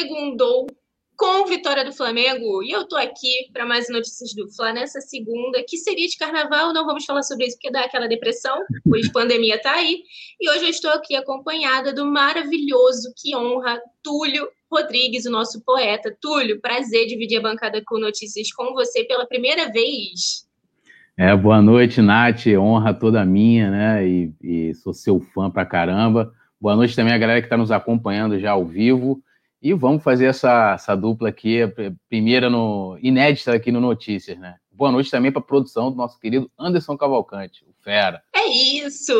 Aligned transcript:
Segundou 0.00 0.66
com 1.14 1.44
vitória 1.44 1.84
do 1.84 1.92
Flamengo 1.92 2.62
e 2.62 2.70
eu 2.70 2.88
tô 2.88 2.96
aqui 2.96 3.50
para 3.52 3.66
mais 3.66 3.90
notícias 3.90 4.32
do 4.34 4.50
Fla 4.50 4.72
nessa 4.72 4.98
segunda, 4.98 5.62
que 5.68 5.76
seria 5.76 6.08
de 6.08 6.16
carnaval, 6.16 6.72
não 6.72 6.86
vamos 6.86 7.04
falar 7.04 7.22
sobre 7.22 7.44
isso 7.44 7.58
porque 7.58 7.70
dá 7.70 7.82
aquela 7.82 8.08
depressão, 8.08 8.56
pois 8.88 9.06
pandemia 9.12 9.60
tá 9.60 9.74
aí. 9.74 10.02
E 10.40 10.48
hoje 10.48 10.64
eu 10.64 10.70
estou 10.70 10.90
aqui 10.92 11.14
acompanhada 11.14 11.92
do 11.92 12.06
maravilhoso, 12.06 13.12
que 13.14 13.36
honra, 13.36 13.78
Túlio 14.02 14.48
Rodrigues, 14.72 15.26
o 15.26 15.30
nosso 15.30 15.62
poeta. 15.62 16.16
Túlio, 16.18 16.62
prazer 16.62 17.06
dividir 17.06 17.40
a 17.40 17.42
bancada 17.42 17.82
com 17.84 17.98
notícias 17.98 18.50
com 18.52 18.72
você 18.72 19.04
pela 19.04 19.26
primeira 19.26 19.70
vez. 19.70 20.48
É, 21.14 21.36
boa 21.36 21.60
noite, 21.60 22.00
Nath, 22.00 22.46
honra 22.58 22.94
toda 22.94 23.22
minha, 23.26 23.70
né? 23.70 24.08
E, 24.08 24.32
e 24.42 24.74
sou 24.76 24.94
seu 24.94 25.20
fã 25.20 25.50
pra 25.50 25.66
caramba. 25.66 26.32
Boa 26.58 26.74
noite 26.74 26.96
também 26.96 27.12
a 27.12 27.18
galera 27.18 27.42
que 27.42 27.46
está 27.46 27.58
nos 27.58 27.70
acompanhando 27.70 28.40
já 28.40 28.52
ao 28.52 28.64
vivo. 28.64 29.22
E 29.62 29.74
vamos 29.74 30.02
fazer 30.02 30.26
essa, 30.26 30.72
essa 30.72 30.96
dupla 30.96 31.28
aqui, 31.28 31.58
primeira 32.08 32.48
no 32.48 32.98
inédita 33.02 33.54
aqui 33.54 33.70
no 33.70 33.80
Notícias, 33.80 34.38
né? 34.38 34.56
Boa 34.72 34.90
noite 34.90 35.10
também 35.10 35.30
para 35.30 35.40
a 35.40 35.44
produção 35.44 35.90
do 35.90 35.96
nosso 35.96 36.18
querido 36.18 36.50
Anderson 36.58 36.96
Cavalcante, 36.96 37.62
Fera. 37.82 38.22
É 38.34 38.46
isso! 38.46 39.14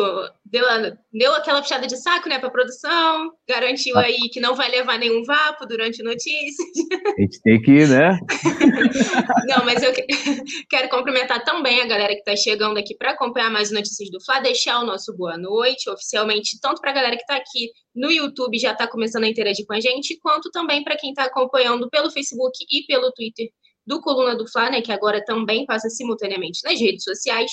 Deu, 0.45 0.65
deu 1.13 1.35
aquela 1.35 1.63
puxada 1.63 1.87
de 1.87 1.97
saco, 1.97 2.29
né, 2.29 2.39
para 2.39 2.49
a 2.49 2.53
produção, 2.53 3.33
garantiu 3.49 3.97
ah. 3.97 4.03
aí 4.03 4.19
que 4.33 4.41
não 4.41 4.55
vai 4.55 4.69
levar 4.69 4.99
nenhum 4.99 5.23
vapo 5.25 5.65
durante 5.67 6.03
notícias. 6.03 6.69
A 7.17 7.21
gente 7.21 7.41
tem 7.43 7.63
que, 7.63 7.87
né? 7.87 8.19
não, 9.49 9.65
mas 9.65 9.83
eu 9.83 9.93
quero 10.69 10.89
cumprimentar 10.89 11.45
também 11.45 11.81
a 11.81 11.87
galera 11.87 12.13
que 12.13 12.19
está 12.21 12.37
chegando 12.37 12.79
aqui 12.79 12.97
para 12.97 13.13
acompanhar 13.13 13.51
mais 13.51 13.71
notícias 13.71 14.11
do 14.11 14.23
Fla, 14.23 14.41
deixar 14.41 14.81
o 14.81 14.87
nosso 14.87 15.17
boa 15.17 15.39
noite, 15.39 15.89
oficialmente, 15.89 16.59
tanto 16.61 16.81
para 16.81 16.91
a 16.91 16.95
galera 16.95 17.17
que 17.17 17.23
está 17.23 17.37
aqui 17.37 17.71
no 17.95 18.11
YouTube, 18.11 18.59
já 18.59 18.73
está 18.73 18.87
começando 18.87 19.25
a 19.25 19.29
interagir 19.29 19.65
com 19.67 19.75
a 19.75 19.81
gente, 19.81 20.19
quanto 20.21 20.51
também 20.51 20.83
para 20.83 20.97
quem 20.97 21.11
está 21.11 21.25
acompanhando 21.25 21.89
pelo 21.89 22.11
Facebook 22.11 22.59
e 22.71 22.85
pelo 22.87 23.13
Twitter 23.13 23.49
do 23.87 24.01
Coluna 24.01 24.37
do 24.37 24.47
Fla, 24.47 24.71
né, 24.71 24.81
que 24.81 24.93
agora 24.93 25.25
também 25.25 25.67
passa 25.67 25.89
simultaneamente 25.89 26.61
nas 26.65 26.79
redes 26.81 27.03
sociais. 27.03 27.51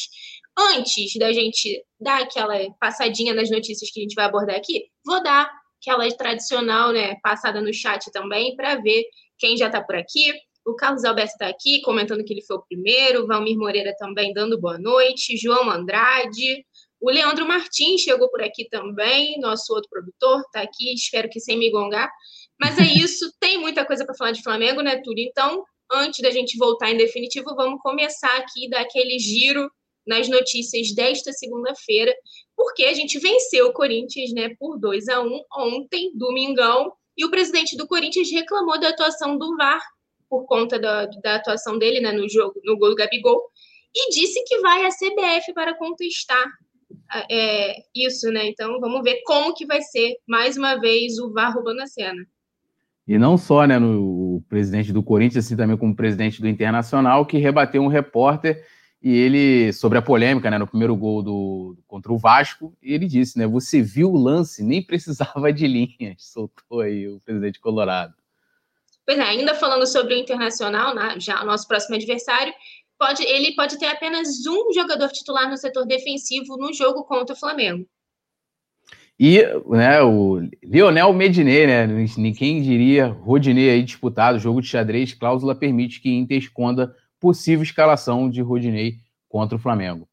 Antes 0.57 1.13
da 1.19 1.31
gente 1.31 1.83
dar 1.99 2.23
aquela 2.23 2.57
passadinha 2.79 3.33
nas 3.33 3.49
notícias 3.51 3.91
que 3.91 3.99
a 3.99 4.03
gente 4.03 4.15
vai 4.15 4.25
abordar 4.25 4.55
aqui, 4.55 4.85
vou 5.05 5.21
dar 5.21 5.51
aquela 5.79 6.09
tradicional, 6.15 6.91
né, 6.91 7.15
passada 7.21 7.61
no 7.61 7.71
chat 7.71 8.11
também, 8.11 8.55
para 8.55 8.75
ver 8.75 9.05
quem 9.37 9.55
já 9.55 9.67
está 9.67 9.81
por 9.83 9.95
aqui. 9.95 10.33
O 10.65 10.75
Carlos 10.75 11.05
Alberto 11.05 11.31
está 11.31 11.47
aqui, 11.47 11.81
comentando 11.81 12.23
que 12.23 12.33
ele 12.33 12.41
foi 12.41 12.57
o 12.57 12.63
primeiro. 12.63 13.23
O 13.23 13.27
Valmir 13.27 13.55
Moreira 13.55 13.95
também 13.97 14.33
dando 14.33 14.59
boa 14.59 14.77
noite. 14.77 15.37
João 15.37 15.69
Andrade. 15.69 16.65
O 16.99 17.11
Leandro 17.11 17.47
Martins 17.47 18.01
chegou 18.01 18.29
por 18.29 18.41
aqui 18.41 18.67
também, 18.67 19.39
nosso 19.39 19.71
outro 19.71 19.87
produtor, 19.89 20.41
está 20.41 20.61
aqui, 20.61 20.93
espero 20.93 21.29
que 21.29 21.39
sem 21.39 21.57
me 21.57 21.69
gongar. 21.69 22.11
Mas 22.59 22.77
é 22.79 22.81
isso, 22.99 23.31
tem 23.39 23.57
muita 23.57 23.85
coisa 23.85 24.03
para 24.03 24.15
falar 24.15 24.31
de 24.31 24.41
Flamengo, 24.41 24.81
né, 24.81 24.99
Túlio? 25.03 25.23
Então, 25.23 25.63
antes 25.91 26.21
da 26.21 26.31
gente 26.31 26.57
voltar 26.57 26.89
em 26.89 26.97
definitivo, 26.97 27.55
vamos 27.55 27.79
começar 27.81 28.35
aqui 28.37 28.67
daquele 28.67 29.19
giro 29.19 29.69
nas 30.07 30.27
notícias 30.27 30.93
desta 30.95 31.31
segunda-feira, 31.33 32.13
porque 32.55 32.85
a 32.85 32.93
gente 32.93 33.19
venceu 33.19 33.67
o 33.67 33.73
Corinthians, 33.73 34.31
né, 34.33 34.55
por 34.57 34.79
2 34.79 35.07
a 35.09 35.21
1 35.21 35.41
ontem, 35.57 36.11
domingão, 36.15 36.93
e 37.17 37.25
o 37.25 37.31
presidente 37.31 37.75
do 37.75 37.87
Corinthians 37.87 38.31
reclamou 38.31 38.79
da 38.79 38.89
atuação 38.89 39.37
do 39.37 39.55
VAR 39.57 39.81
por 40.29 40.45
conta 40.45 40.77
da, 40.77 41.05
da 41.05 41.35
atuação 41.35 41.77
dele, 41.77 41.99
né, 41.99 42.11
no 42.11 42.29
jogo, 42.29 42.59
no 42.63 42.77
gol 42.77 42.89
do 42.89 42.95
Gabigol, 42.95 43.41
e 43.95 44.09
disse 44.11 44.43
que 44.45 44.59
vai 44.59 44.85
à 44.85 44.89
CBF 44.89 45.53
para 45.53 45.75
contestar 45.75 46.45
é, 47.29 47.75
isso, 47.95 48.29
né? 48.31 48.47
Então 48.47 48.79
vamos 48.79 49.01
ver 49.01 49.21
como 49.25 49.53
que 49.53 49.65
vai 49.65 49.81
ser 49.81 50.17
mais 50.27 50.57
uma 50.57 50.75
vez 50.75 51.17
o 51.17 51.31
VAR 51.31 51.53
roubando 51.53 51.81
a 51.81 51.87
cena. 51.87 52.25
E 53.07 53.17
não 53.17 53.37
só, 53.37 53.65
né, 53.65 53.79
no 53.79 54.43
presidente 54.49 54.91
do 54.91 55.01
Corinthians, 55.01 55.45
assim 55.45 55.55
também 55.55 55.77
como 55.77 55.95
presidente 55.95 56.41
do 56.41 56.47
Internacional, 56.47 57.25
que 57.25 57.37
rebateu 57.37 57.81
um 57.81 57.87
repórter 57.87 58.65
e 59.01 59.15
ele, 59.15 59.71
sobre 59.73 59.97
a 59.97 60.01
polêmica, 60.01 60.49
né, 60.49 60.57
no 60.57 60.67
primeiro 60.67 60.95
gol 60.95 61.21
do, 61.21 61.77
contra 61.87 62.11
o 62.11 62.17
Vasco, 62.17 62.75
ele 62.81 63.05
disse, 63.05 63.37
né, 63.37 63.45
você 63.45 63.81
viu 63.81 64.11
o 64.11 64.17
lance, 64.17 64.63
nem 64.63 64.81
precisava 64.81 65.53
de 65.53 65.67
linhas, 65.67 66.15
soltou 66.33 66.81
aí 66.81 67.07
o 67.07 67.19
presidente 67.21 67.59
colorado. 67.59 68.13
Pois 69.05 69.17
é, 69.17 69.23
ainda 69.23 69.55
falando 69.55 69.85
sobre 69.85 70.15
o 70.15 70.17
Internacional, 70.17 70.95
né, 70.95 71.15
já 71.19 71.41
o 71.41 71.45
nosso 71.45 71.67
próximo 71.67 71.95
adversário, 71.95 72.53
pode, 72.97 73.23
ele 73.23 73.55
pode 73.55 73.77
ter 73.77 73.87
apenas 73.87 74.27
um 74.47 74.73
jogador 74.73 75.09
titular 75.09 75.49
no 75.49 75.57
setor 75.57 75.85
defensivo 75.85 76.57
no 76.57 76.73
jogo 76.73 77.03
contra 77.03 77.35
o 77.35 77.39
Flamengo. 77.39 77.87
E 79.19 79.41
né, 79.67 80.01
o 80.01 80.39
Lionel 80.63 81.11
Medinei, 81.11 81.65
né? 81.65 81.87
Ninguém 81.87 82.61
diria 82.61 83.07
Rodinei 83.07 83.71
aí 83.71 83.81
disputado, 83.81 84.37
jogo 84.37 84.61
de 84.61 84.67
xadrez, 84.67 85.13
cláusula 85.13 85.55
permite 85.55 85.99
que 85.99 86.09
Inter 86.09 86.37
esconda 86.37 86.95
possível 87.19 87.63
escalação 87.63 88.29
de 88.29 88.41
Rodinei 88.41 88.95
contra 89.27 89.57
o 89.57 89.59
Flamengo. 89.59 90.07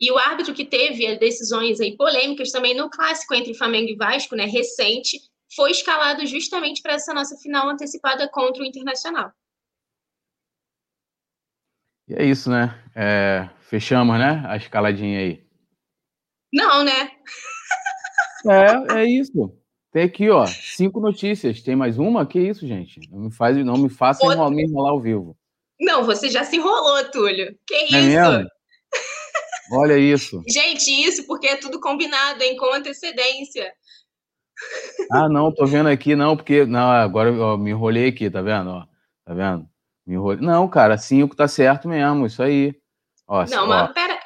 E 0.00 0.12
o 0.12 0.18
árbitro 0.18 0.54
que 0.54 0.64
teve 0.64 1.16
decisões 1.16 1.80
aí 1.80 1.96
polêmicas 1.96 2.52
também 2.52 2.74
no 2.74 2.88
clássico 2.88 3.34
entre 3.34 3.54
Flamengo 3.54 3.90
e 3.90 3.96
Vasco, 3.96 4.36
né, 4.36 4.44
recente, 4.44 5.18
foi 5.54 5.72
escalado 5.72 6.24
justamente 6.26 6.80
para 6.82 6.94
essa 6.94 7.12
nossa 7.12 7.36
final 7.38 7.68
antecipada 7.68 8.28
contra 8.28 8.62
o 8.62 8.66
Internacional. 8.66 9.32
E 12.06 12.14
é 12.14 12.24
isso, 12.24 12.48
né? 12.48 12.82
É, 12.94 13.50
fechamos, 13.60 14.18
né? 14.18 14.42
A 14.46 14.56
escaladinha 14.56 15.18
aí. 15.18 15.46
Não, 16.52 16.82
né? 16.82 17.10
É, 18.46 19.00
é 19.00 19.04
isso. 19.04 19.52
Tem 19.92 20.04
aqui, 20.04 20.30
ó, 20.30 20.46
cinco 20.46 21.00
notícias. 21.00 21.60
Tem 21.60 21.74
mais 21.74 21.98
uma? 21.98 22.26
Que 22.26 22.38
isso, 22.38 22.66
gente? 22.66 23.00
Não 23.10 23.20
me 23.20 23.30
faz, 23.30 23.56
não 23.64 23.76
me 23.76 23.90
faça 23.90 24.24
Outra... 24.24 24.48
me 24.48 24.62
enrolar 24.62 24.92
ao 24.92 25.00
vivo. 25.00 25.36
Não, 25.80 26.04
você 26.04 26.28
já 26.28 26.44
se 26.44 26.56
enrolou, 26.56 27.10
Túlio. 27.10 27.56
Que 27.66 27.74
é 27.74 27.84
isso? 27.84 27.94
Mesmo? 27.94 28.48
Olha 29.72 29.98
isso. 29.98 30.42
Gente, 30.48 30.90
isso 30.90 31.26
porque 31.26 31.46
é 31.46 31.56
tudo 31.56 31.80
combinado, 31.80 32.42
hein, 32.42 32.56
com 32.56 32.72
antecedência. 32.72 33.72
Ah, 35.12 35.28
não, 35.28 35.54
tô 35.54 35.66
vendo 35.66 35.88
aqui, 35.88 36.16
não, 36.16 36.36
porque. 36.36 36.64
Não, 36.64 36.90
agora 36.90 37.30
eu 37.30 37.56
me 37.56 37.70
enrolei 37.70 38.08
aqui, 38.08 38.28
tá 38.28 38.42
vendo? 38.42 38.70
Ó, 38.70 38.86
tá 39.24 39.34
vendo? 39.34 39.68
Me 40.04 40.14
enrolei. 40.14 40.44
Não, 40.44 40.68
cara, 40.68 40.98
cinco 40.98 41.36
tá 41.36 41.46
certo 41.46 41.88
mesmo, 41.88 42.26
isso 42.26 42.42
aí. 42.42 42.74
Ó, 43.26 43.44
não, 43.46 43.64
ó. 43.64 43.66
mas 43.66 43.92
pera. 43.92 44.18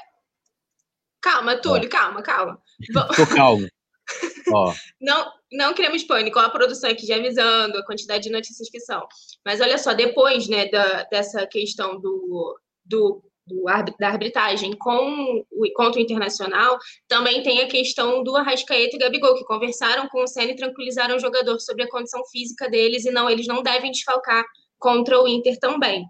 Calma, 1.21 1.57
Túlio, 1.57 1.87
ó. 1.87 1.91
calma, 1.91 2.23
calma. 2.23 2.59
Tô 3.15 3.27
calmo. 3.27 3.69
não, 5.01 5.33
não 5.53 5.75
criamos 5.75 6.03
pânico, 6.03 6.39
a 6.39 6.51
produção 6.51 6.91
aqui 6.91 7.07
já 7.07 7.17
avisando 7.17 7.79
a 7.79 7.87
quantidade 7.87 8.25
de 8.25 8.31
notícias 8.31 8.69
que 8.71 8.81
são. 8.81 9.07
Mas 9.45 9.61
olha 9.61 9.79
só, 9.79 9.95
depois 9.95 10.49
né, 10.49 10.69
da, 10.69 11.05
dessa 11.05 11.47
questão 11.47 12.01
do, 12.01 12.59
do, 12.85 13.23
do 13.47 13.65
da 13.99 14.09
arbitragem 14.09 14.73
com 14.77 15.45
o, 15.51 15.73
contra 15.75 16.01
o 16.01 16.03
Internacional, 16.03 16.79
também 17.09 17.43
tem 17.43 17.61
a 17.61 17.69
questão 17.69 18.23
do 18.23 18.37
Arrascaeta 18.37 18.97
e 18.97 18.99
Gabigol, 18.99 19.37
que 19.37 19.45
conversaram 19.45 20.09
com 20.09 20.23
o 20.23 20.27
Senna 20.27 20.53
e 20.53 20.57
tranquilizaram 20.57 21.17
o 21.17 21.21
jogador 21.21 21.59
sobre 21.61 21.85
a 21.85 21.91
condição 21.91 22.23
física 22.27 22.69
deles, 22.71 23.05
e 23.05 23.11
não, 23.11 23.29
eles 23.29 23.47
não 23.47 23.63
devem 23.63 23.91
desfalcar 23.91 24.45
contra 24.79 25.21
o 25.21 25.29
Inter 25.29 25.59
também. 25.59 26.05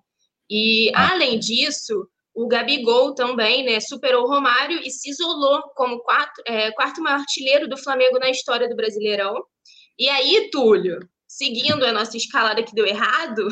E, 0.49 0.91
ah. 0.95 1.13
além 1.13 1.39
disso, 1.39 2.07
o 2.35 2.49
Gabigol 2.49 3.15
também, 3.15 3.65
né, 3.65 3.79
superou 3.81 4.25
o 4.25 4.29
Romário 4.29 4.81
e 4.83 4.91
se 4.91 5.11
isolou 5.11 5.63
como 5.75 6.01
quarto, 6.01 6.43
é, 6.47 6.71
quarto 6.73 7.03
maior 7.03 7.21
artilheiro 7.21 7.69
do 7.69 7.77
Flamengo 7.77 8.19
na 8.19 8.31
história 8.31 8.69
do 8.69 8.77
Brasileirão. 8.77 9.35
E 9.99 10.09
aí, 10.09 10.49
Túlio, 10.51 10.99
seguindo 11.29 11.85
a 11.85 11.93
nossa 11.93 12.17
escalada 12.17 12.63
que 12.63 12.75
deu 12.75 12.87
errado. 12.87 13.49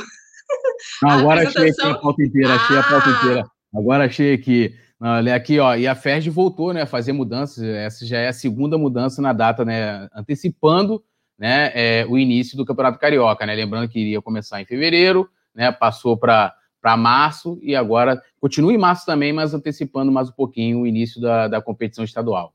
Não, 1.03 1.11
agora 1.11 1.43
apresentação... 1.43 1.91
achei 1.91 1.91
aqui 1.91 1.99
a 1.99 2.03
pauta 2.03 2.23
inteira, 2.23 2.55
achei 2.55 2.77
ah. 2.77 2.81
a 2.81 2.83
pauta 2.83 3.09
inteira. 3.11 3.45
Agora 3.75 4.05
achei 4.05 4.35
aqui. 4.35 4.75
Olha 5.03 5.35
aqui, 5.35 5.59
ó, 5.59 5.75
e 5.75 5.87
a 5.87 5.95
FERJ 5.95 6.29
voltou, 6.29 6.75
né, 6.75 6.83
a 6.83 6.87
fazer 6.87 7.13
mudanças. 7.13 7.63
Essa 7.65 8.05
já 8.05 8.19
é 8.19 8.29
a 8.29 8.33
segunda 8.33 8.77
mudança 8.77 9.23
na 9.23 9.33
data, 9.33 9.65
né, 9.65 10.09
antecipando, 10.15 11.03
né, 11.39 11.71
é, 11.75 12.07
o 12.07 12.19
início 12.19 12.57
do 12.57 12.67
Campeonato 12.67 12.99
Carioca, 12.99 13.47
né. 13.47 13.55
Lembrando 13.55 13.89
que 13.89 13.99
iria 13.99 14.21
começar 14.21 14.61
em 14.61 14.67
fevereiro, 14.67 15.31
né, 15.55 15.73
passou 15.73 16.19
para 16.19 16.55
para 16.81 16.97
março 16.97 17.59
e 17.63 17.77
agora 17.77 18.23
continua 18.41 18.73
em 18.73 18.79
março 18.79 19.05
também, 19.05 19.33
mas 19.33 19.55
antecipando 19.55 20.11
mais 20.11 20.29
um 20.29 20.33
pouquinho 20.33 20.81
o 20.81 20.87
início 20.87 21.21
da, 21.21 21.49
da 21.49 21.63
competição 21.63 22.05
estadual. 22.05 22.55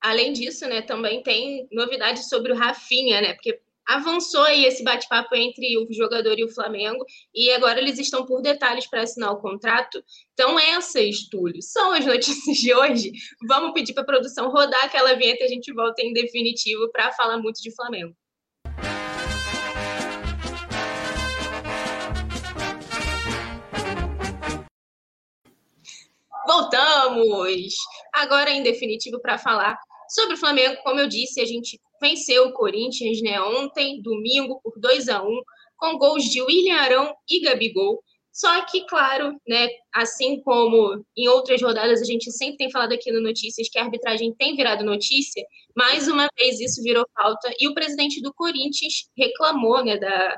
Além 0.00 0.32
disso, 0.32 0.66
né, 0.68 0.82
também 0.82 1.22
tem 1.22 1.66
novidades 1.72 2.28
sobre 2.28 2.52
o 2.52 2.56
Rafinha, 2.56 3.20
né? 3.20 3.34
Porque 3.34 3.60
avançou 3.86 4.42
aí 4.42 4.64
esse 4.64 4.82
bate-papo 4.82 5.34
entre 5.36 5.78
o 5.78 5.86
jogador 5.92 6.38
e 6.38 6.44
o 6.44 6.52
Flamengo, 6.52 7.04
e 7.34 7.50
agora 7.52 7.80
eles 7.80 7.98
estão 7.98 8.26
por 8.26 8.42
detalhes 8.42 8.86
para 8.88 9.02
assinar 9.02 9.32
o 9.32 9.40
contrato. 9.40 10.02
Então, 10.32 10.58
essas, 10.58 11.28
Túlio, 11.30 11.62
são 11.62 11.92
as 11.92 12.04
notícias 12.04 12.56
de 12.58 12.74
hoje. 12.74 13.12
Vamos 13.46 13.72
pedir 13.72 13.94
para 13.94 14.02
a 14.02 14.06
produção 14.06 14.50
rodar 14.50 14.84
aquela 14.84 15.14
vinheta 15.14 15.44
e 15.44 15.46
a 15.46 15.48
gente 15.48 15.72
volta 15.72 16.02
em 16.02 16.12
definitivo 16.12 16.90
para 16.90 17.12
falar 17.12 17.38
muito 17.38 17.62
de 17.62 17.74
Flamengo. 17.74 18.14
Voltamos! 26.46 27.74
Agora, 28.12 28.50
em 28.50 28.62
definitivo, 28.62 29.20
para 29.20 29.38
falar 29.38 29.76
sobre 30.08 30.34
o 30.34 30.38
Flamengo. 30.38 30.80
Como 30.82 31.00
eu 31.00 31.08
disse, 31.08 31.40
a 31.40 31.44
gente 31.44 31.80
venceu 32.00 32.46
o 32.46 32.52
Corinthians 32.52 33.20
né, 33.22 33.40
ontem, 33.40 34.00
domingo, 34.02 34.60
por 34.62 34.78
2 34.78 35.08
a 35.08 35.22
1 35.22 35.40
com 35.76 35.98
gols 35.98 36.24
de 36.24 36.40
William 36.40 36.76
Arão 36.76 37.14
e 37.28 37.40
Gabigol. 37.40 38.02
Só 38.32 38.64
que, 38.66 38.84
claro, 38.86 39.34
né, 39.48 39.68
assim 39.94 40.42
como 40.42 41.02
em 41.16 41.26
outras 41.26 41.60
rodadas 41.62 42.02
a 42.02 42.04
gente 42.04 42.30
sempre 42.30 42.58
tem 42.58 42.70
falado 42.70 42.92
aqui 42.92 43.10
no 43.10 43.22
Notícias 43.22 43.68
que 43.70 43.78
a 43.78 43.82
arbitragem 43.84 44.34
tem 44.34 44.54
virado 44.54 44.84
notícia, 44.84 45.42
mais 45.74 46.06
uma 46.06 46.28
vez 46.38 46.60
isso 46.60 46.82
virou 46.82 47.06
falta 47.14 47.50
e 47.58 47.66
o 47.66 47.72
presidente 47.72 48.20
do 48.20 48.34
Corinthians 48.34 49.08
reclamou 49.16 49.82
né, 49.82 49.96
da, 49.96 50.36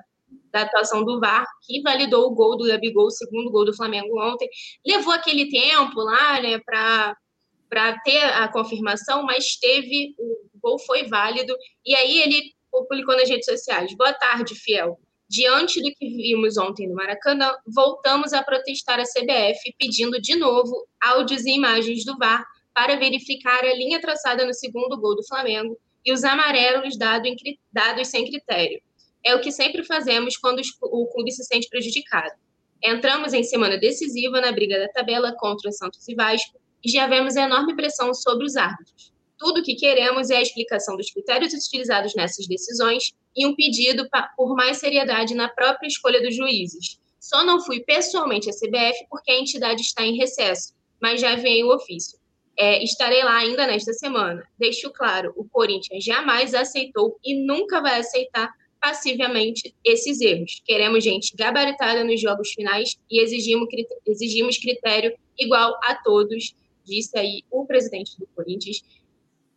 da 0.52 0.62
atuação 0.62 1.04
do 1.04 1.20
VAR, 1.20 1.46
que 1.66 1.80
validou 1.82 2.26
o 2.26 2.34
gol 2.34 2.56
do 2.56 2.66
Gabigol, 2.66 3.06
o 3.06 3.10
segundo 3.10 3.50
gol 3.50 3.64
do 3.64 3.76
Flamengo 3.76 4.20
ontem. 4.20 4.48
Levou 4.86 5.12
aquele 5.12 5.48
tempo 5.48 6.00
lá, 6.00 6.40
né, 6.40 6.58
para 6.58 7.98
ter 8.04 8.22
a 8.22 8.48
confirmação, 8.48 9.22
mas 9.24 9.56
teve, 9.56 10.14
o 10.18 10.58
gol 10.60 10.78
foi 10.78 11.04
válido, 11.04 11.54
e 11.84 11.94
aí 11.94 12.22
ele 12.22 12.52
publicou 12.70 13.16
nas 13.16 13.28
redes 13.28 13.46
sociais, 13.46 13.94
boa 13.96 14.12
tarde, 14.12 14.54
fiel. 14.54 14.98
Diante 15.28 15.82
do 15.82 15.90
que 15.94 16.08
vimos 16.08 16.56
ontem 16.56 16.88
no 16.88 16.94
Maracanã, 16.94 17.52
voltamos 17.66 18.32
a 18.32 18.42
protestar 18.42 18.98
a 18.98 19.02
CBF, 19.02 19.74
pedindo 19.78 20.20
de 20.20 20.34
novo 20.36 20.86
áudios 21.02 21.44
e 21.44 21.50
imagens 21.50 22.04
do 22.04 22.16
VAR 22.16 22.46
para 22.72 22.96
verificar 22.96 23.62
a 23.62 23.74
linha 23.74 24.00
traçada 24.00 24.46
no 24.46 24.54
segundo 24.54 24.98
gol 24.98 25.14
do 25.14 25.26
Flamengo 25.26 25.76
e 26.02 26.12
os 26.12 26.24
amarelos 26.24 26.96
dados 26.96 28.08
sem 28.08 28.24
critério 28.24 28.80
é 29.24 29.34
o 29.34 29.40
que 29.40 29.52
sempre 29.52 29.84
fazemos 29.84 30.36
quando 30.36 30.60
o 30.82 31.06
clube 31.06 31.32
se 31.32 31.44
sente 31.44 31.68
prejudicado. 31.68 32.34
Entramos 32.82 33.32
em 33.32 33.42
semana 33.42 33.76
decisiva 33.76 34.40
na 34.40 34.52
briga 34.52 34.78
da 34.78 34.88
tabela 34.88 35.34
contra 35.36 35.72
Santos 35.72 36.06
e 36.08 36.14
Vasco 36.14 36.58
e 36.84 36.90
já 36.90 37.06
vemos 37.06 37.36
enorme 37.36 37.74
pressão 37.74 38.14
sobre 38.14 38.46
os 38.46 38.56
árbitros. 38.56 39.12
Tudo 39.36 39.60
o 39.60 39.62
que 39.62 39.74
queremos 39.74 40.30
é 40.30 40.36
a 40.36 40.42
explicação 40.42 40.96
dos 40.96 41.10
critérios 41.12 41.52
utilizados 41.52 42.14
nessas 42.14 42.46
decisões 42.46 43.12
e 43.36 43.46
um 43.46 43.54
pedido 43.54 44.08
por 44.36 44.54
mais 44.54 44.78
seriedade 44.78 45.34
na 45.34 45.48
própria 45.48 45.86
escolha 45.86 46.20
dos 46.20 46.34
juízes. 46.34 46.98
Só 47.20 47.44
não 47.44 47.60
fui 47.60 47.80
pessoalmente 47.80 48.48
à 48.48 48.52
CBF 48.52 49.06
porque 49.08 49.30
a 49.30 49.38
entidade 49.38 49.80
está 49.80 50.04
em 50.04 50.16
recesso, 50.16 50.74
mas 51.00 51.20
já 51.20 51.36
vem 51.36 51.64
o 51.64 51.74
ofício. 51.74 52.18
É, 52.58 52.82
estarei 52.82 53.22
lá 53.22 53.36
ainda 53.36 53.66
nesta 53.66 53.92
semana. 53.92 54.42
Deixo 54.58 54.90
claro, 54.90 55.32
o 55.36 55.48
Corinthians 55.48 56.02
jamais 56.02 56.54
aceitou 56.54 57.18
e 57.24 57.46
nunca 57.46 57.80
vai 57.80 58.00
aceitar 58.00 58.52
passivamente 58.80 59.74
esses 59.84 60.20
erros. 60.20 60.62
Queremos 60.64 61.02
gente 61.02 61.34
gabaritada 61.36 62.04
nos 62.04 62.20
jogos 62.20 62.50
finais 62.50 62.96
e 63.10 63.20
exigimos, 63.20 63.68
exigimos 64.06 64.58
critério 64.58 65.12
igual 65.38 65.78
a 65.82 65.94
todos, 65.94 66.54
disse 66.84 67.16
aí 67.18 67.42
o 67.50 67.66
presidente 67.66 68.18
do 68.18 68.26
Corinthians. 68.34 68.82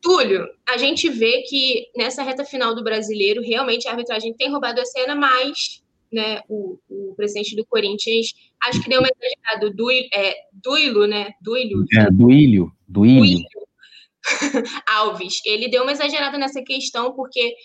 Túlio, 0.02 0.48
a 0.68 0.78
gente 0.78 1.10
vê 1.10 1.44
que 1.44 1.88
nessa 1.96 2.24
reta 2.24 2.44
final 2.44 2.74
do 2.74 2.84
brasileiro, 2.84 3.42
realmente 3.42 3.88
a 3.88 3.92
arbitragem 3.92 4.34
tem 4.34 4.50
roubado 4.50 4.82
a 4.82 4.86
cena, 4.86 5.14
mas 5.16 5.82
né, 6.12 6.42
o, 6.50 6.78
o 6.90 7.14
presidente 7.16 7.56
do 7.56 7.66
Corinthians, 7.66 8.34
acho 8.64 8.82
que 8.82 8.90
deu 8.90 9.00
uma 9.00 9.08
exagerada, 9.08 9.74
do, 9.74 9.92
é, 9.92 10.36
Duilo, 10.52 11.08
né? 11.08 11.32
Duilo. 11.42 11.86
É, 11.94 12.12
Duílio. 12.12 12.72
Duílio. 12.88 13.46
Alves, 14.88 15.42
ele 15.46 15.70
deu 15.70 15.84
uma 15.84 15.94
exagerada 15.94 16.38
nessa 16.38 16.62
questão, 16.62 17.14
porque 17.14 17.56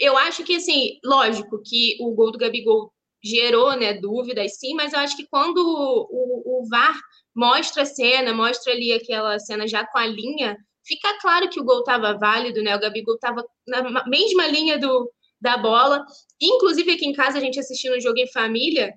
eu 0.00 0.16
acho 0.16 0.42
que, 0.42 0.56
assim, 0.56 0.98
lógico 1.04 1.60
que 1.62 1.96
o 2.00 2.12
gol 2.12 2.32
do 2.32 2.38
Gabigol 2.38 2.92
gerou, 3.22 3.76
né, 3.76 3.92
dúvidas, 3.94 4.58
sim, 4.58 4.74
mas 4.74 4.92
eu 4.94 4.98
acho 4.98 5.14
que 5.16 5.26
quando 5.28 5.58
o, 5.58 6.62
o, 6.62 6.68
VAR 6.68 6.98
mostra 7.36 7.82
a 7.82 7.86
cena, 7.86 8.32
mostra 8.32 8.72
ali 8.72 8.92
aquela 8.92 9.38
cena 9.38 9.68
já 9.68 9.86
com 9.86 9.98
a 9.98 10.06
linha, 10.06 10.56
fica 10.82 11.18
claro 11.20 11.50
que 11.50 11.60
o 11.60 11.64
gol 11.64 11.80
estava 11.80 12.16
válido, 12.18 12.62
né, 12.62 12.74
o 12.74 12.80
Gabigol 12.80 13.16
estava 13.16 13.44
na 13.68 14.06
mesma 14.06 14.46
linha 14.46 14.78
do, 14.78 15.12
da 15.38 15.58
bola, 15.58 16.02
inclusive 16.40 16.92
aqui 16.92 17.06
em 17.06 17.12
casa 17.12 17.36
a 17.36 17.40
gente 17.42 17.60
assistindo 17.60 17.94
um 17.94 18.00
jogo 18.00 18.18
em 18.18 18.32
família, 18.32 18.94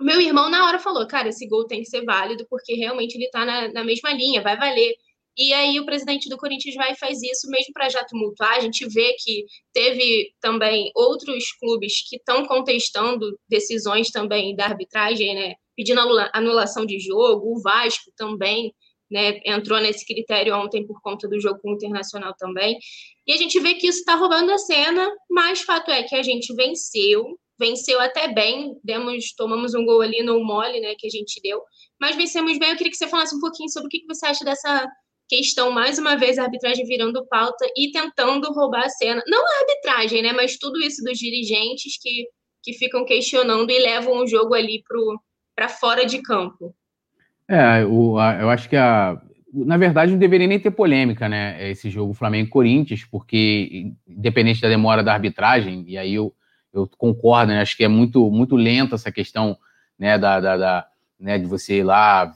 meu 0.00 0.20
irmão 0.20 0.50
na 0.50 0.66
hora 0.66 0.78
falou, 0.78 1.06
cara, 1.06 1.28
esse 1.28 1.48
gol 1.48 1.66
tem 1.66 1.80
que 1.80 1.88
ser 1.88 2.04
válido, 2.04 2.46
porque 2.50 2.74
realmente 2.74 3.14
ele 3.14 3.26
está 3.26 3.44
na, 3.44 3.72
na 3.72 3.84
mesma 3.84 4.12
linha, 4.12 4.42
vai 4.42 4.56
valer. 4.56 4.94
E 5.36 5.52
aí 5.52 5.80
o 5.80 5.84
presidente 5.84 6.28
do 6.28 6.36
Corinthians 6.36 6.74
vai 6.76 6.92
e 6.92 6.96
faz 6.96 7.20
isso 7.22 7.48
mesmo 7.50 7.72
para 7.72 7.88
já 7.88 8.04
tumultuar. 8.04 8.56
A 8.56 8.60
gente 8.60 8.86
vê 8.88 9.14
que 9.18 9.44
teve 9.72 10.32
também 10.40 10.90
outros 10.94 11.52
clubes 11.52 12.08
que 12.08 12.16
estão 12.16 12.46
contestando 12.46 13.38
decisões 13.48 14.10
também 14.10 14.54
da 14.54 14.66
arbitragem, 14.66 15.34
né? 15.34 15.54
Pedindo 15.76 16.00
anulação 16.32 16.86
de 16.86 17.00
jogo. 17.00 17.52
O 17.52 17.60
Vasco 17.60 18.12
também 18.16 18.72
né, 19.10 19.40
entrou 19.44 19.80
nesse 19.80 20.04
critério 20.06 20.56
ontem 20.56 20.86
por 20.86 21.00
conta 21.00 21.28
do 21.28 21.40
jogo 21.40 21.60
com 21.60 21.70
o 21.70 21.74
Internacional 21.74 22.34
também. 22.38 22.78
E 23.26 23.32
a 23.32 23.36
gente 23.36 23.58
vê 23.60 23.74
que 23.74 23.86
isso 23.86 24.00
está 24.00 24.14
roubando 24.14 24.50
a 24.52 24.58
cena, 24.58 25.10
mas 25.30 25.62
fato 25.62 25.90
é 25.90 26.02
que 26.02 26.14
a 26.14 26.22
gente 26.22 26.54
venceu, 26.54 27.38
venceu 27.58 28.00
até 28.00 28.32
bem, 28.32 28.76
demos, 28.82 29.32
tomamos 29.36 29.74
um 29.74 29.84
gol 29.84 30.00
ali 30.00 30.22
no 30.22 30.42
mole, 30.44 30.80
né, 30.80 30.94
que 30.98 31.06
a 31.06 31.10
gente 31.10 31.40
deu, 31.42 31.60
mas 32.00 32.16
vencemos 32.16 32.58
bem. 32.58 32.70
Eu 32.70 32.76
queria 32.76 32.90
que 32.90 32.96
você 32.96 33.08
falasse 33.08 33.34
um 33.34 33.40
pouquinho 33.40 33.70
sobre 33.70 33.86
o 33.86 33.90
que 33.90 34.04
você 34.06 34.26
acha 34.26 34.44
dessa 34.44 34.88
questão, 35.36 35.70
mais 35.70 35.98
uma 35.98 36.16
vez, 36.16 36.38
a 36.38 36.44
arbitragem 36.44 36.84
virando 36.84 37.26
pauta 37.26 37.64
e 37.76 37.90
tentando 37.90 38.52
roubar 38.52 38.84
a 38.84 38.88
cena. 38.88 39.22
Não 39.26 39.40
a 39.40 39.60
arbitragem, 39.60 40.22
né? 40.22 40.32
Mas 40.32 40.56
tudo 40.56 40.78
isso 40.80 41.02
dos 41.02 41.18
dirigentes 41.18 41.98
que, 42.00 42.26
que 42.62 42.72
ficam 42.72 43.04
questionando 43.04 43.70
e 43.70 43.78
levam 43.80 44.22
o 44.22 44.26
jogo 44.26 44.54
ali 44.54 44.82
para 45.54 45.68
fora 45.68 46.06
de 46.06 46.22
campo. 46.22 46.74
É, 47.48 47.84
o, 47.84 48.18
a, 48.18 48.40
eu 48.40 48.50
acho 48.50 48.68
que 48.68 48.76
a. 48.76 49.20
Na 49.52 49.76
verdade, 49.76 50.10
não 50.10 50.18
deveria 50.18 50.48
nem 50.48 50.58
ter 50.58 50.72
polêmica, 50.72 51.28
né? 51.28 51.70
Esse 51.70 51.88
jogo 51.88 52.12
Flamengo-Corinthians, 52.12 53.04
porque, 53.04 53.92
independente 54.06 54.60
da 54.60 54.68
demora 54.68 55.00
da 55.00 55.12
arbitragem, 55.12 55.84
e 55.86 55.96
aí 55.96 56.14
eu, 56.14 56.34
eu 56.72 56.88
concordo, 56.98 57.52
né? 57.52 57.60
Acho 57.60 57.76
que 57.76 57.84
é 57.84 57.88
muito, 57.88 58.28
muito 58.32 58.56
lenta 58.56 58.96
essa 58.96 59.12
questão 59.12 59.56
né, 59.96 60.18
da, 60.18 60.40
da, 60.40 60.56
da 60.56 60.86
né, 61.18 61.38
de 61.38 61.46
você 61.46 61.78
ir 61.78 61.82
lá, 61.84 62.32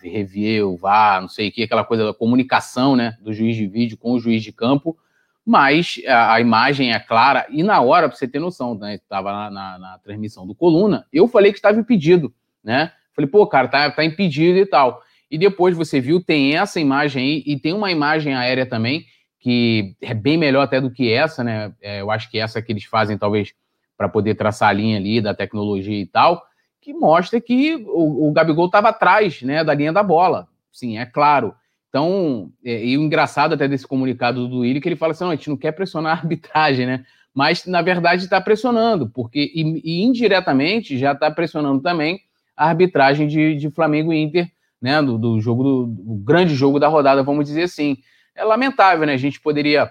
o 0.64 0.76
VAR, 0.76 1.20
não 1.20 1.28
sei 1.28 1.48
o 1.48 1.52
que, 1.52 1.62
aquela 1.62 1.84
coisa 1.84 2.04
da 2.04 2.14
comunicação, 2.14 2.96
né, 2.96 3.16
do 3.20 3.32
juiz 3.32 3.56
de 3.56 3.66
vídeo 3.66 3.98
com 3.98 4.12
o 4.12 4.20
juiz 4.20 4.42
de 4.42 4.52
campo, 4.52 4.96
mas 5.44 6.00
a, 6.06 6.34
a 6.34 6.40
imagem 6.40 6.92
é 6.92 6.98
clara, 6.98 7.46
e 7.50 7.62
na 7.62 7.80
hora, 7.80 8.08
para 8.08 8.16
você 8.16 8.28
ter 8.28 8.38
noção, 8.38 8.74
né, 8.74 8.94
estava 8.94 9.32
na, 9.32 9.50
na, 9.50 9.78
na, 9.78 9.98
transmissão 9.98 10.46
do 10.46 10.54
Coluna, 10.54 11.06
eu 11.12 11.26
falei 11.26 11.52
que 11.52 11.58
estava 11.58 11.78
impedido, 11.78 12.32
né, 12.62 12.92
falei, 13.14 13.28
pô, 13.28 13.46
cara, 13.46 13.68
tá, 13.68 13.90
tá 13.90 14.04
impedido 14.04 14.58
e 14.58 14.66
tal, 14.66 15.02
e 15.30 15.36
depois 15.36 15.76
você 15.76 16.00
viu, 16.00 16.22
tem 16.22 16.56
essa 16.56 16.80
imagem 16.80 17.22
aí, 17.22 17.42
e 17.46 17.58
tem 17.58 17.72
uma 17.72 17.90
imagem 17.90 18.34
aérea 18.34 18.64
também, 18.64 19.04
que 19.40 19.96
é 20.00 20.14
bem 20.14 20.36
melhor 20.36 20.62
até 20.62 20.80
do 20.80 20.90
que 20.90 21.12
essa, 21.12 21.44
né, 21.44 21.72
é, 21.80 22.00
eu 22.00 22.10
acho 22.10 22.30
que 22.30 22.38
essa 22.38 22.60
que 22.60 22.72
eles 22.72 22.84
fazem, 22.84 23.18
talvez, 23.18 23.52
para 23.96 24.08
poder 24.08 24.36
traçar 24.36 24.68
a 24.68 24.72
linha 24.72 24.96
ali 24.96 25.20
da 25.20 25.34
tecnologia 25.34 26.00
e 26.00 26.06
tal, 26.06 26.47
que 26.80 26.92
mostra 26.92 27.40
que 27.40 27.76
o, 27.86 28.28
o 28.28 28.32
Gabigol 28.32 28.66
estava 28.66 28.88
atrás 28.88 29.42
né, 29.42 29.62
da 29.64 29.74
linha 29.74 29.92
da 29.92 30.02
bola. 30.02 30.48
Sim, 30.72 30.98
é 30.98 31.06
claro. 31.06 31.54
Então, 31.88 32.52
é, 32.64 32.84
e 32.84 32.96
o 32.96 33.02
engraçado 33.02 33.54
até 33.54 33.66
desse 33.66 33.86
comunicado 33.86 34.46
do 34.46 34.60
Willi, 34.60 34.80
que 34.80 34.88
ele 34.88 34.96
fala 34.96 35.12
assim: 35.12 35.24
não, 35.24 35.30
a 35.30 35.36
gente 35.36 35.48
não 35.48 35.56
quer 35.56 35.72
pressionar 35.72 36.12
a 36.12 36.20
arbitragem, 36.20 36.86
né? 36.86 37.04
Mas, 37.34 37.66
na 37.66 37.82
verdade, 37.82 38.24
está 38.24 38.40
pressionando, 38.40 39.08
porque 39.08 39.52
e, 39.54 39.80
e 39.84 40.02
indiretamente 40.02 40.98
já 40.98 41.12
está 41.12 41.30
pressionando 41.30 41.80
também 41.80 42.20
a 42.56 42.68
arbitragem 42.68 43.26
de, 43.26 43.54
de 43.54 43.70
Flamengo 43.70 44.12
e 44.12 44.22
Inter, 44.22 44.50
né? 44.80 45.00
Do, 45.02 45.16
do 45.18 45.40
jogo, 45.40 45.62
do, 45.62 45.86
do, 45.86 46.14
grande 46.16 46.54
jogo 46.54 46.78
da 46.78 46.88
rodada, 46.88 47.22
vamos 47.22 47.46
dizer 47.46 47.62
assim. 47.62 47.96
É 48.34 48.44
lamentável, 48.44 49.06
né? 49.06 49.14
A 49.14 49.18
gente 49.18 49.40
poderia 49.40 49.90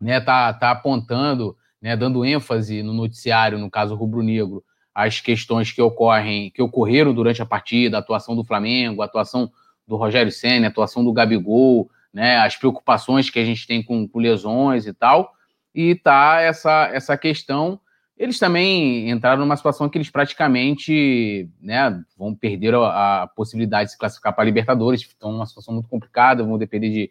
né, 0.00 0.20
tá, 0.20 0.52
tá 0.52 0.70
apontando, 0.70 1.56
né, 1.80 1.96
dando 1.96 2.24
ênfase 2.24 2.82
no 2.82 2.92
noticiário, 2.92 3.58
no 3.58 3.70
caso 3.70 3.94
rubro-negro, 3.94 4.64
as 4.94 5.20
questões 5.20 5.72
que 5.72 5.82
ocorrem, 5.82 6.50
que 6.50 6.62
ocorreram 6.62 7.12
durante 7.12 7.42
a 7.42 7.46
partida, 7.46 7.96
a 7.96 8.00
atuação 8.00 8.36
do 8.36 8.44
Flamengo, 8.44 9.02
a 9.02 9.06
atuação 9.06 9.50
do 9.86 9.96
Rogério 9.96 10.30
Senna, 10.30 10.66
a 10.66 10.70
atuação 10.70 11.04
do 11.04 11.12
Gabigol, 11.12 11.90
né, 12.12 12.36
as 12.36 12.56
preocupações 12.56 13.28
que 13.28 13.40
a 13.40 13.44
gente 13.44 13.66
tem 13.66 13.82
com, 13.82 14.06
com 14.06 14.18
lesões 14.20 14.86
e 14.86 14.92
tal, 14.92 15.32
e 15.74 15.96
tá 15.96 16.40
essa, 16.40 16.88
essa 16.92 17.18
questão. 17.18 17.80
Eles 18.16 18.38
também 18.38 19.10
entraram 19.10 19.40
numa 19.40 19.56
situação 19.56 19.88
que 19.88 19.98
eles 19.98 20.08
praticamente 20.08 21.50
né, 21.60 22.00
vão 22.16 22.32
perder 22.32 22.72
a, 22.74 23.22
a 23.22 23.26
possibilidade 23.26 23.86
de 23.86 23.92
se 23.92 23.98
classificar 23.98 24.32
para 24.32 24.44
a 24.44 24.46
Libertadores, 24.46 25.00
estão 25.00 25.32
numa 25.32 25.46
situação 25.46 25.74
muito 25.74 25.88
complicada, 25.88 26.44
vão 26.44 26.56
depender 26.56 26.90
de, 26.90 27.10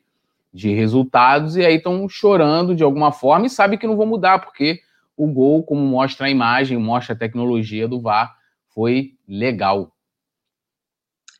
de 0.53 0.73
resultados, 0.73 1.57
e 1.57 1.65
aí 1.65 1.75
estão 1.75 2.07
chorando 2.07 2.73
de 2.73 2.83
alguma 2.83 3.11
forma 3.11 3.47
e 3.47 3.49
sabem 3.49 3.77
que 3.77 3.85
não 3.85 3.97
vão 3.97 4.05
mudar, 4.05 4.39
porque 4.39 4.79
o 5.15 5.27
gol, 5.27 5.63
como 5.63 5.81
mostra 5.81 6.27
a 6.27 6.29
imagem, 6.29 6.77
mostra 6.77 7.13
a 7.13 7.17
tecnologia 7.17 7.87
do 7.87 8.01
VAR, 8.01 8.35
foi 8.73 9.13
legal. 9.27 9.93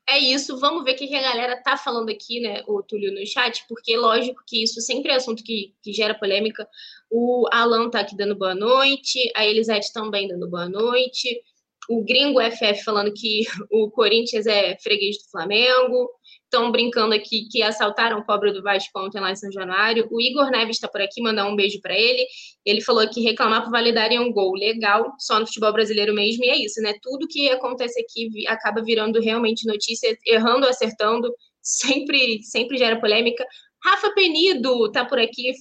É 0.08 0.20
isso, 0.20 0.60
vamos 0.60 0.84
ver 0.84 0.94
o 0.94 0.96
que 0.98 1.16
a 1.16 1.22
galera 1.22 1.62
tá 1.64 1.78
falando 1.78 2.10
aqui, 2.10 2.42
né, 2.42 2.62
o 2.68 2.84
Túlio, 2.84 3.14
no 3.14 3.26
chat, 3.26 3.66
porque 3.70 3.96
lógico 3.96 4.44
que 4.46 4.62
isso 4.62 4.82
sempre 4.82 5.12
é 5.12 5.16
assunto 5.16 5.44
que, 5.44 5.74
que 5.82 5.94
gera 5.94 6.14
polêmica. 6.14 6.68
O 7.10 7.48
Alan 7.52 7.90
tá 7.90 8.02
aqui 8.02 8.16
dando 8.16 8.36
boa 8.36 8.54
noite, 8.54 9.32
a 9.36 9.46
Elisete 9.46 9.94
também 9.94 10.28
dando 10.28 10.50
boa 10.50 10.68
noite, 10.68 11.42
o 11.90 12.04
Gringo 12.04 12.40
FF 12.42 12.84
falando 12.84 13.14
que 13.14 13.44
o 13.72 13.90
Corinthians 13.92 14.46
é 14.46 14.78
freguês 14.78 15.18
do 15.18 15.30
Flamengo, 15.32 16.10
estão 16.54 16.72
brincando 16.72 17.16
aqui 17.16 17.48
que 17.50 17.64
assaltaram 17.64 18.20
o 18.20 18.26
pobre 18.26 18.52
do 18.54 18.62
Vasco 18.62 19.00
ontem 19.00 19.20
lá 19.20 19.32
em 19.32 19.36
São 19.36 19.52
Januário. 19.52 20.08
O 20.12 20.22
Igor 20.22 20.52
Neves 20.52 20.78
está 20.78 20.88
por 20.88 21.02
aqui, 21.02 21.20
mandar 21.20 21.48
um 21.48 21.56
beijo 21.56 21.82
para 21.82 21.98
ele. 21.98 22.24
Ele 22.64 22.80
falou 22.80 23.10
que 23.10 23.22
reclamar 23.22 23.64
por 23.64 23.72
validarem 23.72 24.20
um 24.20 24.32
gol 24.32 24.54
legal, 24.54 25.12
só 25.18 25.40
no 25.40 25.48
futebol 25.48 25.74
brasileiro 25.74 26.14
mesmo, 26.14 26.46
e 26.46 26.50
é 26.50 26.58
isso, 26.58 26.80
né? 26.82 26.94
Tudo 27.02 27.28
que 27.28 27.50
acontece 27.50 28.00
aqui 28.00 28.48
acaba 28.48 28.84
virando 28.84 29.20
realmente 29.20 29.66
notícia, 29.66 30.16
errando, 30.28 30.68
acertando, 30.68 31.34
sempre, 31.60 32.44
sempre 32.44 32.78
gera 32.78 33.00
polêmica. 33.02 33.44
Rafa 33.84 34.14
Penido 34.14 34.92
tá 34.92 35.04
por 35.04 35.20
aqui, 35.20 35.52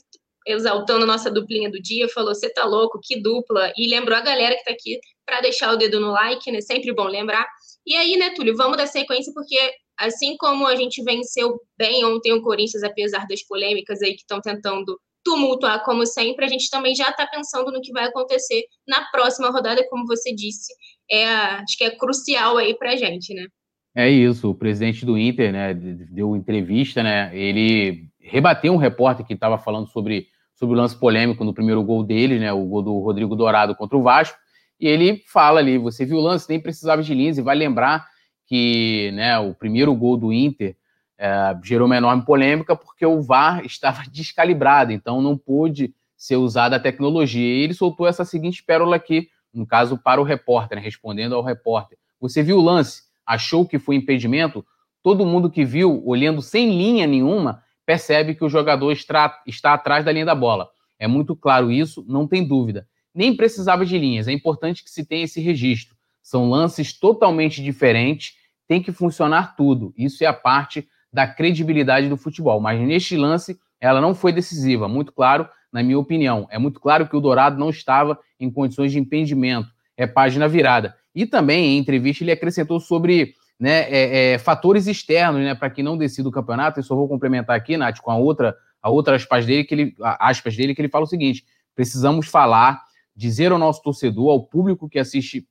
exaltando 0.46 1.06
nossa 1.06 1.30
duplinha 1.30 1.70
do 1.70 1.80
dia, 1.80 2.06
falou: 2.10 2.34
você 2.34 2.50
tá 2.52 2.64
louco, 2.66 3.00
que 3.02 3.18
dupla, 3.20 3.72
e 3.78 3.88
lembrou 3.88 4.16
a 4.16 4.20
galera 4.20 4.54
que 4.56 4.64
tá 4.64 4.72
aqui 4.72 5.00
para 5.24 5.40
deixar 5.40 5.72
o 5.72 5.76
dedo 5.76 5.98
no 5.98 6.10
like, 6.10 6.52
né? 6.52 6.60
Sempre 6.60 6.92
bom 6.92 7.04
lembrar. 7.04 7.46
E 7.86 7.96
aí, 7.96 8.16
né, 8.16 8.30
Túlio, 8.30 8.56
vamos 8.56 8.76
dar 8.76 8.86
sequência, 8.86 9.32
porque 9.34 9.56
assim 9.98 10.36
como 10.36 10.66
a 10.66 10.76
gente 10.76 11.02
venceu 11.02 11.60
bem 11.76 12.04
ontem 12.04 12.32
o 12.32 12.42
Corinthians, 12.42 12.82
apesar 12.82 13.26
das 13.26 13.42
polêmicas 13.42 14.02
aí 14.02 14.12
que 14.14 14.20
estão 14.20 14.40
tentando 14.40 14.98
tumultuar 15.24 15.84
como 15.84 16.04
sempre, 16.04 16.44
a 16.44 16.48
gente 16.48 16.68
também 16.68 16.94
já 16.94 17.08
está 17.08 17.26
pensando 17.26 17.70
no 17.70 17.80
que 17.80 17.92
vai 17.92 18.04
acontecer 18.04 18.64
na 18.86 19.04
próxima 19.10 19.50
rodada, 19.50 19.86
como 19.88 20.06
você 20.06 20.34
disse, 20.34 20.72
é, 21.10 21.26
acho 21.26 21.76
que 21.76 21.84
é 21.84 21.90
crucial 21.90 22.56
aí 22.56 22.74
para 22.76 22.92
a 22.92 22.96
gente, 22.96 23.32
né? 23.32 23.46
É 23.94 24.08
isso, 24.08 24.50
o 24.50 24.54
presidente 24.54 25.04
do 25.04 25.18
Inter, 25.18 25.52
né, 25.52 25.74
deu 25.74 26.34
entrevista, 26.34 27.02
né, 27.02 27.30
ele 27.36 28.08
rebateu 28.18 28.72
um 28.72 28.78
repórter 28.78 29.26
que 29.26 29.34
estava 29.34 29.58
falando 29.58 29.86
sobre, 29.86 30.26
sobre 30.54 30.74
o 30.74 30.78
lance 30.78 30.98
polêmico 30.98 31.44
no 31.44 31.52
primeiro 31.52 31.82
gol 31.84 32.02
dele, 32.02 32.38
né, 32.38 32.50
o 32.52 32.64
gol 32.64 32.82
do 32.82 32.98
Rodrigo 32.98 33.36
Dourado 33.36 33.76
contra 33.76 33.96
o 33.96 34.02
Vasco, 34.02 34.38
e 34.80 34.88
ele 34.88 35.22
fala 35.30 35.60
ali, 35.60 35.76
você 35.76 36.06
viu 36.06 36.16
o 36.16 36.22
lance, 36.22 36.48
nem 36.48 36.58
precisava 36.58 37.02
de 37.02 37.14
linhas, 37.14 37.36
e 37.36 37.42
vai 37.42 37.54
lembrar 37.54 38.06
que 38.52 39.10
né, 39.12 39.38
o 39.38 39.54
primeiro 39.54 39.94
gol 39.94 40.14
do 40.14 40.30
Inter 40.30 40.76
é, 41.18 41.56
gerou 41.64 41.86
uma 41.86 41.96
enorme 41.96 42.22
polêmica 42.22 42.76
porque 42.76 43.06
o 43.06 43.22
VAR 43.22 43.64
estava 43.64 44.02
descalibrado, 44.02 44.92
então 44.92 45.22
não 45.22 45.38
pôde 45.38 45.94
ser 46.18 46.36
usada 46.36 46.76
a 46.76 46.80
tecnologia. 46.80 47.40
E 47.40 47.62
ele 47.62 47.72
soltou 47.72 48.06
essa 48.06 48.26
seguinte 48.26 48.62
pérola 48.62 48.96
aqui, 48.96 49.30
no 49.54 49.66
caso 49.66 49.96
para 49.96 50.20
o 50.20 50.24
repórter, 50.24 50.76
né, 50.76 50.84
respondendo 50.84 51.34
ao 51.34 51.42
repórter. 51.42 51.96
Você 52.20 52.42
viu 52.42 52.58
o 52.58 52.60
lance? 52.60 53.04
Achou 53.24 53.66
que 53.66 53.78
foi 53.78 53.96
impedimento? 53.96 54.62
Todo 55.02 55.24
mundo 55.24 55.50
que 55.50 55.64
viu, 55.64 56.06
olhando 56.06 56.42
sem 56.42 56.76
linha 56.76 57.06
nenhuma, 57.06 57.62
percebe 57.86 58.34
que 58.34 58.44
o 58.44 58.50
jogador 58.50 58.92
está, 58.92 59.40
está 59.46 59.72
atrás 59.72 60.04
da 60.04 60.12
linha 60.12 60.26
da 60.26 60.34
bola. 60.34 60.68
É 60.98 61.06
muito 61.06 61.34
claro 61.34 61.72
isso, 61.72 62.04
não 62.06 62.28
tem 62.28 62.46
dúvida. 62.46 62.86
Nem 63.14 63.34
precisava 63.34 63.86
de 63.86 63.96
linhas, 63.96 64.28
é 64.28 64.32
importante 64.32 64.84
que 64.84 64.90
se 64.90 65.06
tenha 65.06 65.24
esse 65.24 65.40
registro. 65.40 65.96
São 66.22 66.50
lances 66.50 66.92
totalmente 66.92 67.62
diferentes 67.62 68.41
tem 68.72 68.82
que 68.82 68.90
funcionar 68.90 69.54
tudo. 69.54 69.92
Isso 69.98 70.24
é 70.24 70.26
a 70.26 70.32
parte 70.32 70.88
da 71.12 71.26
credibilidade 71.26 72.08
do 72.08 72.16
futebol. 72.16 72.58
Mas 72.58 72.80
neste 72.80 73.18
lance, 73.18 73.60
ela 73.78 74.00
não 74.00 74.14
foi 74.14 74.32
decisiva. 74.32 74.88
Muito 74.88 75.12
claro, 75.12 75.46
na 75.70 75.82
minha 75.82 75.98
opinião. 75.98 76.48
É 76.50 76.58
muito 76.58 76.80
claro 76.80 77.06
que 77.06 77.14
o 77.14 77.20
Dourado 77.20 77.60
não 77.60 77.68
estava 77.68 78.18
em 78.40 78.50
condições 78.50 78.90
de 78.90 78.98
impedimento. 78.98 79.68
É 79.94 80.06
página 80.06 80.48
virada. 80.48 80.96
E 81.14 81.26
também, 81.26 81.76
em 81.76 81.78
entrevista, 81.78 82.24
ele 82.24 82.32
acrescentou 82.32 82.80
sobre 82.80 83.34
né, 83.60 83.82
é, 83.90 84.32
é, 84.32 84.38
fatores 84.38 84.86
externos, 84.86 85.42
né, 85.42 85.54
para 85.54 85.68
que 85.68 85.82
não 85.82 85.98
decida 85.98 86.30
o 86.30 86.32
campeonato. 86.32 86.80
Eu 86.80 86.84
só 86.84 86.96
vou 86.96 87.06
complementar 87.06 87.54
aqui, 87.54 87.76
Nath, 87.76 88.00
com 88.00 88.10
a 88.10 88.16
outra, 88.16 88.56
a 88.80 88.88
outra 88.88 89.16
aspas 89.16 89.44
dele, 89.44 89.64
que 89.64 89.74
ele, 89.74 89.94
aspas 90.00 90.56
dele, 90.56 90.74
que 90.74 90.80
ele 90.80 90.88
fala 90.88 91.04
o 91.04 91.08
seguinte: 91.08 91.44
precisamos 91.74 92.26
falar, 92.26 92.80
dizer 93.14 93.52
ao 93.52 93.58
nosso 93.58 93.82
torcedor, 93.82 94.30
ao 94.30 94.42
público 94.42 94.88
que 94.88 94.98
assiste 94.98 95.46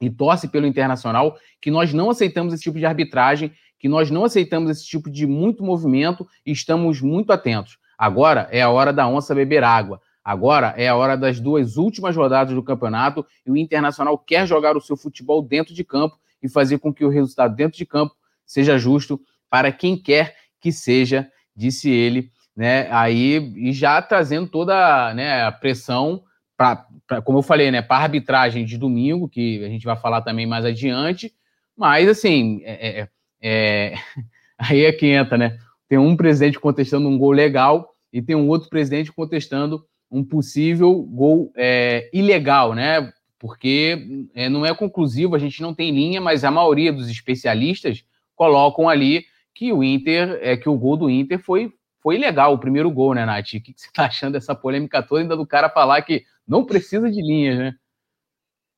e 0.00 0.10
torce 0.10 0.48
pelo 0.48 0.66
Internacional, 0.66 1.36
que 1.60 1.70
nós 1.70 1.92
não 1.92 2.10
aceitamos 2.10 2.52
esse 2.52 2.62
tipo 2.62 2.78
de 2.78 2.86
arbitragem, 2.86 3.52
que 3.78 3.88
nós 3.88 4.10
não 4.10 4.24
aceitamos 4.24 4.70
esse 4.70 4.86
tipo 4.86 5.10
de 5.10 5.26
muito 5.26 5.62
movimento 5.62 6.26
e 6.44 6.52
estamos 6.52 7.00
muito 7.00 7.32
atentos. 7.32 7.78
Agora 7.98 8.48
é 8.50 8.62
a 8.62 8.70
hora 8.70 8.92
da 8.92 9.06
onça 9.06 9.34
beber 9.34 9.62
água. 9.62 10.00
Agora 10.24 10.74
é 10.76 10.88
a 10.88 10.96
hora 10.96 11.16
das 11.16 11.38
duas 11.38 11.76
últimas 11.76 12.16
rodadas 12.16 12.54
do 12.54 12.62
campeonato 12.62 13.26
e 13.46 13.50
o 13.50 13.56
Internacional 13.56 14.16
quer 14.16 14.46
jogar 14.46 14.76
o 14.76 14.80
seu 14.80 14.96
futebol 14.96 15.42
dentro 15.42 15.74
de 15.74 15.84
campo 15.84 16.18
e 16.42 16.48
fazer 16.48 16.78
com 16.78 16.92
que 16.92 17.04
o 17.04 17.10
resultado 17.10 17.54
dentro 17.54 17.76
de 17.76 17.84
campo 17.84 18.14
seja 18.46 18.78
justo 18.78 19.20
para 19.50 19.70
quem 19.70 19.96
quer 19.96 20.34
que 20.60 20.72
seja, 20.72 21.30
disse 21.54 21.90
ele, 21.90 22.30
né? 22.56 22.88
Aí 22.90 23.52
e 23.56 23.72
já 23.72 24.00
trazendo 24.00 24.48
toda 24.48 25.12
né, 25.12 25.44
a 25.44 25.52
pressão 25.52 26.22
pra, 26.56 26.86
pra, 27.06 27.22
como 27.22 27.38
eu 27.38 27.42
falei, 27.42 27.70
né, 27.70 27.82
para 27.82 28.02
arbitragem 28.04 28.64
de 28.64 28.78
domingo, 28.78 29.28
que 29.28 29.64
a 29.64 29.68
gente 29.68 29.84
vai 29.84 29.96
falar 29.96 30.22
também 30.22 30.46
mais 30.46 30.64
adiante, 30.64 31.32
mas 31.76 32.08
assim, 32.08 32.60
é, 32.64 33.00
é, 33.00 33.08
é 33.42 33.94
aí 34.58 34.84
é 34.84 34.92
que 34.92 35.06
entra, 35.06 35.36
né? 35.36 35.58
Tem 35.88 35.98
um 35.98 36.16
presidente 36.16 36.58
contestando 36.58 37.08
um 37.08 37.18
gol 37.18 37.32
legal 37.32 37.94
e 38.12 38.22
tem 38.22 38.36
um 38.36 38.48
outro 38.48 38.68
presidente 38.68 39.12
contestando 39.12 39.84
um 40.10 40.24
possível 40.24 41.02
gol 41.02 41.52
é, 41.56 42.08
ilegal, 42.12 42.74
né? 42.74 43.12
Porque 43.38 44.28
é, 44.34 44.48
não 44.48 44.64
é 44.64 44.74
conclusivo, 44.74 45.34
a 45.34 45.38
gente 45.38 45.60
não 45.60 45.74
tem 45.74 45.90
linha, 45.90 46.20
mas 46.20 46.44
a 46.44 46.50
maioria 46.50 46.92
dos 46.92 47.10
especialistas 47.10 48.04
colocam 48.34 48.88
ali 48.88 49.24
que 49.54 49.72
o 49.72 49.84
Inter, 49.84 50.38
é 50.40 50.56
que 50.56 50.68
o 50.68 50.78
gol 50.78 50.96
do 50.96 51.10
Inter 51.10 51.38
foi 51.38 51.72
foi 52.04 52.18
legal 52.18 52.52
o 52.52 52.58
primeiro 52.58 52.90
gol, 52.90 53.14
né, 53.14 53.24
Nath? 53.24 53.54
O 53.54 53.62
que 53.62 53.72
você 53.74 53.86
está 53.86 54.04
achando 54.04 54.34
dessa 54.34 54.54
polêmica 54.54 55.02
toda, 55.02 55.22
ainda 55.22 55.34
do 55.34 55.46
cara 55.46 55.70
falar 55.70 56.02
que 56.02 56.22
não 56.46 56.64
precisa 56.64 57.10
de 57.10 57.20
linhas, 57.20 57.58
né? 57.58 57.72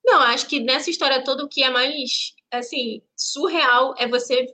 Não, 0.04 0.20
acho 0.22 0.46
que 0.48 0.60
nessa 0.60 0.88
história 0.88 1.24
toda 1.24 1.44
o 1.44 1.48
que 1.48 1.62
é 1.62 1.70
mais, 1.70 2.32
assim, 2.52 3.02
surreal 3.16 3.94
é 3.98 4.06
você 4.06 4.46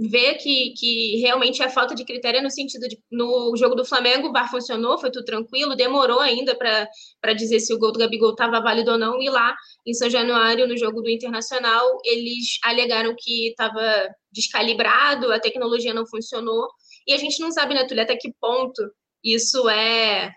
ver 0.00 0.36
que, 0.36 0.72
que 0.76 1.16
realmente 1.16 1.62
é 1.62 1.68
falta 1.68 1.94
de 1.94 2.04
critério 2.04 2.42
no 2.42 2.50
sentido 2.50 2.88
de 2.88 2.98
no 3.10 3.54
jogo 3.56 3.74
do 3.74 3.84
Flamengo 3.84 4.28
o 4.28 4.32
VAR 4.32 4.50
funcionou, 4.50 4.98
foi 4.98 5.10
tudo 5.10 5.24
tranquilo, 5.24 5.76
demorou 5.76 6.20
ainda 6.20 6.56
para 6.56 7.34
dizer 7.34 7.60
se 7.60 7.74
o 7.74 7.78
gol 7.78 7.92
do 7.92 7.98
Gabigol 7.98 8.30
estava 8.30 8.60
válido 8.60 8.92
ou 8.92 8.98
não, 8.98 9.20
e 9.20 9.28
lá 9.28 9.54
em 9.86 9.92
São 9.92 10.08
Januário, 10.08 10.66
no 10.66 10.76
jogo 10.76 11.02
do 11.02 11.10
Internacional, 11.10 11.98
eles 12.04 12.58
alegaram 12.64 13.14
que 13.18 13.48
estava 13.48 14.08
descalibrado, 14.32 15.32
a 15.32 15.40
tecnologia 15.40 15.92
não 15.92 16.06
funcionou, 16.06 16.68
e 17.06 17.12
a 17.12 17.18
gente 17.18 17.40
não 17.40 17.50
sabe, 17.50 17.74
né, 17.74 17.84
Tulio, 17.84 18.02
até 18.02 18.16
que 18.16 18.32
ponto 18.40 18.82
isso 19.22 19.68
é 19.68 20.32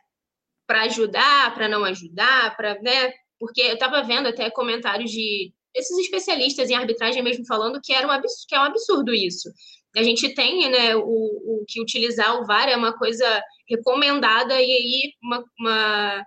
para 0.71 0.83
ajudar, 0.83 1.53
para 1.53 1.67
não 1.67 1.83
ajudar, 1.83 2.55
para, 2.55 2.81
né? 2.81 3.11
Porque 3.37 3.59
eu 3.59 3.73
estava 3.73 4.01
vendo 4.03 4.29
até 4.29 4.49
comentários 4.49 5.11
de 5.11 5.51
esses 5.75 5.97
especialistas 5.97 6.69
em 6.69 6.75
arbitragem 6.75 7.21
mesmo 7.21 7.45
falando 7.45 7.81
que 7.83 7.91
era 7.91 8.07
um 8.07 8.11
absurdo, 8.11 8.47
que 8.47 8.55
é 8.55 8.59
um 8.59 8.63
absurdo 8.63 9.13
isso. 9.13 9.51
A 9.97 10.01
gente 10.01 10.33
tem, 10.33 10.69
né, 10.71 10.95
o, 10.95 11.01
o 11.01 11.65
que 11.67 11.81
utilizar 11.81 12.39
o 12.39 12.45
VAR 12.45 12.69
é 12.69 12.77
uma 12.77 12.97
coisa 12.97 13.43
recomendada 13.67 14.53
e 14.61 14.71
aí 14.71 15.13
uma, 15.21 15.43
uma 15.59 16.25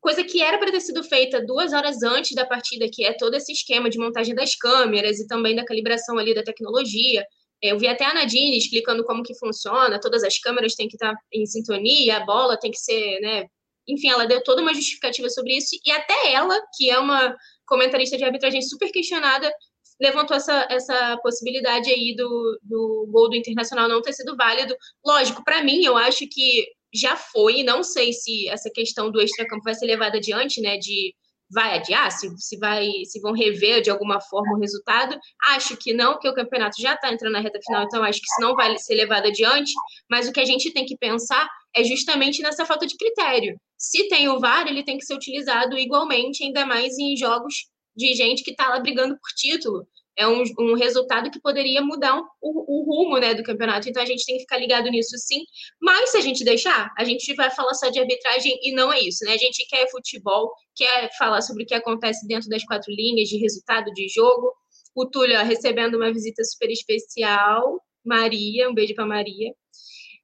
coisa 0.00 0.24
que 0.24 0.42
era 0.42 0.58
para 0.58 0.72
ter 0.72 0.80
sido 0.80 1.04
feita 1.04 1.40
duas 1.40 1.72
horas 1.72 2.02
antes 2.02 2.34
da 2.34 2.44
partida, 2.44 2.90
que 2.92 3.04
é 3.04 3.12
todo 3.12 3.36
esse 3.36 3.52
esquema 3.52 3.88
de 3.88 3.98
montagem 3.98 4.34
das 4.34 4.56
câmeras 4.56 5.20
e 5.20 5.28
também 5.28 5.54
da 5.54 5.64
calibração 5.64 6.18
ali 6.18 6.34
da 6.34 6.42
tecnologia. 6.42 7.24
Eu 7.62 7.78
vi 7.78 7.86
até 7.86 8.04
a 8.04 8.14
Nadine 8.14 8.58
explicando 8.58 9.04
como 9.04 9.22
que 9.22 9.38
funciona, 9.38 10.00
todas 10.00 10.24
as 10.24 10.38
câmeras 10.40 10.74
têm 10.74 10.88
que 10.88 10.96
estar 10.96 11.14
em 11.32 11.46
sintonia, 11.46 12.16
a 12.16 12.24
bola 12.24 12.58
tem 12.58 12.72
que 12.72 12.78
ser, 12.78 13.20
né, 13.20 13.46
enfim, 13.88 14.08
ela 14.08 14.26
deu 14.26 14.42
toda 14.42 14.62
uma 14.62 14.74
justificativa 14.74 15.28
sobre 15.28 15.56
isso, 15.56 15.76
e 15.84 15.90
até 15.90 16.32
ela, 16.32 16.60
que 16.76 16.90
é 16.90 16.98
uma 16.98 17.34
comentarista 17.66 18.16
de 18.16 18.24
arbitragem 18.24 18.62
super 18.62 18.90
questionada, 18.90 19.52
levantou 20.00 20.36
essa, 20.36 20.66
essa 20.70 21.18
possibilidade 21.22 21.90
aí 21.90 22.14
do, 22.16 22.58
do 22.62 23.06
gol 23.10 23.28
do 23.28 23.36
Internacional 23.36 23.88
não 23.88 24.00
ter 24.00 24.14
sido 24.14 24.34
válido. 24.36 24.74
Lógico, 25.04 25.44
para 25.44 25.62
mim, 25.62 25.84
eu 25.84 25.96
acho 25.96 26.26
que 26.26 26.66
já 26.92 27.16
foi, 27.16 27.62
não 27.62 27.82
sei 27.82 28.12
se 28.12 28.48
essa 28.48 28.70
questão 28.72 29.10
do 29.10 29.20
extracampo 29.20 29.62
vai 29.62 29.74
ser 29.74 29.86
levada 29.86 30.16
adiante, 30.16 30.60
né, 30.60 30.76
de 30.78 31.14
vai 31.52 31.76
adiar, 31.76 32.10
se, 32.12 32.28
se, 32.38 32.56
vai, 32.58 32.88
se 33.04 33.20
vão 33.20 33.32
rever 33.32 33.82
de 33.82 33.90
alguma 33.90 34.20
forma 34.20 34.56
o 34.56 34.60
resultado. 34.60 35.18
Acho 35.48 35.76
que 35.76 35.92
não, 35.92 36.12
porque 36.12 36.28
o 36.28 36.34
campeonato 36.34 36.80
já 36.80 36.94
está 36.94 37.12
entrando 37.12 37.32
na 37.32 37.40
reta 37.40 37.58
final, 37.66 37.84
então 37.84 38.04
acho 38.04 38.20
que 38.20 38.26
isso 38.26 38.40
não 38.40 38.54
vai 38.54 38.76
ser 38.78 38.94
levado 38.94 39.26
adiante. 39.26 39.72
Mas 40.08 40.28
o 40.28 40.32
que 40.32 40.40
a 40.40 40.44
gente 40.44 40.72
tem 40.72 40.86
que 40.86 40.96
pensar 40.96 41.48
é 41.74 41.82
justamente 41.82 42.40
nessa 42.40 42.64
falta 42.64 42.86
de 42.86 42.96
critério. 42.96 43.56
Se 43.80 44.08
tem 44.08 44.28
o 44.28 44.38
VAR, 44.38 44.68
ele 44.68 44.84
tem 44.84 44.98
que 44.98 45.06
ser 45.06 45.14
utilizado 45.14 45.78
igualmente, 45.78 46.44
ainda 46.44 46.66
mais 46.66 46.98
em 46.98 47.16
jogos 47.16 47.54
de 47.96 48.12
gente 48.12 48.44
que 48.44 48.50
está 48.50 48.68
lá 48.68 48.78
brigando 48.78 49.14
por 49.14 49.30
título. 49.34 49.88
É 50.18 50.28
um, 50.28 50.44
um 50.58 50.74
resultado 50.74 51.30
que 51.30 51.40
poderia 51.40 51.80
mudar 51.80 52.14
um, 52.14 52.24
o, 52.42 52.80
o, 52.80 52.84
rumo 52.84 53.16
né, 53.16 53.32
do 53.32 53.42
campeonato. 53.42 53.88
Então 53.88 54.02
a 54.02 54.06
gente 54.06 54.26
tem 54.26 54.36
que 54.36 54.42
ficar 54.42 54.58
ligado 54.58 54.90
nisso 54.90 55.16
sim. 55.16 55.40
Mas 55.80 56.10
se 56.10 56.18
a 56.18 56.20
gente 56.20 56.44
deixar, 56.44 56.92
a 56.98 57.04
gente 57.04 57.34
vai 57.34 57.50
falar 57.50 57.72
só 57.72 57.88
de 57.88 57.98
arbitragem 57.98 58.58
e 58.62 58.70
não 58.72 58.92
é 58.92 59.00
isso. 59.00 59.24
Né? 59.24 59.32
A 59.32 59.38
gente 59.38 59.66
quer 59.66 59.90
futebol, 59.90 60.52
quer 60.76 61.08
falar 61.16 61.40
sobre 61.40 61.62
o 61.62 61.66
que 61.66 61.74
acontece 61.74 62.26
dentro 62.28 62.50
das 62.50 62.62
quatro 62.64 62.92
linhas 62.92 63.30
de 63.30 63.38
resultado 63.38 63.90
de 63.94 64.08
jogo. 64.08 64.52
O 64.94 65.06
Túlio 65.06 65.40
ó, 65.40 65.42
recebendo 65.42 65.94
uma 65.94 66.12
visita 66.12 66.44
super 66.44 66.70
especial. 66.70 67.80
Maria, 68.04 68.68
um 68.68 68.74
beijo 68.74 68.94
para 68.94 69.06
Maria. 69.06 69.54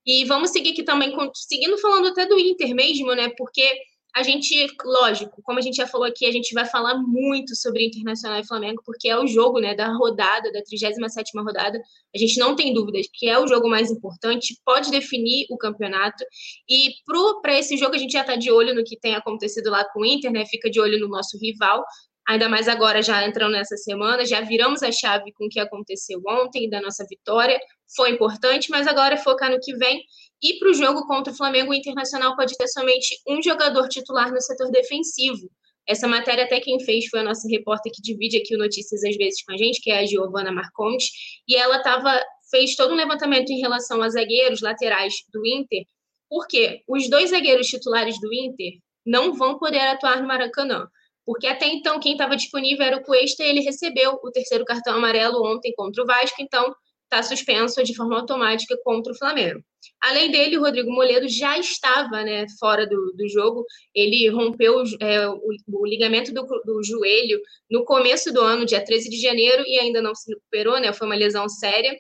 E 0.07 0.25
vamos 0.25 0.51
seguir 0.51 0.71
aqui 0.71 0.85
também, 0.85 1.13
seguindo 1.35 1.77
falando 1.79 2.09
até 2.09 2.27
do 2.27 2.39
Inter 2.39 2.75
mesmo, 2.75 3.15
né? 3.15 3.31
Porque 3.37 3.69
a 4.17 4.23
gente, 4.23 4.67
lógico, 4.83 5.43
como 5.43 5.59
a 5.59 5.63
gente 5.63 5.77
já 5.77 5.87
falou 5.87 6.07
aqui, 6.07 6.25
a 6.25 6.33
gente 6.33 6.55
vai 6.55 6.65
falar 6.65 6.95
muito 6.97 7.55
sobre 7.55 7.85
Internacional 7.85 8.41
e 8.41 8.47
Flamengo, 8.47 8.81
porque 8.83 9.11
é 9.11 9.19
o 9.19 9.27
jogo, 9.27 9.61
né, 9.61 9.75
da 9.75 9.93
rodada, 9.93 10.51
da 10.51 10.63
37ª 10.63 11.45
rodada. 11.45 11.79
A 12.15 12.19
gente 12.19 12.39
não 12.39 12.57
tem 12.57 12.73
dúvidas 12.73 13.07
que 13.13 13.29
é 13.29 13.39
o 13.39 13.47
jogo 13.47 13.69
mais 13.69 13.91
importante, 13.91 14.59
pode 14.65 14.91
definir 14.91 15.47
o 15.51 15.59
campeonato. 15.59 16.25
E 16.67 16.95
para 17.43 17.59
esse 17.59 17.77
jogo 17.77 17.95
a 17.95 17.99
gente 17.99 18.13
já 18.13 18.23
está 18.23 18.37
de 18.37 18.51
olho 18.51 18.75
no 18.75 18.85
que 18.85 18.99
tem 18.99 19.15
acontecido 19.15 19.71
lá 19.71 19.85
com 19.85 20.01
o 20.01 20.07
Inter, 20.07 20.33
né? 20.33 20.47
Fica 20.47 20.71
de 20.71 20.81
olho 20.81 20.99
no 20.99 21.09
nosso 21.09 21.37
rival 21.39 21.85
ainda 22.27 22.49
mais 22.49 22.67
agora 22.67 23.01
já 23.03 23.25
entrando 23.25 23.53
nessa 23.53 23.77
semana, 23.77 24.27
já 24.27 24.41
viramos 24.41 24.83
a 24.83 24.91
chave 24.91 25.33
com 25.33 25.47
o 25.47 25.49
que 25.49 25.61
aconteceu 25.61 26.21
ontem, 26.27 26.69
da 26.69 26.81
nossa 26.81 27.07
vitória, 27.09 27.59
foi 27.95 28.11
importante, 28.11 28.71
mas 28.71 28.87
agora 28.87 29.15
é 29.15 29.19
focar 29.19 29.51
no 29.51 29.61
que 29.61 29.75
vem. 29.77 30.03
E 30.43 30.59
para 30.59 30.71
o 30.71 30.75
jogo 30.75 31.07
contra 31.07 31.33
o 31.33 31.37
Flamengo, 31.37 31.71
o 31.71 31.75
Internacional 31.75 32.37
pode 32.37 32.57
ter 32.57 32.69
somente 32.69 33.17
um 33.27 33.43
jogador 33.43 33.89
titular 33.89 34.31
no 34.33 34.41
setor 34.41 34.71
defensivo. 34.71 35.51
Essa 35.87 36.09
matéria 36.09 36.45
até 36.45 36.61
quem 36.61 36.81
fez 36.81 37.07
foi 37.07 37.21
a 37.21 37.23
nossa 37.23 37.49
repórter 37.49 37.93
que 37.95 38.03
divide 38.03 38.39
aqui 38.39 38.55
o 38.55 38.59
Notícias 38.59 39.05
às 39.05 39.17
vezes 39.17 39.43
com 39.45 39.53
a 39.53 39.57
gente, 39.57 39.81
que 39.81 39.91
é 39.91 40.01
a 40.01 40.07
Giovana 40.07 40.51
Marcondes, 40.51 41.09
e 41.49 41.55
ela 41.55 41.81
tava, 41.81 42.21
fez 42.51 42.75
todo 42.75 42.93
um 42.93 42.97
levantamento 42.97 43.51
em 43.51 43.61
relação 43.61 44.03
a 44.03 44.09
zagueiros 44.09 44.61
laterais 44.61 45.15
do 45.33 45.47
Inter, 45.47 45.85
porque 46.29 46.83
os 46.89 47.09
dois 47.09 47.31
zagueiros 47.31 47.69
titulares 47.69 48.21
do 48.21 48.35
Inter 48.35 48.73
não 49.07 49.33
vão 49.33 49.59
poder 49.59 49.79
atuar 49.79 50.21
no 50.21 50.27
Maracanã 50.27 50.89
porque 51.27 51.49
até 51.49 51.67
então 51.67 51.99
quem 51.99 52.13
estava 52.13 52.37
disponível 52.37 52.87
era 52.87 52.97
o 52.97 53.03
Cuesta 53.03 53.43
e 53.43 53.49
ele 53.49 53.61
recebeu 53.61 54.19
o 54.23 54.31
terceiro 54.31 54.65
cartão 54.65 54.95
amarelo 54.95 55.45
ontem 55.45 55.75
contra 55.75 56.03
o 56.03 56.07
Vasco, 56.07 56.41
então 56.41 56.73
está 57.07 57.23
suspenso 57.23 57.83
de 57.83 57.95
forma 57.95 58.19
automática 58.19 58.77
contra 58.85 59.13
o 59.13 59.17
Flamengo. 59.17 59.63
Além 60.03 60.31
dele, 60.31 60.59
o 60.59 60.61
Rodrigo 60.61 60.91
Moledo 60.91 61.29
já 61.29 61.59
estava 61.59 62.23
né, 62.23 62.47
fora 62.59 62.87
do, 62.87 63.13
do 63.17 63.29
jogo, 63.29 63.65
ele 63.95 64.29
rompeu 64.29 64.83
é, 65.01 65.29
o, 65.29 65.41
o, 65.69 65.87
ligamento 65.87 66.35
do, 66.35 66.45
do, 66.65 66.83
joelho 66.83 67.41
no 67.71 67.85
começo 67.85 68.33
do 68.33 68.41
ano, 68.41 68.67
dia 68.67 68.85
13 68.85 69.09
de 69.09 69.21
janeiro, 69.21 69.63
e 69.67 69.79
ainda 69.79 70.03
não 70.03 70.15
se 70.15 70.33
recuperou, 70.33 70.81
né, 70.81 70.93
foi 70.93 71.07
uma 71.07 71.17
lesão 71.17 71.49
séria. 71.49 71.97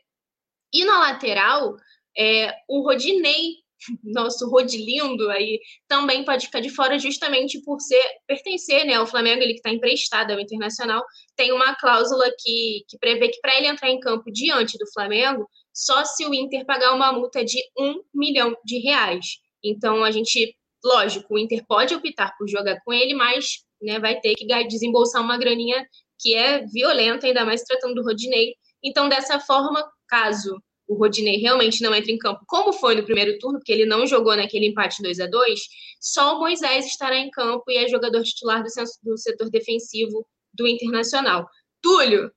E 0.72 0.84
na 0.84 0.98
lateral, 0.98 1.76
é, 2.16 2.52
o 2.68 2.82
Rodinei 2.82 3.65
nosso 4.02 4.48
Rodilindo 4.48 5.30
aí 5.30 5.60
também 5.86 6.24
pode 6.24 6.46
ficar 6.46 6.60
de 6.60 6.70
fora 6.70 6.98
justamente 6.98 7.60
por 7.62 7.80
ser 7.80 8.02
pertencer 8.26 8.84
né, 8.84 8.94
ao 8.94 9.06
Flamengo, 9.06 9.42
ele 9.42 9.52
que 9.52 9.58
está 9.58 9.70
emprestado 9.70 10.32
ao 10.32 10.40
Internacional, 10.40 11.04
tem 11.36 11.52
uma 11.52 11.74
cláusula 11.76 12.24
que, 12.38 12.84
que 12.88 12.98
prevê 12.98 13.28
que 13.28 13.40
para 13.40 13.56
ele 13.56 13.66
entrar 13.66 13.90
em 13.90 14.00
campo 14.00 14.30
diante 14.32 14.78
do 14.78 14.90
Flamengo, 14.92 15.48
só 15.72 16.04
se 16.04 16.24
o 16.26 16.32
Inter 16.32 16.64
pagar 16.64 16.94
uma 16.94 17.12
multa 17.12 17.44
de 17.44 17.58
um 17.78 18.00
milhão 18.14 18.56
de 18.64 18.78
reais. 18.78 19.26
Então 19.62 20.02
a 20.02 20.10
gente, 20.10 20.56
lógico, 20.84 21.34
o 21.34 21.38
Inter 21.38 21.64
pode 21.66 21.94
optar 21.94 22.34
por 22.38 22.48
jogar 22.48 22.80
com 22.84 22.92
ele, 22.92 23.14
mas 23.14 23.66
né, 23.82 23.98
vai 23.98 24.18
ter 24.20 24.34
que 24.34 24.46
desembolsar 24.64 25.22
uma 25.22 25.36
graninha 25.36 25.86
que 26.18 26.34
é 26.34 26.64
violenta, 26.66 27.26
ainda 27.26 27.44
mais 27.44 27.62
tratando 27.62 27.94
do 27.94 28.02
Rodinei. 28.02 28.54
Então, 28.82 29.08
dessa 29.08 29.38
forma, 29.38 29.86
caso 30.08 30.56
o 30.88 30.94
Rodinei 30.94 31.38
realmente 31.38 31.82
não 31.82 31.94
entra 31.94 32.12
em 32.12 32.18
campo, 32.18 32.44
como 32.46 32.72
foi 32.72 32.94
no 32.94 33.04
primeiro 33.04 33.38
turno, 33.38 33.58
porque 33.58 33.72
ele 33.72 33.84
não 33.84 34.06
jogou 34.06 34.36
naquele 34.36 34.66
empate 34.66 35.02
2 35.02 35.20
a 35.20 35.26
2 35.26 35.60
só 36.00 36.36
o 36.36 36.38
Moisés 36.38 36.86
estará 36.86 37.16
em 37.16 37.30
campo 37.30 37.64
e 37.68 37.76
é 37.76 37.88
jogador 37.88 38.22
titular 38.22 38.62
do, 38.62 38.68
do 39.02 39.18
setor 39.18 39.50
defensivo 39.50 40.26
do 40.52 40.66
Internacional. 40.66 41.48
Túlio, 41.82 42.30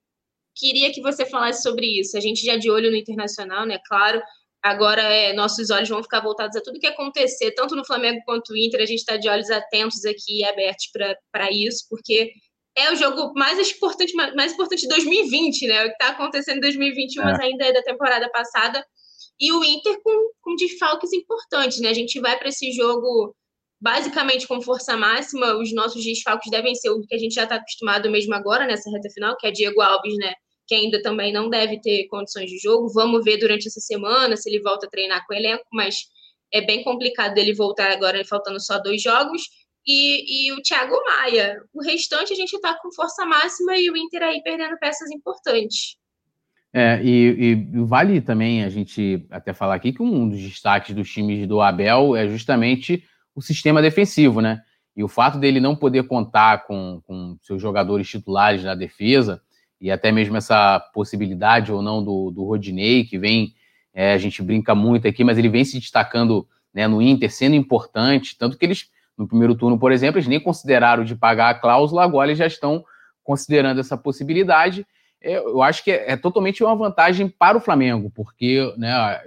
queria 0.55 0.91
que 0.91 1.01
você 1.01 1.25
falasse 1.25 1.61
sobre 1.61 1.85
isso. 1.85 2.17
A 2.17 2.19
gente 2.19 2.45
já 2.45 2.55
de 2.55 2.69
olho 2.69 2.89
no 2.89 2.97
Internacional, 2.97 3.65
né? 3.65 3.79
Claro, 3.87 4.21
agora 4.61 5.01
é, 5.01 5.33
nossos 5.33 5.69
olhos 5.69 5.89
vão 5.89 6.03
ficar 6.03 6.21
voltados 6.21 6.55
a 6.55 6.61
tudo 6.61 6.79
que 6.79 6.87
acontecer, 6.87 7.51
tanto 7.51 7.75
no 7.75 7.85
Flamengo 7.85 8.21
quanto 8.25 8.51
no 8.51 8.57
Inter. 8.57 8.81
A 8.81 8.85
gente 8.85 8.99
está 8.99 9.17
de 9.17 9.29
olhos 9.29 9.49
atentos 9.49 10.03
aqui 10.05 10.39
e 10.39 10.45
abertos 10.45 10.89
para 11.31 11.51
isso, 11.51 11.85
porque 11.89 12.31
é 12.75 12.91
o 12.91 12.95
jogo 12.95 13.33
mais 13.35 13.57
importante, 13.71 14.13
mais 14.13 14.53
importante 14.53 14.81
de 14.81 14.87
2020, 14.87 15.67
né? 15.67 15.85
O 15.85 15.87
que 15.87 15.91
está 15.93 16.09
acontecendo 16.09 16.57
em 16.57 16.61
2021, 16.61 17.21
é. 17.21 17.25
mas 17.25 17.39
ainda 17.39 17.65
é 17.65 17.73
da 17.73 17.83
temporada 17.83 18.29
passada. 18.29 18.85
E 19.39 19.51
o 19.51 19.63
Inter 19.63 19.99
com, 20.03 20.29
com 20.41 20.55
desfalques 20.55 21.11
importantes, 21.13 21.79
né? 21.79 21.89
A 21.89 21.93
gente 21.93 22.19
vai 22.19 22.37
para 22.37 22.49
esse 22.49 22.71
jogo 22.71 23.35
basicamente 23.81 24.47
com 24.47 24.61
força 24.61 24.97
máxima. 24.97 25.55
Os 25.55 25.73
nossos 25.73 26.03
desfalques 26.03 26.51
devem 26.51 26.75
ser 26.75 26.89
o 26.89 27.01
que 27.01 27.15
a 27.15 27.17
gente 27.17 27.35
já 27.35 27.43
está 27.43 27.55
acostumado 27.55 28.09
mesmo 28.09 28.33
agora 28.35 28.65
nessa 28.65 28.89
reta 28.91 29.09
final, 29.09 29.37
que 29.37 29.47
é 29.47 29.51
Diego 29.51 29.81
Alves, 29.81 30.15
né? 30.17 30.33
Que 30.67 30.75
ainda 30.75 31.01
também 31.01 31.31
não 31.33 31.49
deve 31.49 31.81
ter 31.81 32.07
condições 32.07 32.49
de 32.49 32.57
jogo. 32.59 32.89
Vamos 32.93 33.23
ver 33.23 33.37
durante 33.37 33.67
essa 33.67 33.79
semana 33.79 34.35
se 34.35 34.49
ele 34.49 34.61
volta 34.61 34.85
a 34.85 34.89
treinar 34.89 35.25
com 35.25 35.33
o 35.33 35.37
elenco, 35.37 35.65
mas 35.71 35.95
é 36.51 36.61
bem 36.61 36.83
complicado 36.83 37.33
dele 37.33 37.53
voltar 37.53 37.91
agora, 37.91 38.23
faltando 38.25 38.59
só 38.61 38.79
dois 38.79 39.01
jogos 39.01 39.43
e, 39.85 40.47
e 40.47 40.53
o 40.53 40.61
Thiago 40.61 40.95
Maia. 41.05 41.61
O 41.73 41.81
restante 41.81 42.33
a 42.33 42.35
gente 42.35 42.53
está 42.53 42.75
com 42.75 42.91
força 42.91 43.25
máxima 43.25 43.77
e 43.77 43.89
o 43.89 43.97
Inter 43.97 44.23
aí 44.23 44.41
perdendo 44.43 44.77
peças 44.77 45.09
importantes. 45.11 45.97
É, 46.71 47.01
e, 47.03 47.55
e, 47.73 47.83
vale 47.83 48.21
também 48.21 48.63
a 48.63 48.69
gente 48.69 49.25
até 49.31 49.53
falar 49.53 49.75
aqui 49.75 49.91
que 49.91 50.03
um 50.03 50.29
dos 50.29 50.39
destaques 50.39 50.93
dos 50.95 51.11
times 51.11 51.47
do 51.47 51.61
Abel 51.61 52.15
é 52.15 52.27
justamente 52.27 53.03
o 53.33 53.41
sistema 53.41 53.81
defensivo, 53.81 54.39
né? 54.39 54.61
E 54.95 55.03
o 55.03 55.07
fato 55.07 55.39
dele 55.39 55.59
não 55.59 55.75
poder 55.75 56.03
contar 56.03 56.65
com, 56.65 57.01
com 57.07 57.37
seus 57.41 57.61
jogadores 57.61 58.07
titulares 58.07 58.63
na 58.63 58.75
defesa, 58.75 59.41
e 59.81 59.89
até 59.89 60.11
mesmo 60.11 60.35
essa 60.37 60.79
possibilidade 60.93 61.71
ou 61.71 61.81
não 61.81 62.03
do, 62.03 62.31
do 62.31 62.43
Rodinei, 62.43 63.05
que 63.05 63.17
vem, 63.17 63.53
é, 63.93 64.13
a 64.13 64.17
gente 64.17 64.43
brinca 64.43 64.75
muito 64.75 65.07
aqui, 65.07 65.23
mas 65.23 65.37
ele 65.37 65.49
vem 65.49 65.63
se 65.63 65.79
destacando 65.79 66.47
né, 66.73 66.87
no 66.87 67.01
Inter, 67.01 67.31
sendo 67.31 67.55
importante, 67.55 68.37
tanto 68.37 68.57
que 68.57 68.65
eles 68.65 68.89
no 69.19 69.27
primeiro 69.27 69.53
turno, 69.53 69.77
por 69.77 69.91
exemplo, 69.91 70.17
eles 70.17 70.29
nem 70.29 70.39
consideraram 70.39 71.03
de 71.03 71.13
pagar 71.13 71.49
a 71.49 71.53
cláusula, 71.53 72.05
agora 72.05 72.29
eles 72.29 72.39
já 72.39 72.47
estão 72.47 72.85
considerando 73.21 73.81
essa 73.81 73.97
possibilidade. 73.97 74.87
É, 75.21 75.39
eu 75.39 75.61
acho 75.61 75.83
que 75.83 75.91
é, 75.91 76.13
é 76.13 76.15
totalmente 76.15 76.63
uma 76.63 76.73
vantagem 76.73 77.27
para 77.27 77.57
o 77.57 77.61
Flamengo, 77.61 78.09
porque, 78.15 78.73
né, 78.77 79.19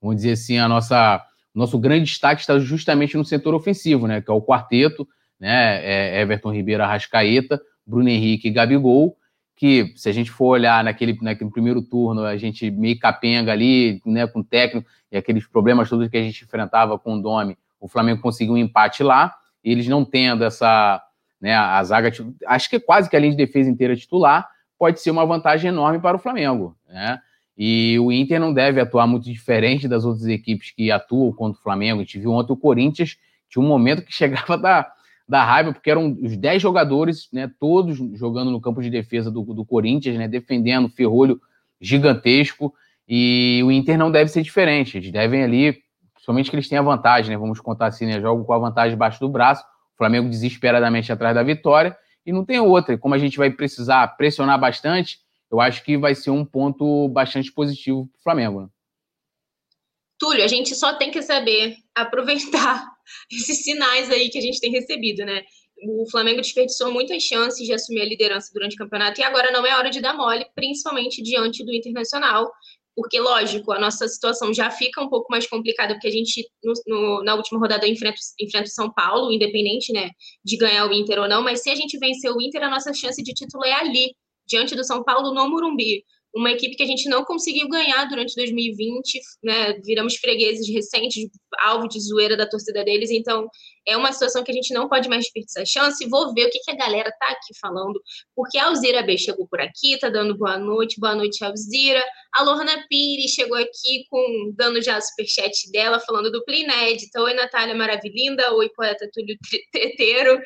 vamos 0.00 0.16
dizer 0.16 0.32
assim, 0.32 0.58
a 0.58 0.68
nossa 0.68 1.24
nosso 1.52 1.78
grande 1.78 2.04
destaque 2.04 2.42
está 2.42 2.58
justamente 2.58 3.16
no 3.16 3.24
setor 3.24 3.54
ofensivo, 3.54 4.06
né, 4.06 4.20
que 4.20 4.30
é 4.30 4.34
o 4.34 4.42
quarteto, 4.42 5.08
né, 5.40 5.84
é 5.84 6.20
Everton 6.20 6.52
Ribeiro, 6.52 6.82
Arrascaeta, 6.82 7.60
Bruno 7.84 8.10
Henrique 8.10 8.48
e 8.48 8.52
Gabigol, 8.52 9.16
que 9.56 9.92
se 9.96 10.08
a 10.08 10.12
gente 10.12 10.30
for 10.30 10.48
olhar 10.48 10.84
naquele, 10.84 11.18
naquele 11.20 11.50
primeiro 11.50 11.82
turno, 11.82 12.24
a 12.24 12.36
gente 12.36 12.70
meio 12.70 12.98
capenga 12.98 13.50
ali, 13.50 14.00
né, 14.04 14.26
com 14.26 14.40
o 14.40 14.44
técnico, 14.44 14.88
e 15.10 15.16
aqueles 15.16 15.46
problemas 15.46 15.88
todos 15.88 16.08
que 16.08 16.16
a 16.16 16.22
gente 16.22 16.44
enfrentava 16.44 16.98
com 16.98 17.14
o 17.14 17.22
Domi, 17.22 17.56
o 17.80 17.88
Flamengo 17.88 18.20
conseguiu 18.20 18.54
um 18.54 18.58
empate 18.58 19.02
lá, 19.02 19.34
eles 19.64 19.88
não 19.88 20.04
tendo 20.04 20.44
essa, 20.44 21.02
né, 21.40 21.54
a 21.54 21.82
zaga, 21.82 22.12
acho 22.46 22.70
que 22.70 22.78
quase 22.78 23.08
que 23.08 23.16
a 23.16 23.18
linha 23.18 23.32
de 23.32 23.36
defesa 23.36 23.70
inteira 23.70 23.96
titular, 23.96 24.48
pode 24.78 25.00
ser 25.00 25.10
uma 25.10 25.26
vantagem 25.26 25.68
enorme 25.68 25.98
para 25.98 26.16
o 26.16 26.20
Flamengo, 26.20 26.76
né? 26.88 27.18
E 27.62 27.98
o 27.98 28.10
Inter 28.10 28.40
não 28.40 28.54
deve 28.54 28.80
atuar 28.80 29.06
muito 29.06 29.24
diferente 29.24 29.86
das 29.86 30.06
outras 30.06 30.26
equipes 30.26 30.70
que 30.70 30.90
atuam 30.90 31.30
contra 31.30 31.60
o 31.60 31.62
Flamengo. 31.62 32.00
A 32.00 32.04
gente 32.04 32.18
viu 32.18 32.30
ontem 32.30 32.54
o 32.54 32.56
Corinthians, 32.56 33.18
tinha 33.50 33.62
um 33.62 33.68
momento 33.68 34.02
que 34.02 34.10
chegava 34.14 34.56
da, 34.56 34.90
da 35.28 35.44
raiva, 35.44 35.70
porque 35.70 35.90
eram 35.90 36.16
os 36.22 36.34
10 36.34 36.62
jogadores, 36.62 37.28
né, 37.30 37.50
todos 37.60 37.98
jogando 38.18 38.50
no 38.50 38.60
campo 38.60 38.80
de 38.80 38.88
defesa 38.88 39.30
do, 39.30 39.42
do 39.42 39.64
Corinthians, 39.66 40.16
né, 40.16 40.26
defendendo 40.26 40.88
ferrolho 40.88 41.38
gigantesco, 41.78 42.72
e 43.06 43.60
o 43.62 43.70
Inter 43.70 43.98
não 43.98 44.10
deve 44.10 44.30
ser 44.30 44.40
diferente. 44.40 44.96
Eles 44.96 45.12
devem 45.12 45.42
ali 45.42 45.82
somente 46.20 46.50
que 46.50 46.56
eles 46.56 46.68
têm 46.68 46.78
a 46.78 46.82
vantagem, 46.82 47.30
né? 47.30 47.36
Vamos 47.36 47.60
contar 47.60 47.86
assim, 47.86 48.06
né? 48.06 48.20
Jogo 48.20 48.44
com 48.44 48.52
a 48.52 48.58
vantagem 48.58 48.92
debaixo 48.92 49.20
do 49.20 49.28
braço, 49.28 49.62
o 49.94 49.96
Flamengo 49.96 50.28
desesperadamente 50.28 51.12
atrás 51.12 51.34
da 51.34 51.42
vitória, 51.42 51.96
e 52.24 52.32
não 52.32 52.44
tem 52.44 52.60
outra. 52.60 52.96
Como 52.98 53.14
a 53.14 53.18
gente 53.18 53.38
vai 53.38 53.50
precisar 53.50 54.06
pressionar 54.16 54.58
bastante, 54.58 55.18
eu 55.50 55.60
acho 55.60 55.82
que 55.82 55.98
vai 55.98 56.14
ser 56.14 56.30
um 56.30 56.44
ponto 56.44 57.08
bastante 57.08 57.52
positivo 57.52 58.06
para 58.06 58.18
o 58.18 58.22
Flamengo. 58.22 58.60
Né? 58.62 58.68
Túlio, 60.18 60.44
a 60.44 60.48
gente 60.48 60.74
só 60.74 60.94
tem 60.94 61.10
que 61.10 61.22
saber 61.22 61.76
aproveitar 61.94 62.86
esses 63.32 63.64
sinais 63.64 64.10
aí 64.10 64.28
que 64.28 64.38
a 64.38 64.42
gente 64.42 64.60
tem 64.60 64.70
recebido, 64.70 65.24
né? 65.24 65.42
O 65.82 66.08
Flamengo 66.10 66.42
desperdiçou 66.42 66.92
muitas 66.92 67.22
chances 67.22 67.66
de 67.66 67.72
assumir 67.72 68.02
a 68.02 68.04
liderança 68.04 68.50
durante 68.52 68.74
o 68.74 68.78
campeonato 68.78 69.18
e 69.18 69.24
agora 69.24 69.50
não 69.50 69.64
é 69.64 69.74
hora 69.74 69.88
de 69.88 69.98
dar 69.98 70.12
mole, 70.12 70.44
principalmente 70.54 71.22
diante 71.22 71.64
do 71.64 71.72
Internacional, 71.72 72.52
porque, 73.00 73.18
lógico, 73.18 73.72
a 73.72 73.78
nossa 73.78 74.06
situação 74.06 74.52
já 74.52 74.70
fica 74.70 75.00
um 75.00 75.08
pouco 75.08 75.26
mais 75.30 75.46
complicada, 75.48 75.94
porque 75.94 76.08
a 76.08 76.10
gente, 76.10 76.46
no, 76.62 76.74
no, 76.86 77.24
na 77.24 77.34
última 77.34 77.58
rodada, 77.58 77.88
enfrenta, 77.88 78.18
enfrenta 78.38 78.68
o 78.68 78.72
São 78.72 78.92
Paulo, 78.92 79.32
independente 79.32 79.90
né, 79.90 80.10
de 80.44 80.58
ganhar 80.58 80.86
o 80.86 80.92
Inter 80.92 81.18
ou 81.18 81.26
não, 81.26 81.42
mas 81.42 81.62
se 81.62 81.70
a 81.70 81.74
gente 81.74 81.98
vencer 81.98 82.30
o 82.30 82.38
Inter, 82.42 82.62
a 82.62 82.68
nossa 82.68 82.92
chance 82.92 83.22
de 83.22 83.32
título 83.32 83.64
é 83.64 83.72
ali, 83.72 84.14
diante 84.46 84.76
do 84.76 84.84
São 84.84 85.02
Paulo, 85.02 85.32
no 85.32 85.48
Morumbi 85.48 86.04
uma 86.34 86.52
equipe 86.52 86.76
que 86.76 86.82
a 86.82 86.86
gente 86.86 87.08
não 87.08 87.24
conseguiu 87.24 87.68
ganhar 87.68 88.04
durante 88.04 88.34
2020, 88.36 89.20
né? 89.42 89.72
Viramos 89.84 90.16
fregueses 90.16 90.68
recentes, 90.72 91.28
alvo 91.58 91.88
de 91.88 92.00
zoeira 92.00 92.36
da 92.36 92.48
torcida 92.48 92.84
deles, 92.84 93.10
então 93.10 93.48
é 93.86 93.96
uma 93.96 94.12
situação 94.12 94.44
que 94.44 94.52
a 94.52 94.54
gente 94.54 94.72
não 94.72 94.88
pode 94.88 95.08
mais 95.08 95.24
desperdiçar 95.24 95.66
chance. 95.66 96.08
Vou 96.08 96.32
ver 96.32 96.46
o 96.46 96.50
que, 96.50 96.60
que 96.60 96.70
a 96.70 96.76
galera 96.76 97.10
tá 97.18 97.26
aqui 97.28 97.58
falando, 97.60 98.00
porque 98.34 98.58
a 98.58 98.66
Alzira 98.66 99.02
B 99.02 99.18
chegou 99.18 99.46
por 99.48 99.60
aqui, 99.60 99.98
tá 99.98 100.08
dando 100.08 100.36
boa 100.36 100.56
noite, 100.56 101.00
boa 101.00 101.14
noite, 101.14 101.44
Alzira. 101.44 102.04
A 102.34 102.42
Lorna 102.42 102.84
Pires 102.88 103.32
chegou 103.32 103.56
aqui 103.56 104.04
com 104.08 104.52
dando 104.56 104.80
já 104.80 104.96
a 104.96 105.00
superchat 105.00 105.70
dela, 105.72 105.98
falando 105.98 106.30
do 106.30 106.44
inédita. 106.48 107.20
Oi, 107.22 107.34
Natália 107.34 107.74
Maravilinda, 107.74 108.54
oi, 108.54 108.68
poeta 108.70 109.08
Túlio 109.12 109.36
Treteiro. 109.72 110.40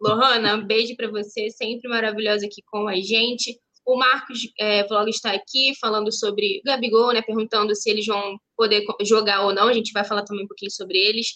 Lohana, 0.00 0.56
um 0.56 0.66
beijo 0.66 0.96
para 0.96 1.10
você, 1.10 1.50
sempre 1.50 1.88
maravilhosa 1.88 2.46
aqui 2.46 2.62
com 2.66 2.88
a 2.88 2.96
gente. 2.96 3.58
O 3.86 3.96
Marcos 3.96 4.40
é, 4.58 4.86
Vlog 4.86 5.10
está 5.10 5.32
aqui 5.32 5.74
falando 5.80 6.10
sobre 6.12 6.62
Gabigol, 6.64 7.12
né? 7.12 7.20
Perguntando 7.20 7.74
se 7.74 7.90
eles 7.90 8.06
vão 8.06 8.38
poder 8.56 8.84
jogar 9.02 9.44
ou 9.44 9.54
não. 9.54 9.68
A 9.68 9.72
gente 9.72 9.92
vai 9.92 10.04
falar 10.04 10.24
também 10.24 10.44
um 10.44 10.48
pouquinho 10.48 10.70
sobre 10.70 10.98
eles. 10.98 11.28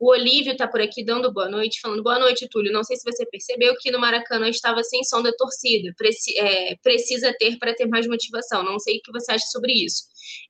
O 0.00 0.10
Olívio 0.10 0.52
está 0.52 0.68
por 0.68 0.80
aqui 0.80 1.04
dando 1.04 1.32
boa 1.32 1.48
noite, 1.48 1.80
falando 1.80 2.04
boa 2.04 2.20
noite, 2.20 2.46
Túlio. 2.48 2.72
Não 2.72 2.84
sei 2.84 2.96
se 2.96 3.02
você 3.02 3.26
percebeu 3.26 3.74
que 3.80 3.90
no 3.90 3.98
Maracanã 3.98 4.48
estava 4.48 4.80
sem 4.84 5.02
som 5.02 5.20
da 5.20 5.32
torcida. 5.32 5.92
Preci 5.98 6.38
é, 6.38 6.76
precisa 6.80 7.34
ter 7.36 7.58
para 7.58 7.74
ter 7.74 7.86
mais 7.86 8.06
motivação. 8.06 8.62
Não 8.62 8.78
sei 8.78 8.98
o 8.98 9.00
que 9.02 9.10
você 9.10 9.32
acha 9.32 9.46
sobre 9.46 9.72
isso. 9.72 10.04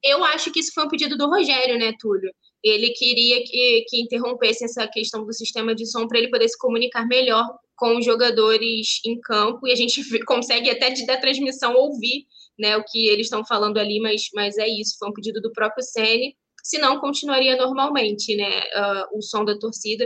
Eu 0.05 0.23
acho 0.23 0.53
que 0.53 0.61
isso 0.61 0.73
foi 0.75 0.85
um 0.85 0.89
pedido 0.89 1.17
do 1.17 1.31
Rogério, 1.31 1.79
né, 1.79 1.95
Túlio? 1.99 2.31
Ele 2.63 2.91
queria 2.91 3.43
que, 3.43 3.87
que 3.89 4.03
interrompesse 4.03 4.65
essa 4.65 4.87
questão 4.87 5.25
do 5.25 5.33
sistema 5.33 5.75
de 5.75 5.87
som 5.87 6.07
para 6.07 6.19
ele 6.19 6.29
poder 6.29 6.49
se 6.49 6.59
comunicar 6.59 7.07
melhor 7.07 7.47
com 7.79 7.97
os 7.97 8.05
jogadores 8.05 9.01
em 9.07 9.19
campo 9.21 9.67
e 9.67 9.73
a 9.73 9.77
gente 9.77 10.03
consegue 10.27 10.69
até 10.69 10.93
da 11.07 11.17
transmissão 11.17 11.75
ouvir 11.75 12.27
né, 12.59 12.77
o 12.77 12.85
que 12.85 13.07
eles 13.07 13.27
estão 13.27 13.45
falando 13.47 13.79
ali, 13.79 14.01
mas, 14.01 14.29
mas 14.35 14.59
é 14.59 14.67
isso, 14.69 14.97
foi 14.99 15.09
um 15.09 15.13
pedido 15.13 15.41
do 15.41 15.53
próprio 15.53 15.83
Sene, 15.85 16.35
senão 16.63 16.99
continuaria 16.99 17.57
normalmente 17.57 18.37
né, 18.37 18.61
uh, 18.61 19.17
o 19.17 19.23
som 19.23 19.45
da 19.45 19.57
torcida. 19.57 20.05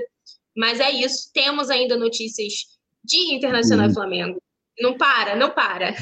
Mas 0.54 0.80
é 0.80 0.90
isso, 0.90 1.30
temos 1.32 1.70
ainda 1.70 1.96
notícias 1.96 2.52
de 3.02 3.34
Internacional 3.34 3.88
uhum. 3.88 3.94
Flamengo. 3.94 4.42
Não 4.78 4.96
para, 4.96 5.34
não 5.34 5.50
para. 5.50 5.94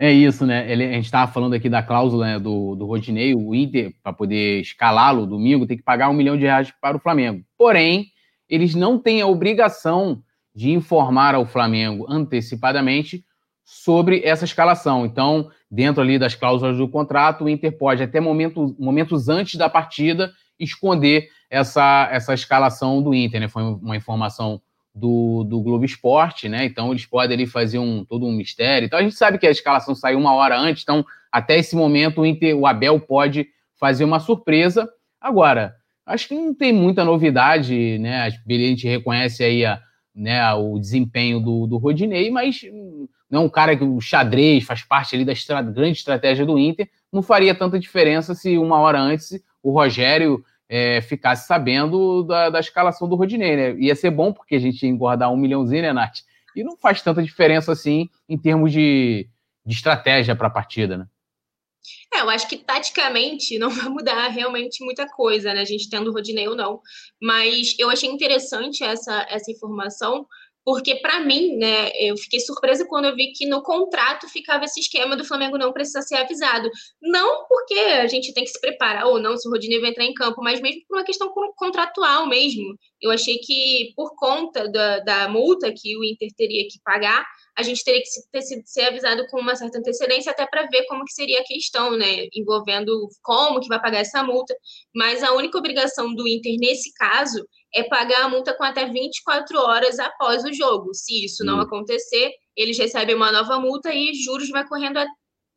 É 0.00 0.10
isso, 0.10 0.44
né? 0.46 0.70
Ele, 0.70 0.84
a 0.84 0.92
gente 0.92 1.04
estava 1.04 1.30
falando 1.30 1.54
aqui 1.54 1.68
da 1.68 1.82
cláusula 1.82 2.26
né, 2.26 2.38
do, 2.38 2.74
do 2.74 2.86
Rodinei, 2.86 3.34
o 3.34 3.54
Inter, 3.54 3.94
para 4.02 4.12
poder 4.12 4.60
escalá-lo 4.60 5.26
domingo, 5.26 5.66
tem 5.66 5.76
que 5.76 5.82
pagar 5.82 6.08
um 6.08 6.14
milhão 6.14 6.36
de 6.36 6.42
reais 6.42 6.72
para 6.80 6.96
o 6.96 7.00
Flamengo. 7.00 7.44
Porém, 7.56 8.06
eles 8.48 8.74
não 8.74 8.98
têm 8.98 9.20
a 9.20 9.26
obrigação 9.26 10.22
de 10.54 10.70
informar 10.70 11.34
ao 11.34 11.46
Flamengo 11.46 12.06
antecipadamente 12.08 13.24
sobre 13.64 14.22
essa 14.24 14.44
escalação. 14.44 15.06
Então, 15.06 15.50
dentro 15.70 16.02
ali 16.02 16.18
das 16.18 16.34
cláusulas 16.34 16.76
do 16.76 16.88
contrato, 16.88 17.44
o 17.44 17.48
Inter 17.48 17.76
pode, 17.76 18.02
até 18.02 18.20
momento, 18.20 18.76
momentos 18.78 19.28
antes 19.28 19.54
da 19.56 19.68
partida, 19.68 20.32
esconder 20.58 21.28
essa, 21.50 22.08
essa 22.10 22.34
escalação 22.34 23.02
do 23.02 23.14
Inter. 23.14 23.40
Né? 23.40 23.48
Foi 23.48 23.62
uma 23.62 23.96
informação 23.96 24.60
do, 24.94 25.44
do 25.44 25.60
Globo 25.60 25.84
Esporte, 25.84 26.48
né? 26.48 26.64
Então 26.64 26.90
eles 26.90 27.06
podem 27.06 27.34
ali 27.34 27.46
fazer 27.46 27.78
um, 27.78 28.04
todo 28.04 28.26
um 28.26 28.32
mistério. 28.32 28.86
Então 28.86 28.98
a 28.98 29.02
gente 29.02 29.14
sabe 29.14 29.38
que 29.38 29.46
a 29.46 29.50
escalação 29.50 29.94
saiu 29.94 30.18
uma 30.18 30.34
hora 30.34 30.58
antes, 30.58 30.82
então 30.82 31.04
até 31.30 31.58
esse 31.58 31.74
momento 31.74 32.20
o, 32.20 32.26
Inter, 32.26 32.54
o 32.54 32.66
Abel 32.66 33.00
pode 33.00 33.46
fazer 33.80 34.04
uma 34.04 34.20
surpresa. 34.20 34.88
Agora, 35.20 35.74
acho 36.04 36.28
que 36.28 36.34
não 36.34 36.54
tem 36.54 36.72
muita 36.72 37.04
novidade, 37.04 37.98
né? 37.98 38.22
A 38.22 38.30
gente 38.52 38.86
reconhece 38.86 39.42
aí 39.42 39.64
a, 39.64 39.80
né, 40.14 40.52
o 40.54 40.78
desempenho 40.78 41.40
do, 41.40 41.66
do 41.66 41.78
Rodinei, 41.78 42.30
mas 42.30 42.62
não 43.30 43.42
é 43.42 43.44
um 43.44 43.48
cara 43.48 43.76
que 43.76 43.84
o 43.84 44.00
xadrez 44.00 44.64
faz 44.64 44.82
parte 44.82 45.14
ali 45.14 45.24
da 45.24 45.32
estra 45.32 45.62
grande 45.62 45.98
estratégia 45.98 46.44
do 46.44 46.58
Inter, 46.58 46.88
não 47.12 47.22
faria 47.22 47.54
tanta 47.54 47.78
diferença 47.78 48.34
se 48.34 48.58
uma 48.58 48.78
hora 48.78 49.00
antes 49.00 49.42
o 49.62 49.72
Rogério 49.72 50.44
é, 50.68 51.00
ficasse 51.00 51.46
sabendo 51.46 52.22
da, 52.24 52.50
da, 52.50 52.60
escalação 52.60 53.08
do 53.08 53.14
Rodinei, 53.14 53.56
né? 53.56 53.74
Ia 53.78 53.94
ser 53.94 54.10
bom 54.10 54.32
porque 54.32 54.54
a 54.54 54.58
gente 54.58 54.82
ia 54.82 54.88
engordar 54.88 55.30
um 55.30 55.36
milhãozinho, 55.36 55.82
né, 55.82 55.92
Nath? 55.92 56.20
E 56.56 56.64
não 56.64 56.76
faz 56.76 57.02
tanta 57.02 57.22
diferença 57.22 57.72
assim 57.72 58.08
em 58.28 58.38
termos 58.38 58.72
de, 58.72 59.28
de 59.64 59.74
estratégia 59.74 60.34
para 60.34 60.48
a 60.48 60.50
partida, 60.50 60.96
né? 60.96 61.06
É, 62.14 62.20
eu 62.20 62.30
acho 62.30 62.48
que 62.48 62.56
taticamente 62.56 63.58
não 63.58 63.70
vai 63.70 63.88
mudar 63.88 64.28
realmente 64.28 64.84
muita 64.84 65.06
coisa, 65.06 65.52
né? 65.52 65.60
A 65.60 65.64
gente 65.64 65.90
tendo 65.90 66.10
o 66.10 66.12
Rodinei 66.12 66.48
ou 66.48 66.56
não. 66.56 66.80
Mas 67.20 67.74
eu 67.78 67.90
achei 67.90 68.08
interessante 68.08 68.84
essa, 68.84 69.26
essa 69.28 69.50
informação, 69.50 70.26
porque 70.64 70.96
para 70.96 71.20
mim, 71.20 71.56
né, 71.56 71.90
eu 71.98 72.16
fiquei 72.16 72.38
surpresa 72.38 72.86
quando 72.86 73.06
eu 73.06 73.16
vi 73.16 73.32
que 73.32 73.46
no 73.46 73.62
contrato 73.62 74.28
ficava 74.28 74.64
esse 74.64 74.78
esquema 74.80 75.16
do 75.16 75.24
Flamengo 75.24 75.58
não 75.58 75.72
precisar 75.72 76.02
ser 76.02 76.16
avisado. 76.16 76.70
Não 77.00 77.46
porque 77.48 77.74
a 77.74 78.06
gente 78.06 78.32
tem 78.32 78.44
que 78.44 78.50
se 78.50 78.60
preparar 78.60 79.06
ou 79.06 79.20
não 79.20 79.36
se 79.36 79.48
o 79.48 79.50
Rodinei 79.50 79.80
vai 79.80 79.90
entrar 79.90 80.04
em 80.04 80.14
campo, 80.14 80.40
mas 80.42 80.60
mesmo 80.60 80.82
por 80.86 80.98
uma 80.98 81.04
questão 81.04 81.32
contratual 81.56 82.28
mesmo. 82.28 82.76
Eu 83.00 83.10
achei 83.10 83.38
que 83.38 83.92
por 83.96 84.14
conta 84.16 84.68
da, 84.70 85.00
da 85.00 85.28
multa 85.28 85.72
que 85.74 85.96
o 85.98 86.04
Inter 86.04 86.28
teria 86.36 86.62
que 86.64 86.80
pagar, 86.84 87.24
a 87.56 87.62
gente 87.62 87.84
teria 87.84 88.00
que 88.00 88.08
ter 88.30 88.42
sido 88.42 88.62
ser 88.64 88.82
avisado 88.82 89.26
com 89.28 89.40
uma 89.40 89.54
certa 89.54 89.78
antecedência 89.78 90.32
até 90.32 90.46
para 90.46 90.66
ver 90.66 90.84
como 90.86 91.04
que 91.04 91.12
seria 91.12 91.40
a 91.40 91.44
questão, 91.44 91.96
né, 91.96 92.26
envolvendo 92.34 93.08
como 93.22 93.60
que 93.60 93.68
vai 93.68 93.80
pagar 93.80 94.00
essa 94.00 94.22
multa. 94.22 94.54
Mas 94.94 95.22
a 95.22 95.32
única 95.32 95.58
obrigação 95.58 96.14
do 96.14 96.26
Inter 96.26 96.56
nesse 96.58 96.92
caso 96.94 97.44
é 97.74 97.82
pagar 97.84 98.24
a 98.24 98.28
multa 98.28 98.54
com 98.54 98.64
até 98.64 98.86
24 98.86 99.58
horas 99.58 99.98
após 99.98 100.44
o 100.44 100.52
jogo. 100.52 100.94
Se 100.94 101.24
isso 101.24 101.44
não 101.44 101.58
hum. 101.58 101.62
acontecer, 101.62 102.32
eles 102.56 102.78
recebem 102.78 103.14
uma 103.14 103.32
nova 103.32 103.58
multa 103.58 103.92
e 103.92 104.14
juros 104.14 104.48
vai 104.50 104.66
correndo 104.66 104.98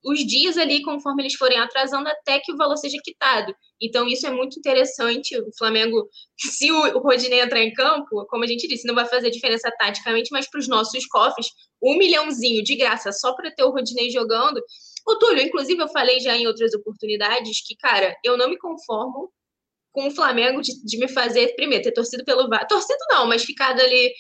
os 0.06 0.20
dias 0.20 0.56
ali 0.56 0.84
conforme 0.84 1.24
eles 1.24 1.34
forem 1.34 1.58
atrasando 1.58 2.08
até 2.08 2.40
que 2.40 2.54
o 2.54 2.58
valor 2.58 2.78
seja 2.78 2.98
quitado. 3.04 3.54
Então, 3.82 4.08
isso 4.08 4.28
é 4.28 4.30
muito 4.30 4.60
interessante. 4.60 5.36
O 5.40 5.50
Flamengo, 5.58 6.08
se 6.38 6.72
o 6.72 7.00
Rodinei 7.00 7.42
entrar 7.42 7.62
em 7.62 7.74
campo, 7.74 8.26
como 8.28 8.44
a 8.44 8.48
gente 8.48 8.68
disse, 8.68 8.88
não 8.88 8.94
vai 8.94 9.06
fazer 9.06 9.32
diferença 9.32 9.72
taticamente, 9.80 10.30
mas 10.32 10.50
para 10.50 10.60
os 10.60 10.68
nossos 10.68 11.06
cofres, 11.08 11.48
um 11.82 11.98
milhãozinho 11.98 12.64
de 12.64 12.76
graça 12.76 13.12
só 13.12 13.34
para 13.36 13.52
ter 13.52 13.64
o 13.64 13.72
Rodinei 13.72 14.12
jogando. 14.12 14.62
O 15.08 15.16
Túlio, 15.18 15.42
inclusive, 15.42 15.82
eu 15.82 15.88
falei 15.88 16.20
já 16.20 16.38
em 16.38 16.48
outras 16.48 16.74
oportunidades 16.74 17.66
que, 17.66 17.76
cara, 17.76 18.16
eu 18.24 18.38
não 18.38 18.50
me 18.50 18.58
conformo 18.58 19.32
com 19.92 20.08
o 20.08 20.12
Flamengo 20.12 20.62
de, 20.62 20.72
de 20.84 20.98
me 20.98 21.08
fazer, 21.08 21.56
primeiro, 21.56 21.84
ter 21.84 21.94
torcido 21.94 22.24
pelo 22.24 22.48
Vasco. 22.50 22.68
Torcido 22.68 23.00
não, 23.10 23.26
mas 23.28 23.44
ficado 23.44 23.80
ali, 23.80 24.14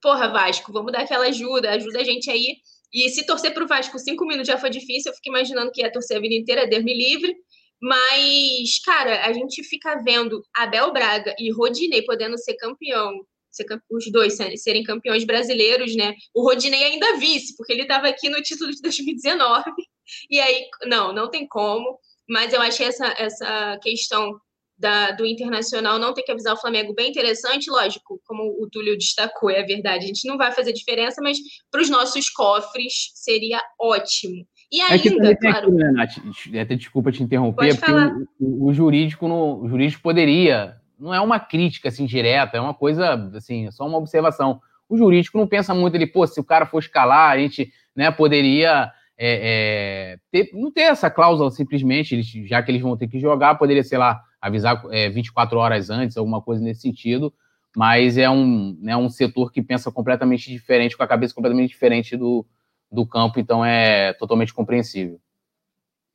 porra, 0.00 0.28
Vasco, 0.28 0.72
vamos 0.72 0.92
dar 0.92 1.02
aquela 1.02 1.26
ajuda, 1.26 1.70
ajuda 1.70 2.00
a 2.00 2.04
gente 2.04 2.30
aí. 2.30 2.56
E 2.92 3.08
se 3.10 3.24
torcer 3.24 3.54
para 3.54 3.64
o 3.64 3.68
Vasco 3.68 3.98
cinco 3.98 4.26
minutos 4.26 4.48
já 4.48 4.58
foi 4.58 4.70
difícil, 4.70 5.10
eu 5.10 5.16
fico 5.16 5.28
imaginando 5.28 5.70
que 5.70 5.80
ia 5.80 5.92
torcer 5.92 6.16
a 6.16 6.20
vida 6.20 6.34
inteira, 6.34 6.66
Deus 6.66 6.82
me 6.82 6.94
livre. 6.94 7.36
Mas, 7.80 8.78
cara, 8.84 9.24
a 9.24 9.32
gente 9.32 9.64
fica 9.64 10.02
vendo 10.02 10.42
Abel 10.54 10.92
Braga 10.92 11.34
e 11.38 11.50
Rodinei 11.50 12.02
podendo 12.02 12.36
ser 12.36 12.54
campeão, 12.54 13.12
ser, 13.50 13.64
os 13.90 14.10
dois 14.12 14.36
serem 14.56 14.82
campeões 14.82 15.24
brasileiros, 15.24 15.96
né? 15.96 16.14
O 16.34 16.42
Rodinei 16.42 16.84
ainda 16.84 17.16
vice, 17.16 17.56
porque 17.56 17.72
ele 17.72 17.82
estava 17.82 18.08
aqui 18.08 18.28
no 18.28 18.42
título 18.42 18.70
de 18.70 18.82
2019. 18.82 19.64
E 20.28 20.40
aí, 20.40 20.66
não, 20.86 21.12
não 21.12 21.30
tem 21.30 21.46
como. 21.46 21.98
Mas 22.28 22.52
eu 22.52 22.60
achei 22.60 22.86
essa, 22.86 23.06
essa 23.18 23.78
questão 23.82 24.38
da, 24.80 25.10
do 25.10 25.26
Internacional 25.26 25.98
não 25.98 26.14
ter 26.14 26.22
que 26.22 26.32
avisar 26.32 26.54
o 26.54 26.60
Flamengo 26.60 26.94
bem 26.94 27.10
interessante, 27.10 27.70
lógico, 27.70 28.18
como 28.24 28.42
o 28.58 28.68
Túlio 28.70 28.96
destacou, 28.96 29.50
é 29.50 29.62
verdade, 29.62 30.04
a 30.04 30.06
gente 30.06 30.26
não 30.26 30.38
vai 30.38 30.50
fazer 30.52 30.72
diferença, 30.72 31.20
mas 31.22 31.36
para 31.70 31.82
os 31.82 31.90
nossos 31.90 32.30
cofres 32.30 33.12
seria 33.14 33.60
ótimo. 33.78 34.46
E 34.72 34.80
ainda, 34.80 35.32
é 35.32 35.36
claro. 35.36 35.68
Aqui, 35.68 35.76
né, 35.76 35.92
Nath, 35.92 36.16
até 36.62 36.74
desculpa 36.76 37.12
te 37.12 37.22
interromper, 37.22 37.76
porque 37.76 37.92
o, 38.40 38.68
o, 38.68 38.72
jurídico 38.72 39.28
no, 39.28 39.62
o 39.62 39.68
jurídico 39.68 40.02
poderia, 40.02 40.76
não 40.98 41.12
é 41.12 41.20
uma 41.20 41.38
crítica 41.38 41.88
assim 41.88 42.06
direta, 42.06 42.56
é 42.56 42.60
uma 42.60 42.72
coisa 42.72 43.30
assim, 43.36 43.66
é 43.66 43.70
só 43.70 43.86
uma 43.86 43.98
observação. 43.98 44.60
O 44.88 44.96
jurídico 44.96 45.36
não 45.36 45.46
pensa 45.46 45.74
muito 45.74 45.94
ele, 45.94 46.06
pô, 46.06 46.26
se 46.26 46.40
o 46.40 46.44
cara 46.44 46.64
for 46.64 46.78
escalar, 46.78 47.32
a 47.32 47.38
gente 47.38 47.70
né, 47.94 48.10
poderia 48.10 48.90
é, 49.18 50.14
é, 50.14 50.18
ter, 50.32 50.50
não 50.54 50.72
ter 50.72 50.82
essa 50.82 51.10
cláusula 51.10 51.50
simplesmente, 51.50 52.14
eles, 52.14 52.26
já 52.48 52.62
que 52.62 52.70
eles 52.70 52.80
vão 52.80 52.96
ter 52.96 53.08
que 53.08 53.20
jogar, 53.20 53.56
poderia, 53.56 53.84
sei 53.84 53.98
lá, 53.98 54.22
avisar 54.40 54.82
é, 54.90 55.08
24 55.08 55.58
horas 55.58 55.90
antes, 55.90 56.16
alguma 56.16 56.40
coisa 56.40 56.62
nesse 56.62 56.80
sentido, 56.80 57.32
mas 57.76 58.16
é 58.18 58.28
um, 58.28 58.76
né, 58.80 58.96
um 58.96 59.08
setor 59.08 59.52
que 59.52 59.62
pensa 59.62 59.92
completamente 59.92 60.50
diferente, 60.50 60.96
com 60.96 61.02
a 61.02 61.08
cabeça 61.08 61.34
completamente 61.34 61.70
diferente 61.70 62.16
do, 62.16 62.44
do 62.90 63.06
campo, 63.06 63.38
então 63.38 63.64
é 63.64 64.12
totalmente 64.14 64.54
compreensível. 64.54 65.20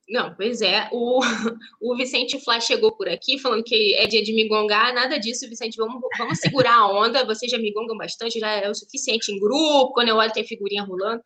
Não, 0.08 0.32
pois 0.36 0.60
é. 0.62 0.88
O, 0.92 1.18
o 1.82 1.96
Vicente 1.96 2.38
Flá 2.38 2.60
chegou 2.60 2.92
por 2.92 3.08
aqui 3.08 3.40
falando 3.40 3.64
que 3.64 3.94
é 3.96 4.06
dia 4.06 4.22
de 4.22 4.32
migongar. 4.32 4.94
Nada 4.94 5.18
disso, 5.18 5.48
Vicente. 5.48 5.76
Vamos, 5.76 6.00
vamos 6.16 6.38
segurar 6.38 6.74
a 6.74 6.88
onda. 6.88 7.24
Vocês 7.24 7.50
já 7.50 7.58
migongam 7.58 7.96
bastante, 7.96 8.38
já 8.38 8.48
é 8.52 8.70
o 8.70 8.74
suficiente 8.74 9.32
em 9.32 9.40
grupo. 9.40 9.92
Quando 9.94 10.08
eu 10.10 10.16
olho, 10.16 10.32
tem 10.32 10.44
figurinha 10.44 10.84
rolando. 10.84 11.20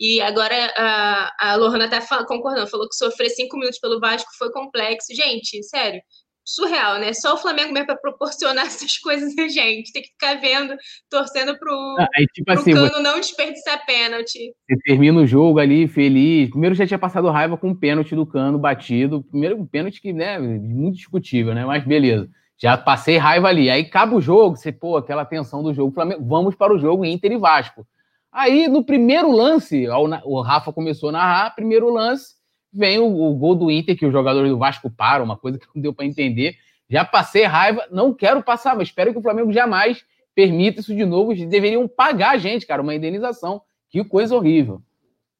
E 0.00 0.18
agora 0.22 0.72
a, 0.74 1.50
a 1.50 1.56
Lohana 1.56 1.90
tá 1.90 2.00
concordando. 2.24 2.70
Falou 2.70 2.88
que 2.88 2.94
sofrer 2.94 3.28
cinco 3.28 3.58
minutos 3.58 3.78
pelo 3.78 4.00
Vasco 4.00 4.30
foi 4.38 4.50
complexo. 4.50 5.14
Gente, 5.14 5.62
sério 5.62 6.00
surreal, 6.44 6.98
né? 6.98 7.12
Só 7.12 7.34
o 7.34 7.38
Flamengo 7.38 7.72
mesmo 7.72 7.86
para 7.86 7.96
proporcionar 7.96 8.66
essas 8.66 8.98
coisas 8.98 9.36
a 9.38 9.48
gente. 9.48 9.92
Tem 9.92 10.02
que 10.02 10.08
ficar 10.08 10.34
vendo, 10.40 10.74
torcendo 11.10 11.58
pro, 11.58 11.72
ah, 11.98 12.08
aí, 12.16 12.26
tipo 12.26 12.44
pro 12.44 12.54
assim, 12.54 12.72
Cano 12.72 12.88
você... 12.88 13.00
não 13.00 13.20
desperdiçar 13.20 13.84
pênalti. 13.86 14.52
Você 14.68 14.76
termina 14.84 15.20
o 15.20 15.26
jogo 15.26 15.58
ali 15.58 15.86
feliz. 15.86 16.50
Primeiro 16.50 16.74
já 16.74 16.86
tinha 16.86 16.98
passado 16.98 17.30
raiva 17.30 17.56
com 17.56 17.70
o 17.70 17.76
pênalti 17.76 18.14
do 18.14 18.26
Cano 18.26 18.58
batido. 18.58 19.22
Primeiro 19.24 19.56
um 19.56 19.66
pênalti 19.66 20.00
que, 20.00 20.12
né, 20.12 20.38
muito 20.38 20.96
discutível, 20.96 21.54
né? 21.54 21.64
Mas 21.64 21.84
beleza. 21.84 22.28
Já 22.58 22.76
passei 22.76 23.16
raiva 23.16 23.48
ali. 23.48 23.68
Aí 23.68 23.82
acaba 23.82 24.14
o 24.14 24.20
jogo, 24.20 24.56
você, 24.56 24.70
pô, 24.70 24.96
aquela 24.96 25.24
tensão 25.24 25.62
do 25.62 25.74
jogo. 25.74 25.92
Flamengo, 25.92 26.24
vamos 26.24 26.54
para 26.54 26.72
o 26.72 26.78
jogo 26.78 27.04
Inter 27.04 27.32
e 27.32 27.36
Vasco. 27.36 27.86
Aí, 28.32 28.66
no 28.66 28.82
primeiro 28.82 29.30
lance, 29.30 29.86
o 30.24 30.40
Rafa 30.40 30.72
começou 30.72 31.10
a 31.10 31.12
narrar, 31.12 31.54
primeiro 31.54 31.92
lance, 31.92 32.34
vem 32.72 32.98
o, 32.98 33.04
o, 33.04 33.34
gol 33.34 33.54
do 33.54 33.70
Inter, 33.70 33.96
que 33.96 34.06
o 34.06 34.12
jogador 34.12 34.48
do 34.48 34.58
Vasco 34.58 34.90
para, 34.90 35.22
uma 35.22 35.36
coisa 35.36 35.58
que 35.58 35.66
não 35.74 35.82
deu 35.82 35.92
para 35.92 36.06
entender. 36.06 36.56
Já 36.88 37.04
passei 37.04 37.44
raiva, 37.44 37.86
não 37.90 38.12
quero 38.14 38.42
passar, 38.42 38.76
mas 38.76 38.88
espero 38.88 39.12
que 39.12 39.18
o 39.18 39.22
Flamengo 39.22 39.52
jamais 39.52 40.04
permita 40.34 40.80
isso 40.80 40.94
de 40.94 41.04
novo. 41.04 41.32
Eles 41.32 41.48
deveriam 41.48 41.86
pagar 41.86 42.32
a 42.32 42.38
gente, 42.38 42.66
cara, 42.66 42.82
uma 42.82 42.94
indenização. 42.94 43.62
Que 43.90 44.02
coisa 44.04 44.34
horrível. 44.34 44.82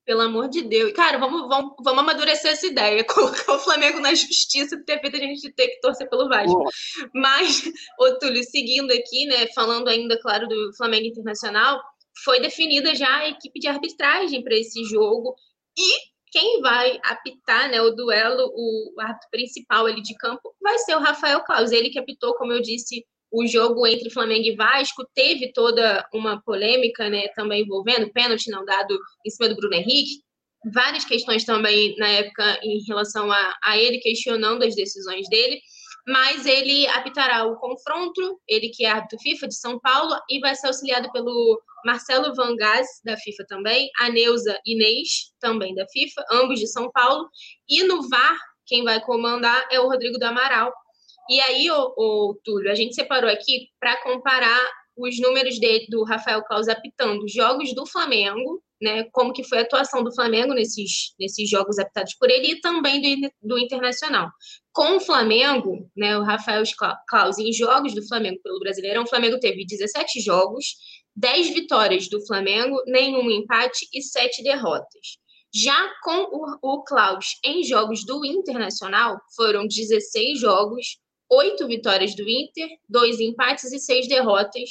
Pelo 0.05 0.23
amor 0.23 0.49
de 0.49 0.63
Deus. 0.63 0.93
Cara, 0.93 1.17
vamos, 1.17 1.49
vamos, 1.49 1.75
vamos 1.83 2.01
amadurecer 2.01 2.53
essa 2.53 2.67
ideia. 2.67 3.05
Colocar 3.07 3.55
o 3.55 3.59
Flamengo 3.59 4.01
na 4.01 4.15
justiça 4.15 4.77
por 4.77 4.85
ter 4.85 5.01
feito 5.01 5.17
a 5.17 5.21
gente 5.21 5.53
ter 5.53 5.69
que 5.69 5.81
torcer 5.81 6.09
pelo 6.09 6.29
Vasco. 6.29 6.65
Mas, 7.15 7.63
ô 7.99 8.19
Túlio, 8.19 8.43
seguindo 8.43 8.91
aqui, 8.93 9.27
né, 9.27 9.47
falando 9.55 9.89
ainda, 9.89 10.21
claro, 10.21 10.49
do 10.49 10.73
Flamengo 10.77 11.07
Internacional, 11.07 11.81
foi 12.25 12.41
definida 12.41 12.95
já 12.95 13.15
a 13.19 13.29
equipe 13.29 13.61
de 13.61 13.69
arbitragem 13.69 14.43
para 14.43 14.57
esse 14.57 14.85
jogo. 14.85 15.35
E 15.79 16.12
quem 16.33 16.63
vai 16.63 16.99
apitar 17.05 17.71
né, 17.71 17.81
o 17.83 17.91
duelo, 17.91 18.51
o 18.55 18.95
árbitro 18.99 19.29
principal 19.31 19.85
ali 19.85 20.03
de 20.03 20.17
campo, 20.17 20.53
vai 20.61 20.79
ser 20.79 20.97
o 20.97 21.01
Rafael 21.01 21.45
Claus. 21.45 21.71
Ele 21.71 21.91
que 21.91 21.99
apitou, 21.99 22.35
como 22.35 22.53
eu 22.53 22.63
disse, 22.63 23.05
o 23.31 23.47
jogo 23.47 23.87
entre 23.87 24.11
Flamengo 24.11 24.47
e 24.47 24.57
Vasco, 24.57 25.07
teve 25.15 25.53
toda 25.53 26.09
uma 26.13 26.43
polêmica 26.43 27.09
né, 27.11 27.29
também 27.37 27.63
envolvendo 27.63 28.11
pênalti 28.13 28.51
não 28.51 28.65
dado 28.65 28.99
em 29.25 29.31
cima 29.31 29.49
do 29.49 29.57
Bruno 29.57 29.75
Henrique. 29.75 30.23
Várias 30.73 31.05
questões 31.05 31.45
também 31.45 31.95
na 31.99 32.09
época 32.09 32.59
em 32.63 32.83
relação 32.89 33.31
a, 33.31 33.59
a 33.63 33.77
ele, 33.77 33.99
questionando 33.99 34.63
as 34.63 34.75
decisões 34.75 35.29
dele 35.29 35.61
mas 36.07 36.47
ele 36.47 36.87
apitará 36.89 37.47
o 37.47 37.57
confronto, 37.57 38.41
ele 38.49 38.71
que 38.71 38.85
é 38.85 38.91
árbitro 38.91 39.19
FIFA 39.21 39.49
de 39.49 39.57
São 39.57 39.79
Paulo, 39.79 40.15
e 40.29 40.41
vai 40.41 40.55
ser 40.55 40.67
auxiliado 40.67 41.11
pelo 41.13 41.61
Marcelo 41.85 42.35
Vangaz, 42.35 42.87
da 43.05 43.17
FIFA 43.17 43.45
também, 43.49 43.91
a 43.99 44.09
Neuza 44.09 44.59
Inês, 44.67 45.33
também 45.41 45.75
da 45.75 45.87
FIFA, 45.89 46.25
ambos 46.31 46.59
de 46.59 46.67
São 46.67 46.91
Paulo, 46.91 47.29
e 47.69 47.83
no 47.85 48.09
VAR, 48.09 48.39
quem 48.67 48.85
vai 48.85 49.01
comandar 49.01 49.67
é 49.71 49.81
o 49.81 49.89
Rodrigo 49.89 50.19
do 50.19 50.25
Amaral. 50.25 50.73
E 51.29 51.41
aí, 51.41 51.71
o, 51.71 51.95
o 51.97 52.41
Túlio, 52.45 52.71
a 52.71 52.75
gente 52.75 52.95
separou 52.95 53.31
aqui 53.31 53.69
para 53.79 54.01
comparar 54.03 54.61
os 54.97 55.19
números 55.21 55.59
dele, 55.59 55.87
do 55.89 56.05
Rafael 56.05 56.43
Claus 56.45 56.69
apitando 56.69 57.29
jogos 57.29 57.75
do 57.75 57.87
Flamengo, 57.87 58.63
né, 58.81 59.05
como 59.13 59.33
que 59.33 59.45
foi 59.45 59.59
a 59.59 59.63
atuação 59.63 60.03
do 60.03 60.13
Flamengo 60.13 60.53
nesses, 60.53 61.15
nesses 61.19 61.49
jogos 61.49 61.79
apitados 61.79 62.15
por 62.15 62.29
ele 62.29 62.53
e 62.53 62.61
também 62.61 63.01
do, 63.01 63.31
do 63.41 63.59
Internacional. 63.59 64.29
Com 64.73 64.97
o 64.97 65.01
Flamengo, 65.01 65.89
né, 65.97 66.19
o 66.19 66.25
Rafael 66.25 66.65
Claus, 67.09 67.39
em 67.39 67.53
jogos 67.53 67.95
do 67.95 68.07
Flamengo 68.07 68.41
pelo 68.43 68.59
Brasileirão, 68.59 69.05
o 69.05 69.09
Flamengo 69.09 69.39
teve 69.39 69.65
17 69.65 70.21
jogos, 70.21 70.65
10 71.17 71.51
vitórias 71.51 72.09
do 72.09 72.25
Flamengo, 72.27 72.83
nenhum 72.87 73.31
empate 73.31 73.87
e 73.93 74.03
7 74.03 74.43
derrotas. 74.43 75.19
Já 75.55 75.93
com 76.03 76.29
o, 76.33 76.59
o 76.63 76.83
Klaus 76.83 77.39
em 77.45 77.63
jogos 77.63 78.07
do 78.07 78.25
Internacional, 78.25 79.21
foram 79.37 79.67
16 79.67 80.41
jogos, 80.41 80.99
8 81.31 81.67
vitórias 81.67 82.15
do 82.17 82.27
Inter, 82.29 82.69
2 82.89 83.21
empates 83.21 83.71
e 83.73 83.79
6 83.79 84.09
derrotas. 84.09 84.71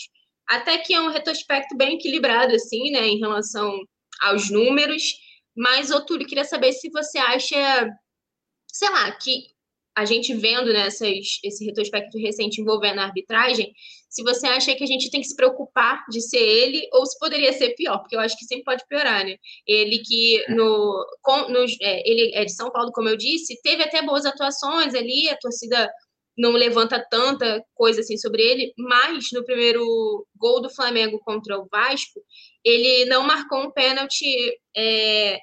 Até 0.50 0.80
que 0.80 0.94
é 0.94 1.02
um 1.02 1.10
retrospecto 1.10 1.78
bem 1.78 1.96
equilibrado, 1.96 2.56
assim, 2.56 2.92
né, 2.92 3.08
em 3.08 3.20
relação 3.20 3.80
aos 4.22 4.50
números. 4.50 5.04
Mas, 5.56 5.92
Otúlio, 5.92 6.28
queria 6.28 6.46
saber 6.46 6.74
se 6.74 6.90
você 6.90 7.20
acha, 7.20 7.90
sei 8.68 8.90
lá, 8.90 9.12
que 9.12 9.51
a 9.96 10.06
gente 10.06 10.34
vendo 10.34 10.72
nessas, 10.72 11.10
né, 11.10 11.20
esse 11.44 11.66
retrospecto 11.66 12.18
recente 12.18 12.62
envolvendo 12.62 13.00
a 13.00 13.04
arbitragem, 13.04 13.74
se 14.10 14.24
você 14.24 14.48
acha 14.48 14.76
que 14.76 14.84
a 14.84 14.88
gente 14.88 15.10
tem 15.10 15.22
que 15.22 15.28
se 15.28 15.36
preocupar 15.36 16.04
de 16.10 16.22
ser 16.22 16.42
ele 16.42 16.88
ou 16.94 17.06
se 17.06 17.18
poderia 17.20 17.54
ser 17.54 17.76
pior, 17.76 18.00
porque 18.00 18.16
eu 18.16 18.20
acho 18.20 18.38
que 18.38 18.46
sempre 18.46 18.66
pode 18.66 18.84
piorar, 18.88 19.26
né? 19.26 19.36
Ele 19.68 20.00
que 20.00 20.44
no, 20.50 21.06
com, 21.22 21.50
no 21.50 21.66
é, 21.82 22.10
ele 22.10 22.32
é 22.34 22.44
de 22.46 22.54
São 22.54 22.72
Paulo, 22.72 22.92
como 22.92 23.10
eu 23.10 23.18
disse, 23.18 23.60
teve 23.62 23.84
até 23.84 24.02
boas 24.02 24.26
atuações 24.26 24.94
ali, 24.94 25.30
a 25.30 25.38
torcida 25.38 25.90
não 26.38 26.52
levanta 26.52 27.06
tanta 27.10 27.64
coisa 27.74 28.02
assim 28.02 28.18
sobre 28.18 28.42
ele, 28.42 28.74
mas 28.78 29.28
no 29.34 29.44
primeiro 29.46 30.26
gol 30.36 30.62
do 30.62 30.70
Flamengo 30.70 31.20
contra 31.24 31.60
o 31.60 31.68
Vasco, 31.70 32.22
ele 32.64 33.06
não 33.06 33.24
marcou 33.24 33.62
um 33.62 33.72
pênalti 33.72 34.26
é, 34.76 35.38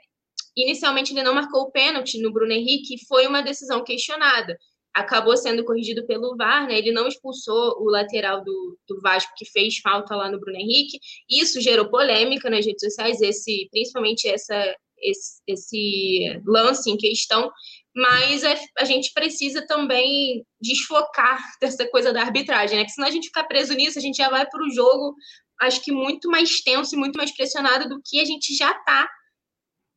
Inicialmente, 0.63 1.13
ele 1.13 1.23
não 1.23 1.35
marcou 1.35 1.63
o 1.63 1.71
pênalti 1.71 2.21
no 2.21 2.33
Bruno 2.33 2.53
Henrique, 2.53 2.95
e 2.95 3.07
foi 3.07 3.27
uma 3.27 3.43
decisão 3.43 3.85
questionada. 3.85 4.59
Acabou 4.95 5.37
sendo 5.37 5.65
corrigido 5.65 6.05
pelo 6.07 6.37
VAR, 6.37 6.67
né? 6.67 6.77
Ele 6.77 6.91
não 6.91 7.07
expulsou 7.07 7.77
o 7.81 7.85
lateral 7.85 8.43
do, 8.43 8.79
do 8.89 9.01
Vasco, 9.01 9.33
que 9.37 9.45
fez 9.45 9.79
falta 9.79 10.17
lá 10.17 10.31
no 10.31 10.41
Bruno 10.41 10.59
Henrique. 10.59 10.99
Isso 11.31 11.61
gerou 11.61 11.89
polêmica 11.89 12.51
nas 12.51 12.67
redes 12.67 12.81
sociais, 12.81 13.21
esse, 13.21 13.69
principalmente 13.71 14.27
essa, 14.27 14.75
esse, 15.01 15.41
esse 15.47 16.43
lance 16.45 16.91
em 16.91 16.97
questão. 16.97 17.51
Mas 17.95 18.43
a, 18.43 18.55
a 18.79 18.85
gente 18.85 19.13
precisa 19.13 19.65
também 19.67 20.45
desfocar 20.61 21.39
dessa 21.63 21.87
coisa 21.89 22.13
da 22.13 22.23
arbitragem, 22.23 22.79
né? 22.79 22.85
Que 22.85 22.91
senão 22.91 23.07
a 23.07 23.13
gente 23.13 23.27
ficar 23.27 23.45
preso 23.45 23.75
nisso, 23.75 23.99
a 23.99 24.03
gente 24.03 24.17
já 24.17 24.29
vai 24.29 24.47
para 24.47 24.65
o 24.65 24.71
jogo, 24.71 25.15
acho 25.61 25.81
que 25.83 25.93
muito 25.93 26.29
mais 26.29 26.61
tenso 26.63 26.95
e 26.95 26.99
muito 26.99 27.17
mais 27.17 27.35
pressionado 27.35 27.89
do 27.89 28.01
que 28.05 28.21
a 28.21 28.25
gente 28.25 28.55
já 28.57 28.73
está 28.73 29.09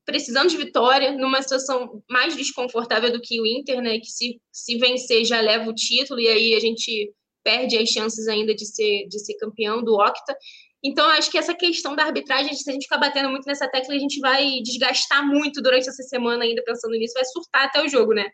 precisando 0.05 0.49
de 0.49 0.57
vitória, 0.57 1.11
numa 1.11 1.41
situação 1.41 2.01
mais 2.09 2.35
desconfortável 2.35 3.11
do 3.11 3.21
que 3.21 3.39
o 3.39 3.45
Inter, 3.45 3.81
né? 3.81 3.99
Que 3.99 4.09
se, 4.09 4.41
se 4.51 4.77
vencer 4.77 5.25
já 5.25 5.39
leva 5.39 5.69
o 5.69 5.75
título, 5.75 6.19
e 6.19 6.27
aí 6.27 6.55
a 6.55 6.59
gente 6.59 7.13
perde 7.43 7.77
as 7.77 7.89
chances 7.89 8.27
ainda 8.27 8.53
de 8.53 8.65
ser, 8.65 9.07
de 9.07 9.19
ser 9.19 9.35
campeão 9.35 9.83
do 9.83 9.95
Octa. 9.95 10.35
Então, 10.83 11.07
acho 11.11 11.29
que 11.29 11.37
essa 11.37 11.53
questão 11.53 11.95
da 11.95 12.03
arbitragem, 12.03 12.53
se 12.53 12.67
a 12.69 12.73
gente 12.73 12.83
ficar 12.83 12.97
batendo 12.97 13.29
muito 13.29 13.45
nessa 13.45 13.69
tecla, 13.69 13.93
a 13.93 13.99
gente 13.99 14.19
vai 14.19 14.61
desgastar 14.63 15.25
muito 15.25 15.61
durante 15.61 15.87
essa 15.87 16.03
semana 16.03 16.43
ainda 16.43 16.63
pensando 16.65 16.93
nisso, 16.93 17.13
vai 17.13 17.25
surtar 17.25 17.65
até 17.65 17.83
o 17.83 17.87
jogo, 17.87 18.13
né? 18.13 18.25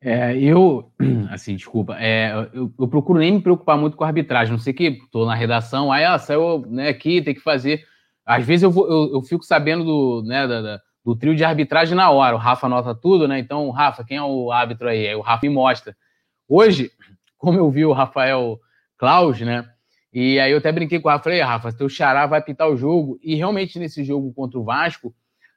É, 0.00 0.36
eu, 0.36 0.90
assim, 1.30 1.54
desculpa, 1.54 1.96
é, 1.98 2.32
eu, 2.52 2.72
eu, 2.78 2.88
procuro 2.88 3.20
nem 3.20 3.32
me 3.32 3.42
preocupar 3.42 3.78
muito 3.78 3.96
com 3.96 4.04
a 4.04 4.08
arbitragem, 4.08 4.52
não 4.52 4.58
sei 4.58 4.72
que 4.72 4.84
estou 4.84 5.24
na 5.24 5.34
redação, 5.34 5.90
aí 5.90 6.04
ah, 6.04 6.18
saiu 6.18 6.64
né, 6.66 6.88
aqui, 6.88 7.22
tem 7.22 7.34
que 7.34 7.40
fazer. 7.40 7.84
Às 8.26 8.44
vezes 8.44 8.64
eu, 8.64 8.70
vou, 8.72 8.90
eu, 8.90 9.14
eu 9.14 9.22
fico 9.22 9.44
sabendo 9.44 9.84
do, 9.84 10.22
né, 10.26 10.48
da, 10.48 10.60
da, 10.60 10.80
do 11.04 11.14
trio 11.14 11.36
de 11.36 11.44
arbitragem 11.44 11.94
na 11.94 12.10
hora. 12.10 12.34
O 12.34 12.38
Rafa 12.38 12.66
anota 12.66 12.92
tudo, 12.92 13.28
né? 13.28 13.38
Então, 13.38 13.70
Rafa, 13.70 14.04
quem 14.04 14.16
é 14.16 14.22
o 14.22 14.50
árbitro 14.50 14.88
aí? 14.88 15.06
Aí 15.06 15.14
o 15.14 15.20
Rafa 15.20 15.46
me 15.46 15.54
mostra. 15.54 15.96
Hoje, 16.48 16.90
como 17.38 17.56
eu 17.56 17.70
vi 17.70 17.86
o 17.86 17.92
Rafael 17.92 18.58
Klaus, 18.98 19.40
né? 19.40 19.64
E 20.12 20.40
aí 20.40 20.50
eu 20.50 20.58
até 20.58 20.72
brinquei 20.72 20.98
com 20.98 21.08
o 21.08 21.12
Rafa, 21.12 21.24
falei, 21.24 21.40
Rafa, 21.40 21.72
teu 21.72 21.88
xará 21.88 22.26
vai 22.26 22.42
pitar 22.42 22.68
o 22.68 22.76
jogo. 22.76 23.18
E 23.22 23.36
realmente 23.36 23.78
nesse 23.78 24.02
jogo 24.02 24.32
contra 24.32 24.58
o 24.58 24.64
Vasco, 24.64 25.14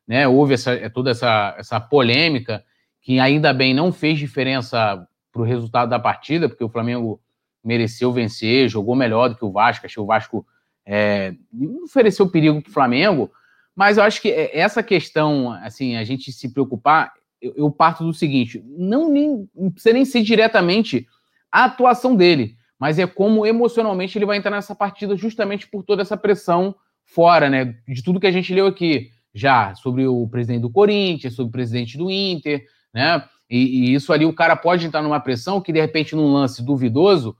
né, 0.08 0.28
houve 0.28 0.54
essa, 0.54 0.74
é 0.74 0.90
toda 0.90 1.12
essa, 1.12 1.56
essa 1.58 1.80
polêmica 1.80 2.64
que 3.02 3.20
ainda 3.20 3.54
bem 3.54 3.74
não 3.74 3.92
fez 3.92 4.20
diferença 4.20 5.08
para 5.32 5.42
o 5.42 5.46
resultado 5.46 5.90
da 5.90 5.98
partida, 6.00 6.50
porque 6.50 6.64
o 6.64 6.70
Flamengo 6.70 7.22
mereceu 7.64 8.12
vencer, 8.12 8.68
jogou 8.68 8.96
melhor 8.96 9.30
do 9.30 9.36
que 9.36 9.46
o 9.46 9.52
Vasco, 9.52 9.86
achei 9.86 10.02
o 10.02 10.06
Vasco 10.06 10.46
é, 10.92 11.36
ofereceu 11.84 12.28
perigo 12.28 12.64
para 12.64 12.70
o 12.72 12.74
Flamengo, 12.74 13.32
mas 13.76 13.98
eu 13.98 14.04
acho 14.04 14.20
que 14.20 14.30
é, 14.32 14.58
essa 14.58 14.82
questão, 14.82 15.52
assim, 15.62 15.96
a 15.96 16.04
gente 16.04 16.32
se 16.32 16.52
preocupar, 16.52 17.14
eu, 17.40 17.54
eu 17.56 17.72
parto 17.72 18.04
do 18.04 18.12
seguinte: 18.12 18.64
não, 18.66 19.08
nem, 19.08 19.48
não 19.56 19.70
precisa 19.70 19.94
nem 19.94 20.04
ser 20.04 20.24
diretamente 20.24 21.06
a 21.52 21.66
atuação 21.66 22.16
dele, 22.16 22.56
mas 22.80 22.98
é 22.98 23.06
como 23.06 23.46
emocionalmente 23.46 24.18
ele 24.18 24.26
vai 24.26 24.38
entrar 24.38 24.50
nessa 24.50 24.74
partida 24.74 25.16
justamente 25.16 25.68
por 25.68 25.84
toda 25.84 26.02
essa 26.02 26.18
pressão 26.18 26.74
fora, 27.06 27.52
né? 27.52 27.76
De 27.88 28.04
tudo 28.04 28.20
que 28.20 28.28
a 28.28 28.32
gente 28.32 28.52
leu 28.52 28.66
aqui 28.66 29.12
já 29.32 29.76
sobre 29.76 30.08
o 30.08 30.28
presidente 30.28 30.62
do 30.62 30.72
Corinthians, 30.72 31.36
sobre 31.36 31.50
o 31.50 31.54
presidente 31.54 32.00
do 32.00 32.10
Inter, 32.10 32.66
né? 32.92 33.24
E, 33.48 33.92
e 33.92 33.94
isso 33.94 34.12
ali 34.12 34.26
o 34.26 34.34
cara 34.34 34.56
pode 34.56 34.88
entrar 34.88 35.04
numa 35.04 35.20
pressão 35.20 35.62
que 35.62 35.72
de 35.72 35.80
repente 35.80 36.16
num 36.16 36.34
lance 36.34 36.64
duvidoso, 36.64 37.38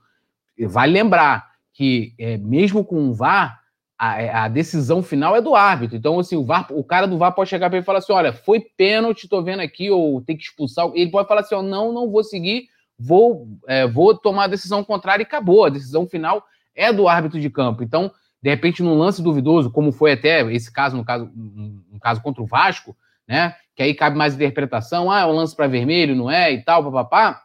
vai 0.68 0.88
lembrar 0.88 1.49
que, 1.72 2.14
é, 2.18 2.36
mesmo 2.36 2.84
com 2.84 3.08
o 3.08 3.14
VAR, 3.14 3.60
a, 3.98 4.44
a, 4.44 4.48
decisão 4.48 5.02
final 5.02 5.36
é 5.36 5.42
do 5.42 5.54
árbitro. 5.54 5.96
Então, 5.96 6.18
assim, 6.18 6.36
o, 6.36 6.44
VAR, 6.44 6.66
o 6.70 6.82
cara 6.82 7.06
do 7.06 7.18
VAR 7.18 7.34
pode 7.34 7.50
chegar 7.50 7.68
para 7.68 7.76
ele 7.76 7.82
e 7.82 7.86
falar 7.86 7.98
assim: 7.98 8.12
olha, 8.12 8.32
foi 8.32 8.60
pênalti, 8.60 9.28
tô 9.28 9.42
vendo 9.42 9.60
aqui, 9.60 9.90
ou 9.90 10.22
tem 10.22 10.36
que 10.36 10.44
expulsar. 10.44 10.90
Ele 10.94 11.10
pode 11.10 11.28
falar 11.28 11.42
assim: 11.42 11.54
não, 11.62 11.92
não 11.92 12.10
vou 12.10 12.24
seguir, 12.24 12.68
vou, 12.98 13.46
é, 13.68 13.86
vou 13.86 14.16
tomar 14.16 14.44
a 14.44 14.48
decisão 14.48 14.82
contrária 14.82 15.22
e 15.22 15.26
acabou. 15.26 15.64
A 15.64 15.70
decisão 15.70 16.06
final 16.06 16.42
é 16.74 16.92
do 16.92 17.08
árbitro 17.08 17.38
de 17.38 17.50
campo. 17.50 17.82
Então, 17.82 18.10
de 18.42 18.48
repente, 18.48 18.82
num 18.82 18.96
lance 18.96 19.22
duvidoso, 19.22 19.70
como 19.70 19.92
foi 19.92 20.12
até 20.12 20.40
esse 20.52 20.72
caso, 20.72 20.96
no 20.96 21.04
caso, 21.04 21.30
no 21.34 22.00
caso 22.00 22.22
contra 22.22 22.42
o 22.42 22.46
Vasco, 22.46 22.96
né? 23.28 23.54
Que 23.76 23.82
aí 23.82 23.94
cabe 23.94 24.16
mais 24.16 24.34
interpretação, 24.34 25.10
ah, 25.10 25.20
é 25.20 25.26
um 25.26 25.32
lance 25.32 25.54
para 25.54 25.66
vermelho, 25.66 26.16
não 26.16 26.30
é, 26.30 26.50
e 26.52 26.64
tal, 26.64 26.82
papapá, 26.82 27.42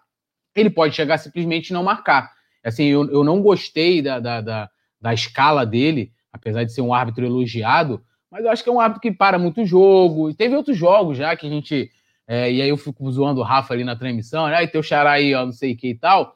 ele 0.56 0.70
pode 0.70 0.96
chegar 0.96 1.18
simplesmente 1.18 1.70
e 1.70 1.74
não 1.74 1.84
marcar. 1.84 2.32
Assim, 2.66 2.86
eu, 2.86 3.10
eu 3.12 3.24
não 3.24 3.42
gostei 3.42 4.02
da, 4.02 4.20
da, 4.20 4.42
da, 4.42 4.70
da 5.00 5.14
escala 5.14 5.66
dele, 5.66 6.12
apesar 6.34 6.64
de 6.64 6.74
ser 6.74 6.82
um 6.82 6.94
árbitro 6.94 7.26
elogiado, 7.26 8.04
mas 8.32 8.44
eu 8.44 8.52
acho 8.52 8.64
que 8.64 8.70
é 8.70 8.74
um 8.74 8.80
árbitro 8.80 9.02
que 9.02 9.12
para 9.12 9.38
muito 9.38 9.66
jogo. 9.66 10.30
E 10.30 10.34
teve 10.34 10.56
outros 10.56 10.76
jogos 10.76 11.18
já 11.18 11.36
que 11.36 11.48
a 11.48 11.50
gente. 11.50 11.92
É, 12.28 12.52
e 12.52 12.62
aí 12.62 12.70
eu 12.70 12.78
fico 12.78 13.10
zoando 13.12 13.40
o 13.40 13.44
Rafa 13.44 13.74
ali 13.74 13.84
na 13.84 13.96
transmissão, 13.96 14.48
né? 14.48 14.64
E 14.64 14.68
teu 14.68 14.82
xará 14.82 15.12
aí, 15.12 15.34
ó, 15.36 15.46
não 15.46 15.52
sei 15.52 15.74
o 15.74 15.78
que 15.78 15.90
e 15.90 15.96
tal 15.96 16.36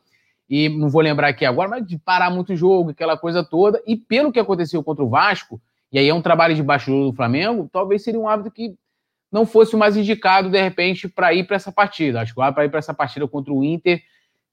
e 0.50 0.68
não 0.68 0.90
vou 0.90 1.02
lembrar 1.02 1.28
aqui 1.28 1.46
agora, 1.46 1.70
mas 1.70 1.86
de 1.86 1.98
parar 1.98 2.32
muito 2.32 2.56
jogo, 2.56 2.90
aquela 2.90 3.16
coisa 3.16 3.44
toda. 3.44 3.82
E 3.86 3.96
pelo 3.96 4.32
que 4.32 4.40
aconteceu 4.40 4.84
contra 4.84 5.04
o 5.04 5.10
Vasco, 5.10 5.62
e 5.92 6.00
aí 6.00 6.10
é 6.10 6.14
um 6.14 6.22
trabalho 6.22 6.56
de 6.56 6.64
baixo 6.64 6.90
do 6.90 7.14
Flamengo, 7.14 7.70
talvez 7.72 8.04
seria 8.04 8.20
um 8.20 8.28
hábito 8.28 8.50
que 8.50 8.76
não 9.32 9.46
fosse 9.46 9.76
o 9.76 9.78
mais 9.78 9.96
indicado, 9.96 10.50
de 10.50 10.60
repente, 10.60 11.08
para 11.08 11.32
ir 11.34 11.46
para 11.46 11.56
essa 11.56 11.72
partida. 11.72 12.22
Acho 12.22 12.34
que 12.34 12.42
para 12.52 12.66
ir 12.66 12.70
para 12.70 12.80
essa 12.80 12.94
partida 12.94 13.28
contra 13.28 13.54
o 13.54 13.64
Inter 13.64 14.02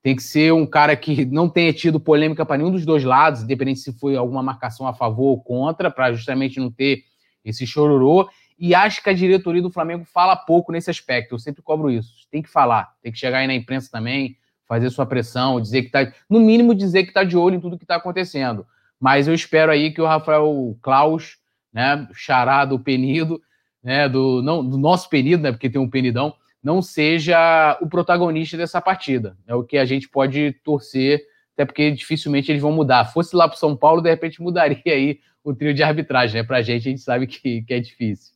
tem 0.07 0.15
que 0.15 0.23
ser 0.23 0.53
um 0.53 0.65
cara 0.65 0.95
que 0.95 1.25
não 1.25 1.49
tenha 1.49 1.73
tido 1.73 1.99
polêmica 1.99 2.47
para 2.47 2.59
nenhum 2.59 2.71
dos 2.71 2.87
dois 2.87 3.03
lados, 3.03 3.43
independente 3.43 3.81
se 3.81 3.93
foi 3.99 4.15
alguma 4.15 4.41
marcação 4.41 4.87
a 4.87 4.95
favor 4.95 5.31
ou 5.31 5.43
contra, 5.43 5.91
para 5.91 6.13
justamente 6.13 6.61
não 6.61 6.71
ter 6.71 7.03
esse 7.45 7.67
chororô. 7.67 8.31
E 8.57 8.73
acho 8.73 9.03
que 9.03 9.11
a 9.11 9.13
diretoria 9.13 9.61
do 9.61 9.69
Flamengo 9.69 10.05
fala 10.05 10.37
pouco 10.37 10.71
nesse 10.71 10.89
aspecto. 10.89 11.35
Eu 11.35 11.41
sempre 11.41 11.61
cobro 11.61 11.91
isso. 11.91 12.25
Tem 12.31 12.41
que 12.41 12.49
falar, 12.49 12.95
tem 13.03 13.11
que 13.11 13.19
chegar 13.19 13.39
aí 13.39 13.49
na 13.49 13.55
imprensa 13.57 13.91
também, 13.91 14.37
fazer 14.69 14.91
sua 14.91 15.07
pressão, 15.07 15.61
dizer 15.61 15.83
que 15.83 15.89
está, 15.89 16.13
no 16.31 16.39
mínimo 16.39 16.73
dizer 16.73 17.03
que 17.03 17.11
está 17.11 17.25
de 17.25 17.37
olho 17.37 17.57
em 17.57 17.61
tudo 17.61 17.77
que 17.77 17.83
está 17.83 17.97
acontecendo. 17.97 18.65
Mas 19.01 19.27
eu 19.27 19.35
espero 19.35 19.73
aí 19.73 19.91
que 19.91 20.01
o 20.01 20.07
Rafael 20.07 20.79
Klaus, 20.83 21.39
né, 21.73 22.07
xará 22.15 22.65
do 22.65 22.79
Penido, 22.79 23.43
né, 23.83 24.09
do, 24.09 24.41
não, 24.41 24.65
do 24.65 24.79
nosso 24.79 25.11
Penido, 25.11 25.43
né, 25.43 25.51
porque 25.51 25.69
tem 25.69 25.81
um 25.81 25.91
Penidão, 25.91 26.33
não 26.63 26.83
seja 26.83 27.79
o 27.81 27.89
protagonista 27.89 28.57
dessa 28.57 28.81
partida. 28.81 29.37
É 29.47 29.55
o 29.55 29.65
que 29.65 29.79
a 29.79 29.85
gente 29.85 30.09
pode 30.09 30.53
torcer, 30.65 31.23
até 31.55 31.65
porque 31.65 31.91
dificilmente 31.91 32.51
eles 32.51 32.63
vão 32.63 32.73
mudar. 32.73 33.05
Fosse 33.07 33.35
lá 33.35 33.49
para 33.49 33.57
São 33.57 33.77
Paulo, 33.77 34.03
de 34.03 34.11
repente 34.11 34.43
mudaria 34.43 34.83
aí 34.87 35.21
o 35.45 35.55
trio 35.55 35.73
de 35.73 35.83
arbitragem, 35.83 36.41
né? 36.41 36.47
Para 36.47 36.59
a 36.59 36.63
gente, 36.63 36.89
a 36.89 36.91
gente 36.91 37.01
sabe 37.01 37.27
que, 37.27 37.63
que 37.63 37.75
é 37.75 37.81
difícil. 37.81 38.35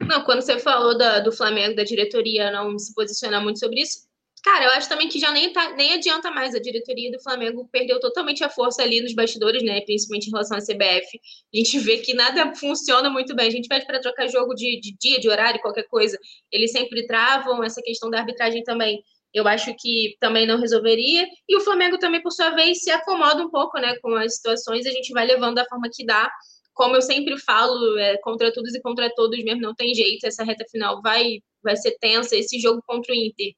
Não, 0.00 0.24
quando 0.24 0.42
você 0.42 0.58
falou 0.58 0.96
da, 0.96 1.20
do 1.20 1.32
Flamengo, 1.32 1.76
da 1.76 1.84
diretoria 1.84 2.50
não 2.50 2.78
se 2.78 2.94
posicionar 2.94 3.42
muito 3.42 3.58
sobre 3.58 3.80
isso, 3.80 4.06
Cara, 4.42 4.64
eu 4.64 4.70
acho 4.70 4.88
também 4.88 5.08
que 5.08 5.20
já 5.20 5.30
nem, 5.30 5.52
tá, 5.52 5.70
nem 5.76 5.92
adianta 5.92 6.28
mais. 6.30 6.52
A 6.52 6.58
diretoria 6.58 7.12
do 7.12 7.22
Flamengo 7.22 7.68
perdeu 7.70 8.00
totalmente 8.00 8.42
a 8.42 8.48
força 8.48 8.82
ali 8.82 9.00
nos 9.00 9.14
bastidores, 9.14 9.62
né? 9.62 9.80
Principalmente 9.82 10.26
em 10.26 10.30
relação 10.32 10.56
à 10.56 10.60
CBF. 10.60 11.20
A 11.54 11.56
gente 11.56 11.78
vê 11.78 11.98
que 11.98 12.12
nada 12.12 12.52
funciona 12.56 13.08
muito 13.08 13.36
bem. 13.36 13.46
A 13.46 13.50
gente 13.50 13.68
pede 13.68 13.86
para 13.86 14.00
trocar 14.00 14.26
jogo 14.28 14.52
de, 14.54 14.80
de 14.80 14.96
dia, 15.00 15.20
de 15.20 15.28
horário, 15.28 15.60
qualquer 15.60 15.84
coisa. 15.84 16.18
Eles 16.50 16.72
sempre 16.72 17.06
travam 17.06 17.62
essa 17.62 17.80
questão 17.82 18.10
da 18.10 18.18
arbitragem 18.18 18.64
também. 18.64 19.00
Eu 19.32 19.46
acho 19.46 19.72
que 19.78 20.16
também 20.18 20.44
não 20.44 20.58
resolveria. 20.58 21.24
E 21.48 21.56
o 21.56 21.60
Flamengo 21.60 21.96
também, 21.96 22.20
por 22.20 22.32
sua 22.32 22.50
vez, 22.50 22.82
se 22.82 22.90
acomoda 22.90 23.44
um 23.44 23.50
pouco, 23.50 23.78
né? 23.78 23.96
Com 24.02 24.12
as 24.16 24.34
situações, 24.36 24.86
a 24.86 24.90
gente 24.90 25.12
vai 25.12 25.24
levando 25.24 25.54
da 25.54 25.64
forma 25.66 25.88
que 25.92 26.04
dá. 26.04 26.28
Como 26.74 26.96
eu 26.96 27.02
sempre 27.02 27.38
falo, 27.38 27.96
é, 27.98 28.18
contra 28.18 28.52
todos 28.52 28.74
e 28.74 28.82
contra 28.82 29.08
todos 29.14 29.42
mesmo, 29.44 29.60
não 29.60 29.74
tem 29.74 29.94
jeito. 29.94 30.26
Essa 30.26 30.42
reta 30.42 30.64
final 30.68 31.00
vai, 31.00 31.38
vai 31.62 31.76
ser 31.76 31.96
tensa. 32.00 32.34
Esse 32.34 32.58
jogo 32.58 32.82
contra 32.84 33.12
o 33.12 33.16
Inter 33.16 33.52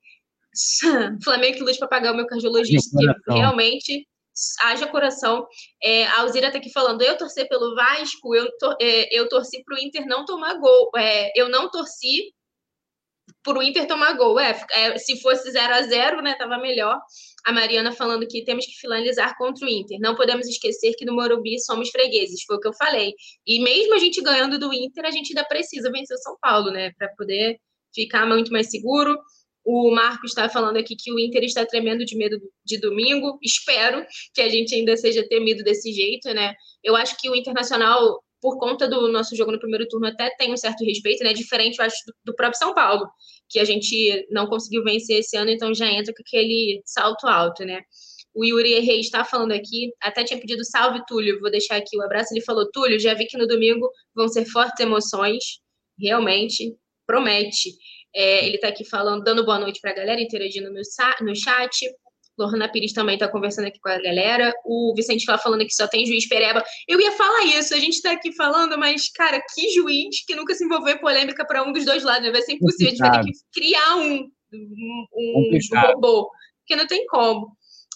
Flamengo 1.24 1.58
que 1.58 1.62
lute 1.62 1.78
para 1.78 1.88
pagar 1.88 2.12
o 2.12 2.16
meu 2.16 2.26
cardiologista, 2.26 2.98
que 2.98 3.32
realmente 3.32 4.06
haja 4.62 4.86
coração. 4.86 5.46
É, 5.82 6.06
a 6.06 6.20
Alzira 6.20 6.48
está 6.48 6.58
aqui 6.58 6.70
falando, 6.70 7.02
eu 7.02 7.16
torcer 7.16 7.48
pelo 7.48 7.74
Vasco, 7.74 8.34
eu, 8.34 8.48
tor 8.58 8.76
é, 8.80 9.16
eu 9.16 9.28
torci 9.28 9.62
para 9.64 9.76
o 9.76 9.78
Inter 9.78 10.06
não 10.06 10.24
tomar 10.24 10.54
gol. 10.58 10.90
É, 10.96 11.30
eu 11.38 11.48
não 11.48 11.70
torci 11.70 12.32
para 13.42 13.58
o 13.58 13.62
Inter 13.62 13.86
tomar 13.86 14.14
gol. 14.14 14.38
É, 14.40 14.58
é 14.72 14.98
se 14.98 15.20
fosse 15.20 15.50
0 15.50 15.74
a 15.74 15.82
0 15.82 16.22
né, 16.22 16.34
tava 16.34 16.58
melhor. 16.58 17.00
A 17.44 17.52
Mariana 17.52 17.92
falando 17.92 18.26
que 18.26 18.44
temos 18.44 18.66
que 18.66 18.74
finalizar 18.80 19.36
contra 19.36 19.66
o 19.66 19.68
Inter. 19.68 19.98
Não 20.00 20.16
podemos 20.16 20.48
esquecer 20.48 20.94
que 20.94 21.04
no 21.04 21.14
Morumbi 21.14 21.60
somos 21.60 21.90
fregueses, 21.90 22.42
foi 22.44 22.56
o 22.56 22.60
que 22.60 22.68
eu 22.68 22.74
falei. 22.74 23.12
E 23.46 23.60
mesmo 23.60 23.94
a 23.94 23.98
gente 23.98 24.22
ganhando 24.22 24.58
do 24.58 24.72
Inter, 24.72 25.04
a 25.04 25.10
gente 25.10 25.30
ainda 25.30 25.46
precisa 25.46 25.90
vencer 25.92 26.16
o 26.16 26.20
São 26.20 26.36
Paulo, 26.40 26.70
né, 26.70 26.92
para 26.98 27.08
poder 27.16 27.58
ficar 27.94 28.26
muito 28.26 28.50
mais 28.50 28.70
seguro. 28.70 29.16
O 29.64 29.90
Marco 29.90 30.26
está 30.26 30.48
falando 30.48 30.76
aqui 30.76 30.94
que 30.94 31.10
o 31.10 31.18
Inter 31.18 31.42
está 31.42 31.64
tremendo 31.64 32.04
de 32.04 32.16
medo 32.16 32.38
de 32.64 32.78
domingo. 32.78 33.38
Espero 33.42 34.04
que 34.34 34.42
a 34.42 34.48
gente 34.48 34.74
ainda 34.74 34.96
seja 34.96 35.26
temido 35.26 35.64
desse 35.64 35.90
jeito, 35.92 36.32
né? 36.34 36.54
Eu 36.82 36.94
acho 36.94 37.16
que 37.18 37.30
o 37.30 37.34
Internacional, 37.34 38.22
por 38.42 38.58
conta 38.58 38.86
do 38.86 39.10
nosso 39.10 39.34
jogo 39.34 39.52
no 39.52 39.58
primeiro 39.58 39.88
turno, 39.88 40.06
até 40.06 40.30
tem 40.36 40.52
um 40.52 40.56
certo 40.56 40.84
respeito, 40.84 41.24
né? 41.24 41.32
Diferente, 41.32 41.78
eu 41.78 41.84
acho, 41.86 41.96
do 42.24 42.34
próprio 42.34 42.58
São 42.58 42.74
Paulo, 42.74 43.08
que 43.48 43.58
a 43.58 43.64
gente 43.64 44.26
não 44.30 44.46
conseguiu 44.46 44.84
vencer 44.84 45.20
esse 45.20 45.36
ano, 45.36 45.50
então 45.50 45.74
já 45.74 45.90
entra 45.90 46.12
com 46.12 46.22
aquele 46.22 46.82
salto 46.84 47.26
alto, 47.26 47.64
né? 47.64 47.80
O 48.34 48.44
Yuri 48.44 48.80
Reis 48.80 49.06
está 49.06 49.24
falando 49.24 49.52
aqui, 49.52 49.92
até 50.02 50.24
tinha 50.24 50.40
pedido 50.40 50.64
salve, 50.64 51.00
Túlio. 51.06 51.40
Vou 51.40 51.50
deixar 51.50 51.76
aqui 51.76 51.96
o 51.96 52.02
abraço. 52.02 52.34
Ele 52.34 52.44
falou: 52.44 52.68
Túlio, 52.70 52.98
já 52.98 53.14
vi 53.14 53.26
que 53.26 53.38
no 53.38 53.46
domingo 53.46 53.88
vão 54.14 54.26
ser 54.28 54.44
fortes 54.44 54.80
emoções. 54.80 55.60
Realmente, 55.98 56.76
promete. 57.06 57.70
É, 58.14 58.46
ele 58.46 58.56
está 58.56 58.68
aqui 58.68 58.84
falando, 58.84 59.24
dando 59.24 59.44
boa 59.44 59.58
noite 59.58 59.80
para 59.80 59.90
a 59.90 59.94
galera, 59.94 60.20
interagindo 60.20 60.70
no, 60.70 60.80
no 61.20 61.36
chat. 61.36 61.86
Lorna 62.38 62.70
Pires 62.70 62.92
também 62.92 63.14
está 63.14 63.28
conversando 63.28 63.66
aqui 63.66 63.78
com 63.80 63.88
a 63.88 64.00
galera. 64.00 64.52
O 64.64 64.92
Vicente 64.96 65.24
Flá 65.24 65.38
falando 65.38 65.64
que 65.64 65.74
só 65.74 65.86
tem 65.86 66.06
juiz 66.06 66.28
pereba. 66.28 66.64
Eu 66.88 67.00
ia 67.00 67.12
falar 67.12 67.44
isso, 67.44 67.74
a 67.74 67.78
gente 67.78 67.94
está 67.94 68.12
aqui 68.12 68.32
falando, 68.32 68.76
mas, 68.78 69.08
cara, 69.10 69.40
que 69.54 69.70
juiz 69.70 70.24
que 70.26 70.34
nunca 70.34 70.54
se 70.54 70.64
envolveu 70.64 70.94
em 70.94 71.00
polêmica 71.00 71.46
para 71.46 71.62
um 71.62 71.72
dos 71.72 71.84
dois 71.84 72.02
lados. 72.02 72.24
Né? 72.24 72.32
Vai 72.32 72.42
ser 72.42 72.54
impossível, 72.54 72.88
a 72.88 72.90
gente 72.90 72.98
vai 72.98 73.22
ter 73.22 73.30
que 73.30 73.60
criar 73.60 73.96
um, 73.96 74.28
um, 74.52 75.06
um 75.16 75.80
robô, 75.80 76.30
porque 76.60 76.76
não 76.76 76.86
tem 76.86 77.06
como. 77.06 77.48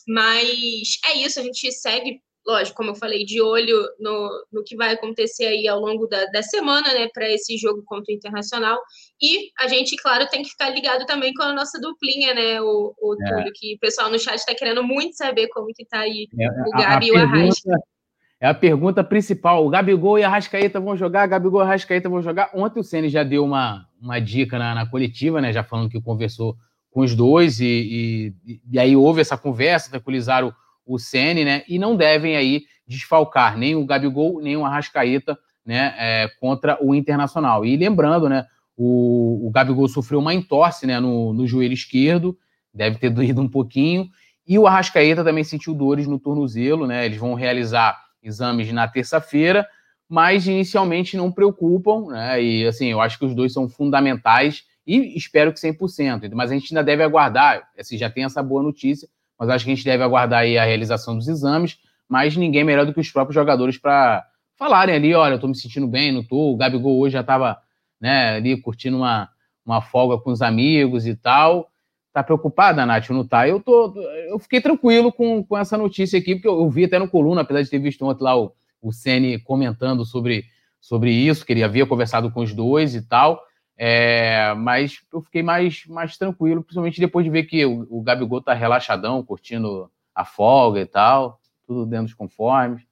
Mas 0.06 0.98
é 1.06 1.18
isso, 1.18 1.40
a 1.40 1.42
gente 1.42 1.70
segue 1.72 2.20
lógico, 2.46 2.76
como 2.76 2.90
eu 2.90 2.94
falei, 2.94 3.24
de 3.24 3.40
olho 3.40 3.76
no, 3.98 4.46
no 4.52 4.64
que 4.64 4.76
vai 4.76 4.94
acontecer 4.94 5.46
aí 5.46 5.68
ao 5.68 5.80
longo 5.80 6.06
da, 6.06 6.24
da 6.26 6.42
semana, 6.42 6.92
né, 6.94 7.08
para 7.12 7.28
esse 7.30 7.56
jogo 7.56 7.82
contra 7.84 8.12
o 8.12 8.16
Internacional. 8.16 8.78
E 9.20 9.50
a 9.60 9.68
gente, 9.68 9.96
claro, 9.96 10.26
tem 10.28 10.42
que 10.42 10.50
ficar 10.50 10.70
ligado 10.70 11.04
também 11.06 11.32
com 11.34 11.42
a 11.42 11.52
nossa 11.52 11.80
duplinha, 11.80 12.34
né, 12.34 12.60
o, 12.60 12.94
o 12.98 13.14
é. 13.22 13.28
Túlio, 13.28 13.52
que 13.54 13.74
o 13.74 13.78
pessoal 13.78 14.10
no 14.10 14.18
chat 14.18 14.36
está 14.36 14.54
querendo 14.54 14.82
muito 14.82 15.16
saber 15.16 15.48
como 15.48 15.68
que 15.74 15.84
tá 15.84 16.00
aí 16.00 16.28
é, 16.38 16.48
o 16.66 16.70
Gabi 16.70 16.84
a, 16.84 16.98
a 16.98 17.04
e 17.04 17.10
o 17.10 17.16
Arrasca. 17.18 17.78
É 18.40 18.46
a 18.46 18.54
pergunta 18.54 19.02
principal. 19.02 19.66
O 19.66 19.68
Gabigol 19.68 20.18
e 20.18 20.22
a 20.22 20.28
Rascaeta 20.28 20.78
vão 20.78 20.96
jogar, 20.96 21.26
Gabigol 21.26 21.60
e 21.60 21.64
a 21.64 21.68
Rascaeta 21.68 22.08
vão 22.08 22.22
jogar. 22.22 22.50
Ontem 22.54 22.78
o 22.78 22.84
Ceni 22.84 23.08
já 23.08 23.24
deu 23.24 23.44
uma, 23.44 23.86
uma 24.00 24.20
dica 24.20 24.58
na, 24.58 24.76
na 24.76 24.86
coletiva, 24.86 25.40
né? 25.40 25.52
Já 25.52 25.64
falando 25.64 25.90
que 25.90 26.00
conversou 26.00 26.56
com 26.90 27.00
os 27.00 27.14
dois, 27.14 27.60
e, 27.60 28.32
e, 28.46 28.60
e 28.72 28.78
aí 28.78 28.96
houve 28.96 29.20
essa 29.20 29.36
conversa, 29.36 29.90
tranquilizaram 29.90 30.48
o 30.48 30.54
Ceni, 30.96 31.44
né? 31.44 31.64
E 31.68 31.76
não 31.76 31.96
devem 31.96 32.36
aí 32.36 32.62
desfalcar 32.86 33.58
nem 33.58 33.74
o 33.74 33.84
Gabigol, 33.84 34.40
nem 34.40 34.56
o 34.56 34.64
Arrascaeta, 34.64 35.36
né? 35.66 35.94
É, 35.98 36.28
contra 36.40 36.78
o 36.80 36.94
Internacional. 36.94 37.64
E 37.64 37.76
lembrando, 37.76 38.28
né? 38.28 38.46
O, 38.76 39.48
o 39.48 39.50
Gabigol 39.50 39.88
sofreu 39.88 40.20
uma 40.20 40.32
entorse 40.32 40.86
né, 40.86 41.00
no, 41.00 41.32
no 41.32 41.48
joelho 41.48 41.74
esquerdo, 41.74 42.38
deve 42.72 42.96
ter 42.96 43.10
doído 43.10 43.42
um 43.42 43.48
pouquinho. 43.48 44.08
E 44.46 44.56
o 44.56 44.66
Arrascaeta 44.66 45.24
também 45.24 45.42
sentiu 45.42 45.74
dores 45.74 46.06
no 46.06 46.18
tornozelo, 46.18 46.86
né? 46.86 47.04
Eles 47.04 47.18
vão 47.18 47.34
realizar 47.34 47.98
exames 48.22 48.72
na 48.72 48.86
terça-feira, 48.86 49.66
mas 50.08 50.46
inicialmente 50.46 51.16
não 51.16 51.30
preocupam, 51.30 52.06
né? 52.06 52.42
E 52.42 52.66
assim, 52.66 52.86
eu 52.86 53.00
acho 53.00 53.18
que 53.18 53.26
os 53.26 53.34
dois 53.34 53.52
são 53.52 53.68
fundamentais 53.68 54.62
e 54.86 55.16
espero 55.18 55.52
que 55.52 55.60
100%. 55.60 56.30
Mas 56.32 56.50
a 56.50 56.54
gente 56.54 56.72
ainda 56.72 56.82
deve 56.82 57.02
aguardar, 57.02 57.68
assim, 57.78 57.98
já 57.98 58.08
tem 58.08 58.24
essa 58.24 58.42
boa 58.42 58.62
notícia, 58.62 59.06
mas 59.38 59.48
acho 59.48 59.64
que 59.64 59.70
a 59.70 59.74
gente 59.74 59.84
deve 59.84 60.02
aguardar 60.02 60.40
aí 60.40 60.58
a 60.58 60.64
realização 60.64 61.16
dos 61.16 61.28
exames, 61.28 61.78
mas 62.08 62.36
ninguém 62.36 62.64
melhor 62.64 62.84
do 62.84 62.92
que 62.92 63.00
os 63.00 63.10
próprios 63.10 63.34
jogadores 63.34 63.78
para 63.78 64.26
falarem 64.56 64.94
ali, 64.94 65.14
olha, 65.14 65.34
eu 65.34 65.38
tô 65.38 65.46
me 65.46 65.54
sentindo 65.54 65.86
bem, 65.86 66.10
não 66.10 66.24
tô, 66.24 66.52
o 66.52 66.56
Gabigol 66.56 66.98
hoje 66.98 67.12
já 67.12 67.20
estava 67.20 67.58
né, 68.00 68.36
ali 68.36 68.60
curtindo 68.60 68.96
uma, 68.96 69.28
uma 69.64 69.80
folga 69.80 70.18
com 70.18 70.30
os 70.30 70.42
amigos 70.42 71.06
e 71.06 71.14
tal. 71.14 71.70
Tá 72.12 72.22
preocupada, 72.22 72.84
Nath, 72.84 73.10
não 73.10 73.24
tá? 73.24 73.46
Eu, 73.46 73.60
tô, 73.60 73.94
eu 74.28 74.38
fiquei 74.38 74.60
tranquilo 74.60 75.12
com, 75.12 75.44
com 75.44 75.56
essa 75.56 75.76
notícia 75.76 76.18
aqui, 76.18 76.34
porque 76.34 76.48
eu, 76.48 76.58
eu 76.58 76.70
vi 76.70 76.84
até 76.84 76.98
no 76.98 77.08
coluna, 77.08 77.42
apesar 77.42 77.62
de 77.62 77.70
ter 77.70 77.78
visto 77.78 78.04
ontem 78.04 78.24
lá 78.24 78.36
o, 78.36 78.52
o 78.82 78.92
Ceni 78.92 79.38
comentando 79.38 80.04
sobre, 80.04 80.44
sobre 80.80 81.12
isso, 81.12 81.44
que 81.44 81.52
ele 81.52 81.62
havia 81.62 81.86
conversado 81.86 82.30
com 82.30 82.40
os 82.40 82.52
dois 82.52 82.94
e 82.94 83.02
tal. 83.02 83.40
É, 83.80 84.52
mas 84.54 85.00
eu 85.12 85.22
fiquei 85.22 85.40
mais, 85.40 85.86
mais 85.86 86.18
tranquilo, 86.18 86.64
principalmente 86.64 86.98
depois 86.98 87.24
de 87.24 87.30
ver 87.30 87.44
que 87.44 87.64
o, 87.64 87.86
o 87.88 88.02
Gabigol 88.02 88.42
tá 88.42 88.52
relaxadão, 88.52 89.22
curtindo 89.22 89.88
a 90.12 90.24
folga 90.24 90.80
e 90.80 90.86
tal, 90.86 91.40
tudo 91.64 91.86
dentro 91.86 92.06
dos 92.06 92.14
conformes. 92.14 92.82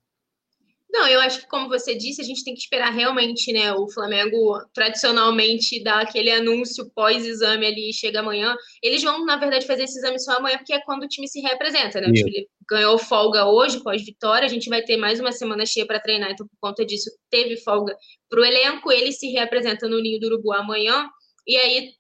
Não, 0.97 1.07
eu 1.07 1.20
acho 1.20 1.40
que, 1.40 1.47
como 1.47 1.68
você 1.68 1.94
disse, 1.94 2.22
a 2.22 2.24
gente 2.24 2.42
tem 2.42 2.55
que 2.55 2.61
esperar 2.61 2.90
realmente, 2.90 3.53
né? 3.53 3.70
O 3.70 3.86
Flamengo 3.86 4.59
tradicionalmente 4.72 5.82
dá 5.84 6.01
aquele 6.01 6.30
anúncio 6.30 6.90
pós-exame 6.94 7.66
ali, 7.66 7.92
chega 7.92 8.20
amanhã. 8.20 8.57
Eles 8.82 9.03
vão, 9.03 9.22
na 9.26 9.36
verdade, 9.36 9.66
fazer 9.66 9.82
esse 9.82 9.99
exame 9.99 10.18
só 10.18 10.38
amanhã, 10.38 10.57
porque 10.57 10.72
é 10.72 10.80
quando 10.80 11.03
o 11.03 11.09
time 11.09 11.28
se 11.28 11.38
representa, 11.42 12.01
né? 12.01 12.09
O 12.09 12.14
time 12.14 12.49
ganhou 12.66 12.97
folga 12.97 13.44
hoje, 13.44 13.82
pós-vitória. 13.82 14.47
A 14.47 14.49
gente 14.49 14.70
vai 14.70 14.82
ter 14.82 14.97
mais 14.97 15.20
uma 15.20 15.32
semana 15.32 15.66
cheia 15.66 15.84
para 15.86 16.01
treinar, 16.01 16.30
então, 16.30 16.47
por 16.47 16.57
conta 16.59 16.82
disso, 16.82 17.11
teve 17.28 17.59
folga 17.59 17.94
para 18.30 18.40
o 18.40 18.44
elenco. 18.44 18.90
Ele 18.90 19.12
se 19.12 19.30
representa 19.32 19.86
no 19.86 20.01
Ninho 20.01 20.18
do 20.18 20.28
Urubu 20.28 20.55
amanhã. 20.55 21.11
E 21.47 21.59
aí 21.59 21.92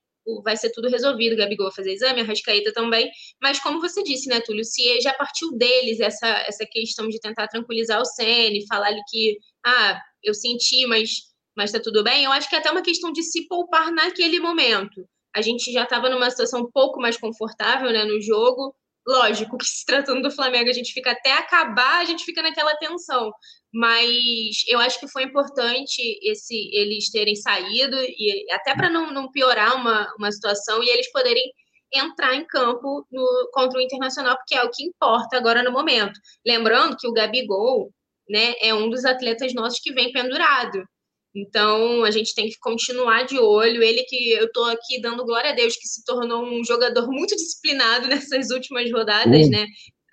vai 0.42 0.56
ser 0.56 0.70
tudo 0.70 0.88
resolvido, 0.88 1.36
Gabigol 1.36 1.66
vai 1.66 1.74
fazer 1.74 1.92
exame, 1.92 2.20
a 2.20 2.24
Rascaeta 2.24 2.72
também, 2.72 3.10
mas 3.40 3.60
como 3.60 3.80
você 3.80 4.02
disse, 4.02 4.28
né, 4.28 4.40
Túlio, 4.40 4.64
se 4.64 5.00
já 5.00 5.12
partiu 5.14 5.52
deles 5.52 6.00
essa, 6.00 6.26
essa 6.46 6.66
questão 6.70 7.08
de 7.08 7.20
tentar 7.20 7.48
tranquilizar 7.48 8.00
o 8.00 8.04
Sene, 8.04 8.66
falar 8.66 8.88
ali 8.88 9.00
que, 9.08 9.38
ah, 9.64 10.00
eu 10.22 10.34
senti, 10.34 10.86
mas, 10.86 11.10
mas 11.56 11.72
tá 11.72 11.80
tudo 11.80 12.02
bem, 12.02 12.24
eu 12.24 12.32
acho 12.32 12.48
que 12.48 12.56
é 12.56 12.58
até 12.58 12.70
uma 12.70 12.82
questão 12.82 13.12
de 13.12 13.22
se 13.22 13.46
poupar 13.46 13.92
naquele 13.92 14.40
momento. 14.40 15.06
A 15.34 15.42
gente 15.42 15.70
já 15.70 15.84
estava 15.84 16.08
numa 16.08 16.30
situação 16.30 16.62
um 16.62 16.70
pouco 16.70 17.00
mais 17.00 17.16
confortável, 17.16 17.90
né, 17.92 18.04
no 18.04 18.20
jogo, 18.20 18.74
lógico 19.06 19.56
que 19.56 19.64
se 19.64 19.84
tratando 19.84 20.22
do 20.22 20.30
Flamengo, 20.30 20.68
a 20.68 20.72
gente 20.72 20.92
fica 20.92 21.12
até 21.12 21.32
acabar, 21.32 22.00
a 22.00 22.04
gente 22.04 22.24
fica 22.24 22.42
naquela 22.42 22.76
tensão 22.76 23.30
mas 23.76 24.64
eu 24.68 24.78
acho 24.80 24.98
que 24.98 25.06
foi 25.06 25.24
importante 25.24 26.00
esse 26.22 26.70
eles 26.72 27.10
terem 27.10 27.36
saído 27.36 27.94
e 27.94 28.46
até 28.50 28.74
para 28.74 28.88
não, 28.88 29.12
não, 29.12 29.30
piorar 29.30 29.76
uma, 29.76 30.10
uma 30.18 30.32
situação 30.32 30.82
e 30.82 30.88
eles 30.88 31.12
poderem 31.12 31.44
entrar 31.92 32.34
em 32.34 32.46
campo 32.46 33.06
no, 33.12 33.50
contra 33.52 33.78
o 33.78 33.82
Internacional, 33.82 34.34
porque 34.36 34.54
é 34.54 34.64
o 34.64 34.70
que 34.70 34.82
importa 34.82 35.36
agora 35.36 35.62
no 35.62 35.70
momento. 35.70 36.18
Lembrando 36.44 36.96
que 36.96 37.06
o 37.06 37.12
Gabigol 37.12 37.92
né, 38.30 38.54
é 38.62 38.72
um 38.72 38.88
dos 38.88 39.04
atletas 39.04 39.52
nossos 39.52 39.78
que 39.78 39.92
vem 39.92 40.10
pendurado. 40.10 40.82
Então, 41.36 42.02
a 42.02 42.10
gente 42.10 42.34
tem 42.34 42.48
que 42.48 42.58
continuar 42.58 43.26
de 43.26 43.38
olho. 43.38 43.82
Ele 43.82 44.02
que 44.04 44.32
eu 44.32 44.46
estou 44.46 44.64
aqui 44.64 45.00
dando 45.00 45.24
glória 45.24 45.50
a 45.50 45.54
Deus, 45.54 45.76
que 45.76 45.86
se 45.86 46.02
tornou 46.04 46.44
um 46.44 46.64
jogador 46.64 47.06
muito 47.12 47.36
disciplinado 47.36 48.08
nessas 48.08 48.50
últimas 48.50 48.90
rodadas, 48.90 49.44
uhum. 49.44 49.50
né? 49.50 49.66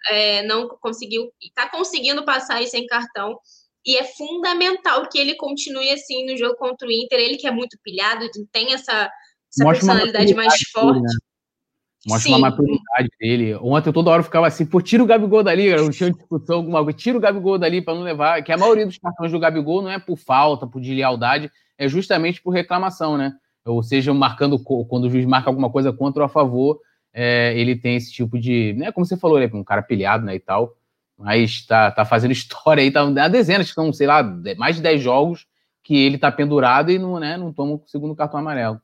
é, 0.09 0.43
não 0.43 0.67
conseguiu, 0.67 1.32
está 1.41 1.69
conseguindo 1.69 2.26
passar 2.26 2.55
aí 2.55 2.67
sem 2.67 2.86
cartão. 2.86 3.38
E 3.86 3.97
é 3.97 4.03
fundamental 4.03 5.07
que 5.09 5.19
ele 5.19 5.36
continue 5.36 5.89
assim 5.89 6.26
no 6.26 6.38
jogo 6.38 6.55
contra 6.55 6.88
o 6.88 6.91
Inter. 6.91 7.19
Ele 7.19 7.38
que 7.38 7.47
é 7.47 7.51
muito 7.51 7.78
pilhado, 7.84 8.26
tem 8.51 8.74
essa, 8.74 9.09
essa 9.51 9.69
personalidade 9.69 10.34
mais 10.34 10.53
forte. 10.71 11.01
Né? 11.01 11.09
Mostra 12.06 12.30
Sim. 12.30 12.36
uma 12.36 12.49
maturidade 12.49 13.10
dele. 13.20 13.56
Ontem 13.56 13.93
toda 13.93 14.10
hora 14.10 14.20
eu 14.20 14.26
ficava 14.26 14.47
assim, 14.47 14.66
pô, 14.66 14.82
tira 14.82 15.01
o 15.01 15.06
Gabigol 15.06 15.41
dali, 15.41 15.74
não 15.74 15.89
tinha 15.89 16.12
discussão 16.12 16.58
alguma 16.58 16.84
coisa, 16.84 16.97
tira 16.97 17.18
o 17.18 17.22
Gabigol 17.22 17.58
dali 17.58 17.82
para 17.82 17.95
não 17.95 18.01
levar. 18.01 18.43
Que 18.43 18.51
a 18.51 18.58
maioria 18.58 18.86
dos 18.86 18.97
cartões 18.97 19.32
do 19.32 19.39
Gabigol 19.39 19.82
não 19.82 19.89
é 19.89 19.97
por 19.97 20.18
falta, 20.18 20.68
por 20.68 20.82
deslealdade, 20.82 21.49
é 21.78 21.88
justamente 21.88 22.41
por 22.41 22.51
reclamação, 22.51 23.18
né? 23.18 23.34
Ou 23.66 23.82
seja, 23.82 24.14
marcando 24.14 24.60
quando 24.60 25.06
o 25.06 25.10
juiz 25.10 25.26
marca 25.26 25.49
alguma 25.49 25.70
coisa 25.70 25.93
contra 25.93 26.24
ou 26.24 26.26
a 26.26 26.30
favor, 26.30 26.80
é, 27.14 27.58
ele 27.58 27.76
tem 27.76 27.95
esse 27.95 28.12
tipo 28.12 28.38
de. 28.38 28.74
Né, 28.74 28.91
como 28.91 29.06
você 29.06 29.16
falou, 29.16 29.38
ele 29.38 29.49
é 29.51 29.56
um 29.56 29.64
cara 29.64 29.82
pilhado 29.82 30.26
né, 30.26 30.36
e 30.36 30.39
tal, 30.39 30.76
mas 31.18 31.66
tá, 31.66 31.89
tá 31.89 32.04
fazendo 32.04 32.32
história 32.34 32.82
aí, 32.82 32.91
tá 32.91 33.01
há 33.01 33.28
dezenas, 33.30 33.70
são, 33.70 33.93
sei 33.93 34.08
lá, 34.08 34.22
mais 34.58 34.76
de 34.76 34.82
10 34.82 35.01
jogos 35.01 35.45
que 35.82 35.95
ele 35.95 36.18
tá 36.18 36.32
pendurado 36.32 36.91
e 36.91 36.97
não, 36.97 37.20
né, 37.20 37.38
não 37.38 37.54
toma 37.54 37.76
o 37.76 37.84
segundo 37.86 38.16
cartão 38.16 38.39
amarelo. 38.39 38.82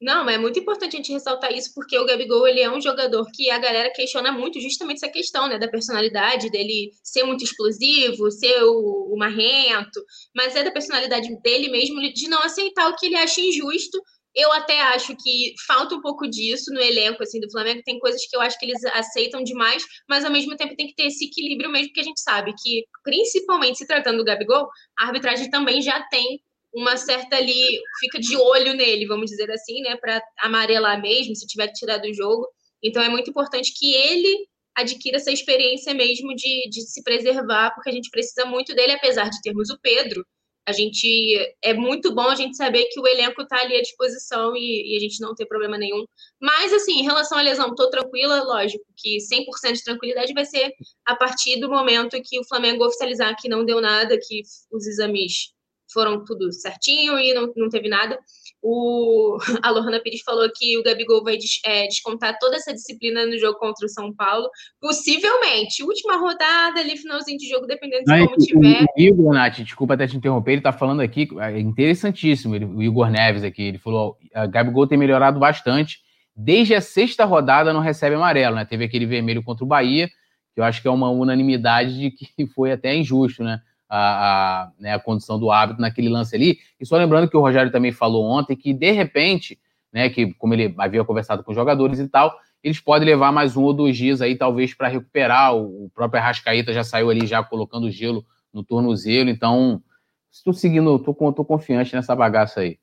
Não, 0.00 0.30
é 0.30 0.38
muito 0.38 0.60
importante 0.60 0.94
a 0.94 0.96
gente 0.96 1.12
ressaltar 1.12 1.52
isso, 1.52 1.72
porque 1.74 1.98
o 1.98 2.06
Gabigol 2.06 2.46
ele 2.46 2.60
é 2.60 2.70
um 2.70 2.80
jogador 2.80 3.26
que 3.34 3.50
a 3.50 3.58
galera 3.58 3.92
questiona 3.92 4.30
muito 4.30 4.60
justamente 4.60 4.98
essa 4.98 5.12
questão, 5.12 5.48
né, 5.48 5.58
da 5.58 5.66
personalidade 5.66 6.50
dele 6.50 6.92
ser 7.02 7.24
muito 7.24 7.42
explosivo, 7.42 8.30
ser 8.30 8.62
o, 8.62 9.12
o 9.12 9.16
marrento, 9.18 10.00
mas 10.34 10.54
é 10.54 10.62
da 10.62 10.70
personalidade 10.70 11.28
dele 11.42 11.68
mesmo 11.68 12.00
de 12.12 12.28
não 12.28 12.40
aceitar 12.42 12.88
o 12.88 12.94
que 12.94 13.06
ele 13.06 13.16
acha 13.16 13.40
injusto 13.40 13.98
eu 14.38 14.52
até 14.52 14.80
acho 14.94 15.16
que 15.16 15.54
falta 15.66 15.96
um 15.96 16.00
pouco 16.00 16.28
disso 16.28 16.72
no 16.72 16.80
elenco 16.80 17.22
assim 17.22 17.40
do 17.40 17.50
Flamengo. 17.50 17.82
Tem 17.84 17.98
coisas 17.98 18.24
que 18.24 18.36
eu 18.36 18.40
acho 18.40 18.56
que 18.56 18.66
eles 18.66 18.84
aceitam 18.84 19.42
demais, 19.42 19.82
mas 20.08 20.24
ao 20.24 20.30
mesmo 20.30 20.56
tempo 20.56 20.76
tem 20.76 20.86
que 20.86 20.94
ter 20.94 21.06
esse 21.06 21.26
equilíbrio 21.26 21.70
mesmo, 21.70 21.88
porque 21.88 22.00
a 22.00 22.04
gente 22.04 22.20
sabe 22.20 22.54
que, 22.56 22.84
principalmente 23.02 23.78
se 23.78 23.86
tratando 23.86 24.18
do 24.18 24.24
Gabigol, 24.24 24.68
a 24.98 25.06
arbitragem 25.06 25.50
também 25.50 25.82
já 25.82 26.00
tem 26.08 26.40
uma 26.78 26.96
certa 26.96 27.36
ali, 27.36 27.80
fica 28.00 28.20
de 28.20 28.36
olho 28.36 28.74
nele, 28.74 29.06
vamos 29.06 29.30
dizer 29.30 29.50
assim, 29.50 29.80
né, 29.80 29.96
para 29.96 30.22
amarelar 30.40 31.00
mesmo, 31.00 31.34
se 31.34 31.46
tiver 31.46 31.68
que 31.68 31.74
tirar 31.74 31.98
do 31.98 32.12
jogo. 32.14 32.46
Então 32.82 33.02
é 33.02 33.08
muito 33.08 33.30
importante 33.30 33.72
que 33.76 33.94
ele 33.94 34.46
adquira 34.76 35.16
essa 35.16 35.32
experiência 35.32 35.92
mesmo 35.92 36.34
de, 36.36 36.68
de 36.70 36.82
se 36.82 37.02
preservar, 37.02 37.74
porque 37.74 37.90
a 37.90 37.92
gente 37.92 38.10
precisa 38.10 38.46
muito 38.46 38.74
dele, 38.74 38.92
apesar 38.92 39.28
de 39.28 39.40
termos 39.42 39.70
o 39.70 39.78
Pedro, 39.80 40.24
a 40.68 40.72
gente 40.72 41.56
é 41.62 41.72
muito 41.72 42.14
bom 42.14 42.28
a 42.28 42.34
gente 42.34 42.54
saber 42.54 42.84
que 42.92 43.00
o 43.00 43.06
elenco 43.06 43.40
está 43.40 43.58
ali 43.58 43.74
à 43.74 43.80
disposição 43.80 44.54
e, 44.54 44.92
e, 44.92 44.96
a 44.98 45.00
gente 45.00 45.18
não 45.18 45.34
ter 45.34 45.46
problema 45.46 45.78
nenhum. 45.78 46.04
Mas, 46.38 46.74
assim, 46.74 47.00
em 47.00 47.04
relação 47.04 47.38
à 47.38 47.42
lesão, 47.42 47.70
estou 47.70 47.88
tranquila, 47.88 48.44
lógico 48.44 48.84
que 48.94 49.16
100% 49.16 49.72
de 49.72 49.84
tranquilidade 49.84 50.34
vai 50.34 50.44
ser 50.44 50.70
a 51.06 51.16
partir 51.16 51.58
do 51.58 51.70
momento 51.70 52.20
que 52.22 52.38
o 52.38 52.44
Flamengo 52.46 52.84
oficializar 52.84 53.34
que 53.40 53.48
não 53.48 53.64
deu 53.64 53.80
nada, 53.80 54.18
que 54.20 54.42
os 54.70 54.86
exames 54.86 55.54
foram 55.92 56.24
tudo 56.24 56.52
certinho 56.52 57.18
e 57.18 57.32
não, 57.34 57.52
não 57.56 57.68
teve 57.68 57.88
nada. 57.88 58.18
O, 58.62 59.38
a 59.62 59.70
Lohana 59.70 60.00
Pires 60.00 60.22
falou 60.22 60.48
que 60.54 60.76
o 60.78 60.82
Gabigol 60.82 61.22
vai 61.22 61.36
des, 61.36 61.60
é, 61.64 61.86
descontar 61.86 62.36
toda 62.38 62.56
essa 62.56 62.72
disciplina 62.72 63.24
no 63.26 63.38
jogo 63.38 63.58
contra 63.58 63.86
o 63.86 63.88
São 63.88 64.12
Paulo. 64.12 64.48
Possivelmente, 64.80 65.82
última 65.82 66.16
rodada 66.16 66.80
ali, 66.80 66.96
finalzinho 66.96 67.38
de 67.38 67.48
jogo, 67.48 67.66
dependendo 67.66 68.04
de 68.04 68.26
como 68.26 68.36
tiver. 68.36 68.84
O 68.84 69.00
Igor, 69.00 69.32
Nath, 69.32 69.60
desculpa 69.60 69.94
até 69.94 70.06
te 70.06 70.16
interromper, 70.16 70.52
ele 70.52 70.62
tá 70.62 70.72
falando 70.72 71.00
aqui, 71.00 71.28
é 71.40 71.58
interessantíssimo, 71.58 72.54
ele, 72.54 72.64
o 72.64 72.82
Igor 72.82 73.10
Neves 73.10 73.44
aqui, 73.44 73.62
ele 73.62 73.78
falou: 73.78 74.16
a 74.34 74.46
Gabigol 74.46 74.86
tem 74.86 74.98
melhorado 74.98 75.38
bastante. 75.38 76.00
Desde 76.40 76.74
a 76.74 76.80
sexta 76.80 77.24
rodada 77.24 77.72
não 77.72 77.80
recebe 77.80 78.14
amarelo, 78.14 78.54
né? 78.54 78.64
Teve 78.64 78.84
aquele 78.84 79.06
vermelho 79.06 79.42
contra 79.42 79.64
o 79.64 79.68
Bahia, 79.68 80.08
que 80.54 80.60
eu 80.60 80.64
acho 80.64 80.80
que 80.80 80.86
é 80.86 80.90
uma 80.90 81.10
unanimidade 81.10 81.98
de 81.98 82.10
que 82.12 82.46
foi 82.54 82.70
até 82.70 82.94
injusto, 82.94 83.42
né? 83.42 83.60
A, 83.88 83.98
a, 83.98 84.72
né, 84.78 84.94
a 84.94 84.98
condição 84.98 85.38
do 85.38 85.50
árbitro 85.50 85.80
naquele 85.80 86.08
lance 86.08 86.36
ali. 86.36 86.58
E 86.78 86.84
só 86.86 86.96
lembrando 86.96 87.28
que 87.28 87.36
o 87.36 87.40
Rogério 87.40 87.72
também 87.72 87.92
falou 87.92 88.24
ontem 88.24 88.56
que, 88.56 88.72
de 88.72 88.90
repente, 88.90 89.58
né, 89.92 90.08
que 90.10 90.34
como 90.34 90.54
ele 90.54 90.74
havia 90.78 91.04
conversado 91.04 91.42
com 91.42 91.50
os 91.50 91.56
jogadores 91.56 91.98
e 91.98 92.08
tal, 92.08 92.36
eles 92.62 92.80
podem 92.80 93.06
levar 93.06 93.32
mais 93.32 93.56
um 93.56 93.62
ou 93.62 93.72
dois 93.72 93.96
dias 93.96 94.20
aí, 94.20 94.36
talvez, 94.36 94.74
para 94.74 94.88
recuperar. 94.88 95.54
O, 95.56 95.90
próprio 95.94 96.20
Arrascaíta 96.20 96.72
já 96.72 96.84
saiu 96.84 97.10
ali, 97.10 97.26
já 97.26 97.42
colocando 97.42 97.90
gelo 97.90 98.24
no 98.52 98.64
tornozelo. 98.64 99.30
Então, 99.30 99.82
estou 100.30 100.52
seguindo, 100.52 100.96
estou 100.96 101.14
confiante 101.14 101.94
nessa 101.94 102.14
bagaça 102.14 102.60
aí. 102.60 102.78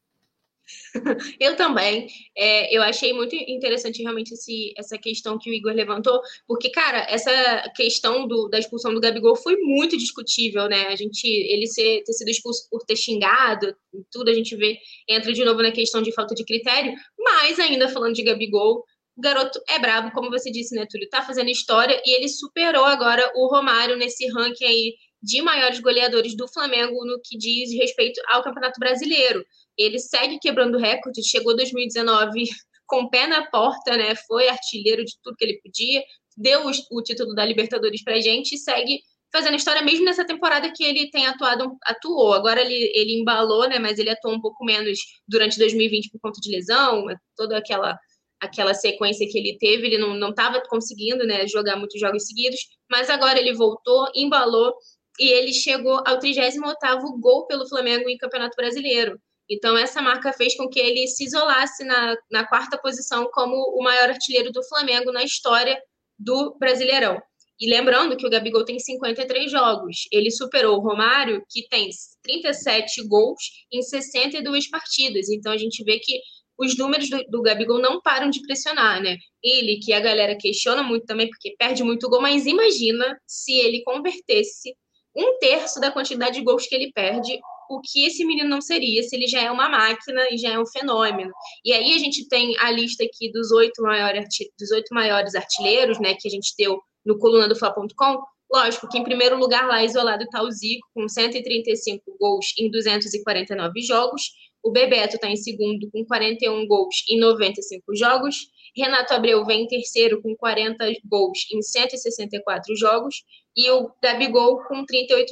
Eu 1.39 1.55
também. 1.55 2.07
É, 2.36 2.76
eu 2.76 2.82
achei 2.82 3.13
muito 3.13 3.36
interessante 3.36 4.01
realmente 4.01 4.34
esse, 4.34 4.74
essa 4.78 4.97
questão 4.97 5.38
que 5.38 5.49
o 5.49 5.53
Igor 5.53 5.74
levantou, 5.74 6.20
porque, 6.47 6.70
cara, 6.70 7.05
essa 7.09 7.32
questão 7.76 8.28
do, 8.28 8.47
da 8.47 8.59
expulsão 8.59 8.93
do 8.93 8.99
Gabigol 8.99 9.36
foi 9.36 9.55
muito 9.57 9.97
discutível, 9.97 10.68
né? 10.68 10.88
A 10.88 10.95
gente, 10.95 11.26
ele 11.26 11.68
ser, 11.68 12.03
ter 12.03 12.13
sido 12.13 12.30
expulso 12.30 12.68
por 12.70 12.84
ter 12.84 12.95
xingado, 12.95 13.76
tudo 14.11 14.30
a 14.30 14.34
gente 14.34 14.55
vê, 14.55 14.78
entra 15.07 15.32
de 15.32 15.43
novo 15.45 15.61
na 15.61 15.72
questão 15.72 16.01
de 16.01 16.11
falta 16.13 16.34
de 16.36 16.45
critério, 16.45 16.93
mas 17.18 17.59
ainda 17.59 17.89
falando 17.89 18.13
de 18.13 18.24
Gabigol, 18.24 18.84
o 19.18 19.22
garoto 19.22 19.61
é 19.70 19.80
brabo, 19.80 20.11
como 20.11 20.30
você 20.30 20.51
disse, 20.51 20.76
né, 20.76 20.86
Túlio? 20.89 21.09
Tá 21.09 21.22
fazendo 21.22 21.49
história 21.49 22.01
e 22.05 22.16
ele 22.18 22.28
superou 22.28 22.84
agora 22.84 23.32
o 23.36 23.47
Romário 23.47 23.95
nesse 23.95 24.28
ranking 24.28 24.66
aí 24.66 24.93
de 25.22 25.41
maiores 25.41 25.80
goleadores 25.80 26.36
do 26.36 26.47
Flamengo 26.47 27.05
no 27.05 27.20
que 27.24 27.38
diz 27.38 27.74
respeito 27.74 28.22
ao 28.28 28.43
Campeonato 28.43 28.80
Brasileiro 28.80 29.43
ele 29.78 29.99
segue 29.99 30.39
quebrando 30.39 30.78
recordes, 30.78 31.26
chegou 31.26 31.55
2019 31.55 32.45
com 32.88 33.03
o 33.03 33.09
pé 33.09 33.28
na 33.28 33.49
porta, 33.49 33.97
né? 33.97 34.15
Foi 34.28 34.47
artilheiro 34.47 35.03
de 35.03 35.13
tudo 35.23 35.36
que 35.36 35.45
ele 35.45 35.59
podia, 35.61 36.03
deu 36.38 36.65
o, 36.91 37.03
título 37.03 37.34
da 37.34 37.45
Libertadores 37.45 38.03
pra 38.03 38.19
gente 38.19 38.55
e 38.55 38.57
segue 38.57 38.99
fazendo 39.32 39.55
história 39.55 39.82
mesmo 39.82 40.05
nessa 40.05 40.26
temporada 40.26 40.71
que 40.71 40.84
ele 40.84 41.09
tem 41.09 41.26
atuado, 41.26 41.76
atuou. 41.84 42.34
Agora 42.34 42.61
ele, 42.61 42.91
ele 42.95 43.19
embalou, 43.19 43.67
né? 43.67 43.80
Mas 43.80 43.99
ele 43.99 44.09
atuou 44.09 44.34
um 44.34 44.41
pouco 44.41 44.63
menos 44.63 44.99
durante 45.28 45.57
2020 45.57 46.11
por 46.11 46.19
conta 46.21 46.39
de 46.39 46.51
lesão, 46.51 47.05
toda 47.36 47.57
aquela 47.57 47.97
aquela 48.39 48.73
sequência 48.73 49.28
que 49.28 49.38
ele 49.38 49.57
teve, 49.57 49.88
ele 49.88 49.97
não 49.97 50.30
estava 50.30 50.61
conseguindo 50.67 51.26
né, 51.26 51.47
jogar 51.47 51.78
muitos 51.78 51.99
jogos 51.99 52.28
seguidos, 52.28 52.59
mas 52.91 53.09
agora 53.09 53.39
ele 53.39 53.53
voltou, 53.53 54.07
embalou 54.13 54.73
e 55.19 55.30
ele 55.30 55.53
chegou 55.53 56.03
ao 56.05 56.19
38º 56.19 57.19
gol 57.19 57.47
pelo 57.47 57.67
Flamengo 57.67 58.09
em 58.09 58.17
Campeonato 58.17 58.55
Brasileiro. 58.55 59.19
Então, 59.49 59.77
essa 59.77 60.01
marca 60.01 60.33
fez 60.33 60.55
com 60.55 60.67
que 60.67 60.79
ele 60.79 61.07
se 61.07 61.25
isolasse 61.25 61.83
na, 61.83 62.15
na 62.31 62.47
quarta 62.47 62.77
posição 62.77 63.29
como 63.31 63.55
o 63.55 63.83
maior 63.83 64.09
artilheiro 64.09 64.51
do 64.51 64.63
Flamengo 64.63 65.11
na 65.11 65.23
história 65.23 65.79
do 66.17 66.55
Brasileirão. 66.57 67.21
E 67.59 67.69
lembrando 67.69 68.17
que 68.17 68.27
o 68.27 68.29
Gabigol 68.29 68.65
tem 68.65 68.79
53 68.79 69.49
jogos. 69.49 70.07
Ele 70.11 70.29
superou 70.29 70.77
o 70.77 70.81
Romário, 70.81 71.43
que 71.49 71.67
tem 71.69 71.89
37 72.23 73.07
gols 73.07 73.41
em 73.71 73.81
62 73.81 74.69
partidas. 74.69 75.29
Então 75.29 75.51
a 75.51 75.57
gente 75.57 75.83
vê 75.83 75.99
que 75.99 76.19
os 76.57 76.77
números 76.77 77.09
do, 77.09 77.23
do, 77.29 77.41
Gabigol 77.41 77.79
não 77.79 78.01
param 78.01 78.29
de 78.29 78.41
pressionar, 78.41 79.01
né? 79.01 79.17
Ele, 79.43 79.79
que 79.79 79.93
a 79.93 79.99
galera 79.99 80.37
questiona 80.37 80.83
muito 80.83 81.05
também, 81.05 81.29
porque 81.29 81.55
perde 81.57 81.83
muito 81.83 82.09
gol, 82.09 82.21
mas 82.21 82.45
imagina 82.45 83.17
se 83.25 83.53
ele 83.59 83.83
convertesse 83.83 84.75
um 85.15 85.37
terço 85.39 85.79
da 85.79 85.91
quantidade 85.91 86.35
de 86.35 86.43
gols 86.43 86.65
que 86.65 86.75
ele 86.75 86.91
perde, 86.93 87.39
o 87.70 87.82
que 87.82 88.05
esse 88.05 88.26
menino 88.26 88.49
não 88.49 88.61
seria 88.61 89.03
se 89.03 89.16
ele 89.16 89.28
já 89.28 89.41
é 89.41 89.51
uma 89.51 89.70
máquina 89.70 90.28
e 90.32 90.38
já 90.38 90.53
é 90.53 90.59
um 90.59 90.66
fenômeno. 90.66 91.32
E 91.63 91.74
aí 91.74 91.93
a 91.93 91.97
gente 91.97 92.28
tem 92.28 92.55
a 92.59 92.72
lista 92.72 93.03
aqui 93.03 93.32
dos 93.32 93.51
oito 93.51 93.82
maiores, 93.82 94.26
dos 94.59 94.72
oito 94.72 94.93
maiores 94.93 95.36
artilheiros, 95.36 95.99
né, 95.99 96.16
que 96.20 96.28
a 96.28 96.32
gente 96.32 96.53
deu 96.57 96.80
no 97.05 97.18
coluna 97.18 97.47
do 97.47 97.55
Fla.com. 97.55 98.18
Lógico 98.51 98.88
que 98.88 98.97
em 98.97 99.03
primeiro 99.03 99.38
lugar 99.38 99.68
lá 99.68 99.84
isolado 99.84 100.24
está 100.24 100.41
o 100.41 100.51
Zico, 100.51 100.88
com 100.93 101.07
135 101.07 102.03
gols 102.20 102.45
em 102.59 102.70
249 102.70 103.82
jogos. 103.82 104.22
O 104.63 104.72
Bebeto 104.72 105.16
está 105.16 105.30
em 105.30 105.36
segundo, 105.36 105.89
com 105.91 106.03
41 106.05 106.68
gols 106.68 106.95
em 107.09 107.20
95 107.20 107.95
jogos. 107.95 108.36
Renato 108.76 109.13
Abreu 109.13 109.45
vem 109.45 109.63
em 109.63 109.68
terceiro, 109.68 110.22
com 110.22 110.36
40 110.36 110.86
gols 111.05 111.39
em 111.53 111.61
164 111.61 112.76
jogos. 112.76 113.24
E 113.55 113.69
o 113.71 113.91
Gabigol, 114.01 114.63
com 114.67 114.85
38, 114.85 115.27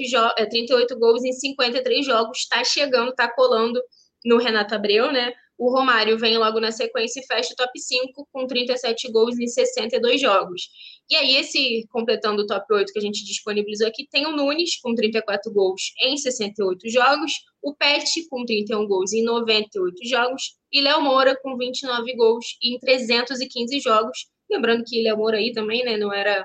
38 0.50 1.00
gols 1.00 1.24
em 1.24 1.34
53 1.34 2.06
jogos, 2.06 2.40
está 2.40 2.64
chegando, 2.64 3.10
está 3.10 3.30
colando 3.34 3.82
no 4.26 4.38
Renato 4.38 4.76
Abreu, 4.76 5.12
né? 5.12 5.34
O 5.58 5.72
Romário 5.72 6.18
vem 6.18 6.38
logo 6.38 6.60
na 6.60 6.72
sequência 6.72 7.20
e 7.20 7.26
fecha 7.26 7.54
o 7.54 7.56
top 7.56 7.80
5 7.80 8.28
com 8.32 8.48
37 8.48 9.12
gols 9.12 9.38
em 9.40 9.48
62 9.48 10.20
jogos. 10.20 10.64
E 11.10 11.16
aí, 11.16 11.36
esse 11.36 11.86
completando 11.90 12.42
o 12.42 12.48
top 12.48 12.74
8 12.74 12.92
que 12.92 13.00
a 13.00 13.02
gente 13.02 13.24
disponibilizou 13.24 13.88
aqui, 13.88 14.08
tem 14.10 14.26
o 14.26 14.32
Nunes 14.32 14.80
com 14.82 14.96
34 14.96 15.54
gols 15.54 15.82
em 16.02 16.18
68 16.18 16.90
jogos, 16.90 17.34
o 17.62 17.76
Pet 17.76 18.28
com 18.30 18.44
31 18.46 18.88
gols 18.88 19.14
em 19.14 19.24
98 19.24 20.08
jogos 20.08 20.42
e 20.72 20.82
Léo 20.82 21.02
Moura 21.02 21.38
com 21.42 21.56
29 21.56 22.16
gols 22.16 22.58
em 22.64 22.80
315 22.80 23.80
jogos. 23.80 24.18
Lembrando 24.50 24.84
que 24.86 25.04
Léo 25.04 25.18
Moura 25.18 25.38
aí 25.38 25.52
também, 25.52 25.84
né, 25.86 25.98
não 25.98 26.12
era 26.12 26.44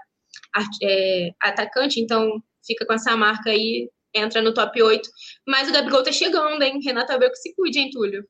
é, 0.83 1.31
atacante, 1.43 2.01
então 2.01 2.43
fica 2.67 2.87
com 2.87 2.93
essa 2.93 3.17
marca 3.17 3.51
aí, 3.51 3.91
entra 4.15 4.43
no 4.43 4.53
top 4.53 4.83
8. 4.83 5.09
Mas 5.47 5.69
o 5.69 5.73
Gabigol 5.73 6.03
tá 6.03 6.13
chegando, 6.13 6.63
hein? 6.63 6.81
Renato 6.85 7.13
Abel 7.13 7.31
que 7.31 7.37
se 7.37 7.55
cuide, 7.55 7.79
hein, 7.79 7.91
Túlio? 7.91 8.25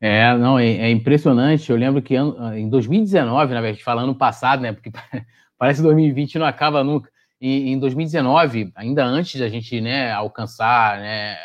É, 0.00 0.34
não, 0.36 0.58
é, 0.58 0.66
é, 0.66 0.90
impressionante. 0.90 1.70
Eu 1.70 1.76
lembro 1.76 2.00
que 2.00 2.14
em 2.16 2.68
2019, 2.68 3.52
na 3.52 3.60
verdade, 3.60 3.84
falando 3.84 4.14
passado, 4.14 4.62
né? 4.62 4.72
Porque 4.72 4.90
parece 5.58 5.80
que 5.80 5.86
2020 5.86 6.38
não 6.38 6.46
acaba 6.46 6.82
nunca. 6.82 7.10
E 7.40 7.70
em 7.70 7.78
2019, 7.78 8.72
ainda 8.74 9.04
antes 9.04 9.40
da 9.40 9.48
gente 9.48 9.80
né, 9.80 10.12
alcançar 10.12 10.98
né, 10.98 11.38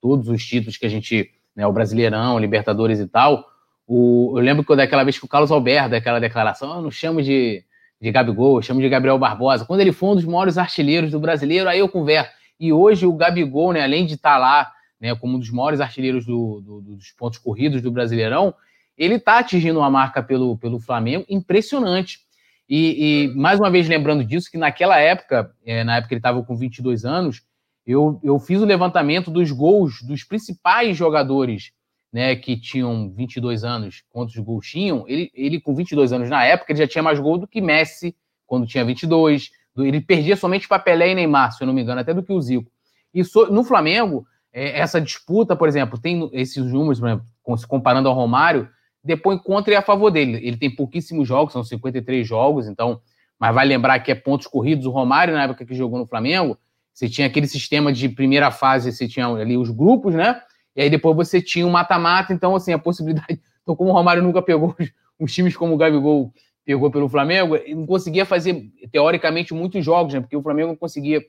todos 0.00 0.28
os 0.28 0.44
títulos 0.44 0.78
que 0.78 0.86
a 0.86 0.88
gente, 0.88 1.30
né, 1.54 1.66
o 1.66 1.72
Brasileirão, 1.72 2.38
Libertadores 2.38 2.98
e 2.98 3.06
tal, 3.06 3.44
o, 3.86 4.32
eu 4.34 4.42
lembro 4.42 4.64
que 4.64 4.74
daquela 4.74 5.04
vez 5.04 5.18
que 5.18 5.26
o 5.26 5.28
Carlos 5.28 5.52
Alberto, 5.52 5.90
daquela 5.90 6.18
declaração, 6.18 6.76
eu 6.76 6.82
não 6.82 6.90
chamo 6.90 7.22
de, 7.22 7.62
de 8.00 8.10
Gabigol, 8.10 8.60
chamo 8.62 8.80
de 8.80 8.88
Gabriel 8.88 9.18
Barbosa. 9.18 9.64
Quando 9.64 9.80
ele 9.80 9.92
for 9.92 10.12
um 10.12 10.14
dos 10.16 10.24
maiores 10.24 10.58
artilheiros 10.58 11.10
do 11.10 11.20
brasileiro, 11.20 11.68
aí 11.68 11.78
eu 11.78 11.88
converso. 11.88 12.30
E 12.58 12.72
hoje 12.72 13.06
o 13.06 13.12
Gabigol, 13.12 13.72
né, 13.72 13.82
além 13.82 14.06
de 14.06 14.14
estar 14.14 14.34
tá 14.34 14.38
lá 14.38 14.72
né, 15.00 15.14
como 15.14 15.36
um 15.36 15.38
dos 15.38 15.50
maiores 15.50 15.80
artilheiros 15.80 16.24
do, 16.24 16.60
do, 16.60 16.80
dos 16.80 17.12
pontos 17.12 17.38
corridos 17.38 17.82
do 17.82 17.90
Brasileirão, 17.90 18.54
ele 18.96 19.14
está 19.16 19.38
atingindo 19.38 19.78
uma 19.78 19.90
marca 19.90 20.22
pelo, 20.22 20.56
pelo 20.56 20.80
Flamengo 20.80 21.24
impressionante. 21.28 22.20
E, 22.68 23.28
e, 23.28 23.34
mais 23.36 23.60
uma 23.60 23.70
vez 23.70 23.88
lembrando 23.88 24.24
disso, 24.24 24.50
que 24.50 24.58
naquela 24.58 24.98
época, 24.98 25.52
é, 25.64 25.84
na 25.84 25.96
época 25.96 26.14
ele 26.14 26.18
estava 26.18 26.42
com 26.42 26.56
22 26.56 27.04
anos, 27.04 27.42
eu, 27.86 28.18
eu 28.22 28.38
fiz 28.38 28.60
o 28.60 28.64
levantamento 28.64 29.30
dos 29.30 29.52
gols 29.52 30.02
dos 30.02 30.24
principais 30.24 30.96
jogadores 30.96 31.72
né, 32.12 32.34
que 32.36 32.56
tinham 32.56 33.10
22 33.10 33.64
anos, 33.64 34.02
quantos 34.10 34.36
gols 34.36 34.66
tinham. 34.66 35.04
Ele, 35.06 35.30
ele, 35.34 35.60
com 35.60 35.74
22 35.74 36.12
anos 36.12 36.30
na 36.30 36.44
época, 36.44 36.72
ele 36.72 36.78
já 36.78 36.86
tinha 36.86 37.02
mais 37.02 37.18
gol 37.20 37.38
do 37.38 37.46
que 37.46 37.60
Messi, 37.60 38.16
quando 38.46 38.66
tinha 38.66 38.84
22. 38.84 39.50
Ele 39.78 40.00
perdia 40.00 40.36
somente 40.36 40.66
para 40.66 40.78
Pelé 40.78 41.10
e 41.10 41.14
Neymar, 41.14 41.52
se 41.52 41.62
eu 41.62 41.66
não 41.66 41.74
me 41.74 41.82
engano, 41.82 42.00
até 42.00 42.14
do 42.14 42.22
que 42.22 42.32
o 42.32 42.40
Zico. 42.40 42.70
E 43.12 43.22
so, 43.24 43.52
no 43.52 43.64
Flamengo, 43.64 44.26
é, 44.52 44.78
essa 44.78 45.00
disputa, 45.00 45.54
por 45.54 45.68
exemplo, 45.68 45.98
tem 45.98 46.30
esses 46.32 46.64
números, 46.64 46.98
por 46.98 47.08
exemplo, 47.08 47.26
se 47.58 47.66
comparando 47.66 48.08
ao 48.08 48.14
Romário, 48.14 48.68
depois 49.04 49.40
contra 49.42 49.74
e 49.74 49.76
a 49.76 49.82
favor 49.82 50.10
dele. 50.10 50.40
Ele 50.42 50.56
tem 50.56 50.74
pouquíssimos 50.74 51.28
jogos, 51.28 51.52
são 51.52 51.62
53 51.62 52.26
jogos, 52.26 52.66
então, 52.66 53.00
mas 53.38 53.54
vai 53.54 53.66
lembrar 53.66 53.98
que 54.00 54.10
é 54.10 54.14
pontos 54.14 54.46
corridos. 54.46 54.86
O 54.86 54.90
Romário, 54.90 55.34
na 55.34 55.44
época 55.44 55.64
que 55.64 55.74
jogou 55.74 55.98
no 55.98 56.06
Flamengo, 56.06 56.58
você 56.92 57.08
tinha 57.08 57.26
aquele 57.26 57.46
sistema 57.46 57.92
de 57.92 58.08
primeira 58.08 58.50
fase, 58.50 58.90
você 58.90 59.06
tinha 59.06 59.26
ali 59.28 59.56
os 59.56 59.70
grupos, 59.70 60.14
né? 60.14 60.40
E 60.76 60.82
aí 60.82 60.90
depois 60.90 61.16
você 61.16 61.40
tinha 61.40 61.64
o 61.64 61.68
um 61.68 61.72
mata-mata, 61.72 62.32
então, 62.32 62.54
assim, 62.54 62.72
a 62.72 62.78
possibilidade. 62.78 63.40
Então, 63.66 63.74
como 63.74 63.90
o 63.90 63.92
Romário 63.92 64.22
nunca 64.22 64.40
pegou 64.40 64.76
os 65.18 65.34
times 65.34 65.56
como 65.56 65.74
o 65.74 65.76
Gabigol 65.76 66.32
pegou 66.64 66.88
pelo 66.88 67.08
Flamengo, 67.08 67.58
não 67.68 67.84
conseguia 67.84 68.24
fazer, 68.24 68.70
teoricamente, 68.92 69.52
muitos 69.52 69.84
jogos, 69.84 70.14
né? 70.14 70.20
Porque 70.20 70.36
o 70.36 70.42
Flamengo 70.42 70.68
não 70.68 70.76
conseguia 70.76 71.20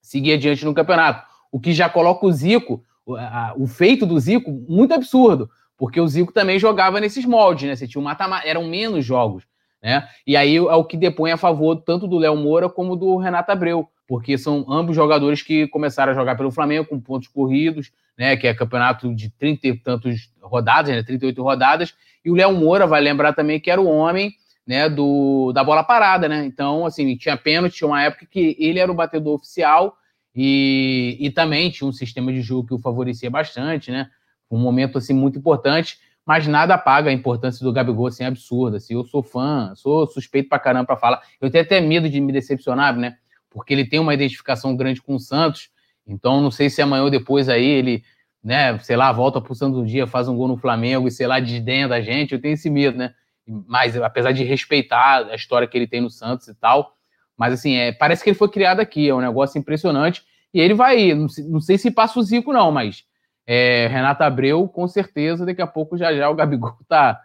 seguir 0.00 0.34
adiante 0.34 0.64
no 0.64 0.72
campeonato 0.72 1.26
o 1.54 1.60
que 1.60 1.72
já 1.72 1.88
coloca 1.88 2.26
o 2.26 2.32
Zico, 2.32 2.84
o, 3.06 3.14
o 3.56 3.66
feito 3.68 4.04
do 4.04 4.18
Zico, 4.18 4.50
muito 4.68 4.92
absurdo, 4.92 5.48
porque 5.78 6.00
o 6.00 6.08
Zico 6.08 6.32
também 6.32 6.58
jogava 6.58 7.00
nesses 7.00 7.24
moldes, 7.24 7.68
né? 7.68 7.76
Você 7.76 7.86
tinha 7.86 8.00
um 8.00 8.04
mata 8.04 8.24
eram 8.44 8.66
menos 8.66 9.04
jogos, 9.04 9.44
né? 9.80 10.04
E 10.26 10.36
aí 10.36 10.56
é 10.56 10.60
o 10.60 10.84
que 10.84 10.96
depõe 10.96 11.30
a 11.30 11.36
favor 11.36 11.76
tanto 11.76 12.08
do 12.08 12.18
Léo 12.18 12.34
Moura 12.34 12.68
como 12.68 12.96
do 12.96 13.16
Renato 13.16 13.52
Abreu, 13.52 13.88
porque 14.04 14.36
são 14.36 14.66
ambos 14.68 14.96
jogadores 14.96 15.42
que 15.42 15.68
começaram 15.68 16.10
a 16.10 16.14
jogar 16.16 16.36
pelo 16.36 16.50
Flamengo 16.50 16.88
com 16.88 17.00
pontos 17.00 17.28
corridos, 17.28 17.92
né? 18.16 18.36
Que 18.36 18.46
é 18.46 18.54
campeonato 18.54 19.14
de 19.14 19.30
30 19.30 19.68
e 19.68 19.78
tantos 19.78 20.30
rodadas, 20.40 20.94
né? 20.94 21.02
38 21.02 21.42
rodadas, 21.42 21.94
e 22.24 22.30
o 22.30 22.34
Léo 22.34 22.52
Moura 22.52 22.86
vai 22.86 23.00
lembrar 23.00 23.32
também 23.32 23.60
que 23.60 23.70
era 23.70 23.80
o 23.80 23.88
homem 23.88 24.32
né, 24.66 24.88
do, 24.88 25.52
da 25.52 25.62
bola 25.62 25.84
parada, 25.84 26.28
né? 26.28 26.44
Então, 26.44 26.86
assim, 26.86 27.16
tinha 27.16 27.36
pênalti, 27.36 27.76
tinha 27.76 27.88
uma 27.88 28.02
época 28.02 28.26
que 28.26 28.56
ele 28.58 28.78
era 28.78 28.90
o 28.90 28.94
batedor 28.94 29.34
oficial 29.34 29.96
e, 30.34 31.16
e 31.20 31.30
também 31.30 31.70
tinha 31.70 31.86
um 31.86 31.92
sistema 31.92 32.32
de 32.32 32.40
jogo 32.40 32.68
que 32.68 32.74
o 32.74 32.78
favorecia 32.78 33.30
bastante, 33.30 33.90
né? 33.90 34.08
Um 34.50 34.58
momento 34.58 34.98
assim 34.98 35.12
muito 35.12 35.38
importante, 35.38 35.98
mas 36.24 36.46
nada 36.46 36.74
apaga 36.74 37.10
a 37.10 37.12
importância 37.12 37.62
do 37.62 37.72
Gabigol 37.72 38.06
assim 38.06 38.24
absurda. 38.24 38.78
Assim, 38.78 38.94
eu 38.94 39.04
sou 39.04 39.22
fã, 39.22 39.72
sou 39.76 40.06
suspeito 40.06 40.48
pra 40.48 40.58
caramba 40.58 40.86
para 40.86 40.96
falar. 40.96 41.22
Eu 41.40 41.50
tenho 41.50 41.62
até 41.62 41.80
medo 41.80 42.08
de 42.08 42.20
me 42.20 42.32
decepcionar, 42.32 42.96
né? 42.96 43.16
Porque 43.50 43.72
ele 43.72 43.84
tem 43.84 44.00
uma 44.00 44.14
identificação 44.14 44.74
grande 44.74 45.02
com 45.02 45.14
o 45.14 45.20
Santos. 45.20 45.68
Então 46.06 46.40
não 46.40 46.50
sei 46.50 46.68
se 46.68 46.82
amanhã 46.82 47.04
ou 47.04 47.10
depois 47.10 47.48
aí 47.48 47.64
ele, 47.64 48.04
né, 48.42 48.78
sei 48.78 48.96
lá, 48.96 49.10
volta 49.12 49.40
pro 49.40 49.54
Santos 49.54 49.78
um 49.78 49.84
dia, 49.84 50.06
faz 50.06 50.28
um 50.28 50.36
gol 50.36 50.48
no 50.48 50.56
Flamengo 50.56 51.08
e 51.08 51.10
sei 51.10 51.26
lá, 51.26 51.40
desdenha 51.40 51.88
da 51.88 52.00
gente. 52.00 52.34
Eu 52.34 52.40
tenho 52.40 52.54
esse 52.54 52.68
medo, 52.70 52.98
né? 52.98 53.14
Mas 53.46 53.96
apesar 53.96 54.32
de 54.32 54.44
respeitar 54.44 55.26
a 55.26 55.34
história 55.34 55.66
que 55.66 55.76
ele 55.76 55.86
tem 55.86 56.00
no 56.00 56.10
Santos 56.10 56.48
e 56.48 56.54
tal, 56.54 56.94
mas 57.36 57.52
assim, 57.52 57.76
é, 57.76 57.92
parece 57.92 58.22
que 58.22 58.30
ele 58.30 58.38
foi 58.38 58.48
criado 58.48 58.80
aqui, 58.80 59.08
é 59.08 59.14
um 59.14 59.20
negócio 59.20 59.58
impressionante. 59.58 60.22
E 60.52 60.60
ele 60.60 60.74
vai, 60.74 61.14
não 61.14 61.28
sei, 61.28 61.44
não 61.44 61.60
sei 61.60 61.76
se 61.78 61.90
passa 61.90 62.18
o 62.18 62.22
Zico, 62.22 62.52
não, 62.52 62.70
mas 62.70 63.04
é, 63.46 63.88
Renato 63.88 64.22
Abreu, 64.22 64.68
com 64.68 64.86
certeza, 64.86 65.44
daqui 65.44 65.60
a 65.60 65.66
pouco 65.66 65.96
já 65.96 66.14
já 66.14 66.30
o 66.30 66.34
Gabigol 66.34 66.76
tá, 66.88 67.20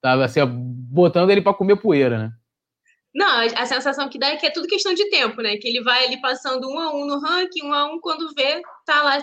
tá 0.00 0.24
assim, 0.24 0.40
botando 0.46 1.30
ele 1.30 1.42
para 1.42 1.54
comer 1.54 1.76
poeira, 1.76 2.18
né? 2.18 2.32
Não, 3.14 3.40
a 3.56 3.66
sensação 3.66 4.08
que 4.08 4.18
dá 4.18 4.28
é 4.28 4.36
que 4.36 4.46
é 4.46 4.50
tudo 4.50 4.68
questão 4.68 4.92
de 4.94 5.08
tempo, 5.08 5.40
né? 5.40 5.56
Que 5.56 5.68
ele 5.68 5.82
vai 5.82 6.04
ali 6.04 6.20
passando 6.20 6.68
um 6.68 6.78
a 6.78 6.94
um 6.94 7.06
no 7.06 7.18
ranking, 7.18 7.64
um 7.64 7.72
a 7.72 7.92
um, 7.92 8.00
quando 8.00 8.32
vê, 8.34 8.60
tá 8.84 9.02
lá 9.02 9.22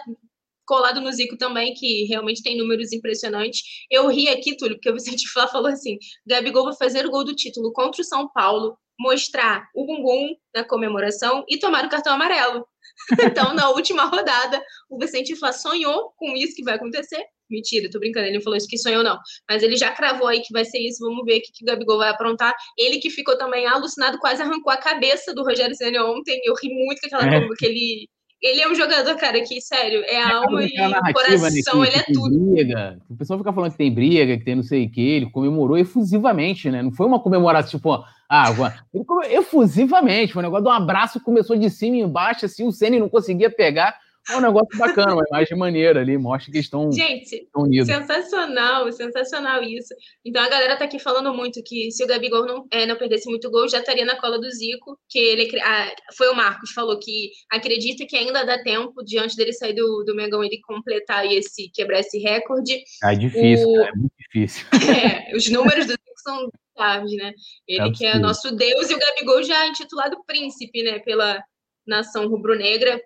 colado 0.65 0.99
no 0.99 1.11
Zico 1.11 1.37
também, 1.37 1.73
que 1.73 2.05
realmente 2.05 2.41
tem 2.41 2.57
números 2.57 2.91
impressionantes. 2.91 3.61
Eu 3.89 4.07
ri 4.07 4.27
aqui, 4.27 4.57
Túlio, 4.57 4.75
porque 4.75 4.89
o 4.89 4.93
Vicente 4.93 5.27
Flá 5.31 5.47
falou 5.47 5.67
assim: 5.67 5.97
Gabigol 6.25 6.65
vai 6.65 6.75
fazer 6.75 7.05
o 7.05 7.11
gol 7.11 7.23
do 7.23 7.35
título 7.35 7.71
contra 7.71 8.01
o 8.01 8.05
São 8.05 8.27
Paulo, 8.29 8.77
mostrar 8.99 9.67
o 9.75 9.85
bumbum 9.85 10.35
na 10.53 10.63
comemoração 10.63 11.45
e 11.47 11.59
tomar 11.59 11.85
o 11.85 11.89
cartão 11.89 12.13
amarelo. 12.13 12.67
então, 13.21 13.53
na 13.53 13.69
última 13.69 14.05
rodada, 14.05 14.63
o 14.89 14.97
Vicente 14.97 15.35
Flá 15.35 15.51
sonhou 15.51 16.13
com 16.17 16.35
isso 16.35 16.55
que 16.55 16.63
vai 16.63 16.75
acontecer. 16.75 17.23
Mentira, 17.49 17.89
tô 17.89 17.99
brincando, 17.99 18.27
ele 18.27 18.37
não 18.37 18.43
falou 18.43 18.57
isso 18.57 18.67
que 18.67 18.77
sonhou, 18.77 19.03
não. 19.03 19.17
Mas 19.49 19.61
ele 19.63 19.77
já 19.77 19.91
cravou 19.91 20.27
aí 20.27 20.41
que 20.41 20.51
vai 20.51 20.65
ser 20.65 20.79
isso. 20.79 21.05
Vamos 21.05 21.23
ver 21.25 21.37
o 21.37 21.41
que, 21.41 21.51
que 21.53 21.63
o 21.63 21.67
Gabigol 21.67 21.97
vai 21.97 22.09
aprontar. 22.09 22.53
Ele 22.77 22.99
que 22.99 23.09
ficou 23.09 23.37
também 23.37 23.67
alucinado, 23.67 24.17
quase 24.19 24.41
arrancou 24.41 24.71
a 24.71 24.77
cabeça 24.77 25.33
do 25.33 25.43
Rogério 25.43 25.75
Senna 25.75 26.03
ontem. 26.05 26.39
Eu 26.43 26.55
ri 26.55 26.69
muito 26.69 27.01
com 27.01 27.07
aquela 27.07 27.35
é. 27.35 27.47
que 27.57 27.65
ele 27.65 28.07
ele 28.45 28.61
é 28.61 28.69
um 28.69 28.75
jogador, 28.75 29.15
cara, 29.15 29.41
que, 29.41 29.59
sério, 29.59 30.03
é 30.05 30.17
a 30.21 30.29
é, 30.29 30.33
alma 30.33 30.63
e 30.63 30.79
o 30.79 30.89
né, 30.89 31.13
coração, 31.13 31.79
né, 31.79 31.87
ele 31.87 31.97
é 31.97 32.03
tudo. 32.13 32.39
Briga. 32.51 32.99
O 33.09 33.17
pessoal 33.17 33.39
fica 33.39 33.51
falando 33.51 33.71
que 33.71 33.77
tem 33.77 33.91
briga, 33.91 34.37
que 34.37 34.43
tem 34.43 34.55
não 34.55 34.61
sei 34.61 34.85
o 34.85 34.91
que, 34.91 35.01
ele 35.01 35.31
comemorou 35.31 35.77
efusivamente, 35.77 36.69
né? 36.69 36.83
Não 36.83 36.91
foi 36.91 37.07
uma 37.07 37.19
comemoração, 37.19 37.71
tipo, 37.71 38.05
ah, 38.29 38.77
ele 38.93 39.03
comemorou 39.03 39.31
efusivamente, 39.31 40.33
foi 40.33 40.43
um 40.43 40.45
negócio 40.45 40.63
de 40.63 40.69
um 40.69 40.73
abraço 40.73 41.19
começou 41.21 41.55
de 41.55 41.69
cima 41.71 41.97
e 41.97 42.01
embaixo, 42.01 42.45
assim, 42.45 42.67
o 42.67 42.71
Senna 42.71 42.99
não 42.99 43.09
conseguia 43.09 43.49
pegar. 43.49 43.97
É 44.29 44.37
um 44.37 44.41
negócio 44.41 44.77
bacana, 44.77 45.13
uma 45.13 45.23
imagem 45.29 45.57
maneira 45.57 46.01
ali, 46.01 46.17
mostra 46.17 46.51
que 46.51 46.57
estão, 46.57 46.91
Gente, 46.91 47.35
estão 47.35 47.63
unidos. 47.63 47.87
sensacional, 47.87 48.91
sensacional 48.91 49.61
isso. 49.61 49.93
Então 50.23 50.43
a 50.43 50.49
galera 50.49 50.75
tá 50.75 50.85
aqui 50.85 50.97
falando 50.97 51.31
muito 51.33 51.61
que 51.63 51.91
se 51.91 52.03
o 52.03 52.07
Gabigol 52.07 52.45
não, 52.45 52.65
é, 52.71 52.87
não 52.87 52.95
perdesse 52.95 53.29
muito 53.29 53.51
gol, 53.51 53.69
já 53.69 53.79
estaria 53.79 54.03
na 54.03 54.19
cola 54.19 54.39
do 54.39 54.49
Zico, 54.49 54.97
que 55.07 55.19
ele 55.19 55.59
ah, 55.61 55.93
foi 56.17 56.27
o 56.29 56.35
Marcos, 56.35 56.71
falou 56.71 56.97
que 56.97 57.29
acredita 57.51 58.05
que 58.07 58.17
ainda 58.17 58.43
dá 58.43 58.61
tempo, 58.63 59.03
diante 59.03 59.35
dele 59.35 59.53
sair 59.53 59.73
do, 59.73 60.03
do 60.03 60.15
Mengão, 60.15 60.43
ele 60.43 60.59
completar 60.61 61.25
esse, 61.31 61.69
quebrar 61.71 61.99
esse 61.99 62.17
recorde. 62.17 62.81
É 63.03 63.15
difícil, 63.15 63.67
o... 63.67 63.81
é 63.83 63.91
muito 63.95 64.13
difícil. 64.17 64.65
É, 64.95 65.35
os 65.35 65.49
números 65.49 65.85
do 65.85 65.91
Zico 65.91 66.21
são 66.23 66.49
chaves, 66.77 67.11
né? 67.13 67.33
Ele 67.67 67.87
é 67.87 67.91
que 67.91 68.05
é 68.05 68.17
nosso 68.17 68.55
Deus 68.55 68.89
e 68.89 68.93
o 68.93 68.99
Gabigol 68.99 69.43
já 69.43 69.65
é 69.65 69.67
intitulado 69.67 70.23
príncipe, 70.25 70.83
né, 70.83 70.99
pela 70.99 71.43
nação 71.87 72.27
rubro-negra. 72.27 73.01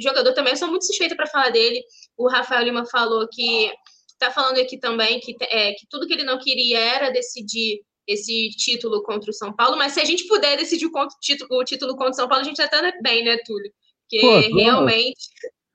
Jogador 0.00 0.32
também, 0.32 0.52
eu 0.52 0.56
sou 0.56 0.68
muito 0.68 0.86
suspeita 0.86 1.16
para 1.16 1.26
falar 1.26 1.50
dele. 1.50 1.82
O 2.16 2.28
Rafael 2.28 2.64
Lima 2.64 2.86
falou 2.86 3.28
que 3.28 3.70
está 4.08 4.30
falando 4.30 4.58
aqui 4.58 4.78
também 4.78 5.20
que, 5.20 5.36
é, 5.42 5.72
que 5.72 5.86
tudo 5.88 6.06
que 6.06 6.12
ele 6.12 6.24
não 6.24 6.38
queria 6.38 6.78
era 6.78 7.10
decidir 7.10 7.80
esse 8.06 8.48
título 8.50 9.02
contra 9.02 9.30
o 9.30 9.34
São 9.34 9.52
Paulo, 9.54 9.76
mas 9.76 9.92
se 9.92 10.00
a 10.00 10.04
gente 10.04 10.26
puder 10.26 10.56
decidir 10.56 10.86
o, 10.86 11.08
título, 11.20 11.60
o 11.60 11.64
título 11.64 11.92
contra 11.94 12.10
o 12.10 12.14
São 12.14 12.26
Paulo, 12.26 12.42
a 12.42 12.44
gente 12.44 12.56
já 12.56 12.64
está 12.64 12.80
bem, 13.02 13.22
né, 13.22 13.36
Túlio? 13.44 13.70
Porque 14.02 14.20
Pô, 14.20 14.56
realmente 14.56 15.18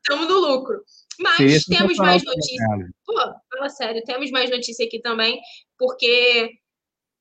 estamos 0.02 0.28
no 0.28 0.40
lucro. 0.40 0.82
Mas 1.20 1.64
temos 1.66 1.96
mais 1.98 2.24
notícias. 2.24 2.60
Pô, 3.06 3.14
fala 3.52 3.70
sério, 3.70 4.04
temos 4.04 4.32
mais 4.32 4.50
notícia 4.50 4.84
aqui 4.84 5.00
também, 5.00 5.40
porque 5.78 6.50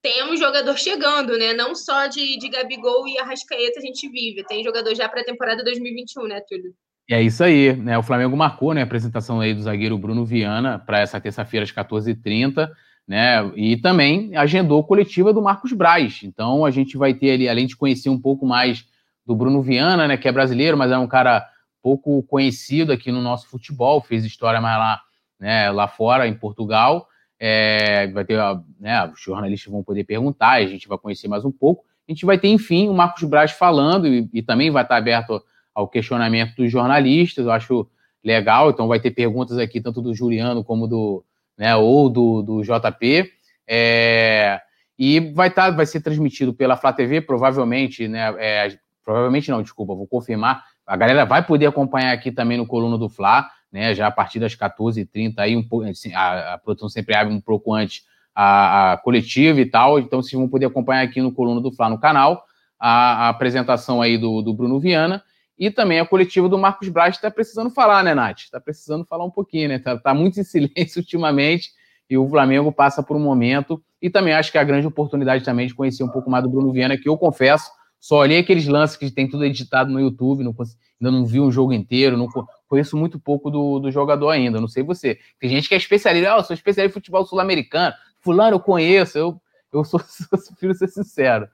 temos 0.02 0.40
jogador 0.40 0.76
chegando, 0.76 1.38
né? 1.38 1.52
Não 1.52 1.74
só 1.74 2.06
de, 2.08 2.36
de 2.38 2.48
Gabigol 2.48 3.06
e 3.06 3.18
Arrascaeta 3.18 3.78
a 3.78 3.82
gente 3.82 4.08
vive, 4.08 4.44
tem 4.44 4.64
jogador 4.64 4.94
já 4.94 5.08
para 5.08 5.20
a 5.20 5.24
temporada 5.24 5.62
2021, 5.62 6.26
né, 6.26 6.40
Túlio? 6.40 6.74
É 7.08 7.22
isso 7.22 7.42
aí, 7.44 7.74
né? 7.76 7.96
O 7.96 8.02
Flamengo 8.02 8.36
marcou 8.36 8.74
né, 8.74 8.80
a 8.80 8.84
apresentação 8.84 9.40
aí 9.40 9.54
do 9.54 9.62
zagueiro 9.62 9.98
Bruno 9.98 10.24
Viana 10.24 10.78
para 10.78 11.00
essa 11.00 11.20
terça-feira 11.20 11.64
às 11.64 11.72
14h30, 11.72 12.68
né? 13.06 13.50
E 13.54 13.76
também 13.76 14.36
agendou 14.36 14.84
coletiva 14.84 15.32
do 15.32 15.42
Marcos 15.42 15.72
Braz. 15.72 16.20
Então 16.22 16.64
a 16.64 16.70
gente 16.70 16.96
vai 16.96 17.14
ter 17.14 17.32
ali, 17.32 17.48
além 17.48 17.66
de 17.66 17.76
conhecer 17.76 18.08
um 18.08 18.20
pouco 18.20 18.46
mais 18.46 18.84
do 19.26 19.36
Bruno 19.36 19.62
Viana, 19.62 20.08
né? 20.08 20.16
Que 20.16 20.28
é 20.28 20.32
brasileiro, 20.32 20.76
mas 20.76 20.90
é 20.90 20.98
um 20.98 21.06
cara 21.06 21.46
pouco 21.82 22.22
conhecido 22.22 22.92
aqui 22.92 23.10
no 23.10 23.20
nosso 23.20 23.48
futebol, 23.48 24.00
fez 24.00 24.24
história 24.24 24.60
mais 24.60 24.78
lá, 24.78 25.00
né, 25.38 25.70
lá 25.70 25.88
fora, 25.88 26.28
em 26.28 26.34
Portugal. 26.34 27.08
É, 27.44 28.06
vai 28.06 28.24
ter, 28.24 28.38
né, 28.78 29.04
os 29.12 29.20
jornalistas 29.20 29.72
vão 29.72 29.82
poder 29.82 30.04
perguntar, 30.04 30.52
a 30.52 30.64
gente 30.64 30.86
vai 30.86 30.96
conhecer 30.96 31.26
mais 31.26 31.44
um 31.44 31.50
pouco. 31.50 31.84
A 32.08 32.12
gente 32.12 32.24
vai 32.24 32.38
ter, 32.38 32.46
enfim, 32.46 32.88
o 32.88 32.94
Marcos 32.94 33.24
Braz 33.24 33.50
falando 33.50 34.06
e, 34.06 34.30
e 34.32 34.42
também 34.42 34.70
vai 34.70 34.84
estar 34.84 34.96
aberto 34.96 35.42
ao 35.74 35.88
questionamento 35.88 36.54
dos 36.54 36.70
jornalistas, 36.70 37.44
eu 37.44 37.50
acho 37.50 37.88
legal, 38.22 38.70
então 38.70 38.86
vai 38.86 39.00
ter 39.00 39.10
perguntas 39.10 39.58
aqui 39.58 39.80
tanto 39.80 40.00
do 40.00 40.14
Juliano 40.14 40.62
como 40.62 40.86
do, 40.86 41.24
né, 41.58 41.74
ou 41.74 42.08
do, 42.08 42.42
do 42.42 42.62
JP, 42.62 43.28
é, 43.66 44.60
e 44.96 45.18
vai 45.32 45.48
estar, 45.48 45.70
tá, 45.70 45.76
vai 45.76 45.86
ser 45.86 46.00
transmitido 46.00 46.54
pela 46.54 46.76
Flá 46.76 46.92
TV, 46.92 47.22
provavelmente, 47.22 48.06
né, 48.06 48.32
é, 48.38 48.78
provavelmente 49.04 49.50
não, 49.50 49.62
desculpa, 49.62 49.96
vou 49.96 50.06
confirmar, 50.06 50.62
a 50.86 50.96
galera 50.96 51.24
vai 51.24 51.44
poder 51.44 51.66
acompanhar 51.66 52.12
aqui 52.12 52.30
também 52.30 52.56
no 52.56 52.68
Coluna 52.68 52.96
do 52.96 53.08
Fla, 53.08 53.50
né, 53.72 53.94
já 53.94 54.06
a 54.06 54.10
partir 54.10 54.38
das 54.38 54.54
14h30, 54.54 55.34
aí 55.38 55.56
um, 55.56 55.66
assim, 55.88 56.12
a, 56.12 56.54
a 56.54 56.58
produção 56.58 56.88
sempre 56.88 57.14
abre 57.14 57.32
um 57.32 57.40
pouco 57.40 57.72
antes 57.72 58.04
a, 58.34 58.92
a, 58.92 58.96
coletiva 58.98 59.60
e 59.60 59.66
tal, 59.66 59.98
então 59.98 60.22
vocês 60.22 60.38
vão 60.38 60.48
poder 60.48 60.66
acompanhar 60.66 61.02
aqui 61.02 61.20
no 61.20 61.32
Coluna 61.32 61.60
do 61.60 61.72
Fla 61.72 61.88
no 61.88 61.98
canal, 61.98 62.44
a, 62.78 63.26
a 63.26 63.28
apresentação 63.30 64.02
aí 64.02 64.18
do, 64.18 64.42
do 64.42 64.52
Bruno 64.52 64.78
Viana, 64.78 65.22
e 65.58 65.70
também 65.70 66.00
a 66.00 66.06
coletiva 66.06 66.48
do 66.48 66.58
Marcos 66.58 66.88
Braz 66.88 67.14
está 67.14 67.30
precisando 67.30 67.70
falar, 67.70 68.02
né, 68.02 68.14
Nath? 68.14 68.40
Está 68.40 68.60
precisando 68.60 69.04
falar 69.04 69.24
um 69.24 69.30
pouquinho, 69.30 69.68
né? 69.68 69.76
Está 69.76 69.96
tá 69.96 70.12
muito 70.12 70.40
em 70.40 70.42
silêncio 70.44 70.98
ultimamente 70.98 71.70
e 72.10 72.18
o 72.18 72.28
Flamengo 72.28 72.72
passa 72.72 73.02
por 73.02 73.16
um 73.16 73.20
momento. 73.20 73.80
E 74.00 74.10
também 74.10 74.32
acho 74.32 74.50
que 74.50 74.58
é 74.58 74.60
a 74.60 74.64
grande 74.64 74.86
oportunidade 74.86 75.44
também 75.44 75.66
de 75.66 75.74
conhecer 75.74 76.02
um 76.02 76.08
pouco 76.08 76.28
mais 76.28 76.42
do 76.42 76.50
Bruno 76.50 76.72
Viana, 76.72 76.98
que 76.98 77.08
eu 77.08 77.16
confesso, 77.16 77.70
só 78.00 78.18
olhei 78.18 78.38
aqueles 78.38 78.66
lances 78.66 78.96
que 78.96 79.08
tem 79.08 79.28
tudo 79.28 79.44
editado 79.44 79.92
no 79.92 80.00
YouTube, 80.00 80.42
não, 80.42 80.52
ainda 81.00 81.16
não 81.16 81.24
vi 81.24 81.40
um 81.40 81.52
jogo 81.52 81.72
inteiro, 81.72 82.16
não 82.16 82.26
conheço 82.72 82.96
muito 82.96 83.20
pouco 83.20 83.50
do, 83.50 83.78
do 83.78 83.90
jogador 83.90 84.30
ainda, 84.30 84.58
não 84.58 84.66
sei 84.66 84.82
você. 84.82 85.18
Tem 85.38 85.50
gente 85.50 85.68
que 85.68 85.74
é 85.74 85.76
especialista, 85.76 86.34
oh, 86.34 86.38
eu 86.38 86.44
sou 86.44 86.54
especialista 86.54 86.90
em 86.90 87.00
futebol 87.00 87.26
sul-americano, 87.26 87.94
fulano 88.18 88.56
eu 88.56 88.60
conheço, 88.60 89.18
eu, 89.18 89.38
eu 89.70 89.84
sou, 89.84 90.00
prefiro 90.48 90.74
ser 90.74 90.88
sincero. 90.88 91.46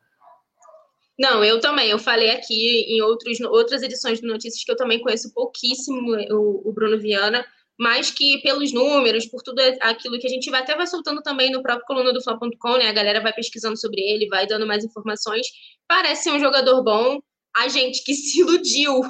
Não, 1.19 1.43
eu 1.43 1.59
também. 1.59 1.91
Eu 1.91 1.99
falei 1.99 2.31
aqui 2.31 2.85
em 2.89 3.03
outros, 3.03 3.41
outras 3.41 3.83
edições 3.83 4.21
do 4.21 4.29
Notícias 4.29 4.63
que 4.63 4.71
eu 4.71 4.77
também 4.77 5.01
conheço 5.01 5.35
pouquíssimo 5.35 6.15
o, 6.31 6.69
o 6.69 6.73
Bruno 6.73 7.01
Viana, 7.01 7.45
mas 7.77 8.13
que 8.13 8.39
pelos 8.41 8.73
números, 8.73 9.27
por 9.27 9.43
tudo 9.43 9.61
aquilo 9.81 10.21
que 10.21 10.27
a 10.29 10.31
gente 10.31 10.49
vai 10.53 10.61
até 10.61 10.77
vai 10.77 10.87
soltando 10.87 11.21
também 11.21 11.51
no 11.51 11.65
próprio 11.65 11.85
coluna 11.85 12.13
do 12.13 12.23
Fla.com, 12.23 12.77
né? 12.77 12.87
A 12.87 12.93
galera 12.93 13.21
vai 13.21 13.33
pesquisando 13.33 13.77
sobre 13.77 14.01
ele, 14.01 14.29
vai 14.29 14.47
dando 14.47 14.69
mais 14.69 14.85
informações. 14.85 15.49
Parece 15.89 16.23
ser 16.23 16.31
um 16.31 16.39
jogador 16.39 16.81
bom. 16.85 17.19
A 17.57 17.67
gente 17.67 18.05
que 18.05 18.15
se 18.15 18.39
iludiu 18.39 19.01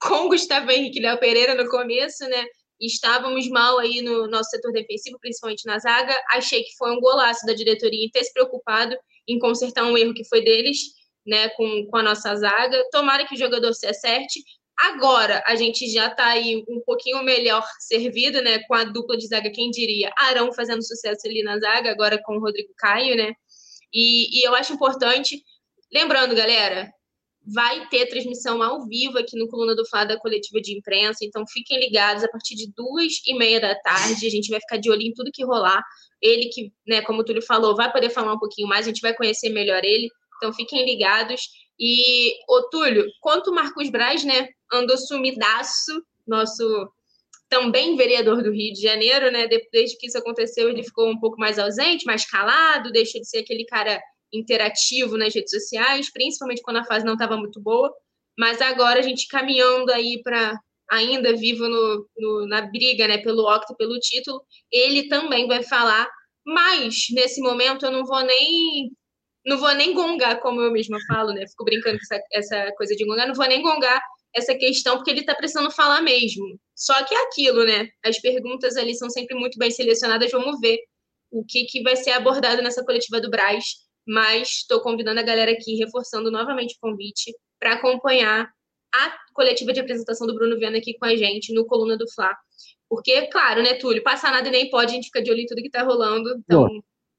com 0.00 0.28
Gustavo 0.28 0.70
Henrique 0.70 1.00
Léo 1.00 1.18
Pereira 1.18 1.54
no 1.54 1.68
começo, 1.68 2.24
né? 2.28 2.44
Estávamos 2.80 3.48
mal 3.48 3.78
aí 3.78 4.00
no 4.02 4.28
nosso 4.28 4.50
setor 4.50 4.72
defensivo, 4.72 5.18
principalmente 5.20 5.66
na 5.66 5.78
zaga. 5.78 6.14
Achei 6.30 6.62
que 6.62 6.76
foi 6.76 6.92
um 6.92 7.00
golaço 7.00 7.44
da 7.44 7.52
diretoria 7.52 8.04
em 8.04 8.10
ter 8.10 8.22
se 8.24 8.32
preocupado 8.32 8.96
em 9.26 9.38
consertar 9.38 9.84
um 9.84 9.98
erro 9.98 10.14
que 10.14 10.24
foi 10.24 10.42
deles 10.42 10.78
né, 11.26 11.48
com, 11.50 11.86
com 11.86 11.96
a 11.96 12.02
nossa 12.02 12.34
zaga. 12.36 12.82
Tomara 12.90 13.26
que 13.26 13.34
o 13.34 13.38
jogador 13.38 13.72
se 13.74 13.86
acerte. 13.86 14.40
Agora 14.78 15.42
a 15.44 15.56
gente 15.56 15.90
já 15.90 16.06
está 16.06 16.26
aí 16.26 16.64
um 16.68 16.80
pouquinho 16.86 17.22
melhor 17.24 17.66
servido, 17.80 18.40
né? 18.40 18.60
Com 18.60 18.74
a 18.74 18.84
dupla 18.84 19.16
de 19.16 19.26
zaga, 19.26 19.50
quem 19.50 19.70
diria? 19.70 20.12
Arão 20.16 20.52
fazendo 20.52 20.86
sucesso 20.86 21.26
ali 21.26 21.42
na 21.42 21.58
zaga, 21.58 21.90
agora 21.90 22.20
com 22.22 22.36
o 22.36 22.40
Rodrigo 22.40 22.72
Caio, 22.76 23.16
né? 23.16 23.32
E, 23.92 24.38
e 24.38 24.46
eu 24.46 24.54
acho 24.54 24.72
importante, 24.72 25.42
lembrando, 25.92 26.34
galera, 26.36 26.88
vai 27.52 27.88
ter 27.88 28.06
transmissão 28.06 28.62
ao 28.62 28.86
vivo 28.86 29.18
aqui 29.18 29.38
no 29.38 29.48
Coluna 29.48 29.74
do 29.74 29.86
Fla 29.86 30.04
da 30.04 30.18
coletiva 30.18 30.60
de 30.60 30.76
imprensa, 30.76 31.24
então 31.24 31.44
fiquem 31.46 31.80
ligados 31.80 32.22
a 32.22 32.28
partir 32.28 32.54
de 32.54 32.70
duas 32.76 33.14
e 33.26 33.34
meia 33.36 33.60
da 33.60 33.74
tarde, 33.74 34.26
a 34.26 34.30
gente 34.30 34.50
vai 34.50 34.60
ficar 34.60 34.76
de 34.76 34.90
olho 34.90 35.02
em 35.02 35.14
tudo 35.14 35.30
que 35.32 35.44
rolar. 35.44 35.82
Ele 36.20 36.50
que, 36.50 36.72
né, 36.86 37.00
como 37.02 37.20
o 37.20 37.24
Túlio 37.24 37.42
falou, 37.42 37.74
vai 37.74 37.90
poder 37.90 38.10
falar 38.10 38.34
um 38.34 38.38
pouquinho 38.38 38.68
mais, 38.68 38.86
a 38.86 38.90
gente 38.90 39.00
vai 39.00 39.14
conhecer 39.14 39.48
melhor 39.48 39.82
ele. 39.84 40.08
Então 40.36 40.52
fiquem 40.52 40.84
ligados. 40.84 41.40
E, 41.80 42.32
ô 42.48 42.68
Túlio, 42.68 43.06
quanto 43.20 43.50
o 43.50 43.54
Marcos 43.54 43.88
Braz, 43.88 44.24
né, 44.24 44.48
andou 44.72 44.98
sumidaço, 44.98 46.02
nosso 46.26 46.92
também 47.48 47.96
vereador 47.96 48.42
do 48.42 48.52
Rio 48.52 48.74
de 48.74 48.82
Janeiro, 48.82 49.30
né, 49.30 49.48
desde 49.72 49.96
que 49.96 50.08
isso 50.08 50.18
aconteceu, 50.18 50.68
ele 50.68 50.82
ficou 50.82 51.08
um 51.08 51.18
pouco 51.18 51.38
mais 51.38 51.58
ausente, 51.58 52.04
mais 52.04 52.28
calado, 52.28 52.92
deixou 52.92 53.20
de 53.20 53.28
ser 53.28 53.38
aquele 53.38 53.64
cara 53.64 53.98
interativo 54.32 55.16
nas 55.16 55.34
redes 55.34 55.50
sociais, 55.50 56.10
principalmente 56.12 56.62
quando 56.62 56.78
a 56.78 56.84
fase 56.84 57.04
não 57.04 57.14
estava 57.14 57.36
muito 57.36 57.60
boa. 57.60 57.92
Mas 58.38 58.60
agora 58.60 59.00
a 59.00 59.02
gente 59.02 59.26
caminhando 59.28 59.90
aí 59.92 60.20
para 60.22 60.58
ainda 60.90 61.36
vivo 61.36 61.68
no, 61.68 62.08
no, 62.16 62.46
na 62.46 62.62
briga, 62.62 63.06
né, 63.06 63.18
pelo 63.18 63.44
octo, 63.44 63.76
pelo 63.76 63.98
título, 63.98 64.40
ele 64.72 65.08
também 65.08 65.46
vai 65.46 65.62
falar. 65.62 66.08
Mas 66.46 67.06
nesse 67.10 67.40
momento 67.40 67.84
eu 67.84 67.90
não 67.90 68.04
vou 68.04 68.22
nem 68.22 68.90
não 69.46 69.56
vou 69.58 69.74
nem 69.74 69.94
gongar, 69.94 70.40
como 70.40 70.60
eu 70.60 70.70
mesma 70.70 70.98
falo, 71.06 71.32
né? 71.32 71.46
Fico 71.48 71.64
brincando 71.64 71.98
com 71.98 72.14
essa, 72.14 72.22
essa 72.32 72.72
coisa 72.76 72.94
de 72.94 73.04
gongar, 73.06 73.26
não 73.26 73.34
vou 73.34 73.46
nem 73.46 73.62
gongar 73.62 74.00
essa 74.34 74.54
questão, 74.54 74.96
porque 74.96 75.10
ele 75.10 75.20
está 75.20 75.34
precisando 75.34 75.70
falar 75.70 76.02
mesmo. 76.02 76.58
Só 76.76 77.02
que 77.04 77.14
é 77.14 77.22
aquilo, 77.22 77.64
né? 77.64 77.88
As 78.04 78.20
perguntas 78.20 78.76
ali 78.76 78.94
são 78.94 79.08
sempre 79.08 79.34
muito 79.36 79.58
bem 79.58 79.70
selecionadas, 79.70 80.30
vamos 80.30 80.60
ver 80.60 80.78
o 81.30 81.44
que, 81.44 81.64
que 81.64 81.82
vai 81.82 81.96
ser 81.96 82.10
abordado 82.10 82.62
nessa 82.62 82.84
coletiva 82.84 83.20
do 83.20 83.30
Braz. 83.30 83.64
Mas 84.08 84.48
estou 84.48 84.80
convidando 84.80 85.20
a 85.20 85.22
galera 85.22 85.52
aqui, 85.52 85.76
reforçando 85.76 86.30
novamente 86.30 86.74
o 86.76 86.80
convite, 86.80 87.34
para 87.60 87.74
acompanhar 87.74 88.48
a 88.94 89.12
coletiva 89.34 89.72
de 89.72 89.80
apresentação 89.80 90.26
do 90.26 90.34
Bruno 90.34 90.58
Viana 90.58 90.78
aqui 90.78 90.94
com 90.98 91.04
a 91.04 91.14
gente 91.14 91.52
no 91.52 91.66
Coluna 91.66 91.96
do 91.96 92.10
Fla. 92.10 92.34
Porque, 92.88 93.26
claro, 93.26 93.62
né, 93.62 93.74
Túlio, 93.74 94.02
passar 94.02 94.32
nada 94.32 94.50
nem 94.50 94.70
pode, 94.70 94.92
a 94.92 94.94
gente 94.94 95.06
fica 95.06 95.22
de 95.22 95.30
olho 95.30 95.40
em 95.40 95.46
tudo 95.46 95.60
que 95.60 95.66
está 95.66 95.82
rolando. 95.82 96.30
Então, 96.38 96.66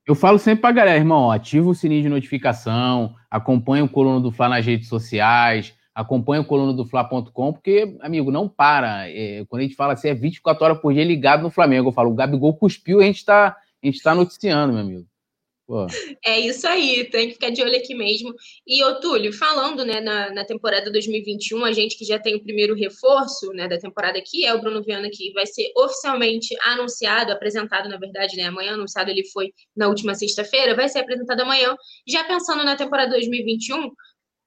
eu 0.08 0.16
falo 0.16 0.40
sempre 0.40 0.62
pra 0.62 0.72
galera, 0.72 0.98
irmão, 0.98 1.32
ativa 1.32 1.70
o 1.70 1.76
sininho 1.76 2.02
de 2.02 2.10
notificação, 2.10 3.14
acompanha 3.30 3.84
o 3.84 3.90
Coluna 3.90 4.20
do 4.20 4.32
Fla 4.32 4.50
nas 4.50 4.66
redes 4.66 4.90
sociais, 4.90 5.76
acompanha 6.00 6.42
o 6.42 6.46
coluna 6.46 6.72
do 6.72 6.86
Fla.com, 6.86 7.52
porque, 7.52 7.98
amigo, 8.02 8.32
não 8.32 8.48
para. 8.48 9.10
É, 9.10 9.44
quando 9.50 9.60
a 9.60 9.64
gente 9.64 9.76
fala 9.76 9.94
assim, 9.94 10.08
é 10.08 10.14
24 10.14 10.64
horas 10.64 10.80
por 10.80 10.94
dia 10.94 11.04
ligado 11.04 11.44
no 11.44 11.50
Flamengo. 11.50 11.90
Eu 11.90 11.94
falo, 11.94 12.10
o 12.10 12.16
Gabigol 12.16 12.56
cuspiu 12.56 13.02
e 13.02 13.04
a 13.04 13.08
gente 13.08 13.26
tá, 13.26 13.58
a 13.84 13.86
gente 13.86 14.02
tá 14.02 14.16
noticiando, 14.16 14.72
meu 14.72 14.82
amigo. 14.82 15.06
É 16.26 16.40
isso 16.40 16.68
aí, 16.68 17.08
tem 17.12 17.28
que 17.28 17.34
ficar 17.34 17.52
de 17.52 17.62
olho 17.62 17.78
aqui 17.78 17.94
mesmo. 17.94 18.34
E, 18.66 18.84
ô 18.84 19.00
Túlio, 19.00 19.32
falando 19.32 19.86
né, 19.86 20.02
na, 20.02 20.34
na 20.34 20.44
temporada 20.44 20.92
2021, 20.92 21.64
a 21.64 21.72
gente 21.72 21.96
que 21.96 22.04
já 22.04 22.18
tem 22.18 22.36
o 22.36 22.42
primeiro 22.42 22.74
reforço 22.74 23.52
né, 23.54 23.68
da 23.68 23.78
temporada 23.78 24.18
aqui, 24.18 24.44
é 24.44 24.54
o 24.54 24.60
Bruno 24.60 24.82
Viana, 24.82 25.10
que 25.12 25.32
vai 25.32 25.46
ser 25.46 25.72
oficialmente 25.78 26.56
anunciado, 26.64 27.32
apresentado, 27.32 27.88
na 27.88 27.98
verdade, 27.98 28.36
né? 28.36 28.46
Amanhã, 28.46 28.74
anunciado 28.74 29.12
ele 29.12 29.24
foi 29.32 29.54
na 29.76 29.88
última 29.88 30.16
sexta-feira, 30.16 30.76
vai 30.76 30.90
ser 30.90 31.00
apresentado 31.00 31.42
amanhã. 31.42 31.76
Já 32.08 32.24
pensando 32.24 32.64
na 32.64 32.76
temporada 32.76 33.12
2021, 33.12 33.92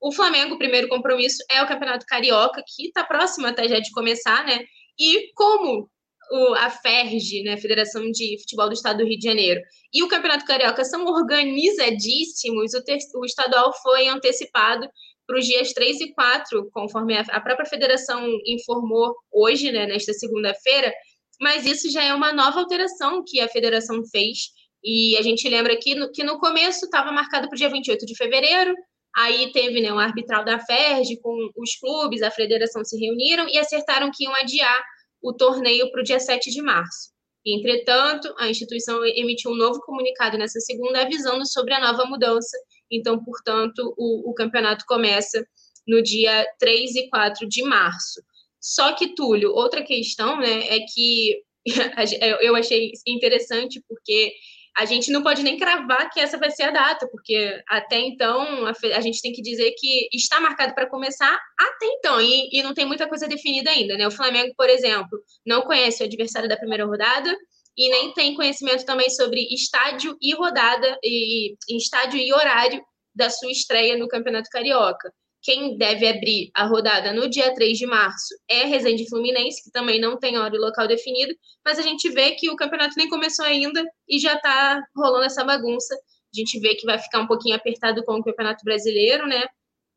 o 0.01 0.11
Flamengo, 0.11 0.57
o 0.57 0.59
primeiro 0.59 0.89
compromisso 0.89 1.39
é 1.49 1.63
o 1.63 1.69
Campeonato 1.69 2.05
Carioca, 2.05 2.65
que 2.67 2.87
está 2.87 3.05
próximo 3.05 3.47
até 3.47 3.69
já 3.69 3.79
de 3.79 3.93
começar, 3.93 4.45
né? 4.45 4.59
E 4.99 5.33
como 5.35 5.89
o, 6.33 6.55
a 6.55 6.71
FERJ, 6.71 7.43
né, 7.43 7.59
Federação 7.59 8.11
de 8.11 8.39
Futebol 8.41 8.69
do 8.69 8.73
Estado 8.73 8.99
do 8.99 9.05
Rio 9.05 9.19
de 9.19 9.29
Janeiro, 9.29 9.61
e 9.93 10.03
o 10.03 10.09
Campeonato 10.09 10.47
Carioca 10.47 10.83
são 10.83 11.05
organizadíssimos, 11.05 12.73
o, 12.73 12.83
ter, 12.83 12.97
o 13.15 13.27
estadual 13.27 13.71
foi 13.83 14.09
antecipado 14.09 14.89
para 15.27 15.39
os 15.39 15.45
dias 15.45 15.75
3 15.75 16.01
e 16.01 16.15
4, 16.15 16.71
conforme 16.73 17.19
a, 17.19 17.21
a 17.21 17.41
própria 17.41 17.67
federação 17.67 18.27
informou 18.47 19.15
hoje, 19.31 19.71
né, 19.71 19.87
nesta 19.87 20.15
segunda-feira, 20.15 20.91
mas 21.39 21.67
isso 21.67 21.91
já 21.91 22.03
é 22.03 22.15
uma 22.15 22.33
nova 22.33 22.61
alteração 22.61 23.23
que 23.27 23.39
a 23.39 23.49
federação 23.49 24.03
fez, 24.11 24.39
e 24.83 25.17
a 25.19 25.23
gente 25.23 25.47
lembra 25.51 25.77
que 25.77 25.95
no, 25.95 26.11
que 26.11 26.25
no 26.25 26.39
começo 26.39 26.87
estava 26.87 27.13
marcado 27.13 27.47
para 27.47 27.55
o 27.55 27.59
dia 27.59 27.69
28 27.69 28.07
de 28.07 28.17
fevereiro, 28.17 28.75
Aí 29.15 29.53
teve 29.53 29.83
né, 29.83 29.93
um 29.93 29.99
arbitral 29.99 30.43
da 30.43 30.59
FERJ 30.59 31.21
com 31.21 31.51
os 31.57 31.77
clubes, 31.77 32.23
a 32.23 32.31
federação 32.31 32.83
se 32.83 32.99
reuniram 32.99 33.47
e 33.47 33.59
acertaram 33.59 34.11
que 34.11 34.25
iam 34.25 34.35
adiar 34.35 34.83
o 35.23 35.33
torneio 35.33 35.91
para 35.91 36.01
o 36.01 36.05
dia 36.05 36.19
7 36.19 36.51
de 36.51 36.61
março. 36.61 37.13
Entretanto, 37.45 38.33
a 38.39 38.49
instituição 38.49 39.05
emitiu 39.05 39.51
um 39.51 39.57
novo 39.57 39.81
comunicado 39.81 40.39
nessa 40.39 40.61
segunda 40.61 41.03
avisando 41.03 41.47
sobre 41.47 41.75
a 41.75 41.81
nova 41.81 42.05
mudança. 42.05 42.57
Então, 42.91 43.23
portanto, 43.23 43.95
o, 43.97 44.31
o 44.31 44.35
campeonato 44.35 44.85
começa 44.87 45.45
no 45.87 46.03
dia 46.03 46.47
3 46.59 46.95
e 46.97 47.09
4 47.09 47.49
de 47.49 47.63
março. 47.65 48.23
Só 48.61 48.93
que, 48.95 49.15
Túlio, 49.15 49.51
outra 49.51 49.83
questão 49.83 50.39
né, 50.39 50.69
é 50.69 50.81
que 50.81 51.43
eu 52.41 52.55
achei 52.55 52.93
interessante 53.07 53.83
porque 53.89 54.33
a 54.77 54.85
gente 54.85 55.11
não 55.11 55.23
pode 55.23 55.43
nem 55.43 55.59
cravar 55.59 56.09
que 56.11 56.21
essa 56.21 56.39
vai 56.39 56.51
ser 56.51 56.65
a 56.65 56.71
data, 56.71 57.07
porque 57.09 57.63
até 57.69 57.99
então 58.01 58.67
a, 58.67 58.73
a 58.97 59.01
gente 59.01 59.21
tem 59.21 59.33
que 59.33 59.43
dizer 59.43 59.73
que 59.77 60.09
está 60.13 60.41
marcado 60.41 60.75
para 60.75 60.89
começar 60.89 61.39
até 61.59 61.87
então, 61.87 62.21
e, 62.21 62.49
e, 62.53 62.63
não 62.63 62.73
tem 62.73 62.85
muita 62.85 63.09
coisa 63.09 63.29
definida 63.29 63.71
ainda, 63.71 63.97
né? 63.97 64.07
O 64.07 64.11
Flamengo, 64.11 64.55
por 64.57 64.69
exemplo, 64.69 65.19
não 65.47 65.63
conhece 65.63 66.03
o 66.03 66.07
adversário 66.07 66.49
da 66.49 66.57
primeira 66.57 66.87
rodada 66.87 67.37
e 67.77 67.91
nem 67.91 68.13
tem 68.13 68.35
conhecimento 68.35 68.85
também 68.85 69.11
sobre 69.11 69.47
estádio 69.53 70.17
e 70.21 70.35
rodada, 70.35 70.99
e, 71.03 71.55
e 71.69 71.77
estádio 71.77 72.19
e 72.19 72.33
horário 72.33 72.83
da 73.15 73.29
sua 73.29 73.51
estreia 73.51 73.97
no 73.97 74.09
Campeonato 74.09 74.49
Carioca. 74.51 75.13
Quem 75.43 75.77
deve 75.77 76.07
abrir 76.07 76.51
a 76.55 76.67
rodada 76.67 77.13
no 77.13 77.29
dia 77.29 77.53
3 77.53 77.77
de 77.77 77.85
março 77.85 78.35
é 78.49 78.65
Resende 78.65 79.09
Fluminense, 79.09 79.63
que 79.65 79.73
também 79.73 80.01
não 80.01 80.17
tem 80.17 80.39
hora 80.39 80.55
e 80.55 80.59
local 80.59 80.87
definido, 80.87 81.35
mas 81.65 81.79
a 81.81 81.83
gente 81.83 82.09
vê 82.11 82.33
que 82.33 82.49
o 82.49 82.55
campeonato 82.55 82.95
nem 82.97 83.09
começou 83.09 83.45
ainda 83.45 83.85
e 84.09 84.21
já 84.21 84.35
está 84.35 84.81
rolando 84.97 85.25
essa 85.25 85.45
bagunça. 85.45 85.95
A 85.95 86.39
gente 86.39 86.61
vê 86.61 86.77
que 86.77 86.87
vai 86.87 86.99
ficar 86.99 87.21
um 87.21 87.27
pouquinho 87.27 87.57
apertado 87.57 88.05
com 88.05 88.15
o 88.15 88.23
Campeonato 88.23 88.65
Brasileiro, 88.65 89.27
né? 89.27 89.43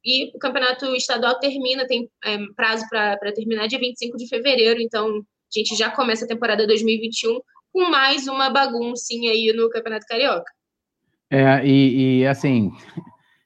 E 0.04 0.36
o 0.36 0.40
Campeonato 0.40 0.86
Estadual 0.96 1.40
termina, 1.40 1.88
tem 1.88 2.10
é, 2.24 2.38
prazo 2.56 2.86
para 2.90 3.32
terminar 3.34 3.68
dia 3.68 3.80
25 3.80 4.18
de 4.18 4.28
fevereiro, 4.28 4.82
então 4.82 5.08
a 5.08 5.60
gente 5.60 5.76
já 5.76 5.90
começa 5.90 6.26
a 6.26 6.28
temporada 6.28 6.68
2021 6.68 7.40
com 7.72 7.90
mais 7.90 8.28
uma 8.28 8.50
baguncinha 8.50 9.32
aí 9.32 9.54
no 9.56 9.70
Campeonato 9.70 10.06
Carioca. 10.08 10.52
É, 11.32 11.66
e, 11.66 12.20
e 12.20 12.28
assim, 12.28 12.72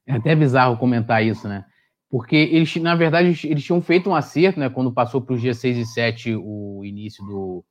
é 0.08 0.14
até 0.14 0.36
bizarro 0.36 0.78
comentar 0.78 1.24
isso, 1.26 1.47
né? 1.47 1.66
Porque 2.10 2.36
eles, 2.36 2.76
na 2.78 2.95
verdade, 2.95 3.47
eles 3.47 3.64
tinham 3.64 3.82
feito 3.82 4.10
um 4.10 4.16
acerto, 4.16 4.60
né, 4.60 4.70
quando 4.70 4.91
passou 4.91 5.22
para 5.22 5.36
os 5.36 5.41
dias 5.41 5.57
6 5.57 5.78
e 5.78 5.86
7 5.86 6.36
o 6.36 6.82
início 6.84 7.24
do, 7.24 7.64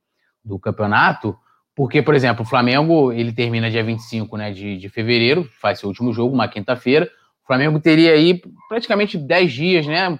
do 0.43 0.57
campeonato, 0.57 1.37
porque, 1.75 2.01
por 2.01 2.15
exemplo, 2.15 2.43
o 2.43 2.47
Flamengo, 2.47 3.11
ele 3.11 3.33
termina 3.33 3.69
dia 3.69 3.83
25 3.83 4.37
né, 4.37 4.51
de, 4.51 4.77
de 4.77 4.89
fevereiro, 4.89 5.47
faz 5.61 5.79
seu 5.79 5.89
último 5.89 6.13
jogo, 6.13 6.33
uma 6.33 6.47
quinta-feira, 6.47 7.09
o 7.43 7.47
Flamengo 7.47 7.79
teria 7.79 8.13
aí 8.13 8.41
praticamente 8.69 9.17
10 9.17 9.51
dias, 9.51 9.87
né, 9.87 10.17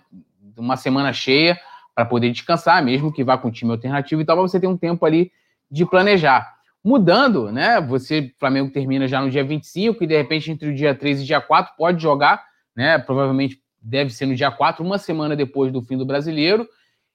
uma 0.58 0.76
semana 0.76 1.14
cheia, 1.14 1.58
para 1.96 2.06
poder 2.06 2.32
descansar, 2.32 2.84
mesmo 2.84 3.12
que 3.12 3.24
vá 3.24 3.38
com 3.38 3.52
time 3.52 3.72
alternativo 3.72 4.22
e 4.22 4.26
tal, 4.26 4.36
você 4.38 4.60
ter 4.60 4.68
um 4.68 4.78
tempo 4.78 5.06
ali 5.06 5.32
de 5.72 5.86
planejar. 5.86 6.50
Mudando, 6.84 7.52
né, 7.52 7.80
você, 7.80 8.34
Flamengo 8.40 8.72
termina 8.72 9.08
já 9.08 9.22
no 9.22 9.30
dia 9.30 9.44
25 9.44 10.04
e, 10.04 10.08
de 10.08 10.18
repente, 10.18 10.52
entre 10.52 10.70
o 10.70 10.76
dia 10.76 10.96
3 10.96 11.22
e 11.22 11.26
dia 11.26 11.42
4, 11.42 11.74
pode 11.78 12.02
jogar, 12.02 12.44
né, 12.76 12.98
provavelmente 12.98 13.62
deve 13.82 14.12
ser 14.12 14.26
no 14.26 14.36
dia 14.36 14.52
4, 14.52 14.84
uma 14.84 14.98
semana 14.98 15.36
depois 15.36 15.72
do 15.72 15.82
fim 15.82 15.98
do 15.98 16.06
brasileiro. 16.06 16.68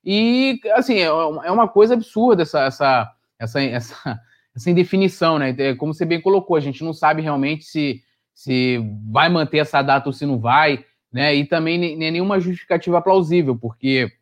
E, 0.04 0.60
assim, 0.74 0.98
é, 0.98 1.04
é 1.04 1.50
uma 1.50 1.68
coisa 1.68 1.94
absurda 1.94 2.42
essa, 2.42 2.64
essa, 2.64 3.12
essa, 3.38 3.62
essa, 3.62 4.20
essa 4.54 4.70
indefinição, 4.70 5.38
né? 5.38 5.54
É, 5.58 5.74
como 5.74 5.94
você 5.94 6.04
bem 6.04 6.20
colocou, 6.20 6.56
a 6.56 6.60
gente 6.60 6.84
não 6.84 6.92
sabe 6.92 7.22
realmente 7.22 7.64
se, 7.64 8.02
se 8.34 8.78
vai 9.10 9.28
manter 9.28 9.58
essa 9.58 9.80
data 9.80 10.08
ou 10.08 10.12
se 10.12 10.26
não 10.26 10.38
vai, 10.38 10.84
né? 11.12 11.34
E 11.34 11.44
também 11.44 11.78
nem 11.78 11.96
nenhuma 11.96 12.38
justificativa 12.38 13.00
plausível, 13.00 13.56
porque 13.56 14.12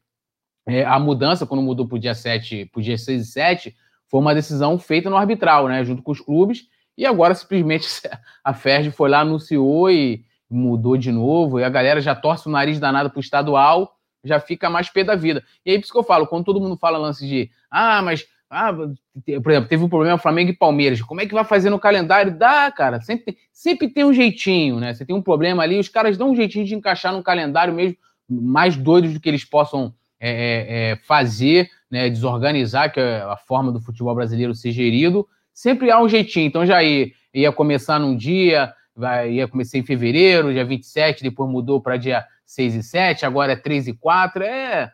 é, 0.66 0.84
a 0.84 0.98
mudança, 0.98 1.46
quando 1.46 1.62
mudou 1.62 1.86
para 1.86 1.96
o 1.96 1.98
dia 1.98 2.14
7, 2.14 2.66
para 2.66 2.80
o 2.80 2.82
dia 2.82 2.96
6 2.96 3.22
e 3.22 3.26
7, 3.26 3.76
foi 4.06 4.20
uma 4.20 4.34
decisão 4.34 4.78
feita 4.78 5.10
no 5.10 5.16
arbitral, 5.16 5.68
né? 5.68 5.84
Junto 5.84 6.02
com 6.02 6.12
os 6.12 6.20
clubes, 6.20 6.68
e 6.96 7.04
agora 7.04 7.34
simplesmente 7.34 7.88
a 8.44 8.54
FERJ 8.54 8.90
foi 8.90 9.10
lá, 9.10 9.20
anunciou 9.20 9.90
e, 9.90 10.24
mudou 10.52 10.96
de 10.96 11.10
novo, 11.10 11.58
e 11.58 11.64
a 11.64 11.68
galera 11.68 12.00
já 12.00 12.14
torce 12.14 12.48
o 12.48 12.50
nariz 12.50 12.78
danado 12.78 13.10
pro 13.10 13.20
estadual, 13.20 13.96
já 14.24 14.38
fica 14.38 14.70
mais 14.70 14.88
pé 14.88 15.02
da 15.02 15.16
vida. 15.16 15.42
E 15.64 15.70
aí, 15.70 15.78
por 15.78 15.84
isso 15.84 15.92
que 15.92 15.98
eu 15.98 16.04
falo, 16.04 16.26
quando 16.26 16.44
todo 16.44 16.60
mundo 16.60 16.76
fala 16.76 16.98
lance 16.98 17.26
de, 17.26 17.50
ah, 17.70 18.02
mas, 18.02 18.24
ah, 18.48 18.72
por 18.72 19.50
exemplo, 19.50 19.68
teve 19.68 19.82
um 19.82 19.88
problema 19.88 20.18
Flamengo 20.18 20.50
e 20.50 20.56
Palmeiras, 20.56 21.00
como 21.02 21.20
é 21.20 21.26
que 21.26 21.34
vai 21.34 21.44
fazer 21.44 21.70
no 21.70 21.78
calendário? 21.78 22.36
Dá, 22.36 22.70
cara, 22.70 23.00
sempre, 23.00 23.36
sempre 23.52 23.88
tem 23.88 24.04
um 24.04 24.12
jeitinho, 24.12 24.78
né? 24.78 24.94
Você 24.94 25.04
tem 25.04 25.16
um 25.16 25.22
problema 25.22 25.62
ali, 25.62 25.78
os 25.78 25.88
caras 25.88 26.16
dão 26.16 26.30
um 26.30 26.36
jeitinho 26.36 26.64
de 26.64 26.74
encaixar 26.74 27.12
no 27.12 27.22
calendário 27.22 27.74
mesmo, 27.74 27.96
mais 28.28 28.76
doidos 28.76 29.14
do 29.14 29.20
que 29.20 29.28
eles 29.28 29.44
possam 29.44 29.94
é, 30.20 30.30
é, 30.30 30.90
é 30.92 30.96
fazer, 30.96 31.68
né, 31.90 32.08
desorganizar, 32.08 32.92
que 32.92 33.00
é 33.00 33.22
a 33.22 33.36
forma 33.36 33.72
do 33.72 33.80
futebol 33.80 34.14
brasileiro 34.14 34.54
ser 34.54 34.70
gerido, 34.70 35.26
sempre 35.52 35.90
há 35.90 36.00
um 36.00 36.08
jeitinho. 36.08 36.46
Então 36.46 36.64
já 36.64 36.82
ia, 36.82 37.10
ia 37.34 37.52
começar 37.52 37.98
num 37.98 38.16
dia, 38.16 38.72
vai, 38.94 39.32
ia 39.32 39.48
começar 39.48 39.78
em 39.78 39.84
fevereiro, 39.84 40.52
dia 40.52 40.64
27, 40.64 41.22
depois 41.22 41.50
mudou 41.50 41.80
para 41.80 41.96
dia 41.96 42.24
6 42.46 42.74
e 42.74 42.82
7, 42.82 43.26
agora 43.26 43.52
é 43.52 43.56
3 43.56 43.88
e 43.88 43.92
4. 43.94 44.42
É 44.42 44.92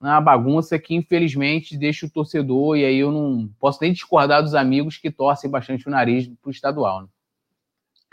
uma 0.00 0.20
bagunça 0.20 0.78
que, 0.78 0.94
infelizmente, 0.94 1.76
deixa 1.76 2.06
o 2.06 2.10
torcedor, 2.10 2.76
e 2.76 2.84
aí 2.84 2.98
eu 2.98 3.12
não 3.12 3.50
posso 3.58 3.78
nem 3.82 3.92
discordar 3.92 4.42
dos 4.42 4.54
amigos 4.54 4.96
que 4.96 5.10
torcem 5.10 5.50
bastante 5.50 5.86
o 5.86 5.90
nariz 5.90 6.26
para 6.40 6.48
o 6.48 6.50
estadual. 6.50 7.02
Né? 7.02 7.08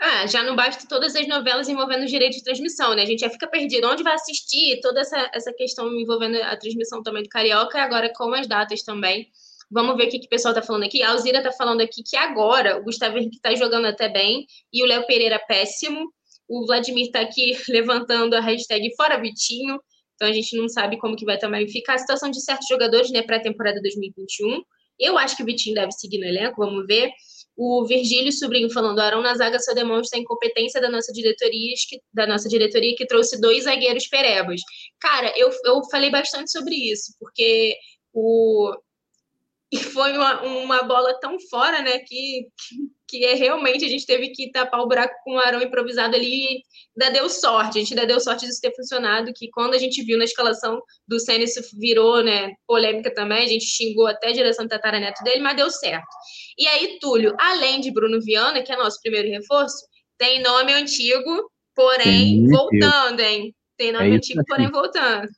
Ah, 0.00 0.26
já 0.26 0.44
não 0.44 0.54
basta 0.54 0.86
todas 0.86 1.16
as 1.16 1.26
novelas 1.26 1.68
envolvendo 1.68 2.02
o 2.02 2.06
direito 2.06 2.34
de 2.34 2.44
transmissão, 2.44 2.94
né? 2.94 3.02
A 3.02 3.06
gente 3.06 3.20
já 3.20 3.30
fica 3.30 3.48
perdido. 3.48 3.88
Onde 3.88 4.04
vai 4.04 4.14
assistir? 4.14 4.78
Toda 4.80 5.00
essa, 5.00 5.28
essa 5.34 5.52
questão 5.52 5.92
envolvendo 5.92 6.36
a 6.40 6.56
transmissão 6.56 7.02
também 7.02 7.24
do 7.24 7.28
Carioca, 7.28 7.82
agora 7.82 8.12
com 8.14 8.32
as 8.32 8.46
datas 8.46 8.82
também. 8.82 9.28
Vamos 9.70 9.96
ver 9.96 10.08
o 10.08 10.10
que, 10.10 10.18
que 10.18 10.26
o 10.26 10.30
pessoal 10.30 10.54
está 10.54 10.66
falando 10.66 10.84
aqui. 10.84 11.02
A 11.02 11.10
Alzira 11.10 11.38
está 11.38 11.52
falando 11.52 11.80
aqui 11.80 12.02
que 12.02 12.16
agora 12.16 12.78
o 12.78 12.84
Gustavo 12.84 13.18
Henrique 13.18 13.36
está 13.36 13.54
jogando 13.54 13.86
até 13.86 14.08
bem 14.08 14.46
e 14.72 14.82
o 14.82 14.86
Léo 14.86 15.06
Pereira 15.06 15.38
péssimo. 15.46 16.10
O 16.48 16.66
Vladimir 16.66 17.06
está 17.06 17.20
aqui 17.20 17.52
levantando 17.68 18.34
a 18.34 18.40
hashtag 18.40 18.94
Fora 18.96 19.20
Vitinho. 19.20 19.78
Então 20.14 20.28
a 20.28 20.32
gente 20.32 20.56
não 20.56 20.68
sabe 20.68 20.98
como 20.98 21.14
que 21.14 21.24
vai 21.24 21.38
também 21.38 21.68
ficar 21.68 21.94
a 21.94 21.98
situação 21.98 22.30
de 22.30 22.42
certos 22.42 22.66
jogadores 22.68 23.10
né, 23.10 23.22
para 23.22 23.36
a 23.36 23.40
temporada 23.42 23.80
2021. 23.80 24.62
Eu 24.98 25.16
acho 25.16 25.36
que 25.36 25.42
o 25.42 25.46
Vitinho 25.46 25.76
deve 25.76 25.92
seguir 25.92 26.18
no 26.18 26.26
elenco, 26.26 26.56
vamos 26.56 26.86
ver. 26.86 27.10
O 27.56 27.84
Virgílio 27.86 28.32
Sobrinho 28.32 28.70
falando, 28.70 29.00
Arão 29.00 29.20
na 29.20 29.34
zaga 29.34 29.58
só 29.58 29.74
demonstra 29.74 30.18
a 30.18 30.22
incompetência 30.22 30.80
da 30.80 30.88
nossa 30.88 31.12
diretoria, 31.12 31.74
que, 31.88 32.00
da 32.12 32.26
nossa 32.26 32.48
diretoria 32.48 32.94
que 32.96 33.06
trouxe 33.06 33.40
dois 33.40 33.64
zagueiros 33.64 34.08
perebas. 34.08 34.60
Cara, 35.00 35.32
eu, 35.36 35.50
eu 35.64 35.82
falei 35.90 36.10
bastante 36.10 36.50
sobre 36.50 36.74
isso, 36.74 37.14
porque 37.18 37.76
o, 38.12 38.72
e 39.70 39.78
foi 39.78 40.12
uma, 40.12 40.42
uma 40.42 40.82
bola 40.82 41.18
tão 41.20 41.38
fora, 41.50 41.82
né, 41.82 41.98
que, 41.98 42.46
que 43.06 43.24
é 43.24 43.34
realmente 43.34 43.84
a 43.84 43.88
gente 43.88 44.06
teve 44.06 44.30
que 44.30 44.50
tapar 44.50 44.80
o 44.80 44.88
buraco 44.88 45.14
com 45.24 45.34
o 45.34 45.38
Arão 45.38 45.60
improvisado 45.60 46.16
ali 46.16 46.26
e 46.26 46.62
ainda 46.98 47.12
deu 47.12 47.28
sorte, 47.28 47.78
a 47.78 47.80
gente 47.82 47.92
ainda 47.92 48.06
deu 48.06 48.18
sorte 48.18 48.46
disso 48.46 48.60
ter 48.60 48.74
funcionado, 48.74 49.32
que 49.34 49.50
quando 49.50 49.74
a 49.74 49.78
gente 49.78 50.02
viu 50.04 50.16
na 50.16 50.24
escalação 50.24 50.80
do 51.06 51.20
Senna 51.20 51.44
isso 51.44 51.60
virou, 51.78 52.22
né, 52.22 52.54
polêmica 52.66 53.12
também, 53.14 53.44
a 53.44 53.48
gente 53.48 53.66
xingou 53.66 54.06
até 54.06 54.28
a 54.28 54.32
direção 54.32 54.64
do 54.64 54.70
Tataraneto 54.70 55.22
dele, 55.22 55.40
mas 55.40 55.56
deu 55.56 55.70
certo. 55.70 56.06
E 56.56 56.66
aí, 56.66 56.98
Túlio, 56.98 57.34
além 57.38 57.80
de 57.80 57.92
Bruno 57.92 58.20
Viana, 58.22 58.62
que 58.62 58.72
é 58.72 58.76
nosso 58.76 59.00
primeiro 59.02 59.28
reforço, 59.28 59.86
tem 60.16 60.42
nome 60.42 60.72
antigo, 60.72 61.50
porém 61.74 62.46
Sim, 62.46 62.48
voltando, 62.48 63.20
hein? 63.20 63.54
Tem 63.76 63.92
nome 63.92 64.10
é 64.10 64.14
antigo, 64.14 64.42
porém 64.48 64.68
voltando. 64.70 65.28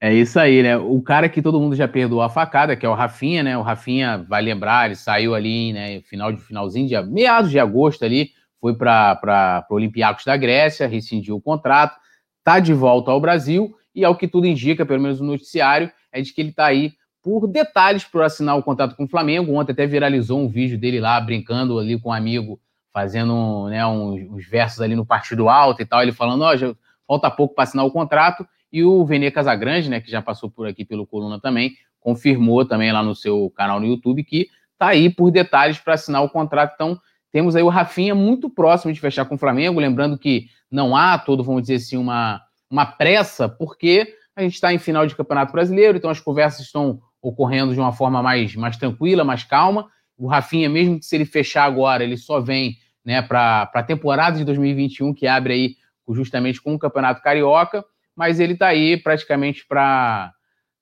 É 0.00 0.14
isso 0.14 0.38
aí, 0.38 0.62
né? 0.62 0.76
O 0.76 1.02
cara 1.02 1.28
que 1.28 1.42
todo 1.42 1.60
mundo 1.60 1.74
já 1.74 1.88
perdoou 1.88 2.22
a 2.22 2.28
facada, 2.28 2.76
que 2.76 2.86
é 2.86 2.88
o 2.88 2.94
Rafinha, 2.94 3.42
né? 3.42 3.58
O 3.58 3.62
Rafinha 3.62 4.24
vai 4.28 4.40
lembrar, 4.40 4.86
ele 4.86 4.94
saiu 4.94 5.34
ali, 5.34 5.72
né? 5.72 6.00
Final 6.02 6.30
de 6.30 6.40
finalzinho 6.40 6.86
de 6.86 7.02
meados 7.02 7.50
de 7.50 7.58
agosto 7.58 8.04
ali, 8.04 8.30
foi 8.60 8.74
para 8.74 9.66
o 9.68 9.74
Olympiacos 9.74 10.24
da 10.24 10.36
Grécia, 10.36 10.86
rescindiu 10.86 11.34
o 11.34 11.40
contrato, 11.40 11.98
tá 12.44 12.60
de 12.60 12.72
volta 12.72 13.10
ao 13.10 13.20
Brasil 13.20 13.74
e 13.92 14.04
ao 14.04 14.16
que 14.16 14.28
tudo 14.28 14.46
indica, 14.46 14.86
pelo 14.86 15.02
menos 15.02 15.20
no 15.20 15.26
noticiário, 15.26 15.90
é 16.12 16.20
de 16.22 16.32
que 16.32 16.40
ele 16.40 16.52
tá 16.52 16.66
aí 16.66 16.92
por 17.20 17.48
detalhes 17.48 18.04
para 18.04 18.26
assinar 18.26 18.56
o 18.56 18.62
contrato 18.62 18.94
com 18.94 19.02
o 19.02 19.08
Flamengo. 19.08 19.52
Ontem 19.52 19.72
até 19.72 19.84
viralizou 19.84 20.38
um 20.38 20.48
vídeo 20.48 20.78
dele 20.78 21.00
lá 21.00 21.20
brincando 21.20 21.76
ali 21.76 21.98
com 22.00 22.10
um 22.10 22.12
amigo, 22.12 22.60
fazendo 22.92 23.66
né, 23.68 23.84
uns, 23.84 24.30
uns 24.30 24.46
versos 24.46 24.80
ali 24.80 24.94
no 24.94 25.04
partido 25.04 25.48
alto 25.48 25.82
e 25.82 25.84
tal, 25.84 26.02
ele 26.02 26.12
falando, 26.12 26.42
ó, 26.42 26.54
oh, 26.54 26.76
falta 27.04 27.30
pouco 27.32 27.56
para 27.56 27.64
assinar 27.64 27.84
o 27.84 27.90
contrato 27.90 28.46
e 28.72 28.84
o 28.84 29.04
Vene 29.04 29.30
Casagrande, 29.30 29.88
né, 29.88 30.00
que 30.00 30.10
já 30.10 30.20
passou 30.20 30.50
por 30.50 30.66
aqui 30.66 30.84
pelo 30.84 31.06
Coluna 31.06 31.40
também, 31.40 31.72
confirmou 32.00 32.64
também 32.64 32.92
lá 32.92 33.02
no 33.02 33.14
seu 33.14 33.50
canal 33.56 33.80
no 33.80 33.86
YouTube 33.86 34.24
que 34.24 34.48
tá 34.78 34.88
aí 34.88 35.10
por 35.10 35.30
detalhes 35.30 35.78
para 35.78 35.94
assinar 35.94 36.22
o 36.22 36.28
contrato. 36.28 36.72
Então, 36.74 36.98
temos 37.32 37.56
aí 37.56 37.62
o 37.62 37.68
Rafinha 37.68 38.14
muito 38.14 38.48
próximo 38.48 38.92
de 38.92 39.00
fechar 39.00 39.24
com 39.24 39.34
o 39.34 39.38
Flamengo, 39.38 39.80
lembrando 39.80 40.16
que 40.16 40.46
não 40.70 40.96
há 40.96 41.18
todo, 41.18 41.42
vamos 41.42 41.62
dizer 41.62 41.76
assim, 41.76 41.96
uma, 41.96 42.40
uma 42.70 42.86
pressa, 42.86 43.48
porque 43.48 44.14
a 44.36 44.42
gente 44.42 44.54
está 44.54 44.72
em 44.72 44.78
final 44.78 45.06
de 45.06 45.16
Campeonato 45.16 45.52
Brasileiro, 45.52 45.98
então 45.98 46.10
as 46.10 46.20
conversas 46.20 46.66
estão 46.66 47.00
ocorrendo 47.20 47.74
de 47.74 47.80
uma 47.80 47.92
forma 47.92 48.22
mais, 48.22 48.54
mais 48.54 48.76
tranquila, 48.76 49.24
mais 49.24 49.42
calma. 49.42 49.88
O 50.16 50.26
Rafinha, 50.26 50.68
mesmo 50.68 50.98
que 50.98 51.04
se 51.04 51.16
ele 51.16 51.24
fechar 51.24 51.64
agora, 51.64 52.04
ele 52.04 52.16
só 52.16 52.40
vem 52.40 52.76
né, 53.04 53.20
para 53.20 53.70
a 53.74 53.82
temporada 53.82 54.38
de 54.38 54.44
2021, 54.44 55.12
que 55.12 55.26
abre 55.26 55.52
aí 55.52 55.76
justamente 56.14 56.62
com 56.62 56.74
o 56.74 56.78
Campeonato 56.78 57.22
Carioca, 57.22 57.84
mas 58.18 58.40
ele 58.40 58.54
está 58.54 58.66
aí 58.66 58.96
praticamente 58.96 59.64
para, 59.64 60.32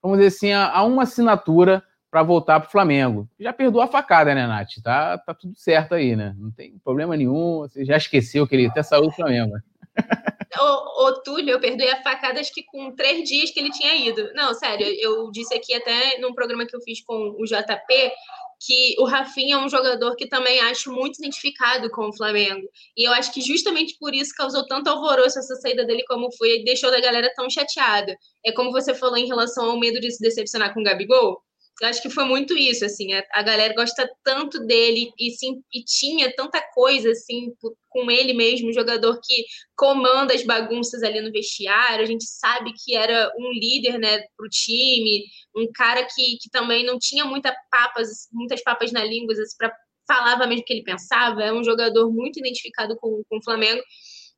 vamos 0.03 0.17
dizer 0.17 0.29
assim, 0.29 0.53
a, 0.53 0.71
a 0.71 0.83
uma 0.85 1.03
assinatura 1.03 1.85
para 2.11 2.23
voltar 2.23 2.59
para 2.61 2.67
o 2.67 2.73
Flamengo. 2.73 3.29
Já 3.39 3.53
perdoou 3.53 3.85
a 3.85 3.87
facada, 3.87 4.35
né, 4.35 4.47
Nath? 4.47 4.81
Tá, 4.83 5.19
tá 5.19 5.35
tudo 5.35 5.55
certo 5.55 5.95
aí, 5.95 6.17
né? 6.17 6.35
Não 6.39 6.51
tem 6.51 6.79
problema 6.79 7.15
nenhum. 7.15 7.59
Você 7.59 7.85
já 7.85 7.99
esqueceu 7.99 8.47
que 8.47 8.55
ele 8.55 8.69
até 8.69 8.83
saiu 8.83 9.03
do 9.03 9.13
Flamengo. 9.13 9.53
O, 10.59 11.09
o 11.09 11.23
Túlio, 11.23 11.51
eu 11.51 11.61
perdoei 11.61 11.91
a 11.91 12.03
facada 12.03 12.41
acho 12.41 12.55
que 12.55 12.63
com 12.63 12.95
três 12.95 13.29
dias 13.29 13.51
que 13.51 13.61
ele 13.61 13.71
tinha 13.71 13.95
ido. 13.95 14.33
Não, 14.33 14.55
sério, 14.55 14.87
eu 14.87 15.31
disse 15.31 15.53
aqui 15.55 15.75
até 15.75 16.19
num 16.19 16.33
programa 16.33 16.65
que 16.65 16.75
eu 16.75 16.81
fiz 16.81 17.03
com 17.03 17.37
o 17.39 17.45
JP 17.45 18.13
que 18.61 18.95
o 18.99 19.05
Rafinha 19.05 19.57
é 19.57 19.59
um 19.59 19.69
jogador 19.69 20.17
que 20.17 20.29
também 20.29 20.61
acho 20.61 20.91
muito 20.93 21.19
identificado 21.19 21.91
com 21.91 22.09
o 22.09 22.17
Flamengo. 22.17 22.67
E 22.97 23.07
eu 23.07 23.13
acho 23.13 23.33
que 23.33 23.41
justamente 23.41 23.97
por 23.99 24.15
isso 24.15 24.35
causou 24.37 24.67
tanto 24.67 24.89
alvoroço 24.89 25.39
essa 25.39 25.57
saída 25.57 25.85
dele 25.85 26.05
como 26.07 26.35
foi 26.37 26.61
e 26.61 26.65
deixou 26.65 26.91
a 26.91 27.01
galera 27.01 27.33
tão 27.37 27.49
chateada. 27.51 28.17
É 28.45 28.53
como 28.53 28.73
você 28.73 28.95
falou 28.95 29.17
em 29.17 29.27
relação 29.27 29.71
ao 29.71 29.79
medo 29.79 30.01
de 30.01 30.11
se 30.11 30.23
decepcionar 30.23 30.73
com 30.73 30.81
o 30.81 30.85
Gabigol. 30.85 31.41
Acho 31.83 32.01
que 32.01 32.09
foi 32.09 32.25
muito 32.25 32.57
isso, 32.57 32.87
assim, 32.87 33.13
a, 33.13 33.23
a 33.35 33.43
galera 33.43 33.75
gosta 33.75 34.09
tanto 34.25 34.65
dele 34.67 35.13
e, 35.19 35.31
sim, 35.33 35.63
e 35.75 35.85
tinha 35.85 36.35
tanta 36.35 36.59
coisa, 36.73 37.11
assim, 37.11 37.53
com 37.91 38.11
ele 38.11 38.33
mesmo, 38.33 38.73
jogador 38.73 39.21
que 39.23 39.45
comanda 39.77 40.35
as 40.35 40.43
bagunças 40.43 41.03
ali 41.03 41.21
no 41.21 41.31
vestiário, 41.31 42.03
a 42.03 42.07
gente 42.07 42.25
sabe 42.25 42.73
que 42.83 42.97
era 42.97 43.31
um 43.39 43.53
líder, 43.53 43.99
né, 43.99 44.23
pro 44.37 44.49
time, 44.49 45.25
um 45.55 45.71
cara 45.75 46.03
que, 46.05 46.39
que 46.41 46.49
também 46.51 46.85
não 46.85 46.99
tinha 46.99 47.27
muita 47.27 47.55
papas, 47.71 48.29
muitas 48.33 48.63
papas 48.63 48.91
na 48.91 49.05
língua, 49.05 49.35
assim, 49.35 49.57
para 49.59 49.73
falava 50.09 50.47
mesmo 50.47 50.63
o 50.63 50.65
que 50.65 50.73
ele 50.73 50.85
pensava, 50.85 51.43
é 51.43 51.53
um 51.53 51.65
jogador 51.65 52.09
muito 52.13 52.39
identificado 52.39 52.97
com, 52.97 53.25
com 53.29 53.39
o 53.39 53.43
Flamengo, 53.43 53.83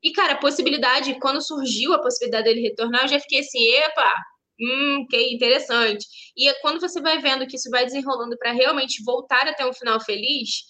e, 0.02 0.12
cara, 0.12 0.34
a 0.34 0.38
possibilidade, 0.38 1.18
quando 1.20 1.42
surgiu 1.42 1.92
a 1.92 2.00
possibilidade 2.00 2.44
dele 2.44 2.62
retornar, 2.62 3.02
eu 3.02 3.08
já 3.08 3.20
fiquei 3.20 3.40
assim, 3.40 3.66
epa, 3.68 4.12
Hum, 4.60 5.06
que 5.08 5.16
interessante. 5.32 6.06
E 6.36 6.48
é 6.48 6.54
quando 6.60 6.80
você 6.80 7.00
vai 7.00 7.20
vendo 7.20 7.46
que 7.46 7.56
isso 7.56 7.70
vai 7.70 7.84
desenrolando 7.84 8.36
para 8.38 8.52
realmente 8.52 9.02
voltar 9.04 9.46
até 9.48 9.64
um 9.66 9.72
final 9.72 10.00
feliz, 10.00 10.62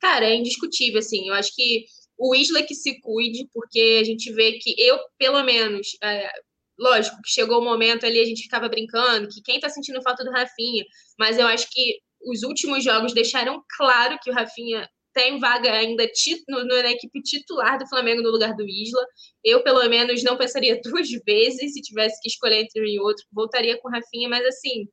cara, 0.00 0.26
é 0.26 0.34
indiscutível, 0.34 0.98
assim. 1.00 1.28
Eu 1.28 1.34
acho 1.34 1.54
que 1.54 1.84
o 2.18 2.34
Isla 2.34 2.62
que 2.62 2.74
se 2.74 3.00
cuide, 3.00 3.46
porque 3.52 3.98
a 4.00 4.04
gente 4.04 4.32
vê 4.32 4.52
que 4.58 4.74
eu, 4.78 4.98
pelo 5.18 5.42
menos, 5.44 5.88
é, 6.02 6.30
lógico, 6.78 7.16
que 7.22 7.30
chegou 7.30 7.60
o 7.60 7.64
momento 7.64 8.06
ali, 8.06 8.20
a 8.20 8.24
gente 8.24 8.42
ficava 8.42 8.68
brincando, 8.68 9.28
que 9.28 9.42
quem 9.42 9.60
tá 9.60 9.68
sentindo 9.68 10.02
falta 10.02 10.24
do 10.24 10.30
Rafinha, 10.30 10.84
mas 11.18 11.38
eu 11.38 11.46
acho 11.46 11.68
que 11.70 11.98
os 12.26 12.42
últimos 12.42 12.82
jogos 12.82 13.12
deixaram 13.14 13.62
claro 13.76 14.18
que 14.22 14.30
o 14.30 14.34
Rafinha 14.34 14.88
tem 15.18 15.40
vaga 15.40 15.72
ainda 15.72 16.08
no, 16.48 16.64
na 16.64 16.92
equipe 16.92 17.20
titular 17.22 17.76
do 17.76 17.88
Flamengo 17.88 18.22
no 18.22 18.30
lugar 18.30 18.54
do 18.54 18.62
Isla. 18.62 19.04
Eu, 19.42 19.64
pelo 19.64 19.86
menos, 19.88 20.22
não 20.22 20.36
pensaria 20.36 20.78
duas 20.84 21.08
vezes 21.26 21.72
se 21.72 21.82
tivesse 21.82 22.20
que 22.22 22.28
escolher 22.28 22.60
entre 22.60 22.80
um 22.80 22.84
e 22.84 23.00
outro. 23.00 23.24
Voltaria 23.32 23.76
com 23.78 23.88
o 23.88 23.90
Rafinha, 23.90 24.28
mas 24.28 24.46
assim, 24.46 24.86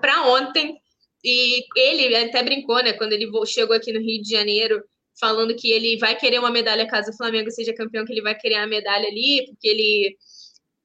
para 0.00 0.26
ontem. 0.26 0.74
E 1.22 1.64
ele 1.76 2.16
até 2.16 2.42
brincou, 2.42 2.82
né, 2.82 2.94
quando 2.94 3.12
ele 3.12 3.30
chegou 3.46 3.76
aqui 3.76 3.92
no 3.92 4.00
Rio 4.00 4.22
de 4.22 4.30
Janeiro, 4.30 4.82
falando 5.20 5.54
que 5.54 5.70
ele 5.70 5.98
vai 5.98 6.16
querer 6.16 6.38
uma 6.38 6.50
medalha 6.50 6.88
caso 6.88 7.10
o 7.10 7.16
Flamengo 7.16 7.50
seja 7.50 7.74
campeão, 7.74 8.06
que 8.06 8.12
ele 8.12 8.22
vai 8.22 8.34
querer 8.34 8.54
a 8.54 8.66
medalha 8.66 9.06
ali, 9.06 9.44
porque 9.46 9.68
ele 9.68 10.16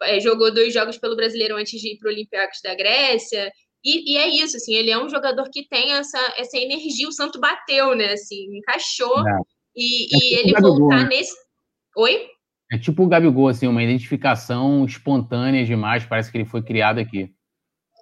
é, 0.04 0.20
jogou 0.20 0.54
dois 0.54 0.74
jogos 0.74 0.98
pelo 0.98 1.16
Brasileiro 1.16 1.56
antes 1.56 1.80
de 1.80 1.94
ir 1.94 1.98
para 1.98 2.10
o 2.10 2.12
Olympiacos 2.12 2.60
da 2.62 2.76
Grécia. 2.76 3.50
E, 3.84 4.14
e, 4.14 4.18
é 4.18 4.28
isso, 4.28 4.58
assim, 4.58 4.76
ele 4.76 4.90
é 4.90 4.98
um 4.98 5.10
jogador 5.10 5.50
que 5.50 5.68
tem 5.68 5.94
essa, 5.94 6.20
essa 6.38 6.58
energia, 6.58 7.08
o 7.08 7.12
Santo 7.12 7.40
bateu, 7.40 7.96
né, 7.96 8.14
assim, 8.14 8.58
encaixou, 8.58 9.28
é. 9.28 9.40
e, 9.76 10.04
é 10.04 10.18
e 10.18 10.44
tipo 10.46 10.50
ele 10.50 10.62
voltar 10.62 11.04
né? 11.04 11.10
nesse... 11.10 11.34
Oi? 11.96 12.28
É 12.72 12.78
tipo 12.78 13.04
o 13.04 13.08
Gabigol, 13.08 13.48
assim, 13.48 13.68
uma 13.68 13.84
identificação 13.84 14.86
espontânea 14.86 15.64
demais, 15.66 16.06
parece 16.06 16.32
que 16.32 16.38
ele 16.38 16.46
foi 16.46 16.62
criado 16.62 17.00
aqui. 17.00 17.32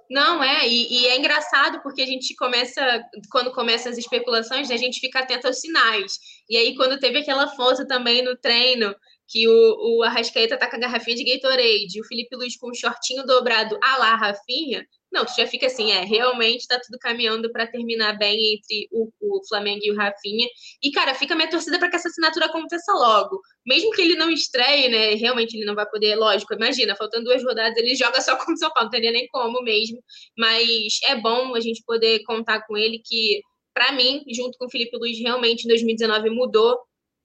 Não, 0.10 0.44
é, 0.44 0.68
e, 0.68 1.02
e, 1.02 1.08
é 1.08 1.18
engraçado 1.18 1.82
porque 1.82 2.02
a 2.02 2.06
gente 2.06 2.36
começa, 2.36 3.04
quando 3.32 3.52
começa 3.52 3.90
as 3.90 3.98
especulações, 3.98 4.70
a 4.70 4.78
gente 4.78 5.00
fica 5.00 5.20
atento 5.20 5.48
aos 5.48 5.60
sinais. 5.60 6.20
E 6.50 6.58
aí, 6.58 6.76
quando 6.76 7.00
teve 7.00 7.20
aquela 7.20 7.48
foto 7.56 7.88
também 7.88 8.24
no 8.24 8.36
treino, 8.38 8.96
que 9.28 9.48
o, 9.48 9.98
o 9.98 10.04
Arrascaeta 10.04 10.58
tá 10.58 10.70
com 10.70 10.76
a 10.76 10.80
garrafinha 10.80 11.18
de 11.18 11.24
Gatorade, 11.24 12.00
o 12.00 12.06
Felipe 12.06 12.36
Luiz 12.36 12.56
com 12.58 12.70
o 12.70 12.76
shortinho 12.76 13.26
dobrado 13.26 13.78
a 13.82 13.98
lá, 13.98 14.16
Rafinha, 14.16 14.86
não, 15.16 15.26
tu 15.26 15.34
já 15.36 15.48
fica 15.48 15.68
assim, 15.68 15.92
é, 15.92 16.04
realmente 16.04 16.62
está 16.62 16.78
tudo 16.78 17.00
caminhando 17.00 17.50
para 17.52 17.66
terminar 17.66 18.18
bem 18.18 18.56
entre 18.56 18.88
o, 18.92 19.10
o, 19.22 19.48
Flamengo 19.48 19.80
e 19.82 19.92
o 19.92 19.96
Rafinha. 19.96 20.46
E, 20.84 20.92
cara, 20.92 21.16
fica 21.16 21.34
minha 21.34 21.50
torcida 21.50 21.80
para 21.80 21.90
que 21.90 21.96
essa 21.96 22.10
assinatura 22.10 22.48
aconteça 22.48 22.92
logo. 22.94 23.40
Mesmo 23.66 23.92
que 23.92 24.02
ele 24.02 24.16
não 24.16 24.30
estreie, 24.30 24.90
né? 24.90 25.16
Realmente 25.16 25.56
ele 25.56 25.66
não 25.66 25.74
vai 25.74 25.90
poder, 25.90 26.16
lógico, 26.16 26.54
imagina, 26.54 26.96
faltando 26.98 27.24
duas 27.26 27.42
rodadas, 27.42 27.78
ele 27.78 27.96
joga 27.96 28.20
só 28.20 28.36
contra 28.38 28.54
o 28.54 28.58
São 28.58 28.70
Paulo, 28.74 28.88
não 28.88 28.92
teria 28.92 29.12
nem 29.12 29.26
como 29.30 29.64
mesmo. 29.64 30.04
Mas 30.38 31.00
é 31.06 31.16
bom 31.16 31.56
a 31.56 31.62
gente 31.62 31.82
poder 31.86 32.22
contar 32.24 32.66
com 32.68 32.76
ele 32.78 33.02
que, 33.04 33.42
para 33.74 33.94
mim, 33.94 34.22
junto 34.30 34.58
com 34.58 34.66
o 34.66 34.70
Felipe 34.70 34.98
Luiz, 34.98 35.18
realmente 35.18 35.64
em 35.64 35.70
2019 35.70 36.30
mudou 36.30 36.74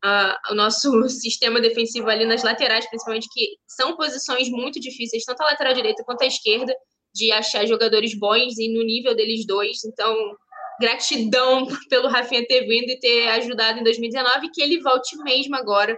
uh, 0.05 0.53
o 0.53 0.55
nosso 0.55 0.91
sistema 1.11 1.61
defensivo 1.61 2.09
ali 2.09 2.25
nas 2.25 2.45
laterais, 2.45 2.89
principalmente, 2.89 3.29
que 3.33 3.57
são 3.67 3.97
posições 3.97 4.49
muito 4.49 4.79
difíceis, 4.79 5.25
tanto 5.25 5.43
a 5.43 5.47
lateral 5.47 5.75
direita 5.75 6.05
quanto 6.05 6.23
a 6.23 6.27
esquerda 6.27 6.73
de 7.15 7.33
achar 7.33 7.67
jogadores 7.67 8.19
bons 8.19 8.59
e 8.59 8.73
no 8.73 8.83
nível 8.83 9.15
deles 9.15 9.47
dois. 9.47 9.85
Então, 9.85 10.17
gratidão 10.81 11.67
pelo 11.89 12.09
Rafinha 12.09 12.47
ter 12.47 12.67
vindo 12.67 12.91
e 12.91 12.99
ter 12.99 13.29
ajudado 13.29 13.79
em 13.79 13.85
2019 13.85 14.51
que 14.53 14.63
ele 14.63 14.81
volte 14.81 15.17
mesmo 15.19 15.57
agora. 15.57 15.97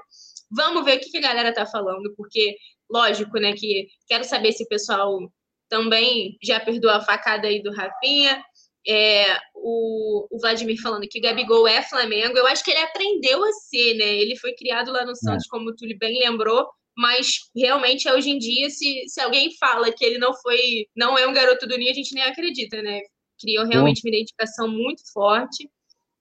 Vamos 0.51 0.85
ver 0.85 0.99
o 0.99 1.01
que 1.01 1.17
a 1.17 1.21
galera 1.21 1.53
tá 1.53 1.65
falando, 1.65 2.13
porque, 2.17 2.57
lógico, 2.91 3.39
né, 3.39 3.55
que 3.55 3.87
quero 4.07 4.25
saber 4.25 4.53
se 4.53 4.65
o 4.65 4.69
pessoal 4.69 5.19
também 5.69 6.37
já 6.43 6.61
perdoou 6.61 6.93
a 6.93 7.01
facada 7.01 7.49
aí 7.49 7.63
do 7.63 7.73
Rafinha. 7.73 8.45
É, 8.87 9.39
o, 9.55 10.27
o, 10.31 10.41
Vladimir 10.41 10.79
falando 10.83 11.07
que 11.09 11.19
o 11.19 11.23
Gabigol 11.23 11.67
é 11.67 11.83
Flamengo. 11.83 12.37
Eu 12.37 12.47
acho 12.47 12.65
que 12.65 12.71
ele 12.73 12.81
aprendeu 12.81 13.43
a 13.43 13.53
ser, 13.53 13.95
né? 13.95 14.17
Ele 14.17 14.37
foi 14.37 14.53
criado 14.55 14.91
lá 14.93 15.07
no 15.07 15.17
Santos, 15.17 15.47
é. 15.47 15.49
como 15.49 15.71
o 15.71 15.77
Túlio 15.77 15.97
bem 15.99 16.19
lembrou, 16.19 16.69
mas 16.97 17.39
realmente 17.57 18.09
hoje 18.11 18.31
em 18.31 18.39
dia, 18.39 18.69
se, 18.71 19.05
se 19.07 19.21
alguém 19.21 19.51
fala 19.59 19.93
que 19.93 20.05
ele 20.05 20.19
não 20.19 20.35
foi, 20.35 20.87
não 20.97 21.17
é 21.17 21.27
um 21.27 21.33
garoto 21.33 21.67
do 21.67 21.77
Ninho, 21.77 21.91
a 21.91 21.95
gente 21.95 22.15
nem 22.15 22.25
acredita, 22.25 22.83
né? 22.83 23.01
Criou 23.41 23.67
realmente 23.67 24.03
uma 24.05 24.15
identificação 24.15 24.69
muito 24.69 25.03
forte 25.13 25.69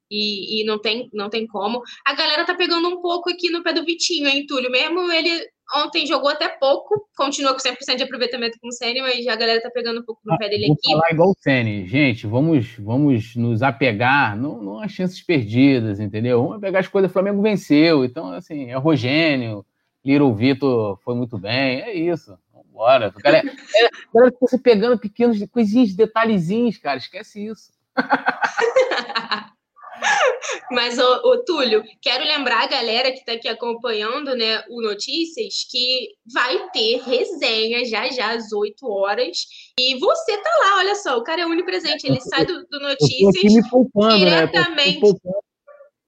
e, 0.09 0.61
e, 0.61 0.65
não, 0.65 0.80
tem, 0.80 1.09
não 1.13 1.30
tem 1.30 1.47
como. 1.47 1.82
A 2.05 2.13
galera 2.13 2.45
tá 2.45 2.53
pegando 2.53 2.88
um 2.89 3.01
pouco 3.01 3.30
aqui 3.30 3.49
no 3.49 3.63
pé 3.63 3.74
do 3.74 3.86
Vitinho, 3.86 4.28
hein, 4.28 4.45
Túlio? 4.45 4.69
Mesmo 4.69 5.09
ele 5.11 5.47
ontem 5.74 6.05
jogou 6.05 6.30
até 6.30 6.49
pouco, 6.49 7.07
continua 7.15 7.53
com 7.53 7.59
100% 7.59 7.95
de 7.95 8.03
aproveitamento 8.03 8.57
com 8.59 8.67
o 8.67 8.72
Sene, 8.74 9.01
mas 9.01 9.26
a 9.26 9.36
galera 9.36 9.61
tá 9.61 9.69
pegando 9.74 10.01
um 10.01 10.03
pouco 10.03 10.22
no 10.26 10.34
ah, 10.34 10.38
pé 10.38 10.49
dele 10.49 10.67
vou 10.67 10.76
aqui. 10.76 10.91
Falar 10.91 11.11
igual 11.11 11.30
o 11.30 11.36
Sene. 11.39 11.88
Gente, 11.88 12.28
vamos, 12.28 12.76
vamos 12.78 13.36
nos 13.36 13.61
apegar, 13.61 14.38
não, 14.38 14.61
não 14.61 14.82
às 14.82 14.91
chances 14.91 15.22
perdidas, 15.22 15.99
entendeu? 15.99 16.43
Vamos 16.43 16.59
pegar 16.59 16.80
as 16.80 16.88
coisas, 16.88 17.09
o 17.09 17.13
Flamengo 17.13 17.41
venceu, 17.41 18.03
então, 18.03 18.34
assim, 18.34 18.69
é 18.69 18.76
Rogênio, 18.76 19.65
Little 20.03 20.33
Vitor 20.33 20.97
foi 21.03 21.15
muito 21.15 21.37
bem, 21.37 21.81
é 21.81 21.93
isso. 21.93 22.37
Vambora. 22.53 23.11
Cara, 23.11 23.37
é, 23.37 23.85
é, 23.85 24.57
pegando 24.63 24.97
pequenos 24.97 25.37
coisinhas, 25.51 25.93
detalhezinhos, 25.93 26.77
cara, 26.77 26.97
esquece 26.97 27.45
isso. 27.45 27.71
Mas, 30.71 30.97
ô, 30.97 31.03
ô, 31.03 31.43
Túlio, 31.43 31.83
quero 32.01 32.23
lembrar 32.23 32.63
a 32.63 32.67
galera 32.67 33.11
que 33.11 33.19
está 33.19 33.33
aqui 33.33 33.47
acompanhando 33.47 34.35
né, 34.35 34.63
o 34.69 34.81
Notícias 34.81 35.65
que 35.69 36.09
vai 36.33 36.69
ter 36.69 37.01
resenha 37.01 37.85
já 37.85 38.09
já 38.09 38.33
às 38.33 38.51
8 38.51 38.89
horas. 38.89 39.45
E 39.77 39.99
você 39.99 40.37
tá 40.37 40.49
lá, 40.63 40.77
olha 40.77 40.95
só, 40.95 41.17
o 41.17 41.23
cara 41.23 41.41
é 41.41 41.45
onipresente, 41.45 42.07
ele 42.07 42.21
sai 42.21 42.45
do, 42.45 42.65
do 42.67 42.79
Notícias 42.79 43.35
eu 43.35 43.41
tô 43.41 43.47
aqui 43.47 43.55
me 43.55 43.69
poupando, 43.69 44.17
diretamente. 44.17 45.01
Né? 45.01 45.09
Eu 45.09 45.43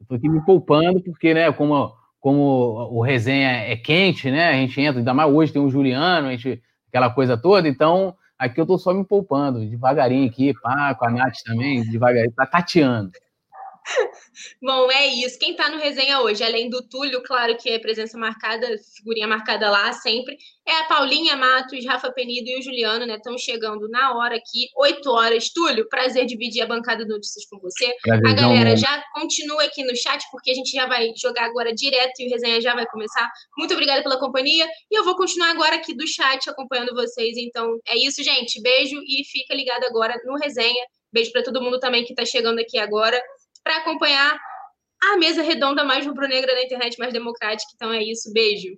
eu 0.04 0.08
tô 0.08 0.16
aqui 0.16 0.30
me 0.30 0.46
poupando, 0.46 1.02
porque, 1.04 1.34
né, 1.34 1.52
como 1.52 1.94
como 2.24 2.88
o 2.90 3.02
resenha 3.02 3.50
é 3.50 3.76
quente, 3.76 4.32
né? 4.32 4.48
A 4.48 4.54
gente 4.54 4.80
entra, 4.80 5.00
ainda 5.00 5.14
mais 5.14 5.30
hoje 5.30 5.52
tem 5.52 5.62
o 5.62 5.70
Juliano, 5.70 6.30
a 6.30 6.32
gente, 6.32 6.64
aquela 6.88 7.10
coisa 7.10 7.38
toda, 7.38 7.68
então 7.68 8.16
aqui 8.40 8.62
eu 8.62 8.66
tô 8.66 8.78
só 8.78 8.94
me 8.94 9.04
poupando, 9.04 9.60
devagarinho 9.70 10.26
aqui, 10.30 10.54
pá, 10.62 10.96
com 10.96 11.06
a 11.06 11.12
Nath 11.12 11.40
também, 11.44 11.84
devagarinho, 11.84 12.32
tá 12.32 12.46
tateando. 12.46 13.12
Bom, 14.62 14.92
é 14.92 15.08
isso. 15.08 15.38
Quem 15.40 15.52
está 15.52 15.70
no 15.70 15.78
resenha 15.78 16.22
hoje, 16.22 16.44
além 16.44 16.70
do 16.70 16.82
Túlio, 16.88 17.22
claro 17.24 17.56
que 17.58 17.70
é 17.70 17.80
presença 17.80 18.18
marcada, 18.18 18.68
figurinha 18.96 19.28
marcada 19.28 19.70
lá 19.70 19.92
sempre, 19.94 20.38
é 20.66 20.72
a 20.80 20.84
Paulinha 20.86 21.36
Matos, 21.36 21.86
Rafa 21.86 22.12
Penido 22.12 22.50
e 22.50 22.60
o 22.60 22.62
Juliano, 22.62 23.06
né? 23.06 23.16
Estão 23.16 23.38
chegando 23.38 23.90
na 23.90 24.16
hora 24.16 24.36
aqui, 24.36 24.70
8 24.78 25.10
horas. 25.10 25.50
Túlio, 25.50 25.88
prazer 25.90 26.26
dividir 26.26 26.62
a 26.62 26.66
bancada 26.66 27.04
de 27.04 27.12
notícias 27.12 27.46
com 27.46 27.60
você. 27.60 27.94
Prazer, 28.02 28.28
a 28.28 28.34
galera 28.34 28.70
não, 28.70 28.78
já 28.78 29.04
continua 29.14 29.64
aqui 29.64 29.84
no 29.84 29.96
chat, 29.96 30.24
porque 30.32 30.52
a 30.52 30.54
gente 30.54 30.72
já 30.72 30.88
vai 30.88 31.12
jogar 31.16 31.46
agora 31.46 31.74
direto 31.74 32.20
e 32.20 32.28
o 32.28 32.30
resenha 32.30 32.62
já 32.62 32.74
vai 32.74 32.86
começar. 32.88 33.30
Muito 33.58 33.74
obrigada 33.74 34.02
pela 34.02 34.20
companhia. 34.20 34.66
E 34.90 34.98
eu 34.98 35.04
vou 35.04 35.16
continuar 35.16 35.52
agora 35.52 35.76
aqui 35.76 35.94
do 35.96 36.08
chat 36.08 36.50
acompanhando 36.50 36.94
vocês. 36.94 37.38
Então, 37.38 37.78
é 37.88 37.98
isso, 37.98 38.24
gente. 38.24 38.62
Beijo 38.62 38.98
e 39.02 39.24
fica 39.26 39.54
ligado 39.54 39.84
agora 39.84 40.16
no 40.26 40.38
resenha. 40.38 40.86
Beijo 41.12 41.32
para 41.32 41.44
todo 41.44 41.62
mundo 41.62 41.80
também 41.80 42.04
que 42.04 42.12
está 42.14 42.26
chegando 42.26 42.60
aqui 42.60 42.80
agora 42.80 43.22
para 43.64 43.78
acompanhar 43.78 44.38
a 45.04 45.18
mesa 45.18 45.42
redonda 45.42 45.84
mais 45.84 46.06
rubro-negra 46.06 46.54
da 46.54 46.64
internet 46.64 46.98
mais 46.98 47.14
democrática. 47.14 47.72
Então 47.76 47.92
é 47.92 48.04
isso, 48.04 48.32
beijo. 48.34 48.78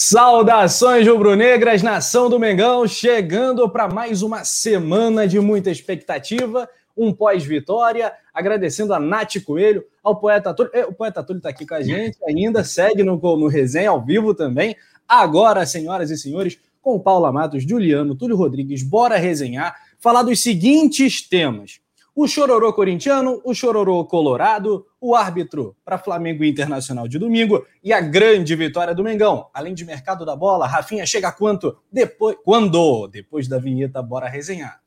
Saudações 0.00 1.04
rubro-negras, 1.08 1.82
nação 1.82 2.30
do 2.30 2.38
Mengão, 2.38 2.86
chegando 2.86 3.68
para 3.68 3.88
mais 3.88 4.22
uma 4.22 4.44
semana 4.44 5.26
de 5.26 5.40
muita 5.40 5.72
expectativa, 5.72 6.70
um 6.96 7.12
pós-vitória, 7.12 8.12
agradecendo 8.32 8.94
a 8.94 9.00
Nath 9.00 9.42
Coelho, 9.44 9.84
ao 10.00 10.14
Poeta 10.14 10.54
Túlio, 10.54 10.70
é, 10.72 10.84
o 10.84 10.92
Poeta 10.92 11.20
Túlio 11.24 11.38
está 11.38 11.48
aqui 11.48 11.66
com 11.66 11.74
a 11.74 11.82
gente 11.82 12.16
ainda, 12.28 12.62
segue 12.62 13.02
no, 13.02 13.16
no 13.16 13.48
resenha 13.48 13.90
ao 13.90 14.00
vivo 14.00 14.32
também, 14.32 14.76
agora, 15.08 15.66
senhoras 15.66 16.12
e 16.12 16.16
senhores, 16.16 16.60
com 16.80 17.00
Paula 17.00 17.32
Matos, 17.32 17.64
Juliano, 17.64 18.14
Túlio 18.14 18.36
Rodrigues, 18.36 18.84
bora 18.84 19.16
resenhar, 19.16 19.74
falar 19.98 20.22
dos 20.22 20.40
seguintes 20.40 21.28
temas, 21.28 21.80
o 22.14 22.28
chororô 22.28 22.72
corintiano, 22.72 23.40
o 23.44 23.52
chororô 23.52 24.04
colorado, 24.04 24.86
o 25.00 25.14
árbitro 25.14 25.76
para 25.84 25.98
Flamengo 25.98 26.44
Internacional 26.44 27.06
de 27.06 27.18
domingo 27.18 27.64
e 27.82 27.92
a 27.92 28.00
grande 28.00 28.54
vitória 28.56 28.94
do 28.94 29.04
Mengão. 29.04 29.48
Além 29.54 29.74
de 29.74 29.84
mercado 29.84 30.24
da 30.24 30.34
bola, 30.34 30.66
Rafinha 30.66 31.06
chega 31.06 31.30
quanto? 31.32 31.78
Depois, 31.90 32.36
quando? 32.44 33.06
Depois 33.08 33.46
da 33.46 33.58
vinheta, 33.58 34.02
bora 34.02 34.28
resenhar. 34.28 34.80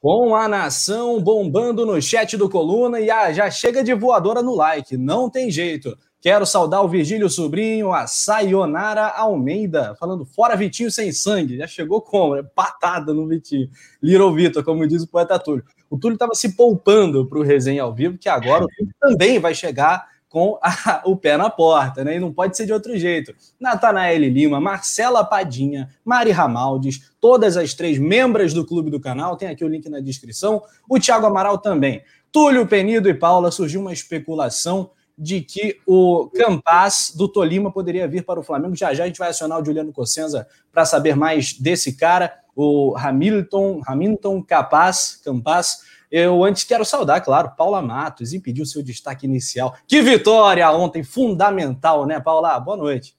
Com 0.00 0.36
a 0.36 0.46
nação 0.46 1.20
bombando 1.20 1.84
no 1.84 2.00
chat 2.00 2.36
do 2.36 2.48
Coluna 2.48 3.00
e 3.00 3.10
ah, 3.10 3.32
já 3.32 3.50
chega 3.50 3.82
de 3.82 3.92
voadora 3.92 4.40
no 4.40 4.54
like, 4.54 4.96
não 4.96 5.28
tem 5.28 5.50
jeito. 5.50 5.98
Quero 6.20 6.46
saudar 6.46 6.82
o 6.82 6.88
Virgílio 6.88 7.28
Sobrinho, 7.28 7.92
a 7.92 8.06
Sayonara 8.06 9.06
Almeida, 9.08 9.94
falando 10.00 10.24
fora 10.24 10.56
Vitinho 10.56 10.90
sem 10.90 11.12
sangue. 11.12 11.58
Já 11.58 11.66
chegou 11.66 12.00
como? 12.00 12.42
Patada 12.54 13.12
no 13.12 13.28
Vitinho. 13.28 13.68
Little 14.02 14.34
Vitor, 14.34 14.64
como 14.64 14.86
diz 14.86 15.02
o 15.02 15.08
poeta 15.08 15.38
Túlio. 15.38 15.64
O 15.90 15.98
Túlio 15.98 16.14
estava 16.14 16.34
se 16.34 16.56
poupando 16.56 17.26
para 17.26 17.38
o 17.38 17.42
resenha 17.42 17.82
ao 17.82 17.94
vivo, 17.94 18.18
que 18.18 18.28
agora 18.28 18.64
o 18.64 18.68
Túlio 18.68 18.94
também 19.00 19.38
vai 19.38 19.54
chegar 19.54 20.06
com 20.28 20.58
a, 20.60 21.02
o 21.04 21.16
pé 21.16 21.36
na 21.36 21.48
porta, 21.48 22.02
né? 22.02 22.16
E 22.16 22.20
não 22.20 22.32
pode 22.32 22.56
ser 22.56 22.66
de 22.66 22.72
outro 22.72 22.96
jeito. 22.98 23.34
Natanael 23.60 24.18
Lima, 24.18 24.60
Marcela 24.60 25.24
Padinha, 25.24 25.88
Mari 26.04 26.30
Ramaldes, 26.30 27.10
todas 27.20 27.56
as 27.56 27.74
três 27.74 27.98
membros 27.98 28.52
do 28.52 28.64
clube 28.66 28.90
do 28.90 29.00
canal, 29.00 29.36
tem 29.36 29.48
aqui 29.48 29.64
o 29.64 29.68
link 29.68 29.88
na 29.88 30.00
descrição. 30.00 30.62
O 30.88 30.98
Thiago 30.98 31.26
Amaral 31.26 31.58
também. 31.58 32.02
Túlio 32.32 32.66
Penido 32.66 33.08
e 33.08 33.14
Paula, 33.14 33.50
surgiu 33.50 33.80
uma 33.80 33.92
especulação 33.92 34.90
de 35.16 35.40
que 35.40 35.80
o 35.86 36.30
Campas 36.34 37.12
do 37.16 37.26
Tolima 37.26 37.72
poderia 37.72 38.06
vir 38.06 38.24
para 38.24 38.40
o 38.40 38.42
Flamengo. 38.42 38.76
Já 38.76 38.92
já 38.92 39.04
a 39.04 39.06
gente 39.06 39.18
vai 39.18 39.30
acionar 39.30 39.60
o 39.60 39.64
Juliano 39.64 39.92
Cossenza 39.92 40.46
para 40.70 40.84
saber 40.84 41.16
mais 41.16 41.54
desse 41.54 41.96
cara, 41.96 42.38
o 42.54 42.94
Hamilton, 42.96 43.80
Hamilton 43.86 44.42
Capaz, 44.42 45.20
Campas. 45.24 45.80
Eu 46.10 46.44
antes 46.44 46.64
quero 46.64 46.84
saudar, 46.84 47.20
claro, 47.20 47.52
Paula 47.56 47.82
Matos 47.82 48.32
e 48.32 48.38
pedir 48.38 48.62
o 48.62 48.66
seu 48.66 48.82
destaque 48.82 49.26
inicial. 49.26 49.74
Que 49.88 50.00
vitória 50.02 50.70
ontem, 50.70 51.02
fundamental, 51.02 52.06
né, 52.06 52.20
Paula? 52.20 52.58
Boa 52.60 52.76
noite. 52.76 53.16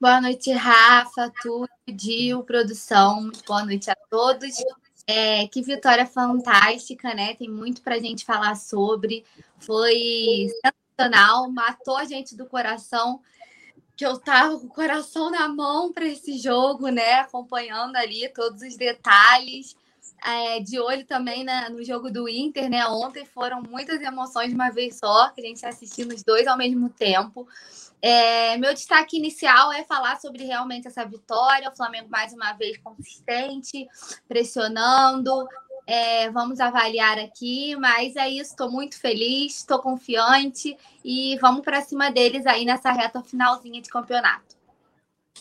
Boa 0.00 0.20
noite, 0.20 0.50
Rafa, 0.52 1.30
Túlio, 1.42 1.68
Dio, 1.86 2.42
produção. 2.42 3.30
Boa 3.46 3.64
noite 3.64 3.90
a 3.90 3.96
todos. 4.08 4.54
É, 5.06 5.46
que 5.48 5.60
vitória 5.60 6.06
fantástica, 6.06 7.12
né? 7.12 7.34
Tem 7.34 7.50
muito 7.50 7.82
para 7.82 7.96
a 7.96 7.98
gente 7.98 8.24
falar 8.24 8.54
sobre. 8.54 9.24
Foi 9.58 10.46
sensacional, 11.00 11.50
matou 11.50 11.96
a 11.96 12.04
gente 12.04 12.36
do 12.36 12.46
coração, 12.46 13.20
que 13.96 14.04
eu 14.04 14.18
tava 14.18 14.58
com 14.58 14.66
o 14.66 14.70
coração 14.70 15.30
na 15.30 15.48
mão 15.48 15.92
para 15.92 16.06
esse 16.06 16.38
jogo, 16.38 16.88
né? 16.88 17.14
Acompanhando 17.14 17.96
ali 17.96 18.28
todos 18.28 18.62
os 18.62 18.76
detalhes. 18.76 19.76
É, 20.22 20.60
de 20.60 20.78
olho 20.78 21.06
também 21.06 21.44
né, 21.44 21.68
no 21.70 21.82
jogo 21.82 22.10
do 22.10 22.28
Inter, 22.28 22.68
né? 22.68 22.86
Ontem 22.86 23.24
foram 23.24 23.62
muitas 23.62 24.00
emoções 24.02 24.48
de 24.48 24.54
uma 24.54 24.70
vez 24.70 24.98
só, 24.98 25.30
que 25.30 25.40
a 25.40 25.44
gente 25.44 25.64
assistiu 25.64 26.08
os 26.08 26.22
dois 26.22 26.46
ao 26.46 26.58
mesmo 26.58 26.90
tempo. 26.90 27.48
É, 28.02 28.56
meu 28.58 28.72
destaque 28.74 29.16
inicial 29.16 29.72
é 29.72 29.84
falar 29.84 30.20
sobre 30.20 30.44
realmente 30.44 30.86
essa 30.86 31.04
vitória, 31.04 31.70
o 31.70 31.76
Flamengo 31.76 32.08
mais 32.10 32.32
uma 32.34 32.52
vez 32.52 32.76
consistente, 32.78 33.86
pressionando, 34.28 35.46
é, 35.90 36.30
vamos 36.30 36.60
avaliar 36.60 37.18
aqui, 37.18 37.74
mas 37.74 38.14
é 38.14 38.28
isso, 38.28 38.50
estou 38.50 38.70
muito 38.70 38.96
feliz, 38.96 39.56
estou 39.56 39.80
confiante 39.80 40.76
e 41.04 41.36
vamos 41.42 41.62
para 41.62 41.82
cima 41.82 42.12
deles 42.12 42.46
aí 42.46 42.64
nessa 42.64 42.92
reta 42.92 43.20
finalzinha 43.24 43.82
de 43.82 43.88
campeonato. 43.88 44.54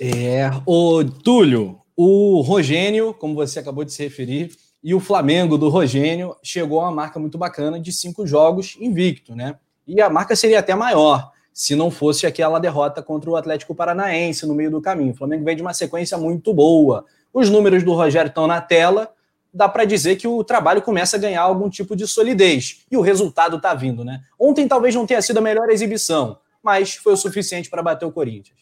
É, 0.01 0.49
o 0.65 1.03
Túlio, 1.03 1.79
o 1.95 2.41
Rogênio, 2.41 3.13
como 3.13 3.35
você 3.35 3.59
acabou 3.59 3.83
de 3.83 3.93
se 3.93 4.01
referir, 4.01 4.49
e 4.83 4.95
o 4.95 4.99
Flamengo 4.99 5.55
do 5.55 5.69
Rogênio 5.69 6.35
chegou 6.41 6.81
a 6.81 6.85
uma 6.85 6.95
marca 6.95 7.19
muito 7.19 7.37
bacana 7.37 7.79
de 7.79 7.93
cinco 7.93 8.25
jogos 8.25 8.75
invicto, 8.79 9.35
né? 9.35 9.55
E 9.85 10.01
a 10.01 10.09
marca 10.09 10.35
seria 10.35 10.59
até 10.59 10.73
maior 10.73 11.31
se 11.53 11.75
não 11.75 11.91
fosse 11.91 12.25
aquela 12.25 12.57
derrota 12.57 13.03
contra 13.03 13.29
o 13.29 13.35
Atlético 13.35 13.75
Paranaense 13.75 14.47
no 14.47 14.55
meio 14.55 14.71
do 14.71 14.81
caminho. 14.81 15.11
O 15.11 15.15
Flamengo 15.15 15.45
vem 15.45 15.55
de 15.55 15.61
uma 15.61 15.75
sequência 15.75 16.17
muito 16.17 16.55
boa. 16.55 17.05
Os 17.31 17.51
números 17.51 17.83
do 17.83 17.93
Rogério 17.93 18.29
estão 18.29 18.47
na 18.47 18.61
tela 18.61 19.13
dá 19.53 19.67
para 19.67 19.85
dizer 19.85 20.15
que 20.15 20.27
o 20.27 20.43
trabalho 20.43 20.81
começa 20.81 21.17
a 21.17 21.19
ganhar 21.19 21.41
algum 21.41 21.69
tipo 21.69 21.95
de 21.95 22.07
solidez. 22.07 22.85
E 22.91 22.97
o 22.97 23.01
resultado 23.01 23.57
está 23.57 23.73
vindo, 23.73 24.03
né? 24.03 24.21
Ontem 24.39 24.67
talvez 24.67 24.93
não 24.95 25.05
tenha 25.05 25.21
sido 25.21 25.37
a 25.37 25.41
melhor 25.41 25.69
exibição, 25.69 26.37
mas 26.63 26.95
foi 26.95 27.13
o 27.13 27.17
suficiente 27.17 27.69
para 27.69 27.83
bater 27.83 28.05
o 28.05 28.11
Corinthians. 28.11 28.59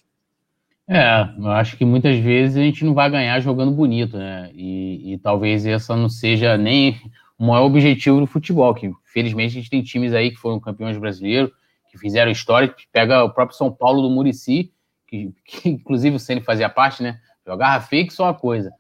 É, 0.90 1.28
eu 1.38 1.52
acho 1.52 1.76
que 1.76 1.84
muitas 1.84 2.18
vezes 2.18 2.56
a 2.56 2.62
gente 2.62 2.86
não 2.86 2.94
vai 2.94 3.10
ganhar 3.10 3.40
jogando 3.42 3.72
bonito, 3.72 4.18
né? 4.18 4.50
E, 4.54 5.14
e 5.14 5.18
talvez 5.18 5.66
essa 5.66 5.96
não 5.96 6.08
seja 6.08 6.58
nem 6.58 6.98
o 7.38 7.46
maior 7.46 7.66
objetivo 7.66 8.22
do 8.22 8.26
futebol, 8.26 8.74
que 8.74 8.90
felizmente 9.04 9.58
a 9.58 9.60
gente 9.60 9.70
tem 9.70 9.84
times 9.84 10.14
aí 10.14 10.32
que 10.32 10.38
foram 10.38 10.60
campeões 10.60 10.98
brasileiros, 10.98 11.52
que 11.92 11.98
fizeram 11.98 12.32
história, 12.32 12.70
que 12.70 12.86
pega 12.92 13.24
o 13.24 13.30
próprio 13.30 13.58
São 13.58 13.72
Paulo 13.72 14.02
do 14.02 14.10
Murici, 14.10 14.72
que, 15.06 15.34
que 15.46 15.70
inclusive 15.70 16.16
o 16.16 16.20
Ceni 16.20 16.42
fazia 16.42 16.70
parte, 16.70 17.04
né? 17.04 17.20
Feio 17.90 18.08
que 18.08 18.14
só 18.14 18.24
uma 18.24 18.34
coisa. 18.34 18.72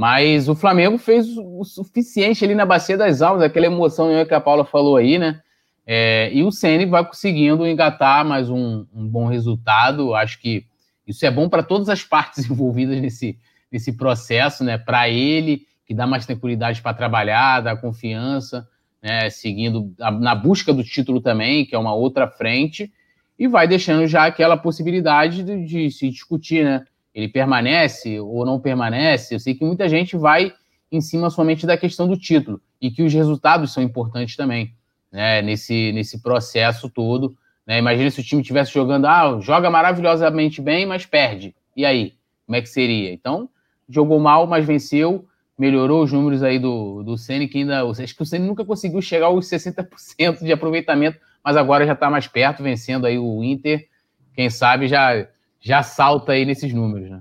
Mas 0.00 0.48
o 0.48 0.54
Flamengo 0.54 0.96
fez 0.96 1.26
o 1.36 1.62
suficiente 1.62 2.42
ali 2.42 2.54
na 2.54 2.64
bacia 2.64 2.96
das 2.96 3.20
almas, 3.20 3.42
aquela 3.42 3.66
emoção 3.66 4.08
que 4.24 4.32
a 4.32 4.40
Paula 4.40 4.64
falou 4.64 4.96
aí, 4.96 5.18
né? 5.18 5.42
É, 5.86 6.30
e 6.32 6.42
o 6.42 6.50
Ceni 6.50 6.86
vai 6.86 7.04
conseguindo 7.04 7.66
engatar 7.66 8.24
mais 8.24 8.48
um, 8.48 8.86
um, 8.94 9.06
bom 9.06 9.26
resultado. 9.26 10.14
Acho 10.14 10.40
que 10.40 10.64
isso 11.06 11.26
é 11.26 11.30
bom 11.30 11.50
para 11.50 11.62
todas 11.62 11.90
as 11.90 12.02
partes 12.02 12.48
envolvidas 12.48 12.98
nesse, 12.98 13.38
nesse 13.70 13.92
processo, 13.92 14.64
né? 14.64 14.78
Para 14.78 15.06
ele, 15.10 15.66
que 15.84 15.92
dá 15.92 16.06
mais 16.06 16.24
tranquilidade 16.24 16.80
para 16.80 16.94
trabalhar, 16.96 17.60
dá 17.60 17.76
confiança, 17.76 18.66
né? 19.02 19.28
Seguindo 19.28 19.92
a, 20.00 20.10
na 20.10 20.34
busca 20.34 20.72
do 20.72 20.82
título 20.82 21.20
também, 21.20 21.66
que 21.66 21.74
é 21.74 21.78
uma 21.78 21.92
outra 21.92 22.26
frente, 22.26 22.90
e 23.38 23.46
vai 23.46 23.68
deixando 23.68 24.06
já 24.06 24.24
aquela 24.24 24.56
possibilidade 24.56 25.42
de, 25.42 25.66
de 25.66 25.90
se 25.90 26.08
discutir, 26.08 26.64
né? 26.64 26.86
Ele 27.14 27.28
permanece 27.28 28.20
ou 28.20 28.44
não 28.44 28.60
permanece. 28.60 29.34
Eu 29.34 29.40
sei 29.40 29.54
que 29.54 29.64
muita 29.64 29.88
gente 29.88 30.16
vai 30.16 30.52
em 30.90 31.00
cima 31.00 31.30
somente 31.30 31.66
da 31.66 31.76
questão 31.76 32.08
do 32.08 32.16
título 32.16 32.60
e 32.80 32.90
que 32.90 33.02
os 33.02 33.12
resultados 33.12 33.72
são 33.72 33.82
importantes 33.82 34.36
também, 34.36 34.74
né, 35.12 35.42
nesse, 35.42 35.92
nesse 35.92 36.22
processo 36.22 36.88
todo. 36.88 37.36
Né? 37.66 37.78
Imagina 37.78 38.10
se 38.10 38.20
o 38.20 38.24
time 38.24 38.40
estivesse 38.40 38.72
jogando, 38.72 39.06
ah, 39.06 39.38
joga 39.40 39.70
maravilhosamente 39.70 40.60
bem, 40.60 40.86
mas 40.86 41.06
perde. 41.06 41.54
E 41.76 41.84
aí? 41.84 42.14
Como 42.46 42.56
é 42.56 42.60
que 42.60 42.68
seria? 42.68 43.12
Então, 43.12 43.48
jogou 43.88 44.18
mal, 44.18 44.46
mas 44.46 44.66
venceu, 44.66 45.24
melhorou 45.56 46.02
os 46.02 46.10
números 46.10 46.42
aí 46.42 46.58
do, 46.58 47.02
do 47.04 47.16
Ceni 47.16 47.46
que 47.46 47.58
ainda. 47.58 47.88
Acho 47.88 48.16
que 48.16 48.22
o 48.22 48.26
Ceni 48.26 48.46
nunca 48.46 48.64
conseguiu 48.64 49.00
chegar 49.00 49.26
aos 49.26 49.46
60% 49.46 50.42
de 50.42 50.52
aproveitamento, 50.52 51.20
mas 51.44 51.56
agora 51.56 51.86
já 51.86 51.92
está 51.92 52.10
mais 52.10 52.26
perto, 52.26 52.62
vencendo 52.62 53.06
aí 53.06 53.18
o 53.18 53.44
Inter. 53.44 53.86
Quem 54.34 54.50
sabe 54.50 54.88
já 54.88 55.28
já 55.60 55.82
salta 55.82 56.32
aí 56.32 56.44
nesses 56.44 56.72
números, 56.72 57.10
né? 57.10 57.20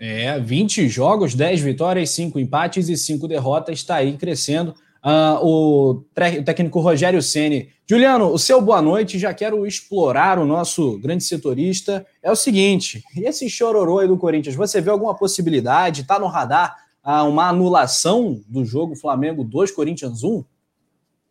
É, 0.00 0.38
20 0.38 0.88
jogos, 0.88 1.34
10 1.34 1.60
vitórias, 1.60 2.10
5 2.10 2.38
empates 2.38 2.88
e 2.88 2.96
5 2.96 3.26
derrotas, 3.26 3.78
está 3.78 3.96
aí 3.96 4.16
crescendo. 4.16 4.74
Uh, 5.04 5.46
o, 5.46 6.04
técnico 6.44 6.80
Rogério 6.80 7.22
Ceni. 7.22 7.68
Juliano, 7.88 8.32
o 8.32 8.38
seu 8.38 8.60
boa 8.60 8.82
noite. 8.82 9.18
Já 9.18 9.32
quero 9.32 9.66
explorar 9.66 10.38
o 10.38 10.44
nosso 10.44 10.98
grande 10.98 11.24
setorista. 11.24 12.04
É 12.22 12.30
o 12.30 12.36
seguinte: 12.36 13.02
esse 13.16 13.48
chororô 13.48 14.00
aí 14.00 14.08
do 14.08 14.18
Corinthians, 14.18 14.56
você 14.56 14.80
vê 14.80 14.90
alguma 14.90 15.14
possibilidade? 15.14 16.02
Está 16.02 16.18
no 16.18 16.26
radar 16.26 16.76
a 17.02 17.22
uma 17.22 17.48
anulação 17.48 18.40
do 18.48 18.64
jogo 18.64 18.96
Flamengo 18.96 19.44
2, 19.44 19.70
Corinthians 19.70 20.22
1? 20.22 20.44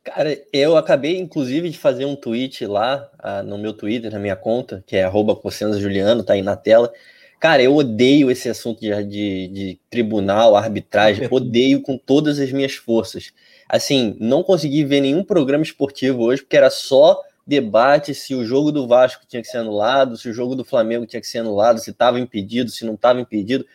Cara, 0.08 0.42
eu 0.54 0.78
acabei, 0.78 1.18
inclusive, 1.18 1.70
de 1.70 1.78
fazer 1.78 2.06
um 2.06 2.16
tweet 2.16 2.66
lá 2.66 3.12
uh, 3.22 3.44
no 3.46 3.58
meu 3.58 3.74
Twitter, 3.74 4.10
na 4.10 4.18
minha 4.18 4.38
conta, 4.38 4.82
que 4.88 4.96
é 4.96 5.04
arroba 5.04 5.38
Juliano, 5.78 6.24
tá 6.24 6.32
aí 6.32 6.42
na 6.42 6.56
tela. 6.56 6.94
Cara, 7.42 7.62
eu 7.62 7.76
odeio 7.76 8.32
esse 8.32 8.48
assunto 8.48 8.80
de, 8.80 9.04
de, 9.04 9.48
de 9.50 9.80
tribunal, 9.90 10.56
arbitragem, 10.56 11.28
odeio 11.30 11.82
com 11.82 11.98
todas 11.98 12.40
as 12.40 12.54
minhas 12.54 12.76
forças. 12.76 13.34
Assim, 13.68 14.16
não 14.18 14.44
consegui 14.44 14.86
ver 14.86 15.02
nenhum 15.02 15.26
programa 15.26 15.62
esportivo 15.62 16.24
hoje, 16.24 16.42
porque 16.42 16.56
era 16.56 16.70
só 16.70 17.22
debate 17.46 18.16
se 18.16 18.34
o 18.34 18.46
jogo 18.46 18.72
do 18.72 18.88
Vasco 18.88 19.26
tinha 19.28 19.42
que 19.42 19.50
ser 19.50 19.58
anulado, 19.58 20.16
se 20.16 20.30
o 20.30 20.34
jogo 20.34 20.56
do 20.56 20.64
Flamengo 20.64 21.06
tinha 21.06 21.20
que 21.20 21.28
ser 21.28 21.40
anulado, 21.40 21.80
se 21.82 21.92
estava 21.92 22.18
impedido, 22.18 22.72
se 22.72 22.86
não 22.86 22.94
estava 22.94 23.20
impedido. 23.20 23.66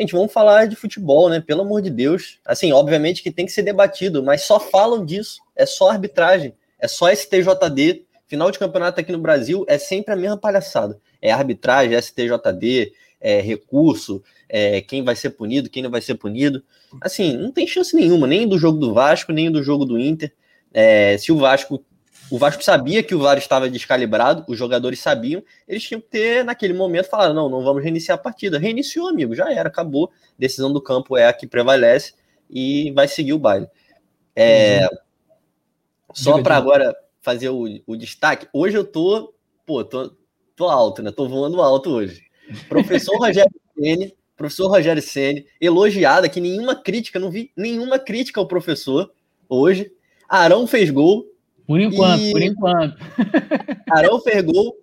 Gente, 0.00 0.14
vamos 0.14 0.32
falar 0.32 0.64
de 0.64 0.76
futebol, 0.76 1.28
né? 1.28 1.40
Pelo 1.40 1.60
amor 1.60 1.82
de 1.82 1.90
Deus. 1.90 2.38
Assim, 2.42 2.72
obviamente 2.72 3.22
que 3.22 3.30
tem 3.30 3.44
que 3.44 3.52
ser 3.52 3.60
debatido, 3.60 4.22
mas 4.22 4.40
só 4.40 4.58
falam 4.58 5.04
disso. 5.04 5.42
É 5.54 5.66
só 5.66 5.90
arbitragem, 5.90 6.54
é 6.78 6.88
só 6.88 7.12
STJD. 7.12 8.06
Final 8.26 8.50
de 8.50 8.58
campeonato 8.58 8.98
aqui 8.98 9.12
no 9.12 9.18
Brasil 9.18 9.62
é 9.68 9.76
sempre 9.76 10.14
a 10.14 10.16
mesma 10.16 10.38
palhaçada. 10.38 10.98
É 11.20 11.30
arbitragem, 11.30 12.00
STJD, 12.00 12.94
é 13.20 13.42
recurso, 13.42 14.22
é 14.48 14.80
quem 14.80 15.04
vai 15.04 15.14
ser 15.14 15.30
punido, 15.30 15.68
quem 15.68 15.82
não 15.82 15.90
vai 15.90 16.00
ser 16.00 16.14
punido. 16.14 16.64
Assim, 16.98 17.36
não 17.36 17.52
tem 17.52 17.66
chance 17.66 17.94
nenhuma, 17.94 18.26
nem 18.26 18.48
do 18.48 18.58
jogo 18.58 18.78
do 18.78 18.94
Vasco, 18.94 19.34
nem 19.34 19.50
do 19.50 19.62
jogo 19.62 19.84
do 19.84 19.98
Inter. 19.98 20.32
É, 20.72 21.18
se 21.18 21.30
o 21.30 21.36
Vasco 21.36 21.84
o 22.30 22.38
Vasco 22.38 22.62
sabia 22.62 23.02
que 23.02 23.14
o 23.14 23.18
VAR 23.18 23.36
estava 23.36 23.68
descalibrado, 23.68 24.44
os 24.46 24.56
jogadores 24.56 25.00
sabiam, 25.00 25.42
eles 25.66 25.82
tinham 25.82 26.00
que 26.00 26.08
ter, 26.08 26.44
naquele 26.44 26.72
momento, 26.72 27.08
falado: 27.08 27.34
não, 27.34 27.48
não 27.48 27.62
vamos 27.64 27.82
reiniciar 27.82 28.16
a 28.16 28.22
partida. 28.22 28.58
Reiniciou, 28.58 29.08
amigo, 29.08 29.34
já 29.34 29.52
era, 29.52 29.68
acabou. 29.68 30.10
Decisão 30.38 30.72
do 30.72 30.80
campo 30.80 31.16
é 31.16 31.26
a 31.26 31.32
que 31.32 31.46
prevalece 31.46 32.14
e 32.48 32.92
vai 32.92 33.08
seguir 33.08 33.32
o 33.32 33.38
baile. 33.38 33.66
É, 34.34 34.88
só 36.12 36.40
para 36.40 36.56
agora 36.56 36.94
fazer 37.20 37.48
o, 37.48 37.64
o, 37.86 37.96
destaque, 37.96 38.48
hoje 38.52 38.76
eu 38.76 38.84
tô, 38.84 39.34
pô, 39.66 39.84
tô, 39.84 40.14
tô 40.54 40.68
alto, 40.68 41.02
né? 41.02 41.10
Tô 41.10 41.28
voando 41.28 41.60
alto 41.60 41.90
hoje. 41.90 42.22
Professor 42.68 43.16
Rogério 43.18 43.52
Ceni, 43.76 44.14
professor 44.36 44.68
Rogério 44.68 45.02
Ceni, 45.02 45.46
elogiada, 45.60 46.28
que 46.28 46.40
nenhuma 46.40 46.74
crítica, 46.74 47.18
não 47.18 47.30
vi 47.30 47.52
nenhuma 47.56 47.98
crítica 47.98 48.40
ao 48.40 48.48
professor 48.48 49.12
hoje. 49.48 49.92
Arão 50.28 50.66
fez 50.66 50.90
gol, 50.90 51.26
por 51.70 51.80
enquanto, 51.80 52.20
e... 52.20 52.32
por 52.32 52.42
enquanto. 52.42 52.96
Arão 53.88 54.20
Fergol. 54.20 54.76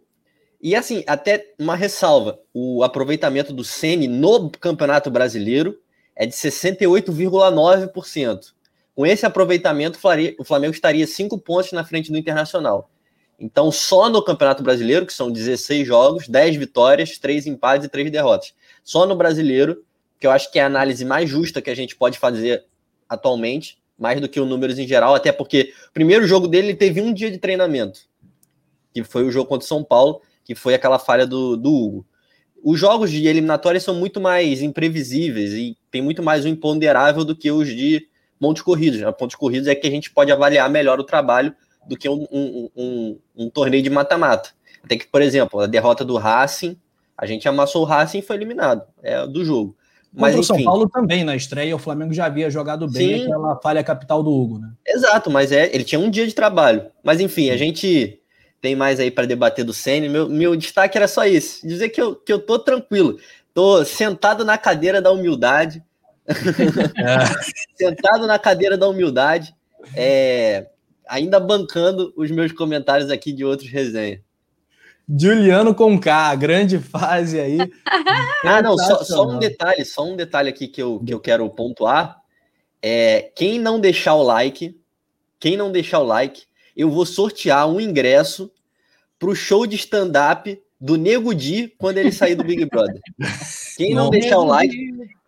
E 0.62 0.74
assim, 0.74 1.04
até 1.06 1.54
uma 1.60 1.76
ressalva: 1.76 2.40
o 2.54 2.82
aproveitamento 2.82 3.52
do 3.52 3.62
Sene 3.62 4.08
no 4.08 4.50
Campeonato 4.50 5.12
Brasileiro 5.12 5.78
é 6.16 6.26
de 6.26 6.32
68,9%. 6.32 8.54
Com 8.96 9.06
esse 9.06 9.26
aproveitamento, 9.26 10.00
o 10.40 10.46
Flamengo 10.46 10.74
estaria 10.74 11.06
cinco 11.06 11.38
pontos 11.38 11.74
na 11.74 11.84
frente 11.84 12.10
do 12.10 12.18
Internacional. 12.18 12.90
Então, 13.38 13.70
só 13.70 14.10
no 14.10 14.24
Campeonato 14.24 14.64
Brasileiro, 14.64 15.06
que 15.06 15.12
são 15.12 15.30
16 15.30 15.86
jogos, 15.86 16.30
10 16.30 16.56
vitórias, 16.56 17.18
3 17.18 17.48
empates 17.48 17.86
e 17.86 17.90
3 17.90 18.10
derrotas. 18.10 18.54
Só 18.82 19.06
no 19.06 19.18
Brasileiro, 19.18 19.84
que 20.18 20.26
eu 20.26 20.32
acho 20.32 20.50
que 20.50 20.58
é 20.58 20.64
a 20.64 20.68
análise 20.68 21.04
mais 21.04 21.30
justa 21.30 21.62
que 21.62 21.70
a 21.70 21.76
gente 21.76 21.98
pode 21.98 22.18
fazer 22.18 22.64
atualmente, 23.10 23.78
mais 23.98 24.22
do 24.22 24.30
que 24.30 24.40
o 24.40 24.46
números 24.46 24.78
em 24.78 24.88
geral, 24.88 25.16
até 25.16 25.32
porque 25.32 25.74
o 25.90 25.94
primeiro 25.94 26.28
jogo 26.28 26.48
dele 26.48 26.68
ele 26.68 26.76
teve 26.76 27.02
um 27.02 27.14
dia 27.14 27.32
de 27.32 27.38
treinamento, 27.38 28.02
que 28.94 29.04
foi 29.04 29.24
o 29.24 29.32
jogo 29.32 29.50
contra 29.50 29.66
o 29.66 29.68
São 29.68 29.84
Paulo, 29.84 30.22
que 30.44 30.54
foi 30.54 30.74
aquela 30.74 31.00
falha 31.00 31.26
do, 31.26 31.58
do 31.58 31.74
Hugo. 31.74 32.06
Os 32.64 32.80
jogos 32.80 33.12
de 33.12 33.26
eliminatória 33.28 33.80
são 33.80 33.96
muito 33.96 34.20
mais 34.20 34.62
imprevisíveis 34.62 35.54
e 35.54 35.78
tem 35.92 36.02
muito 36.02 36.24
mais 36.24 36.46
um 36.46 36.50
imponderável 36.50 37.24
do 37.24 37.36
que 37.36 37.52
os 37.52 37.68
de 37.68 38.08
pontos 38.40 38.62
corridos. 38.62 39.00
Né? 39.00 39.12
Pontos 39.12 39.36
corridos 39.36 39.68
é 39.68 39.76
que 39.76 39.88
a 39.88 39.92
gente 39.92 40.12
pode 40.12 40.32
avaliar 40.32 40.70
melhor 40.70 41.00
o 41.00 41.04
trabalho 41.04 41.56
do 41.88 41.96
que 41.96 42.10
um, 42.10 42.28
um, 42.32 42.70
um, 42.76 43.20
um 43.36 43.50
torneio 43.50 43.84
de 43.84 43.90
mata-mata. 43.90 44.50
Até 44.84 44.98
que, 44.98 45.08
por 45.08 45.22
exemplo, 45.22 45.60
a 45.60 45.68
derrota 45.68 46.04
do 46.04 46.18
Racing, 46.18 46.78
a 47.18 47.26
gente 47.26 47.48
amassou 47.48 47.84
o 47.84 47.86
Racing 47.86 48.20
e 48.20 48.22
foi 48.22 48.36
eliminado 48.36 48.84
é 49.02 49.26
do 49.26 49.44
jogo. 49.44 49.76
Mas 50.14 50.36
o 50.36 50.44
São 50.44 50.62
Paulo 50.64 50.90
também, 50.90 51.24
na 51.24 51.36
estreia, 51.36 51.76
o 51.76 51.80
Flamengo 51.80 52.14
já 52.14 52.26
havia 52.26 52.50
jogado 52.50 52.90
bem 52.90 53.20
Sim. 53.20 53.24
aquela 53.26 53.56
falha 53.58 53.84
capital 53.84 54.24
do 54.24 54.32
Hugo, 54.32 54.60
né? 54.60 54.72
Exato, 54.86 55.30
mas 55.30 55.52
é, 55.52 55.70
ele 55.74 55.84
tinha 55.84 56.00
um 56.00 56.10
dia 56.10 56.26
de 56.26 56.34
trabalho. 56.34 56.88
Mas 57.04 57.20
enfim, 57.20 57.50
a 57.52 57.58
gente 57.58 58.20
tem 58.62 58.76
mais 58.76 59.00
aí 59.00 59.12
para 59.12 59.28
debater 59.28 59.64
do 59.64 59.74
Senna. 59.74 60.10
Meu, 60.10 60.28
meu 60.28 60.56
destaque 60.56 60.98
era 60.98 61.08
só 61.08 61.26
isso: 61.26 61.66
dizer 61.68 61.90
que 61.90 62.02
eu, 62.02 62.16
que 62.16 62.34
eu 62.34 62.40
tô 62.40 62.58
tranquilo, 62.58 63.20
tô 63.54 63.84
sentado 63.86 64.44
na 64.44 64.58
cadeira 64.58 65.02
da 65.02 65.12
humildade. 65.12 65.84
É. 66.98 67.20
sentado 67.78 68.28
na 68.28 68.38
cadeira 68.38 68.78
da 68.78 68.86
humildade, 68.86 69.56
é, 69.96 70.68
ainda 71.08 71.40
bancando 71.40 72.14
os 72.18 72.30
meus 72.30 72.52
comentários 72.52 73.10
aqui 73.10 73.32
de 73.32 73.46
outros 73.46 73.70
resenhas. 73.70 74.20
Juliano 75.10 75.74
com 75.74 75.98
K, 76.00 76.36
grande 76.36 76.80
fase 76.80 77.40
aí. 77.40 77.58
ah, 78.44 78.62
não, 78.62 78.78
só, 78.78 79.04
só, 79.04 79.28
um 79.28 79.40
detalhe, 79.40 79.86
só 79.86 80.04
um 80.04 80.16
detalhe 80.16 80.50
aqui 80.50 80.68
que 80.68 80.82
eu, 80.82 81.00
que 81.00 81.14
eu 81.14 81.20
quero 81.20 81.50
pontuar. 81.50 82.22
É, 82.82 83.32
quem 83.36 83.58
não 83.58 83.80
deixar 83.80 84.16
o 84.16 84.24
like, 84.24 84.78
quem 85.40 85.56
não 85.56 85.72
deixar 85.72 86.00
o 86.00 86.06
like, 86.06 86.44
eu 86.76 86.90
vou 86.90 87.06
sortear 87.06 87.68
um 87.70 87.80
ingresso 87.80 88.52
para 89.18 89.30
o 89.30 89.36
show 89.36 89.66
de 89.66 89.76
stand-up 89.78 90.62
do 90.80 90.96
Nego 90.96 91.34
Di 91.34 91.74
quando 91.78 91.98
ele 91.98 92.12
sair 92.12 92.36
do 92.36 92.44
Big 92.44 92.66
Brother. 92.66 93.02
Quem 93.78 93.94
não, 93.94 94.06
não 94.06 94.10
deixar 94.12 94.38
o 94.38 94.46
like 94.46 94.76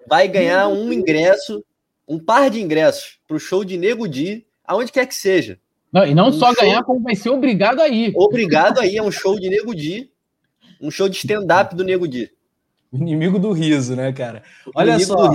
vai 0.08 0.28
ganhar 0.28 0.68
um 0.68 0.92
ingresso, 0.92 1.64
um 2.08 2.20
par 2.20 2.50
de 2.50 2.62
ingressos 2.62 3.20
para 3.28 3.38
o 3.38 3.40
show 3.40 3.64
de 3.64 3.78
Nego 3.78 4.08
Di, 4.08 4.46
aonde 4.64 4.92
quer 4.92 5.06
que 5.06 5.16
seja. 5.16 5.60
Não, 5.92 6.06
e 6.06 6.14
não 6.14 6.28
um 6.28 6.34
só 6.34 6.54
show... 6.54 6.64
ganhar, 6.64 6.84
como 6.84 7.02
vai 7.02 7.16
ser 7.16 7.30
obrigado 7.30 7.80
a 7.82 7.88
ir. 7.88 8.14
Obrigado 8.16 8.80
a 8.80 8.86
ir, 8.86 8.98
é 8.98 9.04
um 9.04 9.12
show 9.12 9.40
de 9.40 9.50
Nego 9.50 9.74
Di. 9.74 10.12
Um 10.82 10.92
show 10.92 11.10
de 11.10 11.18
stand-up 11.18 11.76
do 11.76 11.84
Nego 11.84 12.08
Di. 12.08 12.30
Inimigo 12.92 13.38
do 13.38 13.52
riso, 13.52 13.96
né, 13.96 14.12
cara? 14.12 14.44
Olha 14.74 14.96
Inimigo 14.96 15.14
só. 15.14 15.32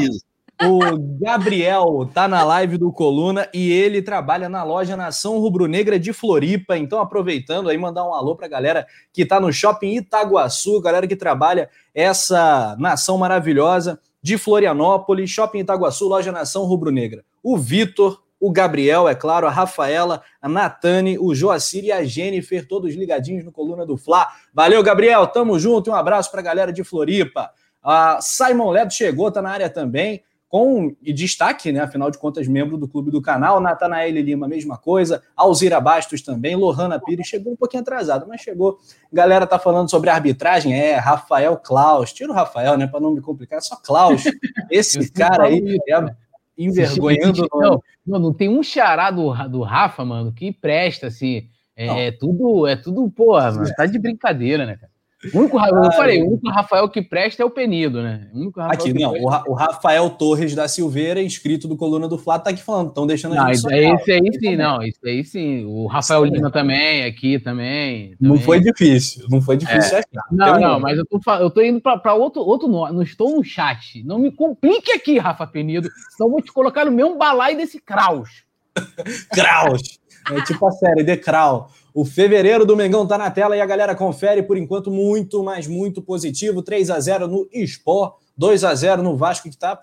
O 0.63 0.97
Gabriel 1.21 2.09
tá 2.15 2.29
na 2.29 2.45
live 2.45 2.79
do 2.79 2.93
Coluna 2.93 3.49
e 3.53 3.73
ele 3.73 4.01
trabalha 4.01 4.49
na 4.49 4.63
loja 4.63 4.97
Nação 4.97 5.41
Rubro-Negra 5.41 5.99
de 5.99 6.13
Floripa. 6.13 6.79
Então, 6.79 7.01
aproveitando 7.01 7.69
aí, 7.69 7.77
mandar 7.77 8.07
um 8.07 8.15
alô 8.15 8.37
pra 8.37 8.47
galera 8.47 8.87
que 9.13 9.27
tá 9.27 9.41
no 9.41 9.53
shopping 9.53 9.97
Itaguaçu, 9.97 10.81
galera 10.81 11.09
que 11.09 11.17
trabalha 11.17 11.69
essa 11.93 12.77
nação 12.79 13.19
maravilhosa 13.19 13.99
de 14.23 14.39
Florianópolis, 14.39 15.29
shopping 15.29 15.59
Itaguaçu, 15.59 16.07
loja 16.07 16.31
Nação 16.31 16.65
Rubro-Negra. 16.65 17.25
O 17.43 17.59
Vitor, 17.59 18.23
o 18.47 18.53
Gabriel, 18.53 19.09
é 19.09 19.15
claro, 19.15 19.47
a 19.47 19.51
Rafaela, 19.51 20.21
a 20.41 20.47
Natane, 20.47 21.19
o 21.19 21.35
Joacir 21.35 21.83
e 21.83 21.91
a 21.91 22.05
Jennifer, 22.05 22.69
todos 22.69 22.95
ligadinhos 22.95 23.43
no 23.43 23.51
Coluna 23.51 23.87
do 23.87 23.97
Fla. 23.97 24.29
Valeu, 24.53 24.83
Gabriel, 24.83 25.27
tamo 25.27 25.59
junto, 25.59 25.91
um 25.91 25.95
abraço 25.95 26.31
para 26.31 26.41
a 26.41 26.45
galera 26.45 26.71
de 26.71 26.85
Floripa. 26.85 27.51
A 27.83 28.21
Simon 28.21 28.69
Leto 28.69 28.93
chegou, 28.93 29.33
tá 29.33 29.41
na 29.41 29.49
área 29.49 29.71
também, 29.71 30.23
com 30.47 30.95
e 31.03 31.11
destaque, 31.11 31.73
né? 31.73 31.81
Afinal 31.81 32.11
de 32.11 32.19
contas, 32.19 32.47
membro 32.47 32.77
do 32.77 32.87
clube 32.87 33.11
do 33.11 33.23
canal. 33.23 33.61
Natanael 33.63 34.13
Lima, 34.13 34.47
mesma 34.47 34.77
coisa. 34.77 35.23
Alzira 35.35 35.81
Bastos 35.81 36.21
também. 36.21 36.55
Lohana 36.55 37.01
Pires 37.01 37.27
chegou 37.27 37.55
um 37.55 37.57
pouquinho 37.57 37.81
atrasado, 37.81 38.27
mas 38.29 38.43
chegou. 38.43 38.79
Galera 39.11 39.47
tá 39.47 39.59
falando 39.59 39.91
sobre 39.91 40.11
arbitragem. 40.11 40.79
É, 40.79 40.97
Rafael 40.97 41.57
Klaus. 41.57 42.13
Tira 42.13 42.31
o 42.31 42.35
Rafael, 42.35 42.77
né? 42.77 42.87
Para 42.87 43.01
não 43.01 43.11
me 43.11 43.21
complicar, 43.23 43.59
é 43.59 43.63
só 43.63 43.75
Klaus. 43.75 44.23
Esse 44.71 45.11
cara 45.11 45.47
aí 45.47 45.79
é 45.89 46.24
envergonhando. 46.57 47.49
Não, 47.53 47.83
não, 48.07 48.19
não 48.19 48.33
tem 48.33 48.49
um 48.49 48.63
xará 48.63 49.11
do, 49.11 49.33
do 49.49 49.63
Rafa, 49.63 50.05
mano, 50.05 50.33
que 50.33 50.53
presta, 50.53 51.09
assim. 51.09 51.49
É, 51.77 52.07
é 52.07 52.13
tudo, 52.13 52.67
é 52.67 52.77
tudo, 52.77 53.11
porra, 53.11 53.51
mano, 53.51 53.75
tá 53.77 53.85
de 53.85 53.99
brincadeira, 53.99 54.65
né, 54.65 54.77
cara? 54.77 54.94
O 55.33 55.39
único, 55.39 55.59
eu 55.59 55.93
falei, 55.93 56.23
o 56.23 56.27
único 56.29 56.51
Rafael 56.51 56.89
que 56.89 57.01
presta 57.01 57.43
é 57.43 57.47
o 57.47 57.51
Penido, 57.51 58.03
né? 58.03 58.29
O 58.35 58.53
aqui, 58.61 58.93
não, 58.93 59.13
presta... 59.13 59.45
o 59.49 59.55
Rafael 59.55 60.11
Torres 60.11 60.55
da 60.55 60.69
Silveira, 60.69 61.23
inscrito 61.23 61.67
do 61.67 61.77
Coluna 61.77 62.09
do 62.09 62.19
Flá, 62.19 62.39
tá 62.39 62.51
aqui 62.51 62.63
falando, 62.63 62.89
estão 62.89 63.07
deixando 63.07 63.39
a 63.39 63.53
gente. 63.53 63.63
Não, 63.63 63.95
esse 63.95 64.13
aí 64.13 64.33
sim, 64.33 64.57
não, 64.57 64.83
isso 64.83 65.01
aí 65.05 65.25
sim. 65.25 65.65
O 65.65 65.87
Rafael 65.87 66.25
Lima 66.25 66.51
também, 66.51 67.05
aqui 67.05 67.39
também, 67.39 67.55
também, 67.55 68.17
Não 68.21 68.39
foi 68.39 68.61
difícil, 68.61 69.27
não 69.31 69.41
foi 69.41 69.57
difícil 69.57 69.97
é. 69.97 70.01
achar. 70.01 70.27
Não, 70.31 70.61
não, 70.61 70.81
mas 70.81 70.99
eu 70.99 71.05
tô, 71.07 71.21
eu 71.35 71.51
tô 71.51 71.63
indo 71.63 71.81
para 71.81 72.15
outro, 72.15 72.43
outro 72.43 72.69
não 72.69 73.03
estou 73.03 73.37
no 73.37 73.45
chat. 73.45 74.03
Não 74.05 74.19
me 74.19 74.31
complique 74.31 74.93
aqui, 74.93 75.19
Rafa 75.19 75.47
Penido, 75.47 75.89
senão 76.17 76.31
vou 76.31 76.43
te 76.43 76.53
colocar 76.53 76.85
no 76.85 76.93
mesmo 76.93 77.17
balaio 77.17 77.57
desse 77.57 77.81
Kraus. 77.81 78.45
Kraus! 79.33 79.99
É 80.33 80.41
tipo 80.43 80.67
a 80.67 80.73
série, 80.73 81.05
The 81.05 81.17
Kraus. 81.17 81.84
O 81.95 82.05
fevereiro 82.05 82.67
do 82.67 82.77
Mengão 82.77 83.07
tá 83.07 83.17
na 83.17 83.31
tela 83.31 83.57
e 83.57 83.61
a 83.61 83.67
galera 83.67 83.95
confere 83.95 84.43
por 84.43 84.57
enquanto 84.57 84.91
muito, 84.91 85.45
mas 85.45 85.69
muito 85.69 86.03
positivo. 86.03 86.61
3 86.61 86.91
a 86.91 86.99
0 86.99 87.29
no 87.29 87.49
Sport, 87.53 88.15
2 88.37 88.65
a 88.65 88.75
0 88.75 89.03
no 89.03 89.17
Vasco 89.17 89.49
que 89.49 89.57
tá 89.57 89.81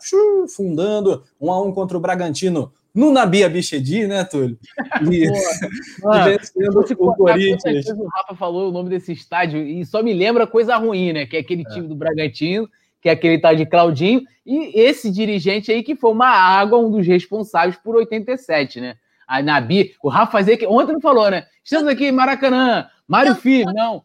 fundando, 0.54 1.24
1 1.40 1.52
a 1.52 1.62
1 1.62 1.72
contra 1.72 1.98
o 1.98 2.02
Bragantino 2.02 2.74
no 2.94 3.12
Nabia 3.12 3.50
Bichedi, 3.50 4.06
né, 4.08 4.26
Túlio? 4.26 4.60
E, 5.10 5.24
e 5.26 6.24
vencendo 6.26 6.86
o 7.00 7.16
Corinthians. 7.16 7.88
O 7.88 8.08
Rafa 8.08 8.36
falou 8.36 8.68
o 8.68 8.72
nome 8.72 8.90
desse 8.90 9.14
estádio 9.14 9.62
e 9.62 9.86
só 9.86 10.04
me 10.04 10.14
lembra 10.14 10.46
coisa 10.46 10.76
ruim, 10.76 11.14
né? 11.14 11.26
Que 11.26 11.38
é 11.38 11.40
aquele 11.40 11.62
é. 11.62 11.74
time 11.74 11.88
do 11.88 11.96
Bragantino 11.96 12.68
que 13.02 13.10
é 13.10 13.14
aquele 13.14 13.40
tal 13.40 13.56
de 13.56 13.66
Claudinho, 13.66 14.22
e 14.46 14.80
esse 14.80 15.12
dirigente 15.12 15.72
aí 15.72 15.82
que 15.82 15.96
foi 15.96 16.12
uma 16.12 16.30
água, 16.30 16.78
um 16.78 16.92
dos 16.92 17.06
responsáveis 17.08 17.76
por 17.76 17.96
87, 17.96 18.80
né? 18.80 18.96
A 19.32 19.42
Nabi, 19.42 19.96
o 20.04 20.10
Rafa 20.10 20.42
Zé, 20.44 20.58
que 20.58 20.68
ontem 20.68 20.92
não 20.92 21.00
falou, 21.00 21.32
né? 21.32 21.48
Estamos 21.64 21.88
aqui 21.88 22.08
em 22.08 22.12
Maracanã, 22.12 22.90
Mário 23.08 23.34
Filho, 23.34 23.72
não. 23.74 24.04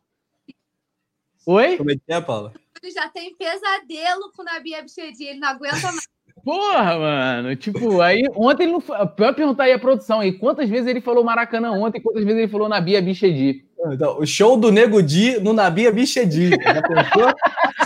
Oi? 1.44 1.76
Como 1.76 1.90
é 1.90 1.94
que 1.96 2.02
é, 2.06 2.20
Paula? 2.20 2.52
Ele 2.80 2.92
já 2.92 3.08
tem 3.08 3.34
pesadelo 3.34 4.30
com 4.36 4.42
o 4.42 4.44
Nabi 4.44 4.76
Abichedi, 4.76 5.24
ele 5.24 5.40
não 5.40 5.48
aguenta 5.48 5.90
mais. 5.90 6.06
Porra, 6.44 6.96
mano. 6.96 7.56
Tipo, 7.56 8.00
aí 8.00 8.22
ontem 8.36 8.64
ele 8.64 8.72
não. 8.74 8.80
Pior 8.80 9.34
perguntar 9.34 9.64
aí 9.64 9.72
a 9.72 9.78
produção 9.80 10.20
aí. 10.20 10.32
Quantas 10.32 10.70
vezes 10.70 10.86
ele 10.86 11.00
falou 11.00 11.24
Maracanã 11.24 11.72
ontem, 11.72 12.00
quantas 12.00 12.22
vezes 12.22 12.38
ele 12.42 12.52
falou 12.52 12.68
Nabi 12.68 12.96
Abichedi? 12.96 13.64
Então, 13.88 14.20
o 14.20 14.26
show 14.26 14.56
do 14.56 14.70
Nego 14.70 15.02
Di 15.02 15.40
no 15.40 15.52
Nabi 15.52 15.88
Abichedi. 15.88 16.50
Já 16.50 16.82
pensou? 16.82 17.34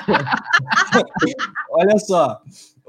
Olha 1.73 1.99
só. 1.99 2.43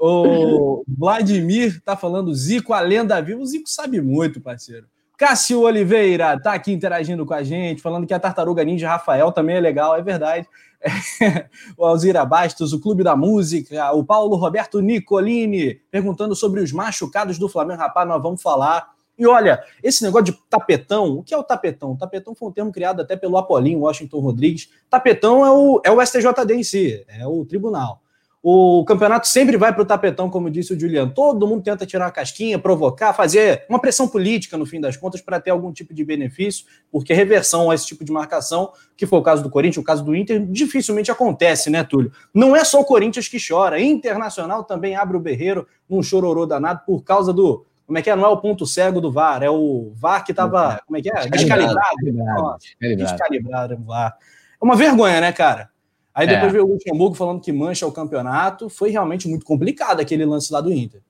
O 0.04 0.82
Vladimir 0.88 1.80
tá 1.84 1.96
falando 1.96 2.34
Zico, 2.34 2.72
a 2.72 2.80
lenda 2.80 3.22
viva. 3.22 3.40
O 3.40 3.46
Zico 3.46 3.68
sabe 3.68 4.00
muito, 4.00 4.40
parceiro. 4.40 4.88
Cássio 5.16 5.60
Oliveira 5.60 6.36
tá 6.40 6.54
aqui 6.54 6.72
interagindo 6.72 7.24
com 7.24 7.32
a 7.32 7.44
gente, 7.44 7.80
falando 7.80 8.04
que 8.04 8.12
a 8.12 8.18
Tartaruga 8.18 8.64
Ninja 8.64 8.88
Rafael 8.88 9.30
também 9.30 9.54
é 9.54 9.60
legal, 9.60 9.94
é 9.94 10.02
verdade. 10.02 10.48
o 11.78 11.84
Alzira 11.84 12.24
Bastos, 12.24 12.72
o 12.72 12.80
Clube 12.80 13.04
da 13.04 13.14
Música, 13.14 13.92
o 13.92 14.04
Paulo 14.04 14.34
Roberto 14.34 14.80
Nicolini, 14.80 15.74
perguntando 15.88 16.34
sobre 16.34 16.60
os 16.60 16.72
machucados 16.72 17.38
do 17.38 17.48
Flamengo. 17.48 17.82
Rapaz, 17.82 18.08
nós 18.08 18.20
vamos 18.20 18.42
falar. 18.42 18.90
E 19.16 19.24
olha, 19.24 19.62
esse 19.84 20.02
negócio 20.02 20.24
de 20.24 20.38
tapetão, 20.50 21.18
o 21.18 21.22
que 21.22 21.32
é 21.32 21.38
o 21.38 21.44
tapetão? 21.44 21.92
O 21.92 21.96
tapetão 21.96 22.34
foi 22.34 22.48
um 22.48 22.52
termo 22.52 22.72
criado 22.72 23.02
até 23.02 23.14
pelo 23.14 23.38
Apolinho 23.38 23.82
Washington 23.82 24.18
Rodrigues. 24.18 24.68
Tapetão 24.90 25.46
é 25.46 25.50
o, 25.52 25.80
é 25.84 25.92
o 25.92 26.04
STJD 26.04 26.54
em 26.54 26.64
si, 26.64 27.04
é 27.06 27.24
o 27.24 27.44
tribunal. 27.44 28.01
O 28.42 28.84
campeonato 28.84 29.28
sempre 29.28 29.56
vai 29.56 29.72
para 29.72 29.82
o 29.82 29.86
tapetão, 29.86 30.28
como 30.28 30.50
disse 30.50 30.74
o 30.74 30.80
Juliano. 30.80 31.12
Todo 31.14 31.46
mundo 31.46 31.62
tenta 31.62 31.86
tirar 31.86 32.08
a 32.08 32.10
casquinha, 32.10 32.58
provocar, 32.58 33.12
fazer 33.12 33.64
uma 33.68 33.78
pressão 33.78 34.08
política, 34.08 34.58
no 34.58 34.66
fim 34.66 34.80
das 34.80 34.96
contas, 34.96 35.20
para 35.20 35.38
ter 35.38 35.50
algum 35.50 35.72
tipo 35.72 35.94
de 35.94 36.04
benefício, 36.04 36.66
porque 36.90 37.14
reversão 37.14 37.70
a 37.70 37.74
esse 37.76 37.86
tipo 37.86 38.04
de 38.04 38.10
marcação, 38.10 38.72
que 38.96 39.06
foi 39.06 39.20
o 39.20 39.22
caso 39.22 39.44
do 39.44 39.50
Corinthians, 39.50 39.76
o 39.76 39.86
caso 39.86 40.04
do 40.04 40.16
Inter, 40.16 40.44
dificilmente 40.44 41.08
acontece, 41.08 41.70
né, 41.70 41.84
Túlio? 41.84 42.10
Não 42.34 42.56
é 42.56 42.64
só 42.64 42.80
o 42.80 42.84
Corinthians 42.84 43.28
que 43.28 43.38
chora. 43.38 43.80
Internacional 43.80 44.64
também 44.64 44.96
abre 44.96 45.16
o 45.16 45.20
berreiro 45.20 45.68
num 45.88 46.02
chororô 46.02 46.44
danado 46.44 46.80
por 46.84 47.04
causa 47.04 47.32
do. 47.32 47.64
Como 47.86 47.96
é 47.96 48.02
que 48.02 48.10
é? 48.10 48.16
Não 48.16 48.24
é 48.24 48.28
o 48.28 48.38
ponto 48.38 48.66
cego 48.66 49.00
do 49.00 49.12
VAR, 49.12 49.42
é 49.44 49.50
o 49.50 49.92
VAR 49.94 50.24
que 50.24 50.32
estava. 50.32 50.80
Como 50.84 50.96
é 50.96 51.00
que 51.00 51.10
é? 51.10 51.28
Descalibrado. 51.28 51.78
Descalibrado. 52.02 52.58
Descalibrado. 52.58 53.12
Descalibrado. 53.12 53.84
VAR. 53.84 54.16
É 54.60 54.64
uma 54.64 54.74
vergonha, 54.74 55.20
né, 55.20 55.32
cara? 55.32 55.71
Aí 56.14 56.26
depois 56.26 56.48
é. 56.48 56.52
veio 56.52 56.66
o 56.66 56.72
Luxemburgo 56.72 57.14
falando 57.14 57.40
que 57.40 57.52
mancha 57.52 57.86
o 57.86 57.92
campeonato. 57.92 58.68
Foi 58.68 58.90
realmente 58.90 59.26
muito 59.28 59.46
complicado 59.46 60.00
aquele 60.00 60.24
lance 60.24 60.52
lá 60.52 60.60
do 60.60 60.72
Inter. 60.72 61.00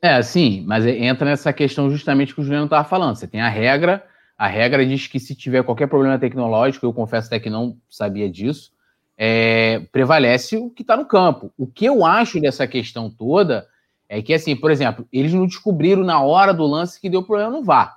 É, 0.00 0.20
sim, 0.20 0.64
mas 0.66 0.84
entra 0.84 1.24
nessa 1.24 1.52
questão 1.52 1.88
justamente 1.90 2.34
que 2.34 2.40
o 2.40 2.44
Juliano 2.44 2.64
estava 2.64 2.86
falando. 2.86 3.16
Você 3.16 3.26
tem 3.26 3.40
a 3.40 3.48
regra, 3.48 4.04
a 4.36 4.48
regra 4.48 4.84
diz 4.84 5.06
que 5.06 5.20
se 5.20 5.34
tiver 5.34 5.62
qualquer 5.62 5.86
problema 5.86 6.18
tecnológico, 6.18 6.84
eu 6.84 6.92
confesso 6.92 7.28
até 7.28 7.38
que 7.38 7.48
não 7.48 7.76
sabia 7.88 8.28
disso, 8.28 8.72
é, 9.16 9.80
prevalece 9.92 10.56
o 10.56 10.68
que 10.68 10.82
está 10.82 10.96
no 10.96 11.06
campo. 11.06 11.52
O 11.56 11.66
que 11.66 11.84
eu 11.84 12.04
acho 12.04 12.40
dessa 12.40 12.66
questão 12.66 13.08
toda 13.08 13.68
é 14.08 14.20
que, 14.20 14.34
assim, 14.34 14.56
por 14.56 14.70
exemplo, 14.70 15.06
eles 15.12 15.32
não 15.32 15.46
descobriram 15.46 16.02
na 16.02 16.20
hora 16.20 16.52
do 16.52 16.66
lance 16.66 17.00
que 17.00 17.08
deu 17.08 17.22
problema 17.22 17.50
no 17.50 17.62
VAR. 17.62 17.96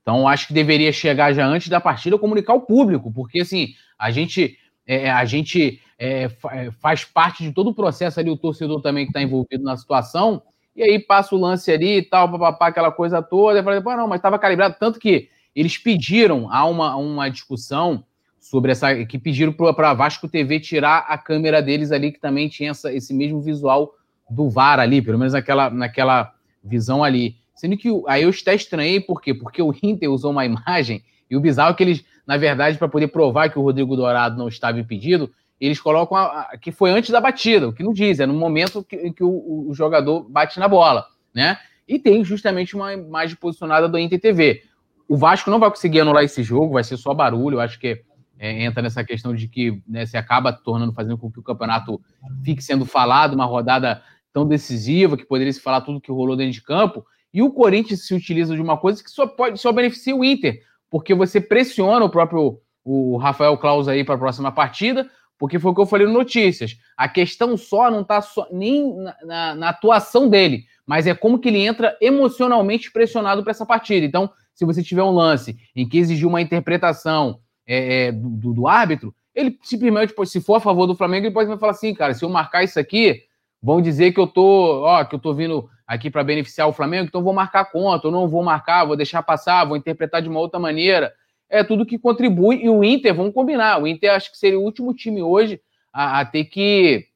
Então, 0.00 0.26
acho 0.26 0.46
que 0.46 0.54
deveria 0.54 0.92
chegar 0.92 1.32
já 1.32 1.44
antes 1.46 1.68
da 1.68 1.80
partida 1.80 2.16
comunicar 2.16 2.52
ao 2.52 2.60
público, 2.60 3.12
porque, 3.12 3.40
assim, 3.40 3.74
a 3.98 4.10
gente 4.10 4.56
é, 4.86 5.10
a 5.10 5.24
gente 5.24 5.80
é, 5.98 6.28
é, 6.50 6.70
faz 6.72 7.04
parte 7.04 7.42
de 7.42 7.52
todo 7.52 7.70
o 7.70 7.74
processo 7.74 8.18
ali, 8.18 8.30
o 8.30 8.36
torcedor 8.36 8.80
também 8.80 9.04
que 9.04 9.10
está 9.10 9.22
envolvido 9.22 9.62
na 9.62 9.76
situação, 9.76 10.42
e 10.74 10.82
aí 10.82 10.98
passa 10.98 11.34
o 11.34 11.38
lance 11.38 11.70
ali 11.70 11.98
e 11.98 12.02
tal, 12.02 12.30
papapá, 12.30 12.68
aquela 12.68 12.90
coisa 12.90 13.22
toda, 13.22 13.60
e 13.60 13.62
fala, 13.62 13.82
pô, 13.82 13.94
não, 13.96 14.08
mas 14.08 14.18
estava 14.18 14.38
calibrado, 14.38 14.76
tanto 14.78 14.98
que 14.98 15.28
eles 15.54 15.76
pediram, 15.76 16.50
há 16.50 16.64
uma, 16.64 16.96
uma 16.96 17.28
discussão 17.28 18.04
sobre 18.40 18.72
essa, 18.72 19.04
que 19.04 19.18
pediram 19.18 19.52
para 19.52 19.90
a 19.90 19.94
Vasco 19.94 20.28
TV 20.28 20.58
tirar 20.58 21.06
a 21.08 21.16
câmera 21.16 21.62
deles 21.62 21.92
ali, 21.92 22.10
que 22.10 22.18
também 22.18 22.48
tinha 22.48 22.70
essa, 22.70 22.92
esse 22.92 23.14
mesmo 23.14 23.40
visual 23.40 23.94
do 24.28 24.48
VAR 24.50 24.80
ali, 24.80 25.00
pelo 25.00 25.18
menos 25.18 25.34
naquela, 25.34 25.70
naquela 25.70 26.34
visão 26.64 27.04
ali. 27.04 27.36
Sendo 27.54 27.76
que 27.76 27.88
aí 28.08 28.22
eu 28.22 28.30
até 28.30 28.54
estranhei, 28.54 28.98
por 29.00 29.20
quê? 29.20 29.32
Porque 29.32 29.62
o 29.62 29.74
Inter 29.82 30.10
usou 30.10 30.32
uma 30.32 30.44
imagem, 30.44 31.04
e 31.32 31.36
o 31.36 31.40
bizarro 31.40 31.72
é 31.72 31.74
que 31.74 31.82
eles 31.82 32.04
na 32.26 32.36
verdade, 32.36 32.78
para 32.78 32.88
poder 32.88 33.08
provar 33.08 33.50
que 33.50 33.58
o 33.58 33.62
Rodrigo 33.62 33.96
Dourado 33.96 34.36
não 34.36 34.48
estava 34.48 34.78
impedido, 34.78 35.30
eles 35.60 35.80
colocam 35.80 36.16
a, 36.16 36.42
a, 36.42 36.58
que 36.58 36.72
foi 36.72 36.90
antes 36.90 37.10
da 37.10 37.20
batida, 37.20 37.68
o 37.68 37.72
que 37.72 37.82
não 37.82 37.92
diz, 37.92 38.20
é 38.20 38.26
no 38.26 38.34
momento 38.34 38.82
que, 38.84 39.12
que 39.12 39.24
o, 39.24 39.68
o, 39.68 39.74
jogador 39.74 40.28
bate 40.28 40.58
na 40.58 40.68
bola, 40.68 41.06
né? 41.34 41.58
E 41.86 41.98
tem 41.98 42.24
justamente 42.24 42.74
uma 42.74 42.92
imagem 42.92 43.36
posicionada 43.36 43.88
do 43.88 43.98
Inter 43.98 44.20
TV. 44.20 44.62
O 45.08 45.16
Vasco 45.16 45.50
não 45.50 45.58
vai 45.58 45.68
conseguir 45.68 46.00
anular 46.00 46.24
esse 46.24 46.42
jogo, 46.42 46.74
vai 46.74 46.84
ser 46.84 46.96
só 46.96 47.12
barulho, 47.12 47.56
eu 47.56 47.60
acho 47.60 47.78
que 47.78 48.02
é, 48.38 48.64
entra 48.64 48.82
nessa 48.82 49.04
questão 49.04 49.34
de 49.34 49.46
que 49.46 49.82
né, 49.86 50.04
acaba 50.14 50.52
tornando, 50.52 50.92
fazendo 50.92 51.18
com 51.18 51.30
que 51.30 51.38
o 51.38 51.42
campeonato 51.42 52.00
fique 52.44 52.62
sendo 52.62 52.84
falado, 52.84 53.34
uma 53.34 53.44
rodada 53.44 54.02
tão 54.32 54.46
decisiva, 54.46 55.16
que 55.16 55.24
poderia 55.24 55.52
se 55.52 55.60
falar 55.60 55.82
tudo 55.82 56.00
que 56.00 56.10
rolou 56.10 56.36
dentro 56.36 56.54
de 56.54 56.62
campo, 56.62 57.04
e 57.32 57.42
o 57.42 57.50
Corinthians 57.50 58.06
se 58.06 58.14
utiliza 58.14 58.54
de 58.54 58.60
uma 58.60 58.76
coisa 58.76 59.02
que 59.02 59.10
só 59.10 59.26
pode 59.26 59.60
só 59.60 59.70
beneficia 59.72 60.16
o 60.16 60.24
Inter, 60.24 60.60
porque 60.92 61.14
você 61.14 61.40
pressiona 61.40 62.04
o 62.04 62.10
próprio 62.10 62.60
o 62.84 63.16
Rafael 63.16 63.56
Claus 63.56 63.88
aí 63.88 64.04
para 64.04 64.16
a 64.16 64.18
próxima 64.18 64.52
partida, 64.52 65.08
porque 65.38 65.58
foi 65.58 65.70
o 65.70 65.74
que 65.74 65.80
eu 65.80 65.86
falei 65.86 66.06
no 66.06 66.12
Notícias. 66.12 66.76
A 66.96 67.08
questão 67.08 67.56
só 67.56 67.90
não 67.90 68.02
está 68.02 68.20
nem 68.50 68.94
na, 68.94 69.16
na, 69.24 69.54
na, 69.54 69.68
atuação 69.70 70.28
dele, 70.28 70.64
mas 70.86 71.06
é 71.06 71.14
como 71.14 71.38
que 71.38 71.48
ele 71.48 71.64
entra 71.64 71.96
emocionalmente 71.98 72.92
pressionado 72.92 73.42
para 73.42 73.52
essa 73.52 73.64
partida. 73.64 74.04
Então, 74.04 74.30
se 74.52 74.66
você 74.66 74.82
tiver 74.82 75.02
um 75.02 75.12
lance 75.12 75.56
em 75.74 75.88
que 75.88 75.96
exigiu 75.96 76.28
uma 76.28 76.42
interpretação 76.42 77.38
é, 77.66 78.08
é, 78.08 78.12
do, 78.12 78.52
do, 78.52 78.68
árbitro, 78.68 79.14
ele 79.34 79.58
simplesmente, 79.62 80.12
se 80.26 80.40
for 80.42 80.56
a 80.56 80.60
favor 80.60 80.86
do 80.86 80.94
Flamengo, 80.94 81.26
ele 81.26 81.34
pode 81.34 81.58
falar 81.58 81.72
assim, 81.72 81.94
cara, 81.94 82.12
se 82.12 82.22
eu 82.22 82.28
marcar 82.28 82.64
isso 82.64 82.78
aqui, 82.78 83.22
vão 83.62 83.80
dizer 83.80 84.12
que 84.12 84.20
eu 84.20 84.26
tô, 84.26 84.82
ó, 84.82 85.04
que 85.04 85.14
eu 85.14 85.20
tô 85.20 85.32
vindo 85.32 85.70
aqui 85.92 86.10
para 86.10 86.24
beneficiar 86.24 86.66
o 86.66 86.72
Flamengo, 86.72 87.06
então 87.06 87.22
vou 87.22 87.34
marcar 87.34 87.66
conta, 87.66 88.06
eu 88.06 88.10
não 88.10 88.26
vou 88.26 88.42
marcar, 88.42 88.86
vou 88.86 88.96
deixar 88.96 89.22
passar, 89.22 89.66
vou 89.66 89.76
interpretar 89.76 90.22
de 90.22 90.28
uma 90.28 90.40
outra 90.40 90.58
maneira. 90.58 91.12
É 91.50 91.62
tudo 91.62 91.84
que 91.84 91.98
contribui. 91.98 92.64
E 92.64 92.68
o 92.70 92.82
Inter, 92.82 93.14
vamos 93.14 93.34
combinar, 93.34 93.80
o 93.80 93.86
Inter 93.86 94.14
acho 94.14 94.30
que 94.32 94.38
seria 94.38 94.58
o 94.58 94.62
último 94.62 94.94
time 94.94 95.22
hoje 95.22 95.60
a, 95.92 96.20
a 96.20 96.24
ter 96.24 96.44
que 96.44 97.06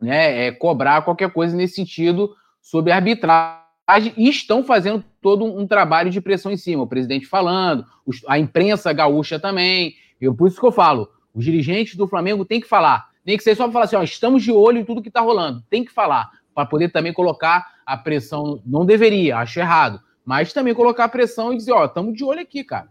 né, 0.00 0.46
é, 0.46 0.52
cobrar 0.52 1.02
qualquer 1.02 1.32
coisa 1.32 1.56
nesse 1.56 1.74
sentido 1.74 2.32
sobre 2.62 2.92
arbitragem 2.92 4.14
e 4.16 4.28
estão 4.28 4.62
fazendo 4.62 5.04
todo 5.20 5.44
um, 5.44 5.66
trabalho 5.66 6.08
de 6.08 6.20
pressão 6.20 6.52
em 6.52 6.56
cima. 6.56 6.84
O 6.84 6.86
presidente 6.86 7.26
falando, 7.26 7.84
a 8.28 8.38
imprensa 8.38 8.92
gaúcha 8.92 9.40
também. 9.40 9.94
Eu, 10.20 10.36
por 10.36 10.46
isso 10.46 10.60
que 10.60 10.66
eu 10.66 10.70
falo, 10.70 11.08
os 11.34 11.44
dirigentes 11.44 11.96
do 11.96 12.06
Flamengo 12.06 12.44
têm 12.44 12.60
que 12.60 12.68
falar. 12.68 13.08
Nem 13.26 13.36
que 13.36 13.42
seja 13.42 13.56
só 13.56 13.64
para 13.64 13.72
falar 13.72 13.84
assim, 13.86 13.96
ó, 13.96 14.02
estamos 14.04 14.44
de 14.44 14.52
olho 14.52 14.78
em 14.78 14.84
tudo 14.84 15.02
que 15.02 15.08
está 15.08 15.20
rolando. 15.20 15.64
Tem 15.68 15.84
que 15.84 15.90
falar 15.90 16.30
para 16.54 16.64
poder 16.64 16.90
também 16.90 17.12
colocar 17.12 17.79
a 17.90 17.96
pressão. 17.96 18.62
Não 18.64 18.86
deveria, 18.86 19.38
acho 19.38 19.58
errado, 19.58 20.00
mas 20.24 20.52
também 20.52 20.74
colocar 20.74 21.04
a 21.04 21.08
pressão 21.08 21.52
e 21.52 21.56
dizer: 21.56 21.72
ó, 21.72 21.84
estamos 21.84 22.14
de 22.14 22.24
olho 22.24 22.40
aqui, 22.40 22.62
cara. 22.62 22.88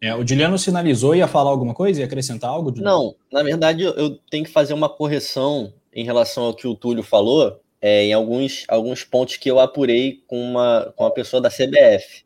É, 0.00 0.14
o 0.14 0.26
Juliano 0.26 0.58
sinalizou, 0.58 1.14
ia 1.14 1.28
falar 1.28 1.50
alguma 1.50 1.72
coisa, 1.72 2.00
ia 2.00 2.06
acrescentar 2.06 2.50
algo? 2.50 2.74
Juliano? 2.74 2.98
Não, 2.98 3.16
na 3.32 3.42
verdade 3.42 3.84
eu 3.84 4.18
tenho 4.30 4.44
que 4.44 4.50
fazer 4.50 4.74
uma 4.74 4.88
correção 4.88 5.72
em 5.94 6.04
relação 6.04 6.44
ao 6.44 6.54
que 6.54 6.66
o 6.66 6.74
Túlio 6.74 7.02
falou, 7.02 7.60
é, 7.80 8.04
em 8.04 8.12
alguns, 8.12 8.64
alguns 8.68 9.04
pontos 9.04 9.36
que 9.36 9.50
eu 9.50 9.60
apurei 9.60 10.22
com 10.26 10.38
uma, 10.38 10.92
com 10.96 11.06
a 11.06 11.10
pessoa 11.10 11.40
da 11.40 11.48
CBF. 11.48 12.24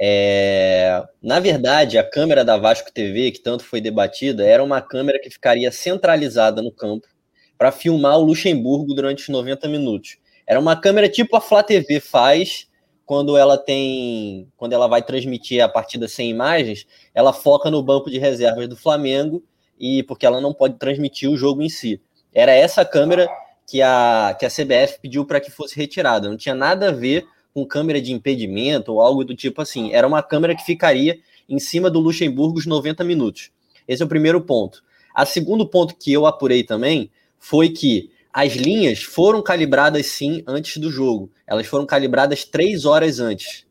É, 0.00 1.02
na 1.20 1.40
verdade, 1.40 1.98
a 1.98 2.08
câmera 2.08 2.44
da 2.44 2.56
Vasco 2.56 2.92
TV, 2.92 3.32
que 3.32 3.40
tanto 3.40 3.64
foi 3.64 3.80
debatida, 3.80 4.46
era 4.46 4.62
uma 4.62 4.80
câmera 4.80 5.18
que 5.18 5.30
ficaria 5.30 5.72
centralizada 5.72 6.62
no 6.62 6.70
campo 6.70 7.08
para 7.56 7.72
filmar 7.72 8.18
o 8.18 8.24
Luxemburgo 8.24 8.94
durante 8.94 9.22
os 9.22 9.28
90 9.28 9.66
minutos. 9.68 10.18
Era 10.48 10.58
uma 10.58 10.74
câmera 10.74 11.10
tipo 11.10 11.36
a 11.36 11.42
Flá 11.42 11.62
TV 11.62 12.00
faz 12.00 12.66
quando 13.04 13.36
ela 13.36 13.58
tem, 13.58 14.50
quando 14.56 14.72
ela 14.72 14.86
vai 14.86 15.02
transmitir 15.02 15.62
a 15.62 15.68
partida 15.68 16.08
sem 16.08 16.30
imagens, 16.30 16.86
ela 17.14 17.34
foca 17.34 17.70
no 17.70 17.82
banco 17.82 18.10
de 18.10 18.18
reservas 18.18 18.66
do 18.66 18.76
Flamengo 18.76 19.44
e 19.78 20.02
porque 20.04 20.24
ela 20.24 20.40
não 20.40 20.54
pode 20.54 20.78
transmitir 20.78 21.30
o 21.30 21.36
jogo 21.36 21.60
em 21.60 21.68
si. 21.68 22.00
Era 22.32 22.52
essa 22.52 22.82
câmera 22.84 23.28
que 23.66 23.82
a 23.82 24.34
que 24.38 24.46
a 24.46 24.50
CBF 24.50 25.00
pediu 25.02 25.26
para 25.26 25.38
que 25.38 25.50
fosse 25.50 25.76
retirada. 25.76 26.30
Não 26.30 26.36
tinha 26.36 26.54
nada 26.54 26.88
a 26.88 26.92
ver 26.92 27.26
com 27.52 27.66
câmera 27.66 28.00
de 28.00 28.12
impedimento 28.12 28.94
ou 28.94 29.02
algo 29.02 29.24
do 29.24 29.34
tipo 29.34 29.60
assim. 29.60 29.92
Era 29.92 30.06
uma 30.06 30.22
câmera 30.22 30.56
que 30.56 30.64
ficaria 30.64 31.18
em 31.46 31.58
cima 31.58 31.90
do 31.90 32.00
Luxemburgo 32.00 32.58
os 32.58 32.66
90 32.66 33.04
minutos. 33.04 33.50
Esse 33.86 34.02
é 34.02 34.06
o 34.06 34.08
primeiro 34.08 34.40
ponto. 34.40 34.82
A 35.14 35.26
segundo 35.26 35.66
ponto 35.66 35.94
que 35.94 36.10
eu 36.10 36.24
apurei 36.24 36.64
também 36.64 37.10
foi 37.38 37.68
que 37.68 38.10
as 38.38 38.52
linhas 38.52 39.02
foram 39.02 39.42
calibradas 39.42 40.06
sim 40.06 40.42
antes 40.46 40.76
do 40.76 40.90
jogo. 40.90 41.30
Elas 41.46 41.66
foram 41.66 41.86
calibradas 41.86 42.44
três 42.44 42.84
horas 42.84 43.18
antes. 43.18 43.66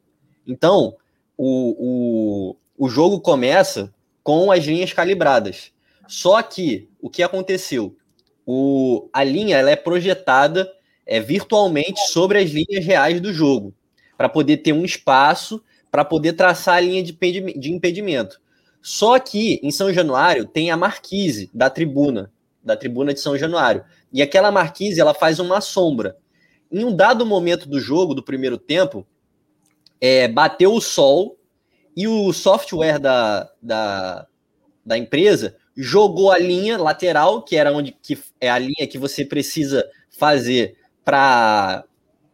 Então, 0.45 0.95
o, 1.37 2.55
o, 2.77 2.85
o 2.85 2.89
jogo 2.89 3.21
começa 3.21 3.93
com 4.23 4.51
as 4.51 4.65
linhas 4.65 4.91
calibradas. 4.91 5.71
Só 6.07 6.41
que 6.41 6.89
o 6.99 7.09
que 7.09 7.23
aconteceu? 7.23 7.95
o, 8.47 9.09
a 9.11 9.25
linha 9.25 9.57
ela 9.57 9.69
é 9.69 9.75
projetada 9.75 10.71
é, 11.05 11.19
virtualmente 11.19 11.99
sobre 12.07 12.39
as 12.39 12.49
linhas 12.49 12.85
reais 12.85 13.19
do 13.19 13.33
jogo, 13.33 13.73
para 14.17 14.29
poder 14.29 14.57
ter 14.57 14.71
um 14.71 14.85
espaço 14.85 15.61
para 15.91 16.05
poder 16.05 16.33
traçar 16.33 16.75
a 16.75 16.79
linha 16.79 17.01
de 17.01 17.73
impedimento. 17.73 18.39
Só 18.81 19.17
que 19.19 19.59
em 19.63 19.71
São 19.71 19.91
Januário 19.91 20.45
tem 20.45 20.69
a 20.69 20.77
marquise 20.77 21.49
da 21.53 21.69
tribuna, 21.69 22.31
da 22.63 22.75
tribuna 22.75 23.13
de 23.13 23.19
São 23.19 23.37
Januário. 23.37 23.83
E 24.11 24.21
aquela 24.21 24.51
marquise 24.51 24.99
ela 24.99 25.13
faz 25.13 25.39
uma 25.39 25.61
sombra. 25.61 26.17
Em 26.71 26.83
um 26.83 26.95
dado 26.95 27.25
momento 27.25 27.67
do 27.67 27.79
jogo, 27.79 28.13
do 28.13 28.23
primeiro 28.23 28.57
tempo, 28.57 29.05
é, 29.99 30.27
bateu 30.27 30.73
o 30.73 30.81
sol 30.81 31.37
e 31.95 32.07
o 32.07 32.31
software 32.31 32.99
da, 32.99 33.49
da, 33.61 34.27
da 34.85 34.97
empresa 34.97 35.55
jogou 35.75 36.31
a 36.31 36.37
linha 36.37 36.77
lateral, 36.77 37.43
que 37.43 37.55
era 37.55 37.71
onde 37.71 37.91
que 38.01 38.17
é 38.41 38.49
a 38.49 38.57
linha 38.57 38.87
que 38.87 38.97
você 38.97 39.23
precisa 39.23 39.87
fazer 40.09 40.75
para 41.05 41.83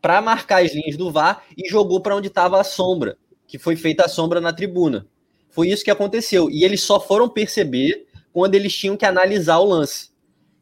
para 0.02 0.22
marcar 0.22 0.62
as 0.62 0.74
linhas 0.74 0.98
do 0.98 1.10
VAR 1.10 1.46
e 1.58 1.70
jogou 1.70 2.02
para 2.02 2.14
onde 2.14 2.28
estava 2.28 2.60
a 2.60 2.64
sombra, 2.64 3.18
que 3.48 3.58
foi 3.58 3.78
feita 3.78 4.04
a 4.04 4.10
sombra 4.10 4.42
na 4.42 4.52
tribuna. 4.52 5.08
Foi 5.50 5.70
isso 5.70 5.84
que 5.84 5.92
aconteceu. 5.92 6.50
E 6.50 6.66
eles 6.66 6.82
só 6.82 7.00
foram 7.00 7.30
perceber 7.30 8.06
quando 8.34 8.56
eles 8.56 8.76
tinham 8.76 8.98
que 8.98 9.06
analisar 9.06 9.60
o 9.60 9.66
lance. 9.66 10.10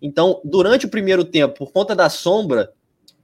Então, 0.01 0.41
durante 0.43 0.85
o 0.85 0.89
primeiro 0.89 1.23
tempo, 1.23 1.53
por 1.55 1.71
conta 1.71 1.95
da 1.95 2.09
sombra 2.09 2.73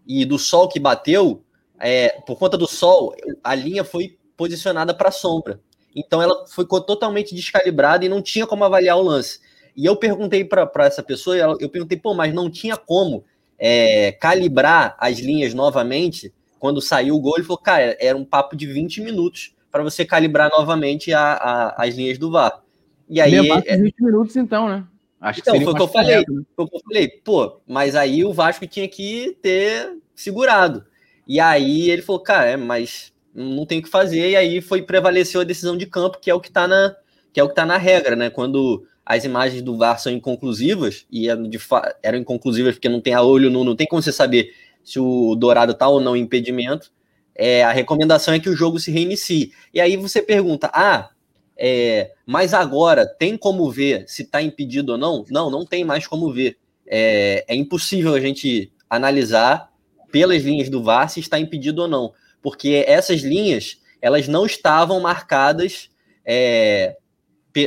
e 0.05 0.23
do 0.23 0.37
sol 0.37 0.69
que 0.69 0.79
bateu, 0.79 1.43
é, 1.79 2.09
por 2.25 2.37
conta 2.37 2.57
do 2.57 2.67
sol, 2.67 3.15
a 3.43 3.55
linha 3.55 3.83
foi 3.83 4.17
posicionada 4.35 4.93
para 4.93 5.09
a 5.09 5.11
sombra. 5.11 5.59
Então, 5.95 6.21
ela 6.21 6.45
ficou 6.47 6.79
totalmente 6.79 7.33
descalibrada 7.33 8.05
e 8.05 8.09
não 8.09 8.21
tinha 8.21 8.45
como 8.45 8.63
avaliar 8.63 8.97
o 8.97 9.01
lance. 9.01 9.39
E 9.75 9.85
eu 9.85 9.95
perguntei 9.95 10.43
para 10.43 10.69
essa 10.85 11.01
pessoa, 11.01 11.35
eu 11.35 11.69
perguntei, 11.69 11.97
pô, 11.97 12.13
mas 12.13 12.33
não 12.33 12.49
tinha 12.49 12.77
como 12.77 13.23
é, 13.57 14.11
calibrar 14.11 14.95
as 14.99 15.17
linhas 15.19 15.53
novamente 15.53 16.31
quando 16.59 16.81
saiu 16.81 17.15
o 17.15 17.19
gol? 17.19 17.35
Ele 17.37 17.45
falou, 17.45 17.61
cara, 17.61 17.97
era 17.99 18.17
um 18.17 18.25
papo 18.25 18.55
de 18.55 18.67
20 18.67 19.01
minutos 19.01 19.55
para 19.71 19.83
você 19.83 20.05
calibrar 20.05 20.49
novamente 20.49 21.13
a, 21.13 21.33
a, 21.33 21.83
as 21.83 21.95
linhas 21.95 22.17
do 22.17 22.31
VAR. 22.31 22.61
E 23.09 23.21
aí. 23.21 23.39
Levar 23.39 23.61
20 23.61 23.67
é... 23.67 23.77
minutos, 24.03 24.35
então, 24.35 24.67
né? 24.67 24.83
Acho 25.19 25.39
então, 25.39 25.57
que 25.57 25.63
foi 25.63 25.73
o 25.73 25.75
que 25.75 25.81
eu 25.81 25.87
falei. 25.87 26.17
Né? 26.17 26.43
Eu 26.57 26.69
falei, 26.85 27.07
pô, 27.07 27.59
mas 27.67 27.95
aí 27.95 28.23
o 28.23 28.33
Vasco 28.33 28.67
tinha 28.67 28.87
que 28.87 29.37
ter 29.41 29.97
segurado. 30.15 30.85
E 31.27 31.39
aí 31.39 31.89
ele 31.89 32.01
falou, 32.01 32.21
cara, 32.21 32.45
é, 32.51 32.57
mas 32.57 33.11
não 33.33 33.65
tem 33.65 33.79
o 33.79 33.83
que 33.83 33.89
fazer, 33.89 34.31
e 34.31 34.35
aí 34.35 34.61
foi 34.61 34.81
prevaleceu 34.81 35.41
a 35.41 35.43
decisão 35.43 35.77
de 35.77 35.85
campo, 35.85 36.19
que 36.19 36.29
é 36.29 36.33
o 36.33 36.39
que 36.39 36.47
está 36.47 36.67
na, 36.67 36.95
que 37.31 37.39
é 37.39 37.43
o 37.43 37.49
que 37.49 37.55
tá 37.55 37.65
na 37.65 37.77
regra, 37.77 38.15
né? 38.15 38.29
Quando 38.29 38.87
as 39.05 39.23
imagens 39.23 39.61
do 39.61 39.77
VAR 39.77 39.99
são 39.99 40.11
inconclusivas, 40.11 41.05
e 41.11 41.29
é 41.29 41.37
eram 42.01 42.17
inconclusivas 42.17 42.75
porque 42.75 42.89
não 42.89 43.01
tem 43.01 43.13
a 43.13 43.21
olho 43.21 43.49
nu, 43.49 43.63
não 43.63 43.75
tem 43.75 43.87
como 43.87 44.01
você 44.01 44.11
saber 44.11 44.53
se 44.83 44.99
o 44.99 45.35
Dourado 45.35 45.73
tá 45.73 45.87
ou 45.87 45.99
não 45.99 46.15
em 46.15 46.21
impedimento, 46.21 46.91
é, 47.35 47.63
a 47.63 47.71
recomendação 47.71 48.33
é 48.33 48.39
que 48.39 48.49
o 48.49 48.55
jogo 48.55 48.79
se 48.79 48.89
reinicie. 48.89 49.51
E 49.73 49.79
aí 49.79 49.95
você 49.95 50.21
pergunta, 50.21 50.71
ah, 50.73 51.09
é, 51.57 52.11
mas 52.25 52.53
agora 52.53 53.05
tem 53.05 53.35
como 53.35 53.69
ver 53.71 54.05
se 54.07 54.23
está 54.23 54.41
impedido 54.41 54.93
ou 54.93 54.97
não? 54.97 55.25
Não, 55.29 55.49
não 55.49 55.65
tem 55.65 55.83
mais 55.83 56.05
como 56.05 56.31
ver. 56.31 56.57
É, 56.85 57.43
é, 57.47 57.55
impossível 57.55 58.13
a 58.13 58.19
gente 58.19 58.71
analisar 58.89 59.69
pelas 60.11 60.43
linhas 60.43 60.69
do 60.69 60.81
VAR 60.81 61.09
se 61.09 61.19
está 61.19 61.37
impedido 61.37 61.81
ou 61.81 61.87
não, 61.87 62.13
porque 62.41 62.85
essas 62.87 63.21
linhas 63.21 63.81
elas 64.01 64.27
não 64.27 64.45
estavam 64.45 64.99
marcadas 65.01 65.89
é, 66.23 66.95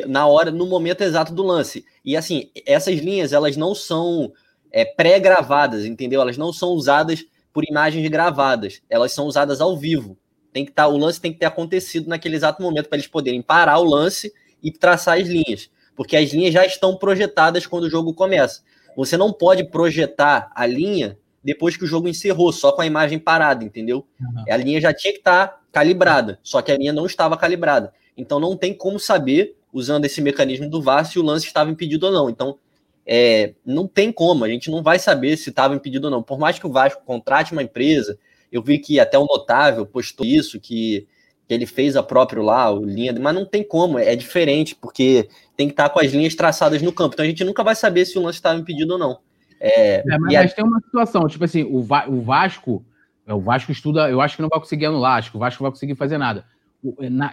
na 0.06 0.26
hora, 0.26 0.50
no 0.50 0.66
momento 0.66 1.02
exato 1.02 1.34
do 1.34 1.42
lance. 1.42 1.84
E 2.04 2.16
assim, 2.16 2.50
essas 2.64 2.98
linhas 2.98 3.32
elas 3.32 3.56
não 3.56 3.74
são 3.74 4.32
é, 4.70 4.84
pré-gravadas, 4.84 5.84
entendeu? 5.84 6.20
Elas 6.20 6.38
não 6.38 6.52
são 6.52 6.70
usadas 6.70 7.24
por 7.52 7.64
imagens 7.64 8.08
gravadas, 8.08 8.80
elas 8.88 9.12
são 9.12 9.26
usadas 9.26 9.60
ao 9.60 9.76
vivo. 9.76 10.16
Tem 10.52 10.64
que 10.64 10.70
estar, 10.70 10.84
tá, 10.84 10.88
o 10.88 10.96
lance 10.96 11.20
tem 11.20 11.32
que 11.32 11.38
ter 11.38 11.46
acontecido 11.46 12.08
naquele 12.08 12.36
exato 12.36 12.62
momento 12.62 12.88
para 12.88 12.96
eles 12.96 13.06
poderem 13.06 13.40
parar 13.40 13.78
o 13.78 13.84
lance 13.84 14.32
e 14.62 14.70
traçar 14.70 15.18
as 15.18 15.28
linhas, 15.28 15.70
porque 15.94 16.16
as 16.16 16.30
linhas 16.30 16.52
já 16.52 16.66
estão 16.66 16.96
projetadas 16.96 17.66
quando 17.66 17.84
o 17.84 17.90
jogo 17.90 18.12
começa. 18.12 18.62
Você 18.96 19.16
não 19.16 19.32
pode 19.32 19.64
projetar 19.64 20.50
a 20.54 20.66
linha 20.66 21.16
depois 21.42 21.76
que 21.76 21.84
o 21.84 21.86
jogo 21.86 22.08
encerrou, 22.08 22.52
só 22.52 22.72
com 22.72 22.82
a 22.82 22.86
imagem 22.86 23.18
parada, 23.18 23.64
entendeu? 23.64 24.06
Uhum. 24.20 24.44
A 24.50 24.56
linha 24.56 24.80
já 24.80 24.92
tinha 24.92 25.12
que 25.12 25.20
estar 25.20 25.48
tá 25.48 25.60
calibrada, 25.72 26.38
só 26.42 26.60
que 26.60 26.70
a 26.70 26.76
linha 26.76 26.92
não 26.92 27.06
estava 27.06 27.36
calibrada. 27.36 27.92
Então 28.16 28.38
não 28.38 28.56
tem 28.56 28.74
como 28.74 28.98
saber, 28.98 29.56
usando 29.72 30.04
esse 30.04 30.20
mecanismo 30.20 30.68
do 30.68 30.82
VAR, 30.82 31.06
se 31.06 31.18
o 31.18 31.22
lance 31.22 31.46
estava 31.46 31.70
impedido 31.70 32.06
ou 32.06 32.12
não. 32.12 32.28
Então 32.28 32.58
é, 33.06 33.54
não 33.64 33.86
tem 33.86 34.12
como, 34.12 34.44
a 34.44 34.48
gente 34.48 34.70
não 34.70 34.82
vai 34.82 34.98
saber 34.98 35.36
se 35.36 35.50
estava 35.50 35.74
impedido 35.74 36.08
ou 36.08 36.10
não. 36.10 36.22
Por 36.22 36.38
mais 36.38 36.58
que 36.58 36.66
o 36.66 36.72
Vasco 36.72 37.02
contrate 37.04 37.52
uma 37.52 37.62
empresa, 37.62 38.18
eu 38.50 38.62
vi 38.62 38.78
que 38.78 38.98
até 38.98 39.18
o 39.18 39.26
Notável 39.26 39.86
postou 39.86 40.26
isso, 40.26 40.60
que, 40.60 41.06
que 41.46 41.54
ele 41.54 41.66
fez 41.66 41.96
a 41.96 42.02
próprio 42.02 42.42
lá, 42.42 42.70
o 42.70 42.84
linha, 42.84 43.14
mas 43.18 43.34
não 43.34 43.44
tem 43.44 43.62
como, 43.62 43.98
é 43.98 44.14
diferente, 44.16 44.74
porque 44.74 45.28
tem 45.56 45.68
que 45.68 45.72
estar 45.72 45.88
com 45.90 46.00
as 46.00 46.12
linhas 46.12 46.34
traçadas 46.34 46.82
no 46.82 46.92
campo. 46.92 47.14
Então 47.14 47.24
a 47.24 47.28
gente 47.28 47.44
nunca 47.44 47.62
vai 47.62 47.74
saber 47.74 48.04
se 48.04 48.18
o 48.18 48.22
lance 48.22 48.38
estava 48.38 48.58
impedido 48.58 48.94
ou 48.94 48.98
não. 48.98 49.18
É, 49.60 49.98
é 49.98 50.18
mas, 50.18 50.32
mas 50.32 50.54
tem 50.54 50.64
uma 50.64 50.80
situação, 50.80 51.28
tipo 51.28 51.44
assim, 51.44 51.62
o, 51.64 51.82
Va 51.82 52.06
o 52.08 52.22
Vasco, 52.22 52.84
é, 53.26 53.34
o 53.34 53.40
Vasco 53.40 53.70
estuda, 53.70 54.08
eu 54.08 54.20
acho 54.20 54.36
que 54.36 54.42
não 54.42 54.48
vai 54.48 54.58
conseguir 54.58 54.86
anular, 54.86 55.18
acho 55.18 55.30
que 55.30 55.36
o 55.36 55.40
Vasco 55.40 55.62
vai 55.62 55.70
conseguir 55.70 55.94
fazer 55.94 56.18
nada. 56.18 56.44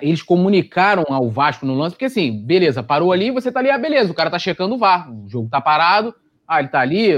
eles 0.02 0.22
comunicaram 0.22 1.06
ao 1.08 1.30
Vasco 1.30 1.66
no 1.66 1.74
lance, 1.74 1.96
porque 1.96 2.06
assim, 2.06 2.46
beleza, 2.46 2.84
parou 2.84 3.12
ali, 3.12 3.32
você 3.32 3.52
tá 3.52 3.60
ali, 3.60 3.72
ah, 3.72 3.78
beleza, 3.78 4.12
o 4.12 4.16
cara 4.16 4.30
tá 4.30 4.38
checando 4.38 4.76
o 4.76 4.78
VAR, 4.78 5.12
o 5.12 5.28
jogo 5.30 5.50
tá 5.50 5.62
parado, 5.62 6.14
ah, 6.48 6.60
ele 6.60 6.68
tá 6.68 6.82
ali, 6.82 7.12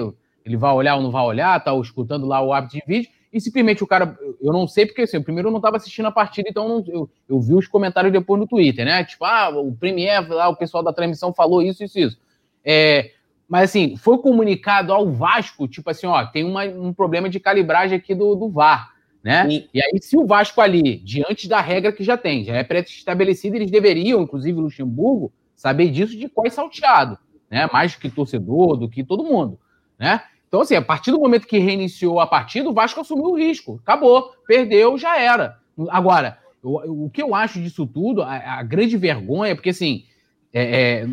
ele 0.45 0.57
vai 0.57 0.71
olhar 0.71 0.95
ou 0.95 1.01
não 1.01 1.11
vai 1.11 1.23
olhar, 1.23 1.63
tá 1.63 1.75
escutando 1.75 2.25
lá 2.25 2.41
o 2.41 2.53
árbitro 2.53 2.79
de 2.79 2.85
vídeo, 2.85 3.11
e 3.31 3.39
simplesmente 3.39 3.83
o 3.83 3.87
cara, 3.87 4.17
eu 4.41 4.51
não 4.51 4.67
sei 4.67 4.85
porque 4.85 5.03
assim, 5.03 5.21
primeiro 5.21 5.49
eu 5.49 5.51
não 5.51 5.59
estava 5.59 5.77
assistindo 5.77 6.07
a 6.07 6.11
partida, 6.11 6.49
então 6.49 6.67
não, 6.67 6.83
eu, 6.87 7.09
eu 7.27 7.39
vi 7.39 7.53
os 7.53 7.67
comentários 7.67 8.11
depois 8.11 8.39
no 8.39 8.47
Twitter, 8.47 8.85
né? 8.85 9.03
Tipo, 9.03 9.25
ah, 9.25 9.49
o 9.49 9.71
Premier, 9.75 10.27
lá, 10.27 10.49
o 10.49 10.55
pessoal 10.55 10.83
da 10.83 10.91
transmissão 10.91 11.31
falou 11.31 11.61
isso, 11.61 11.83
isso, 11.83 11.99
isso. 11.99 12.17
É, 12.65 13.11
mas 13.47 13.69
assim, 13.69 13.95
foi 13.97 14.17
comunicado 14.17 14.91
ao 14.91 15.11
Vasco, 15.11 15.67
tipo 15.67 15.89
assim, 15.89 16.07
ó, 16.07 16.25
tem 16.25 16.43
uma, 16.43 16.63
um 16.65 16.91
problema 16.91 17.29
de 17.29 17.39
calibragem 17.39 17.97
aqui 17.97 18.15
do, 18.15 18.35
do 18.35 18.49
VAR, 18.49 18.93
né? 19.23 19.47
Sim. 19.47 19.67
E 19.73 19.79
aí, 19.79 20.01
se 20.01 20.17
o 20.17 20.25
Vasco 20.25 20.59
ali, 20.59 20.97
diante 20.97 21.47
da 21.47 21.61
regra 21.61 21.91
que 21.91 22.03
já 22.03 22.17
tem, 22.17 22.43
já 22.43 22.55
é 22.55 22.63
pré-estabelecida, 22.63 23.55
eles 23.55 23.69
deveriam, 23.69 24.21
inclusive 24.21 24.57
o 24.57 24.61
Luxemburgo, 24.61 25.31
saber 25.55 25.89
disso 25.89 26.17
de 26.17 26.27
qual 26.27 26.47
é 26.47 26.49
salteado, 26.49 27.17
né? 27.49 27.69
Mais 27.71 27.93
do 27.93 27.99
que 27.99 28.09
torcedor, 28.09 28.75
do 28.75 28.89
que 28.89 29.03
todo 29.03 29.23
mundo, 29.23 29.59
né? 29.99 30.21
Então, 30.49 30.61
assim, 30.61 30.75
a 30.75 30.81
partir 30.81 31.11
do 31.11 31.19
momento 31.19 31.47
que 31.47 31.59
reiniciou 31.59 32.19
a 32.19 32.27
partida, 32.27 32.67
o 32.67 32.73
Vasco 32.73 32.99
assumiu 32.99 33.27
o 33.27 33.37
risco. 33.37 33.79
Acabou, 33.83 34.33
perdeu, 34.47 34.97
já 34.97 35.17
era. 35.17 35.59
Agora, 35.89 36.39
o, 36.61 37.05
o 37.05 37.09
que 37.09 37.21
eu 37.21 37.33
acho 37.35 37.61
disso 37.61 37.85
tudo, 37.85 38.23
a, 38.23 38.59
a 38.59 38.63
grande 38.63 38.97
vergonha, 38.97 39.55
porque 39.55 39.69
assim, 39.69 40.05
é, 40.51 41.03
é, 41.03 41.07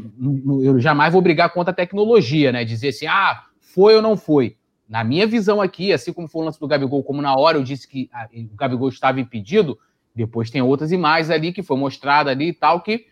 eu 0.63 0.81
jamais 0.81 1.13
vou 1.13 1.21
brigar 1.21 1.53
contra 1.53 1.71
a 1.71 1.75
tecnologia, 1.75 2.51
né? 2.51 2.65
Dizer 2.65 2.89
assim, 2.89 3.07
ah, 3.07 3.43
foi 3.61 3.95
ou 3.95 4.01
não 4.03 4.17
foi. 4.17 4.57
Na 4.89 5.05
minha 5.05 5.27
visão 5.27 5.61
aqui, 5.61 5.93
assim 5.93 6.15
como 6.15 6.29
foi 6.29 6.43
o 6.43 6.45
lance 6.47 6.59
do 6.59 6.67
Gabigol, 6.67 7.05
como 7.05 7.21
na 7.21 7.35
hora 7.35 7.59
eu 7.59 7.63
disse 7.63 7.87
que 7.87 8.09
a, 8.11 8.27
o 8.33 8.57
Gabigol 8.57 8.89
estava 8.89 9.21
impedido, 9.21 9.79
depois 10.15 10.51
tem 10.51 10.63
outras 10.63 10.93
imagens 10.93 11.29
ali 11.29 11.53
que 11.53 11.63
foi 11.63 11.77
mostrada 11.77 12.31
ali 12.31 12.49
e 12.49 12.55
tal, 12.55 12.81
que 12.81 13.05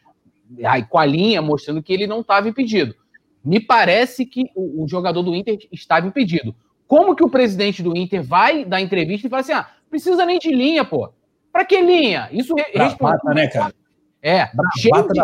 aí, 0.65 0.85
com 0.85 0.99
a 0.99 1.05
linha 1.05 1.43
mostrando 1.43 1.83
que 1.83 1.93
ele 1.93 2.07
não 2.07 2.21
estava 2.21 2.49
impedido. 2.49 2.95
Me 3.45 3.61
parece 3.61 4.25
que 4.25 4.45
o, 4.55 4.85
o, 4.85 4.89
jogador 4.89 5.23
do 5.23 5.35
Inter 5.35 5.59
estava 5.71 6.07
impedido. 6.07 6.55
Como 6.87 7.15
que 7.15 7.25
o 7.25 7.29
presidente 7.29 7.83
do 7.83 7.97
Inter 7.97 8.23
vai 8.23 8.65
dar 8.65 8.81
entrevista 8.81 9.27
e 9.27 9.31
fala 9.31 9.41
assim: 9.41 9.53
ah, 9.53 9.69
precisa 9.91 10.25
nem 10.25 10.39
de 10.39 10.51
linha, 10.51 10.85
pô. 10.85 11.11
Pra 11.53 11.65
que 11.65 11.81
linha? 11.81 12.29
Isso 12.33 12.55
responde. 12.73 13.19
né, 13.35 13.49
cara? 13.49 13.75
É. 14.23 14.51
Cheio 14.79 15.07
de. 15.09 15.21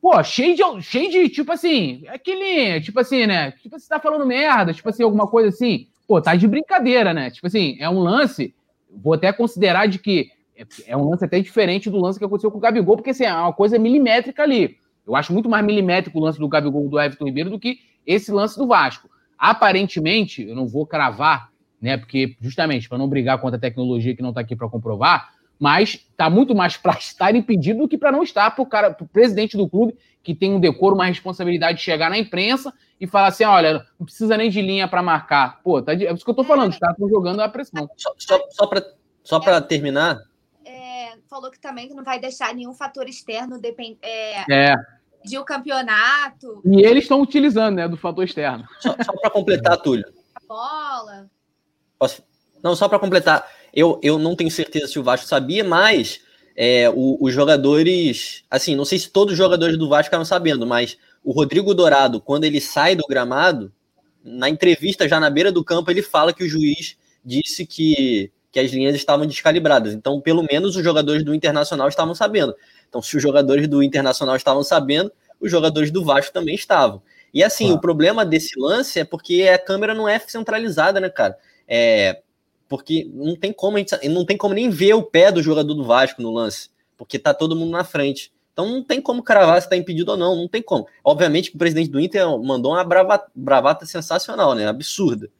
Pô, 0.00 0.22
cheio 0.22 0.56
de, 0.56 0.82
cheio 0.82 1.10
de, 1.10 1.28
tipo 1.28 1.52
assim, 1.52 2.02
é 2.06 2.16
que 2.16 2.34
linha, 2.34 2.80
tipo 2.80 2.98
assim, 2.98 3.26
né? 3.26 3.50
Tipo, 3.52 3.78
você 3.78 3.86
tá 3.86 4.00
falando 4.00 4.24
merda, 4.24 4.72
tipo 4.72 4.88
assim, 4.88 5.02
alguma 5.02 5.26
coisa 5.26 5.50
assim. 5.50 5.88
Pô, 6.08 6.22
tá 6.22 6.34
de 6.34 6.48
brincadeira, 6.48 7.12
né? 7.12 7.30
Tipo 7.30 7.48
assim, 7.48 7.76
é 7.78 7.90
um 7.90 7.98
lance, 7.98 8.54
vou 8.90 9.12
até 9.12 9.30
considerar 9.30 9.86
de 9.86 9.98
que 9.98 10.30
é, 10.56 10.64
é 10.86 10.96
um 10.96 11.10
lance 11.10 11.24
até 11.24 11.38
diferente 11.40 11.90
do 11.90 12.00
lance 12.00 12.18
que 12.18 12.24
aconteceu 12.24 12.50
com 12.50 12.56
o 12.56 12.60
Gabigol, 12.60 12.96
porque 12.96 13.10
assim, 13.10 13.24
é 13.24 13.34
uma 13.34 13.52
coisa 13.52 13.78
milimétrica 13.78 14.42
ali. 14.42 14.78
Eu 15.10 15.16
acho 15.16 15.32
muito 15.32 15.48
mais 15.48 15.64
milimétrico 15.64 16.18
o 16.18 16.22
lance 16.22 16.38
do 16.38 16.48
Gabigol 16.48 16.88
do 16.88 17.00
Everton 17.00 17.24
Ribeiro 17.24 17.50
do 17.50 17.58
que 17.58 17.80
esse 18.06 18.30
lance 18.30 18.56
do 18.56 18.66
Vasco. 18.66 19.10
Aparentemente, 19.36 20.46
eu 20.46 20.54
não 20.54 20.68
vou 20.68 20.86
cravar, 20.86 21.50
né? 21.80 21.96
Porque, 21.96 22.36
justamente, 22.40 22.88
para 22.88 22.98
não 22.98 23.08
brigar 23.08 23.40
contra 23.40 23.56
a 23.56 23.60
tecnologia 23.60 24.14
que 24.14 24.22
não 24.22 24.28
está 24.28 24.40
aqui 24.40 24.54
para 24.54 24.68
comprovar, 24.68 25.32
mas 25.58 25.94
está 25.94 26.30
muito 26.30 26.54
mais 26.54 26.76
para 26.78 26.96
estar 26.96 27.34
impedido 27.34 27.80
do 27.80 27.88
que 27.88 27.98
para 27.98 28.12
não 28.12 28.22
estar 28.22 28.50
para 28.52 28.62
o 28.62 28.66
cara, 28.66 28.92
pro 28.92 29.06
presidente 29.06 29.56
do 29.56 29.68
clube, 29.68 29.96
que 30.22 30.34
tem 30.34 30.54
um 30.54 30.60
decoro, 30.60 30.94
uma 30.94 31.06
responsabilidade 31.06 31.78
de 31.78 31.84
chegar 31.84 32.08
na 32.08 32.18
imprensa 32.18 32.72
e 33.00 33.06
falar 33.06 33.28
assim: 33.28 33.44
olha, 33.44 33.84
não 33.98 34.04
precisa 34.06 34.36
nem 34.36 34.48
de 34.48 34.62
linha 34.62 34.86
para 34.86 35.02
marcar. 35.02 35.60
Pô, 35.62 35.82
tá 35.82 35.92
de... 35.94 36.06
é 36.06 36.12
isso 36.12 36.24
que 36.24 36.30
eu 36.30 36.32
estou 36.32 36.44
falando, 36.44 36.70
os 36.70 36.78
caras 36.78 36.94
estão 36.94 37.08
jogando 37.08 37.40
a 37.40 37.48
pressão. 37.48 37.90
Só, 37.96 38.14
só, 38.16 38.40
só 38.50 38.66
para 38.66 38.84
só 39.24 39.38
é, 39.38 39.60
terminar. 39.60 40.18
É, 40.64 41.16
falou 41.28 41.50
que 41.50 41.58
também 41.58 41.88
que 41.88 41.94
não 41.94 42.04
vai 42.04 42.20
deixar 42.20 42.54
nenhum 42.54 42.74
fator 42.74 43.08
externo 43.08 43.58
depend... 43.58 43.98
É, 44.02 44.70
é 44.70 44.99
de 45.24 45.38
o 45.38 45.44
campeonato. 45.44 46.62
E 46.64 46.82
eles 46.82 47.04
estão 47.04 47.20
utilizando, 47.20 47.76
né, 47.76 47.88
do 47.88 47.96
fator 47.96 48.24
externo. 48.24 48.64
Só, 48.80 48.94
só 49.04 49.12
para 49.12 49.30
completar, 49.30 49.76
Túlio. 49.82 50.06
A 50.34 50.40
bola. 50.46 51.30
Posso... 51.98 52.22
Não, 52.62 52.74
só 52.74 52.88
para 52.88 52.98
completar. 52.98 53.46
Eu, 53.72 54.00
eu 54.02 54.18
não 54.18 54.34
tenho 54.34 54.50
certeza 54.50 54.88
se 54.88 54.98
o 54.98 55.02
Vasco 55.02 55.26
sabia, 55.26 55.62
mas 55.62 56.20
é, 56.56 56.90
o, 56.90 57.18
os 57.20 57.32
jogadores. 57.32 58.44
Assim, 58.50 58.74
não 58.74 58.84
sei 58.84 58.98
se 58.98 59.10
todos 59.10 59.32
os 59.32 59.38
jogadores 59.38 59.76
do 59.76 59.88
Vasco 59.88 60.04
ficaram 60.04 60.24
sabendo, 60.24 60.66
mas 60.66 60.98
o 61.22 61.32
Rodrigo 61.32 61.74
Dourado, 61.74 62.20
quando 62.20 62.44
ele 62.44 62.60
sai 62.60 62.96
do 62.96 63.06
gramado, 63.08 63.72
na 64.24 64.48
entrevista 64.48 65.08
já 65.08 65.18
na 65.20 65.30
beira 65.30 65.52
do 65.52 65.64
campo, 65.64 65.90
ele 65.90 66.02
fala 66.02 66.32
que 66.32 66.44
o 66.44 66.48
juiz 66.48 66.96
disse 67.24 67.66
que, 67.66 68.30
que 68.50 68.58
as 68.58 68.70
linhas 68.70 68.94
estavam 68.94 69.26
descalibradas. 69.26 69.94
Então, 69.94 70.20
pelo 70.20 70.42
menos 70.42 70.76
os 70.76 70.84
jogadores 70.84 71.24
do 71.24 71.34
Internacional 71.34 71.88
estavam 71.88 72.14
sabendo. 72.14 72.54
Então, 72.90 73.00
se 73.00 73.16
os 73.16 73.22
jogadores 73.22 73.66
do 73.66 73.82
Internacional 73.82 74.36
estavam 74.36 74.62
sabendo, 74.62 75.10
os 75.40 75.50
jogadores 75.50 75.90
do 75.90 76.04
Vasco 76.04 76.34
também 76.34 76.54
estavam. 76.54 77.00
E 77.32 77.42
assim, 77.42 77.70
o 77.70 77.80
problema 77.80 78.26
desse 78.26 78.58
lance 78.58 78.98
é 78.98 79.04
porque 79.04 79.48
a 79.48 79.56
câmera 79.56 79.94
não 79.94 80.08
é 80.08 80.18
centralizada, 80.18 80.98
né, 81.00 81.08
cara? 81.08 81.38
É, 81.66 82.20
porque 82.68 83.08
não 83.14 83.36
tem 83.36 83.52
como 83.52 83.76
a 83.76 83.80
gente, 83.80 84.08
não 84.08 84.24
tem 84.24 84.36
como 84.36 84.52
nem 84.52 84.68
ver 84.68 84.94
o 84.94 85.02
pé 85.02 85.30
do 85.30 85.42
jogador 85.42 85.72
do 85.72 85.84
Vasco 85.84 86.20
no 86.20 86.32
lance, 86.32 86.68
porque 86.96 87.18
tá 87.18 87.32
todo 87.32 87.56
mundo 87.56 87.70
na 87.70 87.84
frente. 87.84 88.32
Então 88.52 88.68
não 88.68 88.82
tem 88.82 89.00
como 89.00 89.22
cravar 89.22 89.60
se 89.60 89.66
está 89.66 89.76
impedido 89.76 90.10
ou 90.10 90.16
não, 90.16 90.34
não 90.34 90.48
tem 90.48 90.60
como. 90.60 90.86
Obviamente 91.04 91.50
que 91.50 91.56
o 91.56 91.58
presidente 91.58 91.90
do 91.90 92.00
Inter 92.00 92.26
mandou 92.40 92.72
uma 92.72 92.82
bravata, 92.82 93.30
bravata 93.34 93.86
sensacional, 93.86 94.54
né? 94.54 94.66
Absurda. 94.66 95.30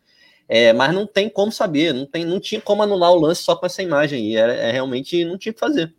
É, 0.48 0.72
mas 0.72 0.94
não 0.94 1.06
tem 1.06 1.28
como 1.28 1.52
saber, 1.52 1.92
não, 1.92 2.06
tem, 2.06 2.24
não 2.24 2.40
tinha 2.40 2.60
como 2.60 2.82
anular 2.82 3.12
o 3.12 3.20
lance 3.20 3.42
só 3.42 3.54
com 3.54 3.66
essa 3.66 3.82
imagem. 3.82 4.26
E 4.26 4.36
era, 4.36 4.52
é, 4.52 4.70
realmente 4.70 5.24
não 5.24 5.36
tinha 5.36 5.52
que 5.52 5.60
fazer. 5.60 5.94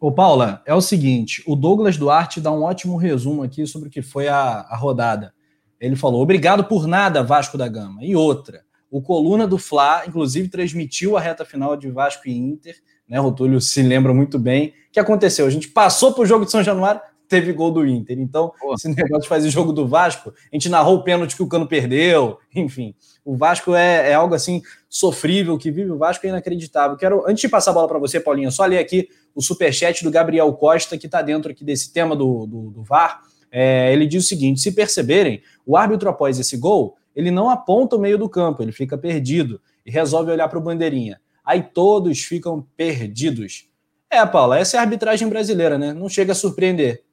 Ô, 0.00 0.12
Paula, 0.12 0.62
é 0.66 0.74
o 0.74 0.80
seguinte: 0.80 1.42
o 1.46 1.56
Douglas 1.56 1.96
Duarte 1.96 2.40
dá 2.40 2.50
um 2.52 2.62
ótimo 2.62 2.96
resumo 2.96 3.42
aqui 3.42 3.66
sobre 3.66 3.88
o 3.88 3.90
que 3.90 4.02
foi 4.02 4.28
a, 4.28 4.60
a 4.68 4.76
rodada. 4.76 5.34
Ele 5.80 5.96
falou: 5.96 6.22
obrigado 6.22 6.64
por 6.64 6.86
nada, 6.86 7.22
Vasco 7.22 7.58
da 7.58 7.68
Gama. 7.68 8.04
E 8.04 8.14
outra, 8.14 8.62
o 8.90 9.00
Coluna 9.00 9.46
do 9.46 9.58
Fla, 9.58 10.04
inclusive, 10.06 10.48
transmitiu 10.48 11.16
a 11.16 11.20
reta 11.20 11.44
final 11.44 11.76
de 11.76 11.90
Vasco 11.90 12.28
e 12.28 12.36
Inter 12.36 12.76
né? 13.08 13.20
O 13.20 13.32
Túlio 13.32 13.60
se 13.60 13.82
lembra 13.82 14.12
muito 14.12 14.38
bem. 14.38 14.68
O 14.68 14.92
que 14.92 15.00
aconteceu? 15.00 15.46
A 15.46 15.50
gente 15.50 15.68
passou 15.68 16.12
para 16.12 16.22
o 16.22 16.26
jogo 16.26 16.44
de 16.44 16.50
São 16.50 16.62
Januário, 16.62 17.00
teve 17.28 17.52
gol 17.52 17.70
do 17.70 17.86
Inter. 17.86 18.18
Então, 18.18 18.52
Pô. 18.60 18.74
esse 18.74 18.88
negócio 18.88 19.22
de 19.22 19.28
fazer 19.28 19.50
jogo 19.50 19.72
do 19.72 19.86
Vasco, 19.86 20.30
a 20.30 20.54
gente 20.54 20.68
narrou 20.68 20.96
o 20.96 21.02
pênalti 21.02 21.36
que 21.36 21.42
o 21.42 21.48
Cano 21.48 21.66
perdeu, 21.66 22.38
enfim. 22.54 22.94
O 23.24 23.36
Vasco 23.36 23.74
é, 23.74 24.10
é 24.10 24.14
algo 24.14 24.34
assim 24.34 24.62
sofrível, 24.88 25.58
que 25.58 25.70
vive 25.70 25.90
o 25.90 25.98
Vasco 25.98 26.26
é 26.26 26.28
inacreditável. 26.28 26.96
Quero, 26.96 27.24
antes 27.26 27.40
de 27.40 27.48
passar 27.48 27.72
a 27.72 27.74
bola 27.74 27.88
para 27.88 27.98
você, 27.98 28.20
Paulinha, 28.20 28.50
só 28.50 28.64
ler 28.64 28.78
aqui 28.78 29.08
o 29.34 29.42
superchat 29.42 30.02
do 30.02 30.10
Gabriel 30.10 30.52
Costa, 30.54 30.96
que 30.96 31.06
está 31.06 31.22
dentro 31.22 31.50
aqui 31.50 31.64
desse 31.64 31.92
tema 31.92 32.14
do, 32.14 32.46
do, 32.46 32.70
do 32.70 32.82
VAR. 32.82 33.20
É, 33.50 33.92
ele 33.92 34.06
diz 34.06 34.24
o 34.24 34.28
seguinte: 34.28 34.60
se 34.60 34.72
perceberem, 34.72 35.42
o 35.64 35.76
árbitro 35.76 36.08
após 36.08 36.38
esse 36.38 36.56
gol, 36.56 36.96
ele 37.14 37.30
não 37.30 37.50
aponta 37.50 37.96
o 37.96 38.00
meio 38.00 38.18
do 38.18 38.28
campo, 38.28 38.62
ele 38.62 38.72
fica 38.72 38.96
perdido 38.96 39.60
e 39.84 39.90
resolve 39.90 40.30
olhar 40.30 40.48
para 40.48 40.58
o 40.58 40.62
bandeirinha 40.62 41.20
aí 41.46 41.62
todos 41.62 42.24
ficam 42.24 42.66
perdidos. 42.76 43.68
É, 44.10 44.26
Paula, 44.26 44.58
essa 44.58 44.76
é 44.76 44.80
a 44.80 44.82
arbitragem 44.82 45.28
brasileira, 45.28 45.78
né? 45.78 45.94
Não 45.94 46.08
chega 46.08 46.32
a 46.32 46.34
surpreender. 46.34 47.04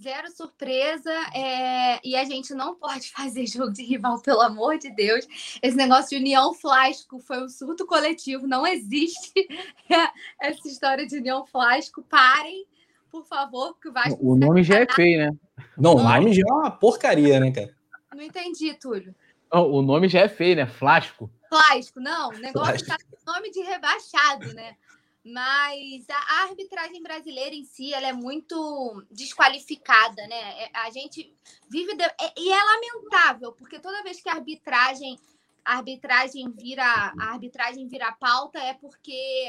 Zero 0.00 0.30
surpresa, 0.30 1.12
é... 1.34 2.00
e 2.02 2.16
a 2.16 2.24
gente 2.24 2.54
não 2.54 2.74
pode 2.74 3.10
fazer 3.10 3.46
jogo 3.46 3.72
de 3.72 3.82
rival, 3.82 4.20
pelo 4.20 4.40
amor 4.40 4.78
de 4.78 4.90
Deus. 4.90 5.26
Esse 5.62 5.76
negócio 5.76 6.10
de 6.10 6.16
união 6.16 6.54
flasco 6.54 7.18
foi 7.18 7.42
um 7.44 7.48
surto 7.48 7.86
coletivo, 7.86 8.46
não 8.46 8.66
existe 8.66 9.32
essa 10.40 10.66
história 10.66 11.06
de 11.06 11.18
união 11.18 11.46
flasco. 11.46 12.02
Parem, 12.02 12.66
por 13.10 13.24
favor, 13.26 13.78
que 13.78 13.88
o 13.88 13.92
Vasco. 13.92 14.18
O 14.20 14.34
nome 14.34 14.62
já 14.62 14.80
é 14.80 14.86
feio, 14.86 15.18
né? 15.18 15.30
Não, 15.76 15.96
o 15.96 16.02
nome 16.02 16.32
já 16.32 16.42
é 16.48 16.52
uma 16.52 16.70
porcaria, 16.70 17.38
né, 17.38 17.52
cara? 17.52 17.76
Não 18.14 18.22
entendi, 18.22 18.72
Túlio. 18.74 19.14
O 19.50 19.82
nome 19.82 20.08
já 20.08 20.20
é 20.20 20.28
feio, 20.28 20.56
né? 20.56 20.66
Flasco. 20.66 21.30
Plástico, 21.50 22.00
não. 22.00 22.30
O 22.30 22.38
negócio 22.38 22.76
está 22.76 22.96
com 22.96 23.30
nome 23.30 23.50
de 23.50 23.60
rebaixado, 23.60 24.54
né? 24.54 24.74
Mas 25.24 26.04
a 26.10 26.42
arbitragem 26.42 27.00
brasileira 27.00 27.54
em 27.54 27.64
si, 27.64 27.94
ela 27.94 28.08
é 28.08 28.12
muito 28.12 29.04
desqualificada, 29.10 30.26
né? 30.26 30.64
É, 30.64 30.70
a 30.74 30.90
gente 30.90 31.32
vive 31.70 31.94
de... 31.94 32.02
É, 32.02 32.32
e 32.36 32.50
é 32.50 32.64
lamentável, 32.64 33.52
porque 33.52 33.78
toda 33.78 34.02
vez 34.02 34.20
que 34.20 34.28
a 34.28 34.34
arbitragem 34.34 35.18
a 35.64 35.76
arbitragem 35.76 36.50
vira 36.50 36.84
a 36.84 37.24
arbitragem 37.30 37.86
vira 37.86 38.12
pauta 38.12 38.58
é 38.58 38.74
porque 38.74 39.48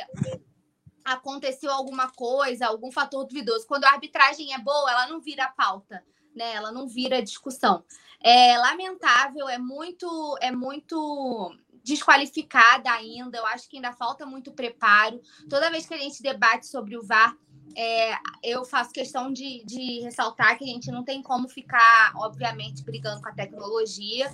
aconteceu 1.04 1.72
alguma 1.72 2.10
coisa, 2.12 2.68
algum 2.68 2.92
fator 2.92 3.26
duvidoso. 3.26 3.68
Quando 3.68 3.86
a 3.86 3.92
arbitragem 3.92 4.54
é 4.54 4.60
boa, 4.60 4.92
ela 4.92 5.08
não 5.08 5.20
vira 5.20 5.48
pauta, 5.50 6.04
né? 6.36 6.54
Ela 6.54 6.72
não 6.72 6.88
vira 6.88 7.22
discussão. 7.22 7.84
É 8.22 8.58
lamentável, 8.58 9.50
é 9.50 9.58
muito 9.58 10.38
é 10.40 10.52
muito 10.52 11.54
desqualificada 11.84 12.92
ainda. 12.92 13.38
Eu 13.38 13.46
acho 13.48 13.70
que 13.70 13.78
ainda 13.78 13.92
falta 13.92 14.26
muito 14.26 14.52
preparo. 14.52 15.22
Toda 15.50 15.70
vez 15.70 15.86
que 15.86 15.94
a 15.94 15.98
gente 15.98 16.24
debate 16.24 16.68
sobre 16.68 16.98
o 16.98 17.04
VAR, 17.04 17.38
é, 17.76 18.16
eu 18.44 18.64
faço 18.64 18.92
questão 18.92 19.32
de, 19.32 19.64
de 19.66 20.00
ressaltar 20.02 20.58
que 20.58 20.64
a 20.64 20.68
gente 20.68 20.92
não 20.92 21.04
tem 21.04 21.22
como 21.22 21.50
ficar, 21.50 22.14
obviamente, 22.16 22.84
brigando 22.84 23.22
com 23.22 23.30
a 23.30 23.34
tecnologia. 23.34 24.32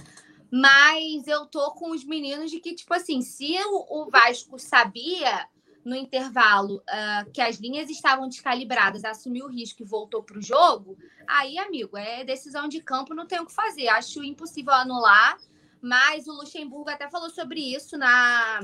Mas 0.52 1.28
eu 1.28 1.46
tô 1.46 1.72
com 1.72 1.92
os 1.92 2.04
meninos 2.04 2.50
de 2.50 2.60
que, 2.60 2.74
tipo 2.74 2.94
assim, 2.94 3.22
se 3.22 3.56
o, 3.66 4.02
o 4.02 4.10
Vasco 4.10 4.58
sabia 4.58 5.48
no 5.86 5.96
intervalo 5.96 6.78
uh, 6.78 7.32
que 7.32 7.42
as 7.42 7.58
linhas 7.58 7.90
estavam 7.90 8.28
descalibradas, 8.28 9.06
assumiu 9.06 9.46
o 9.46 9.50
risco 9.50 9.82
e 9.82 9.86
voltou 9.86 10.22
para 10.24 10.38
o 10.38 10.42
jogo, 10.42 10.98
aí, 11.28 11.58
amigo, 11.58 11.98
é 11.98 12.24
decisão 12.24 12.68
de 12.68 12.82
campo, 12.82 13.14
não 13.14 13.26
tem 13.26 13.40
o 13.40 13.46
que 13.46 13.54
fazer. 13.54 13.88
Acho 13.88 14.24
impossível 14.24 14.74
anular. 14.74 15.38
Mas 15.82 16.28
o 16.28 16.34
Luxemburgo 16.34 16.90
até 16.90 17.10
falou 17.10 17.30
sobre 17.30 17.60
isso 17.60 17.98
na, 17.98 18.62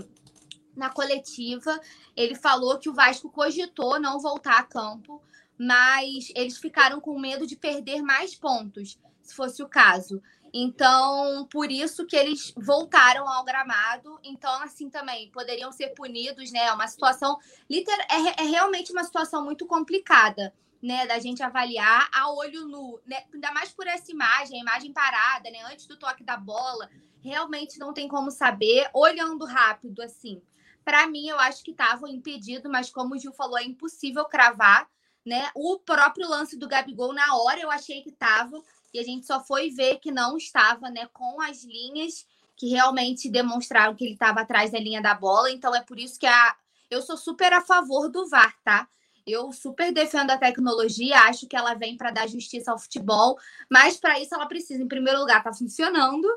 na 0.76 0.90
coletiva. 0.90 1.80
Ele 2.16 2.36
falou 2.36 2.78
que 2.78 2.90
o 2.90 2.94
Vasco 2.94 3.30
cogitou 3.30 4.00
não 4.00 4.20
voltar 4.20 4.60
a 4.60 4.64
campo, 4.64 5.22
mas 5.58 6.32
eles 6.36 6.58
ficaram 6.58 7.00
com 7.00 7.20
medo 7.20 7.48
de 7.48 7.56
perder 7.56 8.02
mais 8.02 8.36
pontos, 8.36 9.00
se 9.22 9.34
fosse 9.34 9.64
o 9.64 9.70
caso. 9.70 10.22
Então, 10.54 11.46
por 11.52 11.70
isso 11.70 12.06
que 12.06 12.16
eles 12.16 12.54
voltaram 12.56 13.28
ao 13.28 13.44
gramado. 13.44 14.18
Então, 14.24 14.54
assim 14.62 14.90
também, 14.90 15.30
poderiam 15.32 15.72
ser 15.72 15.90
punidos, 15.90 16.50
né? 16.52 16.66
É 16.66 16.72
uma 16.72 16.88
situação. 16.88 17.38
É, 17.70 18.42
é 18.42 18.46
realmente 18.46 18.92
uma 18.94 19.04
situação 19.04 19.44
muito 19.44 19.66
complicada 19.66 20.54
né, 20.86 21.08
da 21.08 21.18
gente 21.20 21.42
avaliar 21.42 22.08
a 22.14 22.32
olho 22.32 22.68
nu, 22.68 23.02
né, 23.08 23.24
ainda 23.34 23.52
mais 23.52 23.72
por 23.72 23.88
essa 23.88 24.12
imagem, 24.12 24.60
a 24.60 24.62
imagem 24.62 24.94
parada, 24.94 25.50
né, 25.50 25.64
antes 25.64 25.88
do 25.88 25.98
toque 25.98 26.24
da 26.24 26.38
bola, 26.38 26.88
realmente 27.26 27.80
não 27.80 27.92
tem 27.92 28.08
como 28.08 28.30
saber, 28.30 28.90
olhando 28.94 29.46
rápido, 29.46 30.02
assim. 30.02 30.42
Para 30.84 31.08
mim, 31.08 31.28
eu 31.28 31.40
acho 31.40 31.64
que 31.64 31.72
estava 31.72 32.08
impedido, 32.10 32.70
mas 32.70 32.92
como 32.92 33.16
o 33.16 33.18
Gil 33.18 33.34
falou, 33.34 33.58
é 33.58 33.64
impossível 33.64 34.26
cravar, 34.26 34.88
né? 35.26 35.50
O 35.56 35.80
próprio 35.80 36.30
lance 36.30 36.56
do 36.56 36.68
Gabigol, 36.68 37.14
na 37.14 37.36
hora 37.38 37.60
eu 37.60 37.72
achei 37.72 38.02
que 38.02 38.10
estava, 38.10 38.62
e 38.94 39.00
a 39.00 39.04
gente 39.04 39.26
só 39.26 39.44
foi 39.44 39.72
ver 39.72 39.98
que 40.00 40.12
não 40.12 40.38
estava, 40.38 40.90
né, 40.92 41.10
com 41.12 41.42
as 41.42 41.64
linhas 41.64 42.28
que 42.56 42.70
realmente 42.70 43.30
demonstraram 43.30 43.96
que 43.96 44.06
ele 44.06 44.14
estava 44.14 44.42
atrás 44.42 44.72
da 44.72 44.80
linha 44.80 45.02
da 45.02 45.14
bola, 45.14 45.52
então 45.52 45.76
é 45.76 45.82
por 45.82 46.00
isso 46.00 46.20
que 46.20 46.28
a... 46.28 46.56
eu 46.90 47.02
sou 47.02 47.18
super 47.18 47.52
a 47.52 47.62
favor 47.62 48.08
do 48.08 48.30
VAR, 48.30 48.56
tá? 48.64 48.88
Eu 49.26 49.52
super 49.52 49.92
defendo 49.92 50.30
a 50.30 50.38
tecnologia, 50.38 51.22
acho 51.22 51.48
que 51.48 51.56
ela 51.56 51.74
vem 51.74 51.98
para 51.98 52.12
dar 52.12 52.28
justiça 52.28 52.72
ao 52.72 52.78
futebol, 52.78 53.38
mas 53.70 53.98
para 53.98 54.20
isso 54.20 54.36
ela 54.36 54.46
precisa, 54.46 54.84
em 54.84 54.88
primeiro 54.88 55.20
lugar, 55.20 55.40
estar 55.40 55.52
tá 55.52 55.58
funcionando, 55.58 56.30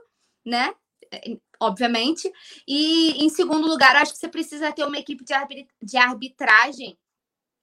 né? 0.44 0.74
Obviamente. 1.60 2.30
E, 2.66 3.24
em 3.24 3.28
segundo 3.28 3.66
lugar, 3.66 3.96
acho 3.96 4.12
que 4.12 4.18
você 4.18 4.28
precisa 4.28 4.72
ter 4.72 4.84
uma 4.84 4.98
equipe 4.98 5.24
de 5.82 5.96
arbitragem 5.96 6.98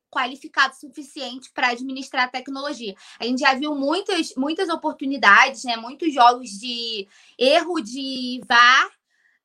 qualificado 0.10 0.76
suficiente 0.76 1.52
para 1.54 1.70
administrar 1.70 2.26
a 2.26 2.30
tecnologia. 2.30 2.96
A 3.20 3.26
gente 3.26 3.40
já 3.40 3.54
viu 3.54 3.76
muitas, 3.76 4.34
muitas 4.36 4.70
oportunidades, 4.70 5.64
né? 5.66 5.76
muitos 5.76 6.14
jogos 6.14 6.50
de 6.52 7.08
erro 7.38 7.82
de 7.82 8.42
VAR 8.48 8.90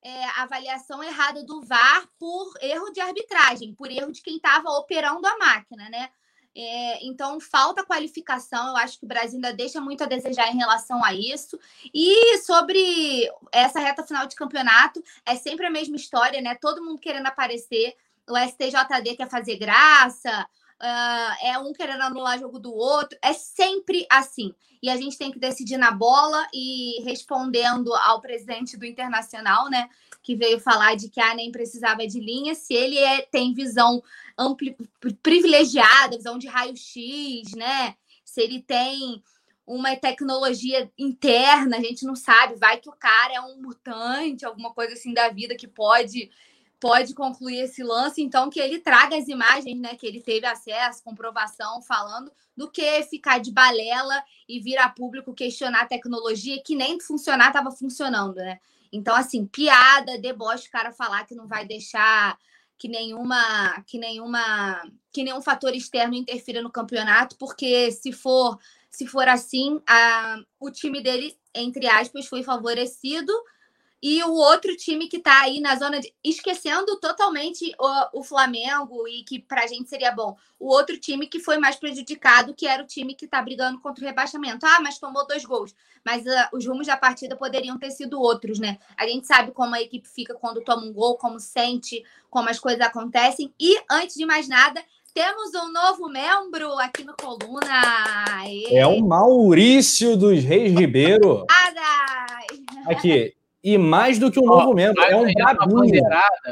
é, 0.03 0.25
avaliação 0.41 1.03
errada 1.03 1.45
do 1.45 1.63
VAR 1.63 2.09
por 2.19 2.53
erro 2.61 2.91
de 2.91 3.01
arbitragem, 3.01 3.75
por 3.75 3.91
erro 3.91 4.13
de 4.13 4.23
quem 4.23 4.37
estava 4.37 4.71
operando 4.71 5.27
a 5.27 5.37
máquina, 5.37 5.89
né? 5.91 6.11
É, 6.55 7.05
então, 7.07 7.39
falta 7.41 7.85
qualificação. 7.85 8.69
Eu 8.69 8.77
acho 8.77 8.99
que 8.99 9.05
o 9.05 9.09
Brasil 9.09 9.37
ainda 9.37 9.53
deixa 9.53 9.81
muito 9.81 10.03
a 10.03 10.07
desejar 10.07 10.49
em 10.49 10.59
relação 10.59 11.05
a 11.05 11.15
isso. 11.15 11.59
E 11.95 12.39
sobre 12.39 13.31
essa 13.53 13.79
reta 13.79 14.03
final 14.03 14.27
de 14.27 14.37
campeonato, 14.37 15.03
é 15.25 15.37
sempre 15.37 15.67
a 15.67 15.71
mesma 15.71 15.97
história, 15.97 16.41
né? 16.41 16.55
Todo 16.55 16.85
mundo 16.85 17.01
querendo 17.01 17.27
aparecer. 17.27 17.95
O 18.29 18.37
STJD 18.37 19.17
quer 19.17 19.29
fazer 19.29 19.57
graça, 19.57 20.47
uh, 20.81 21.47
é 21.47 21.59
um 21.59 21.73
querendo 21.73 22.03
anular 22.03 22.39
jogo 22.39 22.59
do 22.59 22.73
outro, 22.73 23.19
é 23.23 23.33
sempre 23.33 24.07
assim. 24.11 24.55
E 24.83 24.89
a 24.89 24.97
gente 24.97 25.19
tem 25.19 25.31
que 25.31 25.39
decidir 25.39 25.77
na 25.77 25.91
bola 25.91 26.47
e 26.55 27.03
respondendo 27.03 27.95
ao 27.95 28.21
presidente 28.21 28.77
do 28.77 28.87
Internacional, 28.87 29.69
né? 29.69 29.89
Que 30.23 30.37
veio 30.37 30.61
falar 30.61 30.97
de 30.97 31.09
que 31.09 31.21
a 31.21 31.35
nem 31.35 31.51
precisava 31.51 32.07
de 32.07 32.21
linha, 32.21 32.55
se 32.55 32.75
ele 32.75 32.99
é, 32.99 33.23
tem 33.23 33.55
visão 33.55 34.03
ampli, 34.39 34.77
privilegiada, 35.23 36.17
visão 36.17 36.39
de 36.39 36.47
raio-x, 36.47 37.53
né? 37.57 37.97
se 38.31 38.41
ele 38.41 38.63
tem 38.63 39.23
uma 39.67 39.95
tecnologia 39.97 40.91
interna, 40.99 41.77
a 41.77 41.81
gente 41.81 42.05
não 42.05 42.17
sabe, 42.17 42.55
vai 42.57 42.79
que 42.79 42.89
o 42.89 42.97
cara 42.97 43.35
é 43.35 43.41
um 43.41 43.61
mutante, 43.61 44.45
alguma 44.45 44.73
coisa 44.73 44.95
assim 44.95 45.13
da 45.13 45.29
vida 45.29 45.57
que 45.57 45.67
pode 45.67 46.31
pode 46.79 47.13
concluir 47.13 47.59
esse 47.59 47.83
lance, 47.83 48.23
então 48.23 48.49
que 48.49 48.59
ele 48.59 48.79
traga 48.79 49.15
as 49.15 49.29
imagens, 49.29 49.79
né, 49.79 49.97
que 49.97 50.07
ele 50.07 50.19
teve 50.19 50.47
acesso, 50.47 51.05
comprovação, 51.05 51.83
falando, 51.83 52.33
do 52.57 52.71
que 52.71 53.03
ficar 53.03 53.39
de 53.39 53.53
balela 53.53 54.25
e 54.49 54.59
vir 54.59 54.79
a 54.79 54.89
público 54.89 55.35
questionar 55.35 55.83
a 55.83 55.87
tecnologia 55.87 56.63
que 56.65 56.75
nem 56.75 56.99
funcionar 56.99 57.49
estava 57.49 57.71
funcionando, 57.71 58.37
né? 58.37 58.59
Então, 58.93 59.15
assim, 59.15 59.47
piada, 59.47 60.19
deboche, 60.19 60.69
o 60.69 60.71
cara 60.71 60.93
falar 60.93 61.25
que 61.25 61.35
não 61.35 61.47
vai 61.47 61.65
deixar 61.67 62.37
que 62.81 62.89
nenhuma, 62.89 63.83
que 63.87 63.99
nenhuma, 63.99 64.83
que 65.13 65.23
nenhum 65.23 65.43
fator 65.43 65.75
externo 65.75 66.15
interfira 66.15 66.63
no 66.63 66.73
campeonato, 66.73 67.37
porque 67.37 67.93
se 67.93 68.11
for, 68.11 68.59
se 68.91 69.07
for 69.07 69.29
assim, 69.29 69.81
a, 69.87 70.39
o 70.59 70.71
time 70.71 71.03
dele, 71.03 71.37
entre 71.55 71.87
aspas, 71.87 72.27
foi 72.27 72.43
favorecido 72.43 73.31
e 74.03 74.23
o 74.25 74.33
outro 74.33 74.75
time 74.77 75.09
que 75.09 75.19
está 75.19 75.43
aí 75.43 75.61
na 75.61 75.77
zona 75.77 76.01
de. 76.01 76.13
esquecendo 76.25 76.99
totalmente 76.99 77.75
o, 77.79 78.21
o 78.21 78.23
Flamengo 78.23 79.07
e 79.07 79.23
que 79.23 79.39
para 79.39 79.65
a 79.65 79.67
gente 79.67 79.91
seria 79.91 80.11
bom. 80.11 80.37
O 80.59 80.69
outro 80.69 80.99
time 80.99 81.27
que 81.27 81.39
foi 81.39 81.59
mais 81.59 81.77
prejudicado, 81.77 82.55
que 82.55 82.67
era 82.67 82.83
o 82.83 82.87
time 82.87 83.15
que 83.15 83.27
está 83.27 83.43
brigando 83.43 83.79
contra 83.79 84.03
o 84.03 84.07
rebaixamento. 84.07 84.65
Ah, 84.65 84.81
mas 84.81 84.99
tomou 84.99 85.27
dois 85.27 85.45
gols. 85.45 85.75
Mas 86.05 86.25
uh, 86.25 86.49
os 86.53 86.67
rumos 86.67 86.87
da 86.87 86.97
partida 86.97 87.37
poderiam 87.37 87.79
ter 87.79 87.91
sido 87.91 88.19
outros, 88.21 88.59
né? 88.59 88.79
A 88.97 89.07
gente 89.07 89.27
sabe 89.27 89.53
como 89.53 89.75
a 89.75 89.83
equipe 89.83 90.09
fica 90.09 90.35
quando 90.35 90.63
toma 90.63 90.87
um 90.87 90.93
gol, 90.93 91.17
como 91.17 91.39
sente, 91.39 92.03
como 92.31 92.49
as 92.49 92.59
coisas 92.59 92.81
acontecem. 92.81 93.53
E, 93.61 93.79
antes 93.91 94.17
de 94.17 94.25
mais 94.25 94.49
nada, 94.49 94.83
temos 95.13 95.55
um 95.55 95.73
novo 95.73 96.09
membro 96.09 96.73
aqui 96.79 97.05
no 97.05 97.15
Coluna. 97.15 97.83
Aê. 98.39 98.77
É 98.77 98.87
o 98.87 99.01
Maurício 99.05 100.17
dos 100.17 100.43
Reis 100.43 100.73
Ribeiro. 100.73 101.45
Aqui, 102.87 103.35
e 103.63 103.77
mais 103.77 104.19
do 104.19 104.31
que 104.31 104.41
um 104.41 104.47
novo 104.47 104.73
membro, 104.75 105.03
é 105.03 105.15
um 105.15 105.33
brabinho. 105.33 106.03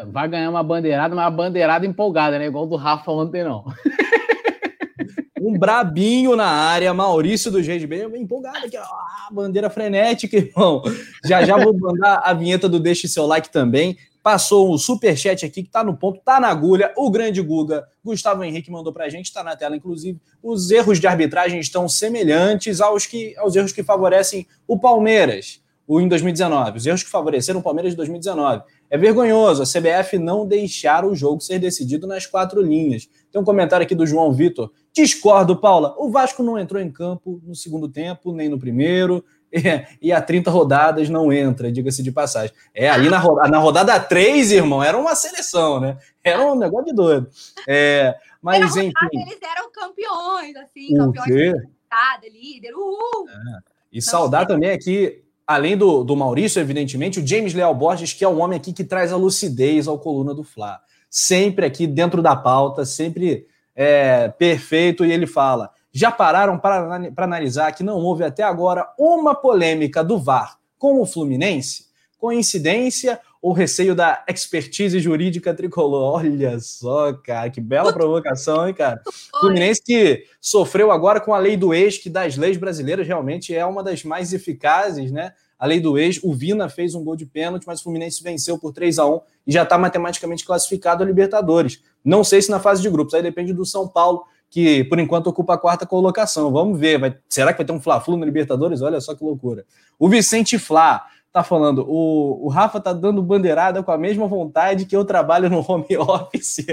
Vai 0.09 0.29
ganhar 0.29 0.51
uma 0.51 0.63
bandeirada, 0.63 1.15
uma 1.15 1.31
bandeirada 1.31 1.87
empolgada, 1.87 2.39
né? 2.39 2.47
Igual 2.47 2.67
do 2.67 2.77
Rafa 2.77 3.11
ontem, 3.11 3.43
não. 3.43 3.65
um 5.41 5.59
brabinho 5.59 6.37
na 6.37 6.47
área, 6.47 6.93
Maurício 6.93 7.51
do 7.51 7.61
Reis 7.61 7.85
bem 7.85 8.03
empolgado 8.17 8.67
aqui, 8.67 8.77
ó, 8.77 9.33
bandeira 9.33 9.71
frenética, 9.71 10.37
irmão. 10.37 10.83
Já 11.25 11.45
já 11.45 11.57
vou 11.57 11.77
mandar 11.79 12.21
a 12.23 12.35
vinheta 12.35 12.69
do 12.69 12.79
Deixe 12.79 13.09
Seu 13.09 13.27
Like 13.27 13.51
também. 13.51 13.97
Passou 14.23 14.75
um 14.75 14.77
super 14.77 15.17
chat 15.17 15.47
aqui 15.47 15.63
que 15.63 15.71
tá 15.71 15.83
no 15.83 15.97
ponto, 15.97 16.21
tá 16.23 16.39
na 16.39 16.49
agulha. 16.49 16.93
O 16.97 17.11
grande 17.11 17.41
Guga, 17.41 17.89
Gustavo 18.05 18.45
Henrique 18.45 18.71
mandou 18.71 18.93
pra 18.93 19.09
gente, 19.09 19.33
tá 19.33 19.43
na 19.43 19.57
tela 19.57 19.75
inclusive. 19.75 20.21
Os 20.43 20.71
erros 20.71 21.01
de 21.01 21.07
arbitragem 21.07 21.59
estão 21.59 21.89
semelhantes 21.89 22.83
aos 22.83 23.07
que 23.07 23.35
aos 23.39 23.57
erros 23.57 23.73
que 23.73 23.83
favorecem 23.83 24.47
o 24.67 24.79
Palmeiras 24.79 25.63
o 25.89 26.03
em 26.03 26.07
2019, 26.07 26.77
os 26.77 26.87
erros 26.87 27.03
que 27.03 27.09
favoreceram 27.09 27.61
o 27.61 27.63
Palmeiras 27.63 27.93
de 27.93 27.97
2019. 27.97 28.63
É 28.91 28.99
vergonhoso 28.99 29.63
a 29.63 29.65
CBF 29.65 30.19
não 30.19 30.47
deixar 30.47 31.03
o 31.03 31.15
jogo 31.15 31.41
ser 31.41 31.59
decidido 31.59 32.07
nas 32.07 32.27
quatro 32.27 32.61
linhas. 32.61 33.09
Tem 33.33 33.41
um 33.41 33.45
comentário 33.45 33.85
aqui 33.85 33.95
do 33.95 34.07
João 34.07 34.31
Vitor. 34.31 34.71
Discordo, 34.93 35.57
Paula. 35.57 35.95
O 35.97 36.11
Vasco 36.11 36.43
não 36.43 36.59
entrou 36.59 36.81
em 36.81 36.91
campo 36.91 37.41
no 37.43 37.55
segundo 37.55 37.89
tempo, 37.89 38.35
nem 38.35 38.51
no 38.51 38.59
primeiro. 38.59 39.25
E, 40.03 40.13
há 40.13 40.21
30 40.21 40.51
rodadas 40.51 41.09
não 41.09 41.33
entra, 41.33 41.73
diga-se 41.73 42.03
de 42.03 42.13
passagem. 42.13 42.55
É, 42.75 42.91
ali 42.91 43.09
na, 43.09 43.17
rodada, 43.17 43.49
na 43.49 43.57
rodada 43.57 43.99
3, 43.99 44.53
irmão, 44.53 44.85
era 44.85 44.99
uma 44.99 45.15
seleção, 45.15 45.81
né? 45.81 45.97
Era 46.23 46.45
um 46.45 46.55
negócio 46.55 46.85
de 46.85 46.93
doido. 46.93 47.31
É, 47.67 48.15
mas, 48.43 48.77
enfim. 48.77 48.93
Eles 49.11 49.39
eram 49.41 49.73
campeões, 49.73 50.55
assim, 50.55 50.95
campeões 50.95 51.27
de 51.27 51.49
rodada, 51.51 52.29
líder, 52.31 52.75
uhul! 52.75 53.27
É. 53.27 53.59
E 53.91 54.03
saudar 54.03 54.47
também 54.47 54.71
aqui 54.71 55.25
além 55.49 55.79
do, 55.79 56.05
do 56.05 56.15
Maurício, 56.15 56.61
evidentemente, 56.61 57.19
o 57.19 57.27
James 57.27 57.55
Leal 57.55 57.75
Borges, 57.75 58.13
que 58.13 58.23
é 58.23 58.29
um 58.29 58.39
homem 58.43 58.59
aqui 58.59 58.71
que 58.71 58.85
traz 58.85 59.11
a 59.11 59.17
lucidez 59.17 59.89
ao 59.89 59.99
coluna 59.99 60.35
do 60.35 60.45
Fla. 60.45 60.79
Sempre 61.09 61.65
aqui 61.65 61.87
dentro 61.87 62.21
da 62.21 62.37
pauta, 62.37 62.85
sempre 62.85 63.47
é, 63.75 64.29
perfeito, 64.29 65.07
e 65.07 65.11
ele 65.11 65.27
fala: 65.27 65.71
já 65.91 66.11
pararam 66.11 66.59
para, 66.59 67.11
para 67.13 67.25
analisar 67.25 67.73
que 67.73 67.83
não 67.83 67.97
houve 67.97 68.25
até 68.25 68.43
agora 68.43 68.87
uma 68.99 69.35
polêmica 69.35 70.05
do 70.05 70.19
VAR 70.19 70.59
com 70.77 71.01
o 71.01 71.07
Fluminense? 71.07 71.87
Coincidência 72.19 73.19
ou 73.41 73.53
receio 73.53 73.95
da 73.95 74.25
expertise 74.29 74.99
jurídica 75.01 75.55
tricolor? 75.55 76.17
Olha 76.17 76.59
só, 76.61 77.13
cara, 77.13 77.51
que 77.51 77.61
bela 77.61 77.93
provocação, 77.93 78.69
hein, 78.69 78.75
cara? 78.75 79.01
Fluminense 79.41 79.83
que 79.83 80.25
sofreu 80.41 80.91
agora 80.91 81.21
com 81.21 81.33
a 81.33 81.39
lei 81.39 81.57
do 81.57 81.73
ex, 81.73 81.99
que 81.99 82.11
das 82.11 82.37
leis 82.37 82.57
brasileiras 82.57 83.07
realmente 83.07 83.55
é 83.55 83.65
uma 83.65 83.83
das 83.83 84.05
mais 84.05 84.33
eficazes, 84.33 85.11
né? 85.11 85.33
A 85.59 85.67
lei 85.67 85.81
do 85.81 85.99
ex, 85.99 86.21
o 86.23 86.33
Vina 86.33 86.69
fez 86.69 86.95
um 86.95 87.03
gol 87.03 87.17
de 87.17 87.27
pênalti, 87.27 87.65
mas 87.67 87.81
o 87.81 87.83
Fluminense 87.83 88.23
venceu 88.23 88.59
por 88.59 88.73
3 88.73 88.99
a 88.99 89.07
1 89.07 89.21
e 89.47 89.53
já 89.53 89.65
está 89.65 89.77
matematicamente 89.77 90.45
classificado 90.45 91.03
a 91.03 91.07
Libertadores. 91.07 91.83
Não 92.05 92.23
sei 92.23 92.41
se 92.41 92.51
na 92.51 92.61
fase 92.61 92.81
de 92.81 92.89
grupos, 92.89 93.13
aí 93.15 93.23
depende 93.23 93.53
do 93.53 93.67
São 93.67 93.89
Paulo, 93.89 94.23
que 94.49 94.85
por 94.85 95.01
enquanto 95.01 95.27
ocupa 95.27 95.55
a 95.55 95.59
quarta 95.59 95.85
colocação. 95.85 96.53
Vamos 96.53 96.79
ver, 96.79 96.99
vai, 96.99 97.17
será 97.29 97.53
que 97.53 97.59
vai 97.59 97.67
ter 97.67 97.73
um 97.73 97.81
Fla-Flu 97.81 98.17
na 98.17 98.25
Libertadores? 98.25 98.81
Olha 98.83 99.01
só 99.01 99.15
que 99.15 99.25
loucura. 99.25 99.65
O 99.99 100.09
Vicente 100.09 100.59
Flá 100.59 101.05
tá 101.39 101.45
falando, 101.45 101.85
o, 101.89 102.47
o 102.47 102.49
Rafa 102.49 102.81
tá 102.81 102.93
dando 102.93 103.23
bandeirada 103.23 103.83
com 103.83 103.93
a 103.93 103.99
mesma 103.99 104.27
vontade 104.27 104.87
que 104.87 104.97
eu 104.97 105.05
trabalho 105.05 105.49
no 105.49 105.65
home 105.67 105.87
office. 105.97 106.67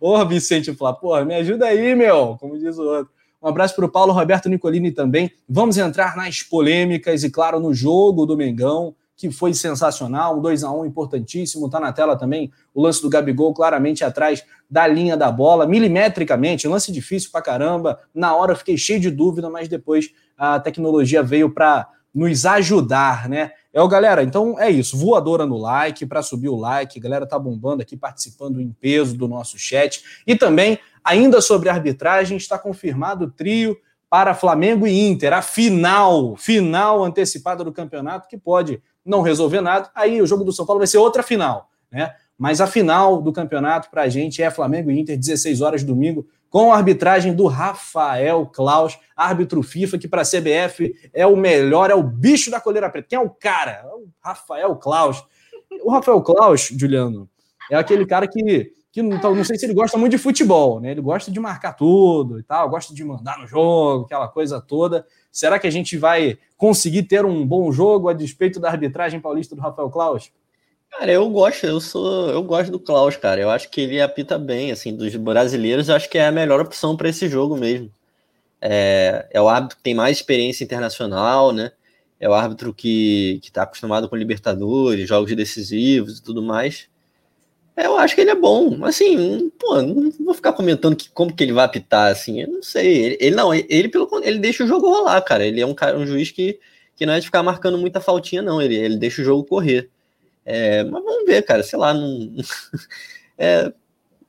Ô, 0.00 0.24
Vicente 0.24 0.72
Flá, 0.74 0.92
porra, 0.92 1.24
me 1.24 1.34
ajuda 1.34 1.66
aí, 1.66 1.94
meu, 1.94 2.36
como 2.38 2.58
diz 2.58 2.78
o 2.78 2.82
outro. 2.82 3.12
Um 3.42 3.48
abraço 3.48 3.74
para 3.74 3.84
o 3.84 3.90
Paulo 3.90 4.12
Roberto 4.12 4.48
Nicolini 4.48 4.90
também. 4.90 5.30
Vamos 5.48 5.76
entrar 5.76 6.16
nas 6.16 6.42
polêmicas 6.42 7.24
e, 7.24 7.30
claro, 7.30 7.58
no 7.58 7.74
jogo 7.74 8.24
do 8.24 8.36
Mengão, 8.36 8.94
que 9.16 9.30
foi 9.30 9.52
sensacional, 9.52 10.38
um 10.38 10.40
2 10.40 10.64
a 10.64 10.70
1 10.70 10.86
importantíssimo. 10.86 11.68
Tá 11.68 11.78
na 11.78 11.92
tela 11.92 12.16
também 12.16 12.50
o 12.72 12.80
lance 12.80 13.02
do 13.02 13.10
Gabigol, 13.10 13.52
claramente 13.52 14.04
atrás 14.04 14.44
da 14.70 14.86
linha 14.86 15.16
da 15.16 15.30
bola, 15.30 15.66
milimetricamente, 15.66 16.66
lance 16.66 16.90
difícil 16.90 17.30
para 17.30 17.42
caramba. 17.42 17.98
Na 18.14 18.34
hora 18.34 18.52
eu 18.52 18.56
fiquei 18.56 18.78
cheio 18.78 19.00
de 19.00 19.10
dúvida, 19.10 19.50
mas 19.50 19.68
depois 19.68 20.10
a 20.38 20.58
tecnologia 20.58 21.22
veio 21.22 21.50
para 21.50 21.88
nos 22.14 22.46
ajudar, 22.46 23.28
né? 23.28 23.50
É, 23.74 23.82
o 23.82 23.88
galera, 23.88 24.22
então 24.22 24.56
é 24.56 24.70
isso. 24.70 24.96
Voadora 24.96 25.44
no 25.44 25.58
like, 25.58 26.06
para 26.06 26.22
subir 26.22 26.48
o 26.48 26.54
like. 26.54 27.00
Galera 27.00 27.26
tá 27.26 27.36
bombando 27.36 27.82
aqui, 27.82 27.96
participando 27.96 28.60
em 28.60 28.70
peso 28.70 29.16
do 29.16 29.26
nosso 29.26 29.58
chat. 29.58 30.22
E 30.24 30.36
também, 30.36 30.78
ainda 31.02 31.40
sobre 31.40 31.68
arbitragem, 31.68 32.36
está 32.36 32.56
confirmado 32.56 33.24
o 33.24 33.30
trio 33.32 33.76
para 34.08 34.32
Flamengo 34.32 34.86
e 34.86 35.08
Inter. 35.08 35.32
A 35.32 35.42
final, 35.42 36.36
final 36.36 37.02
antecipada 37.02 37.64
do 37.64 37.72
campeonato, 37.72 38.28
que 38.28 38.38
pode 38.38 38.80
não 39.04 39.22
resolver 39.22 39.60
nada. 39.60 39.90
Aí 39.92 40.22
o 40.22 40.26
jogo 40.26 40.44
do 40.44 40.52
São 40.52 40.64
Paulo 40.64 40.78
vai 40.78 40.86
ser 40.86 40.98
outra 40.98 41.24
final, 41.24 41.68
né? 41.90 42.14
Mas 42.38 42.60
a 42.60 42.68
final 42.68 43.20
do 43.20 43.32
campeonato 43.32 43.90
para 43.90 44.02
a 44.02 44.08
gente 44.08 44.40
é 44.40 44.50
Flamengo 44.52 44.88
e 44.88 45.00
Inter, 45.00 45.18
16 45.18 45.60
horas 45.60 45.82
domingo 45.82 46.24
com 46.54 46.72
a 46.72 46.76
arbitragem 46.76 47.34
do 47.34 47.48
Rafael 47.48 48.46
Klaus, 48.46 48.96
árbitro 49.16 49.60
FIFA, 49.60 49.98
que 49.98 50.06
para 50.06 50.22
a 50.22 50.24
CBF 50.24 50.94
é 51.12 51.26
o 51.26 51.36
melhor, 51.36 51.90
é 51.90 51.96
o 51.96 52.02
bicho 52.04 52.48
da 52.48 52.60
coleira 52.60 52.88
preta. 52.88 53.08
Quem 53.08 53.18
é 53.18 53.20
o 53.20 53.28
cara? 53.28 53.82
É 53.82 53.86
o 53.86 54.06
Rafael 54.20 54.76
Klaus. 54.76 55.24
O 55.82 55.90
Rafael 55.90 56.22
Klaus, 56.22 56.68
Juliano, 56.68 57.28
é 57.68 57.74
aquele 57.74 58.06
cara 58.06 58.28
que, 58.28 58.70
que 58.92 59.02
não, 59.02 59.34
não 59.34 59.42
sei 59.42 59.58
se 59.58 59.66
ele 59.66 59.74
gosta 59.74 59.98
muito 59.98 60.12
de 60.12 60.18
futebol, 60.18 60.78
né? 60.78 60.92
Ele 60.92 61.00
gosta 61.00 61.28
de 61.28 61.40
marcar 61.40 61.72
tudo 61.72 62.38
e 62.38 62.44
tal, 62.44 62.70
gosta 62.70 62.94
de 62.94 63.02
mandar 63.02 63.36
no 63.36 63.48
jogo, 63.48 64.04
aquela 64.04 64.28
coisa 64.28 64.60
toda. 64.60 65.04
Será 65.32 65.58
que 65.58 65.66
a 65.66 65.72
gente 65.72 65.98
vai 65.98 66.38
conseguir 66.56 67.02
ter 67.02 67.24
um 67.24 67.44
bom 67.44 67.72
jogo 67.72 68.08
a 68.08 68.12
despeito 68.12 68.60
da 68.60 68.70
arbitragem 68.70 69.18
paulista 69.18 69.56
do 69.56 69.60
Rafael 69.60 69.90
Klaus? 69.90 70.30
Cara, 70.98 71.10
eu 71.12 71.28
gosto, 71.28 71.66
eu 71.66 71.80
sou, 71.80 72.30
eu 72.30 72.42
gosto 72.42 72.70
do 72.70 72.78
Klaus, 72.78 73.16
cara. 73.16 73.40
Eu 73.40 73.50
acho 73.50 73.68
que 73.68 73.80
ele 73.80 74.00
apita 74.00 74.38
bem, 74.38 74.70
assim, 74.70 74.94
dos 74.94 75.14
brasileiros, 75.16 75.88
eu 75.88 75.96
acho 75.96 76.08
que 76.08 76.18
é 76.18 76.26
a 76.26 76.32
melhor 76.32 76.60
opção 76.60 76.96
para 76.96 77.08
esse 77.08 77.28
jogo 77.28 77.56
mesmo. 77.56 77.90
É, 78.60 79.28
é 79.32 79.40
o 79.42 79.48
árbitro 79.48 79.78
que 79.78 79.82
tem 79.84 79.94
mais 79.94 80.18
experiência 80.18 80.64
internacional, 80.64 81.52
né? 81.52 81.72
É 82.20 82.28
o 82.28 82.34
árbitro 82.34 82.74
que 82.74 83.40
está 83.42 83.64
acostumado 83.64 84.08
com 84.08 84.16
Libertadores, 84.16 85.08
jogos 85.08 85.34
decisivos 85.36 86.18
e 86.18 86.22
tudo 86.22 86.42
mais. 86.42 86.88
É, 87.76 87.86
eu 87.86 87.96
acho 87.98 88.14
que 88.14 88.20
ele 88.20 88.30
é 88.30 88.34
bom. 88.34 88.84
Assim, 88.84 89.50
pô, 89.58 89.82
não 89.82 90.10
vou 90.20 90.34
ficar 90.34 90.52
comentando 90.52 90.96
que, 90.96 91.10
como 91.10 91.34
que 91.34 91.42
ele 91.42 91.52
vai 91.52 91.64
apitar, 91.64 92.10
assim. 92.12 92.42
Eu 92.42 92.48
não 92.48 92.62
sei. 92.62 93.04
Ele, 93.04 93.18
ele 93.20 93.36
não, 93.36 93.52
ele, 93.54 93.66
ele, 93.70 93.88
pelo 93.88 94.08
ele 94.24 94.38
deixa 94.38 94.64
o 94.64 94.66
jogo 94.68 94.88
rolar, 94.88 95.20
cara. 95.22 95.44
Ele 95.46 95.60
é 95.60 95.66
um 95.66 95.74
cara, 95.74 95.98
um 95.98 96.06
juiz 96.06 96.30
que, 96.30 96.60
que 96.96 97.06
não 97.06 97.14
é 97.14 97.20
de 97.20 97.26
ficar 97.26 97.42
marcando 97.42 97.78
muita 97.78 98.00
faltinha, 98.00 98.42
não. 98.42 98.62
Ele, 98.62 98.76
ele 98.76 98.96
deixa 98.96 99.22
o 99.22 99.24
jogo 99.24 99.44
correr. 99.44 99.90
É, 100.44 100.84
mas 100.84 101.02
vamos 101.02 101.24
ver, 101.24 101.42
cara, 101.42 101.62
sei 101.62 101.78
lá, 101.78 101.92
não. 101.94 102.34
É, 103.36 103.72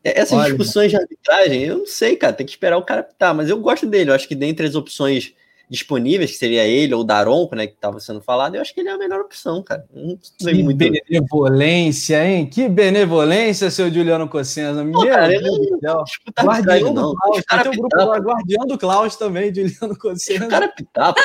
é, 0.03 0.19
essas 0.19 0.33
Olha, 0.39 0.45
discussões 0.45 0.89
de 0.89 0.97
arbitragem, 0.97 1.63
eu 1.63 1.77
não 1.77 1.85
sei, 1.85 2.15
cara, 2.15 2.33
tem 2.33 2.43
que 2.43 2.51
esperar 2.51 2.75
o 2.75 2.83
cara 2.83 3.01
apitar, 3.01 3.35
mas 3.35 3.49
eu 3.49 3.59
gosto 3.59 3.85
dele, 3.85 4.09
eu 4.09 4.15
acho 4.15 4.27
que 4.27 4.33
dentre 4.33 4.65
as 4.65 4.73
opções 4.73 5.35
disponíveis, 5.69 6.31
que 6.31 6.37
seria 6.37 6.65
ele 6.65 6.93
ou 6.93 7.01
o 7.01 7.03
Daronco, 7.03 7.55
né, 7.55 7.67
que 7.67 7.73
estava 7.73 7.99
sendo 7.99 8.21
falado, 8.21 8.55
eu 8.55 8.61
acho 8.61 8.73
que 8.73 8.79
ele 8.79 8.89
é 8.89 8.91
a 8.91 8.97
melhor 8.97 9.21
opção, 9.21 9.63
cara. 9.63 9.85
Não 9.93 10.17
sei 10.21 10.55
que 10.55 10.63
muito. 10.63 10.77
benevolência, 10.77 12.25
hein? 12.25 12.47
Que 12.47 12.69
benevolência, 12.69 13.71
seu 13.71 13.91
Juliano 13.91 14.27
Cossenza. 14.29 14.83
Meu 14.83 14.99
cara, 15.07 15.27
Deus 15.27 15.43
do 15.43 15.79
céu. 15.79 16.03
Guardião 16.39 16.93
do 16.93 17.15
Klaus. 17.15 17.43
Tem 17.45 17.71
um 17.71 17.75
grupo 17.75 17.97
lá, 17.97 18.17
Guardião 18.17 18.67
do 18.67 18.77
Klaus 18.77 19.15
também, 19.15 19.49
Juliano 19.53 19.97
Cossenza. 19.97 20.45
O 20.45 20.49
cara 20.49 20.67
pitar, 20.67 21.13
pô. 21.13 21.21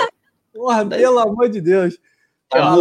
Porra, 0.53 0.87
pelo 0.87 1.19
amor 1.19 1.49
de 1.49 1.61
Deus. 1.61 1.99
Tá 2.49 2.77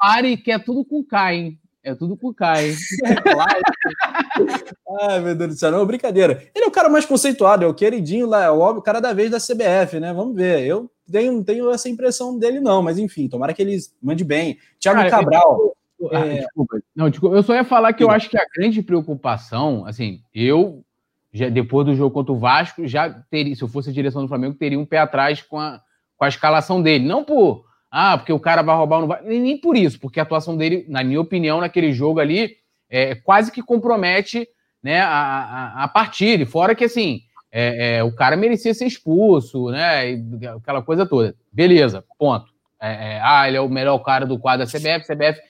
Repare 0.00 0.36
que 0.38 0.50
é 0.50 0.58
tudo 0.58 0.84
com 0.84 1.04
K, 1.04 1.34
hein? 1.34 1.58
É 1.82 1.94
tudo 1.94 2.16
com 2.16 2.32
Kai. 2.32 2.74
Ai, 5.00 5.20
meu 5.20 5.34
Deus 5.34 5.50
do 5.50 5.58
céu. 5.58 5.70
Não, 5.70 5.86
brincadeira. 5.86 6.42
Ele 6.54 6.64
é 6.64 6.68
o 6.68 6.70
cara 6.70 6.88
mais 6.88 7.04
conceituado, 7.04 7.64
é 7.64 7.66
o 7.66 7.74
queridinho 7.74 8.26
lá, 8.26 8.44
é 8.44 8.50
o 8.50 8.82
cara 8.82 9.00
da 9.00 9.12
vez 9.12 9.30
da 9.30 9.38
CBF, 9.38 10.00
né? 10.00 10.12
Vamos 10.12 10.34
ver. 10.34 10.66
Eu 10.66 10.90
tenho, 11.10 11.42
tenho 11.44 11.70
essa 11.70 11.88
impressão 11.88 12.38
dele, 12.38 12.60
não, 12.60 12.82
mas 12.82 12.98
enfim, 12.98 13.28
tomara 13.28 13.52
que 13.52 13.62
ele 13.62 13.78
mande 14.02 14.24
bem. 14.24 14.58
Thiago 14.78 14.98
cara, 14.98 15.10
Cabral. 15.10 15.74
Eu, 15.98 16.08
ah, 16.12 16.26
é... 16.26 16.40
desculpa. 16.40 16.80
Não, 16.94 17.10
desculpa. 17.10 17.36
Eu 17.36 17.42
só 17.42 17.54
ia 17.54 17.64
falar 17.64 17.92
que 17.92 18.02
eu 18.02 18.10
acho 18.10 18.28
que 18.28 18.38
a 18.38 18.46
grande 18.54 18.82
preocupação, 18.82 19.84
assim, 19.86 20.22
eu, 20.34 20.84
já, 21.32 21.48
depois 21.48 21.86
do 21.86 21.94
jogo 21.94 22.12
contra 22.12 22.32
o 22.32 22.38
Vasco, 22.38 22.86
já 22.86 23.10
teria, 23.30 23.54
se 23.54 23.62
eu 23.62 23.68
fosse 23.68 23.90
a 23.90 23.92
direção 23.92 24.22
do 24.22 24.28
Flamengo, 24.28 24.54
teria 24.54 24.78
um 24.78 24.86
pé 24.86 24.98
atrás 24.98 25.42
com 25.42 25.58
a, 25.58 25.80
com 26.16 26.24
a 26.24 26.28
escalação 26.28 26.82
dele. 26.82 27.06
Não 27.06 27.24
por 27.24 27.64
ah, 27.90 28.16
porque 28.16 28.32
o 28.32 28.38
cara 28.38 28.62
vai 28.62 28.76
roubar 28.76 28.96
ou 28.96 29.00
não 29.02 29.08
vai. 29.08 29.22
Nem 29.22 29.58
por 29.58 29.76
isso, 29.76 29.98
porque 29.98 30.20
a 30.20 30.22
atuação 30.22 30.56
dele, 30.56 30.84
na 30.88 31.02
minha 31.02 31.20
opinião, 31.20 31.60
naquele 31.60 31.92
jogo 31.92 32.20
ali, 32.20 32.56
é, 32.88 33.14
quase 33.14 33.50
que 33.50 33.62
compromete 33.62 34.46
né, 34.82 35.00
a, 35.00 35.08
a, 35.08 35.84
a 35.84 35.88
partida. 35.88 36.46
Fora 36.46 36.74
que, 36.74 36.84
assim, 36.84 37.22
é, 37.50 37.96
é, 37.96 38.04
o 38.04 38.12
cara 38.14 38.36
merecia 38.36 38.72
ser 38.72 38.86
expulso, 38.86 39.70
né? 39.70 40.12
Aquela 40.56 40.82
coisa 40.82 41.04
toda. 41.04 41.34
Beleza, 41.52 42.04
ponto. 42.18 42.46
É, 42.80 43.14
é, 43.14 43.20
ah, 43.22 43.46
ele 43.46 43.56
é 43.56 43.60
o 43.60 43.68
melhor 43.68 43.98
cara 43.98 44.24
do 44.24 44.38
quadro 44.38 44.64
da 44.64 44.70
CBF, 44.70 45.06
CBF 45.06 45.40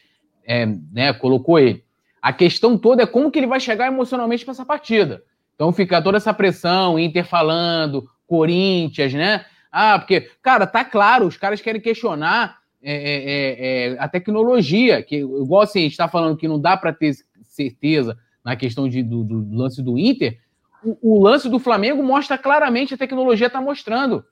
é, 0.44 0.66
né, 0.66 1.12
colocou 1.12 1.58
ele. 1.58 1.84
A 2.20 2.32
questão 2.32 2.76
toda 2.76 3.02
é 3.02 3.06
como 3.06 3.30
que 3.30 3.38
ele 3.38 3.46
vai 3.46 3.60
chegar 3.60 3.86
emocionalmente 3.86 4.44
para 4.44 4.52
essa 4.52 4.64
partida. 4.64 5.22
Então 5.54 5.72
fica 5.72 6.02
toda 6.02 6.16
essa 6.16 6.34
pressão, 6.34 6.98
Inter 6.98 7.24
falando, 7.24 8.08
Corinthians, 8.26 9.12
né? 9.12 9.44
Ah, 9.70 9.98
porque, 9.98 10.30
cara, 10.42 10.66
tá 10.66 10.84
claro, 10.84 11.26
os 11.26 11.36
caras 11.36 11.60
querem 11.60 11.80
questionar 11.80 12.58
é, 12.82 12.92
é, 12.92 13.24
é, 13.24 13.92
é 13.94 13.96
a 13.98 14.08
tecnologia, 14.08 15.02
que 15.02 15.16
igual 15.16 15.62
assim, 15.62 15.80
a 15.80 15.82
gente 15.82 15.92
está 15.92 16.08
falando 16.08 16.36
que 16.36 16.48
não 16.48 16.58
dá 16.58 16.76
para 16.76 16.92
ter 16.92 17.14
certeza 17.42 18.18
na 18.44 18.56
questão 18.56 18.88
de, 18.88 19.02
do, 19.02 19.22
do 19.22 19.56
lance 19.56 19.82
do 19.82 19.98
Inter, 19.98 20.38
o, 20.82 20.96
o, 21.14 21.22
lance 21.22 21.48
do 21.48 21.58
Flamengo 21.58 22.02
mostra 22.02 22.38
claramente, 22.38 22.94
a 22.94 22.98
tecnologia 22.98 23.48
está 23.48 23.60
mostrando 23.60 24.24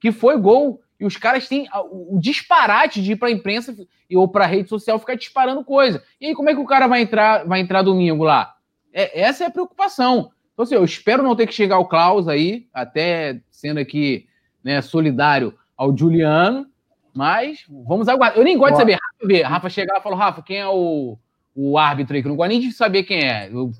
que 0.00 0.10
foi 0.10 0.36
gol. 0.38 0.80
E 0.98 1.04
os 1.04 1.16
caras 1.16 1.48
têm 1.48 1.66
o 1.90 2.18
disparate 2.20 3.02
de 3.02 3.12
ir 3.12 3.16
para 3.16 3.28
a 3.28 3.32
imprensa 3.32 3.74
ou 4.14 4.28
para 4.28 4.44
a 4.44 4.46
rede 4.46 4.68
social 4.68 4.98
ficar 4.98 5.14
disparando 5.14 5.64
coisa. 5.64 6.02
E 6.20 6.26
aí, 6.26 6.34
como 6.34 6.50
é 6.50 6.54
que 6.54 6.60
o 6.60 6.66
cara 6.66 6.86
vai 6.86 7.00
entrar, 7.00 7.46
vai 7.46 7.60
entrar 7.60 7.80
domingo 7.80 8.22
lá? 8.22 8.54
É, 8.92 9.22
essa 9.22 9.44
é 9.44 9.46
a 9.46 9.50
preocupação. 9.50 10.30
Então, 10.52 10.62
assim, 10.62 10.74
eu 10.74 10.84
espero 10.84 11.22
não 11.22 11.34
ter 11.34 11.46
que 11.46 11.54
chegar 11.54 11.76
ao 11.76 11.88
Klaus 11.88 12.28
aí, 12.28 12.66
até 12.70 13.40
sendo 13.50 13.80
aqui 13.80 14.26
né, 14.62 14.80
solidário 14.82 15.54
ao 15.76 15.96
Juliano, 15.96 16.66
mas 17.14 17.64
vamos 17.68 18.08
aguardar. 18.08 18.38
Eu 18.38 18.44
nem 18.44 18.56
gosto 18.56 18.72
de 18.72 18.78
saber. 18.78 19.42
Rafa, 19.42 19.48
Rafa 19.48 19.70
chegar 19.70 19.98
e 19.98 20.02
falar, 20.02 20.16
Rafa, 20.16 20.42
quem 20.42 20.58
é 20.58 20.68
o, 20.68 21.18
o 21.54 21.78
árbitro 21.78 22.14
aí? 22.14 22.22
Que 22.22 22.28
eu 22.28 22.30
não 22.30 22.36
gosto 22.36 22.50
nem 22.50 22.60
de 22.60 22.72
saber 22.72 23.02
quem 23.04 23.24
é. 23.24 23.48
Eu, 23.50 23.70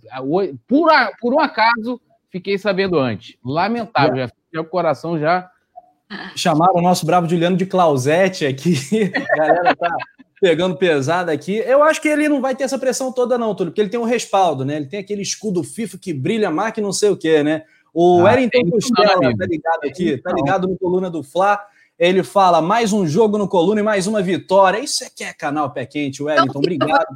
por, 0.66 0.90
por 1.20 1.34
um 1.34 1.40
acaso, 1.40 2.00
fiquei 2.30 2.58
sabendo 2.58 2.98
antes. 2.98 3.36
Lamentável, 3.44 4.16
já 4.16 4.28
fiquei 4.28 4.60
o 4.60 4.64
coração 4.64 5.18
já. 5.18 5.50
Chamaram 6.34 6.76
o 6.76 6.82
nosso 6.82 7.06
bravo 7.06 7.28
Juliano 7.28 7.56
de 7.56 7.66
Clausete 7.66 8.44
aqui. 8.44 8.74
A 9.32 9.36
galera 9.36 9.76
tá 9.76 9.94
pegando 10.40 10.76
pesado 10.76 11.30
aqui. 11.30 11.56
Eu 11.58 11.82
acho 11.82 12.00
que 12.00 12.08
ele 12.08 12.28
não 12.28 12.40
vai 12.40 12.56
ter 12.56 12.64
essa 12.64 12.78
pressão 12.78 13.12
toda, 13.12 13.36
não, 13.36 13.54
Túlio, 13.54 13.70
porque 13.70 13.80
ele 13.80 13.90
tem 13.90 14.00
um 14.00 14.04
respaldo, 14.04 14.64
né? 14.64 14.76
Ele 14.76 14.86
tem 14.86 14.98
aquele 14.98 15.22
escudo 15.22 15.62
FIFA 15.62 15.98
que 15.98 16.12
brilha 16.12 16.50
mais 16.50 16.72
que 16.72 16.80
não 16.80 16.92
sei 16.92 17.10
o 17.10 17.16
quê, 17.16 17.42
né? 17.42 17.62
O 17.92 18.20
ah, 18.20 18.24
Wellington 18.24 18.70
Costela, 18.70 19.36
tá 19.36 19.46
ligado 19.46 19.84
aqui? 19.84 20.18
Tá 20.18 20.32
ligado 20.32 20.68
no 20.68 20.78
Coluna 20.78 21.10
do 21.10 21.22
Fla. 21.22 21.60
Ele 21.98 22.22
fala 22.22 22.62
mais 22.62 22.92
um 22.92 23.06
jogo 23.06 23.36
no 23.36 23.46
Coluna 23.46 23.80
e 23.80 23.84
mais 23.84 24.06
uma 24.06 24.22
vitória. 24.22 24.78
Isso 24.78 25.04
é 25.04 25.08
que 25.14 25.22
é 25.22 25.32
canal 25.32 25.70
Pé 25.70 25.84
Quente, 25.84 26.22
Wellington. 26.22 26.58
Obrigado. 26.58 27.06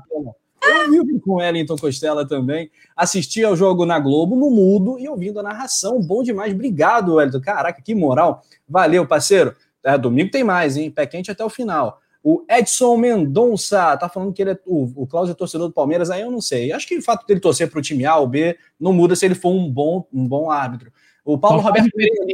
Eu 0.63 0.91
vivo 0.91 1.21
com 1.21 1.33
o 1.33 1.35
Wellington 1.37 1.77
Costela 1.77 2.27
também. 2.27 2.71
Assisti 2.97 3.43
ao 3.43 3.57
jogo 3.57 3.87
na 3.87 3.99
Globo, 3.99 4.37
no 4.37 4.51
mudo, 4.51 4.99
e 4.99 5.09
ouvindo 5.09 5.41
a 5.41 5.43
narração. 5.43 6.01
Bom 6.01 6.23
demais. 6.23 6.53
Obrigado, 6.53 7.15
Wellington. 7.15 7.41
Caraca, 7.41 7.81
que 7.81 7.95
moral. 7.95 8.43
Valeu, 8.69 9.07
parceiro. 9.07 9.55
É, 9.83 9.97
domingo 9.97 10.31
tem 10.31 10.45
mais, 10.45 10.77
hein? 10.77 10.91
Pé 10.91 11.07
quente 11.07 11.31
até 11.31 11.45
o 11.45 11.51
final. 11.51 12.01
O 12.27 12.43
Edson 12.49 12.97
Mendonça 12.97 13.95
tá 13.99 14.09
falando 14.09 14.33
que 14.33 14.41
ele 14.41 14.53
é, 14.53 14.59
o, 14.65 15.03
o 15.03 15.07
Cláudio 15.07 15.33
é 15.33 15.35
torcedor 15.35 15.69
do 15.69 15.75
Palmeiras, 15.75 16.09
aí 16.09 16.23
eu 16.23 16.31
não 16.31 16.41
sei. 16.41 16.73
Acho 16.73 16.89
que 16.89 16.97
o 16.97 17.03
fato 17.03 17.27
dele 17.27 17.39
torcer 17.39 17.71
para 17.71 17.79
o 17.79 17.83
time 17.83 18.07
A 18.07 18.17
ou 18.17 18.27
B 18.27 18.57
não 18.81 18.95
muda 18.95 19.15
se 19.15 19.27
ele 19.27 19.35
for 19.35 19.51
um 19.51 19.71
bom, 19.71 20.09
um 20.11 20.27
bom 20.27 20.51
árbitro. 20.51 20.91
O 21.23 21.37
Paulo 21.37 21.61
Só 21.61 21.69
Roberto 21.69 21.91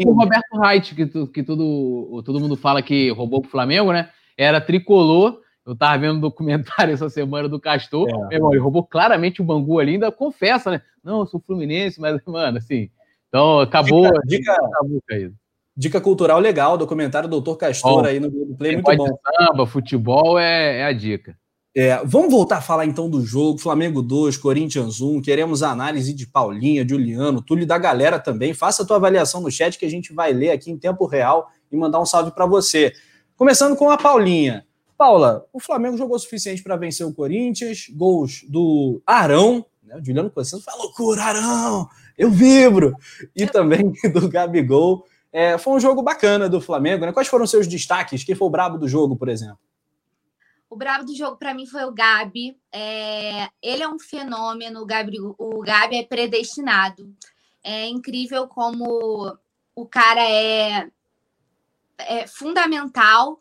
O 0.07 0.13
Roberto 0.13 0.61
Reit, 0.61 0.95
que, 0.95 1.07
tu, 1.07 1.27
que 1.27 1.43
tudo, 1.43 2.23
todo 2.25 2.39
mundo 2.39 2.57
fala 2.57 2.81
que 2.81 3.11
roubou 3.11 3.41
pro 3.41 3.51
Flamengo, 3.51 3.93
né? 3.93 4.11
Era 4.39 4.61
tricolor. 4.61 5.41
Eu 5.67 5.75
tava 5.75 5.99
vendo 5.99 6.19
um 6.19 6.21
documentário 6.21 6.95
essa 6.95 7.09
semana 7.09 7.49
do 7.49 7.59
Castor. 7.59 8.09
É. 8.09 8.13
Meu 8.13 8.31
irmão, 8.31 8.53
ele 8.53 8.61
roubou 8.61 8.85
claramente 8.85 9.43
o 9.43 9.45
Bangu 9.45 9.81
ali, 9.81 9.95
ainda 9.95 10.13
confessa, 10.13 10.71
né? 10.71 10.83
Não, 11.03 11.21
eu 11.21 11.27
sou 11.27 11.41
Fluminense, 11.41 12.01
mas, 12.01 12.21
mano, 12.25 12.59
assim. 12.59 12.89
Então, 13.29 13.59
acabou. 13.59 14.05
Dica, 14.05 14.23
dica, 14.25 14.53
acabou 14.53 15.03
caído. 15.05 15.40
Dica 15.81 15.99
cultural 15.99 16.39
legal, 16.39 16.77
documentário 16.77 17.27
do 17.27 17.41
Doutor 17.41 17.57
Castor 17.57 18.03
bom, 18.03 18.07
aí 18.07 18.21
no 18.21 18.31
Play, 18.55 18.75
muito 18.75 18.97
bom. 18.97 19.07
Samba, 19.35 19.67
futebol 19.67 20.39
é, 20.39 20.81
é 20.81 20.85
a 20.85 20.93
dica. 20.93 21.35
É, 21.75 21.97
vamos 22.05 22.31
voltar 22.31 22.59
a 22.59 22.61
falar 22.61 22.85
então 22.85 23.09
do 23.09 23.25
jogo. 23.25 23.59
Flamengo 23.59 24.03
2, 24.03 24.37
Corinthians 24.37 25.01
1. 25.01 25.23
Queremos 25.23 25.63
análise 25.63 26.13
de 26.13 26.27
Paulinha, 26.27 26.87
Juliano, 26.87 27.41
Túlio 27.41 27.67
da 27.67 27.79
galera 27.79 28.19
também. 28.19 28.53
Faça 28.53 28.83
a 28.83 28.87
tua 28.87 28.97
avaliação 28.97 29.41
no 29.41 29.51
chat 29.51 29.79
que 29.79 29.87
a 29.87 29.91
gente 29.91 30.13
vai 30.13 30.35
ler 30.35 30.51
aqui 30.51 30.71
em 30.71 30.77
tempo 30.77 31.07
real 31.07 31.49
e 31.73 31.77
mandar 31.79 31.99
um 31.99 32.05
salve 32.05 32.31
para 32.33 32.45
você. 32.45 32.93
Começando 33.35 33.75
com 33.75 33.89
a 33.89 33.97
Paulinha. 33.97 34.67
Paula, 34.99 35.47
o 35.51 35.59
Flamengo 35.59 35.97
jogou 35.97 36.17
o 36.17 36.21
suficiente 36.21 36.63
para 36.63 36.77
vencer 36.77 37.07
o 37.07 37.15
Corinthians. 37.15 37.87
Gols 37.91 38.45
do 38.47 39.01
Arão, 39.07 39.65
né? 39.83 39.97
O 39.97 40.05
Juliano 40.05 40.31
Cossano 40.31 40.63
fala 40.63 40.83
loucura, 40.83 41.23
Arão! 41.23 41.89
Eu 42.19 42.31
vibro! 42.31 42.95
E 43.35 43.47
também 43.47 43.91
do 44.13 44.29
Gabigol. 44.29 45.07
É, 45.33 45.57
foi 45.59 45.75
um 45.75 45.81
jogo 45.81 46.03
bacana 46.03 46.49
do 46.49 46.61
Flamengo, 46.61 47.07
né? 47.07 47.13
Quais 47.13 47.29
foram 47.29 47.47
seus 47.47 47.67
destaques? 47.67 48.25
Quem 48.25 48.35
foi 48.35 48.49
o 48.49 48.51
brabo 48.51 48.79
do 48.79 48.89
jogo, 48.89 49.17
por 49.17 49.29
exemplo? 49.29 49.59
O 50.69 50.77
brabo 50.77 51.05
do 51.05 51.15
jogo 51.15 51.37
para 51.37 51.55
mim 51.55 51.67
foi 51.67 51.85
o 51.85 51.93
Gabi. 51.93 52.57
É, 52.73 53.49
ele 53.63 53.83
é 53.83 53.89
um 53.89 53.99
fenômeno, 53.99 54.81
o 54.81 54.87
Gabi, 54.87 55.19
o 55.21 55.61
Gabi 55.61 55.97
é 55.97 56.05
predestinado. 56.05 57.13
É 57.63 57.87
incrível 57.89 58.49
como 58.49 59.37
o 59.75 59.87
cara 59.87 60.23
é, 60.23 60.89
é 61.99 62.27
fundamental 62.27 63.39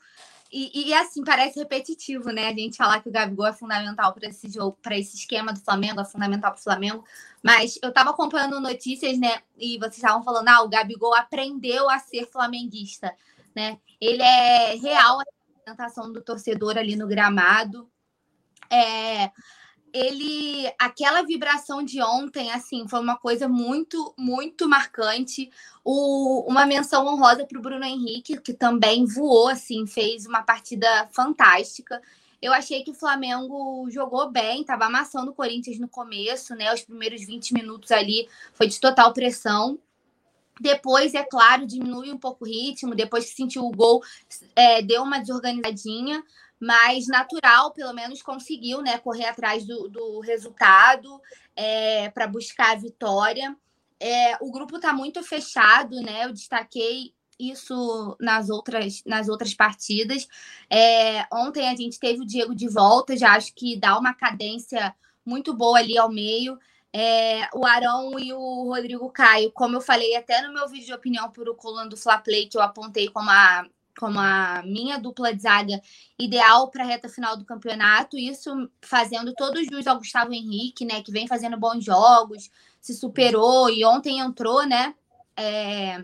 e, 0.51 0.89
e, 0.89 0.93
assim, 0.95 1.23
parece 1.23 1.59
repetitivo, 1.59 2.31
né? 2.31 2.47
A 2.47 2.53
gente 2.53 2.75
falar 2.75 3.01
que 3.01 3.09
o 3.09 3.11
Gabigol 3.11 3.45
é 3.45 3.53
fundamental 3.53 4.13
para 4.13 4.27
esse 4.27 4.49
jogo, 4.49 4.77
para 4.81 4.97
esse 4.97 5.15
esquema 5.15 5.53
do 5.53 5.59
Flamengo, 5.59 6.01
é 6.01 6.05
fundamental 6.05 6.51
para 6.51 6.59
o 6.59 6.63
Flamengo. 6.63 7.05
Mas 7.43 7.79
eu 7.81 7.89
estava 7.89 8.09
acompanhando 8.11 8.59
notícias, 8.59 9.17
né? 9.17 9.41
E 9.57 9.77
vocês 9.77 9.97
estavam 9.97 10.23
falando, 10.23 10.47
ah, 10.49 10.61
o 10.61 10.69
Gabigol 10.69 11.15
aprendeu 11.15 11.89
a 11.89 11.99
ser 11.99 12.25
flamenguista, 12.27 13.15
né? 13.55 13.79
Ele 13.99 14.21
é 14.21 14.75
real 14.75 15.19
a 15.19 15.23
representação 15.47 16.11
do 16.11 16.21
torcedor 16.21 16.77
ali 16.77 16.95
no 16.95 17.07
gramado. 17.07 17.89
É, 18.69 19.31
ele 19.93 20.71
aquela 20.79 21.23
vibração 21.23 21.83
de 21.83 22.01
ontem 22.01 22.51
assim 22.51 22.87
foi 22.87 22.99
uma 22.99 23.17
coisa 23.17 23.47
muito 23.47 24.13
muito 24.17 24.67
marcante 24.67 25.49
o, 25.83 26.45
uma 26.47 26.65
menção 26.65 27.07
honrosa 27.07 27.45
para 27.45 27.57
o 27.57 27.61
Bruno 27.61 27.83
Henrique 27.83 28.39
que 28.39 28.53
também 28.53 29.05
voou 29.05 29.49
assim 29.49 29.87
fez 29.87 30.25
uma 30.25 30.43
partida 30.43 31.09
fantástica 31.11 32.01
eu 32.41 32.53
achei 32.53 32.83
que 32.83 32.91
o 32.91 32.95
Flamengo 32.95 33.89
jogou 33.89 34.29
bem 34.29 34.61
estava 34.61 34.85
amassando 34.85 35.31
o 35.31 35.33
Corinthians 35.33 35.79
no 35.79 35.87
começo 35.87 36.55
né 36.55 36.73
os 36.73 36.81
primeiros 36.81 37.25
20 37.25 37.53
minutos 37.53 37.91
ali 37.91 38.27
foi 38.53 38.67
de 38.67 38.79
total 38.79 39.13
pressão 39.13 39.77
depois, 40.61 41.13
é 41.13 41.23
claro, 41.23 41.65
diminui 41.65 42.11
um 42.11 42.17
pouco 42.17 42.43
o 42.43 42.47
ritmo. 42.47 42.93
Depois 42.93 43.29
que 43.29 43.33
sentiu 43.33 43.63
o 43.63 43.71
gol, 43.71 44.03
é, 44.53 44.81
deu 44.81 45.03
uma 45.03 45.19
desorganizadinha 45.19 46.21
mas 46.59 47.07
natural, 47.07 47.71
pelo 47.71 47.93
menos 47.93 48.21
conseguiu 48.21 48.81
né, 48.81 48.97
correr 48.97 49.27
atrás 49.27 49.65
do, 49.65 49.87
do 49.87 50.19
resultado 50.19 51.21
é, 51.55 52.09
para 52.09 52.27
buscar 52.27 52.71
a 52.71 52.79
vitória. 52.79 53.55
É, 53.99 54.35
o 54.41 54.51
grupo 54.51 54.75
está 54.75 54.91
muito 54.91 55.23
fechado, 55.23 56.01
né? 56.01 56.25
Eu 56.25 56.33
destaquei 56.33 57.13
isso 57.39 58.17
nas 58.19 58.49
outras, 58.49 59.01
nas 59.05 59.29
outras 59.29 59.53
partidas. 59.53 60.27
É, 60.69 61.25
ontem 61.31 61.69
a 61.69 61.75
gente 61.75 61.99
teve 61.99 62.21
o 62.21 62.25
Diego 62.25 62.53
de 62.53 62.67
volta, 62.67 63.15
já 63.15 63.33
acho 63.35 63.53
que 63.55 63.77
dá 63.77 63.97
uma 63.97 64.13
cadência 64.13 64.93
muito 65.25 65.53
boa 65.53 65.79
ali 65.79 65.97
ao 65.97 66.11
meio. 66.11 66.59
É, 66.91 67.47
o 67.53 67.65
Arão 67.65 68.19
e 68.19 68.33
o 68.33 68.63
Rodrigo 68.63 69.09
Caio, 69.11 69.51
como 69.51 69.75
eu 69.75 69.81
falei 69.81 70.15
até 70.15 70.41
no 70.41 70.53
meu 70.53 70.67
vídeo 70.67 70.87
de 70.87 70.93
opinião 70.93 71.31
por 71.31 71.47
o 71.47 71.55
coluna 71.55 71.87
do 71.87 71.95
Fla 71.95 72.17
Play, 72.17 72.47
que 72.47 72.57
eu 72.57 72.61
apontei 72.61 73.07
como 73.09 73.29
a 73.29 73.65
como 73.99 74.17
a 74.17 74.63
minha 74.63 74.97
dupla 74.97 75.35
de 75.35 75.41
zaga 75.41 75.81
ideal 76.17 76.69
para 76.69 76.85
a 76.85 76.87
reta 76.87 77.09
final 77.09 77.35
do 77.35 77.43
campeonato. 77.43 78.17
Isso 78.17 78.71
fazendo 78.81 79.33
todos 79.33 79.61
os 79.61 79.67
jus 79.67 79.85
ao 79.85 79.97
Gustavo 79.97 80.33
Henrique, 80.33 80.85
né? 80.85 81.03
Que 81.03 81.11
vem 81.11 81.27
fazendo 81.27 81.57
bons 81.57 81.83
jogos, 81.83 82.49
se 82.79 82.93
superou 82.93 83.69
e 83.69 83.83
ontem 83.83 84.19
entrou, 84.19 84.65
né? 84.65 84.95
É, 85.35 86.01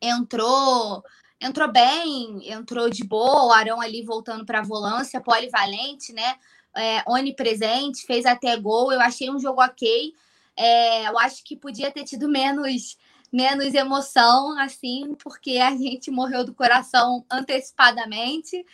entrou 0.00 1.02
entrou 1.40 1.70
bem, 1.70 2.50
entrou 2.50 2.88
de 2.88 3.04
boa, 3.04 3.44
o 3.44 3.52
Arão 3.52 3.80
ali 3.80 4.02
voltando 4.02 4.44
para 4.44 4.60
a 4.60 4.64
volância, 4.64 5.20
polivalente, 5.20 6.12
né? 6.12 6.36
É, 6.74 7.02
onipresente, 7.06 8.06
fez 8.06 8.26
até 8.26 8.56
gol. 8.56 8.92
Eu 8.92 9.00
achei 9.00 9.30
um 9.30 9.38
jogo 9.38 9.62
ok. 9.62 10.14
É, 10.56 11.08
eu 11.08 11.18
acho 11.18 11.44
que 11.44 11.56
podia 11.56 11.90
ter 11.90 12.04
tido 12.04 12.28
menos 12.28 12.96
menos 13.32 13.74
emoção, 13.74 14.58
assim, 14.58 15.14
porque 15.22 15.58
a 15.58 15.72
gente 15.76 16.10
morreu 16.10 16.44
do 16.44 16.54
coração 16.54 17.24
antecipadamente. 17.30 18.64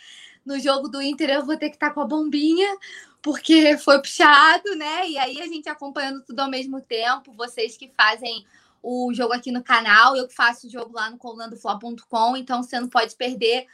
No 0.45 0.59
jogo 0.59 0.87
do 0.87 1.01
Inter, 1.01 1.31
eu 1.31 1.45
vou 1.45 1.57
ter 1.57 1.69
que 1.69 1.75
estar 1.75 1.91
com 1.91 2.01
a 2.01 2.05
bombinha, 2.05 2.77
porque 3.21 3.77
foi 3.77 3.99
puxado, 3.99 4.75
né? 4.75 5.09
E 5.09 5.17
aí 5.17 5.41
a 5.41 5.47
gente 5.47 5.67
acompanhando 5.67 6.23
tudo 6.23 6.39
ao 6.39 6.49
mesmo 6.49 6.81
tempo, 6.81 7.33
vocês 7.33 7.75
que 7.75 7.89
fazem 7.89 8.45
o 8.83 9.13
jogo 9.13 9.33
aqui 9.33 9.51
no 9.51 9.63
canal, 9.63 10.15
eu 10.15 10.27
que 10.27 10.35
faço 10.35 10.67
o 10.67 10.69
jogo 10.69 10.93
lá 10.93 11.09
no 11.09 11.17
colunadofla.com, 11.17 12.35
então 12.35 12.61
você 12.61 12.79
não 12.79 12.89
pode 12.89 13.15
perder 13.15 13.65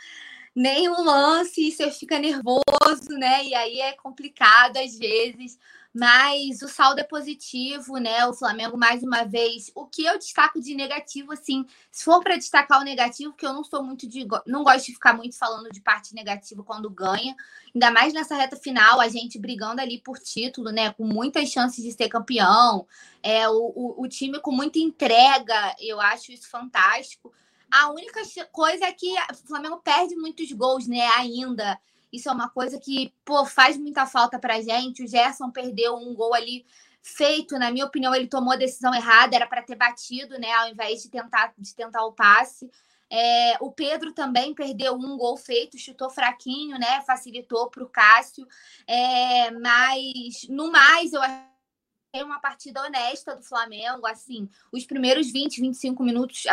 nenhum 0.56 1.04
lance, 1.04 1.62
e 1.62 1.72
você 1.72 1.92
fica 1.92 2.20
nervoso, 2.20 3.10
né? 3.12 3.46
E 3.46 3.56
aí 3.56 3.80
é 3.80 3.94
complicado 3.94 4.78
às 4.78 4.98
vezes 4.98 5.58
mas 5.94 6.62
o 6.62 6.68
saldo 6.68 7.02
é 7.02 7.04
positivo, 7.04 7.98
né? 7.98 8.26
O 8.28 8.34
Flamengo, 8.34 8.78
mais 8.78 9.02
uma 9.02 9.24
vez, 9.24 9.72
o 9.74 9.88
que 9.88 10.06
eu 10.06 10.18
destaco 10.20 10.62
de 10.62 10.76
negativo, 10.76 11.34
assim, 11.34 11.66
se 11.92 12.06
for 12.06 12.22
para 12.24 12.36
destacar 12.36 12.80
o 12.80 12.84
negativo, 12.84 13.34
que 13.34 13.46
eu 13.46 13.54
não 13.54 13.64
sou 13.64 13.84
muito 13.84 14.08
de. 14.08 14.26
não 14.46 14.64
gosto 14.64 14.86
de 14.86 14.94
ficar 14.94 15.14
muito 15.14 15.38
falando 15.38 15.70
de 15.72 15.82
parte 15.82 16.14
negativa 16.14 16.64
quando 16.64 16.90
ganha, 16.90 17.36
ainda 17.74 17.92
mais 17.92 18.14
nessa 18.14 18.36
reta 18.36 18.56
final, 18.56 19.02
a 19.02 19.10
gente 19.10 19.40
brigando 19.40 19.82
ali 19.82 20.00
por 20.00 20.20
título, 20.20 20.72
né? 20.72 20.94
Com 20.94 21.06
muitas 21.06 21.50
chances 21.50 21.84
de 21.84 21.92
ser 21.92 22.08
campeão, 22.08 22.88
é, 23.24 23.50
o, 23.50 23.74
o, 23.76 24.04
o 24.04 24.08
time 24.08 24.40
com 24.40 24.52
muita 24.52 24.78
entrega, 24.78 25.76
eu 25.80 26.00
acho 26.00 26.32
isso 26.32 26.50
fantástico. 26.50 27.34
A 27.72 27.92
única 27.92 28.22
coisa 28.52 28.86
é 28.86 28.92
que 28.92 29.14
o 29.32 29.48
Flamengo 29.48 29.78
perde 29.78 30.16
muitos 30.16 30.52
gols, 30.52 30.88
né? 30.88 31.06
Ainda. 31.18 31.80
Isso 32.12 32.28
é 32.28 32.32
uma 32.32 32.50
coisa 32.50 32.80
que, 32.80 33.14
pô, 33.24 33.46
faz 33.46 33.78
muita 33.78 34.06
falta 34.06 34.40
pra 34.40 34.62
gente. 34.62 35.04
O 35.04 35.08
Gerson 35.08 35.52
perdeu 35.52 35.96
um 35.96 36.14
gol 36.16 36.34
ali 36.34 36.66
feito, 37.02 37.58
na 37.58 37.72
minha 37.72 37.86
opinião, 37.86 38.14
ele 38.14 38.28
tomou 38.28 38.54
a 38.54 38.58
decisão 38.58 38.94
errada, 38.94 39.36
era 39.36 39.48
para 39.48 39.64
ter 39.64 39.76
batido, 39.76 40.38
né, 40.38 40.52
ao 40.52 40.68
invés 40.68 41.02
de 41.02 41.10
tentar 41.10 41.54
de 41.58 41.74
tentar 41.74 42.04
o 42.06 42.12
passe. 42.12 42.70
É, 43.12 43.58
o 43.60 43.72
Pedro 43.72 44.14
também 44.14 44.54
perdeu 44.54 44.94
um 44.94 45.18
gol 45.18 45.36
feito, 45.36 45.80
chutou 45.80 46.12
fraquinho, 46.12 46.78
né? 46.78 47.02
Facilitou 47.02 47.68
para 47.70 47.84
o 47.84 47.90
Cássio. 47.90 48.48
É, 48.86 49.50
mas, 49.50 50.48
no 50.48 50.72
mais, 50.72 51.12
eu 51.14 51.22
achei 51.22 52.24
uma 52.24 52.40
partida 52.40 52.84
honesta 52.84 53.36
do 53.36 53.42
Flamengo. 53.42 54.06
Assim, 54.06 54.48
os 54.72 54.86
primeiros 54.86 55.32
20, 55.32 55.60
25 55.60 56.04
minutos, 56.04 56.44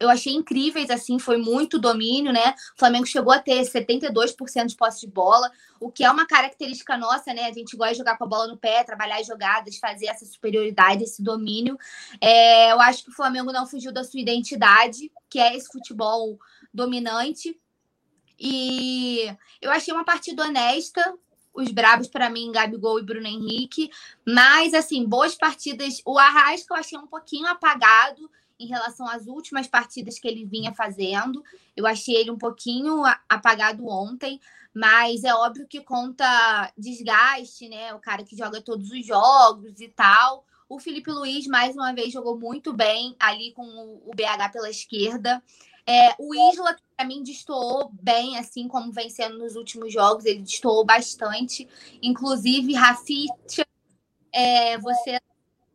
eu 0.00 0.08
achei 0.08 0.32
incríveis, 0.32 0.88
assim, 0.88 1.18
foi 1.18 1.36
muito 1.36 1.78
domínio, 1.78 2.32
né? 2.32 2.54
O 2.74 2.78
Flamengo 2.78 3.04
chegou 3.04 3.34
a 3.34 3.38
ter 3.38 3.60
72% 3.60 4.66
de 4.66 4.74
posse 4.74 5.02
de 5.02 5.06
bola, 5.06 5.52
o 5.78 5.92
que 5.92 6.02
é 6.02 6.10
uma 6.10 6.26
característica 6.26 6.96
nossa, 6.96 7.34
né? 7.34 7.44
A 7.44 7.52
gente 7.52 7.76
gosta 7.76 7.92
de 7.92 7.98
jogar 7.98 8.16
com 8.16 8.24
a 8.24 8.26
bola 8.26 8.46
no 8.46 8.56
pé, 8.56 8.82
trabalhar 8.82 9.20
as 9.20 9.26
jogadas, 9.26 9.76
fazer 9.76 10.06
essa 10.06 10.24
superioridade, 10.24 11.04
esse 11.04 11.22
domínio. 11.22 11.76
É, 12.18 12.72
eu 12.72 12.80
acho 12.80 13.04
que 13.04 13.10
o 13.10 13.14
Flamengo 13.14 13.52
não 13.52 13.66
fugiu 13.66 13.92
da 13.92 14.02
sua 14.02 14.18
identidade, 14.18 15.12
que 15.28 15.38
é 15.38 15.54
esse 15.54 15.70
futebol 15.70 16.38
dominante. 16.72 17.60
E 18.38 19.30
eu 19.60 19.70
achei 19.70 19.92
uma 19.92 20.04
partida 20.04 20.44
honesta, 20.44 21.14
os 21.52 21.70
bravos 21.70 22.08
para 22.08 22.30
mim, 22.30 22.50
Gabigol 22.50 22.98
e 22.98 23.04
Bruno 23.04 23.26
Henrique. 23.26 23.90
Mas, 24.26 24.72
assim, 24.72 25.04
boas 25.06 25.34
partidas. 25.34 26.00
O 26.06 26.18
Arrasca 26.18 26.72
eu 26.72 26.78
achei 26.78 26.98
um 26.98 27.06
pouquinho 27.06 27.46
apagado 27.48 28.30
em 28.60 28.66
relação 28.66 29.08
às 29.08 29.26
últimas 29.26 29.66
partidas 29.66 30.18
que 30.18 30.28
ele 30.28 30.44
vinha 30.44 30.72
fazendo. 30.74 31.42
Eu 31.74 31.86
achei 31.86 32.14
ele 32.14 32.30
um 32.30 32.36
pouquinho 32.36 33.02
apagado 33.26 33.88
ontem, 33.88 34.38
mas 34.72 35.24
é 35.24 35.34
óbvio 35.34 35.66
que 35.66 35.80
conta 35.80 36.70
desgaste, 36.76 37.68
né? 37.68 37.94
O 37.94 37.98
cara 37.98 38.22
que 38.22 38.36
joga 38.36 38.60
todos 38.60 38.90
os 38.90 39.04
jogos 39.04 39.80
e 39.80 39.88
tal. 39.88 40.44
O 40.68 40.78
Felipe 40.78 41.10
Luiz, 41.10 41.46
mais 41.46 41.74
uma 41.74 41.92
vez, 41.92 42.12
jogou 42.12 42.38
muito 42.38 42.72
bem 42.72 43.16
ali 43.18 43.52
com 43.52 43.64
o 44.04 44.10
BH 44.14 44.52
pela 44.52 44.68
esquerda. 44.68 45.42
É, 45.86 46.14
o 46.18 46.34
Isla, 46.52 46.76
para 46.96 47.06
mim, 47.06 47.22
destoou 47.22 47.90
bem, 47.92 48.38
assim 48.38 48.68
como 48.68 48.92
vem 48.92 49.08
sendo 49.08 49.38
nos 49.38 49.56
últimos 49.56 49.92
jogos, 49.92 50.26
ele 50.26 50.42
destoou 50.42 50.84
bastante. 50.84 51.66
Inclusive, 52.02 52.74
Rafita, 52.74 53.66
é, 54.32 54.78
você, 54.78 55.18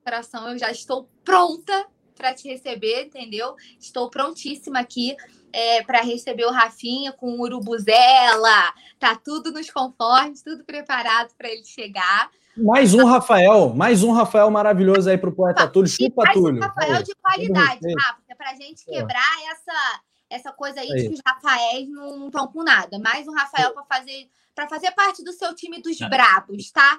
coração, 0.04 0.50
eu 0.50 0.58
já 0.58 0.72
estou 0.72 1.10
pronta 1.24 1.88
para 2.16 2.34
te 2.34 2.48
receber, 2.48 3.06
entendeu? 3.06 3.56
Estou 3.80 4.10
prontíssima 4.10 4.80
aqui 4.80 5.16
é, 5.54 5.84
para 5.84 6.02
receber 6.02 6.46
o 6.46 6.52
Rafinha 6.52 7.12
com 7.12 7.28
o 7.28 7.42
Urubuzela. 7.42 8.74
Tá 9.00 9.16
tudo 9.16 9.52
nos 9.52 9.70
conformes, 9.70 10.42
tudo 10.42 10.64
preparado 10.64 11.32
para 11.38 11.50
ele 11.50 11.66
chegar. 11.66 12.30
Mais 12.58 12.94
um 12.94 13.06
Rafael, 13.06 13.74
mais 13.74 14.02
um 14.02 14.14
Rafael 14.14 14.50
maravilhoso 14.50 15.10
aí 15.10 15.18
para 15.18 15.30
o 15.30 15.36
poeta 15.36 15.68
Túlio. 15.68 15.90
Chupa, 15.90 16.24
mais 16.24 16.34
Túlio. 16.34 16.62
Um 16.62 16.66
Rafael 16.66 17.04
de 17.04 17.14
qualidade, 17.16 17.94
Rafa, 18.00 18.22
para 18.38 18.52
a 18.52 18.56
gente 18.56 18.86
quebrar 18.86 19.38
essa, 19.52 20.02
essa 20.30 20.52
coisa 20.54 20.80
aí, 20.80 20.90
aí, 20.90 21.02
de 21.02 21.08
que 21.10 21.14
os 21.16 21.22
Rafaéis 21.26 21.90
não 21.90 22.28
estão 22.28 22.48
com 22.48 22.64
nada. 22.64 22.98
Mais 23.00 23.28
um 23.28 23.34
Rafael 23.34 23.74
para 23.74 23.84
fazer 23.84 24.30
para 24.56 24.70
fazer 24.70 24.92
parte 24.92 25.22
do 25.22 25.34
seu 25.34 25.54
time 25.54 25.82
dos 25.82 25.98
brabos, 26.00 26.72
tá? 26.72 26.98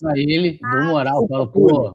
Para 0.00 0.18
ele, 0.18 0.58
dou 0.58 0.84
moral, 0.84 1.28
falo, 1.28 1.46
pô, 1.48 1.92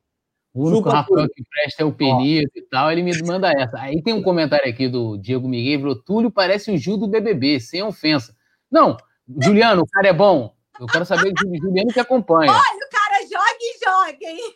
o 0.53 0.67
único 0.67 0.89
Rafael 0.89 1.29
que 1.29 1.43
presta 1.43 1.83
é 1.83 1.85
o 1.85 1.93
Penito 1.93 2.51
e 2.55 2.61
tal, 2.63 2.91
ele 2.91 3.03
me 3.03 3.11
manda 3.23 3.51
essa. 3.51 3.79
Aí 3.79 4.01
tem 4.01 4.13
um 4.13 4.21
comentário 4.23 4.69
aqui 4.69 4.87
do 4.87 5.17
Diego 5.17 5.47
Miguel, 5.47 5.79
falou, 5.79 5.95
Túlio 5.95 6.31
parece 6.31 6.71
o 6.71 6.77
Gil 6.77 6.97
do 6.97 7.07
BBB, 7.07 7.59
sem 7.59 7.81
ofensa. 7.81 8.35
Não, 8.69 8.97
Juliano, 9.41 9.83
o 9.83 9.87
cara 9.87 10.09
é 10.09 10.13
bom. 10.13 10.53
Eu 10.79 10.87
quero 10.87 11.05
saber 11.05 11.31
do 11.31 11.57
Juliano 11.57 11.93
que 11.93 11.99
acompanha. 11.99 12.51
Olha, 12.51 12.59
o 12.59 12.89
cara 12.89 13.21
joga 13.23 13.57
e 13.61 13.79
joga, 13.83 14.31
hein? 14.31 14.55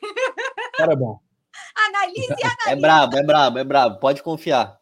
O 0.74 0.78
cara 0.78 0.94
é 0.94 0.96
bom. 0.96 1.20
Analise 1.88 2.28
e 2.30 2.44
analise. 2.44 2.70
É 2.70 2.76
brabo, 2.76 3.18
é 3.18 3.24
brabo, 3.24 3.60
é 3.60 3.64
brabo. 3.64 4.00
Pode 4.00 4.24
confiar. 4.24 4.78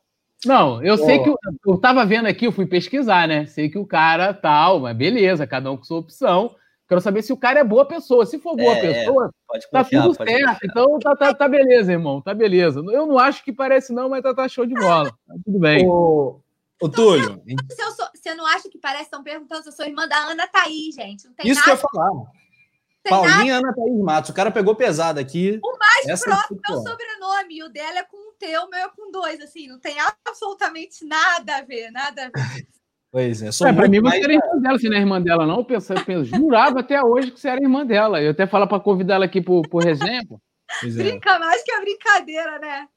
Não, 0.46 0.84
eu 0.84 0.98
sei 0.98 1.20
que 1.20 1.30
eu, 1.30 1.38
eu 1.66 1.78
tava 1.78 2.06
vendo 2.06 2.28
aqui, 2.28 2.46
eu 2.46 2.52
fui 2.52 2.66
pesquisar, 2.66 3.28
né? 3.28 3.46
Sei 3.46 3.70
que 3.70 3.78
o 3.78 3.86
cara 3.86 4.34
tal, 4.34 4.82
mas 4.82 4.96
beleza, 4.96 5.48
cada 5.48 5.72
um 5.72 5.78
com 5.78 5.84
sua 5.84 6.00
opção. 6.00 6.56
Quero 6.88 7.02
saber 7.02 7.22
se 7.22 7.32
o 7.32 7.38
cara 7.38 7.60
é 7.60 7.64
boa 7.64 7.86
pessoa. 7.86 8.26
Se 8.26 8.38
for 8.38 8.56
boa 8.56 8.74
é, 8.76 8.82
pessoa, 8.82 9.32
tá 9.72 9.84
confiar, 9.84 10.02
tá 10.02 10.08
tudo 10.08 10.16
certo. 10.16 10.28
Confiar. 10.28 10.60
Então 10.64 11.00
tá, 11.00 11.16
tá, 11.16 11.34
tá, 11.34 11.48
beleza, 11.48 11.92
irmão. 11.92 12.22
Tá 12.22 12.34
beleza. 12.34 12.80
Eu 12.92 13.06
não 13.08 13.18
acho 13.18 13.44
que 13.44 13.54
parece, 13.54 13.94
não, 13.94 14.10
mas 14.10 14.22
tá, 14.22 14.34
tá 14.34 14.48
show 14.48 14.66
de 14.66 14.74
bola. 14.74 15.10
Tá 15.10 15.36
tudo 15.46 15.60
bem. 15.60 15.88
Ô, 15.88 16.42
ô 16.82 16.90
Túlio. 16.90 17.42
Se 17.72 17.82
eu 17.82 17.92
sou, 17.92 18.06
você 18.14 18.36
não 18.36 18.46
acha 18.46 18.70
que 18.70 18.78
parece? 18.78 19.06
Estão 19.06 19.24
perguntando 19.24 19.64
se 19.64 19.70
eu 19.70 19.74
sou 19.74 19.86
irmã 19.86 20.08
da 20.08 20.18
Ana 20.18 20.48
Thaís, 20.48 20.96
gente. 20.96 21.26
Não 21.26 21.34
tem 21.34 21.50
Isso 21.50 21.62
nada. 21.62 21.64
que 21.64 21.70
eu 21.70 21.74
ia 21.74 21.90
falar. 21.90 22.32
Paulinha 23.10 23.56
nada. 23.56 23.68
Ana 23.68 23.76
Thaís 23.76 24.00
Matos. 24.00 24.30
O 24.30 24.34
cara 24.34 24.52
pegou 24.52 24.76
pesado 24.76 25.20
aqui. 25.20 25.60
O 25.64 25.78
mais 25.78 26.06
Essa 26.08 26.26
próximo 26.26 26.60
é 26.70 26.74
o 26.74 26.76
sobrenome. 26.76 27.56
E 27.56 27.64
o 27.64 27.70
dela 27.70 28.00
é 28.00 28.04
com 28.04 28.18
um 28.18 28.34
T, 28.38 28.58
o 28.58 28.70
meu 28.70 28.80
é 28.80 28.90
com 28.90 29.10
dois. 29.10 29.40
Assim, 29.42 29.68
não 29.68 29.80
tem 29.80 29.96
absolutamente 30.26 31.06
nada 31.06 31.58
a 31.58 31.62
ver, 31.62 31.92
nada 31.92 32.26
a 32.26 32.26
ver. 32.26 32.68
Pois 33.14 33.44
é. 33.44 33.52
Sou 33.52 33.68
é, 33.68 33.72
pra 33.72 33.88
mim 33.88 34.02
você 34.02 34.18
era 34.24 34.34
irmã 34.34 34.60
dela, 34.60 34.80
você 34.80 34.90
não 34.90 34.98
é 34.98 35.00
irmã 35.00 35.22
dela, 35.22 35.46
não. 35.46 35.58
Eu, 35.58 35.64
pensava, 35.64 36.04
eu 36.08 36.26
jurava 36.26 36.80
até 36.80 37.00
hoje 37.00 37.30
que 37.30 37.40
você 37.40 37.48
era 37.48 37.62
irmã 37.62 37.86
dela. 37.86 38.20
Eu 38.20 38.32
até 38.32 38.48
falar 38.48 38.66
para 38.66 38.80
convidar 38.80 39.14
ela 39.14 39.26
aqui 39.26 39.40
pro, 39.40 39.62
pro 39.62 39.78
resenha. 39.78 40.24
É. 40.84 40.88
Brinca 40.88 41.38
mais 41.38 41.62
que 41.62 41.72
a 41.72 41.80
brincadeira, 41.80 42.58
né? 42.58 42.88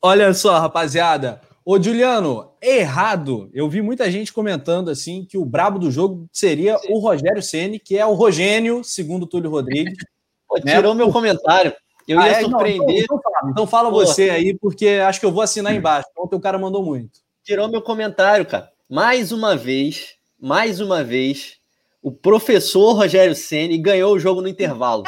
Olha 0.00 0.32
só, 0.32 0.56
rapaziada. 0.60 1.40
Ô, 1.64 1.82
Juliano, 1.82 2.52
errado. 2.62 3.50
Eu 3.52 3.68
vi 3.68 3.82
muita 3.82 4.08
gente 4.08 4.32
comentando 4.32 4.88
assim 4.88 5.24
que 5.28 5.36
o 5.36 5.44
brabo 5.44 5.80
do 5.80 5.90
jogo 5.90 6.28
seria 6.30 6.78
Sim. 6.78 6.92
o 6.92 7.00
Rogério 7.00 7.42
Ceni, 7.42 7.80
que 7.80 7.98
é 7.98 8.06
o 8.06 8.14
Rogênio, 8.14 8.84
segundo 8.84 9.24
o 9.24 9.26
Túlio 9.26 9.50
Rodrigues. 9.50 9.98
Pô, 10.46 10.60
né? 10.64 10.76
tirou 10.76 10.94
meu 10.94 11.10
comentário. 11.10 11.74
Eu 12.06 12.20
ah, 12.20 12.28
ia 12.28 12.36
é? 12.36 12.40
surpreender. 12.42 12.86
Não, 12.86 12.94
então, 12.94 13.18
então, 13.18 13.20
fala, 13.20 13.50
então 13.50 13.66
fala 13.66 13.90
você 13.90 14.30
aí, 14.30 14.56
porque 14.56 14.90
acho 15.04 15.18
que 15.18 15.26
eu 15.26 15.32
vou 15.32 15.42
assinar 15.42 15.74
embaixo. 15.74 16.06
Ontem 16.16 16.36
o 16.36 16.40
cara 16.40 16.56
mandou 16.56 16.84
muito. 16.84 17.18
Tirou 17.42 17.68
meu 17.68 17.82
comentário, 17.82 18.46
cara 18.46 18.75
mais 18.88 19.32
uma 19.32 19.56
vez, 19.56 20.14
mais 20.38 20.80
uma 20.80 21.02
vez, 21.02 21.56
o 22.02 22.12
professor 22.12 22.92
Rogério 22.92 23.34
Ceni 23.34 23.78
ganhou 23.78 24.14
o 24.14 24.18
jogo 24.18 24.40
no 24.40 24.48
intervalo. 24.48 25.02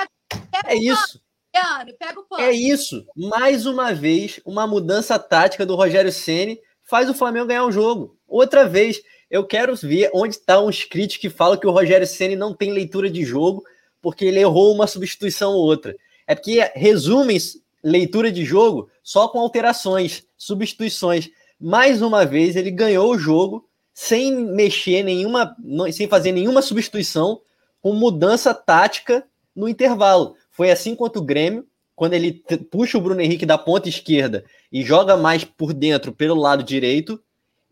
É 0.67 0.75
isso. 0.75 1.21
É 2.39 2.53
isso. 2.53 3.07
Mais 3.17 3.67
uma 3.67 3.93
vez, 3.93 4.41
uma 4.45 4.67
mudança 4.67 5.19
tática 5.19 5.65
do 5.65 5.77
Rogério 5.77 6.13
Ceni 6.13 6.61
faz 6.85 7.09
o 7.09 7.15
Flamengo 7.15 7.47
ganhar 7.47 7.65
o 7.65 7.73
jogo. 7.73 8.17
Outra 8.27 8.69
vez, 8.69 9.01
eu 9.31 9.47
quero 9.47 9.77
ver 9.77 10.11
onde 10.13 10.35
estão 10.35 10.63
tá 10.63 10.69
os 10.69 10.85
críticos 10.85 11.21
que 11.21 11.31
falam 11.31 11.59
que 11.59 11.67
o 11.67 11.71
Rogério 11.71 12.07
Ceni 12.07 12.35
não 12.35 12.55
tem 12.55 12.73
leitura 12.73 13.11
de 13.11 13.25
jogo 13.25 13.63
porque 14.01 14.25
ele 14.25 14.41
errou 14.41 14.75
uma 14.75 14.87
substituição 14.87 15.53
ou 15.53 15.63
outra. 15.63 15.95
É 16.27 16.35
porque 16.35 16.61
resumem 16.75 17.39
leitura 17.83 18.33
de 18.33 18.45
jogo 18.45 18.91
só 19.03 19.29
com 19.29 19.39
alterações, 19.39 20.25
substituições. 20.37 21.31
mais 21.61 22.03
uma 22.03 22.25
vez 22.25 22.57
ele 22.57 22.71
ganhou 22.71 23.13
o 23.13 23.19
jogo 23.19 23.68
sem 24.01 24.33
mexer 24.33 25.03
nenhuma, 25.03 25.57
sem 25.93 26.07
fazer 26.07 26.31
nenhuma 26.31 26.63
substituição, 26.63 27.41
com 27.83 27.93
mudança 27.95 28.55
tática 28.55 29.27
no 29.57 29.69
intervalo. 29.69 30.37
Foi 30.53 30.71
assim 30.71 30.95
quanto 30.95 31.19
o 31.19 31.23
Grêmio, 31.25 31.67
quando 31.97 32.15
ele 32.15 32.41
puxa 32.71 32.97
o 32.97 33.01
Bruno 33.01 33.21
Henrique 33.21 33.45
da 33.45 33.59
ponta 33.59 33.89
esquerda 33.89 34.45
e 34.71 34.85
joga 34.85 35.17
mais 35.17 35.43
por 35.43 35.73
dentro 35.73 36.13
pelo 36.13 36.37
lado 36.37 36.63
direito, 36.63 37.21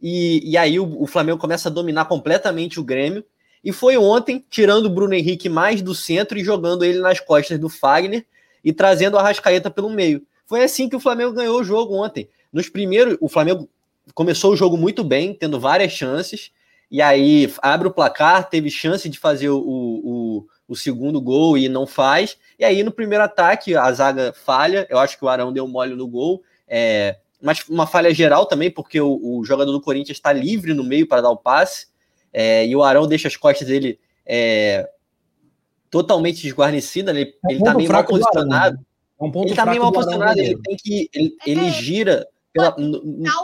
e, 0.03 0.43
e 0.51 0.57
aí 0.57 0.81
o, 0.81 1.01
o, 1.01 1.07
Flamengo 1.07 1.39
começa 1.39 1.69
a 1.69 1.73
dominar 1.73 2.07
completamente 2.07 2.81
o 2.81 2.85
Grêmio. 2.85 3.25
E 3.63 3.71
foi 3.71 3.97
ontem, 3.97 4.45
tirando 4.51 4.87
o 4.87 4.91
Bruno 4.91 5.15
Henrique 5.15 5.49
mais 5.49 5.81
do 5.81 5.95
centro 5.95 6.37
e 6.37 6.43
jogando 6.43 6.85
ele 6.85 6.99
nas 6.99 7.21
costas 7.21 7.57
do 7.57 7.69
Fagner 7.69 8.27
e 8.65 8.73
trazendo 8.73 9.15
o 9.15 9.19
Arrascaeta 9.19 9.71
pelo 9.71 9.89
meio. 9.89 10.27
Foi 10.45 10.65
assim 10.65 10.89
que 10.89 10.97
o 10.97 11.01
Flamengo 11.01 11.35
ganhou 11.35 11.61
o 11.61 11.65
jogo 11.65 11.95
ontem. 11.95 12.29
Nos 12.53 12.69
primeiros, 12.69 13.17
o 13.21 13.29
Flamengo 13.29 13.69
começou 14.15 14.53
o 14.53 14.57
jogo 14.57 14.77
muito 14.77 15.03
bem, 15.03 15.35
tendo 15.35 15.59
várias 15.59 15.93
chances, 15.93 16.51
e 16.91 17.03
aí 17.03 17.53
abre 17.61 17.89
o 17.89 17.93
placar, 17.93 18.49
teve 18.49 18.71
chance 18.71 19.09
de 19.09 19.19
fazer 19.19 19.49
o, 19.49 19.59
o, 19.59 20.47
o, 20.69 20.77
segundo 20.77 21.21
gol 21.21 21.59
e 21.59 21.69
não 21.69 21.87
faz. 21.87 22.39
E 22.59 22.65
aí 22.65 22.83
no 22.83 22.93
primeiro 22.93 23.25
ataque 23.25 23.75
a 23.75 23.91
zaga 23.93 24.33
falha, 24.33 24.87
eu 24.89 24.99
acho 24.99 25.19
que 25.19 25.25
o 25.25 25.29
Arão 25.29 25.53
deu 25.53 25.67
mole 25.67 25.95
no 25.95 26.07
gol, 26.07 26.43
é, 26.69 27.17
mas 27.43 27.65
uma 27.69 27.87
falha 27.87 28.15
geral 28.15 28.47
também, 28.47 28.71
porque 28.71 29.01
o, 29.01 29.19
o 29.23 29.45
jogador 29.45 29.73
do 29.73 29.81
Corinthians 29.81 30.19
está 30.19 30.33
livre 30.33 30.75
no 30.75 30.85
meio 30.85 31.07
para 31.07 31.23
dar 31.23 31.31
o 31.31 31.37
passe, 31.37 31.89
é, 32.33 32.67
e 32.67 32.77
o 32.77 32.83
Arão 32.83 33.07
deixa 33.07 33.29
as 33.29 33.37
costas 33.37 33.67
dele 33.67 33.99
é, 34.25 34.89
totalmente 35.91 36.43
desguarnecidas, 36.43 37.15
né? 37.15 37.23
ele, 37.23 37.35
é 37.49 37.53
ele 37.53 37.65
tá 37.65 37.75
meio 37.75 37.93
mal 37.93 38.05
posicionado. 38.05 38.79
É 39.19 39.25
um 39.25 39.43
ele 39.43 39.55
tá 39.55 39.67
meio 39.67 39.83
mal 39.83 39.93
posicionado, 39.93 40.39
ele 40.39 40.59
tem 40.63 40.77
que. 40.77 41.09
Ele, 41.15 41.37
ele 41.47 41.71
gira 41.71 42.27
pela, 42.57 42.77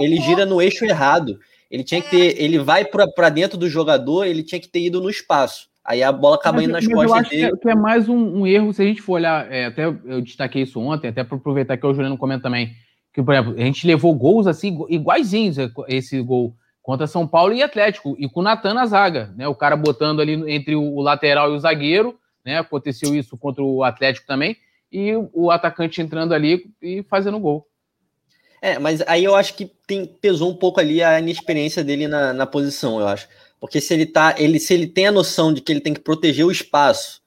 ele 0.01 0.17
gira 0.21 0.47
no 0.47 0.61
eixo 0.61 0.85
errado. 0.85 1.39
Ele 1.71 1.85
tinha 1.85 2.03
que 2.03 2.11
ter. 2.11 2.41
Ele 2.41 2.59
vai 2.59 2.85
para 2.85 3.29
dentro 3.31 3.57
do 3.57 3.69
jogador, 3.69 4.25
ele 4.25 4.43
tinha 4.43 4.61
que 4.61 4.69
ter 4.69 4.81
ido 4.81 5.01
no 5.01 5.09
espaço. 5.09 5.69
Aí 5.85 6.03
a 6.03 6.13
bola 6.13 6.37
acaba 6.37 6.57
mas, 6.57 6.65
indo 6.65 6.73
nas 6.73 6.87
costas 6.87 7.11
eu 7.11 7.15
acho 7.15 7.31
dele. 7.31 7.57
Que 7.57 7.71
é, 7.71 7.75
mais 7.75 8.09
um, 8.09 8.41
um, 8.41 8.47
erro, 8.47 8.73
se 8.73 8.83
a 8.83 8.85
gente 8.85 9.03
for 9.03 9.15
olhar, 9.15 9.51
é, 9.51 9.67
até 9.67 9.87
eu 9.87 10.21
destaquei 10.21 10.63
isso 10.63 10.79
ontem, 10.81 11.09
até 11.09 11.25
para 11.25 11.37
aproveitar 11.37 11.77
que 11.77 11.87
o 11.87 11.93
Juliano 11.93 12.17
comenta 12.17 12.45
também, 12.45 12.73
que, 13.13 13.23
por 13.23 13.35
exemplo, 13.35 13.55
a 13.59 13.65
gente 13.65 13.87
levou 13.87 14.15
gols 14.15 14.47
assim, 14.47 14.79
iguaizinhos 14.89 15.57
esse 15.89 16.21
gol 16.23 16.55
contra 16.81 17.07
São 17.07 17.27
Paulo 17.27 17.53
e 17.53 17.63
Atlético, 17.63 18.15
e 18.19 18.29
com 18.29 18.41
o 18.41 18.43
Natan 18.43 18.75
na 18.75 18.87
zaga, 18.87 19.33
né? 19.37 19.49
O 19.49 19.55
cara 19.55 19.77
botando 19.77 20.21
ali 20.21 20.35
entre 20.53 20.77
o, 20.77 20.83
o 20.83 21.01
lateral 21.01 21.53
e 21.53 21.57
o 21.57 21.59
zagueiro, 21.59 22.17
né? 22.45 22.59
Aconteceu 22.59 23.15
isso 23.15 23.37
contra 23.37 23.63
o 23.63 23.83
Atlético 23.83 24.27
também, 24.27 24.57
e 24.91 25.15
o 25.33 25.51
atacante 25.51 26.01
entrando 26.01 26.33
ali 26.33 26.65
e 26.81 27.03
fazendo 27.05 27.41
gol. 27.41 27.67
É, 28.63 28.79
mas 28.79 29.03
aí 29.09 29.25
eu 29.25 29.35
acho 29.35 29.55
que 29.55 29.73
tem, 29.89 30.07
pesou 30.07 30.49
um 30.49 30.55
pouco 30.55 30.79
ali 30.79 31.03
a 31.03 31.19
inexperiência 31.19 31.83
dele 31.83 32.07
na, 32.07 32.33
na 32.33 32.47
posição, 32.47 33.01
eu 33.01 33.09
acho. 33.09 33.29
Porque 33.59 33.81
se 33.81 33.93
ele 33.93 34.07
tá, 34.07 34.37
ele, 34.39 34.61
se 34.61 34.73
ele 34.73 34.87
tem 34.87 35.09
a 35.09 35.13
noção 35.13 35.53
de 35.53 35.61
que 35.61 35.73
ele 35.73 35.81
tem 35.81 35.93
que 35.93 36.01
proteger 36.01 36.47
o 36.47 36.51
espaço 36.53 37.21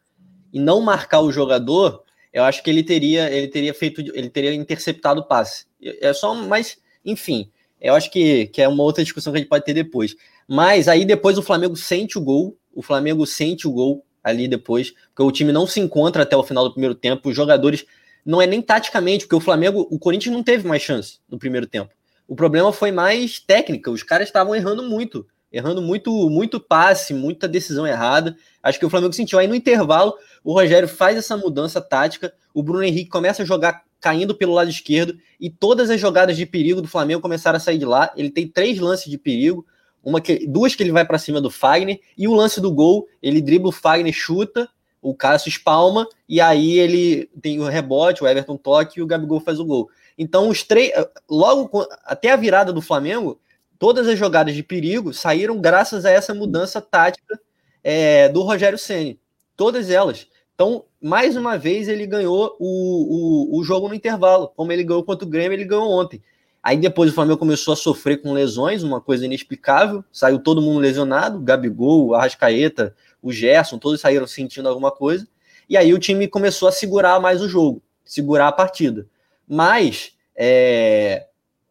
e 0.53 0.59
não 0.61 0.79
marcar 0.79 1.19
o 1.19 1.33
jogador, 1.33 2.03
eu 2.31 2.45
acho 2.45 2.63
que 2.63 2.69
ele 2.69 2.83
teria, 2.83 3.29
ele 3.29 3.49
teria 3.49 3.73
feito, 3.73 3.99
ele 4.13 4.29
teria 4.29 4.53
interceptado 4.53 5.19
o 5.19 5.25
passe. 5.25 5.65
É 5.81 6.13
só, 6.13 6.33
mas 6.33 6.77
enfim, 7.03 7.51
eu 7.81 7.93
acho 7.93 8.09
que, 8.09 8.47
que 8.47 8.61
é 8.61 8.67
uma 8.67 8.83
outra 8.83 9.03
discussão 9.03 9.33
que 9.33 9.37
a 9.37 9.41
gente 9.41 9.49
pode 9.49 9.65
ter 9.65 9.73
depois. 9.73 10.15
Mas 10.47 10.87
aí 10.87 11.03
depois 11.03 11.37
o 11.37 11.43
Flamengo 11.43 11.75
sente 11.75 12.17
o 12.17 12.21
gol, 12.21 12.57
o 12.73 12.81
Flamengo 12.81 13.25
sente 13.25 13.67
o 13.67 13.71
gol 13.71 14.05
ali 14.23 14.47
depois, 14.47 14.91
porque 15.09 15.23
o 15.23 15.31
time 15.31 15.51
não 15.51 15.67
se 15.67 15.81
encontra 15.81 16.23
até 16.23 16.35
o 16.35 16.43
final 16.43 16.63
do 16.63 16.71
primeiro 16.71 16.95
tempo, 16.95 17.29
os 17.29 17.35
jogadores 17.35 17.85
não 18.25 18.41
é 18.41 18.47
nem 18.47 18.61
taticamente, 18.61 19.25
porque 19.25 19.35
o 19.35 19.39
Flamengo, 19.39 19.87
o 19.89 19.99
Corinthians 19.99 20.33
não 20.33 20.43
teve 20.43 20.67
mais 20.67 20.81
chance 20.81 21.19
no 21.29 21.37
primeiro 21.37 21.67
tempo. 21.67 21.93
O 22.27 22.35
problema 22.35 22.73
foi 22.73 22.91
mais 22.91 23.39
técnica, 23.39 23.91
os 23.91 24.01
caras 24.01 24.27
estavam 24.27 24.55
errando 24.55 24.81
muito, 24.81 25.27
errando 25.51 25.81
muito, 25.81 26.11
muito 26.29 26.59
passe, 26.59 27.13
muita 27.13 27.47
decisão 27.47 27.85
errada. 27.85 28.35
Acho 28.63 28.79
que 28.79 28.85
o 28.85 28.89
Flamengo 28.89 29.13
sentiu. 29.13 29.37
Aí 29.37 29.47
no 29.47 29.53
intervalo, 29.53 30.15
o 30.43 30.53
Rogério 30.53 30.87
faz 30.87 31.15
essa 31.17 31.37
mudança 31.37 31.79
tática, 31.79 32.33
o 32.51 32.63
Bruno 32.63 32.83
Henrique 32.83 33.09
começa 33.09 33.43
a 33.43 33.45
jogar 33.45 33.83
caindo 34.01 34.35
pelo 34.35 34.53
lado 34.53 34.69
esquerdo 34.69 35.17
e 35.39 35.49
todas 35.49 35.89
as 35.89 35.99
jogadas 35.99 36.35
de 36.35 36.45
perigo 36.45 36.81
do 36.81 36.87
Flamengo 36.87 37.21
começaram 37.21 37.57
a 37.57 37.59
sair 37.59 37.77
de 37.77 37.85
lá. 37.85 38.11
Ele 38.15 38.31
tem 38.31 38.47
três 38.47 38.79
lances 38.79 39.09
de 39.09 39.17
perigo, 39.17 39.65
uma 40.03 40.19
que, 40.19 40.47
duas 40.47 40.75
que 40.75 40.83
ele 40.83 40.91
vai 40.91 41.05
para 41.05 41.17
cima 41.17 41.39
do 41.39 41.49
Fagner 41.49 41.99
e 42.17 42.27
o 42.27 42.33
lance 42.33 42.59
do 42.59 42.71
gol, 42.71 43.07
ele 43.21 43.41
dribla 43.41 43.69
o 43.69 43.71
Fagner, 43.71 44.13
chuta 44.13 44.69
o 45.05 45.13
Cássio 45.13 45.49
espalma 45.49 46.07
e 46.27 46.41
aí 46.41 46.79
ele 46.79 47.29
tem 47.39 47.59
o 47.59 47.67
rebote, 47.67 48.23
o 48.23 48.27
Everton 48.27 48.57
toque 48.57 48.99
e 48.99 49.03
o 49.03 49.05
Gabigol 49.05 49.39
faz 49.39 49.59
o 49.59 49.65
gol. 49.65 49.89
Então, 50.17 50.49
os 50.49 50.63
três, 50.63 50.91
logo 51.29 51.85
até 52.03 52.31
a 52.31 52.35
virada 52.35 52.73
do 52.73 52.81
Flamengo, 52.81 53.39
todas 53.77 54.07
as 54.07 54.17
jogadas 54.17 54.55
de 54.55 54.63
perigo 54.63 55.13
saíram 55.13 55.61
graças 55.61 56.05
a 56.05 56.09
essa 56.09 56.33
mudança 56.33 56.81
tática 56.81 57.39
é, 57.83 58.27
do 58.29 58.41
Rogério 58.41 58.79
Ceni. 58.79 59.19
Todas 59.55 59.91
elas. 59.91 60.27
Então, 60.55 60.85
mais 60.99 61.37
uma 61.37 61.57
vez, 61.57 61.87
ele 61.87 62.07
ganhou 62.07 62.55
o, 62.59 63.57
o, 63.57 63.59
o 63.59 63.63
jogo 63.63 63.87
no 63.87 63.93
intervalo. 63.93 64.51
Como 64.55 64.71
ele 64.71 64.83
ganhou 64.83 65.03
contra 65.03 65.27
o 65.27 65.29
Grêmio, 65.29 65.55
ele 65.55 65.65
ganhou 65.65 65.91
ontem. 65.91 66.21
Aí 66.63 66.77
depois 66.77 67.11
o 67.11 67.13
Flamengo 67.13 67.37
começou 67.37 67.73
a 67.73 67.77
sofrer 67.77 68.23
com 68.23 68.33
lesões, 68.33 68.81
uma 68.81 68.99
coisa 68.99 69.23
inexplicável. 69.23 70.03
Saiu 70.11 70.39
todo 70.39 70.63
mundo 70.63 70.79
lesionado, 70.79 71.39
Gabigol, 71.39 72.15
Arrascaeta, 72.15 72.95
o 73.25 73.33
Gerson, 73.33 73.79
todos 73.79 73.99
saíram 73.99 74.27
sentindo 74.27 74.69
alguma 74.69 74.91
coisa. 74.91 75.27
E 75.67 75.75
aí 75.75 75.91
o 75.93 75.99
time 75.99 76.27
começou 76.27 76.67
a 76.67 76.71
segurar 76.71 77.19
mais 77.19 77.41
o 77.41 77.49
jogo, 77.49 77.81
segurar 78.05 78.47
a 78.47 78.51
partida. 78.51 79.07
Mas 79.47 80.11
é, 80.35 81.25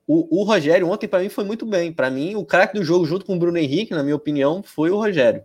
o, 0.05 0.41
o, 0.41 0.43
Rogério 0.43 0.91
ontem 0.91 1.07
para 1.07 1.21
mim 1.21 1.29
foi 1.29 1.45
muito 1.45 1.65
bem. 1.65 1.93
Para 1.93 2.11
mim, 2.11 2.35
o 2.35 2.45
craque 2.45 2.75
do 2.75 2.85
jogo 2.85 3.07
junto 3.07 3.25
com 3.25 3.37
o 3.37 3.39
Bruno 3.39 3.57
Henrique, 3.57 3.95
na 3.95 4.03
minha 4.03 4.17
opinião, 4.17 4.65
foi 4.65 4.91
o 4.91 4.97
Rogério. 4.97 5.45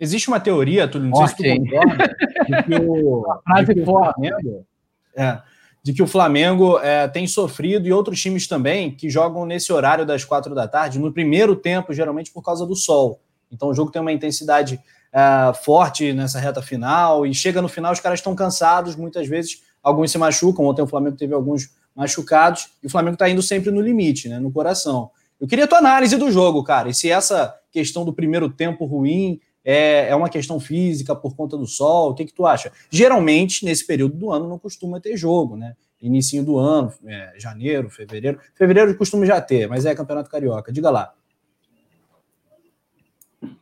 Existe 0.00 0.28
uma 0.28 0.40
teoria, 0.40 0.88
Túlio, 0.88 1.10
não 1.10 1.26
sei 1.26 1.28
se 1.28 1.36
tu 1.36 1.42
concorda, 1.42 2.16
de 2.48 2.62
que 2.62 2.74
o, 2.74 3.26
de 3.66 3.74
que 3.74 3.80
o 3.82 3.84
Flamengo, 3.84 4.66
é, 5.14 5.42
de 5.82 5.92
que 5.92 6.02
o 6.02 6.06
Flamengo 6.06 6.78
é, 6.78 7.06
tem 7.06 7.26
sofrido 7.26 7.86
e 7.86 7.92
outros 7.92 8.18
times 8.18 8.48
também 8.48 8.90
que 8.90 9.10
jogam 9.10 9.44
nesse 9.44 9.70
horário 9.70 10.06
das 10.06 10.24
quatro 10.24 10.54
da 10.54 10.66
tarde, 10.66 10.98
no 10.98 11.12
primeiro 11.12 11.54
tempo, 11.54 11.92
geralmente 11.92 12.32
por 12.32 12.42
causa 12.42 12.66
do 12.66 12.74
sol. 12.74 13.20
Então 13.52 13.68
o 13.68 13.74
jogo 13.74 13.90
tem 13.90 14.00
uma 14.00 14.12
intensidade 14.12 14.80
é, 15.12 15.52
forte 15.54 16.12
nessa 16.12 16.38
reta 16.38 16.62
final 16.62 17.26
e 17.26 17.34
chega 17.34 17.60
no 17.60 17.68
final 17.68 17.92
os 17.92 18.00
caras 18.00 18.20
estão 18.20 18.34
cansados, 18.34 18.96
muitas 18.96 19.26
vezes 19.26 19.62
alguns 19.82 20.10
se 20.10 20.18
machucam. 20.18 20.64
Ontem 20.64 20.82
o 20.82 20.86
Flamengo 20.86 21.16
teve 21.16 21.34
alguns 21.34 21.70
machucados 21.94 22.68
e 22.82 22.86
o 22.86 22.90
Flamengo 22.90 23.14
está 23.14 23.28
indo 23.28 23.42
sempre 23.42 23.70
no 23.70 23.80
limite, 23.80 24.28
né, 24.28 24.38
no 24.38 24.52
coração. 24.52 25.10
Eu 25.40 25.48
queria 25.48 25.64
a 25.64 25.68
tua 25.68 25.78
análise 25.78 26.16
do 26.16 26.30
jogo, 26.30 26.62
cara. 26.62 26.88
E 26.88 26.94
se 26.94 27.10
essa 27.10 27.54
questão 27.72 28.04
do 28.04 28.12
primeiro 28.12 28.48
tempo 28.50 28.84
ruim 28.84 29.40
é, 29.64 30.08
é 30.08 30.14
uma 30.14 30.28
questão 30.28 30.60
física 30.60 31.14
por 31.14 31.34
conta 31.34 31.56
do 31.56 31.66
sol, 31.66 32.10
o 32.10 32.14
que, 32.14 32.26
que 32.26 32.34
tu 32.34 32.46
acha? 32.46 32.70
Geralmente, 32.90 33.64
nesse 33.64 33.86
período 33.86 34.16
do 34.16 34.30
ano, 34.30 34.48
não 34.48 34.58
costuma 34.58 35.00
ter 35.00 35.16
jogo, 35.16 35.56
né? 35.56 35.74
Início 36.00 36.42
do 36.42 36.58
ano, 36.58 36.92
é, 37.04 37.34
janeiro, 37.38 37.90
fevereiro. 37.90 38.38
Fevereiro 38.54 38.96
costuma 38.96 39.26
já 39.26 39.40
ter, 39.40 39.68
mas 39.68 39.84
é 39.84 39.94
Campeonato 39.94 40.30
Carioca. 40.30 40.72
Diga 40.72 40.90
lá. 40.90 41.12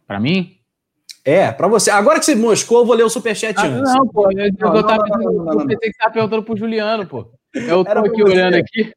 Para 0.06 0.20
mim? 0.20 0.57
É, 1.24 1.52
para 1.52 1.68
você. 1.68 1.90
Agora 1.90 2.18
que 2.18 2.24
você 2.24 2.34
moscou, 2.34 2.80
eu 2.80 2.86
vou 2.86 2.94
ler 2.94 3.04
o 3.04 3.10
superchat 3.10 3.54
ah, 3.58 3.64
antes. 3.64 3.94
Não, 3.94 4.06
pô. 4.08 4.30
Eu, 4.30 4.50
não, 4.58 4.76
eu, 4.76 4.86
tava, 4.86 5.04
não, 5.08 5.18
não, 5.18 5.44
não, 5.44 5.52
eu 5.52 5.66
pensei 5.66 5.76
que 5.78 5.84
você 5.84 5.88
estava 5.88 6.12
perguntando 6.12 6.42
pro 6.42 6.56
Juliano, 6.56 7.06
pô. 7.06 7.30
Eu 7.54 7.84
tô 7.84 7.90
aqui 7.90 8.22
olhando 8.22 8.54
aqui. 8.54 8.92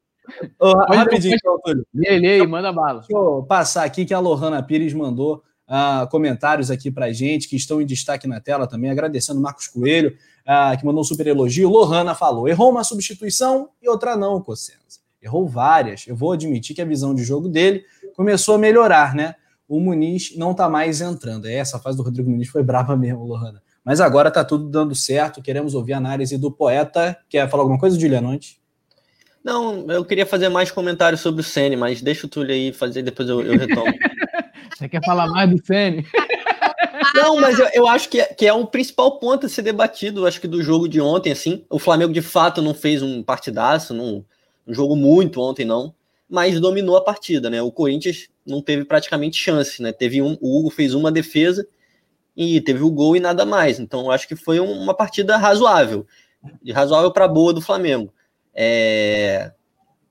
Oh, 0.59 0.73
rapidinho, 0.93 1.35
então, 1.35 1.59
Túlio. 1.63 1.85
Lê, 1.93 2.45
manda 2.45 2.71
bala. 2.71 2.99
Deixa 2.99 3.13
eu 3.13 3.43
passar 3.43 3.83
aqui 3.83 4.05
que 4.05 4.13
a 4.13 4.19
Lohana 4.19 4.63
Pires 4.63 4.93
mandou 4.93 5.43
uh, 5.67 6.07
comentários 6.09 6.71
aqui 6.71 6.91
pra 6.91 7.11
gente, 7.11 7.47
que 7.47 7.55
estão 7.55 7.81
em 7.81 7.85
destaque 7.85 8.27
na 8.27 8.39
tela 8.39 8.67
também, 8.67 8.89
agradecendo 8.91 9.41
Marcos 9.41 9.67
Coelho, 9.67 10.15
uh, 10.47 10.77
que 10.77 10.85
mandou 10.85 11.01
um 11.01 11.05
super 11.05 11.27
elogio. 11.27 11.69
Lohana 11.69 12.15
falou: 12.15 12.47
errou 12.47 12.69
uma 12.69 12.83
substituição 12.83 13.69
e 13.81 13.89
outra 13.89 14.15
não, 14.15 14.41
Cossenza. 14.41 14.79
Errou 15.21 15.47
várias. 15.47 16.07
Eu 16.07 16.15
vou 16.15 16.31
admitir 16.31 16.75
que 16.75 16.81
a 16.81 16.85
visão 16.85 17.13
de 17.13 17.23
jogo 17.23 17.47
dele 17.47 17.83
começou 18.15 18.55
a 18.55 18.57
melhorar, 18.57 19.13
né? 19.13 19.35
O 19.71 19.79
Muniz 19.79 20.35
não 20.35 20.51
está 20.51 20.67
mais 20.67 20.99
entrando. 20.99 21.47
É, 21.47 21.53
essa 21.53 21.79
fase 21.79 21.95
do 21.95 22.03
Rodrigo 22.03 22.29
Muniz 22.29 22.49
foi 22.49 22.61
brava 22.61 22.97
mesmo, 22.97 23.23
Lohana. 23.23 23.63
Mas 23.85 24.01
agora 24.01 24.27
está 24.27 24.43
tudo 24.43 24.69
dando 24.69 24.93
certo. 24.93 25.41
Queremos 25.41 25.73
ouvir 25.73 25.93
a 25.93 25.97
análise 25.97 26.37
do 26.37 26.51
poeta. 26.51 27.17
Quer 27.29 27.49
falar 27.49 27.63
alguma 27.63 27.79
coisa, 27.79 27.97
Juliano, 27.97 28.31
antes? 28.31 28.59
Não, 29.41 29.89
eu 29.89 30.03
queria 30.03 30.25
fazer 30.25 30.49
mais 30.49 30.69
comentários 30.69 31.21
sobre 31.21 31.39
o 31.39 31.43
Sene, 31.43 31.77
mas 31.77 32.01
deixa 32.01 32.27
o 32.27 32.29
Túlio 32.29 32.53
aí 32.53 32.73
fazer, 32.73 33.01
depois 33.01 33.29
eu, 33.29 33.41
eu 33.41 33.57
retomo. 33.57 33.85
Você 34.77 34.89
quer 34.89 35.01
falar 35.05 35.27
mais 35.27 35.49
do 35.49 35.65
Sene? 35.65 36.05
Não, 37.15 37.39
mas 37.39 37.57
eu, 37.57 37.67
eu 37.73 37.87
acho 37.87 38.09
que 38.09 38.19
é, 38.19 38.25
que 38.25 38.45
é 38.45 38.53
um 38.53 38.65
principal 38.65 39.19
ponto 39.19 39.45
a 39.45 39.49
ser 39.49 39.61
debatido, 39.61 40.27
acho 40.27 40.39
que 40.39 40.47
do 40.47 40.61
jogo 40.61 40.87
de 40.87 40.99
ontem, 41.01 41.31
assim. 41.31 41.65
O 41.69 41.79
Flamengo, 41.79 42.13
de 42.13 42.21
fato, 42.21 42.61
não 42.61 42.73
fez 42.73 43.01
um 43.01 43.23
partidaço, 43.23 43.93
não, 43.93 44.23
um 44.67 44.73
jogo 44.73 44.95
muito 44.95 45.41
ontem, 45.41 45.65
não 45.65 45.93
mas 46.31 46.61
dominou 46.61 46.95
a 46.95 47.03
partida, 47.03 47.49
né? 47.49 47.61
O 47.61 47.73
Corinthians 47.73 48.29
não 48.45 48.61
teve 48.61 48.85
praticamente 48.85 49.37
chance, 49.37 49.81
né? 49.81 49.91
Teve 49.91 50.21
um, 50.21 50.37
o 50.41 50.59
Hugo 50.59 50.69
fez 50.69 50.93
uma 50.93 51.11
defesa 51.11 51.67
e 52.35 52.61
teve 52.61 52.81
o 52.81 52.91
gol 52.91 53.15
e 53.15 53.19
nada 53.19 53.45
mais. 53.45 53.79
Então 53.79 54.09
acho 54.09 54.27
que 54.27 54.35
foi 54.35 54.59
um, 54.59 54.71
uma 54.71 54.93
partida 54.93 55.37
razoável, 55.37 56.05
razoável 56.73 57.11
para 57.11 57.27
boa 57.27 57.53
do 57.53 57.61
Flamengo. 57.61 58.13
É... 58.53 59.51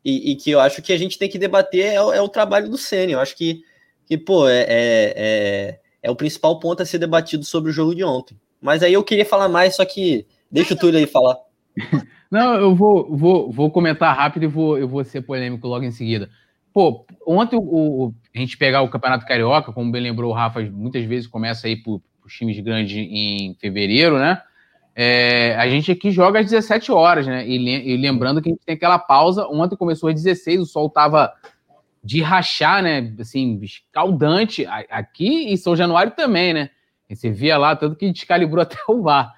e, 0.03 0.33
e, 0.33 0.37
que 0.37 0.51
eu 0.51 0.61
acho 0.61 0.81
que 0.81 0.95
a 0.95 0.97
gente 0.97 1.19
tem 1.19 1.29
que 1.29 1.39
debater 1.39 1.85
é, 1.85 1.95
é 1.95 2.23
o 2.23 2.29
trabalho 2.29 2.69
do 2.69 2.79
Ceni. 2.79 3.13
Eu 3.13 3.21
acho 3.21 3.37
que, 3.37 3.63
que 4.07 4.17
pô, 4.17 4.49
é, 4.49 4.61
é, 4.61 5.15
é, 5.17 5.81
é, 6.03 6.11
o 6.11 6.17
principal 6.17 6.59
ponto 6.59 6.83
a 6.83 6.87
ser 6.87 6.99
debatido 6.99 7.45
sobre 7.45 7.71
o 7.71 7.75
jogo 7.75 7.95
de 7.95 8.05
ontem. 8.05 8.39
Mas 8.61 8.83
aí 8.83 8.93
eu 8.93 9.05
queria 9.05 9.25
falar 9.25 9.49
mais, 9.49 9.77
só 9.77 9.85
que 9.85 10.27
deixa 10.51 10.75
o 10.75 10.77
Túlio 10.77 10.99
aí 10.99 11.07
falar. 11.07 11.37
Não, 12.31 12.55
eu 12.55 12.75
vou, 12.77 13.17
vou, 13.17 13.51
vou 13.51 13.71
comentar 13.71 14.17
rápido 14.17 14.45
e 14.45 14.47
vou, 14.47 14.79
eu 14.79 14.87
vou 14.87 15.03
ser 15.03 15.23
polêmico 15.23 15.67
logo 15.67 15.85
em 15.85 15.91
seguida. 15.91 16.31
Pô, 16.73 17.05
ontem 17.27 17.57
o, 17.57 17.63
o, 17.63 18.15
a 18.35 18.39
gente 18.39 18.57
pegar 18.57 18.83
o 18.83 18.89
Campeonato 18.89 19.27
Carioca, 19.27 19.73
como 19.73 19.91
bem 19.91 20.03
lembrou 20.03 20.31
o 20.31 20.35
Rafa, 20.35 20.61
muitas 20.61 21.05
vezes 21.05 21.27
começa 21.27 21.67
aí 21.67 21.77
por, 21.77 22.01
por 22.21 22.31
times 22.31 22.59
grandes 22.61 22.97
em 22.97 23.55
fevereiro, 23.61 24.19
né? 24.19 24.41
É, 24.95 25.55
a 25.57 25.69
gente 25.69 25.91
aqui 25.91 26.11
joga 26.11 26.41
às 26.41 26.47
17 26.47 26.93
horas, 26.93 27.27
né? 27.27 27.47
E, 27.47 27.57
e, 27.57 27.97
lembrando 27.97 28.43
que 28.43 28.49
a 28.49 28.53
gente 28.53 28.65
tem 28.65 28.75
aquela 28.75 28.99
pausa. 28.99 29.47
Ontem 29.47 29.77
começou 29.77 30.09
às 30.09 30.15
16, 30.15 30.61
o 30.61 30.67
sol 30.67 30.91
tava 30.91 31.33
de 32.03 32.21
rachar, 32.21 32.83
né? 32.83 33.15
Assim, 33.19 33.59
escaldante. 33.63 34.67
Aqui 34.67 35.53
em 35.53 35.57
São 35.57 35.75
Januário 35.75 36.13
também, 36.13 36.53
né? 36.53 36.71
E 37.09 37.17
você 37.17 37.31
via 37.31 37.57
lá, 37.57 37.75
tanto 37.75 37.97
que 37.97 38.13
descalibrou 38.13 38.61
até 38.63 38.77
o 38.89 39.03
VAR. 39.03 39.33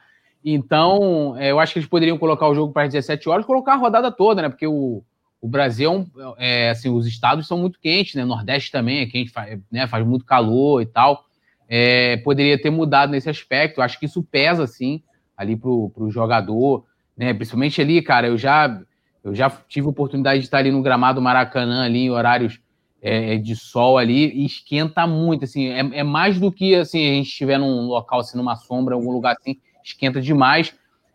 Então, 0.44 1.36
é, 1.38 1.50
eu 1.50 1.60
acho 1.60 1.72
que 1.72 1.78
eles 1.78 1.88
poderiam 1.88 2.18
colocar 2.18 2.48
o 2.48 2.54
jogo 2.54 2.72
para 2.72 2.84
as 2.84 2.92
17 2.92 3.28
horas, 3.28 3.46
colocar 3.46 3.74
a 3.74 3.76
rodada 3.76 4.10
toda, 4.10 4.42
né? 4.42 4.48
Porque 4.48 4.66
o, 4.66 5.04
o 5.42 5.48
Brasil, 5.48 6.06
é, 6.38 6.70
assim, 6.70 6.88
os 6.88 7.04
estados 7.04 7.48
são 7.48 7.58
muito 7.58 7.80
quentes, 7.80 8.14
né? 8.14 8.24
Nordeste 8.24 8.70
também 8.70 9.00
é 9.00 9.06
quente, 9.06 9.32
faz, 9.32 9.58
né? 9.72 9.88
faz 9.88 10.06
muito 10.06 10.24
calor 10.24 10.80
e 10.80 10.86
tal. 10.86 11.24
É, 11.68 12.16
poderia 12.18 12.56
ter 12.60 12.70
mudado 12.70 13.10
nesse 13.10 13.28
aspecto. 13.28 13.82
Acho 13.82 13.98
que 13.98 14.06
isso 14.06 14.22
pesa, 14.22 14.68
sim, 14.68 15.02
ali 15.36 15.56
pro, 15.56 15.90
pro 15.90 16.08
jogador, 16.12 16.84
né? 17.16 17.34
Principalmente 17.34 17.82
ali, 17.82 18.00
cara, 18.00 18.28
eu 18.28 18.38
já, 18.38 18.80
eu 19.24 19.34
já 19.34 19.50
tive 19.68 19.88
oportunidade 19.88 20.38
de 20.38 20.46
estar 20.46 20.58
ali 20.58 20.70
no 20.70 20.80
gramado 20.80 21.20
Maracanã, 21.20 21.82
ali 21.82 22.04
em 22.04 22.10
horários 22.10 22.60
é, 23.02 23.36
de 23.36 23.56
sol 23.56 23.98
ali, 23.98 24.30
e 24.32 24.46
esquenta 24.46 25.08
muito, 25.08 25.44
assim, 25.44 25.70
é, 25.70 25.80
é 25.98 26.04
mais 26.04 26.38
do 26.38 26.52
que, 26.52 26.76
assim, 26.76 27.00
a 27.04 27.14
gente 27.14 27.30
estiver 27.30 27.58
num 27.58 27.86
local, 27.88 28.20
assim, 28.20 28.38
numa 28.38 28.54
sombra, 28.54 28.94
algum 28.94 29.10
lugar 29.10 29.34
assim, 29.40 29.56
esquenta 29.82 30.20
demais. 30.20 30.72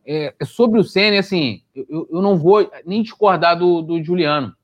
É, 0.09 0.33
sobre 0.45 0.79
o 0.79 0.85
Senna, 0.85 1.19
assim, 1.19 1.63
eu, 1.75 2.07
eu, 2.09 2.21
não 2.21 2.37
vou 2.37 2.71
nem 2.85 3.03
discordar 3.03 3.59
do, 3.59 3.81
do 3.81 4.01
Juliano. 4.01 4.55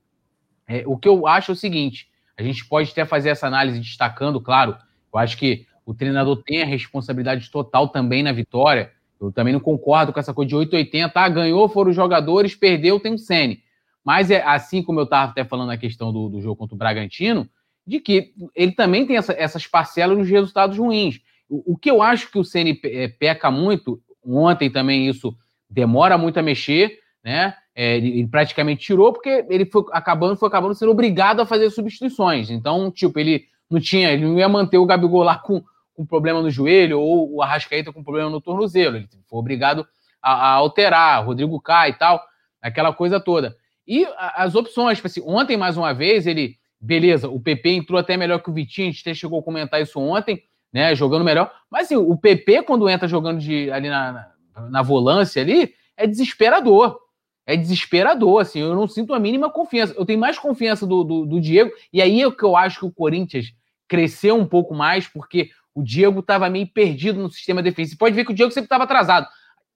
É, 0.66 0.82
o 0.86 0.96
que 0.96 1.06
eu 1.06 1.26
acho 1.26 1.52
é 1.52 1.54
o 1.54 1.56
seguinte: 1.56 2.08
a 2.38 2.42
gente 2.42 2.66
pode 2.66 2.90
até 2.90 3.04
fazer 3.04 3.28
essa 3.28 3.46
análise 3.46 3.78
destacando, 3.78 4.40
claro. 4.40 4.74
Eu 5.12 5.18
acho 5.18 5.36
que 5.36 5.66
o 5.84 5.92
treinador 5.92 6.42
tem 6.42 6.62
a 6.62 6.66
responsabilidade 6.66 7.50
total 7.50 7.88
também 7.88 8.22
na 8.22 8.32
vitória. 8.32 8.90
Eu 9.20 9.30
também 9.30 9.52
não 9.52 9.60
concordo 9.60 10.14
com 10.14 10.18
essa 10.18 10.32
coisa 10.32 10.48
de 10.48 10.56
880. 10.56 11.12
Ah, 11.14 11.28
ganhou, 11.28 11.68
foram 11.68 11.90
os 11.90 11.96
jogadores, 11.96 12.54
perdeu, 12.54 12.98
tem 12.98 13.12
o 13.12 13.18
Senna. 13.18 13.56
Mas 14.02 14.30
é 14.30 14.42
assim 14.42 14.82
como 14.82 14.98
eu 14.98 15.04
estava 15.04 15.30
até 15.30 15.44
falando 15.44 15.68
na 15.68 15.76
questão 15.76 16.10
do, 16.10 16.30
do, 16.30 16.40
jogo 16.40 16.56
contra 16.56 16.74
o 16.74 16.78
Bragantino, 16.78 17.46
de 17.86 18.00
que 18.00 18.32
ele 18.54 18.72
também 18.72 19.06
tem 19.06 19.18
essa, 19.18 19.34
essas 19.34 19.66
parcelas 19.66 20.16
nos 20.16 20.28
resultados 20.28 20.78
ruins. 20.78 21.20
O, 21.50 21.74
o 21.74 21.76
que 21.76 21.90
eu 21.90 22.02
acho 22.02 22.30
que 22.30 22.38
o 22.38 22.44
Ceni 22.44 22.80
é, 22.82 23.08
peca 23.08 23.50
muito 23.50 24.02
Ontem 24.26 24.70
também 24.70 25.08
isso 25.08 25.36
demora 25.68 26.16
muito 26.16 26.38
a 26.38 26.42
mexer, 26.42 26.98
né? 27.22 27.54
É, 27.74 27.96
ele, 27.96 28.26
praticamente 28.28 28.84
tirou 28.84 29.12
porque 29.12 29.44
ele 29.50 29.66
foi 29.66 29.82
acabando, 29.90 30.36
foi 30.36 30.48
acabando 30.48 30.74
sendo 30.74 30.92
obrigado 30.92 31.40
a 31.40 31.46
fazer 31.46 31.68
substituições. 31.70 32.48
Então, 32.48 32.90
tipo, 32.90 33.18
ele 33.18 33.46
não 33.68 33.80
tinha, 33.80 34.12
ele 34.12 34.24
não 34.24 34.38
ia 34.38 34.48
manter 34.48 34.78
o 34.78 34.86
Gabigol 34.86 35.24
lá 35.24 35.36
com, 35.36 35.62
com 35.92 36.06
problema 36.06 36.40
no 36.40 36.50
joelho 36.50 37.00
ou 37.00 37.34
o 37.34 37.42
Arrascaeta 37.42 37.92
com 37.92 38.04
problema 38.04 38.30
no 38.30 38.40
tornozelo. 38.40 38.96
Ele 38.96 39.08
foi 39.28 39.38
obrigado 39.38 39.84
a, 40.22 40.32
a 40.32 40.50
alterar, 40.52 41.24
Rodrigo 41.24 41.60
Caio 41.60 41.94
e 41.94 41.98
tal, 41.98 42.22
aquela 42.62 42.92
coisa 42.92 43.18
toda. 43.18 43.56
E 43.86 44.04
a, 44.16 44.44
as 44.44 44.54
opções, 44.54 44.98
tipo 44.98 45.08
assim, 45.08 45.22
ontem 45.26 45.56
mais 45.56 45.76
uma 45.76 45.92
vez 45.92 46.28
ele, 46.28 46.56
beleza, 46.80 47.28
o 47.28 47.40
PP 47.40 47.70
entrou 47.70 47.98
até 47.98 48.16
melhor 48.16 48.40
que 48.40 48.50
o 48.50 48.52
Vitinho, 48.54 48.88
a 48.88 48.90
gente 48.92 49.00
até 49.00 49.14
chegou 49.14 49.40
a 49.40 49.42
comentar 49.42 49.82
isso 49.82 49.98
ontem, 49.98 50.42
né, 50.74 50.92
jogando 50.96 51.24
melhor. 51.24 51.52
Mas 51.70 51.86
assim, 51.86 51.96
o 51.96 52.16
PP, 52.16 52.64
quando 52.64 52.88
entra 52.88 53.06
jogando 53.06 53.38
de, 53.38 53.70
ali 53.70 53.88
na, 53.88 54.12
na, 54.56 54.68
na 54.68 54.82
volância 54.82 55.40
ali, 55.40 55.72
é 55.96 56.04
desesperador. 56.04 56.98
É 57.46 57.56
desesperador, 57.56 58.40
assim, 58.40 58.60
eu 58.60 58.74
não 58.74 58.88
sinto 58.88 59.14
a 59.14 59.20
mínima 59.20 59.48
confiança. 59.48 59.94
Eu 59.96 60.04
tenho 60.04 60.18
mais 60.18 60.36
confiança 60.36 60.84
do, 60.84 61.04
do, 61.04 61.26
do 61.26 61.40
Diego, 61.40 61.70
e 61.92 62.02
aí 62.02 62.22
é 62.22 62.30
que 62.30 62.42
eu 62.42 62.56
acho 62.56 62.80
que 62.80 62.86
o 62.86 62.92
Corinthians 62.92 63.54
cresceu 63.86 64.34
um 64.34 64.46
pouco 64.46 64.74
mais, 64.74 65.06
porque 65.06 65.50
o 65.74 65.82
Diego 65.82 66.20
estava 66.20 66.50
meio 66.50 66.66
perdido 66.66 67.20
no 67.20 67.30
sistema 67.30 67.62
defensivo. 67.62 67.98
Pode 67.98 68.16
ver 68.16 68.24
que 68.24 68.32
o 68.32 68.34
Diego 68.34 68.50
sempre 68.50 68.66
estava 68.66 68.84
atrasado. 68.84 69.28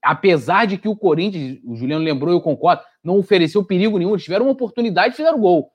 Apesar 0.02 0.66
de 0.66 0.78
que 0.78 0.88
o 0.88 0.96
Corinthians, 0.96 1.58
o 1.62 1.76
Juliano 1.76 2.04
lembrou, 2.04 2.32
eu 2.32 2.40
concordo, 2.40 2.82
não 3.04 3.18
ofereceu 3.18 3.64
perigo 3.64 3.98
nenhum, 3.98 4.12
eles 4.12 4.24
tiveram 4.24 4.46
uma 4.46 4.52
oportunidade 4.52 5.12
e 5.14 5.16
fizeram 5.16 5.38
gol. 5.38 5.70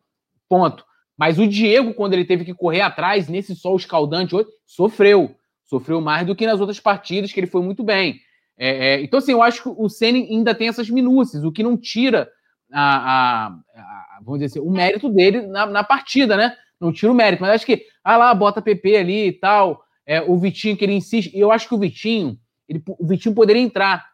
Ponto. 0.50 0.84
Mas 1.18 1.38
o 1.38 1.48
Diego, 1.48 1.94
quando 1.94 2.14
ele 2.14 2.26
teve 2.26 2.44
que 2.44 2.54
correr 2.54 2.82
atrás, 2.82 3.28
nesse 3.28 3.56
sol 3.56 3.76
escaldante 3.76 4.36
hoje, 4.36 4.50
sofreu. 4.66 5.36
Sofreu 5.64 6.02
mais 6.02 6.26
do 6.26 6.36
que 6.36 6.46
nas 6.46 6.60
outras 6.60 6.80
partidas, 6.80 7.32
que 7.32 7.40
ele 7.40 7.48
foi 7.48 7.62
muito 7.62 7.84
bem. 7.84 8.20
É, 8.58 8.96
é, 8.96 9.02
então, 9.02 9.18
assim, 9.18 9.32
eu 9.32 9.42
acho 9.42 9.64
que 9.64 9.70
o 9.70 9.90
Senna 9.90 10.18
ainda 10.18 10.54
tem 10.54 10.68
essas 10.68 10.90
minúcias, 10.90 11.44
o 11.44 11.52
que 11.52 11.64
não 11.64 11.76
tira 11.78 12.30
a, 12.72 12.98
a, 12.98 13.48
a 13.48 14.20
vamos 14.24 14.40
dizer 14.40 14.46
assim, 14.46 14.68
o 14.68 14.72
mérito 14.72 15.10
dele 15.10 15.48
na, 15.48 15.66
na, 15.66 15.84
partida, 15.84 16.38
né? 16.38 16.56
Não 16.80 16.92
tira 16.92 17.12
o 17.12 17.16
mérito, 17.16 17.42
mas 17.42 17.52
acho 17.52 17.66
que, 17.66 17.86
ah 18.04 18.18
lá, 18.18 18.34
bota 18.34 18.62
PP 18.62 18.96
ali 18.96 19.28
e 19.28 19.34
tal, 19.34 19.84
é, 20.06 20.22
o 20.22 20.38
Vitinho 20.38 20.78
que 20.78 20.84
ele 20.84 20.94
insiste, 20.94 21.32
e 21.36 21.40
eu 21.40 21.52
acho 21.52 21.68
que 21.68 21.76
o 21.76 21.80
Vitinho, 21.80 22.38
ele, 22.68 22.84
o 22.88 23.08
Vitinho 23.08 23.34
poderia 23.34 23.62
entrar, 23.62 24.06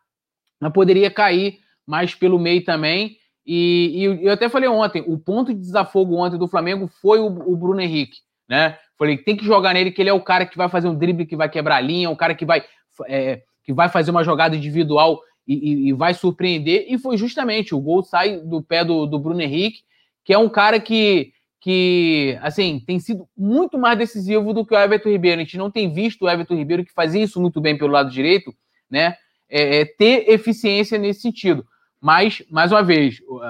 mas 0.59 0.71
poderia 0.71 1.09
cair 1.09 1.59
mais 1.85 2.13
pelo 2.13 2.37
meio 2.37 2.63
também, 2.63 3.17
e, 3.51 4.03
e, 4.03 4.25
eu 4.27 4.31
até 4.31 4.47
falei 4.47 4.69
ontem, 4.69 5.03
o 5.07 5.17
ponto 5.17 5.51
de 5.51 5.59
desafogo 5.59 6.15
ontem 6.17 6.37
do 6.37 6.47
Flamengo 6.47 6.85
foi 6.85 7.19
o, 7.19 7.25
o, 7.25 7.57
Bruno 7.57 7.81
Henrique, 7.81 8.19
né? 8.47 8.77
Falei, 8.95 9.17
tem 9.17 9.35
que 9.35 9.43
jogar 9.43 9.73
nele, 9.73 9.89
que 9.89 9.99
ele 9.99 10.09
é 10.11 10.13
o 10.13 10.21
cara 10.21 10.45
que 10.45 10.55
vai 10.55 10.69
fazer 10.69 10.87
um 10.87 10.93
drible, 10.93 11.25
que 11.25 11.35
vai 11.35 11.49
quebrar 11.49 11.77
a 11.77 11.81
linha, 11.81 12.11
o 12.11 12.15
cara 12.15 12.35
que 12.35 12.45
vai, 12.45 12.63
é, 13.07 13.41
que 13.63 13.73
vai 13.73 13.89
fazer 13.89 14.11
uma 14.11 14.23
jogada 14.23 14.55
individual 14.55 15.19
e, 15.47 15.89
e, 15.89 15.93
vai 15.93 16.13
surpreender. 16.13 16.85
E 16.89 16.99
foi 16.99 17.17
justamente, 17.17 17.73
o 17.73 17.79
gol 17.79 18.03
sai 18.03 18.37
do 18.37 18.61
pé 18.61 18.85
do, 18.85 19.07
do 19.07 19.17
Bruno 19.17 19.41
Henrique, 19.41 19.79
que 20.23 20.31
é 20.31 20.37
um 20.37 20.47
cara 20.47 20.79
que, 20.79 21.31
que, 21.59 22.37
assim, 22.43 22.79
tem 22.85 22.99
sido 22.99 23.27
muito 23.35 23.79
mais 23.79 23.97
decisivo 23.97 24.53
do 24.53 24.63
que 24.63 24.75
o 24.75 24.79
Everton 24.79 25.09
Ribeiro. 25.09 25.41
A 25.41 25.43
gente 25.43 25.57
não 25.57 25.71
tem 25.71 25.91
visto 25.91 26.25
o 26.25 26.29
Everton 26.29 26.53
Ribeiro, 26.53 26.85
que 26.85 26.93
fazia 26.93 27.23
isso 27.23 27.41
muito 27.41 27.59
bem 27.59 27.75
pelo 27.75 27.93
lado 27.93 28.11
direito, 28.11 28.53
né? 28.87 29.15
É, 29.49 29.79
é, 29.79 29.85
ter 29.85 30.29
eficiência 30.29 30.99
nesse 30.99 31.21
sentido. 31.21 31.65
Mas, 32.01 32.41
mais 32.49 32.71
uma 32.71 32.81
vez, 32.81 33.19
o, 33.27 33.41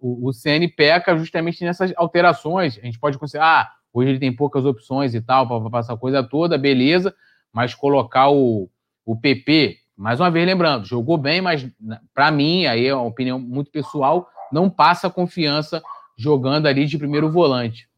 o, 0.00 0.28
o 0.28 0.32
CN 0.32 0.66
peca 0.68 1.16
justamente 1.16 1.62
nessas 1.62 1.92
alterações. 1.96 2.78
A 2.78 2.86
gente 2.86 2.98
pode 2.98 3.18
considerar, 3.18 3.62
ah, 3.62 3.72
hoje 3.92 4.10
ele 4.10 4.18
tem 4.18 4.34
poucas 4.34 4.64
opções 4.64 5.14
e 5.14 5.20
tal, 5.20 5.46
para 5.46 5.70
passar 5.70 5.92
a 5.92 5.98
coisa 5.98 6.22
toda, 6.22 6.56
beleza, 6.56 7.14
mas 7.52 7.74
colocar 7.74 8.30
o, 8.30 8.70
o 9.04 9.16
PP, 9.16 9.76
mais 9.96 10.20
uma 10.20 10.30
vez 10.30 10.46
lembrando, 10.46 10.86
jogou 10.86 11.18
bem, 11.18 11.40
mas 11.40 11.66
para 12.14 12.30
mim, 12.30 12.66
aí 12.66 12.86
é 12.86 12.94
uma 12.94 13.06
opinião 13.06 13.38
muito 13.38 13.70
pessoal, 13.70 14.28
não 14.50 14.70
passa 14.70 15.10
confiança 15.10 15.82
jogando 16.16 16.66
ali 16.66 16.86
de 16.86 16.98
primeiro 16.98 17.30
volante. 17.30 17.88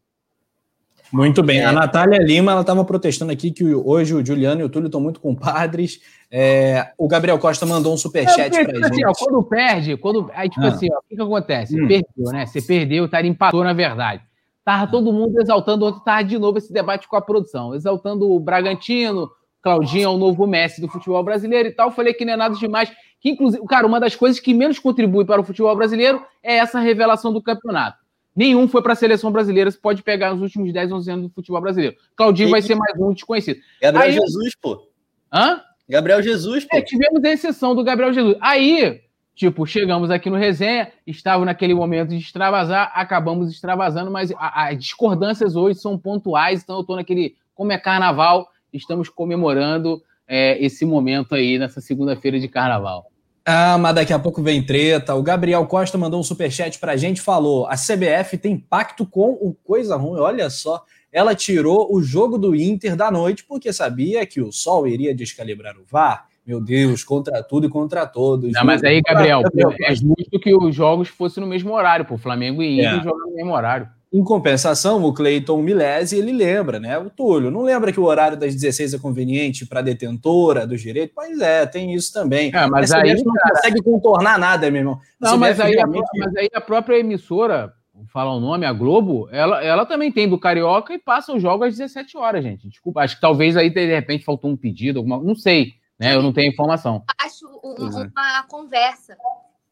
Muito 1.13 1.43
bem. 1.43 1.61
É. 1.61 1.65
A 1.65 1.73
Natália 1.73 2.19
Lima 2.19 2.53
ela 2.53 2.61
estava 2.61 2.85
protestando 2.85 3.33
aqui 3.33 3.51
que 3.51 3.65
hoje 3.75 4.15
o 4.15 4.25
Juliano 4.25 4.61
e 4.61 4.65
o 4.65 4.69
Túlio 4.69 4.87
estão 4.87 5.01
muito 5.01 5.21
compadres. 5.21 6.01
É, 6.31 6.93
o 6.99 7.09
Gabriel 7.09 7.39
Costa 7.39 7.65
mandou 7.65 7.95
um 7.95 7.97
superchat 7.97 8.51
para 8.51 8.67
tipo 8.67 8.85
assim, 8.85 8.95
gente. 8.95 9.07
Ó, 9.07 9.13
quando 9.13 9.43
perde, 9.45 9.97
quando, 9.97 10.31
aí 10.35 10.49
tipo 10.49 10.65
ah. 10.65 10.69
assim, 10.69 10.89
ó, 10.93 10.99
o 10.99 11.03
que, 11.09 11.17
que 11.17 11.23
acontece? 11.23 11.75
Hum. 11.75 11.89
Perdeu, 11.89 12.33
né? 12.33 12.47
Você 12.47 12.61
perdeu, 12.61 13.05
o 13.05 13.09
Tara 13.09 13.27
empatou 13.27 13.65
na 13.65 13.73
verdade. 13.73 14.23
Tava 14.65 14.85
ah. 14.85 14.87
todo 14.87 15.13
mundo 15.13 15.41
exaltando, 15.41 15.87
ontem 15.87 16.05
tava 16.05 16.23
de 16.23 16.39
novo 16.39 16.59
esse 16.59 16.73
debate 16.73 17.09
com 17.09 17.17
a 17.17 17.23
produção, 17.23 17.75
exaltando 17.75 18.31
o 18.31 18.39
Bragantino, 18.39 19.31
Claudinho 19.63 20.05
é 20.05 20.09
o 20.09 20.17
novo 20.17 20.47
Messi 20.47 20.81
do 20.81 20.89
futebol 20.89 21.23
brasileiro 21.23 21.69
e 21.69 21.73
tal. 21.73 21.91
Falei 21.91 22.15
que 22.15 22.25
não 22.25 22.35
é 22.35 22.37
nada 22.37 22.55
demais. 22.55 22.91
Que, 23.21 23.31
inclusive, 23.31 23.65
cara, 23.67 23.87
uma 23.87 23.99
das 23.99 24.15
coisas 24.15 24.39
que 24.39 24.55
menos 24.55 24.79
contribui 24.79 25.25
para 25.25 25.41
o 25.41 25.45
futebol 25.45 25.75
brasileiro 25.75 26.23
é 26.43 26.57
essa 26.57 26.79
revelação 26.79 27.33
do 27.33 27.43
campeonato. 27.43 27.99
Nenhum 28.35 28.69
foi 28.69 28.83
para 28.83 28.93
a 28.93 28.97
seleção 28.97 29.33
brasileira, 29.33 29.71
você 29.71 29.79
pode 29.79 30.03
pegar 30.03 30.33
nos 30.33 30.41
últimos 30.41 30.73
10, 30.73 30.93
11 30.93 31.11
anos 31.11 31.27
do 31.27 31.35
futebol 31.35 31.61
brasileiro. 31.61 31.97
Claudinho 32.15 32.49
e... 32.49 32.53
vai 32.53 32.63
ser 32.63 32.75
mais 32.75 32.99
um 33.01 33.13
desconhecido. 33.13 33.61
Gabriel 33.81 34.07
Aí... 34.07 34.13
Jesus, 34.13 34.55
pô. 34.61 34.89
Hã? 35.33 35.61
Gabriel 35.89 36.23
Jesus, 36.23 36.65
pô. 36.65 36.77
É, 36.77 36.83
tivemos 36.83 37.25
a 37.25 37.31
exceção 37.31 37.75
do 37.75 37.83
Gabriel 37.83 38.13
Jesus. 38.13 38.37
Aí, 38.41 39.01
tipo, 39.35 39.67
chegamos 39.67 40.11
aqui 40.11 40.29
no 40.29 40.37
resenha, 40.37 40.93
estava 41.07 41.45
naquele 41.45 41.75
momento 41.75 42.11
de 42.11 42.19
extravasar, 42.19 42.93
acabamos 42.95 43.51
extravasando, 43.51 44.11
mas 44.11 44.33
as 44.39 44.79
discordâncias 44.79 45.57
hoje 45.57 45.79
são 45.79 45.99
pontuais, 45.99 46.63
então 46.63 46.77
eu 46.77 46.83
estou 46.83 46.97
naquele. 46.97 47.37
Como 47.55 47.73
é 47.73 47.79
carnaval, 47.79 48.49
estamos 48.73 49.09
comemorando 49.09 50.01
é, 50.29 50.63
esse 50.65 50.85
momento 50.85 51.35
aí 51.35 51.59
nessa 51.59 51.81
segunda-feira 51.81 52.39
de 52.39 52.47
carnaval. 52.47 53.08
Ah, 53.51 53.79
mas 53.79 53.95
daqui 53.95 54.13
a 54.13 54.19
pouco 54.19 54.43
vem 54.43 54.63
treta. 54.63 55.15
O 55.15 55.23
Gabriel 55.23 55.65
Costa 55.65 55.97
mandou 55.97 56.21
um 56.21 56.23
superchat 56.23 56.79
pra 56.79 56.99
gente, 56.99 57.19
falou: 57.19 57.67
a 57.67 57.77
CBF 57.77 58.37
tem 58.37 58.59
pacto 58.59 59.07
com 59.07 59.31
o 59.41 59.57
Coisa 59.65 59.97
Ruim. 59.97 60.21
Olha 60.21 60.51
só, 60.51 60.85
ela 61.11 61.35
tirou 61.35 61.89
o 61.91 62.03
jogo 62.03 62.37
do 62.37 62.55
Inter 62.55 62.95
da 62.95 63.11
noite 63.11 63.43
porque 63.49 63.73
sabia 63.73 64.27
que 64.27 64.43
o 64.43 64.53
Sol 64.53 64.87
iria 64.87 65.15
descalibrar 65.15 65.79
o 65.79 65.85
VAR. 65.91 66.27
meu 66.47 66.61
Deus, 66.61 67.03
contra 67.03 67.43
tudo 67.43 67.69
e 67.69 67.71
contra 67.71 68.07
todos. 68.07 68.53
Não, 68.53 68.67
mas 68.67 68.85
aí, 68.85 69.01
Gabriel, 69.01 69.41
é 69.81 69.95
justo 69.95 70.39
que 70.39 70.55
os 70.55 70.75
jogos 70.75 71.09
fossem 71.09 71.43
no 71.43 71.49
mesmo 71.49 71.73
horário, 71.73 72.05
pô. 72.05 72.19
Flamengo 72.19 72.63
e 72.63 72.81
Inter 72.81 73.01
é. 73.01 73.03
jogam 73.03 73.31
no 73.31 73.35
mesmo 73.35 73.55
horário. 73.55 73.89
Em 74.11 74.25
compensação, 74.25 75.05
o 75.05 75.13
Cleiton 75.13 75.61
Milese, 75.61 76.17
ele 76.17 76.33
lembra, 76.33 76.81
né? 76.81 76.99
O 76.99 77.11
Túlio, 77.11 77.51
não 77.51 77.61
lembra 77.61 77.93
que 77.93 78.01
o 78.01 78.05
horário 78.05 78.39
das 78.39 78.55
16 78.55 78.95
é 78.95 78.99
conveniente 78.99 79.67
para 79.67 79.81
a 79.81 79.83
detentora 79.83 80.67
dos 80.67 80.81
direitos? 80.81 81.15
Pois 81.15 81.39
é, 81.41 81.67
tem 81.67 81.93
isso 81.93 82.11
também. 82.11 82.51
É, 82.55 82.67
mas 82.69 82.91
aí 82.91 83.15
não 83.23 83.35
cara... 83.35 83.55
consegue 83.55 83.83
contornar 83.83 84.39
nada, 84.39 84.71
meu 84.71 84.81
irmão. 84.81 84.99
Não, 85.21 85.37
mas 85.37 85.61
aí, 85.61 85.75
realmente... 85.75 86.09
a, 86.15 86.25
mas 86.25 86.37
aí 86.37 86.49
a 86.55 86.61
própria 86.61 86.99
emissora, 86.99 87.75
falar 88.11 88.35
o 88.35 88.41
nome, 88.41 88.65
a 88.65 88.73
Globo, 88.73 89.29
ela, 89.31 89.63
ela 89.63 89.85
também 89.85 90.11
tem 90.11 90.27
do 90.27 90.41
Carioca 90.41 90.95
e 90.95 90.99
passa 90.99 91.35
os 91.35 91.43
jogos 91.43 91.69
às 91.69 91.77
17 91.77 92.17
horas, 92.17 92.43
gente. 92.43 92.67
Desculpa, 92.67 93.03
acho 93.03 93.17
que 93.17 93.21
talvez 93.21 93.59
aí 93.59 93.69
de 93.69 93.95
repente 93.95 94.25
faltou 94.25 94.51
um 94.51 94.57
pedido, 94.57 95.01
alguma, 95.01 95.23
não 95.23 95.35
sei, 95.35 95.75
né? 96.01 96.15
Eu 96.15 96.23
não 96.23 96.33
tenho 96.33 96.51
informação. 96.51 97.05
Acho 97.21 97.47
um, 97.63 97.75
é. 97.77 98.09
uma 98.17 98.43
conversa 98.49 99.15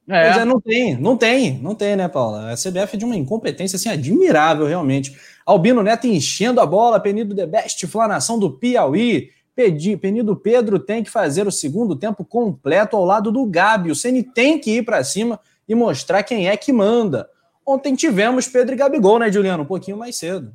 é. 0.08 0.24
Pois 0.24 0.36
é, 0.36 0.44
não 0.44 0.60
tem, 0.60 0.96
não 0.96 1.16
tem, 1.16 1.58
não 1.58 1.74
tem, 1.74 1.96
né, 1.96 2.08
Paula? 2.08 2.52
A 2.52 2.54
CBF 2.54 2.94
é 2.94 2.96
de 2.96 3.04
uma 3.04 3.16
incompetência 3.16 3.76
assim, 3.76 3.88
admirável, 3.88 4.66
realmente. 4.66 5.16
Albino 5.44 5.82
Neto 5.82 6.06
enchendo 6.06 6.60
a 6.60 6.66
bola, 6.66 7.00
Penido 7.00 7.34
The 7.34 7.46
Best, 7.46 7.86
flanação 7.86 8.38
do 8.38 8.50
Piauí. 8.50 9.30
Pedi, 9.54 9.96
Penido 9.96 10.36
Pedro 10.36 10.78
tem 10.78 11.02
que 11.02 11.10
fazer 11.10 11.46
o 11.46 11.52
segundo 11.52 11.96
tempo 11.96 12.24
completo 12.24 12.96
ao 12.96 13.04
lado 13.04 13.32
do 13.32 13.46
Gabi. 13.46 13.90
O 13.90 13.94
Ceni 13.94 14.22
tem 14.22 14.58
que 14.58 14.76
ir 14.76 14.84
para 14.84 15.02
cima 15.02 15.40
e 15.66 15.74
mostrar 15.74 16.22
quem 16.22 16.48
é 16.48 16.56
que 16.56 16.72
manda. 16.72 17.28
Ontem 17.64 17.94
tivemos 17.94 18.46
Pedro 18.46 18.74
e 18.74 18.78
Gabigol, 18.78 19.18
né, 19.18 19.32
Juliano? 19.32 19.62
Um 19.62 19.66
pouquinho 19.66 19.96
mais 19.96 20.16
cedo. 20.16 20.54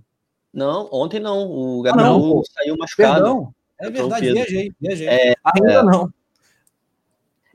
Não, 0.54 0.88
ontem 0.92 1.20
não. 1.20 1.50
O 1.50 1.82
Gabigol 1.82 2.06
ah, 2.06 2.36
não, 2.36 2.44
saiu 2.44 2.78
machucado. 2.78 3.14
Perdão. 3.14 3.54
É 3.80 3.90
verdade, 3.90 4.32
viajei, 4.32 4.72
viajei. 4.80 5.08
É, 5.08 5.34
Ainda 5.44 5.74
é... 5.74 5.84
não. 5.84 6.14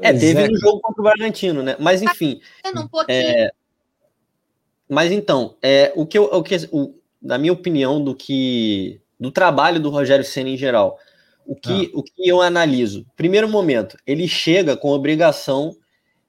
É, 0.00 0.12
teve 0.12 0.42
é. 0.42 0.50
um 0.50 0.56
jogo 0.56 0.80
contra 0.80 1.00
o 1.00 1.04
Bragantino, 1.04 1.62
né? 1.62 1.76
Mas 1.78 2.02
enfim. 2.02 2.40
Um 2.64 2.88
é, 3.08 3.50
mas 4.88 5.10
então, 5.10 5.56
é, 5.62 5.92
o 5.96 6.06
que 6.06 6.18
eu, 6.18 6.24
o 6.24 6.42
que, 6.42 6.56
o, 6.70 6.94
na 7.20 7.38
minha 7.38 7.52
opinião, 7.52 8.02
do 8.02 8.14
que 8.14 9.00
do 9.18 9.30
trabalho 9.30 9.80
do 9.80 9.90
Rogério 9.90 10.24
Senna 10.24 10.50
em 10.50 10.56
geral, 10.56 10.98
o 11.44 11.56
que, 11.56 11.90
ah. 11.92 11.98
o 11.98 12.02
que 12.02 12.28
eu 12.28 12.40
analiso? 12.40 13.06
Primeiro 13.16 13.48
momento, 13.48 13.96
ele 14.06 14.28
chega 14.28 14.76
com 14.76 14.90
a 14.90 14.94
obrigação 14.94 15.74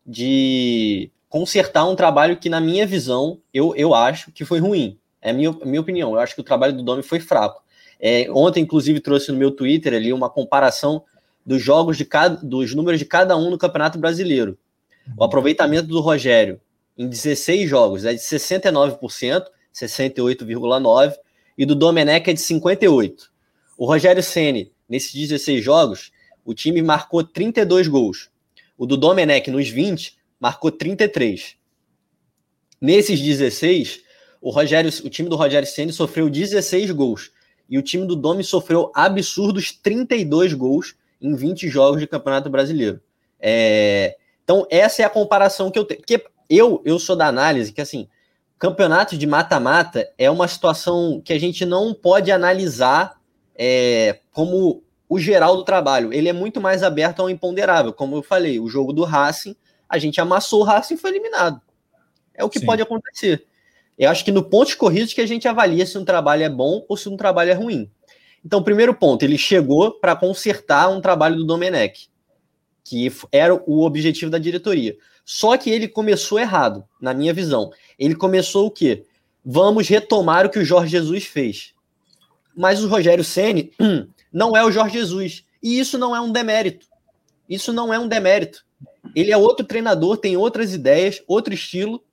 de 0.06 1.11
consertar 1.27 1.85
um 1.85 1.95
trabalho 1.95 2.38
que, 2.38 2.49
na 2.49 2.61
minha 2.61 2.85
visão, 2.85 3.39
eu, 3.53 3.76
eu 3.76 3.94
acho 3.94 4.31
que 4.31 4.45
foi 4.45 4.60
ruim. 4.60 4.98
É 5.22 5.31
a 5.31 5.34
minha, 5.34 5.52
minha 5.65 5.81
opinião. 5.81 6.14
Eu 6.14 6.19
acho 6.19 6.34
que 6.34 6.41
o 6.41 6.44
trabalho 6.44 6.73
do 6.73 6.84
Domi 6.84 7.03
foi 7.03 7.19
fraco. 7.19 7.61
É, 7.99 8.27
ontem, 8.31 8.61
inclusive, 8.61 8.99
trouxe 8.99 9.31
no 9.31 9.38
meu 9.38 9.52
Twitter 9.52 9.94
ali 9.94 10.14
uma 10.14 10.30
comparação 10.30 11.03
dos 11.48 11.64
jogos 11.64 11.95
de 11.95 12.03
cada, 12.03 12.36
dos 12.45 12.76
números 12.76 12.99
de 12.99 13.06
cada 13.06 13.38
um 13.38 13.49
no 13.49 13.57
Campeonato 13.57 13.98
Brasileiro. 13.98 14.57
O 15.18 15.24
aproveitamento 15.24 15.88
do 15.88 16.02
Rogério 16.02 16.60
em 16.98 17.07
16 17.07 17.69
jogos 17.69 18.03
é 18.03 18.14
de 18.14 18.19
69%, 18.19 19.45
68,9%, 19.74 21.15
e 21.57 21.65
do 21.65 21.74
Domenech 21.74 22.30
é 22.30 22.34
de 22.34 22.40
58%. 22.41 23.30
O 23.78 23.86
Rogério 23.86 24.22
Ceni 24.22 24.74
nesses 24.90 25.14
16 25.14 25.64
jogos, 25.64 26.11
o 26.44 26.53
time 26.53 26.82
marcou 26.82 27.24
32 27.24 27.88
gols. 27.88 28.30
O 28.78 28.86
do 28.86 28.98
Domenech 28.98 29.49
nos 29.49 29.69
20 29.69 30.18
marcou 30.40 30.69
33. 30.69 31.56
Nesses 32.82 33.22
16, 33.22 34.02
o 34.41 34.49
Rogério, 34.49 34.91
o 35.03 35.10
time 35.10 35.30
do 35.30 35.38
Rogério 35.38 35.68
Ceni 35.68 35.94
sofreu 35.94 36.30
16 36.30 36.91
gols 36.91 37.32
e 37.69 37.78
o 37.78 37.82
time 37.82 38.06
do 38.06 38.15
Domi 38.15 38.44
sofreu 38.44 38.91
absurdos 38.94 39.72
32 39.72 40.53
gols 40.53 40.95
em 41.22 41.35
20 41.35 41.68
jogos 41.68 41.99
de 41.99 42.07
Campeonato 42.07 42.49
Brasileiro. 42.49 43.02
É, 43.39 44.18
então, 44.44 44.65
essa 44.69 45.02
é 45.02 45.06
a 45.06 45.10
comparação 45.10 45.69
que 45.69 45.77
eu 45.77 45.85
tenho. 45.85 45.99
Porque 45.99 46.26
eu, 46.49 46.81
eu 46.85 46.98
sou 46.99 47.15
da 47.15 47.27
análise 47.27 47.73
que, 47.73 47.81
assim, 47.81 48.07
campeonato 48.57 49.18
de 49.18 49.27
mata-mata 49.27 50.10
é 50.18 50.30
uma 50.30 50.48
situação 50.48 51.22
que 51.23 51.34
a 51.34 51.39
gente 51.39 51.65
não 51.65 51.94
pode 51.94 52.31
analisar 52.31 53.19
é, 53.56 54.19
como 54.31 54.84
o 55.10 55.19
geral 55.19 55.56
do 55.56 55.64
trabalho. 55.64 56.14
Ele 56.14 56.30
é 56.30 56.34
muito 56.34 56.60
mais 56.60 56.84
aberto 56.84 57.22
ao 57.22 57.30
imponderável. 57.30 57.94
Como 57.94 58.15
eu 58.15 58.23
falei, 58.23 58.60
o 58.60 58.68
jogo 58.68 58.94
do 58.94 59.03
Racing, 59.03 59.56
a 59.88 59.98
gente 59.98 60.19
amassou 60.19 60.61
o 60.61 60.64
Racing 60.64 60.95
e 60.95 60.98
foi 60.98 61.11
eliminado. 61.11 61.61
É 62.34 62.44
o 62.44 62.49
que 62.49 62.60
Sim. 62.60 62.65
pode 62.65 62.81
acontecer. 62.81 63.45
Eu 63.98 64.11
acho 64.11 64.23
que 64.23 64.31
no 64.31 64.44
ponto 64.44 64.68
de 64.68 64.76
corrida 64.76 65.07
que 65.07 65.22
a 65.22 65.26
gente 65.26 65.48
avalia 65.48 65.85
se 65.85 65.98
um 65.98 66.06
trabalho 66.06 66.44
é 66.44 66.49
bom 66.49 66.85
ou 66.88 66.95
se 66.95 67.10
um 67.10 67.18
trabalho 67.18 67.52
é 67.52 67.53
ruim. 67.53 67.89
Então, 68.46 68.64
primeiro 68.64 68.94
ponto, 68.94 69.24
ele 69.24 69.38
chegou 69.38 69.92
para 69.92 70.16
consertar 70.16 70.90
um 70.90 71.02
trabalho 71.02 71.36
do 71.36 71.46
Domenech, 71.46 72.10
que 72.84 73.12
era 73.32 73.54
o 73.54 73.84
objetivo 73.84 74.32
da 74.32 74.38
diretoria. 74.38 74.96
Só 75.26 75.58
que 75.58 75.70
ele 75.70 75.88
começou 75.88 76.40
errado, 76.40 76.86
na 77.02 77.14
minha 77.14 77.34
visão. 77.34 77.72
Ele 78.00 78.16
começou 78.16 78.68
o 78.68 78.72
quê? 78.72 79.04
Vamos 79.44 79.88
retomar 79.88 80.46
o 80.46 80.50
que 80.50 80.60
o 80.60 80.64
Jorge 80.64 80.92
Jesus 80.92 81.26
fez. 81.26 81.74
Mas 82.56 82.84
o 82.84 82.88
Rogério 82.88 83.24
Ceni 83.24 83.74
não 84.32 84.56
é 84.56 84.64
o 84.64 84.72
Jorge 84.72 84.98
Jesus. 84.98 85.44
E 85.62 85.80
isso 85.80 85.98
não 85.98 86.16
é 86.16 86.22
um 86.22 86.32
demérito. 86.32 86.86
Isso 87.50 87.74
não 87.74 87.94
é 87.94 88.00
um 88.00 88.08
demérito. 88.08 88.66
Ele 89.16 89.32
é 89.32 89.38
outro 89.38 89.66
treinador, 89.66 90.18
tem 90.18 90.38
outras 90.38 90.74
ideias, 90.74 91.22
outro 91.28 91.54
estilo. 91.54 92.04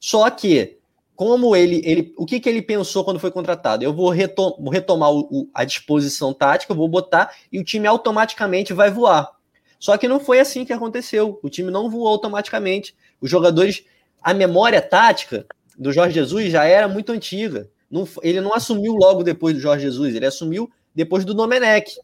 Só 0.00 0.28
que 0.30 0.78
como 1.16 1.54
ele, 1.54 1.80
ele 1.84 2.12
o 2.16 2.26
que, 2.26 2.40
que 2.40 2.48
ele 2.48 2.60
pensou 2.60 3.04
quando 3.04 3.20
foi 3.20 3.30
contratado? 3.30 3.84
Eu 3.84 3.92
vou, 3.92 4.10
retom 4.10 4.56
vou 4.58 4.70
retomar 4.70 5.10
o, 5.10 5.20
o, 5.30 5.48
a 5.54 5.64
disposição 5.64 6.32
tática, 6.32 6.74
vou 6.74 6.88
botar 6.88 7.32
e 7.52 7.58
o 7.58 7.64
time 7.64 7.86
automaticamente 7.86 8.72
vai 8.72 8.90
voar. 8.90 9.30
Só 9.78 9.96
que 9.96 10.08
não 10.08 10.18
foi 10.18 10.40
assim 10.40 10.64
que 10.64 10.72
aconteceu. 10.72 11.38
O 11.42 11.50
time 11.50 11.70
não 11.70 11.90
voou 11.90 12.08
automaticamente. 12.08 12.96
Os 13.20 13.30
jogadores, 13.30 13.84
a 14.22 14.34
memória 14.34 14.80
tática 14.80 15.46
do 15.78 15.92
Jorge 15.92 16.14
Jesus 16.14 16.50
já 16.50 16.64
era 16.64 16.88
muito 16.88 17.12
antiga. 17.12 17.70
Não, 17.90 18.08
ele 18.22 18.40
não 18.40 18.54
assumiu 18.54 18.94
logo 18.94 19.22
depois 19.22 19.54
do 19.54 19.60
Jorge 19.60 19.84
Jesus, 19.84 20.14
ele 20.14 20.26
assumiu 20.26 20.70
depois 20.94 21.24
do 21.24 21.34
Domenech. 21.34 21.96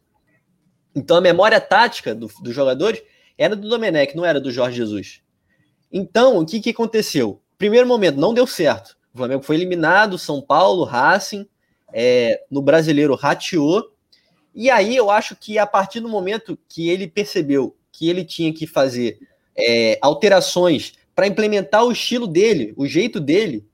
Então 0.95 1.17
a 1.17 1.21
memória 1.21 1.61
tática 1.61 2.15
do, 2.15 2.29
dos 2.43 2.55
jogadores 2.55 3.03
era 3.37 3.57
do 3.57 3.69
Domenech, 3.69 4.17
não 4.17 4.25
era 4.25 4.41
do 4.41 4.53
Jorge 4.53 4.77
Jesus. 4.77 5.23
Então, 5.91 6.39
o 6.39 6.47
que, 6.47 6.61
que 6.61 6.71
aconteceu? 6.71 7.41
Primeiro 7.59 7.89
momento, 7.89 8.21
não 8.21 8.33
deu 8.33 8.47
certo. 8.47 8.97
O 9.13 9.19
Flamengo 9.19 9.43
foi 9.43 9.57
eliminado, 9.57 10.19
São 10.19 10.41
Paulo, 10.41 10.85
Racing, 10.85 11.47
é, 11.93 12.43
no 12.51 12.63
brasileiro 12.63 13.15
rateou. 13.15 13.91
E 14.55 14.71
aí 14.71 14.97
eu 14.97 15.11
acho 15.11 15.37
que 15.37 15.59
a 15.59 15.67
partir 15.67 16.01
do 16.01 16.09
momento 16.09 16.59
que 16.69 16.89
ele 16.89 17.07
percebeu 17.07 17.77
que 17.93 18.09
ele 18.09 18.25
tinha 18.25 18.53
que 18.53 18.67
fazer 18.67 19.19
é, 19.57 19.99
alterações 20.01 20.95
para 21.15 21.27
implementar 21.27 21.85
o 21.85 21.93
estilo 21.93 22.27
dele, 22.27 22.73
o 22.77 22.87
jeito 22.87 23.21
dele, 23.21 23.67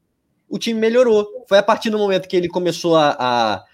o 0.48 0.58
time 0.58 0.80
melhorou. 0.80 1.26
Foi 1.48 1.58
a 1.58 1.62
partir 1.62 1.90
do 1.90 1.98
momento 1.98 2.28
que 2.28 2.36
ele 2.36 2.48
começou 2.48 2.96
a, 2.96 3.16
a 3.18 3.64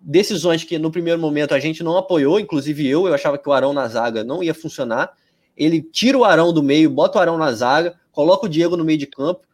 decisões 0.00 0.64
que 0.64 0.78
no 0.78 0.90
primeiro 0.90 1.20
momento 1.20 1.52
a 1.52 1.58
gente 1.58 1.82
não 1.82 1.96
apoiou, 1.96 2.38
inclusive 2.40 2.86
eu, 2.86 3.06
eu 3.06 3.14
achava 3.14 3.38
que 3.38 3.48
o 3.48 3.52
Arão 3.52 3.72
na 3.72 3.86
zaga 3.88 4.24
não 4.24 4.42
ia 4.42 4.54
funcionar. 4.54 5.12
Ele 5.56 5.82
tira 5.82 6.16
o 6.16 6.24
Arão 6.24 6.52
do 6.52 6.62
meio, 6.62 6.88
bota 6.88 7.18
o 7.18 7.20
Arão 7.20 7.36
na 7.36 7.52
zaga, 7.52 7.98
coloca 8.12 8.46
o 8.46 8.48
Diego 8.48 8.76
no 8.76 8.84
meio 8.84 8.98
de 8.98 9.06
campo 9.06 9.47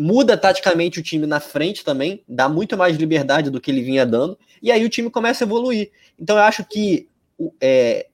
muda 0.00 0.34
taticamente 0.34 0.98
o 0.98 1.02
time 1.02 1.26
na 1.26 1.40
frente 1.40 1.84
também, 1.84 2.24
dá 2.26 2.48
muito 2.48 2.74
mais 2.74 2.96
liberdade 2.96 3.50
do 3.50 3.60
que 3.60 3.70
ele 3.70 3.82
vinha 3.82 4.06
dando, 4.06 4.38
e 4.62 4.72
aí 4.72 4.82
o 4.82 4.88
time 4.88 5.10
começa 5.10 5.44
a 5.44 5.46
evoluir. 5.46 5.90
Então 6.18 6.38
eu 6.38 6.42
acho 6.42 6.64
que 6.64 7.06
é, 7.60 8.06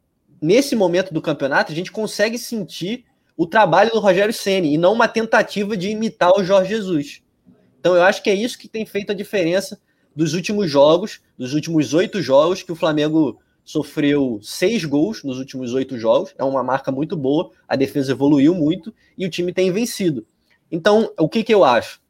nesse 0.42 0.74
momento 0.74 1.14
do 1.14 1.22
campeonato 1.22 1.70
a 1.70 1.74
gente 1.76 1.92
consegue 1.92 2.38
sentir 2.38 3.04
o 3.36 3.46
trabalho 3.46 3.92
do 3.92 4.00
Rogério 4.00 4.34
Ceni 4.34 4.74
e 4.74 4.76
não 4.76 4.94
uma 4.94 5.06
tentativa 5.06 5.76
de 5.76 5.90
imitar 5.90 6.32
o 6.36 6.42
Jorge 6.42 6.70
Jesus. 6.70 7.22
Então 7.78 7.94
eu 7.94 8.02
acho 8.02 8.20
que 8.20 8.30
é 8.30 8.34
isso 8.34 8.58
que 8.58 8.66
tem 8.66 8.84
feito 8.84 9.12
a 9.12 9.14
diferença 9.14 9.80
dos 10.14 10.34
últimos 10.34 10.68
jogos, 10.68 11.20
dos 11.38 11.54
últimos 11.54 11.94
oito 11.94 12.20
jogos 12.20 12.64
que 12.64 12.72
o 12.72 12.76
Flamengo 12.76 13.38
sofreu 13.64 14.40
seis 14.42 14.84
gols 14.84 15.22
nos 15.22 15.38
últimos 15.38 15.72
oito 15.72 15.96
jogos, 15.96 16.34
é 16.36 16.42
uma 16.42 16.64
marca 16.64 16.90
muito 16.90 17.16
boa, 17.16 17.52
a 17.68 17.76
defesa 17.76 18.10
evoluiu 18.10 18.56
muito 18.56 18.92
e 19.16 19.24
o 19.24 19.30
time 19.30 19.52
tem 19.52 19.70
vencido. 19.70 20.26
Então, 20.70 21.12
o 21.18 21.28
que, 21.28 21.42
que 21.42 21.54
eu 21.54 21.64
acho? 21.64 22.00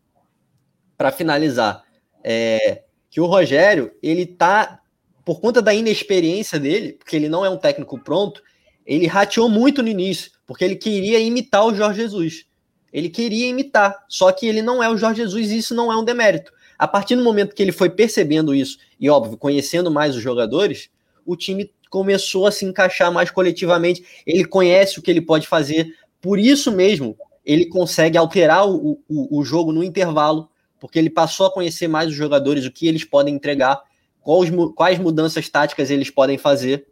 Para 0.97 1.13
finalizar, 1.13 1.85
é 2.23 2.83
que 3.11 3.21
o 3.21 3.27
Rogério, 3.27 3.93
ele 4.03 4.27
tá, 4.27 4.81
por 5.25 5.41
conta 5.41 5.63
da 5.63 5.73
inexperiência 5.73 6.61
dele, 6.61 6.93
porque 6.93 7.17
ele 7.17 7.29
não 7.29 7.45
é 7.45 7.49
um 7.51 7.57
técnico 7.57 7.99
pronto, 7.99 8.43
ele 8.85 9.07
rateou 9.07 9.49
muito 9.49 9.83
no 9.83 9.89
início, 9.89 10.31
porque 10.47 10.65
ele 10.65 10.77
queria 10.77 11.19
imitar 11.19 11.65
o 11.65 11.75
Jorge 11.75 12.03
Jesus. 12.03 12.45
Ele 12.93 13.09
queria 13.09 13.49
imitar, 13.49 14.05
só 14.09 14.31
que 14.33 14.47
ele 14.47 14.63
não 14.63 14.83
é 14.83 14.89
o 14.89 14.97
Jorge 14.97 15.23
Jesus 15.23 15.51
e 15.51 15.59
isso 15.59 15.75
não 15.75 15.91
é 15.91 15.97
um 15.97 16.05
demérito. 16.05 16.53
A 16.79 16.87
partir 16.87 17.17
do 17.17 17.25
momento 17.25 17.55
que 17.55 17.63
ele 17.63 17.73
foi 17.73 17.91
percebendo 17.91 18.55
isso, 18.55 18.79
e 19.01 19.09
óbvio, 19.09 19.37
conhecendo 19.37 19.91
mais 19.91 20.15
os 20.15 20.23
jogadores, 20.23 20.91
o 21.25 21.37
time 21.37 21.71
começou 21.91 22.47
a 22.47 22.53
se 22.53 22.65
encaixar 22.65 23.11
mais 23.11 23.31
coletivamente. 23.31 24.05
Ele 24.27 24.45
conhece 24.45 24.99
o 24.99 25.03
que 25.03 25.11
ele 25.11 25.21
pode 25.21 25.47
fazer. 25.47 25.95
Por 26.21 26.39
isso 26.39 26.71
mesmo, 26.71 27.17
ele 27.47 27.67
consegue 27.67 28.19
alterar 28.19 28.69
o, 28.69 29.01
o, 29.09 29.39
o, 29.39 29.45
jogo 29.45 29.73
no 29.73 29.85
intervalo, 29.85 30.51
porque 30.81 30.99
ele 30.99 31.09
passou 31.09 31.47
a 31.47 31.51
conhecer 31.53 31.87
mais 31.87 32.09
os 32.09 32.15
jogadores, 32.15 32.67
o 32.67 32.73
que 32.73 32.89
eles 32.89 33.05
podem 33.05 33.37
entregar, 33.37 33.81
quais, 34.21 34.51
quais 34.75 34.99
mudanças 34.99 35.49
táticas 35.49 35.89
eles 35.89 36.11
podem 36.11 36.37
fazer. 36.37 36.89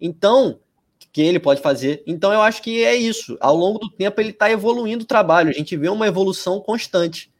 Então, 0.00 0.58
que 1.12 1.22
ele 1.22 1.38
pode 1.38 1.60
fazer. 1.60 2.02
Então 2.06 2.32
eu 2.32 2.40
acho 2.40 2.60
que 2.62 2.82
é 2.82 2.94
isso. 2.94 3.36
Ao 3.40 3.54
longo 3.54 3.78
do 3.78 3.88
tempo 3.90 4.20
ele 4.20 4.30
está 4.30 4.50
evoluindo 4.50 5.04
o 5.04 5.06
trabalho. 5.06 5.50
A 5.50 5.52
gente 5.52 5.76
vê 5.76 5.88
uma 5.88 6.08
evolução 6.08 6.58
constante. 6.60 7.30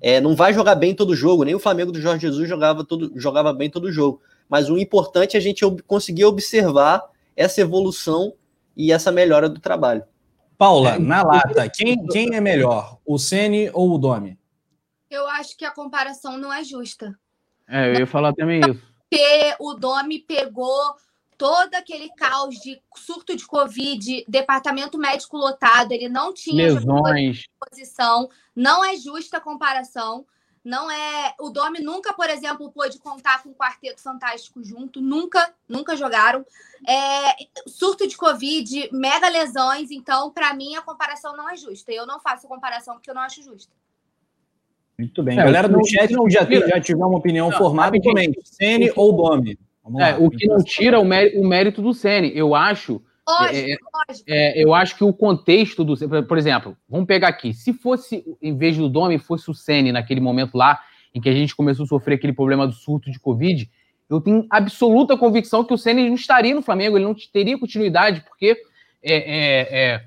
É, 0.00 0.20
não 0.20 0.36
vai 0.36 0.52
jogar 0.52 0.74
bem 0.74 0.94
todo 0.94 1.16
jogo, 1.16 1.44
nem 1.44 1.54
o 1.54 1.58
Flamengo 1.58 1.90
do 1.90 1.98
Jorge 1.98 2.20
Jesus 2.20 2.46
jogava, 2.46 2.84
todo, 2.84 3.12
jogava 3.16 3.52
bem 3.54 3.70
todo 3.70 3.90
jogo. 3.90 4.20
Mas 4.46 4.68
o 4.68 4.76
importante 4.76 5.36
é 5.36 5.38
a 5.38 5.42
gente 5.42 5.64
conseguir 5.86 6.26
observar 6.26 7.02
essa 7.34 7.62
evolução 7.62 8.34
e 8.76 8.92
essa 8.92 9.10
melhora 9.10 9.48
do 9.48 9.58
trabalho. 9.58 10.04
Paula, 10.56 10.98
na 10.98 11.22
lata, 11.22 11.68
quem, 11.68 12.06
quem 12.06 12.34
é 12.34 12.40
melhor, 12.40 12.98
o 13.04 13.18
Ceni 13.18 13.70
ou 13.72 13.94
o 13.94 13.98
Domi? 13.98 14.38
Eu 15.10 15.26
acho 15.28 15.56
que 15.56 15.64
a 15.64 15.70
comparação 15.70 16.38
não 16.38 16.52
é 16.52 16.62
justa. 16.62 17.18
É, 17.68 17.90
eu 17.90 18.00
ia 18.00 18.06
falar 18.06 18.32
também 18.32 18.60
isso. 18.60 18.82
Porque 19.10 19.56
o 19.60 19.74
Domi 19.74 20.20
pegou 20.20 20.94
todo 21.36 21.74
aquele 21.74 22.08
caos 22.10 22.56
de 22.56 22.80
surto 22.96 23.36
de 23.36 23.46
Covid, 23.46 24.24
departamento 24.28 24.98
médico 24.98 25.36
lotado, 25.36 25.92
ele 25.92 26.08
não 26.08 26.32
tinha 26.32 26.72
lesões, 26.72 27.44
posição, 27.58 28.28
não 28.54 28.84
é 28.84 28.96
justa 28.96 29.38
a 29.38 29.40
comparação. 29.40 30.26
Não 30.64 30.90
é. 30.90 31.34
O 31.38 31.50
Domi 31.50 31.80
nunca, 31.80 32.14
por 32.14 32.30
exemplo, 32.30 32.72
pôde 32.72 32.98
contar 32.98 33.42
com 33.42 33.50
um 33.50 33.54
quarteto 33.54 34.00
fantástico 34.00 34.64
junto. 34.64 35.00
Nunca, 35.00 35.52
nunca 35.68 35.94
jogaram. 35.94 36.44
É, 36.88 37.36
surto 37.66 38.06
de 38.08 38.16
Covid, 38.16 38.88
mega 38.90 39.28
lesões. 39.28 39.90
Então, 39.90 40.30
para 40.30 40.54
mim, 40.54 40.74
a 40.74 40.80
comparação 40.80 41.36
não 41.36 41.50
é 41.50 41.56
justa. 41.56 41.92
Eu 41.92 42.06
não 42.06 42.18
faço 42.18 42.48
comparação 42.48 42.94
porque 42.94 43.10
eu 43.10 43.14
não 43.14 43.22
acho 43.22 43.42
justa. 43.42 43.70
Muito 44.98 45.22
bem. 45.22 45.38
É, 45.38 45.44
Galera 45.44 45.68
do 45.68 45.84
chat 45.86 46.10
não 46.12 46.30
já, 46.30 46.44
já 46.44 46.80
tiver 46.80 47.04
uma 47.04 47.18
opinião 47.18 47.50
não, 47.50 47.58
formada, 47.58 48.00
comente. 48.00 48.40
Sene 48.44 48.90
ou 48.96 49.12
Domi. 49.12 49.58
É, 49.98 50.14
o 50.14 50.30
que 50.30 50.46
não 50.46 50.64
tira 50.64 50.98
o 50.98 51.04
mérito, 51.04 51.40
o 51.40 51.46
mérito 51.46 51.82
do 51.82 51.92
Sene. 51.92 52.32
Eu 52.34 52.54
acho. 52.54 53.02
Lógico, 53.26 53.56
é, 53.56 53.72
é, 53.72 53.76
lógico. 54.08 54.24
É, 54.28 54.62
eu 54.62 54.74
acho 54.74 54.96
que 54.96 55.04
o 55.04 55.12
contexto 55.12 55.82
do. 55.84 55.96
Por 56.26 56.36
exemplo, 56.36 56.76
vamos 56.88 57.06
pegar 57.06 57.28
aqui. 57.28 57.54
Se 57.54 57.72
fosse, 57.72 58.24
em 58.40 58.56
vez 58.56 58.76
do 58.76 58.88
Domi, 58.88 59.18
fosse 59.18 59.50
o 59.50 59.54
Sene 59.54 59.92
naquele 59.92 60.20
momento 60.20 60.56
lá, 60.56 60.80
em 61.14 61.20
que 61.20 61.28
a 61.28 61.32
gente 61.32 61.56
começou 61.56 61.84
a 61.84 61.88
sofrer 61.88 62.16
aquele 62.16 62.32
problema 62.32 62.66
do 62.66 62.72
surto 62.72 63.10
de 63.10 63.18
Covid, 63.18 63.70
eu 64.10 64.20
tenho 64.20 64.46
absoluta 64.50 65.16
convicção 65.16 65.64
que 65.64 65.72
o 65.72 65.78
Sene 65.78 66.06
não 66.08 66.14
estaria 66.14 66.54
no 66.54 66.62
Flamengo, 66.62 66.98
ele 66.98 67.04
não 67.04 67.14
teria 67.32 67.58
continuidade, 67.58 68.20
porque 68.20 68.56
é, 69.02 69.14
é, 69.14 69.78
é 69.80 70.04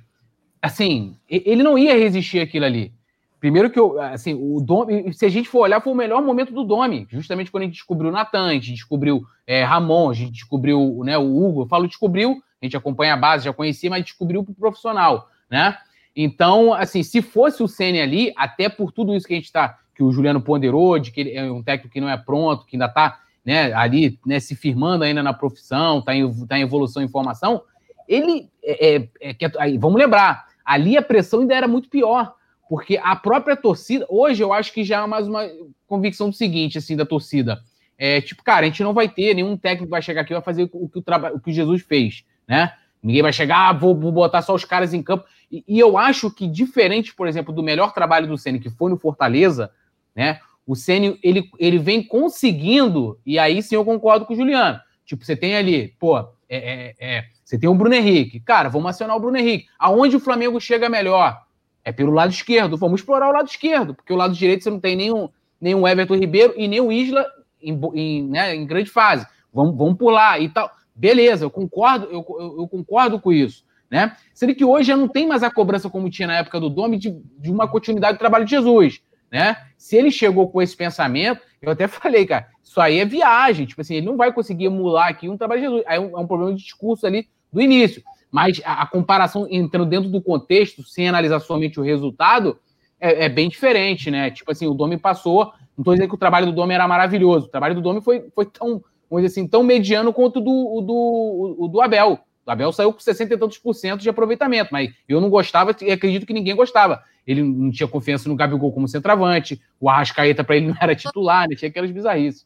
assim, 0.61 1.17
ele 1.29 1.63
não 1.63 1.77
ia 1.77 1.97
resistir 1.97 2.39
aquilo 2.39 2.65
ali. 2.65 2.93
Primeiro 3.39 3.69
que 3.69 3.79
eu, 3.79 4.01
assim, 4.01 4.33
o 4.33 4.59
Domi, 4.59 5.13
se 5.13 5.25
a 5.25 5.29
gente 5.29 5.47
for 5.47 5.59
olhar, 5.59 5.79
foi 5.79 5.93
o 5.93 5.95
melhor 5.95 6.23
momento 6.23 6.51
do 6.51 6.63
Domi, 6.63 7.07
justamente 7.09 7.51
quando 7.51 7.63
a 7.63 7.65
gente 7.65 7.75
descobriu 7.75 8.09
o 8.09 8.13
Natan, 8.13 8.47
a 8.47 8.53
gente 8.53 8.73
descobriu 8.73 9.23
é, 9.45 9.63
Ramon, 9.63 10.09
a 10.09 10.13
gente 10.13 10.31
descobriu 10.31 11.01
né, 11.03 11.17
o 11.17 11.37
Hugo. 11.37 11.61
Eu 11.61 11.67
falo 11.67 11.87
descobriu, 11.87 12.41
a 12.61 12.65
gente 12.65 12.77
acompanha 12.77 13.13
a 13.13 13.17
base, 13.17 13.45
já 13.45 13.53
conhecia, 13.53 13.89
mas 13.89 14.03
descobriu 14.03 14.43
para 14.43 14.51
o 14.51 14.55
profissional, 14.55 15.29
né? 15.49 15.77
Então, 16.15 16.73
assim, 16.73 17.03
se 17.03 17.21
fosse 17.21 17.61
o 17.61 17.67
Senna 17.67 18.01
ali, 18.01 18.33
até 18.35 18.67
por 18.69 18.91
tudo 18.91 19.15
isso 19.15 19.27
que 19.27 19.33
a 19.33 19.37
gente 19.37 19.45
está, 19.45 19.77
que 19.95 20.03
o 20.03 20.11
Juliano 20.11 20.41
ponderou, 20.41 20.97
de 20.97 21.11
que 21.11 21.21
ele 21.21 21.33
é 21.33 21.51
um 21.51 21.61
técnico 21.61 21.93
que 21.93 22.01
não 22.01 22.09
é 22.09 22.17
pronto, 22.17 22.65
que 22.65 22.75
ainda 22.75 22.85
está 22.85 23.19
né, 23.45 23.71
ali 23.73 24.19
né, 24.25 24.39
se 24.39 24.55
firmando 24.55 25.03
ainda 25.03 25.21
na 25.21 25.33
profissão, 25.33 25.99
está 25.99 26.15
em, 26.15 26.45
tá 26.47 26.57
em 26.57 26.63
evolução 26.63 27.03
em 27.03 27.07
formação, 27.07 27.61
ele 28.07 28.49
é, 28.63 28.95
é, 29.21 29.29
é, 29.29 29.77
vamos 29.77 29.99
lembrar, 29.99 30.47
ali 30.65 30.97
a 30.97 31.01
pressão 31.01 31.41
ainda 31.41 31.55
era 31.55 31.67
muito 31.67 31.89
pior 31.89 32.35
porque 32.67 32.99
a 33.01 33.15
própria 33.15 33.55
torcida, 33.55 34.05
hoje 34.09 34.43
eu 34.43 34.51
acho 34.51 34.73
que 34.73 34.83
já 34.83 35.03
é 35.03 35.07
mais 35.07 35.27
uma 35.27 35.49
convicção 35.85 36.29
do 36.29 36.35
seguinte, 36.35 36.77
assim, 36.77 36.95
da 36.95 37.05
torcida. 37.05 37.61
É 37.97 38.21
tipo, 38.21 38.43
cara, 38.43 38.65
a 38.65 38.69
gente 38.69 38.83
não 38.83 38.93
vai 38.93 39.07
ter 39.09 39.33
nenhum 39.33 39.57
técnico 39.57 39.89
vai 39.89 40.01
chegar 40.01 40.21
aqui 40.21 40.33
e 40.33 40.35
vai 40.35 40.43
fazer 40.43 40.63
o 40.63 40.89
que 40.89 40.99
o, 40.99 41.03
o 41.35 41.39
que 41.39 41.51
Jesus 41.51 41.81
fez, 41.81 42.23
né? 42.47 42.73
Ninguém 43.01 43.21
vai 43.21 43.33
chegar, 43.33 43.69
ah, 43.69 43.73
vou, 43.73 43.95
vou, 43.95 44.11
botar 44.11 44.41
só 44.41 44.53
os 44.53 44.65
caras 44.65 44.93
em 44.93 45.03
campo. 45.03 45.25
E, 45.51 45.63
e, 45.67 45.79
eu 45.79 45.97
acho 45.97 46.31
que, 46.31 46.47
diferente, 46.47 47.13
por 47.13 47.27
exemplo, 47.27 47.53
do 47.53 47.63
melhor 47.63 47.93
trabalho 47.93 48.27
do 48.27 48.37
Ceni 48.37 48.59
que 48.59 48.69
foi 48.69 48.89
no 48.89 48.97
Fortaleza, 48.97 49.71
né? 50.15 50.39
O 50.65 50.75
Ceni 50.75 51.17
ele, 51.23 51.49
ele 51.57 51.77
vem 51.77 52.03
conseguindo, 52.03 53.19
e 53.25 53.39
aí 53.39 53.61
sim 53.61 53.75
eu 53.75 53.85
concordo 53.85 54.25
com 54.25 54.33
o 54.33 54.35
Juliano. 54.35 54.79
Tipo, 55.05 55.23
você 55.23 55.35
tem 55.37 55.55
ali, 55.55 55.95
pô, 55.99 56.19
é, 56.19 56.25
é, 56.49 56.95
é, 56.99 57.25
você 57.43 57.57
tem 57.57 57.69
o 57.69 57.75
Bruno 57.75 57.95
Henrique. 57.95 58.41
Cara, 58.41 58.67
vamos 58.67 58.89
acionar 58.89 59.15
o 59.15 59.19
Bruno 59.19 59.37
Henrique. 59.37 59.67
Aonde 59.79 60.17
o 60.17 60.19
Flamengo 60.19 60.59
chega 60.59 60.89
melhor? 60.89 61.41
É 61.83 61.93
pelo 61.93 62.11
lado 62.11 62.31
esquerdo. 62.31 62.75
Vamos 62.75 62.99
explorar 62.99 63.29
o 63.29 63.31
lado 63.31 63.47
esquerdo, 63.47 63.93
porque 63.95 64.11
o 64.11 64.17
lado 64.17 64.33
direito 64.33 64.63
você 64.63 64.69
não 64.69 64.81
tem 64.81 64.97
nenhum, 64.97 65.29
nenhum 65.59 65.87
Everton 65.87 66.15
Ribeiro 66.15 66.53
e 66.57 66.67
nem 66.67 66.81
o 66.81 66.91
Isla 66.91 67.25
em, 67.61 67.79
em, 67.93 68.27
né, 68.27 68.53
em 68.53 68.65
grande 68.65 68.89
fase. 68.89 69.25
Vamos, 69.53 69.77
vamos 69.77 69.97
pular 69.97 70.41
e 70.41 70.49
tal. 70.49 70.69
Beleza, 70.97 71.45
eu 71.45 71.51
concordo, 71.51 72.07
eu, 72.07 72.25
eu, 72.39 72.55
eu, 72.61 72.67
concordo 72.67 73.19
com 73.19 73.31
isso. 73.31 73.63
Né? 73.89 74.17
Sendo 74.33 74.55
que 74.55 74.65
hoje 74.65 74.87
já 74.87 74.97
não 74.97 75.07
tem 75.07 75.27
mais 75.27 75.43
a 75.43 75.51
cobrança 75.51 75.89
como 75.89 76.09
tinha 76.09 76.27
na 76.27 76.37
época 76.37 76.59
do 76.59 76.69
Dome 76.69 76.97
de, 76.97 77.11
de 77.39 77.51
uma 77.51 77.67
continuidade 77.67 78.17
do 78.17 78.19
trabalho 78.19 78.43
de 78.43 78.51
Jesus. 78.51 78.99
Né? 79.31 79.55
Se 79.77 79.95
ele 79.95 80.09
chegou 80.09 80.49
com 80.49 80.61
esse 80.61 80.75
pensamento, 80.75 81.39
eu 81.61 81.71
até 81.71 81.87
falei, 81.87 82.25
cara, 82.25 82.47
isso 82.63 82.81
aí 82.81 82.99
é 82.99 83.05
viagem. 83.05 83.67
Tipo 83.67 83.81
assim, 83.81 83.95
ele 83.95 84.07
não 84.07 84.17
vai 84.17 84.33
conseguir 84.33 84.65
emular 84.65 85.07
aqui 85.07 85.29
um 85.29 85.37
trabalho 85.37 85.61
de 85.61 85.67
Jesus. 85.67 85.83
Aí 85.87 85.97
é 85.97 85.99
um, 85.99 86.17
é 86.17 86.21
um 86.21 86.27
problema 86.27 86.53
de 86.55 86.63
discurso 86.63 87.05
ali 87.05 87.29
do 87.53 87.61
início. 87.61 88.01
Mas 88.31 88.59
a, 88.65 88.81
a, 88.81 88.87
comparação 88.87 89.47
entrando 89.49 89.87
dentro 89.87 90.09
do 90.09 90.21
contexto, 90.21 90.83
sem 90.83 91.07
analisar 91.07 91.39
somente 91.39 91.79
o 91.79 91.83
resultado, 91.83 92.59
é, 92.99 93.25
é, 93.25 93.29
bem 93.29 93.47
diferente, 93.47 94.11
né? 94.11 94.31
Tipo 94.31 94.51
assim, 94.51 94.67
o 94.67 94.73
Domi 94.73 94.97
passou. 94.97 95.45
Não 95.77 95.81
estou 95.81 95.93
dizendo 95.93 96.09
que 96.09 96.15
o 96.15 96.19
trabalho 96.19 96.47
do 96.47 96.51
Domi 96.51 96.73
era 96.73 96.87
maravilhoso. 96.87 97.45
O 97.45 97.49
trabalho 97.49 97.75
do 97.75 97.81
Domi 97.81 98.01
foi, 98.01 98.27
foi 98.33 98.45
tão, 98.47 98.83
vamos 99.09 99.23
dizer 99.23 99.39
assim, 99.39 99.47
tão 99.47 99.63
mediano 99.63 100.13
quanto 100.13 100.37
o 100.37 100.41
do, 100.41 100.51
o 100.51 100.81
do, 100.81 101.55
o 101.59 101.67
do 101.67 101.81
Abel. 101.81 102.19
O 102.45 102.51
Abel 102.51 102.71
saiu 102.71 102.93
com 102.93 102.99
60 102.99 103.33
e 103.33 103.37
tantos 103.37 103.57
por 103.57 103.73
cento 103.73 104.01
de 104.01 104.09
aproveitamento, 104.09 104.69
mas 104.71 104.93
eu 105.07 105.19
não 105.19 105.29
gostava 105.29 105.75
e 105.81 105.91
acredito 105.91 106.25
que 106.25 106.33
ninguém 106.33 106.55
gostava. 106.55 107.03
Ele 107.25 107.43
não 107.43 107.69
tinha 107.69 107.87
confiança 107.87 108.29
no 108.29 108.35
Gabigol 108.35 108.71
como 108.71 108.87
centroavante, 108.87 109.61
o 109.79 109.89
Arrascaeta 109.89 110.45
para 110.45 110.55
ele 110.55 110.67
não 110.67 110.77
era 110.79 110.95
titular, 110.95 111.47
né? 111.49 111.55
tinha 111.55 111.67
aquelas 111.67 111.91
bizarrices. 111.91 112.45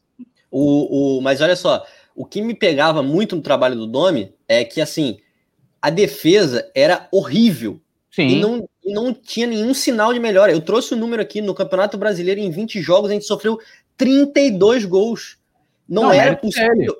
O, 0.50 1.18
o, 1.18 1.20
mas 1.22 1.40
olha 1.40 1.54
só, 1.54 1.84
o 2.14 2.26
que 2.26 2.42
me 2.42 2.52
pegava 2.52 3.02
muito 3.02 3.36
no 3.36 3.42
trabalho 3.42 3.76
do 3.76 3.86
Domi 3.86 4.34
é 4.48 4.64
que, 4.64 4.80
assim, 4.80 5.18
a 5.80 5.88
defesa 5.88 6.70
era 6.74 7.08
horrível. 7.10 7.80
Sim. 8.10 8.28
E 8.28 8.40
não, 8.40 8.68
e 8.84 8.92
não 8.92 9.14
tinha 9.14 9.46
nenhum 9.46 9.72
sinal 9.72 10.12
de 10.12 10.20
melhora. 10.20 10.52
Eu 10.52 10.60
trouxe 10.60 10.92
o 10.92 10.96
um 10.96 11.00
número 11.00 11.22
aqui 11.22 11.40
no 11.40 11.54
Campeonato 11.54 11.96
Brasileiro 11.96 12.40
em 12.40 12.50
20 12.50 12.82
jogos, 12.82 13.10
a 13.10 13.14
gente 13.14 13.24
sofreu 13.24 13.58
32 13.96 14.84
gols. 14.84 15.38
Não, 15.88 16.04
não 16.04 16.12
era 16.12 16.36
possível. 16.36 16.96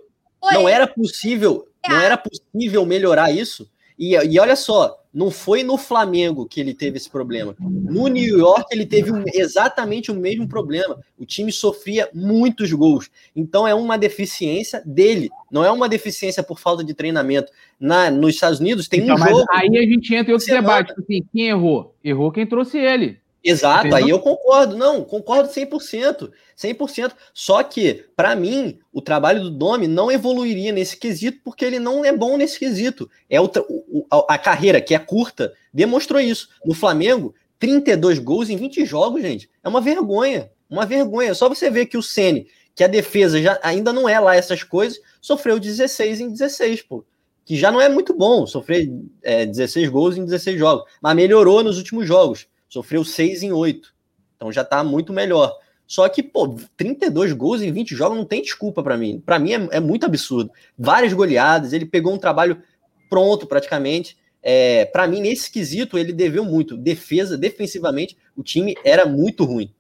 Não 0.53 0.69
era 0.69 0.87
possível, 0.87 1.69
não 1.89 2.01
era 2.01 2.17
possível 2.17 2.85
melhorar 2.85 3.31
isso. 3.31 3.71
E, 3.99 4.15
e 4.17 4.41
olha 4.41 4.57
só, 4.57 5.03
não 5.13 5.31
foi 5.31 5.63
no 5.63 5.77
Flamengo 5.77 6.47
que 6.47 6.59
ele 6.59 6.73
teve 6.73 6.97
esse 6.97 7.09
problema. 7.09 7.55
No 7.61 8.09
New 8.09 8.39
York 8.39 8.65
ele 8.73 8.87
teve 8.87 9.13
um, 9.13 9.23
exatamente 9.35 10.11
o 10.11 10.15
mesmo 10.15 10.49
problema. 10.49 10.99
O 11.19 11.27
time 11.27 11.53
sofria 11.53 12.09
muitos 12.15 12.73
gols. 12.73 13.11
Então 13.37 13.69
é 13.69 13.75
uma 13.75 13.99
deficiência 13.99 14.83
dele. 14.85 15.31
Não 15.51 15.65
é 15.65 15.71
uma 15.71 15.89
deficiência 15.89 16.43
por 16.43 16.59
falta 16.59 16.83
de 16.83 16.95
treinamento. 16.95 17.53
Na, 17.79 18.11
nos 18.11 18.35
Estados 18.35 18.59
Unidos 18.59 18.89
tem 18.89 19.03
então, 19.03 19.17
um 19.17 19.19
jogo. 19.19 19.45
Aí 19.53 19.77
a 19.77 19.83
gente 19.83 20.15
entra 20.15 20.31
em 20.31 20.35
outro 20.35 20.49
debate. 20.49 20.89
Tipo 20.89 21.03
assim, 21.03 21.23
quem 21.33 21.49
errou? 21.49 21.95
Errou 22.03 22.33
quem 22.33 22.47
trouxe 22.47 22.79
ele. 22.79 23.19
Exato, 23.45 23.89
Entendeu? 23.89 24.05
aí 24.05 24.11
eu 24.11 24.21
concordo. 24.21 24.77
Não, 24.77 25.03
concordo 25.03 25.49
100%. 25.49 26.31
100%. 26.57 27.13
Só 27.35 27.63
que, 27.63 28.05
para 28.15 28.37
mim, 28.37 28.79
o 28.93 29.03
trabalho 29.03 29.43
do 29.43 29.51
Domi 29.51 29.89
não 29.89 30.13
evoluiria 30.13 30.71
nesse 30.71 30.97
quesito 30.97 31.41
porque 31.45 31.65
ele 31.65 31.81
não 31.81 32.05
é 32.05 32.13
bom 32.13 32.37
nesse 32.37 32.59
quesito. 32.59 33.11
É 33.29 33.41
o, 33.41 33.51
o, 33.69 34.07
a 34.29 34.39
carreira, 34.39 34.81
que 34.81 34.95
é 34.95 34.99
curta, 34.99 35.53
demonstrou 35.75 36.21
isso. 36.21 36.51
No 36.65 36.75
Flamengo, 36.75 37.35
32 37.59 38.21
gols 38.21 38.49
em 38.49 38.57
20 38.57 38.85
jogos, 38.87 39.23
gente. 39.23 39.51
É 39.63 39.69
uma 39.69 39.81
vergonha. 39.81 40.51
Uma 40.71 40.87
vergonha. 40.87 41.35
Só 41.35 41.49
você 41.49 41.69
ver 41.69 41.87
que 41.87 41.99
o 41.99 42.03
Ceni, 42.03 42.47
que 42.77 42.85
a 42.85 42.89
defesa 42.89 43.43
já 43.43 43.59
ainda 43.63 43.93
não 43.93 44.09
é 44.09 44.21
lá 44.21 44.37
essas 44.37 44.63
coisas, 44.63 45.01
sofreu 45.21 45.59
16 45.59 46.21
em 46.21 46.31
16, 46.31 46.83
pô. 46.83 47.05
Que 47.45 47.57
já 47.57 47.73
não 47.73 47.81
é 47.81 47.89
muito 47.89 48.15
bom 48.15 48.47
sofrer 48.47 48.89
é, 49.21 49.45
16 49.45 49.89
gols 49.89 50.17
em 50.17 50.25
16 50.25 50.57
jogos. 50.57 50.85
Mas 51.01 51.17
melhorou 51.17 51.65
nos 51.65 51.77
últimos 51.77 52.07
jogos. 52.07 52.47
Sofreu 52.73 53.05
6 53.05 53.43
em 53.43 53.53
8. 53.53 53.95
Então 54.35 54.51
já 54.51 54.65
tá 54.65 54.83
muito 54.83 55.13
melhor. 55.13 55.59
Só 55.87 56.09
que, 56.09 56.23
pô, 56.23 56.57
32 56.75 57.35
gols 57.35 57.61
em 57.61 57.71
20 57.71 57.95
jogos 57.95 58.17
não 58.17 58.25
tem 58.25 58.41
desculpa 58.41 58.83
para 58.83 58.97
mim. 58.97 59.21
Para 59.21 59.39
mim 59.39 59.53
é, 59.53 59.69
é, 59.73 59.79
muito 59.79 60.07
absurdo. 60.07 60.51
Várias 60.79 61.13
goleadas, 61.13 61.75
ele 61.75 61.85
pegou 61.85 62.15
um 62.15 62.19
trabalho 62.19 62.63
pronto 63.11 63.47
praticamente. 63.47 64.17
É, 64.43 64.87
para 64.87 65.07
mim, 65.07 65.21
nesse 65.21 65.53
quesito, 65.53 65.99
ele 65.99 66.15
deveu 66.15 66.47
muito. 66.47 66.75
Defesa, 66.75 67.37
defensivamente, 67.37 68.17
o 68.35 68.43
time 68.43 68.75
era 68.83 69.05
muito 69.05 69.45
ruim. 69.45 69.71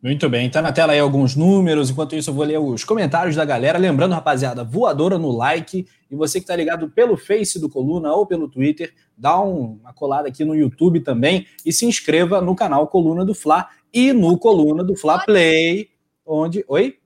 Muito 0.00 0.28
bem, 0.28 0.48
tá 0.48 0.62
na 0.62 0.70
tela 0.70 0.92
aí 0.92 1.00
alguns 1.00 1.34
números. 1.34 1.90
Enquanto 1.90 2.14
isso, 2.14 2.30
eu 2.30 2.34
vou 2.34 2.44
ler 2.44 2.58
os 2.58 2.84
comentários 2.84 3.34
da 3.34 3.44
galera. 3.44 3.76
Lembrando, 3.76 4.14
rapaziada, 4.14 4.62
voadora 4.62 5.18
no 5.18 5.32
like. 5.32 5.88
E 6.08 6.14
você 6.14 6.40
que 6.40 6.46
tá 6.46 6.54
ligado 6.54 6.88
pelo 6.88 7.16
Face 7.16 7.58
do 7.58 7.68
Coluna 7.68 8.12
ou 8.12 8.24
pelo 8.24 8.48
Twitter, 8.48 8.94
dá 9.16 9.40
uma 9.40 9.92
colada 9.92 10.28
aqui 10.28 10.44
no 10.44 10.54
YouTube 10.54 11.00
também 11.00 11.46
e 11.66 11.72
se 11.72 11.84
inscreva 11.84 12.40
no 12.40 12.54
canal 12.54 12.86
Coluna 12.86 13.24
do 13.24 13.34
Fla 13.34 13.68
e 13.92 14.12
no 14.12 14.38
Coluna 14.38 14.84
do 14.84 14.94
Fla 14.94 15.18
Play, 15.18 15.88
onde. 16.24 16.64
Oi? 16.68 16.97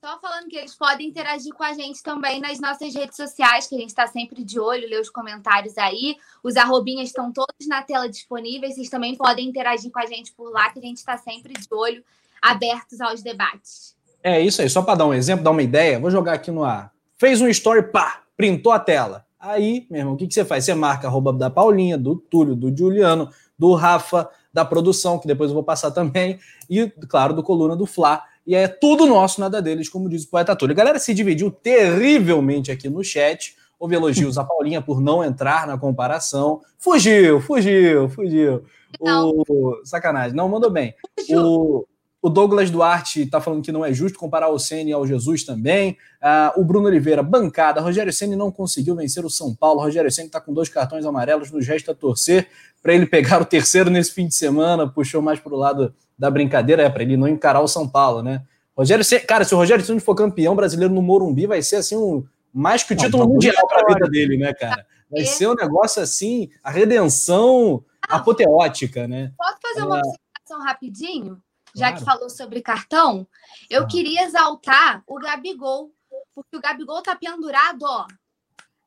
Só 0.00 0.16
falando 0.20 0.48
que 0.48 0.56
eles 0.56 0.76
podem 0.76 1.08
interagir 1.08 1.52
com 1.52 1.64
a 1.64 1.72
gente 1.72 2.00
também 2.04 2.40
nas 2.40 2.60
nossas 2.60 2.94
redes 2.94 3.16
sociais, 3.16 3.66
que 3.66 3.74
a 3.74 3.78
gente 3.78 3.88
está 3.88 4.06
sempre 4.06 4.44
de 4.44 4.60
olho, 4.60 4.88
ler 4.88 5.00
os 5.00 5.10
comentários 5.10 5.76
aí. 5.76 6.16
Os 6.40 6.56
arrobinhas 6.56 7.08
estão 7.08 7.32
todos 7.32 7.66
na 7.66 7.82
tela 7.82 8.08
disponíveis. 8.08 8.76
Vocês 8.76 8.88
também 8.88 9.16
podem 9.16 9.48
interagir 9.48 9.90
com 9.90 9.98
a 9.98 10.06
gente 10.06 10.32
por 10.34 10.52
lá, 10.52 10.70
que 10.70 10.78
a 10.78 10.82
gente 10.82 10.98
está 10.98 11.16
sempre 11.16 11.52
de 11.52 11.66
olho, 11.72 12.04
abertos 12.40 13.00
aos 13.00 13.24
debates. 13.24 13.96
É 14.22 14.40
isso 14.40 14.62
aí, 14.62 14.70
só 14.70 14.82
para 14.82 14.94
dar 14.94 15.06
um 15.06 15.14
exemplo, 15.14 15.42
dar 15.42 15.50
uma 15.50 15.62
ideia, 15.62 15.98
vou 15.98 16.12
jogar 16.12 16.34
aqui 16.34 16.52
no 16.52 16.62
ar. 16.62 16.92
Fez 17.16 17.40
um 17.40 17.48
story, 17.48 17.82
pá, 17.90 18.22
printou 18.36 18.70
a 18.70 18.78
tela. 18.78 19.26
Aí, 19.40 19.84
meu 19.90 20.00
irmão, 20.00 20.14
o 20.14 20.16
que, 20.16 20.28
que 20.28 20.34
você 20.34 20.44
faz? 20.44 20.64
Você 20.64 20.74
marca 20.74 21.08
arroba 21.08 21.32
da 21.32 21.50
Paulinha, 21.50 21.98
do 21.98 22.14
Túlio, 22.14 22.54
do 22.54 22.76
Juliano, 22.76 23.30
do 23.58 23.74
Rafa, 23.74 24.30
da 24.52 24.64
produção, 24.64 25.18
que 25.18 25.26
depois 25.26 25.50
eu 25.50 25.54
vou 25.54 25.64
passar 25.64 25.90
também, 25.90 26.38
e, 26.70 26.88
claro, 27.08 27.34
do 27.34 27.42
Coluna 27.42 27.74
do 27.74 27.84
Fla. 27.84 28.22
E 28.48 28.54
é 28.54 28.66
tudo 28.66 29.04
nosso, 29.04 29.42
nada 29.42 29.60
deles, 29.60 29.90
como 29.90 30.08
diz 30.08 30.24
o 30.24 30.30
poeta 30.30 30.56
Túlio. 30.56 30.72
A 30.72 30.76
galera 30.76 30.98
se 30.98 31.12
dividiu 31.12 31.50
terrivelmente 31.50 32.72
aqui 32.72 32.88
no 32.88 33.04
chat. 33.04 33.54
Houve 33.78 33.94
elogios 33.94 34.38
a 34.38 34.42
Paulinha 34.42 34.80
por 34.80 35.02
não 35.02 35.22
entrar 35.22 35.66
na 35.66 35.76
comparação. 35.76 36.62
Fugiu, 36.78 37.42
fugiu, 37.42 38.08
fugiu. 38.08 38.64
O... 38.98 39.78
Sacanagem, 39.84 40.34
não, 40.34 40.48
mandou 40.48 40.70
bem. 40.70 40.94
O... 41.28 41.84
O 42.20 42.28
Douglas 42.28 42.68
Duarte 42.68 43.22
está 43.22 43.40
falando 43.40 43.62
que 43.62 43.70
não 43.70 43.84
é 43.84 43.92
justo 43.92 44.18
comparar 44.18 44.48
o 44.48 44.58
Ceni 44.58 44.92
ao 44.92 45.06
Jesus 45.06 45.44
também. 45.44 45.96
Uh, 46.20 46.60
o 46.60 46.64
Bruno 46.64 46.88
Oliveira, 46.88 47.22
bancada. 47.22 47.80
Rogério 47.80 48.12
Ceni 48.12 48.34
não 48.34 48.50
conseguiu 48.50 48.96
vencer 48.96 49.24
o 49.24 49.30
São 49.30 49.54
Paulo. 49.54 49.80
Rogério 49.80 50.10
Ceni 50.10 50.26
está 50.26 50.40
com 50.40 50.52
dois 50.52 50.68
cartões 50.68 51.06
amarelos. 51.06 51.52
Nos 51.52 51.64
resta 51.64 51.94
torcer 51.94 52.48
para 52.82 52.94
ele 52.94 53.06
pegar 53.06 53.40
o 53.40 53.44
terceiro 53.44 53.90
nesse 53.90 54.12
fim 54.12 54.26
de 54.26 54.34
semana. 54.34 54.88
Puxou 54.88 55.22
mais 55.22 55.40
para 55.40 55.52
o 55.52 55.56
lado 55.56 55.94
da 56.18 56.30
brincadeira, 56.30 56.82
é 56.82 56.90
para 56.90 57.02
ele 57.02 57.16
não 57.16 57.28
encarar 57.28 57.60
o 57.60 57.68
São 57.68 57.88
Paulo, 57.88 58.22
né? 58.22 58.42
Rogério 58.76 59.04
cara, 59.26 59.44
se 59.44 59.54
o 59.54 59.58
Rogério 59.58 59.84
Ceni 59.84 60.00
for 60.00 60.14
campeão 60.14 60.54
brasileiro 60.54 60.94
no 60.94 61.02
Morumbi, 61.02 61.46
vai 61.46 61.62
ser 61.62 61.76
assim 61.76 61.96
um 61.96 62.24
mais 62.52 62.82
que 62.82 62.94
o 62.94 62.96
título 62.96 63.24
não, 63.24 63.32
mundial 63.32 63.66
para 63.66 63.82
a 63.82 63.94
vida 63.94 64.08
dele, 64.08 64.36
né, 64.36 64.54
cara? 64.54 64.86
Vai 65.10 65.22
é. 65.22 65.26
ser 65.26 65.48
um 65.48 65.54
negócio 65.54 66.02
assim, 66.02 66.48
a 66.62 66.70
redenção 66.70 67.84
ah, 68.08 68.16
apoteótica, 68.16 69.06
né? 69.06 69.32
Posso 69.36 69.58
fazer 69.62 69.84
uma 69.84 69.98
observação 69.98 70.64
rapidinho? 70.64 71.42
já 71.74 71.92
que 71.92 72.04
falou 72.04 72.28
sobre 72.28 72.60
cartão, 72.60 73.26
eu 73.70 73.84
ah. 73.84 73.86
queria 73.86 74.24
exaltar 74.24 75.02
o 75.06 75.18
Gabigol, 75.18 75.92
porque 76.34 76.56
o 76.56 76.60
Gabigol 76.60 77.02
tá 77.02 77.14
pendurado, 77.14 77.82
ó, 77.82 78.06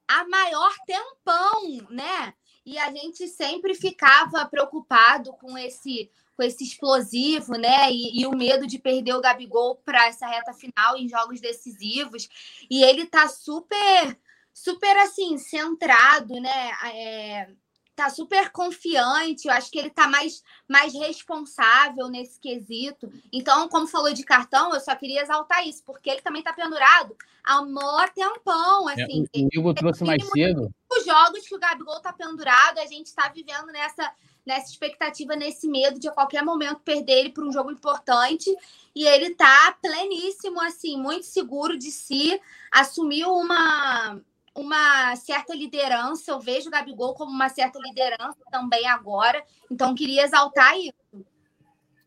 a 0.07 0.27
maior 0.27 0.73
tempão, 0.85 1.87
né? 1.89 2.33
E 2.71 2.77
a 2.77 2.89
gente 2.89 3.27
sempre 3.27 3.75
ficava 3.75 4.45
preocupado 4.45 5.33
com 5.33 5.57
esse 5.57 6.09
com 6.37 6.41
esse 6.41 6.63
explosivo, 6.63 7.55
né? 7.55 7.91
E, 7.91 8.21
e 8.21 8.25
o 8.25 8.31
medo 8.31 8.65
de 8.65 8.79
perder 8.79 9.13
o 9.13 9.19
Gabigol 9.19 9.75
para 9.75 10.07
essa 10.07 10.25
reta 10.25 10.53
final 10.53 10.95
em 10.95 11.09
jogos 11.09 11.41
decisivos. 11.41 12.29
E 12.69 12.81
ele 12.81 13.05
tá 13.05 13.27
super, 13.27 14.17
super 14.53 14.97
assim, 14.99 15.37
centrado, 15.37 16.39
né? 16.39 16.71
É, 16.93 17.49
tá 17.95 18.09
super 18.09 18.49
confiante, 18.51 19.47
eu 19.47 19.53
acho 19.53 19.69
que 19.69 19.77
ele 19.77 19.89
tá 19.89 20.07
mais, 20.07 20.43
mais 20.67 20.93
responsável 20.93 22.07
nesse 22.07 22.39
quesito. 22.39 23.11
Então, 23.31 23.67
como 23.67 23.87
falou 23.87 24.13
de 24.13 24.23
cartão, 24.23 24.73
eu 24.73 24.79
só 24.79 24.95
queria 24.95 25.21
exaltar 25.21 25.67
isso, 25.67 25.83
porque 25.85 26.09
ele 26.09 26.21
também 26.21 26.41
tá 26.41 26.53
pendurado 26.53 27.15
há 27.43 27.61
mó 27.63 28.07
tempão, 28.13 28.89
é, 28.89 28.93
assim. 28.93 29.25
É, 29.33 29.39
o 29.39 29.49
Igor 29.51 29.73
trouxe 29.73 30.03
mais 30.03 30.23
cedo. 30.29 30.69
Os 30.91 31.05
jogos 31.05 31.47
que 31.47 31.55
o 31.55 31.59
Gabigol 31.59 31.99
tá 32.01 32.13
pendurado, 32.13 32.79
a 32.79 32.85
gente 32.85 33.13
tá 33.13 33.29
vivendo 33.29 33.67
nessa 33.67 34.11
nessa 34.43 34.71
expectativa, 34.71 35.35
nesse 35.35 35.67
medo 35.67 35.99
de 35.99 36.07
a 36.07 36.11
qualquer 36.11 36.43
momento 36.43 36.79
perder 36.79 37.19
ele 37.19 37.29
para 37.29 37.45
um 37.45 37.51
jogo 37.51 37.71
importante. 37.71 38.49
E 38.93 39.05
ele 39.05 39.35
tá 39.35 39.77
pleníssimo, 39.81 40.59
assim, 40.61 40.97
muito 40.97 41.25
seguro 41.25 41.77
de 41.77 41.91
si, 41.91 42.39
assumiu 42.71 43.31
uma 43.33 44.19
uma 44.55 45.15
certa 45.15 45.55
liderança. 45.55 46.31
Eu 46.31 46.39
vejo 46.39 46.67
o 46.67 46.71
Gabigol 46.71 47.13
como 47.13 47.31
uma 47.31 47.49
certa 47.49 47.79
liderança 47.79 48.39
também 48.51 48.87
agora. 48.87 49.41
Então, 49.69 49.95
queria 49.95 50.23
exaltar 50.23 50.77
isso. 50.77 51.25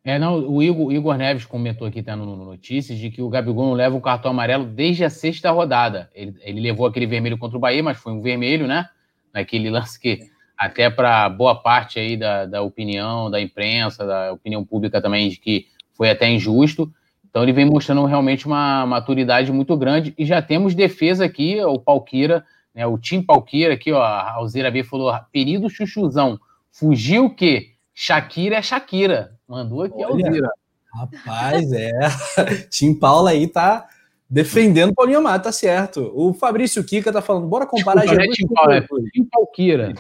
É, 0.04 0.18
não, 0.18 0.46
o 0.46 0.62
Igor, 0.62 0.92
Igor 0.92 1.16
Neves 1.16 1.46
comentou 1.46 1.86
aqui 1.86 2.02
tá, 2.02 2.14
no, 2.14 2.36
no 2.36 2.44
Notícias 2.44 2.98
de 2.98 3.10
que 3.10 3.22
o 3.22 3.28
Gabigol 3.30 3.64
não 3.64 3.72
leva 3.72 3.96
um 3.96 4.00
cartão 4.00 4.30
amarelo 4.30 4.66
desde 4.66 5.02
a 5.02 5.08
sexta 5.08 5.50
rodada. 5.50 6.10
Ele, 6.14 6.34
ele 6.42 6.60
levou 6.60 6.86
aquele 6.86 7.06
vermelho 7.06 7.38
contra 7.38 7.56
o 7.56 7.60
Bahia, 7.60 7.82
mas 7.82 7.96
foi 7.96 8.12
um 8.12 8.20
vermelho, 8.20 8.66
né? 8.66 8.86
Naquele 9.32 9.70
lance 9.70 9.98
que 9.98 10.20
até 10.58 10.90
para 10.90 11.28
boa 11.30 11.54
parte 11.54 11.98
aí 11.98 12.18
da, 12.18 12.44
da 12.44 12.60
opinião 12.60 13.30
da 13.30 13.40
imprensa, 13.40 14.06
da 14.06 14.32
opinião 14.32 14.62
pública 14.62 15.00
também, 15.00 15.30
de 15.30 15.38
que 15.38 15.68
foi 15.94 16.10
até 16.10 16.28
injusto. 16.28 16.92
Então 17.34 17.42
ele 17.42 17.52
vem 17.52 17.64
mostrando 17.64 18.04
realmente 18.04 18.46
uma 18.46 18.86
maturidade 18.86 19.50
muito 19.50 19.76
grande 19.76 20.14
e 20.16 20.24
já 20.24 20.40
temos 20.40 20.72
defesa 20.72 21.24
aqui, 21.24 21.60
o 21.64 21.80
Palquira, 21.80 22.46
né, 22.72 22.86
o 22.86 22.96
Tim 22.96 23.20
Palquira 23.20 23.74
aqui, 23.74 23.90
ó, 23.90 24.00
a 24.00 24.34
Alzeira 24.34 24.70
B 24.70 24.84
falou, 24.84 25.12
perido 25.32 25.68
chuchuzão, 25.68 26.38
fugiu 26.70 27.24
o 27.24 27.34
quê? 27.34 27.72
Shakira 27.92 28.54
é 28.54 28.62
Shakira, 28.62 29.36
mandou 29.48 29.82
aqui 29.82 30.00
a 30.00 30.06
Alzeira. 30.06 30.48
Rapaz, 30.94 31.72
é, 31.72 31.90
Tim 32.70 32.94
Paula 32.94 33.30
aí 33.30 33.48
tá 33.48 33.88
defendendo 34.30 34.94
Paulinho 34.94 35.20
Mato, 35.20 35.42
tá 35.42 35.50
certo. 35.50 36.12
O 36.14 36.32
Fabrício 36.32 36.84
Kika 36.84 37.12
tá 37.12 37.20
falando, 37.20 37.48
bora 37.48 37.66
comparar... 37.66 38.02
Desculpa, 38.02 38.22
é 38.22 38.28
Tim 38.28 38.46
Paula, 38.46 38.76
é 38.76 38.86
Tim 39.12 39.24
Palquira. 39.24 39.94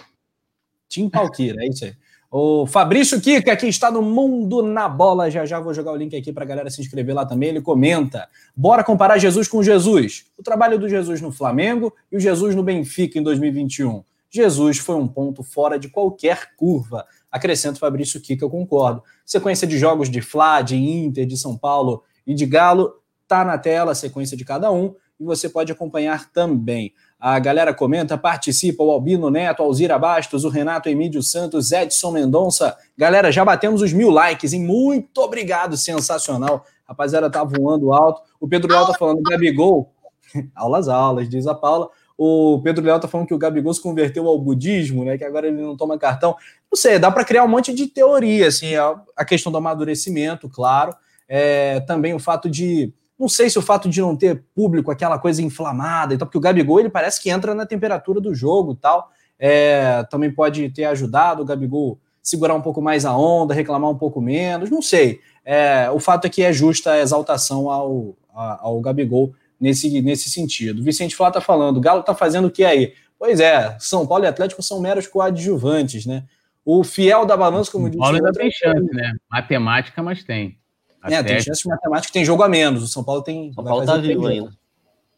Tim 0.88 1.10
Palquira, 1.10 1.64
é 1.64 1.68
isso 1.68 1.84
aí. 1.84 1.94
O 2.36 2.66
Fabrício 2.66 3.20
Kika, 3.20 3.54
que 3.54 3.68
está 3.68 3.92
no 3.92 4.02
Mundo 4.02 4.60
na 4.60 4.88
Bola, 4.88 5.30
já 5.30 5.46
já 5.46 5.60
vou 5.60 5.72
jogar 5.72 5.92
o 5.92 5.96
link 5.96 6.16
aqui 6.16 6.32
para 6.32 6.42
a 6.42 6.46
galera 6.48 6.68
se 6.68 6.80
inscrever 6.80 7.14
lá 7.14 7.24
também. 7.24 7.50
Ele 7.50 7.60
comenta: 7.60 8.28
bora 8.56 8.82
comparar 8.82 9.18
Jesus 9.18 9.46
com 9.46 9.62
Jesus. 9.62 10.24
O 10.36 10.42
trabalho 10.42 10.76
do 10.76 10.88
Jesus 10.88 11.20
no 11.20 11.30
Flamengo 11.30 11.94
e 12.10 12.16
o 12.16 12.20
Jesus 12.20 12.56
no 12.56 12.64
Benfica 12.64 13.20
em 13.20 13.22
2021. 13.22 14.02
Jesus 14.28 14.78
foi 14.78 14.96
um 14.96 15.06
ponto 15.06 15.44
fora 15.44 15.78
de 15.78 15.88
qualquer 15.88 16.56
curva. 16.56 17.06
Acrescento 17.30 17.78
Fabrício 17.78 18.20
Kika, 18.20 18.44
eu 18.44 18.50
concordo. 18.50 19.00
Sequência 19.24 19.64
de 19.64 19.78
jogos 19.78 20.10
de 20.10 20.20
Fla, 20.20 20.60
de 20.60 20.74
Inter, 20.74 21.26
de 21.26 21.36
São 21.36 21.56
Paulo 21.56 22.02
e 22.26 22.34
de 22.34 22.46
Galo, 22.46 22.94
tá 23.28 23.44
na 23.44 23.58
tela 23.58 23.92
a 23.92 23.94
sequência 23.94 24.36
de 24.36 24.44
cada 24.44 24.72
um 24.72 24.92
e 25.20 25.24
você 25.24 25.48
pode 25.48 25.70
acompanhar 25.70 26.30
também. 26.32 26.92
A 27.26 27.38
galera 27.38 27.72
comenta, 27.72 28.18
participa, 28.18 28.84
o 28.84 28.90
Albino 28.90 29.30
Neto, 29.30 29.62
Alzira 29.62 29.98
Bastos, 29.98 30.44
o 30.44 30.50
Renato 30.50 30.90
Emílio 30.90 31.22
Santos, 31.22 31.72
Edson 31.72 32.10
Mendonça. 32.10 32.76
Galera, 32.98 33.32
já 33.32 33.42
batemos 33.42 33.80
os 33.80 33.94
mil 33.94 34.10
likes, 34.10 34.52
hein? 34.52 34.60
Muito 34.60 35.22
obrigado, 35.22 35.74
sensacional. 35.74 36.66
Rapaziada, 36.86 37.30
tá 37.30 37.42
voando 37.42 37.94
alto. 37.94 38.20
O 38.38 38.46
Pedro 38.46 38.70
Léo 38.70 38.88
tá 38.88 38.92
falando, 38.92 39.22
Gabigol. 39.22 39.90
aulas, 40.54 40.86
aulas, 40.86 41.26
diz 41.26 41.46
a 41.46 41.54
Paula. 41.54 41.88
O 42.14 42.60
Pedro 42.62 42.84
Léo 42.84 43.00
tá 43.00 43.08
falando 43.08 43.26
que 43.26 43.32
o 43.32 43.38
Gabigol 43.38 43.72
se 43.72 43.80
converteu 43.80 44.28
ao 44.28 44.38
budismo, 44.38 45.02
né? 45.02 45.16
Que 45.16 45.24
agora 45.24 45.46
ele 45.46 45.62
não 45.62 45.78
toma 45.78 45.96
cartão. 45.96 46.36
Não 46.70 46.76
sei, 46.76 46.98
dá 46.98 47.10
para 47.10 47.24
criar 47.24 47.44
um 47.44 47.48
monte 47.48 47.72
de 47.72 47.86
teoria, 47.86 48.48
assim, 48.48 48.74
a 49.16 49.24
questão 49.24 49.50
do 49.50 49.56
amadurecimento, 49.56 50.46
claro. 50.46 50.94
É, 51.26 51.80
também 51.80 52.12
o 52.12 52.18
fato 52.18 52.50
de 52.50 52.92
não 53.18 53.28
sei 53.28 53.48
se 53.48 53.58
o 53.58 53.62
fato 53.62 53.88
de 53.88 54.00
não 54.00 54.16
ter 54.16 54.44
público, 54.54 54.90
aquela 54.90 55.18
coisa 55.18 55.42
inflamada, 55.42 56.14
então, 56.14 56.26
porque 56.26 56.38
o 56.38 56.40
Gabigol 56.40 56.80
ele 56.80 56.90
parece 56.90 57.22
que 57.22 57.30
entra 57.30 57.54
na 57.54 57.64
temperatura 57.64 58.20
do 58.20 58.34
jogo 58.34 58.72
e 58.72 58.76
tal. 58.76 59.10
É, 59.38 60.04
também 60.10 60.30
pode 60.30 60.70
ter 60.70 60.84
ajudado 60.84 61.42
o 61.42 61.44
Gabigol 61.44 61.98
segurar 62.22 62.54
um 62.54 62.62
pouco 62.62 62.80
mais 62.80 63.04
a 63.04 63.16
onda, 63.16 63.52
reclamar 63.52 63.90
um 63.90 63.98
pouco 63.98 64.20
menos, 64.20 64.70
não 64.70 64.80
sei. 64.80 65.20
É, 65.44 65.90
o 65.90 66.00
fato 66.00 66.26
é 66.26 66.30
que 66.30 66.42
é 66.42 66.52
justa 66.52 66.92
a 66.92 67.00
exaltação 67.00 67.70
ao, 67.70 68.16
ao 68.32 68.80
Gabigol 68.80 69.34
nesse, 69.60 70.00
nesse 70.00 70.30
sentido. 70.30 70.82
Vicente 70.82 71.14
Flá 71.14 71.28
está 71.28 71.40
falando, 71.40 71.76
o 71.76 71.80
Galo 71.80 72.00
está 72.00 72.14
fazendo 72.14 72.46
o 72.46 72.50
que 72.50 72.64
aí? 72.64 72.94
Pois 73.18 73.40
é, 73.40 73.76
São 73.78 74.06
Paulo 74.06 74.24
e 74.24 74.26
Atlético 74.26 74.62
são 74.62 74.80
meros 74.80 75.06
coadjuvantes, 75.06 76.06
né? 76.06 76.24
O 76.64 76.82
fiel 76.82 77.26
da 77.26 77.36
balança, 77.36 77.70
como 77.70 77.90
disse. 77.90 77.98
Paulo 77.98 78.16
ainda 78.16 78.32
tem 78.32 78.50
chance, 78.50 78.94
né? 78.94 79.12
Matemática, 79.30 80.02
mas 80.02 80.24
tem. 80.24 80.58
É, 81.04 81.22
tem 81.22 81.40
chance 81.40 81.62
de 81.62 81.68
matemática, 81.68 82.12
tem 82.12 82.24
jogo 82.24 82.42
a 82.42 82.48
menos. 82.48 82.82
O 82.82 82.88
São 82.88 83.04
Paulo 83.04 83.22
tem. 83.22 83.52
São 83.52 83.62
Paulo 83.62 83.84
tá 83.84 83.96
vivo 83.96 84.26
ainda. 84.26 84.50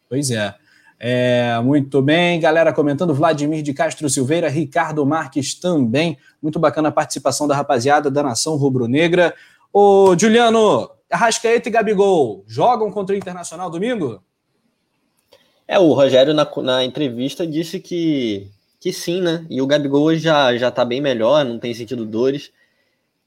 Pois 0.09 0.31
é. 0.31 0.55
é. 0.99 1.61
Muito 1.63 2.03
bem, 2.03 2.41
galera 2.41 2.73
comentando. 2.73 3.15
Vladimir 3.15 3.63
de 3.63 3.73
Castro 3.73 4.09
Silveira, 4.11 4.49
Ricardo 4.49 5.05
Marques 5.07 5.55
também. 5.55 6.19
Muito 6.43 6.59
bacana 6.59 6.89
a 6.89 6.93
participação 6.93 7.47
da 7.47 7.55
rapaziada 7.55 8.11
da 8.11 8.23
Nação 8.23 8.57
Rubro-Negra. 8.57 9.35
Ô, 9.73 10.17
Juliano, 10.19 10.91
Arrascaeta 11.11 11.69
e 11.69 11.73
Gabigol 11.73 12.45
jogam 12.47 12.91
contra 12.91 13.15
o 13.15 13.19
Internacional 13.19 13.71
domingo? 13.71 14.23
É, 15.69 15.79
o 15.79 15.93
Rogério 15.93 16.33
na, 16.33 16.49
na 16.63 16.85
entrevista 16.85 17.47
disse 17.47 17.81
que, 17.81 18.51
que 18.81 18.93
sim, 18.93 19.21
né? 19.21 19.45
E 19.51 19.61
o 19.61 19.67
Gabigol 19.67 20.15
já, 20.15 20.57
já 20.57 20.71
tá 20.71 20.85
bem 20.85 21.01
melhor, 21.01 21.45
não 21.45 21.59
tem 21.59 21.75
sentido 21.75 22.05
dores. 22.05 22.53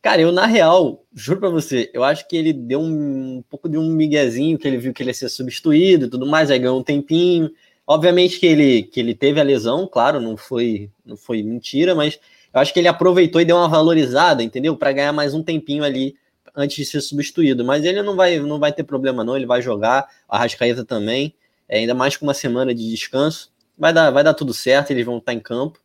Cara, 0.02 0.22
eu, 0.22 0.32
na 0.32 0.46
real, 0.46 1.04
juro 1.14 1.42
pra 1.42 1.50
você, 1.50 1.92
eu 1.94 2.04
acho 2.06 2.26
que 2.28 2.38
ele 2.38 2.54
deu 2.54 2.80
um, 2.80 3.38
um, 3.38 3.44
pouco 3.50 3.68
de 3.68 3.78
um 3.78 3.90
miguezinho, 3.90 4.58
que 4.58 4.66
ele 4.66 4.78
viu 4.78 4.94
que 4.94 5.04
ele 5.04 5.10
ia 5.10 5.14
ser 5.14 5.28
substituído 5.28 6.06
e 6.06 6.10
tudo 6.10 6.26
mais, 6.26 6.50
aí 6.50 6.58
ganhou 6.58 6.80
um 6.80 6.84
tempinho. 6.84 7.52
Obviamente 7.86 8.40
que 8.40 8.46
ele, 8.46 8.84
que 8.84 9.00
ele 9.00 9.14
teve 9.14 9.42
a 9.42 9.44
lesão, 9.44 9.86
claro, 9.88 10.22
não 10.22 10.38
foi, 10.38 10.90
não 11.06 11.18
foi 11.18 11.44
mentira, 11.44 11.94
mas 11.94 12.18
eu 12.54 12.62
acho 12.62 12.74
que 12.74 12.80
ele 12.80 12.88
aproveitou 12.88 13.42
e 13.42 13.46
deu 13.46 13.58
uma 13.58 13.68
valorizada, 13.68 14.42
entendeu? 14.42 14.78
Para 14.78 14.92
ganhar 14.94 15.12
mais 15.12 15.34
um 15.34 15.44
tempinho 15.44 15.84
ali 15.84 16.16
antes 16.56 16.78
de 16.78 16.86
ser 16.86 17.02
substituído. 17.02 17.66
Mas 17.66 17.84
ele 17.84 18.02
não 18.02 18.16
vai, 18.16 18.40
não 18.40 18.60
vai 18.60 18.72
ter 18.72 18.84
problema, 18.84 19.24
não. 19.24 19.36
Ele 19.36 19.46
vai 19.46 19.62
jogar, 19.62 20.08
a 20.28 20.38
Rascaeta 20.38 20.86
também, 20.86 21.36
é, 21.68 21.80
ainda 21.80 21.94
mais 21.94 22.16
com 22.16 22.26
uma 22.26 22.34
semana 22.34 22.74
de 22.74 22.90
descanso. 22.90 23.52
Vai 23.78 23.94
dar, 23.94 24.12
vai 24.12 24.24
dar 24.24 24.34
tudo 24.34 24.54
certo, 24.54 24.92
eles 24.92 25.06
vão 25.06 25.18
estar 25.18 25.34
em 25.34 25.40
campo. 25.40 25.80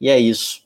E 0.00 0.08
é 0.08 0.18
isso. 0.18 0.62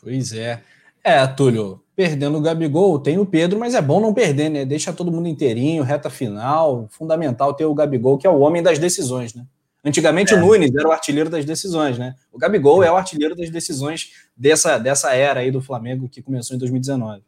Pois 0.00 0.32
é. 0.32 0.62
É, 1.04 1.26
Túlio, 1.26 1.82
perdendo 1.96 2.38
o 2.38 2.40
Gabigol, 2.40 2.98
tem 2.98 3.18
o 3.18 3.26
Pedro, 3.26 3.58
mas 3.58 3.74
é 3.74 3.82
bom 3.82 4.00
não 4.00 4.14
perder, 4.14 4.48
né? 4.48 4.64
Deixa 4.64 4.92
todo 4.92 5.10
mundo 5.10 5.28
inteirinho, 5.28 5.82
reta 5.82 6.08
final. 6.08 6.86
Fundamental 6.90 7.54
ter 7.54 7.64
o 7.64 7.74
Gabigol, 7.74 8.18
que 8.18 8.26
é 8.26 8.30
o 8.30 8.38
homem 8.38 8.62
das 8.62 8.78
decisões, 8.78 9.34
né? 9.34 9.44
Antigamente 9.84 10.32
é. 10.32 10.36
o 10.36 10.40
Nunes 10.40 10.72
era 10.74 10.88
o 10.88 10.92
artilheiro 10.92 11.28
das 11.28 11.44
decisões, 11.44 11.98
né? 11.98 12.14
O 12.32 12.38
Gabigol 12.38 12.84
é 12.84 12.90
o 12.90 12.96
artilheiro 12.96 13.34
das 13.34 13.50
decisões 13.50 14.10
dessa, 14.36 14.78
dessa 14.78 15.12
era 15.12 15.40
aí 15.40 15.50
do 15.50 15.60
Flamengo 15.60 16.08
que 16.08 16.22
começou 16.22 16.54
em 16.54 16.58
2019. 16.58 17.22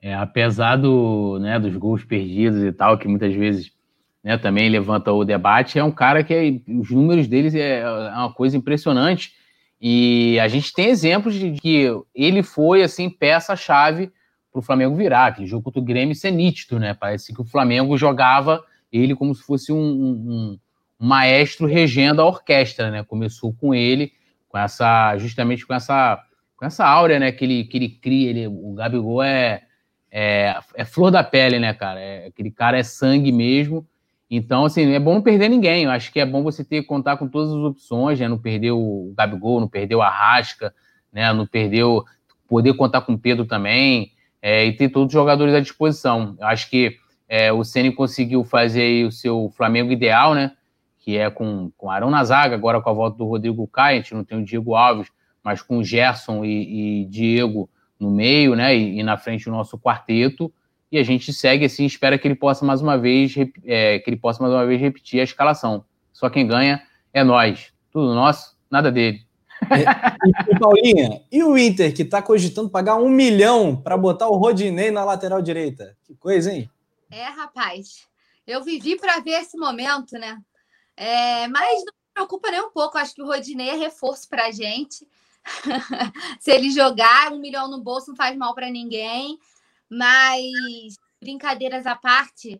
É, 0.00 0.14
apesar 0.14 0.76
do, 0.76 1.38
né, 1.38 1.60
dos 1.60 1.76
gols 1.76 2.02
perdidos 2.02 2.62
e 2.62 2.72
tal, 2.72 2.98
que 2.98 3.06
muitas 3.06 3.34
vezes 3.34 3.70
né, 4.24 4.38
também 4.38 4.68
levanta 4.70 5.12
o 5.12 5.24
debate, 5.24 5.78
é 5.78 5.84
um 5.84 5.92
cara 5.92 6.24
que 6.24 6.34
é, 6.34 6.72
os 6.72 6.90
números 6.90 7.28
deles 7.28 7.54
é, 7.54 7.80
é 7.80 7.86
uma 7.86 8.32
coisa 8.32 8.56
impressionante. 8.56 9.34
E 9.84 10.38
a 10.38 10.46
gente 10.46 10.72
tem 10.72 10.86
exemplos 10.86 11.34
de 11.34 11.50
que 11.60 11.88
ele 12.14 12.44
foi 12.44 12.84
assim 12.84 13.10
peça-chave 13.10 14.12
para 14.52 14.60
o 14.60 14.62
Flamengo 14.62 14.94
virar. 14.94 15.26
Aquele 15.26 15.48
jogo 15.48 15.64
contra 15.64 15.80
o 15.80 15.84
Grêmio 15.84 16.14
ser 16.14 16.30
nítido, 16.30 16.78
né? 16.78 16.94
Parece 16.94 17.34
que 17.34 17.40
o 17.40 17.44
Flamengo 17.44 17.98
jogava 17.98 18.62
ele 18.92 19.16
como 19.16 19.34
se 19.34 19.42
fosse 19.42 19.72
um, 19.72 19.78
um 19.78 20.58
maestro 21.00 21.66
regendo 21.66 22.22
a 22.22 22.24
orquestra, 22.26 22.92
né? 22.92 23.02
Começou 23.02 23.52
com 23.52 23.74
ele, 23.74 24.12
com 24.48 24.56
essa, 24.56 25.18
justamente 25.18 25.66
com 25.66 25.74
essa, 25.74 26.22
com 26.56 26.64
essa 26.64 26.86
áurea, 26.86 27.18
né? 27.18 27.32
Que 27.32 27.44
ele, 27.44 27.64
que 27.64 27.76
ele 27.76 27.88
cria, 27.88 28.30
ele, 28.30 28.46
o 28.46 28.74
Gabigol 28.74 29.20
é, 29.20 29.64
é, 30.12 30.60
é 30.76 30.84
flor 30.84 31.10
da 31.10 31.24
pele, 31.24 31.58
né, 31.58 31.74
cara? 31.74 31.98
É, 31.98 32.26
aquele 32.26 32.52
cara 32.52 32.78
é 32.78 32.84
sangue 32.84 33.32
mesmo. 33.32 33.84
Então, 34.34 34.64
assim, 34.64 34.92
é 34.92 34.98
bom 34.98 35.14
não 35.14 35.22
perder 35.22 35.48
ninguém. 35.48 35.84
Eu 35.84 35.90
acho 35.90 36.10
que 36.10 36.18
é 36.18 36.24
bom 36.24 36.42
você 36.42 36.64
ter 36.64 36.82
contar 36.84 37.18
com 37.18 37.28
todas 37.28 37.50
as 37.50 37.58
opções, 37.58 38.18
né? 38.18 38.26
Não 38.28 38.38
perder 38.38 38.70
o 38.70 39.12
Gabigol, 39.16 39.60
não 39.60 39.68
perder 39.68 39.94
o 39.94 40.00
Arrasca, 40.00 40.74
né? 41.12 41.30
Não 41.32 41.46
perder 41.46 41.84
o, 41.84 42.04
poder 42.48 42.74
contar 42.74 43.02
com 43.02 43.12
o 43.12 43.18
Pedro 43.18 43.44
também 43.44 44.12
é, 44.40 44.64
e 44.64 44.72
ter 44.72 44.88
todos 44.88 45.08
os 45.08 45.12
jogadores 45.12 45.54
à 45.54 45.60
disposição. 45.60 46.34
Eu 46.40 46.46
acho 46.46 46.70
que 46.70 46.96
é, 47.28 47.52
o 47.52 47.62
Ceni 47.62 47.92
conseguiu 47.92 48.42
fazer 48.42 49.04
o 49.06 49.12
seu 49.12 49.52
Flamengo 49.54 49.92
ideal, 49.92 50.34
né? 50.34 50.52
que 51.02 51.18
é 51.18 51.28
com, 51.28 51.70
com 51.76 51.90
Arão 51.90 52.10
na 52.10 52.22
zaga, 52.22 52.54
agora 52.54 52.80
com 52.80 52.88
a 52.88 52.92
volta 52.92 53.18
do 53.18 53.26
Rodrigo 53.26 53.66
Caio, 53.66 53.98
a 53.98 54.00
gente 54.00 54.14
não 54.14 54.24
tem 54.24 54.38
o 54.38 54.44
Diego 54.44 54.76
Alves, 54.76 55.08
mas 55.42 55.60
com 55.60 55.82
Gerson 55.82 56.44
e, 56.44 57.02
e 57.02 57.04
Diego 57.06 57.68
no 57.98 58.08
meio, 58.08 58.54
né, 58.54 58.76
e, 58.76 59.00
e, 59.00 59.02
na 59.02 59.16
frente 59.16 59.48
o 59.48 59.52
nosso 59.52 59.76
quarteto, 59.76 60.52
e 60.92 60.98
a 60.98 61.02
gente 61.02 61.32
segue 61.32 61.64
assim, 61.64 61.86
espera 61.86 62.18
que 62.18 62.28
ele 62.28 62.34
possa 62.34 62.66
mais 62.66 62.82
uma 62.82 62.98
vez, 62.98 63.34
é, 63.64 63.98
que 63.98 64.10
ele 64.10 64.18
possa 64.18 64.42
mais 64.42 64.52
uma 64.52 64.66
vez 64.66 64.78
repetir 64.78 65.20
a 65.20 65.24
escalação. 65.24 65.86
Só 66.12 66.28
quem 66.28 66.46
ganha 66.46 66.86
é 67.14 67.24
nós. 67.24 67.72
Tudo 67.90 68.14
nosso, 68.14 68.54
nada 68.70 68.92
dele. 68.92 69.26
E, 69.70 70.52
e, 70.52 70.58
Paulinha, 70.58 71.22
e 71.32 71.42
o 71.42 71.56
Inter 71.56 71.94
que 71.94 72.02
está 72.02 72.20
cogitando 72.20 72.68
pagar 72.68 72.96
um 72.96 73.08
milhão 73.08 73.74
para 73.74 73.96
botar 73.96 74.28
o 74.28 74.36
Rodinei 74.36 74.90
na 74.90 75.02
lateral 75.02 75.40
direita? 75.40 75.96
Que 76.04 76.14
coisa, 76.14 76.52
hein? 76.52 76.70
É, 77.10 77.24
rapaz. 77.24 78.06
Eu 78.46 78.62
vivi 78.62 78.96
para 78.96 79.20
ver 79.20 79.40
esse 79.40 79.56
momento, 79.56 80.12
né? 80.18 80.38
É, 80.94 81.48
mas 81.48 81.78
não 81.78 81.92
me 81.94 82.12
preocupa 82.12 82.50
nem 82.50 82.60
um 82.60 82.70
pouco. 82.70 82.98
Acho 82.98 83.14
que 83.14 83.22
o 83.22 83.26
Rodinei 83.26 83.70
é 83.70 83.76
reforço 83.76 84.28
para 84.28 84.46
a 84.46 84.50
gente. 84.50 85.08
Se 86.38 86.50
ele 86.50 86.70
jogar, 86.70 87.32
um 87.32 87.40
milhão 87.40 87.70
no 87.70 87.80
bolso 87.80 88.10
não 88.10 88.16
faz 88.16 88.36
mal 88.36 88.54
para 88.54 88.68
ninguém. 88.68 89.38
Mas, 89.94 90.96
brincadeiras 91.20 91.84
à 91.84 91.94
parte, 91.94 92.58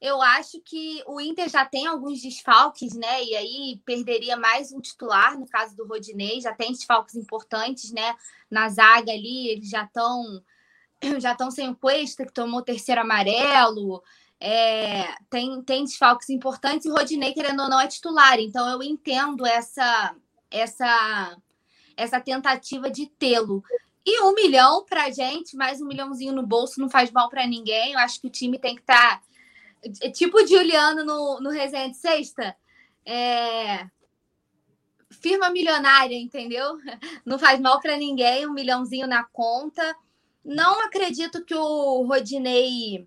eu 0.00 0.22
acho 0.22 0.60
que 0.60 1.02
o 1.08 1.20
Inter 1.20 1.48
já 1.48 1.64
tem 1.64 1.88
alguns 1.88 2.22
desfalques, 2.22 2.94
né? 2.94 3.24
E 3.24 3.34
aí 3.34 3.82
perderia 3.84 4.36
mais 4.36 4.70
um 4.70 4.80
titular, 4.80 5.36
no 5.36 5.44
caso 5.48 5.76
do 5.76 5.84
Rodinei, 5.84 6.40
já 6.40 6.54
tem 6.54 6.70
desfalques 6.70 7.16
importantes, 7.16 7.90
né? 7.90 8.16
Na 8.48 8.68
zaga 8.68 9.10
ali, 9.10 9.48
eles 9.48 9.68
já 9.68 9.82
estão 9.82 10.40
já 11.18 11.32
estão 11.32 11.50
sem 11.50 11.68
o 11.68 11.74
Cuesta, 11.74 12.24
que 12.24 12.32
tomou 12.32 12.60
o 12.60 12.64
terceiro 12.64 13.00
amarelo. 13.00 14.00
É, 14.38 15.16
tem, 15.28 15.60
tem 15.62 15.82
desfalques 15.82 16.30
importantes 16.30 16.86
e 16.86 16.90
o 16.90 16.94
Rodinei, 16.94 17.32
querendo 17.32 17.64
ou 17.64 17.68
não, 17.68 17.80
é 17.80 17.88
titular. 17.88 18.38
Então 18.38 18.68
eu 18.68 18.80
entendo 18.84 19.44
essa, 19.44 20.14
essa, 20.48 21.36
essa 21.96 22.20
tentativa 22.20 22.88
de 22.88 23.06
tê-lo. 23.06 23.64
E 24.10 24.22
um 24.22 24.32
milhão 24.32 24.86
para 24.86 25.10
gente, 25.10 25.54
mais 25.54 25.82
um 25.82 25.86
milhãozinho 25.86 26.32
no 26.32 26.42
bolso 26.42 26.80
não 26.80 26.88
faz 26.88 27.10
mal 27.10 27.28
para 27.28 27.46
ninguém. 27.46 27.92
Eu 27.92 27.98
acho 27.98 28.18
que 28.18 28.26
o 28.26 28.30
time 28.30 28.58
tem 28.58 28.74
que 28.74 28.80
estar. 28.80 29.20
Tá, 29.20 29.22
é 30.00 30.08
tipo 30.10 30.38
o 30.38 30.46
Juliano 30.46 31.04
no, 31.04 31.38
no 31.42 31.50
Resenha 31.50 31.90
de 31.90 31.96
Sexta. 31.98 32.56
É, 33.04 33.86
firma 35.10 35.50
milionária, 35.50 36.16
entendeu? 36.16 36.78
Não 37.22 37.38
faz 37.38 37.60
mal 37.60 37.80
para 37.80 37.98
ninguém, 37.98 38.46
um 38.46 38.54
milhãozinho 38.54 39.06
na 39.06 39.24
conta. 39.24 39.94
Não 40.42 40.80
acredito 40.86 41.44
que 41.44 41.54
o 41.54 42.02
Rodinei 42.04 43.06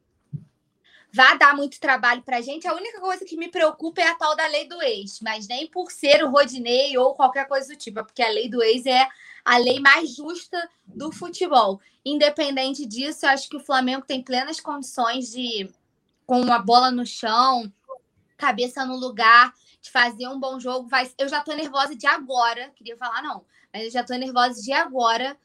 vai 1.11 1.35
dar 1.35 1.55
muito 1.55 1.79
trabalho 1.79 2.21
para 2.21 2.37
a 2.37 2.41
gente. 2.41 2.67
A 2.67 2.75
única 2.75 2.99
coisa 2.99 3.25
que 3.25 3.35
me 3.35 3.49
preocupa 3.49 4.01
é 4.01 4.07
a 4.07 4.15
tal 4.15 4.35
da 4.35 4.45
lei 4.45 4.67
do 4.67 4.79
ex, 4.83 5.19
mas 5.19 5.47
nem 5.47 5.67
por 5.67 5.91
ser 5.91 6.23
o 6.23 6.29
Rodinei 6.29 6.95
ou 6.95 7.15
qualquer 7.15 7.47
coisa 7.47 7.69
do 7.69 7.75
tipo, 7.75 7.99
é 7.99 8.03
porque 8.03 8.21
a 8.21 8.29
lei 8.29 8.47
do 8.47 8.61
ex 8.61 8.85
é 8.85 9.07
a 9.43 9.57
lei 9.57 9.79
mais 9.79 10.15
justa 10.15 10.69
do 10.85 11.11
futebol. 11.11 11.79
Independente 12.05 12.85
disso, 12.85 13.25
eu 13.25 13.29
acho 13.29 13.49
que 13.49 13.57
o 13.57 13.63
Flamengo 13.63 14.05
tem 14.05 14.23
plenas 14.23 14.59
condições 14.59 15.31
de, 15.31 15.69
com 16.25 16.51
a 16.51 16.59
bola 16.59 16.91
no 16.91 17.05
chão, 17.05 17.71
cabeça 18.37 18.85
no 18.85 18.95
lugar, 18.95 19.53
de 19.81 19.91
fazer 19.91 20.27
um 20.27 20.39
bom 20.39 20.59
jogo. 20.59 20.87
Vai... 20.87 21.09
Eu 21.17 21.27
já 21.27 21.41
tô 21.41 21.53
nervosa 21.53 21.95
de 21.95 22.07
agora, 22.07 22.71
queria 22.75 22.97
falar 22.97 23.21
não, 23.21 23.45
mas 23.73 23.85
eu 23.85 23.91
já 23.91 24.03
tô 24.03 24.13
nervosa 24.15 24.61
de 24.61 24.71
agora 24.71 25.37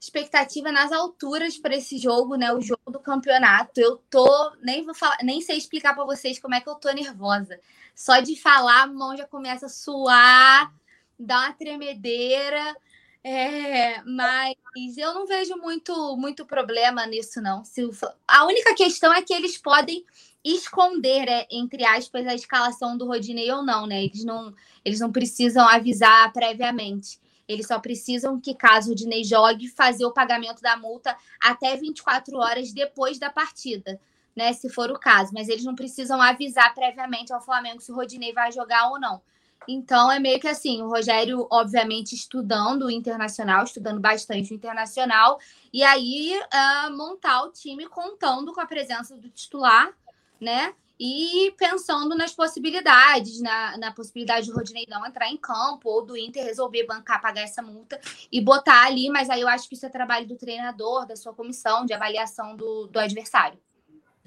expectativa 0.00 0.72
nas 0.72 0.90
alturas 0.90 1.58
para 1.58 1.76
esse 1.76 1.98
jogo, 1.98 2.34
né? 2.34 2.50
O 2.52 2.60
jogo 2.60 2.90
do 2.90 2.98
campeonato. 2.98 3.78
Eu 3.78 3.98
tô, 4.08 4.52
nem 4.62 4.84
vou 4.84 4.94
falar, 4.94 5.18
nem 5.22 5.42
sei 5.42 5.58
explicar 5.58 5.94
para 5.94 6.04
vocês 6.04 6.38
como 6.38 6.54
é 6.54 6.60
que 6.60 6.68
eu 6.68 6.74
tô 6.74 6.90
nervosa. 6.90 7.60
Só 7.94 8.18
de 8.18 8.34
falar, 8.34 8.84
a 8.84 8.86
mão 8.86 9.14
já 9.14 9.26
começa 9.26 9.66
a 9.66 9.68
suar, 9.68 10.72
dá 11.18 11.40
uma 11.40 11.52
tremedeira. 11.52 12.74
É, 13.22 14.02
mas 14.02 14.56
eu 14.96 15.12
não 15.12 15.26
vejo 15.26 15.54
muito, 15.56 16.16
muito 16.16 16.46
problema 16.46 17.06
nisso, 17.06 17.40
não. 17.40 17.64
Se 17.64 17.84
o, 17.84 17.90
a 18.26 18.46
única 18.46 18.74
questão 18.74 19.12
é 19.12 19.22
que 19.22 19.34
eles 19.34 19.58
podem 19.58 20.04
esconder, 20.42 21.28
é, 21.28 21.46
entre 21.50 21.84
aspas, 21.84 22.26
a 22.26 22.34
escalação 22.34 22.96
do 22.96 23.06
Rodinei 23.06 23.50
ou 23.52 23.62
não, 23.62 23.86
né? 23.86 24.04
Eles 24.04 24.24
não, 24.24 24.54
eles 24.82 25.00
não 25.00 25.12
precisam 25.12 25.68
avisar 25.68 26.32
previamente. 26.32 27.20
Eles 27.46 27.66
só 27.66 27.78
precisam 27.78 28.40
que, 28.40 28.54
caso 28.54 28.92
o 28.92 28.94
Dinei 28.94 29.24
jogue, 29.24 29.68
fazer 29.68 30.06
o 30.06 30.12
pagamento 30.12 30.62
da 30.62 30.76
multa 30.76 31.16
até 31.42 31.76
24 31.76 32.38
horas 32.38 32.72
depois 32.72 33.18
da 33.18 33.28
partida, 33.28 34.00
né? 34.34 34.52
Se 34.52 34.70
for 34.70 34.90
o 34.90 34.98
caso. 34.98 35.32
Mas 35.34 35.48
eles 35.48 35.64
não 35.64 35.74
precisam 35.74 36.22
avisar 36.22 36.72
previamente 36.74 37.32
ao 37.32 37.40
Flamengo 37.40 37.82
se 37.82 37.92
o 37.92 37.94
Rodinei 37.94 38.32
vai 38.32 38.50
jogar 38.52 38.88
ou 38.88 39.00
não. 39.00 39.20
Então 39.68 40.10
é 40.10 40.18
meio 40.18 40.40
que 40.40 40.48
assim, 40.48 40.82
o 40.82 40.88
Rogério, 40.88 41.46
obviamente, 41.50 42.14
estudando 42.14 42.86
o 42.86 42.90
internacional, 42.90 43.64
estudando 43.64 44.00
bastante 44.00 44.52
o 44.52 44.56
internacional, 44.56 45.38
e 45.72 45.82
aí 45.82 46.38
uh, 46.38 46.96
montar 46.96 47.42
o 47.42 47.52
time 47.52 47.86
contando 47.86 48.52
com 48.52 48.60
a 48.60 48.66
presença 48.66 49.16
do 49.16 49.28
titular, 49.28 49.92
né? 50.40 50.74
e 51.02 51.54
pensando 51.56 52.14
nas 52.14 52.34
possibilidades, 52.34 53.40
na, 53.40 53.78
na 53.78 53.90
possibilidade 53.90 54.48
do 54.48 54.54
Rodinei 54.54 54.86
não 54.86 55.06
entrar 55.06 55.30
em 55.30 55.36
campo 55.38 55.88
ou 55.88 56.04
do 56.04 56.14
Inter 56.14 56.44
resolver 56.44 56.84
bancar, 56.84 57.22
pagar 57.22 57.40
essa 57.40 57.62
multa 57.62 57.98
e 58.30 58.38
botar 58.38 58.84
ali, 58.84 59.08
mas 59.08 59.30
aí 59.30 59.40
eu 59.40 59.48
acho 59.48 59.66
que 59.66 59.74
isso 59.74 59.86
é 59.86 59.88
trabalho 59.88 60.28
do 60.28 60.36
treinador, 60.36 61.06
da 61.06 61.16
sua 61.16 61.32
comissão 61.32 61.86
de 61.86 61.94
avaliação 61.94 62.54
do, 62.54 62.86
do 62.86 62.98
adversário. 62.98 63.58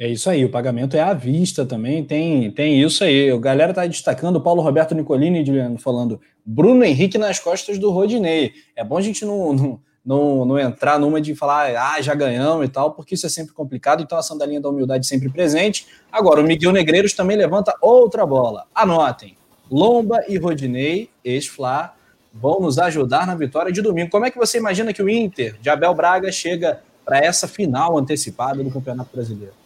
É 0.04 0.10
isso 0.10 0.30
aí, 0.30 0.44
o 0.44 0.50
pagamento 0.50 0.98
é 0.98 1.00
à 1.00 1.14
vista 1.14 1.66
também, 1.66 2.04
tem, 2.04 2.52
tem 2.52 2.82
isso 2.82 3.06
aí. 3.06 3.32
O 3.32 3.40
galera 3.40 3.74
tá 3.74 3.88
destacando 3.88 4.36
o 4.36 4.42
Paulo 4.42 4.62
Roberto 4.62 4.94
Nicolini, 4.94 5.46
falando 5.78 6.20
Bruno 6.46 6.84
Henrique 6.84 7.18
nas 7.18 7.40
costas 7.40 7.80
do 7.80 7.90
Rodinei. 7.90 8.52
É 8.76 8.84
bom 8.84 8.98
a 8.98 9.02
gente 9.02 9.24
não, 9.24 9.54
não 9.54 9.80
não, 10.04 10.44
não 10.44 10.60
entrar 10.60 11.00
numa 11.00 11.22
de 11.22 11.34
falar, 11.34 11.74
ah, 11.78 12.02
já 12.02 12.14
ganhamos 12.14 12.66
e 12.66 12.68
tal, 12.68 12.92
porque 12.92 13.16
isso 13.16 13.26
é 13.26 13.30
sempre 13.30 13.54
complicado, 13.54 14.04
então 14.04 14.18
a 14.18 14.22
sandalinha 14.22 14.60
da 14.60 14.68
humildade 14.68 15.08
sempre 15.08 15.30
presente. 15.30 15.88
Agora, 16.12 16.42
o 16.42 16.44
Miguel 16.44 16.74
Negreiros 16.74 17.14
também 17.14 17.38
levanta 17.38 17.74
outra 17.82 18.26
bola. 18.26 18.66
Anotem, 18.76 19.38
Lomba 19.72 20.20
e 20.28 20.38
Rodinei, 20.38 21.10
ex-Flá, 21.24 21.96
vão 22.34 22.60
nos 22.60 22.78
ajudar 22.78 23.26
na 23.26 23.36
vitória 23.36 23.72
de 23.72 23.82
domingo. 23.82 24.12
Como 24.12 24.26
é 24.26 24.30
que 24.30 24.38
você 24.38 24.58
imagina 24.58 24.92
que 24.92 25.02
o 25.02 25.10
Inter 25.10 25.56
de 25.62 25.70
Abel 25.70 25.94
Braga 25.94 26.30
chega 26.30 26.82
para 27.06 27.20
essa 27.20 27.48
final 27.48 27.98
antecipada 27.98 28.62
do 28.62 28.70
Campeonato 28.70 29.10
Brasileiro? 29.14 29.63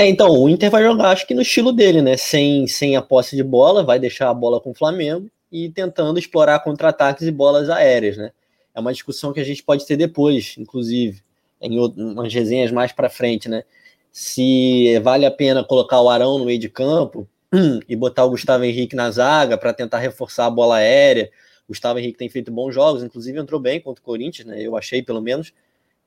É, 0.00 0.08
então, 0.08 0.30
o 0.30 0.48
Inter 0.48 0.70
vai 0.70 0.82
jogar, 0.82 1.10
acho 1.10 1.26
que 1.26 1.34
no 1.34 1.42
estilo 1.42 1.72
dele, 1.72 2.00
né? 2.00 2.16
Sem, 2.16 2.66
sem 2.66 2.96
a 2.96 3.02
posse 3.02 3.36
de 3.36 3.42
bola, 3.42 3.84
vai 3.84 3.98
deixar 3.98 4.30
a 4.30 4.34
bola 4.34 4.60
com 4.60 4.70
o 4.70 4.74
Flamengo 4.74 5.28
e 5.52 5.68
tentando 5.68 6.18
explorar 6.18 6.60
contra-ataques 6.60 7.26
e 7.26 7.30
bolas 7.30 7.68
aéreas, 7.68 8.16
né? 8.16 8.30
é 8.74 8.80
uma 8.80 8.92
discussão 8.92 9.32
que 9.32 9.40
a 9.40 9.44
gente 9.44 9.62
pode 9.62 9.86
ter 9.86 9.96
depois, 9.96 10.54
inclusive. 10.58 11.22
em 11.60 11.78
umas 11.78 12.32
resenhas 12.32 12.72
mais 12.72 12.92
para 12.92 13.10
frente, 13.10 13.48
né? 13.48 13.62
Se 14.10 14.98
vale 15.00 15.26
a 15.26 15.30
pena 15.30 15.62
colocar 15.62 16.00
o 16.00 16.08
Arão 16.08 16.38
no 16.38 16.46
meio 16.46 16.58
de 16.58 16.70
campo 16.70 17.28
e 17.86 17.94
botar 17.94 18.24
o 18.24 18.30
Gustavo 18.30 18.64
Henrique 18.64 18.96
na 18.96 19.10
zaga 19.10 19.58
para 19.58 19.74
tentar 19.74 19.98
reforçar 19.98 20.46
a 20.46 20.50
bola 20.50 20.76
aérea. 20.76 21.30
O 21.66 21.68
Gustavo 21.68 21.98
Henrique 21.98 22.16
tem 22.16 22.30
feito 22.30 22.50
bons 22.50 22.72
jogos, 22.72 23.02
inclusive 23.02 23.38
entrou 23.38 23.60
bem 23.60 23.80
contra 23.80 24.00
o 24.00 24.04
Corinthians, 24.04 24.46
né? 24.46 24.62
Eu 24.62 24.76
achei, 24.76 25.02
pelo 25.02 25.20
menos. 25.20 25.52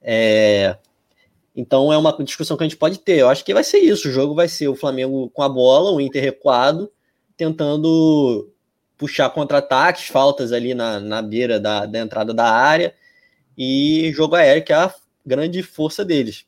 É... 0.01 0.75
Então 1.55 1.93
é 1.93 1.97
uma 1.97 2.15
discussão 2.23 2.57
que 2.57 2.63
a 2.63 2.67
gente 2.67 2.77
pode 2.77 2.99
ter. 2.99 3.19
Eu 3.19 3.29
acho 3.29 3.45
que 3.45 3.53
vai 3.53 3.63
ser 3.63 3.77
isso. 3.79 4.07
O 4.07 4.11
jogo 4.11 4.33
vai 4.33 4.47
ser 4.47 4.67
o 4.67 4.75
Flamengo 4.75 5.29
com 5.29 5.43
a 5.43 5.49
bola, 5.49 5.91
o 5.91 6.01
Inter 6.01 6.23
recuado, 6.23 6.91
tentando 7.37 8.49
puxar 8.97 9.29
contra-ataques, 9.29 10.07
faltas 10.07 10.51
ali 10.51 10.73
na, 10.73 10.99
na 10.99 11.21
beira 11.21 11.59
da, 11.59 11.85
da 11.85 11.99
entrada 11.99 12.33
da 12.33 12.49
área 12.49 12.95
e 13.57 14.11
jogo 14.13 14.35
aéreo, 14.35 14.63
que 14.63 14.73
é 14.73 14.75
a 14.75 14.93
grande 15.25 15.61
força 15.61 16.03
deles. 16.03 16.45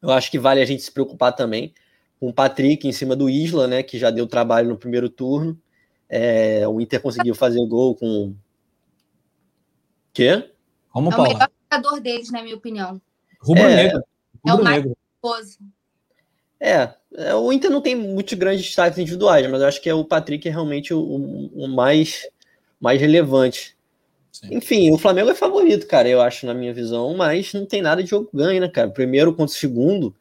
Eu 0.00 0.10
acho 0.10 0.30
que 0.30 0.38
vale 0.38 0.60
a 0.60 0.64
gente 0.64 0.82
se 0.82 0.92
preocupar 0.92 1.34
também 1.34 1.74
com 2.18 2.28
o 2.28 2.32
Patrick 2.32 2.86
em 2.86 2.92
cima 2.92 3.16
do 3.16 3.28
Isla, 3.28 3.66
né, 3.66 3.82
que 3.82 3.98
já 3.98 4.10
deu 4.10 4.26
trabalho 4.26 4.68
no 4.68 4.76
primeiro 4.76 5.08
turno. 5.08 5.60
É, 6.08 6.66
o 6.66 6.80
Inter 6.80 7.00
conseguiu 7.00 7.34
fazer 7.34 7.60
o 7.60 7.66
gol 7.66 7.94
com. 7.94 8.34
Quê? 10.12 10.50
Como, 10.90 11.10
é 11.10 11.16
o 11.16 11.22
melhor 11.22 11.48
jogador 11.70 12.00
deles, 12.00 12.30
na 12.30 12.42
minha 12.42 12.56
opinião. 12.56 13.00
Rubro-negro. 13.40 14.02
É, 14.46 14.50
é 14.50 14.54
o 14.54 14.62
mais 14.62 14.84
famoso. 15.20 15.58
É, 16.60 16.90
é, 17.14 17.34
o 17.34 17.50
Inter 17.52 17.70
não 17.70 17.80
tem 17.80 17.94
muitos 17.94 18.34
grandes 18.34 18.66
destaques 18.66 18.98
individuais, 18.98 19.48
mas 19.50 19.62
eu 19.62 19.66
acho 19.66 19.80
que 19.80 19.88
é 19.88 19.94
o 19.94 20.04
Patrick 20.04 20.46
é 20.46 20.50
realmente 20.50 20.92
o, 20.92 21.00
o 21.00 21.66
mais, 21.66 22.28
mais 22.78 23.00
relevante. 23.00 23.76
Sim. 24.30 24.54
Enfim, 24.56 24.90
o 24.90 24.98
Flamengo 24.98 25.30
é 25.30 25.34
favorito, 25.34 25.86
cara, 25.86 26.08
eu 26.08 26.20
acho, 26.20 26.46
na 26.46 26.54
minha 26.54 26.72
visão, 26.72 27.16
mas 27.16 27.52
não 27.52 27.64
tem 27.64 27.80
nada 27.82 28.02
de 28.02 28.10
jogo 28.10 28.28
ganho, 28.32 28.60
né, 28.60 28.68
cara? 28.68 28.90
Primeiro 28.90 29.32
contra 29.32 29.54
o 29.54 29.58
segundo, 29.58 30.14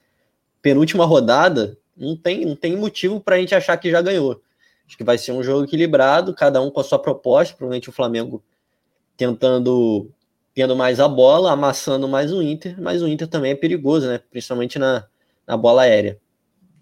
penúltima 0.62 1.06
rodada, 1.06 1.78
não 1.96 2.16
tem, 2.16 2.46
não 2.46 2.56
tem 2.56 2.76
motivo 2.76 3.20
para 3.20 3.36
a 3.36 3.40
gente 3.40 3.54
achar 3.54 3.78
que 3.78 3.92
já 3.92 4.02
ganhou. 4.02 4.42
Acho 4.88 4.98
que 4.98 5.04
vai 5.04 5.18
ser 5.18 5.34
um 5.34 5.44
jogo 5.44 5.66
equilibrado, 5.66 6.34
cada 6.34 6.62
um 6.62 6.72
com 6.72 6.80
a 6.80 6.84
sua 6.84 6.98
proposta, 6.98 7.54
provavelmente 7.56 7.90
o 7.90 7.94
Flamengo 7.94 8.42
tentando 9.16 10.10
tendo 10.54 10.76
mais 10.76 11.00
a 11.00 11.08
bola, 11.08 11.52
amassando 11.52 12.08
mais 12.08 12.34
o 12.34 12.42
Inter, 12.42 12.76
mas 12.82 13.02
o 13.02 13.08
Inter 13.08 13.28
também 13.28 13.52
é 13.52 13.56
perigoso, 13.56 14.08
né? 14.08 14.20
Principalmente 14.30 14.78
na, 14.78 15.06
na 15.48 15.56
bola 15.56 15.84
aérea. 15.84 16.20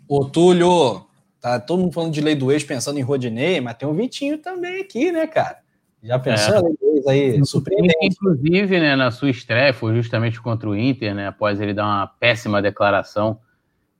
Ô, 0.08 0.26
Túlio, 0.26 1.06
tá 1.42 1.60
todo 1.60 1.80
mundo 1.80 1.92
falando 1.92 2.14
de 2.14 2.22
lei 2.22 2.36
do 2.36 2.52
ex, 2.52 2.64
pensando 2.64 2.98
em 2.98 3.04
Rodinei, 3.04 3.60
mas 3.62 3.76
tem 3.76 3.88
um 3.88 3.94
Vitinho 3.94 4.38
também 4.38 4.82
aqui, 4.82 5.12
né, 5.12 5.28
cara? 5.28 5.60
Já 6.02 6.18
pensou 6.18 6.56
é. 6.56 6.62
lei 6.62 6.78
do 6.80 6.98
ex 6.98 7.08
aí? 7.08 7.46
Surpreendente. 7.46 7.98
Inclusive, 8.02 8.80
né, 8.80 8.96
na 8.96 9.12
sua 9.12 9.30
estreia, 9.30 9.74
foi 9.74 9.96
justamente 9.96 10.42
contra 10.42 10.70
o 10.70 10.76
Inter, 10.76 11.14
né, 11.14 11.28
após 11.28 11.60
ele 11.60 11.74
dar 11.74 11.86
uma 11.86 12.08
péssima 12.08 12.62
declaração. 12.62 13.40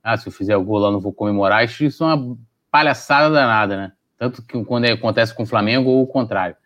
Ah, 0.02 0.16
se 0.16 0.28
eu 0.28 0.32
fizer 0.32 0.56
o 0.56 0.64
gol 0.64 0.78
lá, 0.78 0.90
não 0.90 1.00
vou 1.00 1.12
comemorar. 1.12 1.64
Isso 1.64 2.02
é 2.02 2.06
uma 2.06 2.38
palhaçada 2.70 3.32
danada, 3.32 3.76
né? 3.76 3.92
Tanto 4.16 4.42
que 4.42 4.64
quando 4.64 4.86
acontece 4.86 5.34
com 5.34 5.42
o 5.42 5.46
Flamengo 5.46 5.90
ou 5.90 6.02
o 6.02 6.06
contrário. 6.06 6.56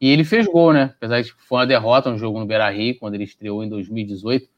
E 0.00 0.10
ele 0.10 0.24
fez 0.24 0.46
gol, 0.46 0.72
né? 0.72 0.92
Apesar 0.96 1.20
de 1.20 1.34
que 1.34 1.42
foi 1.42 1.58
uma 1.58 1.66
derrota, 1.66 2.10
um 2.10 2.18
jogo 2.18 2.38
no 2.38 2.46
Beira-Rio, 2.46 2.98
quando 2.98 3.14
ele 3.14 3.24
estreou 3.24 3.64
em 3.64 3.68
2018. 3.68 4.48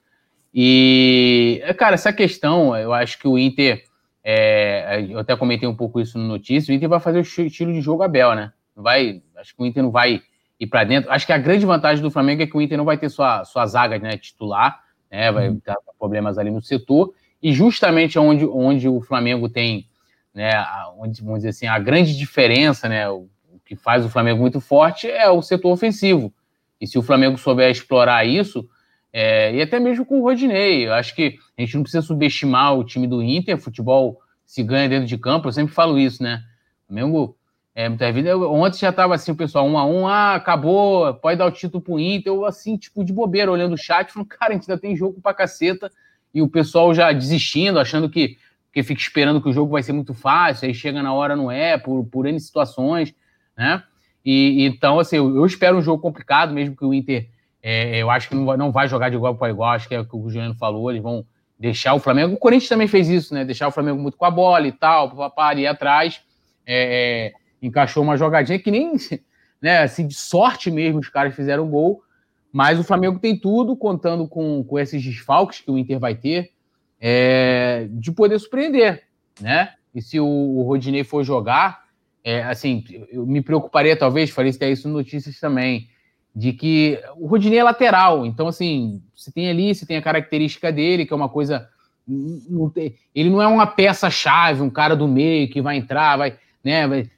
E, 0.52 1.62
cara, 1.78 1.94
essa 1.94 2.12
questão, 2.12 2.76
eu 2.76 2.92
acho 2.92 3.18
que 3.18 3.26
o 3.26 3.38
Inter 3.38 3.84
é, 4.22 5.06
eu 5.08 5.18
até 5.18 5.34
comentei 5.36 5.68
um 5.68 5.74
pouco 5.74 6.00
isso 6.00 6.18
no 6.18 6.26
notícia. 6.26 6.72
O 6.72 6.74
Inter 6.74 6.88
vai 6.88 7.00
fazer 7.00 7.18
o 7.18 7.22
estilo 7.22 7.72
de 7.72 7.80
jogo 7.80 8.02
Abel, 8.02 8.34
né? 8.34 8.52
Vai, 8.76 9.22
acho 9.36 9.54
que 9.54 9.62
o 9.62 9.66
Inter 9.66 9.82
não 9.82 9.90
vai 9.90 10.22
ir 10.58 10.66
para 10.66 10.84
dentro. 10.84 11.10
Acho 11.10 11.26
que 11.26 11.32
a 11.32 11.38
grande 11.38 11.64
vantagem 11.64 12.02
do 12.02 12.10
Flamengo 12.10 12.42
é 12.42 12.46
que 12.46 12.56
o 12.56 12.60
Inter 12.60 12.76
não 12.76 12.84
vai 12.84 12.98
ter 12.98 13.08
sua, 13.08 13.44
sua 13.44 13.66
zaga 13.66 13.98
né, 13.98 14.16
titular, 14.16 14.80
né? 15.10 15.32
Vai 15.32 15.48
uhum. 15.48 15.58
ter 15.58 15.74
problemas 15.98 16.38
ali 16.38 16.50
no 16.50 16.62
setor. 16.62 17.14
E 17.42 17.52
justamente 17.52 18.18
onde, 18.18 18.44
onde 18.44 18.88
o 18.88 19.00
Flamengo 19.00 19.48
tem, 19.48 19.86
né, 20.34 20.52
onde, 20.98 21.22
vamos 21.22 21.38
dizer 21.38 21.48
assim, 21.50 21.66
a 21.66 21.78
grande 21.78 22.16
diferença, 22.16 22.86
né, 22.86 23.08
o 23.08 23.28
que 23.70 23.76
faz 23.76 24.04
o 24.04 24.08
Flamengo 24.08 24.40
muito 24.40 24.60
forte 24.60 25.08
é 25.08 25.30
o 25.30 25.40
setor 25.40 25.70
ofensivo. 25.70 26.34
E 26.80 26.88
se 26.88 26.98
o 26.98 27.02
Flamengo 27.02 27.38
souber 27.38 27.70
explorar 27.70 28.24
isso, 28.24 28.68
é, 29.12 29.54
e 29.54 29.62
até 29.62 29.78
mesmo 29.78 30.04
com 30.04 30.18
o 30.18 30.24
Rodinei. 30.24 30.88
Eu 30.88 30.92
acho 30.92 31.14
que 31.14 31.38
a 31.56 31.62
gente 31.62 31.76
não 31.76 31.84
precisa 31.84 32.04
subestimar 32.04 32.76
o 32.76 32.82
time 32.82 33.06
do 33.06 33.22
Inter. 33.22 33.56
Futebol 33.56 34.20
se 34.44 34.64
ganha 34.64 34.88
dentro 34.88 35.06
de 35.06 35.16
campo. 35.16 35.46
Eu 35.46 35.52
sempre 35.52 35.72
falo 35.72 36.00
isso, 36.00 36.20
né? 36.20 36.42
O 36.82 36.86
Flamengo, 36.88 37.36
é, 37.72 37.88
muitas 37.88 38.12
vezes, 38.12 38.28
eu, 38.28 38.52
ontem 38.52 38.80
já 38.80 38.88
estava 38.90 39.14
assim, 39.14 39.30
o 39.30 39.36
pessoal, 39.36 39.64
um 39.68 39.78
a 39.78 39.86
um, 39.86 40.08
ah, 40.08 40.34
acabou, 40.34 41.14
pode 41.14 41.38
dar 41.38 41.46
o 41.46 41.52
título 41.52 41.80
pro 41.80 42.00
Inter. 42.00 42.32
Eu, 42.32 42.44
assim, 42.44 42.76
tipo, 42.76 43.04
de 43.04 43.12
bobeira, 43.12 43.52
olhando 43.52 43.74
o 43.74 43.78
chat, 43.78 44.12
falando, 44.12 44.26
cara, 44.34 44.50
a 44.50 44.56
gente 44.56 44.68
ainda 44.68 44.80
tem 44.80 44.96
jogo 44.96 45.20
pra 45.20 45.32
caceta. 45.32 45.92
E 46.34 46.42
o 46.42 46.48
pessoal 46.48 46.92
já 46.92 47.12
desistindo, 47.12 47.78
achando 47.78 48.10
que, 48.10 48.36
que 48.72 48.82
fica 48.82 49.00
esperando 49.00 49.40
que 49.40 49.48
o 49.48 49.52
jogo 49.52 49.70
vai 49.70 49.82
ser 49.84 49.92
muito 49.92 50.12
fácil, 50.12 50.66
aí 50.66 50.74
chega 50.74 51.00
na 51.04 51.14
hora, 51.14 51.36
não 51.36 51.52
é, 51.52 51.78
por, 51.78 52.04
por 52.06 52.26
N 52.26 52.40
situações, 52.40 53.14
né? 53.56 53.82
E, 54.24 54.64
então, 54.66 54.98
assim, 54.98 55.16
eu, 55.16 55.34
eu 55.34 55.46
espero 55.46 55.78
um 55.78 55.82
jogo 55.82 56.02
complicado, 56.02 56.52
mesmo 56.52 56.76
que 56.76 56.84
o 56.84 56.92
Inter 56.92 57.28
é, 57.62 57.98
eu 57.98 58.10
acho 58.10 58.28
que 58.28 58.34
não 58.34 58.46
vai, 58.46 58.56
não 58.56 58.72
vai 58.72 58.88
jogar 58.88 59.10
de 59.10 59.16
igual 59.16 59.34
para 59.34 59.50
igual, 59.50 59.70
acho 59.70 59.88
que 59.88 59.94
é 59.94 60.00
o 60.00 60.04
que 60.04 60.16
o 60.16 60.30
Juliano 60.30 60.54
falou, 60.54 60.90
eles 60.90 61.02
vão 61.02 61.24
deixar 61.58 61.94
o 61.94 61.98
Flamengo. 61.98 62.34
O 62.34 62.38
Corinthians 62.38 62.68
também 62.68 62.88
fez 62.88 63.08
isso, 63.08 63.34
né? 63.34 63.44
Deixar 63.44 63.68
o 63.68 63.72
Flamengo 63.72 64.00
muito 64.00 64.16
com 64.16 64.24
a 64.24 64.30
bola 64.30 64.66
e 64.66 64.72
tal, 64.72 65.30
para 65.30 65.60
ir 65.60 65.66
atrás. 65.66 66.22
É, 66.66 67.32
é, 67.32 67.32
encaixou 67.60 68.02
uma 68.02 68.16
jogadinha 68.16 68.58
que 68.58 68.70
nem, 68.70 68.92
né, 69.60 69.82
assim, 69.82 70.06
de 70.06 70.14
sorte 70.14 70.70
mesmo, 70.70 71.00
os 71.00 71.08
caras 71.08 71.34
fizeram 71.34 71.68
gol. 71.68 72.02
Mas 72.50 72.80
o 72.80 72.84
Flamengo 72.84 73.18
tem 73.18 73.38
tudo, 73.38 73.76
contando 73.76 74.26
com, 74.26 74.64
com 74.64 74.78
esses 74.78 75.02
desfalques 75.04 75.60
que 75.60 75.70
o 75.70 75.78
Inter 75.78 76.00
vai 76.00 76.14
ter, 76.14 76.50
é, 76.98 77.86
de 77.90 78.10
poder 78.10 78.38
surpreender, 78.38 79.04
né? 79.40 79.74
E 79.94 80.00
se 80.00 80.18
o, 80.18 80.26
o 80.26 80.62
Rodinei 80.62 81.04
for 81.04 81.22
jogar, 81.22 81.84
é, 82.24 82.42
assim, 82.42 82.84
eu 83.10 83.26
me 83.26 83.40
preocuparia, 83.40 83.96
talvez, 83.96 84.30
faria 84.30 84.50
isso 84.50 84.88
no 84.88 84.94
Notícias 84.94 85.38
também 85.40 85.88
de 86.34 86.52
que 86.52 87.00
o 87.16 87.26
Rodinei 87.26 87.58
é 87.58 87.64
lateral, 87.64 88.24
então 88.24 88.46
assim, 88.46 89.02
você 89.14 89.32
tem 89.32 89.48
ali, 89.48 89.74
você 89.74 89.84
tem 89.84 89.96
a 89.96 90.02
característica 90.02 90.70
dele, 90.70 91.04
que 91.04 91.12
é 91.12 91.16
uma 91.16 91.28
coisa. 91.28 91.68
Não 92.06 92.70
tem, 92.70 92.94
ele 93.14 93.30
não 93.30 93.42
é 93.42 93.46
uma 93.46 93.66
peça-chave, 93.66 94.62
um 94.62 94.70
cara 94.70 94.96
do 94.96 95.06
meio 95.06 95.48
que 95.48 95.60
vai 95.60 95.76
entrar, 95.76 96.16
vai. 96.16 96.38
Né, 96.62 96.86
vai, 96.86 97.10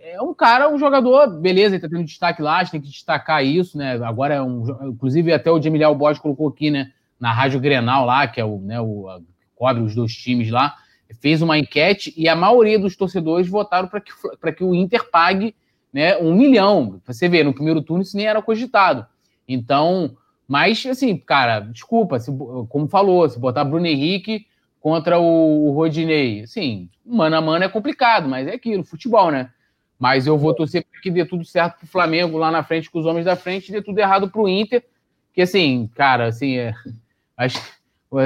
é 0.00 0.20
um 0.20 0.34
cara, 0.34 0.68
um 0.68 0.78
jogador, 0.78 1.40
beleza, 1.40 1.74
ele 1.74 1.82
tá 1.82 1.88
tendo 1.88 2.04
destaque 2.04 2.42
lá, 2.42 2.58
a 2.58 2.62
gente 2.62 2.72
tem 2.72 2.80
que 2.80 2.90
destacar 2.90 3.44
isso, 3.44 3.78
né? 3.78 3.94
Agora, 4.04 4.34
é 4.34 4.42
um, 4.42 4.64
inclusive, 4.88 5.32
até 5.32 5.50
o 5.50 5.60
Jamiliel 5.60 5.94
Bode 5.94 6.20
colocou 6.20 6.48
aqui, 6.48 6.70
né? 6.70 6.92
Na 7.18 7.32
Rádio 7.32 7.58
Grenal 7.58 8.04
lá, 8.04 8.26
que 8.28 8.40
é 8.40 8.44
o, 8.44 8.58
né, 8.58 8.80
o 8.80 9.08
a, 9.08 9.20
cobre 9.56 9.82
os 9.82 9.94
dois 9.94 10.12
times 10.14 10.50
lá, 10.50 10.74
fez 11.20 11.42
uma 11.42 11.58
enquete 11.58 12.12
e 12.16 12.28
a 12.28 12.36
maioria 12.36 12.78
dos 12.78 12.96
torcedores 12.96 13.48
votaram 13.48 13.88
para 13.88 14.00
que, 14.00 14.12
que 14.56 14.64
o 14.64 14.74
Inter 14.74 15.08
pague 15.10 15.54
né, 15.92 16.16
um 16.18 16.34
milhão. 16.34 17.00
Você 17.06 17.28
vê, 17.28 17.44
no 17.44 17.54
primeiro 17.54 17.82
turno 17.82 18.02
isso 18.02 18.16
nem 18.16 18.26
era 18.26 18.42
cogitado. 18.42 19.06
Então, 19.46 20.16
mas 20.46 20.84
assim, 20.86 21.16
cara, 21.16 21.60
desculpa, 21.60 22.18
se, 22.18 22.30
como 22.68 22.88
falou, 22.88 23.28
se 23.28 23.38
botar 23.38 23.64
Bruno 23.64 23.86
Henrique 23.86 24.46
contra 24.80 25.18
o, 25.18 25.68
o 25.68 25.72
Rodinei, 25.72 26.42
assim, 26.42 26.90
mano 27.04 27.36
a 27.36 27.40
mano 27.40 27.64
é 27.64 27.68
complicado, 27.68 28.28
mas 28.28 28.46
é 28.46 28.54
aquilo, 28.54 28.84
futebol, 28.84 29.30
né? 29.30 29.50
Mas 29.98 30.26
eu 30.26 30.36
vou 30.36 30.52
torcer 30.52 30.84
para 30.84 31.00
que 31.00 31.10
dê 31.10 31.24
tudo 31.24 31.44
certo 31.44 31.78
pro 31.78 31.86
Flamengo 31.86 32.36
lá 32.36 32.50
na 32.50 32.62
frente 32.62 32.90
com 32.90 32.98
os 32.98 33.06
homens 33.06 33.24
da 33.24 33.36
frente 33.36 33.68
e 33.68 33.72
dê 33.72 33.80
tudo 33.80 33.98
errado 33.98 34.28
pro 34.30 34.48
Inter, 34.48 34.84
que 35.32 35.40
assim, 35.40 35.88
cara, 35.94 36.26
assim, 36.26 36.58
é, 36.58 36.74
acho 37.36 37.58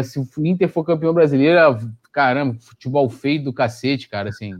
se 0.04 0.18
o 0.18 0.46
Inter 0.46 0.68
for 0.68 0.84
campeão 0.84 1.14
brasileiro, 1.14 1.58
caramba, 2.18 2.56
futebol 2.58 3.08
feio 3.08 3.44
do 3.44 3.52
cacete, 3.52 4.08
cara, 4.08 4.30
assim, 4.30 4.52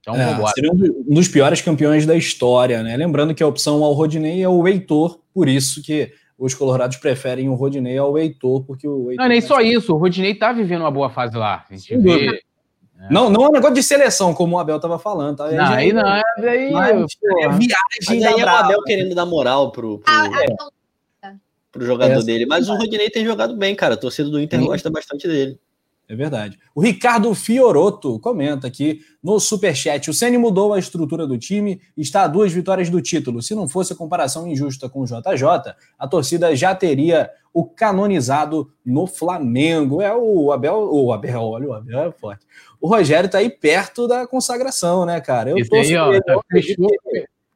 então, 0.00 0.14
é, 0.16 0.52
seria 0.54 0.72
um 0.72 1.14
dos 1.14 1.28
piores 1.28 1.60
campeões 1.60 2.06
da 2.06 2.16
história, 2.16 2.82
né? 2.82 2.96
Lembrando 2.96 3.34
que 3.34 3.42
a 3.42 3.46
opção 3.46 3.84
ao 3.84 3.92
Rodinei 3.92 4.42
é 4.42 4.48
o 4.48 4.66
Heitor, 4.66 5.20
por 5.34 5.46
isso 5.46 5.82
que 5.82 6.10
os 6.38 6.54
colorados 6.54 6.96
preferem 6.96 7.50
o 7.50 7.54
Rodinei 7.54 7.98
ao 7.98 8.16
Heitor, 8.16 8.64
porque 8.64 8.88
o 8.88 9.10
Heitor 9.10 9.22
Não, 9.22 9.28
nem 9.28 9.38
é 9.38 9.42
só 9.42 9.60
isso, 9.60 9.94
o 9.94 9.98
Rodinei 9.98 10.34
tá 10.34 10.54
vivendo 10.54 10.80
uma 10.80 10.90
boa 10.90 11.10
fase 11.10 11.36
lá. 11.36 11.66
A 11.70 11.76
gente 11.76 11.98
vê. 11.98 12.28
É. 12.28 13.08
Não, 13.10 13.28
não 13.28 13.44
é 13.44 13.48
um 13.50 13.52
negócio 13.52 13.74
de 13.74 13.82
seleção, 13.82 14.32
como 14.32 14.56
o 14.56 14.58
Abel 14.58 14.80
tava 14.80 14.98
falando, 14.98 15.36
tá? 15.36 15.50
Não, 15.50 15.64
aí 15.66 15.92
não, 15.92 16.08
é, 16.08 16.22
aí, 16.48 16.72
mas, 16.72 17.16
é 17.42 17.48
viagem 17.48 17.68
mas 18.08 18.22
aí 18.22 18.40
é 18.40 18.44
o 18.44 18.48
Abel 18.48 18.82
querendo 18.84 19.14
dar 19.14 19.26
moral 19.26 19.70
pro, 19.70 19.98
pro, 19.98 20.12
ah, 20.12 20.30
é. 21.22 21.34
pro 21.70 21.84
jogador 21.84 22.20
é. 22.20 22.24
dele. 22.24 22.46
Mas 22.46 22.70
o 22.70 22.74
Rodinei 22.74 23.10
tem 23.10 23.22
jogado 23.22 23.54
bem, 23.54 23.74
cara. 23.74 23.94
A 23.94 23.98
torcida 23.98 24.30
do 24.30 24.40
Inter 24.40 24.64
gosta 24.64 24.88
bastante 24.88 25.28
dele. 25.28 25.60
É 26.08 26.16
verdade. 26.16 26.58
O 26.74 26.80
Ricardo 26.80 27.34
Fioroto 27.34 28.18
comenta 28.18 28.66
aqui 28.66 29.00
no 29.22 29.38
Superchat: 29.40 30.10
o 30.10 30.14
Ceni 30.14 30.36
mudou 30.36 30.74
a 30.74 30.78
estrutura 30.78 31.26
do 31.26 31.38
time, 31.38 31.80
está 31.96 32.24
a 32.24 32.28
duas 32.28 32.52
vitórias 32.52 32.90
do 32.90 33.00
título. 33.00 33.40
Se 33.40 33.54
não 33.54 33.68
fosse 33.68 33.92
a 33.92 33.96
comparação 33.96 34.46
injusta 34.46 34.88
com 34.88 35.00
o 35.00 35.06
JJ, 35.06 35.74
a 35.98 36.08
torcida 36.08 36.54
já 36.54 36.74
teria 36.74 37.30
o 37.54 37.64
canonizado 37.64 38.70
no 38.84 39.06
Flamengo. 39.06 40.02
É 40.02 40.14
o 40.14 40.52
Abel, 40.52 40.88
o 40.92 41.12
Abel, 41.12 41.42
olha, 41.42 41.68
o 41.68 41.72
Abel 41.72 42.00
é 42.00 42.12
forte. 42.12 42.44
O 42.80 42.88
Rogério 42.88 43.26
está 43.26 43.38
aí 43.38 43.48
perto 43.48 44.08
da 44.08 44.26
consagração, 44.26 45.06
né, 45.06 45.20
cara? 45.20 45.50
Eu 45.50 45.58
esse, 45.58 45.74
aí, 45.74 45.96
ó, 45.96 46.20
tá 46.20 46.40
fechou, 46.50 46.88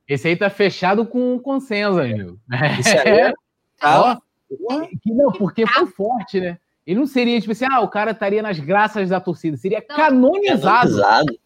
esse 0.09 0.29
aí 0.29 0.37
tá 0.37 0.49
fechado 0.49 1.05
com 1.05 1.39
consenso, 1.39 1.99
amigo. 1.99 2.39
Isso 2.81 2.99
aí 2.99 3.19
é. 3.21 3.33
Tá, 3.79 4.19
Que, 5.03 5.13
não, 5.13 5.31
porque 5.31 5.67
foi 5.67 5.87
forte, 5.89 6.41
né? 6.41 6.59
Ele 6.87 7.01
não 7.01 7.07
seria, 7.07 7.41
tipo 7.41 7.53
assim, 7.53 7.67
ah, 7.71 7.81
o 7.81 7.89
cara 7.89 8.13
estaria 8.13 8.43
nas 8.43 8.61
graças 8.61 9.09
da 9.09 9.21
torcida. 9.21 9.57
Seria 9.57 9.83
canonizado. 9.83 11.01
canonizado. 11.01 11.39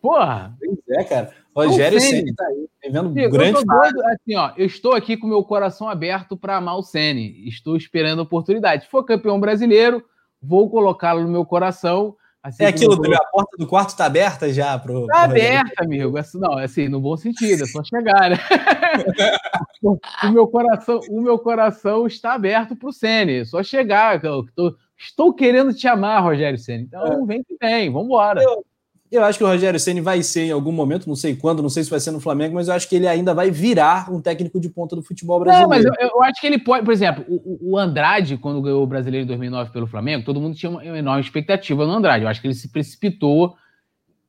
Porra. 0.00 0.56
Pois 0.58 0.98
é, 0.98 1.04
cara. 1.04 1.32
Rogério 1.56 1.98
Ceni 1.98 2.34
tá 2.34 2.44
aí, 2.44 2.68
vendo 2.92 3.14
grande 3.14 3.64
doido, 3.64 4.04
assim, 4.04 4.36
ó, 4.36 4.52
eu 4.58 4.66
estou 4.66 4.92
aqui 4.92 5.16
com 5.16 5.26
meu 5.26 5.42
coração 5.42 5.88
aberto 5.88 6.36
para 6.36 6.58
amar 6.58 6.76
o 6.76 6.82
Ceni. 6.82 7.48
Estou 7.48 7.76
esperando 7.76 8.18
a 8.18 8.22
oportunidade. 8.22 8.84
Se 8.84 8.90
for 8.90 9.02
campeão 9.04 9.40
brasileiro, 9.40 10.04
vou 10.40 10.68
colocá-lo 10.68 11.22
no 11.22 11.28
meu 11.28 11.46
coração. 11.46 12.14
Assim 12.46 12.62
é 12.62 12.68
aquilo, 12.68 12.94
vou... 12.94 13.12
a 13.12 13.24
porta 13.26 13.56
do 13.58 13.66
quarto 13.66 13.88
está 13.88 14.06
aberta 14.06 14.52
já 14.52 14.78
pro. 14.78 15.04
Tá 15.06 15.22
aberta, 15.24 15.82
amigo. 15.82 16.16
Assim, 16.16 16.38
não, 16.38 16.56
assim, 16.56 16.88
no 16.88 17.00
bom 17.00 17.16
sentido, 17.16 17.64
é 17.64 17.66
só 17.66 17.82
chegar, 17.82 18.30
né? 18.30 18.36
o 19.82 19.98
meu 20.30 20.46
coração, 20.46 21.00
o 21.10 21.20
meu 21.20 21.40
coração 21.40 22.06
está 22.06 22.34
aberto 22.34 22.76
para 22.76 22.88
o 22.88 22.92
Ceni. 22.92 23.40
É 23.40 23.44
só 23.44 23.64
chegar. 23.64 24.24
Eu 24.24 24.44
tô, 24.54 24.76
estou 24.96 25.34
querendo 25.34 25.74
te 25.74 25.88
amar, 25.88 26.22
Rogério 26.22 26.56
Ceni. 26.56 26.84
Então, 26.84 27.24
é. 27.24 27.26
vem 27.26 27.42
que 27.42 27.56
vem, 27.60 27.90
vamos 27.90 28.06
embora. 28.06 28.40
Eu 28.40 28.64
eu 29.10 29.24
acho 29.24 29.38
que 29.38 29.44
o 29.44 29.46
Rogério 29.46 29.78
Ceni 29.78 30.00
vai 30.00 30.22
ser 30.22 30.46
em 30.46 30.50
algum 30.50 30.72
momento, 30.72 31.06
não 31.06 31.14
sei 31.14 31.36
quando, 31.36 31.62
não 31.62 31.68
sei 31.68 31.84
se 31.84 31.90
vai 31.90 32.00
ser 32.00 32.10
no 32.10 32.20
Flamengo, 32.20 32.54
mas 32.54 32.66
eu 32.66 32.74
acho 32.74 32.88
que 32.88 32.96
ele 32.96 33.06
ainda 33.06 33.32
vai 33.32 33.50
virar 33.50 34.12
um 34.12 34.20
técnico 34.20 34.58
de 34.58 34.68
ponta 34.68 34.96
do 34.96 35.02
futebol 35.02 35.38
brasileiro. 35.38 35.70
Não, 35.70 35.76
mas 35.76 35.84
eu, 35.84 35.92
eu 36.08 36.22
acho 36.24 36.40
que 36.40 36.46
ele 36.46 36.58
pode, 36.58 36.84
por 36.84 36.92
exemplo, 36.92 37.24
o, 37.28 37.72
o, 37.72 37.78
Andrade, 37.78 38.36
quando 38.36 38.60
ganhou 38.60 38.82
o 38.82 38.86
brasileiro 38.86 39.24
em 39.24 39.28
2009 39.28 39.70
pelo 39.70 39.86
Flamengo, 39.86 40.24
todo 40.24 40.40
mundo 40.40 40.56
tinha 40.56 40.70
uma 40.70 40.84
enorme 40.84 41.22
expectativa 41.22 41.86
no 41.86 41.92
Andrade. 41.92 42.24
Eu 42.24 42.28
acho 42.28 42.40
que 42.40 42.46
ele 42.48 42.54
se 42.54 42.68
precipitou. 42.68 43.54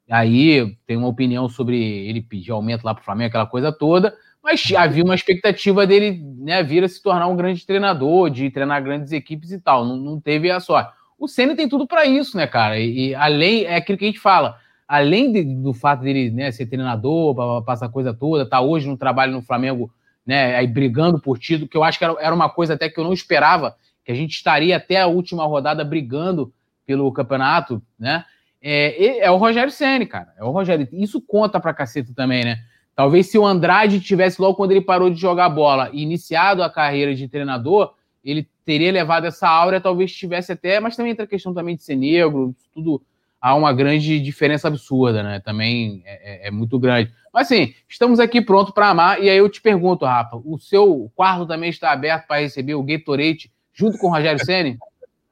Aí 0.10 0.78
tem 0.86 0.96
uma 0.96 1.08
opinião 1.08 1.50
sobre 1.50 1.78
ele 2.08 2.22
pedir 2.22 2.52
aumento 2.52 2.84
lá 2.84 2.94
para 2.94 3.02
o 3.02 3.06
Flamengo, 3.06 3.30
aquela 3.30 3.46
coisa 3.46 3.72
toda, 3.74 4.16
mas 4.42 4.64
havia 4.78 5.04
uma 5.04 5.16
expectativa 5.16 5.86
dele 5.86 6.24
né, 6.38 6.64
vir 6.64 6.84
a 6.84 6.88
se 6.88 7.02
tornar 7.02 7.28
um 7.28 7.36
grande 7.36 7.66
treinador, 7.66 8.30
de 8.30 8.50
treinar 8.50 8.82
grandes 8.84 9.12
equipes 9.12 9.52
e 9.52 9.60
tal. 9.60 9.84
Não, 9.84 9.98
não 9.98 10.22
teve 10.22 10.50
a 10.50 10.60
sorte. 10.60 10.94
O 11.20 11.28
Ceni 11.28 11.56
tem 11.56 11.68
tudo 11.68 11.88
para 11.88 12.06
isso, 12.06 12.38
né, 12.38 12.46
cara? 12.46 12.80
E, 12.80 13.10
e 13.10 13.16
além, 13.16 13.64
é 13.64 13.76
aquilo 13.76 13.98
que 13.98 14.06
a 14.06 14.08
gente 14.08 14.20
fala 14.20 14.58
além 14.88 15.32
de, 15.32 15.44
do 15.44 15.74
fato 15.74 16.02
dele 16.02 16.32
né, 16.32 16.52
ser 16.52 16.66
treinador, 16.66 17.64
passar 17.64 17.90
coisa 17.90 18.14
toda, 18.14 18.46
tá 18.48 18.62
hoje 18.62 18.88
no 18.88 18.98
trabalho 18.98 19.34
no 19.34 19.42
Flamengo, 19.42 19.92
né, 20.26 20.56
aí 20.56 20.68
brigando 20.68 21.20
por 21.20 21.38
título, 21.38 21.68
que 21.68 21.76
eu 21.76 21.84
acho 21.84 21.98
que 21.98 22.06
era, 22.06 22.16
era 22.20 22.36
uma 22.36 22.50
coisa 22.50 22.76
até 22.76 22.90
que 22.90 23.00
eu 23.00 23.04
não 23.04 23.14
esperava, 23.14 23.76
que 24.04 24.12
a 24.12 24.16
gente 24.16 24.32
estaria 24.32 24.78
até 24.78 25.02
a 25.02 25.08
última 25.08 25.46
rodada 25.46 25.84
brigando 25.84 26.54
pelo 26.86 27.12
campeonato, 27.12 27.82
né? 28.00 28.24
É, 28.62 29.20
é 29.20 29.32
o 29.32 29.38
Rogério 29.38 29.72
Ceni, 29.72 30.06
cara. 30.06 30.34
É 30.38 30.44
o 30.44 30.50
Rogério. 30.50 30.88
Isso 30.92 31.22
conta 31.22 31.60
pra 31.60 31.74
caceta 31.74 32.12
também, 32.16 32.44
né? 32.44 32.60
Talvez 32.96 33.30
se 33.30 33.38
o 33.38 33.46
Andrade 33.46 34.00
tivesse 34.00 34.42
logo 34.42 34.56
quando 34.56 34.72
ele 34.72 34.82
parou 34.82 35.10
de 35.10 35.20
jogar 35.20 35.50
bola 35.50 35.90
e 35.94 36.02
iniciado 36.02 36.64
a 36.64 36.70
carreira 36.70 37.14
de 37.14 37.28
treinador, 37.28 37.94
ele 38.24 38.48
teria 38.66 38.92
levado 38.92 39.28
essa 39.28 39.48
áurea, 39.48 39.80
talvez 39.80 40.12
tivesse 40.12 40.52
até, 40.52 40.80
mas 40.80 40.96
também 40.96 41.12
entra 41.12 41.26
a 41.26 41.28
questão 41.28 41.54
também 41.54 41.76
de 41.76 41.84
ser 41.84 41.96
negro, 41.96 42.56
tudo 42.74 43.02
há 43.42 43.56
uma 43.56 43.74
grande 43.74 44.20
diferença 44.20 44.68
absurda, 44.68 45.24
né? 45.24 45.40
Também 45.40 46.02
é, 46.06 46.46
é, 46.46 46.48
é 46.48 46.52
muito 46.52 46.78
grande. 46.80 47.12
Mas 47.34 47.52
assim, 47.52 47.74
estamos 47.88 48.20
aqui 48.20 48.42
pronto 48.42 48.74
para 48.74 48.90
amar. 48.90 49.22
E 49.22 49.30
aí 49.30 49.38
eu 49.38 49.50
te 49.50 49.62
pergunto, 49.62 50.06
Rafa, 50.06 50.38
o 50.44 50.58
seu 50.58 51.12
quarto 51.16 51.46
também 51.46 51.70
está 51.70 51.92
aberto 51.92 52.28
para 52.28 52.42
receber 52.42 52.76
o 52.76 52.84
Gatorade 52.84 53.52
junto 53.74 53.98
com 53.98 54.08
o 54.08 54.12
Rogério 54.12 54.44
Ceni? 54.44 54.78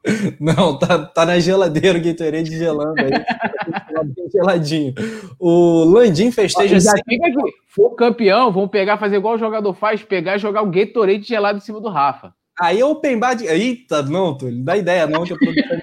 Não, 0.40 0.78
tá, 0.78 1.00
tá 1.00 1.26
na 1.26 1.40
geladeira 1.40 1.98
o 1.98 2.02
Gatorade 2.02 2.56
gelando 2.56 2.94
aí. 3.02 3.10
Tá 3.10 4.04
geladinho. 4.32 4.94
O 5.40 5.84
Landim 5.84 6.32
festeja 6.32 6.80
já. 6.80 6.92
Fica 7.10 7.28
aqui. 7.28 7.54
For 7.70 7.96
campeão, 7.96 8.52
vamos 8.52 8.70
pegar, 8.70 8.98
fazer 8.98 9.18
igual 9.18 9.34
o 9.34 9.40
jogador 9.40 9.74
faz, 9.74 10.04
pegar 10.04 10.36
e 10.36 10.40
jogar 10.40 10.62
o 10.62 10.70
Gatorade 10.70 11.24
gelado 11.24 11.58
em 11.58 11.62
cima 11.62 11.82
do 11.82 11.90
Rafa. 11.90 12.34
Aí 12.60 12.80
é 12.80 12.86
open 12.86 13.20
bar 13.20 13.34
de... 13.34 13.46
Eita, 13.48 14.02
não, 14.04 14.38
Túlio, 14.38 14.58
não 14.58 14.64
dá 14.64 14.78
ideia 14.78 15.08
não 15.08 15.26
que 15.26 15.34
a 15.34 15.38
produção... 15.38 15.78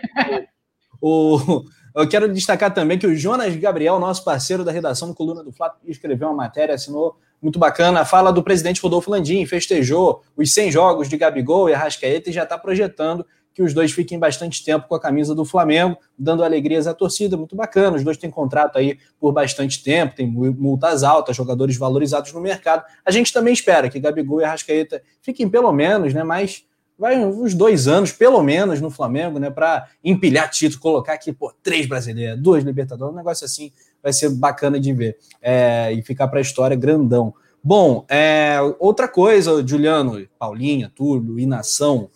o... 1.03 1.65
Eu 1.95 2.09
quero 2.09 2.33
destacar 2.33 2.73
também 2.73 2.99
que 2.99 3.07
o 3.07 3.15
Jonas 3.15 3.55
Gabriel, 3.57 3.99
nosso 3.99 4.25
parceiro 4.25 4.65
da 4.65 4.73
redação 4.73 5.09
do 5.09 5.15
Coluna 5.15 5.45
do 5.45 5.53
Flá, 5.53 5.75
escreveu 5.87 6.29
uma 6.29 6.35
matéria, 6.35 6.75
assinou 6.75 7.17
muito 7.41 7.59
bacana. 7.59 8.05
Fala 8.05 8.33
do 8.33 8.43
presidente 8.43 8.81
Rodolfo 8.81 9.11
Landim, 9.11 9.45
festejou 9.45 10.23
os 10.37 10.55
100 10.55 10.71
jogos 10.71 11.09
de 11.09 11.17
Gabigol 11.19 11.69
e 11.69 11.75
Arrascaeta 11.75 12.31
e 12.31 12.33
já 12.33 12.45
está 12.45 12.57
projetando 12.57 13.27
que 13.55 13.63
os 13.63 13.75
dois 13.75 13.93
fiquem 13.93 14.19
bastante 14.19 14.65
tempo 14.65 14.89
com 14.89 14.95
a 14.95 15.01
camisa 15.01 15.35
do 15.35 15.45
Flamengo, 15.45 15.99
dando 16.19 16.43
alegrias 16.43 16.87
à 16.87 16.95
torcida. 16.95 17.37
Muito 17.37 17.55
bacana. 17.55 17.97
Os 17.97 18.05
dois 18.05 18.17
têm 18.17 18.31
contrato 18.31 18.79
aí 18.79 18.99
por 19.21 19.31
bastante 19.31 19.83
tempo, 19.83 20.15
tem 20.15 20.27
multas 20.27 21.03
altas, 21.03 21.37
jogadores 21.37 21.77
valorizados 21.77 22.33
no 22.33 22.41
mercado. 22.41 22.85
A 23.05 23.11
gente 23.11 23.33
também 23.33 23.53
espera 23.53 23.91
que 23.91 24.01
Gabigol 24.01 24.41
e 24.41 24.45
Arrascaeta 24.45 25.03
fiquem 25.21 25.49
pelo 25.49 25.71
menos, 25.73 26.15
né, 26.15 26.25
mais 26.25 26.65
vai 27.03 27.19
uns 27.19 27.53
dois 27.53 27.89
anos, 27.89 28.13
pelo 28.13 28.41
menos, 28.45 28.81
no 28.81 28.89
Flamengo, 28.89 29.41
né? 29.41 29.51
Para 29.51 29.89
empilhar 30.05 30.49
título, 30.49 30.81
colocar 30.81 31.15
aqui, 31.15 31.33
pô, 31.33 31.53
três 31.61 31.85
brasileiras, 31.85 32.41
duas 32.41 32.63
Libertadores, 32.63 33.13
um 33.13 33.17
negócio 33.17 33.45
assim 33.45 33.73
vai 34.01 34.13
ser 34.13 34.31
bacana 34.31 34.79
de 34.79 34.93
ver. 34.93 35.19
É, 35.43 35.93
e 35.93 36.01
ficar 36.01 36.29
para 36.29 36.39
a 36.39 36.41
história 36.41 36.77
grandão. 36.77 37.35
Bom, 37.63 38.07
é, 38.09 38.57
outra 38.79 39.09
coisa, 39.09 39.67
Juliano, 39.67 40.25
Paulinha, 40.39 40.93
Túlio, 40.95 41.41
Inação, 41.41 42.09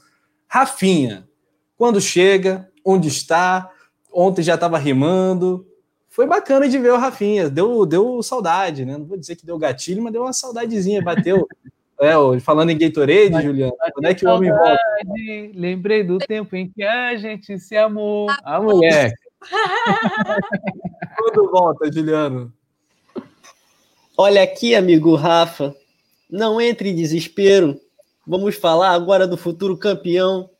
Rafinha, 0.46 1.28
quando 1.76 2.00
chega, 2.00 2.70
onde 2.84 3.08
está? 3.08 3.68
Ontem 4.12 4.44
já 4.44 4.54
estava 4.54 4.78
rimando. 4.78 5.66
Foi 6.08 6.28
bacana 6.28 6.68
de 6.68 6.78
ver 6.78 6.92
o 6.92 6.96
Rafinha, 6.96 7.50
deu, 7.50 7.84
deu 7.84 8.22
saudade, 8.22 8.84
né? 8.84 8.96
Não 8.96 9.04
vou 9.04 9.18
dizer 9.18 9.34
que 9.34 9.44
deu 9.44 9.58
gatilho, 9.58 10.00
mas 10.00 10.12
deu 10.12 10.22
uma 10.22 10.32
saudadezinha, 10.32 11.02
bateu 11.02 11.44
é, 11.98 12.40
falando 12.40 12.70
em 12.70 12.78
Gatorade, 12.78 13.30
mas, 13.30 13.44
Juliano, 13.44 13.72
quando 13.94 14.06
é 14.06 14.14
que 14.14 14.26
o 14.26 14.30
homem 14.30 14.50
volta? 14.50 14.78
Lembrei 15.54 16.04
do 16.04 16.18
tempo 16.18 16.54
em 16.54 16.68
que 16.68 16.82
a 16.82 17.16
gente 17.16 17.58
se 17.58 17.74
amou. 17.76 18.28
A 18.44 18.60
mulher. 18.60 19.14
Quando 21.16 21.50
volta, 21.50 21.90
Juliano? 21.90 22.52
Olha 24.16 24.42
aqui, 24.42 24.74
amigo 24.74 25.14
Rafa, 25.14 25.74
não 26.30 26.60
entre 26.60 26.90
em 26.90 26.94
desespero. 26.94 27.80
Vamos 28.26 28.56
falar 28.56 28.90
agora 28.90 29.26
do 29.26 29.36
futuro 29.36 29.76
campeão 29.76 30.50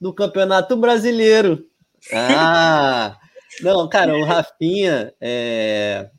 do 0.00 0.12
Campeonato 0.12 0.76
Brasileiro. 0.76 1.64
Ah, 2.12 3.16
não, 3.62 3.88
cara, 3.88 4.16
o 4.16 4.24
Rafinha, 4.24 5.14
é... 5.20 6.10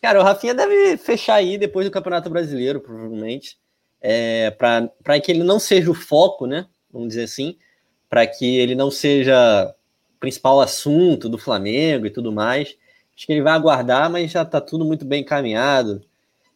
cara, 0.00 0.20
o 0.20 0.22
Rafinha 0.22 0.54
deve 0.54 0.96
fechar 0.96 1.34
aí 1.34 1.58
depois 1.58 1.86
do 1.86 1.92
Campeonato 1.92 2.30
Brasileiro, 2.30 2.80
provavelmente 2.80 3.60
é, 4.02 4.50
para 4.50 5.20
que 5.20 5.30
ele 5.30 5.44
não 5.44 5.60
seja 5.60 5.90
o 5.90 5.94
foco, 5.94 6.46
né? 6.46 6.66
Vamos 6.92 7.08
dizer 7.08 7.22
assim, 7.22 7.56
para 8.10 8.26
que 8.26 8.56
ele 8.58 8.74
não 8.74 8.90
seja 8.90 9.72
o 10.16 10.20
principal 10.20 10.60
assunto 10.60 11.28
do 11.28 11.38
Flamengo 11.38 12.06
e 12.06 12.10
tudo 12.10 12.32
mais. 12.32 12.76
Acho 13.16 13.26
que 13.26 13.32
ele 13.32 13.42
vai 13.42 13.52
aguardar, 13.52 14.10
mas 14.10 14.32
já 14.32 14.42
está 14.42 14.60
tudo 14.60 14.84
muito 14.84 15.04
bem 15.04 15.22
encaminhado, 15.22 16.02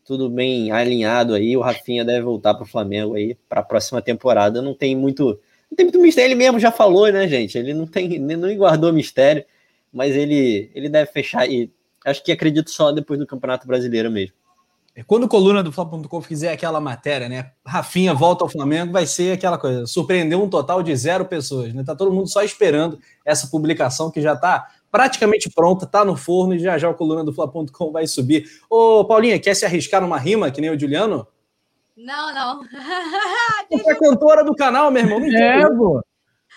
tudo 0.05 0.29
bem 0.29 0.73
alinhado 0.73 1.35
aí. 1.35 1.57
O 1.57 1.61
Rafinha 1.61 2.05
deve 2.05 2.23
voltar 2.23 2.55
para 2.55 2.65
o 2.65 2.69
Flamengo 2.69 3.15
aí 3.15 3.37
para 3.49 3.61
a 3.61 3.65
próxima 3.65 4.03
temporada. 4.03 4.61
Não 4.61 4.75
tem 4.75 4.97
muito, 4.97 5.41
não 5.71 5.77
tem 5.77 5.87
muito 5.87 6.01
mistério. 6.01 6.29
Ele 6.29 6.35
mesmo 6.35 6.59
já 6.59 6.73
falou, 6.73 7.11
né, 7.13 7.29
gente? 7.29 7.57
Ele 7.57 7.73
não 7.73 7.87
tem, 7.87 8.19
não 8.19 8.55
guardou 8.57 8.93
mistério, 8.93 9.45
mas 9.93 10.17
ele, 10.17 10.71
ele 10.75 10.89
deve 10.89 11.11
fechar 11.13 11.43
aí. 11.43 11.71
Acho 12.05 12.23
que 12.25 12.33
acredito 12.33 12.71
só 12.71 12.91
depois 12.91 13.19
do 13.19 13.27
Campeonato 13.27 13.67
Brasileiro 13.67 14.11
mesmo. 14.11 14.35
É, 14.97 15.03
quando 15.05 15.25
o 15.25 15.29
coluna 15.29 15.63
do 15.63 15.71
Fla.com 15.71 16.23
fizer 16.23 16.51
aquela 16.51 16.81
matéria, 16.81 17.29
né? 17.29 17.51
Rafinha 17.67 18.15
volta 18.15 18.43
ao 18.43 18.49
Flamengo, 18.49 18.95
vai 18.95 19.07
ser 19.07 19.33
aquela 19.33 19.59
coisa, 19.59 19.87
surpreendeu 19.87 20.43
um 20.43 20.49
total 20.49 20.83
de 20.83 20.97
zero 20.97 21.27
pessoas, 21.27 21.75
né? 21.75 21.85
Tá 21.85 21.95
todo 21.95 22.11
mundo 22.11 22.29
só 22.29 22.43
esperando 22.43 22.99
essa 23.23 23.47
publicação 23.49 24.11
que 24.11 24.23
já 24.23 24.35
tá 24.35 24.67
praticamente 24.91 25.51
pronta, 25.51 25.85
tá 25.87 26.03
no 26.03 26.17
forno 26.17 26.55
e 26.55 26.59
já 26.59 26.79
já 26.79 26.89
o 26.89 26.95
coluna 26.95 27.23
do 27.23 27.31
Fla.com 27.31 27.93
vai 27.93 28.07
subir. 28.07 28.49
Ô, 28.71 29.05
Paulinha, 29.05 29.39
quer 29.39 29.55
se 29.55 29.67
arriscar 29.67 30.01
numa 30.01 30.17
rima, 30.17 30.51
que 30.51 30.63
nem 30.63 30.71
o 30.71 30.81
Juliano? 30.81 31.29
Não, 31.95 32.35
não. 32.35 32.63
Você 33.71 33.91
é 33.91 33.95
cantora 33.97 34.43
do 34.43 34.55
canal, 34.55 34.91
meu 34.91 35.03
irmão. 35.03 35.21
Não 35.21 35.27
é, 35.27 35.77
pô. 35.77 36.03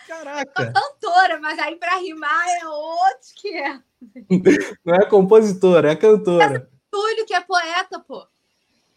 Caraca. 0.08 0.72
cantora, 0.72 1.40
mas 1.42 1.60
aí 1.60 1.76
para 1.76 1.98
rimar 1.98 2.48
é 2.62 2.68
outro 2.68 3.30
que 3.36 3.50
é. 3.50 3.80
Não 4.86 4.96
é 4.96 5.06
compositora, 5.06 5.92
é 5.92 5.96
cantora. 5.96 6.70
Túlio, 6.92 7.26
que 7.26 7.34
é 7.34 7.42
poeta, 7.42 8.00
pô. 8.08 8.26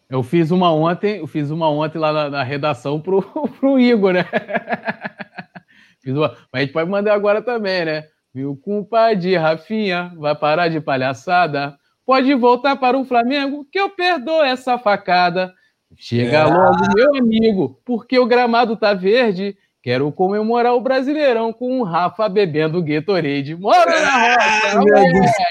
Eu 0.09 0.21
fiz 0.21 0.51
uma 0.51 0.71
ontem, 0.71 1.19
eu 1.19 1.27
fiz 1.27 1.49
uma 1.49 1.69
ontem 1.69 1.97
lá 1.97 2.13
na, 2.13 2.29
na 2.29 2.43
redação 2.43 2.99
pro, 2.99 3.21
pro 3.59 3.79
Igor, 3.79 4.13
né? 4.13 4.25
fiz 6.01 6.15
uma, 6.15 6.29
mas 6.51 6.53
a 6.53 6.59
gente 6.59 6.73
pode 6.73 6.89
mandar 6.89 7.13
agora 7.13 7.41
também, 7.41 7.85
né? 7.85 8.07
Meu 8.33 8.55
compadre 8.55 9.35
Rafinha 9.37 10.11
vai 10.17 10.35
parar 10.35 10.67
de 10.67 10.81
palhaçada. 10.81 11.77
Pode 12.05 12.33
voltar 12.33 12.75
para 12.75 12.97
o 12.97 13.05
Flamengo 13.05 13.65
que 13.71 13.79
eu 13.79 13.89
perdoo 13.89 14.43
essa 14.43 14.77
facada. 14.77 15.53
Chega 15.95 16.37
é. 16.37 16.43
logo, 16.43 16.95
meu 16.95 17.15
amigo, 17.15 17.79
porque 17.85 18.17
o 18.17 18.25
gramado 18.25 18.75
tá 18.75 18.93
verde 18.93 19.55
Quero 19.83 20.09
comemorar 20.13 20.73
o 20.75 20.79
Brasileirão 20.79 21.51
com 21.51 21.81
o 21.81 21.83
Rafa 21.83 22.29
bebendo 22.29 22.81
Gatorade. 22.81 23.53
Mora 23.53 23.99
na 23.99 24.37
roça! 24.39 25.43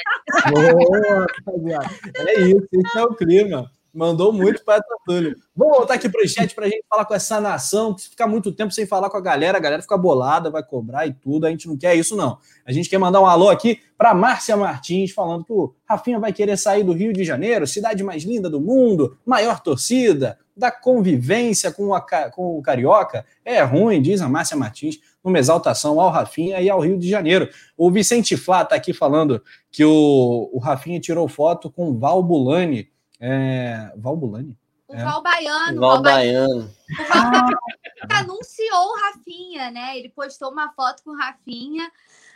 é 2.17 2.41
isso, 2.41 2.67
esse 2.73 2.99
é 2.99 3.03
o 3.03 3.15
clima. 3.15 3.71
Mandou 3.93 4.33
muito 4.33 4.65
para 4.65 4.83
Túlio. 5.05 5.37
Vamos 5.55 5.77
voltar 5.77 5.95
aqui 5.95 6.09
para 6.09 6.25
o 6.25 6.27
chat 6.27 6.55
para 6.55 6.65
a 6.65 6.69
gente 6.71 6.83
falar 6.89 7.05
com 7.05 7.13
essa 7.13 7.39
nação, 7.43 7.95
que 7.95 8.01
se 8.01 8.09
ficar 8.09 8.27
muito 8.27 8.51
tempo 8.51 8.73
sem 8.73 8.87
falar 8.87 9.11
com 9.11 9.19
a 9.19 9.21
galera, 9.21 9.59
a 9.59 9.61
galera 9.61 9.83
fica 9.83 9.99
bolada, 9.99 10.49
vai 10.49 10.65
cobrar 10.65 11.07
e 11.07 11.13
tudo. 11.13 11.45
A 11.45 11.51
gente 11.51 11.69
não 11.69 11.77
quer 11.77 11.95
isso, 11.95 12.17
não. 12.17 12.39
A 12.65 12.73
gente 12.73 12.89
quer 12.89 12.97
mandar 12.97 13.21
um 13.21 13.27
alô 13.27 13.51
aqui 13.51 13.81
para 13.99 14.15
Márcia 14.15 14.57
Martins, 14.57 15.13
falando 15.13 15.45
que 15.45 15.53
o 15.53 15.75
Rafinha 15.87 16.19
vai 16.19 16.33
querer 16.33 16.57
sair 16.57 16.85
do 16.85 16.95
Rio 16.95 17.13
de 17.13 17.23
Janeiro, 17.23 17.67
cidade 17.67 18.03
mais 18.03 18.25
linda 18.25 18.49
do 18.49 18.63
mundo, 18.63 19.19
maior 19.27 19.61
torcida, 19.61 20.39
da 20.57 20.71
convivência 20.71 21.73
com, 21.73 21.95
a, 21.95 22.01
com 22.31 22.59
o 22.59 22.63
Carioca. 22.63 23.25
É 23.45 23.63
ruim, 23.63 24.01
diz 24.01 24.21
a 24.21 24.29
Márcia 24.29 24.57
Martins, 24.57 24.99
numa 25.23 25.39
exaltação 25.39 26.01
ao 26.01 26.11
Rafinha 26.11 26.61
e 26.61 26.69
ao 26.69 26.81
Rio 26.81 26.99
de 26.99 27.09
Janeiro. 27.09 27.49
O 27.77 27.91
Vicente 27.91 28.37
Flá 28.37 28.63
está 28.63 28.75
aqui 28.75 28.93
falando 28.93 29.43
que 29.71 29.85
o, 29.85 30.51
o 30.53 30.59
Rafinha 30.59 31.01
tirou 31.01 31.29
foto 31.29 31.71
com 31.71 31.91
o 31.91 31.99
Val 31.99 32.23
Bulani 32.23 32.93
é... 33.25 33.93
Valbulani? 33.97 34.59
O 34.89 34.97
é. 34.97 35.05
Val 35.05 35.23
Baiano. 35.23 35.81
Val 35.81 36.03
Baiano. 36.03 36.75
O 36.91 37.05
Val 37.05 37.33
ah. 38.11 38.19
anunciou 38.19 38.89
o 38.89 38.97
Rafinha, 39.01 39.71
né? 39.71 39.97
Ele 39.97 40.09
postou 40.09 40.51
uma 40.51 40.73
foto 40.73 41.05
com 41.05 41.13
o 41.13 41.17
Rafinha, 41.17 41.89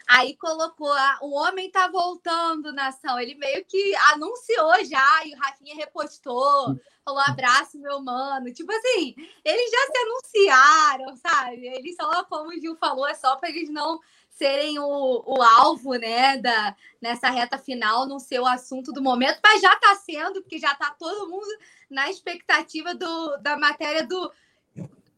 aí 0.06 0.36
colocou 0.36 0.92
a, 0.92 1.18
o 1.22 1.34
homem 1.34 1.70
tá 1.70 1.88
voltando, 1.88 2.72
nação. 2.72 3.18
Ele 3.18 3.34
meio 3.34 3.64
que 3.64 3.94
anunciou 4.12 4.84
já, 4.84 5.24
e 5.26 5.34
o 5.34 5.38
Rafinha 5.38 5.74
repostou, 5.74 6.78
falou 7.04 7.20
abraço, 7.26 7.78
meu 7.78 8.00
mano. 8.00 8.52
Tipo 8.52 8.72
assim, 8.72 9.14
eles 9.44 9.70
já 9.70 9.86
se 9.86 9.98
anunciaram, 9.98 11.16
sabe? 11.16 11.66
Eles 11.66 11.96
só, 11.96 12.24
como 12.24 12.50
o 12.50 12.60
Gil 12.60 12.76
falou, 12.76 13.06
é 13.06 13.14
só 13.14 13.36
para 13.36 13.48
eles 13.48 13.68
não 13.68 14.00
serem 14.30 14.78
o, 14.78 15.22
o 15.26 15.42
alvo, 15.42 15.94
né, 15.94 16.36
da, 16.36 16.76
nessa 17.00 17.30
reta 17.30 17.56
final, 17.56 18.06
não 18.06 18.18
ser 18.18 18.38
o 18.38 18.46
assunto 18.46 18.92
do 18.92 19.00
momento, 19.02 19.40
mas 19.42 19.62
já 19.62 19.72
está 19.72 19.94
sendo, 19.94 20.42
porque 20.42 20.58
já 20.58 20.72
está 20.72 20.90
todo 20.90 21.30
mundo 21.30 21.48
na 21.88 22.10
expectativa 22.10 22.94
do, 22.94 23.38
da 23.38 23.56
matéria 23.56 24.06
do 24.06 24.30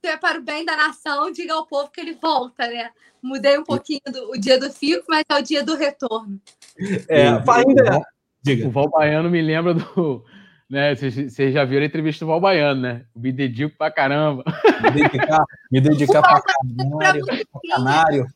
é 0.07 0.17
para 0.17 0.39
o 0.39 0.43
bem 0.43 0.65
da 0.65 0.77
nação, 0.77 1.33
diga 1.33 1.55
ao 1.55 1.67
povo 1.67 1.91
que 1.91 2.01
ele 2.01 2.15
volta, 2.21 2.67
né? 2.67 2.91
Mudei 3.23 3.59
um 3.59 3.65
pouquinho 3.65 4.01
do, 4.07 4.31
o 4.31 4.39
dia 4.39 4.59
do 4.59 4.71
fico, 4.71 5.05
mas 5.09 5.25
é 5.29 5.35
o 5.35 5.43
dia 5.43 5.65
do 5.65 5.75
retorno. 5.77 6.41
É, 7.09 7.27
ainda. 7.29 8.07
Diga. 8.43 8.69
O 8.69 8.71
Val 8.71 8.89
Baiano 8.89 9.29
me 9.29 9.43
lembra 9.43 9.75
do. 9.75 10.25
Né, 10.71 10.95
vocês 10.95 11.53
já 11.53 11.65
viram 11.65 11.83
a 11.83 11.87
entrevista 11.87 12.25
do 12.25 12.29
Val 12.29 12.41
Baiano, 12.41 12.81
né? 12.83 13.05
Me 13.17 13.33
dedico 13.33 13.77
pra 13.77 13.91
caramba. 13.91 14.45
Me 14.83 14.91
dedicar, 14.91 15.45
me 15.73 15.81
dedicar 15.81 16.23
pra 16.23 16.43
canário, 16.43 17.25
pra 17.25 17.61
canário. 17.71 18.27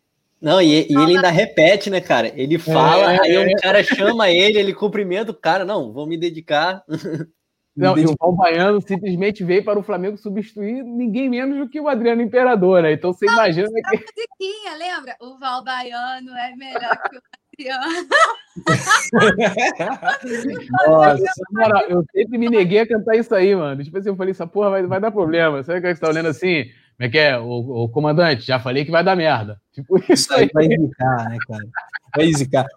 Não, 0.40 0.60
e, 0.60 0.88
e, 0.90 0.96
ele 0.96 1.16
ainda 1.16 1.30
repete, 1.30 1.88
né, 1.88 2.00
cara? 2.00 2.32
Ele 2.34 2.58
fala, 2.58 3.12
é, 3.12 3.20
aí 3.20 3.38
um 3.38 3.56
cara 3.56 3.84
chama 3.84 4.28
ele, 4.28 4.58
ele 4.58 4.74
cumprimenta 4.74 5.30
o 5.30 5.34
cara, 5.34 5.64
não, 5.64 5.92
vou 5.92 6.04
me 6.04 6.16
dedicar. 6.16 6.82
Não, 7.74 7.96
e 7.96 8.04
o 8.04 8.14
Val 8.20 8.36
Baiano 8.36 8.82
simplesmente 8.82 9.42
veio 9.42 9.64
para 9.64 9.78
o 9.78 9.82
Flamengo 9.82 10.18
substituir 10.18 10.84
ninguém 10.84 11.30
menos 11.30 11.58
do 11.58 11.66
que 11.68 11.80
o 11.80 11.88
Adriano 11.88 12.20
Imperador, 12.20 12.82
né? 12.82 12.92
Então 12.92 13.12
você 13.12 13.24
não, 13.24 13.32
imagina 13.32 13.68
que. 13.68 13.96
Musiquinha, 13.96 14.74
lembra? 14.78 15.16
O 15.20 15.38
Val 15.38 15.64
Baiano 15.64 16.36
é 16.36 16.54
melhor 16.54 16.94
que 17.08 17.16
o 17.16 17.22
Adriano. 17.54 18.08
Nossa, 20.86 21.24
cara, 21.56 21.86
eu 21.88 22.04
sempre 22.12 22.36
me 22.36 22.50
neguei 22.50 22.80
a 22.80 22.86
cantar 22.86 23.16
isso 23.16 23.34
aí, 23.34 23.54
mano. 23.54 23.82
Tipo 23.82 23.96
assim, 23.96 24.10
eu 24.10 24.16
falei, 24.16 24.32
essa 24.32 24.46
porra 24.46 24.68
vai, 24.70 24.86
vai 24.86 25.00
dar 25.00 25.10
problema. 25.10 25.62
Sabe 25.62 25.78
o 25.78 25.82
que 25.82 25.94
você 25.94 26.00
tá 26.00 26.08
olhando 26.08 26.28
assim? 26.28 26.64
Como 26.96 27.06
é 27.06 27.08
que 27.08 27.18
é? 27.18 27.38
O, 27.38 27.84
o, 27.84 27.88
comandante, 27.88 28.42
já 28.42 28.60
falei 28.60 28.84
que 28.84 28.90
vai 28.90 29.02
dar 29.02 29.16
merda. 29.16 29.58
Tipo 29.72 29.96
isso 30.12 30.30
aí. 30.34 30.50
Vai 30.52 30.66
zicar, 30.66 31.30
né, 31.30 31.38
cara? 31.48 31.64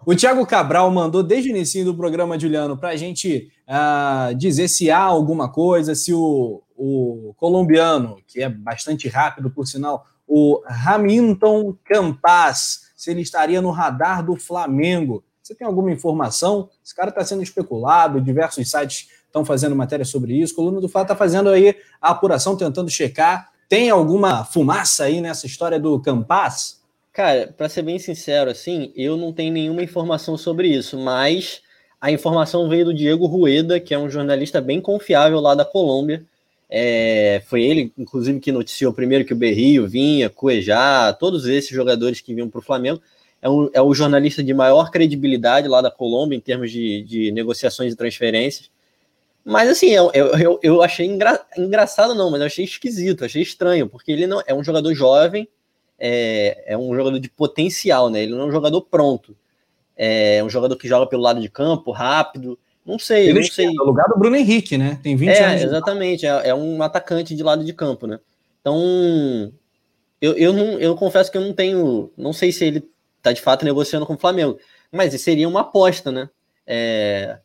O 0.06 0.14
Thiago 0.14 0.46
Cabral 0.46 0.90
mandou 0.90 1.22
desde 1.22 1.50
o 1.50 1.54
início 1.54 1.84
do 1.84 1.94
programa, 1.94 2.38
Juliano, 2.38 2.76
para 2.76 2.90
a 2.90 2.96
gente 2.96 3.50
uh, 3.68 4.34
dizer 4.34 4.68
se 4.68 4.90
há 4.90 5.00
alguma 5.00 5.50
coisa, 5.50 5.94
se 5.94 6.12
o, 6.12 6.62
o 6.76 7.34
colombiano, 7.36 8.18
que 8.26 8.42
é 8.42 8.48
bastante 8.48 9.08
rápido, 9.08 9.50
por 9.50 9.66
sinal, 9.66 10.06
o 10.26 10.62
Hamilton 10.66 11.76
Campas, 11.84 12.92
se 12.96 13.10
ele 13.10 13.20
estaria 13.20 13.60
no 13.60 13.70
radar 13.70 14.24
do 14.24 14.36
Flamengo. 14.36 15.22
Você 15.42 15.54
tem 15.54 15.66
alguma 15.66 15.92
informação? 15.92 16.68
Esse 16.84 16.94
cara 16.94 17.10
está 17.10 17.24
sendo 17.24 17.42
especulado, 17.42 18.20
diversos 18.20 18.68
sites 18.68 19.08
estão 19.26 19.44
fazendo 19.44 19.76
matéria 19.76 20.04
sobre 20.04 20.34
isso. 20.34 20.54
O 20.54 20.56
Coluna 20.56 20.80
do 20.80 20.88
Fla 20.88 21.02
está 21.02 21.14
fazendo 21.14 21.50
aí 21.50 21.76
a 22.00 22.10
apuração, 22.10 22.56
tentando 22.56 22.90
checar. 22.90 23.50
Tem 23.68 23.90
alguma 23.90 24.44
fumaça 24.44 25.04
aí 25.04 25.20
nessa 25.20 25.46
história 25.46 25.78
do 25.78 26.00
Campas? 26.00 26.82
Cara, 27.16 27.46
para 27.56 27.66
ser 27.66 27.80
bem 27.80 27.98
sincero, 27.98 28.50
assim, 28.50 28.92
eu 28.94 29.16
não 29.16 29.32
tenho 29.32 29.50
nenhuma 29.50 29.82
informação 29.82 30.36
sobre 30.36 30.68
isso, 30.68 30.98
mas 30.98 31.62
a 31.98 32.10
informação 32.10 32.68
veio 32.68 32.84
do 32.84 32.92
Diego 32.92 33.24
Rueda, 33.24 33.80
que 33.80 33.94
é 33.94 33.98
um 33.98 34.10
jornalista 34.10 34.60
bem 34.60 34.82
confiável 34.82 35.40
lá 35.40 35.54
da 35.54 35.64
Colômbia. 35.64 36.26
É, 36.68 37.40
foi 37.46 37.62
ele, 37.62 37.90
inclusive, 37.96 38.38
que 38.38 38.52
noticiou 38.52 38.92
primeiro 38.92 39.24
que 39.24 39.32
o 39.32 39.36
Berrio 39.36 39.88
vinha, 39.88 40.28
Cuejá, 40.28 41.10
todos 41.14 41.46
esses 41.46 41.70
jogadores 41.70 42.20
que 42.20 42.34
vinham 42.34 42.50
para 42.50 42.58
o 42.58 42.62
Flamengo. 42.62 43.00
É, 43.40 43.48
um, 43.48 43.70
é 43.72 43.80
o 43.80 43.94
jornalista 43.94 44.44
de 44.44 44.52
maior 44.52 44.90
credibilidade 44.90 45.68
lá 45.68 45.80
da 45.80 45.90
Colômbia 45.90 46.36
em 46.36 46.40
termos 46.40 46.70
de, 46.70 47.02
de 47.02 47.32
negociações 47.32 47.94
e 47.94 47.96
transferências. 47.96 48.70
Mas 49.42 49.70
assim, 49.70 49.88
eu, 49.88 50.10
eu, 50.12 50.60
eu 50.62 50.82
achei 50.82 51.06
engra, 51.06 51.40
engraçado, 51.56 52.14
não, 52.14 52.30
mas 52.30 52.40
eu 52.40 52.46
achei 52.46 52.66
esquisito, 52.66 53.24
achei 53.24 53.40
estranho, 53.40 53.88
porque 53.88 54.12
ele 54.12 54.26
não 54.26 54.42
é 54.46 54.52
um 54.52 54.62
jogador 54.62 54.92
jovem, 54.92 55.48
é, 55.98 56.64
é 56.66 56.78
um 56.78 56.94
jogador 56.94 57.18
de 57.18 57.28
potencial, 57.28 58.10
né? 58.10 58.22
Ele 58.22 58.32
não 58.32 58.42
é 58.42 58.44
um 58.46 58.52
jogador 58.52 58.80
pronto. 58.82 59.36
É 59.96 60.42
um 60.44 60.48
jogador 60.48 60.76
que 60.76 60.88
joga 60.88 61.06
pelo 61.06 61.22
lado 61.22 61.40
de 61.40 61.48
campo, 61.48 61.90
rápido. 61.90 62.58
Não 62.84 62.98
sei, 62.98 63.30
ele 63.30 63.40
não 63.40 63.46
sei. 63.46 63.66
É 63.66 63.70
o 63.70 63.84
lugar 63.84 64.08
do 64.08 64.18
Bruno 64.18 64.36
Henrique, 64.36 64.76
né? 64.76 64.98
Tem 65.02 65.16
20 65.16 65.28
é, 65.28 65.44
anos. 65.44 65.62
Exatamente, 65.62 66.26
é, 66.26 66.48
é, 66.48 66.54
um 66.54 66.82
atacante 66.82 67.34
de 67.34 67.42
lado 67.42 67.64
de 67.64 67.72
campo, 67.72 68.06
né? 68.06 68.20
Então, 68.60 69.52
eu, 70.20 70.34
eu, 70.34 70.52
não, 70.52 70.78
eu 70.78 70.94
confesso 70.94 71.30
que 71.30 71.38
eu 71.38 71.42
não 71.42 71.52
tenho. 71.52 72.12
Não 72.16 72.32
sei 72.32 72.52
se 72.52 72.64
ele 72.64 72.88
tá 73.22 73.32
de 73.32 73.40
fato 73.40 73.64
negociando 73.64 74.06
com 74.06 74.14
o 74.14 74.18
Flamengo, 74.18 74.58
mas 74.92 75.18
seria 75.20 75.48
uma 75.48 75.60
aposta, 75.60 76.12
né? 76.12 76.28
É, 76.66 77.38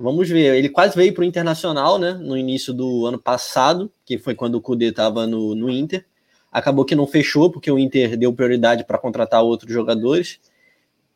Vamos 0.00 0.30
ver. 0.30 0.56
Ele 0.56 0.70
quase 0.70 0.96
veio 0.96 1.12
para 1.12 1.20
o 1.20 1.24
Internacional, 1.26 1.98
né? 1.98 2.14
No 2.14 2.34
início 2.34 2.72
do 2.72 3.04
ano 3.04 3.18
passado, 3.18 3.92
que 4.02 4.16
foi 4.16 4.34
quando 4.34 4.54
o 4.54 4.60
Kudê 4.60 4.86
estava 4.86 5.26
no, 5.26 5.54
no 5.54 5.68
Inter. 5.68 6.06
Acabou 6.50 6.84
que 6.84 6.94
não 6.94 7.06
fechou, 7.06 7.50
porque 7.50 7.70
o 7.70 7.78
Inter 7.78 8.16
deu 8.16 8.32
prioridade 8.32 8.84
para 8.84 8.98
contratar 8.98 9.42
outros 9.42 9.72
jogadores. 9.72 10.40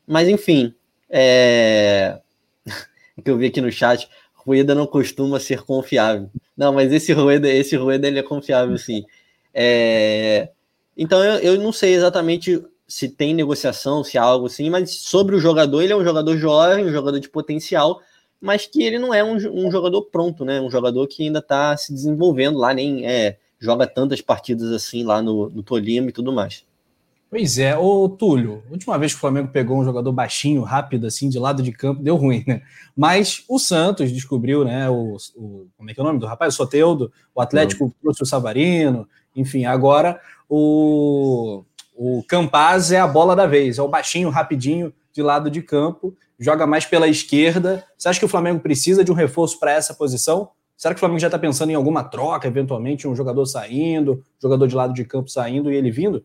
Mas, 0.06 0.28
enfim. 0.28 0.74
É... 1.10 2.20
que 3.22 3.30
eu 3.30 3.36
vi 3.36 3.46
aqui 3.46 3.60
no 3.60 3.70
chat. 3.70 4.08
Rueda 4.34 4.74
não 4.74 4.86
costuma 4.86 5.40
ser 5.40 5.62
confiável. 5.62 6.30
Não, 6.56 6.72
mas 6.72 6.92
esse 6.92 7.12
Rueda, 7.12 7.48
esse 7.48 7.76
Rueda 7.76 8.06
ele 8.06 8.18
é 8.18 8.22
confiável, 8.22 8.76
sim. 8.76 9.04
É... 9.52 10.50
Então 10.96 11.24
eu, 11.24 11.54
eu 11.54 11.60
não 11.60 11.72
sei 11.72 11.94
exatamente 11.94 12.62
se 12.86 13.08
tem 13.08 13.34
negociação, 13.34 14.04
se 14.04 14.18
há 14.18 14.22
algo 14.22 14.46
assim, 14.46 14.68
mas 14.68 14.94
sobre 14.98 15.34
o 15.34 15.40
jogador, 15.40 15.82
ele 15.82 15.92
é 15.92 15.96
um 15.96 16.04
jogador 16.04 16.36
jovem, 16.36 16.84
um 16.84 16.92
jogador 16.92 17.18
de 17.18 17.28
potencial, 17.28 18.00
mas 18.40 18.66
que 18.66 18.82
ele 18.82 18.98
não 18.98 19.12
é 19.12 19.24
um, 19.24 19.36
um 19.36 19.70
jogador 19.70 20.02
pronto, 20.02 20.44
né? 20.44 20.60
Um 20.60 20.70
jogador 20.70 21.06
que 21.08 21.24
ainda 21.24 21.38
está 21.38 21.76
se 21.76 21.92
desenvolvendo 21.92 22.58
lá, 22.58 22.74
nem 22.74 23.06
é, 23.06 23.38
joga 23.64 23.86
tantas 23.86 24.20
partidas 24.20 24.70
assim 24.70 25.02
lá 25.02 25.22
no, 25.22 25.48
no 25.48 25.62
Tolima 25.62 26.08
e 26.08 26.12
tudo 26.12 26.32
mais. 26.32 26.64
Pois 27.30 27.58
é, 27.58 27.76
ô 27.76 28.08
Túlio, 28.08 28.62
última 28.70 28.96
vez 28.96 29.12
que 29.12 29.16
o 29.16 29.20
Flamengo 29.20 29.48
pegou 29.48 29.80
um 29.80 29.84
jogador 29.84 30.12
baixinho, 30.12 30.62
rápido, 30.62 31.06
assim, 31.06 31.28
de 31.28 31.36
lado 31.36 31.64
de 31.64 31.72
campo, 31.72 32.00
deu 32.00 32.14
ruim, 32.14 32.44
né? 32.46 32.62
Mas 32.96 33.42
o 33.48 33.58
Santos 33.58 34.12
descobriu, 34.12 34.64
né? 34.64 34.88
O, 34.88 35.16
o 35.34 35.66
como 35.76 35.90
é 35.90 35.94
que 35.94 35.98
é 35.98 36.02
o 36.02 36.06
nome 36.06 36.20
do 36.20 36.26
rapaz? 36.26 36.54
O 36.54 36.56
Soteudo, 36.56 37.12
o 37.34 37.40
Atlético 37.40 37.86
Não. 37.86 37.94
trouxe 38.00 38.22
o 38.22 38.26
Savarino, 38.26 39.08
enfim, 39.34 39.64
agora 39.64 40.20
o, 40.48 41.64
o 41.96 42.22
Campaz 42.28 42.92
é 42.92 43.00
a 43.00 43.08
bola 43.08 43.34
da 43.34 43.46
vez, 43.46 43.78
é 43.78 43.82
o 43.82 43.88
baixinho, 43.88 44.30
rapidinho, 44.30 44.92
de 45.12 45.22
lado 45.22 45.50
de 45.50 45.60
campo 45.60 46.16
joga 46.38 46.66
mais 46.66 46.84
pela 46.84 47.08
esquerda. 47.08 47.84
Você 47.96 48.08
acha 48.08 48.18
que 48.18 48.24
o 48.24 48.28
Flamengo 48.28 48.60
precisa 48.60 49.04
de 49.04 49.10
um 49.10 49.14
reforço 49.14 49.58
para 49.58 49.72
essa 49.72 49.94
posição? 49.94 50.50
Será 50.84 50.94
que 50.94 50.98
o 50.98 51.00
Flamengo 51.00 51.18
já 51.18 51.28
está 51.28 51.38
pensando 51.38 51.70
em 51.70 51.74
alguma 51.74 52.04
troca, 52.04 52.46
eventualmente, 52.46 53.08
um 53.08 53.16
jogador 53.16 53.46
saindo, 53.46 54.22
jogador 54.38 54.66
de 54.66 54.74
lado 54.74 54.92
de 54.92 55.02
campo 55.02 55.30
saindo 55.30 55.72
e 55.72 55.76
ele 55.76 55.90
vindo? 55.90 56.22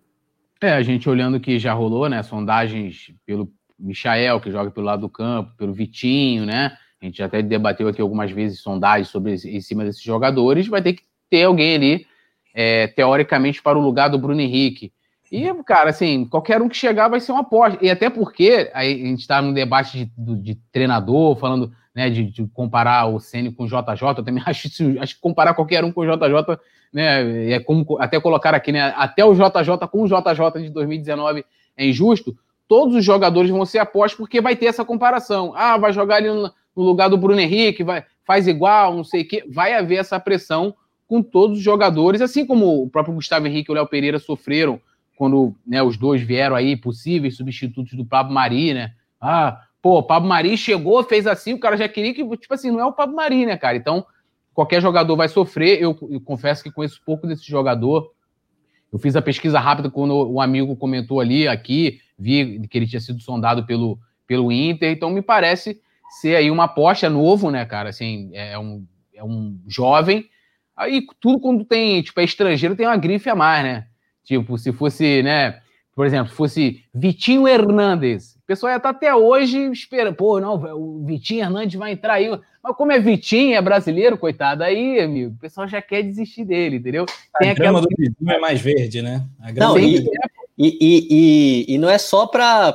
É, 0.59 0.73
a 0.73 0.81
gente 0.81 1.09
olhando 1.09 1.39
que 1.39 1.57
já 1.57 1.71
rolou, 1.71 2.09
né? 2.09 2.21
Sondagens 2.23 3.13
pelo 3.25 3.49
Michael, 3.79 4.41
que 4.41 4.51
joga 4.51 4.69
pelo 4.69 4.85
lado 4.85 4.99
do 4.99 5.09
campo, 5.09 5.55
pelo 5.55 5.71
Vitinho, 5.71 6.45
né? 6.45 6.73
A 7.01 7.05
gente 7.05 7.23
até 7.23 7.41
debateu 7.41 7.87
aqui 7.87 8.01
algumas 8.01 8.31
vezes 8.31 8.59
sondagens 8.59 9.07
sobre 9.07 9.35
em 9.35 9.61
cima 9.61 9.85
desses 9.85 10.03
jogadores. 10.03 10.67
Vai 10.67 10.81
ter 10.81 10.91
que 10.91 11.03
ter 11.29 11.43
alguém 11.43 11.75
ali, 11.75 12.05
é, 12.53 12.87
teoricamente, 12.87 13.61
para 13.61 13.79
o 13.79 13.81
lugar 13.81 14.09
do 14.09 14.19
Bruno 14.19 14.41
Henrique. 14.41 14.91
E, 15.31 15.47
cara, 15.63 15.91
assim, 15.91 16.25
qualquer 16.25 16.61
um 16.61 16.67
que 16.67 16.75
chegar 16.75 17.07
vai 17.07 17.21
ser 17.21 17.31
uma 17.31 17.41
aposta. 17.41 17.79
E 17.81 17.89
até 17.89 18.09
porque 18.09 18.69
a 18.73 18.83
gente 18.83 19.21
está 19.21 19.41
no 19.41 19.53
debate 19.53 20.11
de, 20.17 20.35
de, 20.35 20.55
treinador, 20.69 21.37
falando 21.37 21.71
né, 21.99 22.09
de, 22.09 22.23
de 22.23 22.47
comparar 22.53 23.07
o 23.07 23.19
Ceni 23.19 23.51
com 23.51 23.65
o 23.65 23.67
JJ. 23.67 24.07
Eu 24.17 24.23
também 24.23 24.41
acho, 24.47 24.69
acho 25.01 25.15
que 25.15 25.21
comparar 25.21 25.53
qualquer 25.53 25.83
um 25.83 25.91
com 25.91 25.99
o 25.99 26.05
JJ, 26.05 26.57
né, 26.93 27.51
é 27.51 27.59
como 27.59 27.85
até 27.99 28.17
colocar 28.21 28.55
aqui, 28.55 28.71
né, 28.71 28.93
até 28.95 29.25
o 29.25 29.33
JJ 29.33 29.85
com 29.91 30.03
o 30.03 30.07
JJ 30.07 30.63
de 30.63 30.69
2019 30.69 31.43
é 31.75 31.85
injusto. 31.85 32.37
Todos 32.69 32.95
os 32.95 33.03
jogadores 33.03 33.51
vão 33.51 33.65
ser 33.65 33.79
apostos 33.79 34.17
porque 34.17 34.39
vai 34.39 34.55
ter 34.55 34.67
essa 34.67 34.85
comparação. 34.85 35.53
Ah, 35.55 35.77
vai 35.77 35.91
jogar 35.91 36.17
ali 36.17 36.29
no, 36.29 36.49
no 36.73 36.83
lugar 36.83 37.09
do 37.09 37.17
Bruno 37.17 37.41
Henrique, 37.41 37.83
vai, 37.83 38.05
faz 38.23 38.47
igual, 38.47 38.95
não 38.95 39.03
sei 39.03 39.23
o 39.23 39.27
quê. 39.27 39.43
Vai 39.49 39.73
haver 39.73 39.97
essa 39.97 40.17
pressão 40.19 40.73
com 41.05 41.21
todos 41.21 41.57
os 41.57 41.63
jogadores, 41.63 42.21
assim 42.21 42.45
como 42.45 42.81
o 42.83 42.89
próprio 42.89 43.15
Gustavo 43.15 43.45
Henrique 43.45 43.69
e 43.69 43.73
o 43.73 43.75
Léo 43.75 43.87
Pereira 43.87 44.19
sofreram 44.19 44.79
quando 45.17 45.53
né, 45.67 45.83
os 45.83 45.97
dois 45.97 46.21
vieram 46.21 46.55
aí, 46.55 46.77
possíveis 46.77 47.35
substitutos 47.35 47.93
do 47.93 48.05
Pablo 48.05 48.33
Mari, 48.33 48.73
né? 48.73 48.93
Ah, 49.19 49.63
pô, 49.81 49.99
o 49.99 50.03
Pablo 50.03 50.29
Mari 50.29 50.57
chegou, 50.57 51.03
fez 51.03 51.25
assim, 51.27 51.53
o 51.53 51.59
cara 51.59 51.77
já 51.77 51.87
queria 51.87 52.13
que, 52.13 52.23
tipo 52.37 52.53
assim, 52.53 52.71
não 52.71 52.79
é 52.79 52.85
o 52.85 52.93
Pablo 52.93 53.15
Mari, 53.15 53.45
né, 53.45 53.57
cara? 53.57 53.77
Então, 53.77 54.05
qualquer 54.53 54.81
jogador 54.81 55.15
vai 55.15 55.27
sofrer. 55.27 55.81
Eu, 55.81 55.97
eu 56.09 56.19
confesso 56.21 56.63
que 56.63 56.71
conheço 56.71 57.01
pouco 57.05 57.25
desse 57.25 57.47
jogador. 57.47 58.11
Eu 58.91 58.99
fiz 58.99 59.15
a 59.15 59.21
pesquisa 59.21 59.59
rápida 59.59 59.89
quando 59.89 60.13
o 60.13 60.41
amigo 60.41 60.75
comentou 60.75 61.19
ali, 61.19 61.47
aqui, 61.47 62.01
vi 62.17 62.67
que 62.67 62.77
ele 62.77 62.87
tinha 62.87 62.99
sido 62.99 63.21
sondado 63.21 63.65
pelo, 63.65 63.99
pelo 64.25 64.51
Inter, 64.51 64.91
então 64.91 65.11
me 65.11 65.21
parece 65.21 65.79
ser 66.19 66.35
aí 66.35 66.49
uma 66.49 66.63
aposta 66.63 67.09
novo, 67.09 67.51
né, 67.51 67.65
cara? 67.65 67.89
Assim, 67.89 68.31
é 68.33 68.57
um, 68.57 68.85
é 69.13 69.23
um 69.23 69.59
jovem. 69.67 70.27
Aí 70.75 71.05
tudo 71.19 71.39
quando 71.39 71.63
tem, 71.63 72.01
tipo, 72.01 72.19
é 72.19 72.23
estrangeiro 72.23 72.75
tem 72.75 72.87
uma 72.87 72.97
grife 72.97 73.29
a 73.29 73.35
mais, 73.35 73.63
né? 73.63 73.87
Tipo, 74.23 74.57
se 74.57 74.71
fosse, 74.71 75.21
né, 75.21 75.61
por 75.95 76.05
exemplo, 76.05 76.29
se 76.29 76.35
fosse 76.35 76.83
Vitinho 76.93 77.47
Hernandes, 77.47 78.38
pessoal 78.49 78.71
ia 78.71 78.77
estar 78.77 78.89
até 78.89 79.13
hoje 79.13 79.71
esperando, 79.71 80.15
pô, 80.15 80.39
não, 80.39 80.55
o 80.55 81.05
Vitinho 81.05 81.43
Hernandes 81.43 81.77
vai 81.77 81.91
entrar 81.91 82.13
aí. 82.13 82.27
Mas 82.63 82.75
como 82.75 82.91
é 82.91 82.99
Vitinho, 82.99 83.55
é 83.55 83.61
brasileiro, 83.61 84.17
coitado, 84.17 84.63
aí, 84.63 84.99
amigo, 84.99 85.35
o 85.35 85.39
pessoal 85.39 85.67
já 85.67 85.79
quer 85.83 86.01
desistir 86.01 86.45
dele, 86.45 86.77
entendeu? 86.77 87.05
Tem 87.37 87.51
a 87.51 87.53
grama 87.53 87.77
aquela... 87.77 87.95
do 87.95 87.95
Vitinho 87.95 88.31
é 88.31 88.39
mais 88.39 88.59
verde, 88.59 89.03
né? 89.03 89.23
não, 89.55 89.77
e, 89.77 90.03
e, 90.57 90.77
e, 90.81 91.65
e, 91.75 91.77
não 91.77 91.87
é 91.87 91.99
só 91.99 92.25
para 92.25 92.73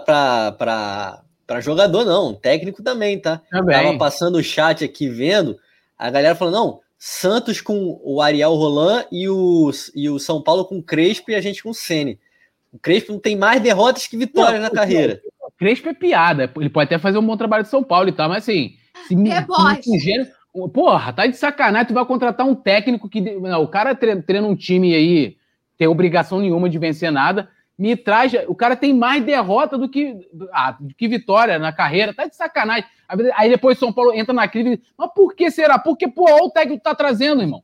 para 0.57 1.61
jogador, 1.61 2.05
não. 2.05 2.33
Técnico 2.33 2.81
também, 2.81 3.19
tá? 3.19 3.43
Também. 3.51 3.77
Tava 3.77 3.99
passando 3.99 4.36
o 4.36 4.44
chat 4.44 4.85
aqui 4.85 5.09
vendo, 5.09 5.59
a 5.99 6.09
galera 6.09 6.36
falando, 6.36 6.55
não, 6.55 6.81
Santos 6.97 7.61
com 7.61 8.01
o 8.03 8.23
Ariel 8.23 8.55
Roland 8.55 9.07
e 9.11 9.28
o, 9.28 9.73
e 9.94 10.09
o 10.09 10.20
São 10.20 10.41
Paulo 10.41 10.65
com 10.65 10.78
o 10.78 10.83
Crespo 10.83 11.33
e 11.33 11.35
a 11.35 11.41
gente 11.41 11.65
com 11.65 11.70
o 11.70 11.75
Sene. 11.75 12.19
O 12.73 12.78
Crespo 12.78 13.12
não 13.12 13.19
tem 13.19 13.36
mais 13.36 13.61
derrotas 13.61 14.07
que 14.07 14.17
vitórias 14.17 14.62
não, 14.62 14.69
na 14.69 14.70
carreira. 14.70 15.20
O 15.65 15.67
Crespo 15.67 15.89
é 15.89 15.94
piada. 15.94 16.52
Ele 16.57 16.68
pode 16.68 16.86
até 16.86 16.99
fazer 16.99 17.18
um 17.18 17.26
bom 17.26 17.36
trabalho 17.36 17.62
de 17.62 17.70
São 17.70 17.83
Paulo 17.83 18.09
e 18.09 18.12
tal, 18.12 18.28
mas 18.28 18.44
assim. 18.44 18.75
Se 19.09 19.15
é 19.15 19.17
me, 19.17 19.31
Porra, 20.73 21.12
tá 21.12 21.26
de 21.26 21.36
sacanagem. 21.36 21.89
Tu 21.89 21.94
vai 21.94 22.05
contratar 22.05 22.47
um 22.47 22.55
técnico 22.55 23.09
que. 23.09 23.20
Não, 23.20 23.62
o 23.62 23.68
cara 23.68 23.94
treina, 23.94 24.23
treina 24.23 24.47
um 24.47 24.55
time 24.55 24.94
aí, 24.94 25.36
tem 25.76 25.89
obrigação 25.89 26.41
nenhuma 26.41 26.68
de 26.68 26.78
vencer 26.78 27.10
nada 27.10 27.49
me 27.78 27.97
traz. 27.97 28.33
O 28.47 28.55
cara 28.55 28.76
tem 28.76 28.94
mais 28.94 29.25
derrota 29.25 29.76
do 29.76 29.89
que, 29.89 30.17
ah, 30.52 30.76
do 30.78 30.94
que 30.94 31.09
vitória 31.09 31.59
na 31.59 31.73
carreira. 31.73 32.15
Tá 32.15 32.26
de 32.26 32.36
sacanagem. 32.36 32.84
Aí 33.36 33.51
depois 33.51 33.78
São 33.78 33.93
Paulo 33.93 34.15
entra 34.15 34.33
na 34.33 34.49
crise. 34.49 34.81
Mas 34.97 35.10
por 35.15 35.34
que 35.34 35.51
será? 35.51 35.78
Porque, 35.78 36.09
pô, 36.09 36.25
olha 36.31 36.44
o 36.44 36.51
técnico 36.51 36.78
que 36.78 36.84
tá 36.84 36.94
trazendo, 36.94 37.43
irmão. 37.43 37.62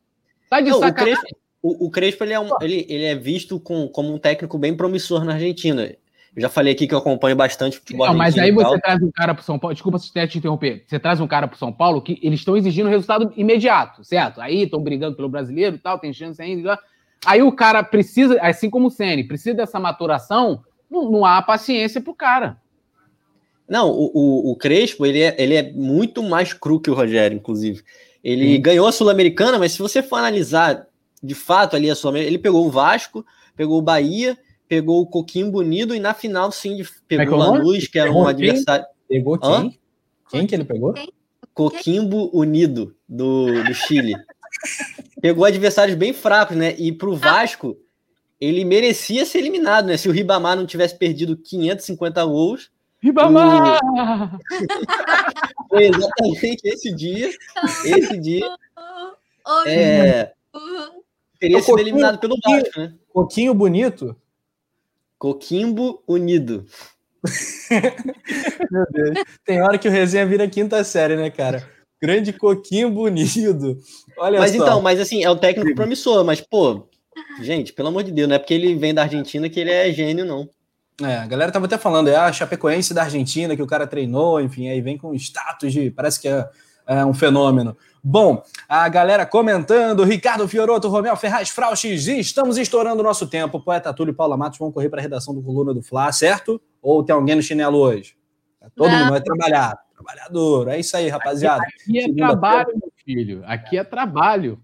Tá 0.49 0.61
de 0.61 0.71
Não, 0.71 0.81
sacanagem. 0.81 1.15
O 1.15 1.21
Crespo, 1.21 1.39
o, 1.63 1.87
o 1.87 1.91
Crespo 1.91 2.25
ele, 2.25 2.33
é 2.33 2.41
um, 2.41 2.49
ele, 2.61 2.87
ele 2.89 3.05
é 3.05 3.15
visto 3.15 3.61
com, 3.61 3.89
como 3.89 4.13
um 4.13 4.19
técnico 4.19 4.59
bem 4.59 4.77
promissor 4.77 5.25
na 5.25 5.35
Argentina. 5.35 5.95
Eu 6.35 6.43
já 6.43 6.49
falei 6.49 6.73
aqui 6.73 6.87
que 6.87 6.95
eu 6.95 6.99
acompanho 6.99 7.35
bastante 7.35 7.79
futebol 7.79 8.07
Não, 8.07 8.15
mas 8.15 8.39
aí 8.39 8.53
você 8.53 8.79
traz 8.81 9.03
um 9.03 9.11
cara 9.11 9.35
pro 9.35 9.43
São 9.43 9.59
Paulo. 9.59 9.75
Desculpa 9.75 9.99
se 9.99 10.13
te 10.13 10.39
interromper. 10.39 10.85
Você 10.87 10.99
traz 10.99 11.21
um 11.21 11.27
cara 11.27 11.49
pro 11.49 11.59
São 11.59 11.73
Paulo 11.73 12.01
que 12.01 12.21
eles 12.23 12.41
estão 12.41 12.57
exigindo 12.57 12.89
resultado 12.89 13.33
imediato, 13.37 14.05
certo? 14.05 14.41
Aí 14.41 14.63
estão 14.63 14.81
brigando 14.81 15.17
pelo 15.17 15.29
brasileiro 15.29 15.77
e 15.77 15.79
tal, 15.79 15.99
tem 15.99 16.13
chance 16.13 16.41
ainda. 16.41 16.79
Aí 17.27 17.43
o 17.43 17.53
cara 17.53 17.83
precisa, 17.83 18.41
assim 18.41 18.71
como 18.71 18.87
o 18.87 18.91
Ceni, 18.91 19.25
precisa 19.25 19.55
dessa 19.55 19.81
maturação, 19.81 20.63
não, 20.91 21.11
não 21.11 21.25
há 21.25 21.43
paciência 21.43 22.01
pro 22.01 22.15
cara. 22.15 22.57
Não, 23.69 23.91
o, 23.91 24.11
o, 24.15 24.53
o, 24.53 24.57
Crespo, 24.57 25.07
ele 25.07 25.21
é, 25.21 25.37
ele 25.39 25.55
é 25.55 25.73
muito 25.73 26.23
mais 26.23 26.53
cru 26.53 26.81
que 26.81 26.91
o 26.91 26.95
Rogério, 26.95 27.37
inclusive. 27.37 27.83
Ele 28.23 28.59
ganhou 28.59 28.87
a 28.87 28.93
Sul-Americana, 28.93 29.59
mas 29.59 29.73
se 29.73 29.79
você 29.79 30.03
for 30.03 30.17
analisar 30.17 30.87
de 31.23 31.35
fato 31.35 31.77
ali 31.77 31.91
a 31.91 31.95
sul 31.95 32.17
ele 32.17 32.39
pegou 32.39 32.67
o 32.67 32.71
Vasco, 32.71 33.25
pegou 33.57 33.79
o 33.79 33.83
Bahia, 33.83 34.37
pegou 34.71 35.03
o 35.03 35.07
Coquinho 35.07 35.51
Bonito 35.51 35.97
e 35.97 35.99
na 35.99 36.15
final, 36.15 36.53
sim, 36.53 36.81
pegou 37.09 37.35
o 37.35 37.39
Lanús, 37.39 37.89
que 37.89 37.99
era 37.99 38.13
um 38.13 38.25
adversário. 38.25 38.87
Pegou 39.09 39.37
quem? 39.37 39.51
Hã? 39.51 39.71
Quem 40.31 40.47
que 40.47 40.55
ele 40.55 40.65
pegou? 40.65 40.95
Coquimbo 41.53 42.31
Unido, 42.33 42.95
do, 43.09 43.65
do 43.65 43.75
Chile. 43.75 44.15
pegou 45.21 45.45
adversários 45.45 45.97
bem 45.97 46.13
fracos, 46.13 46.57
né? 46.57 46.77
E 46.79 46.93
pro 46.93 47.17
Vasco, 47.17 47.77
ele 48.41 48.65
merecia 48.65 49.27
ser 49.27 49.39
eliminado, 49.39 49.87
né? 49.87 49.97
Se 49.97 50.09
o 50.09 50.13
Ribamar 50.13 50.57
não 50.57 50.65
tivesse 50.65 50.97
perdido 50.97 51.37
550 51.37 52.25
gols. 52.25 52.71
Ribamar! 53.03 53.81
O... 53.83 54.39
Foi 55.69 55.87
exatamente 55.87 56.61
esse 56.63 56.95
dia. 56.95 57.29
Esse 57.85 58.17
dia. 58.21 58.47
é... 59.67 60.33
Teria 61.41 61.59
é 61.59 61.61
sido 61.61 61.81
eliminado 61.81 62.21
pelo 62.21 62.37
Vasco, 62.41 62.79
né? 62.79 62.95
Coquinho 63.13 63.53
bonito. 63.53 64.15
Coquimbo 65.21 66.03
Unido. 66.09 66.65
Meu 68.71 68.87
Deus. 68.91 69.19
Tem 69.45 69.61
hora 69.61 69.77
que 69.77 69.87
o 69.87 69.91
resenha 69.91 70.25
vira 70.25 70.49
quinta 70.49 70.83
série, 70.83 71.15
né, 71.15 71.29
cara? 71.29 71.69
Grande 72.01 72.33
coquinho 72.33 72.91
bonito. 72.91 73.77
Olha 74.17 74.41
mas 74.41 74.53
só. 74.53 74.57
então, 74.57 74.81
mas 74.81 74.99
assim, 74.99 75.23
é 75.23 75.31
um 75.31 75.37
técnico 75.37 75.75
promissor, 75.75 76.25
mas, 76.25 76.41
pô, 76.41 76.89
gente, 77.43 77.75
pelo 77.75 77.89
amor 77.89 78.03
de 78.03 78.11
Deus, 78.11 78.31
não 78.31 78.37
é 78.37 78.39
porque 78.39 78.55
ele 78.55 78.75
vem 78.75 78.95
da 78.95 79.03
Argentina 79.03 79.47
que 79.51 79.61
ele 79.61 79.71
é 79.71 79.93
gênio, 79.93 80.25
não. 80.25 80.49
É, 81.03 81.17
a 81.17 81.27
galera 81.27 81.53
tava 81.53 81.67
até 81.67 81.77
falando, 81.77 82.09
é 82.09 82.17
a 82.17 82.33
Chapecoense 82.33 82.95
da 82.95 83.03
Argentina 83.03 83.55
que 83.55 83.63
o 83.63 83.67
cara 83.67 83.87
treinou, 83.87 84.41
enfim, 84.41 84.71
aí 84.71 84.81
vem 84.81 84.97
com 84.97 85.15
status 85.15 85.71
de. 85.71 85.91
Parece 85.91 86.19
que 86.19 86.29
é, 86.29 86.49
é 86.87 87.05
um 87.05 87.13
fenômeno. 87.13 87.77
Bom, 88.03 88.43
a 88.69 88.89
galera 88.89 89.27
comentando, 89.27 90.05
Ricardo 90.05 90.49
Fioroto, 90.49 90.89
Romel 90.89 91.17
Ferraz, 91.17 91.51
Frauches, 91.51 92.07
estamos 92.07 92.57
estourando 92.57 93.01
o 93.01 93.05
nosso 93.05 93.27
tempo. 93.27 93.61
Poeta 93.61 93.93
Túlio 93.93 94.13
e 94.13 94.15
Paula 94.15 94.37
Matos 94.37 94.59
vão 94.59 94.73
correr 94.73 94.89
para 94.89 95.01
a 95.01 95.03
redação 95.03 95.35
do 95.35 95.43
Coluna 95.43 95.75
do 95.75 95.83
Fla, 95.83 96.11
certo? 96.11 96.61
Ou 96.81 97.05
tem 97.05 97.15
alguém 97.15 97.37
no 97.37 97.43
chinelo 97.43 97.79
hoje? 97.79 98.17
Todo 98.75 98.91
Não. 98.91 98.99
mundo 99.01 99.11
vai 99.11 99.21
trabalhar. 99.21 99.79
Trabalhador. 99.95 100.69
É 100.69 100.81
isso 100.81 100.97
aí, 100.97 101.09
rapaziada. 101.09 101.63
Aqui, 101.63 101.99
aqui 101.99 102.11
é 102.11 102.15
trabalho, 102.15 102.69
meu 102.69 102.93
filho. 103.05 103.43
Aqui 103.45 103.79
é 103.79 103.85
trabalho. 103.85 104.59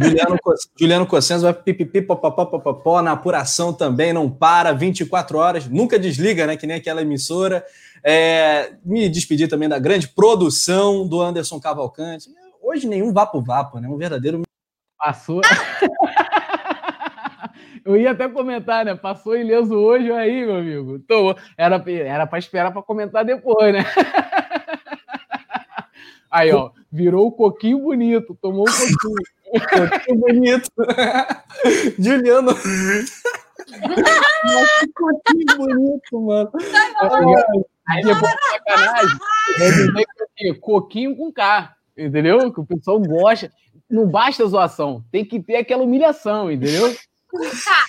Juliano, 0.00 0.36
Juliano 0.78 1.06
Cossenzo 1.06 1.42
vai 1.42 1.52
pipipi, 1.52 2.00
popopó, 2.02 2.44
popopó, 2.44 3.02
na 3.02 3.12
apuração 3.12 3.72
também, 3.72 4.12
não 4.12 4.30
para, 4.30 4.72
24 4.72 5.38
horas, 5.38 5.66
nunca 5.66 5.98
desliga, 5.98 6.46
né? 6.46 6.56
Que 6.56 6.68
nem 6.68 6.76
aquela 6.76 7.02
emissora. 7.02 7.64
É, 8.04 8.74
me 8.84 9.08
despedir 9.08 9.48
também 9.48 9.68
da 9.68 9.78
grande 9.78 10.06
produção 10.06 11.06
do 11.06 11.20
Anderson 11.20 11.58
Cavalcante. 11.58 12.30
Hoje 12.70 12.86
nenhum 12.86 13.12
vapo-vapo, 13.12 13.80
né? 13.80 13.88
Um 13.88 13.96
verdadeiro. 13.96 14.42
Passou. 14.96 15.40
Eu 17.84 17.96
ia 17.96 18.12
até 18.12 18.28
comentar, 18.28 18.84
né? 18.84 18.94
Passou 18.94 19.36
ileso 19.36 19.74
hoje 19.74 20.12
aí, 20.12 20.46
meu 20.46 20.54
amigo. 20.54 21.00
Tô, 21.00 21.34
era 21.58 21.82
era 21.88 22.28
para 22.28 22.38
esperar 22.38 22.72
para 22.72 22.80
comentar 22.80 23.24
depois, 23.24 23.74
né? 23.74 23.80
Aí, 26.30 26.52
ó, 26.52 26.70
virou 26.92 27.26
o 27.26 27.32
coquinho 27.32 27.80
bonito, 27.80 28.38
tomou 28.40 28.62
um 28.62 28.70
coquinho. 28.70 29.16
coquinho 29.88 30.20
bonito. 30.20 30.70
Juliano. 31.98 32.52
Nossa, 32.52 32.62
que 34.78 34.86
coquinho 34.94 35.56
bonito, 35.56 36.20
mano. 36.20 36.52
Aí 37.88 38.04
depois 38.04 38.32
sacanagem, 38.68 39.18
coquinho 40.60 41.16
com 41.16 41.32
K, 41.32 41.74
entendeu? 42.06 42.52
Que 42.52 42.60
o 42.60 42.66
pessoal 42.66 43.00
gosta. 43.00 43.50
Não 43.88 44.06
basta 44.06 44.44
a 44.44 44.46
zoação, 44.46 45.04
tem 45.10 45.24
que 45.24 45.40
ter 45.40 45.56
aquela 45.56 45.82
humilhação, 45.82 46.50
entendeu? 46.50 46.94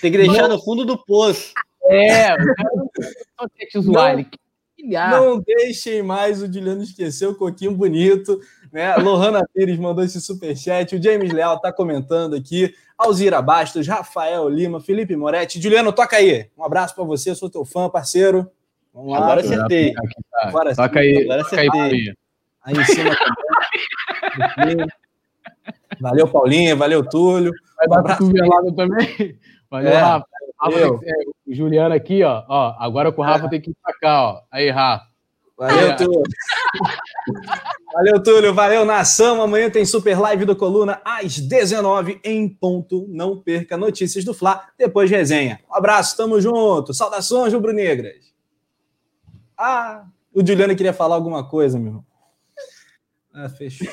Tem 0.02 0.12
que 0.12 0.18
deixar 0.18 0.48
no 0.48 0.62
fundo 0.62 0.84
do 0.86 0.98
poço. 0.98 1.54
É, 1.86 2.36
não 2.38 3.50
quer 3.56 3.66
te 3.66 3.80
zoar, 3.80 4.14
ele 4.14 4.28
não 4.84 5.40
deixem 5.40 6.02
mais 6.02 6.42
o 6.42 6.52
Juliano 6.52 6.82
esquecer 6.82 7.28
o 7.28 7.36
coquinho 7.36 7.72
bonito. 7.72 8.40
Né? 8.72 8.92
A 8.92 8.98
Lohana 8.98 9.48
Pires 9.54 9.78
mandou 9.78 10.04
esse 10.04 10.20
superchat. 10.20 10.96
O 10.96 11.02
James 11.02 11.32
Leal 11.32 11.56
está 11.56 11.72
comentando 11.72 12.36
aqui. 12.36 12.74
Alzira 12.98 13.42
Bastos, 13.42 13.88
Rafael 13.88 14.48
Lima, 14.48 14.80
Felipe 14.80 15.16
Moretti. 15.16 15.62
Juliano, 15.62 15.92
toca 15.92 16.18
aí. 16.18 16.50
Um 16.58 16.64
abraço 16.64 16.96
para 16.96 17.04
você, 17.04 17.34
sou 17.36 17.50
teu 17.50 17.66
fã, 17.66 17.90
parceiro. 17.90 18.50
Vamos 18.94 19.12
lá. 19.12 19.18
Agora 19.18 19.42
acertei. 19.42 19.94
Agora 20.42 20.76
toca 20.76 21.00
aí. 21.00 21.24
Agora 21.24 21.42
acertei. 21.42 21.82
Aí, 21.82 22.14
aí 22.64 22.74
em 22.74 22.86
cima 22.86 23.16
também. 23.16 23.52
Valeu, 26.00 26.28
Paulinha. 26.28 26.76
Valeu, 26.76 27.08
Túlio. 27.08 27.52
Vai 27.78 27.88
dar 27.88 27.96
um 27.96 28.00
abraço 28.00 28.76
também. 28.76 29.38
Valeu, 29.70 29.92
é. 29.92 29.98
Rafa. 29.98 30.28
Rafa 30.60 31.00
o 31.48 31.54
Juliano 31.54 31.96
aqui, 31.96 32.24
ó, 32.24 32.44
ó. 32.48 32.76
Agora 32.78 33.12
com 33.12 33.22
o 33.22 33.26
Rafa 33.26 33.48
é. 33.48 33.50
tem 33.50 33.62
que 33.62 33.72
ir 33.72 33.76
pra 33.82 33.94
cá, 34.00 34.24
ó. 34.24 34.42
Aí, 34.52 34.70
Rafa. 34.70 35.12
Valeu, 35.58 35.96
Túlio. 35.96 36.24
Valeu, 37.94 38.24
Túlio. 38.24 38.54
Valeu, 38.54 38.84
nação. 38.84 39.42
Amanhã 39.44 39.70
tem 39.70 39.86
super 39.86 40.20
live 40.20 40.44
do 40.44 40.56
Coluna 40.56 41.00
às 41.06 41.38
19 41.38 42.20
em 42.24 42.50
ponto. 42.50 43.06
Não 43.10 43.38
perca 43.38 43.78
notícias 43.78 44.26
do 44.26 44.34
Fla. 44.34 44.68
Depois 44.78 45.10
resenha. 45.10 45.60
Um 45.70 45.76
abraço, 45.76 46.18
tamo 46.18 46.42
junto. 46.42 46.96
Saudações, 46.96 47.54
rubro-negras. 47.54 48.34
Ah, 49.56 50.06
o 50.34 50.46
Juliano 50.46 50.76
queria 50.76 50.94
falar 50.94 51.14
alguma 51.14 51.48
coisa, 51.48 51.78
meu 51.78 51.90
irmão. 51.90 52.11
Ah, 53.34 53.50
fechou. 53.50 53.88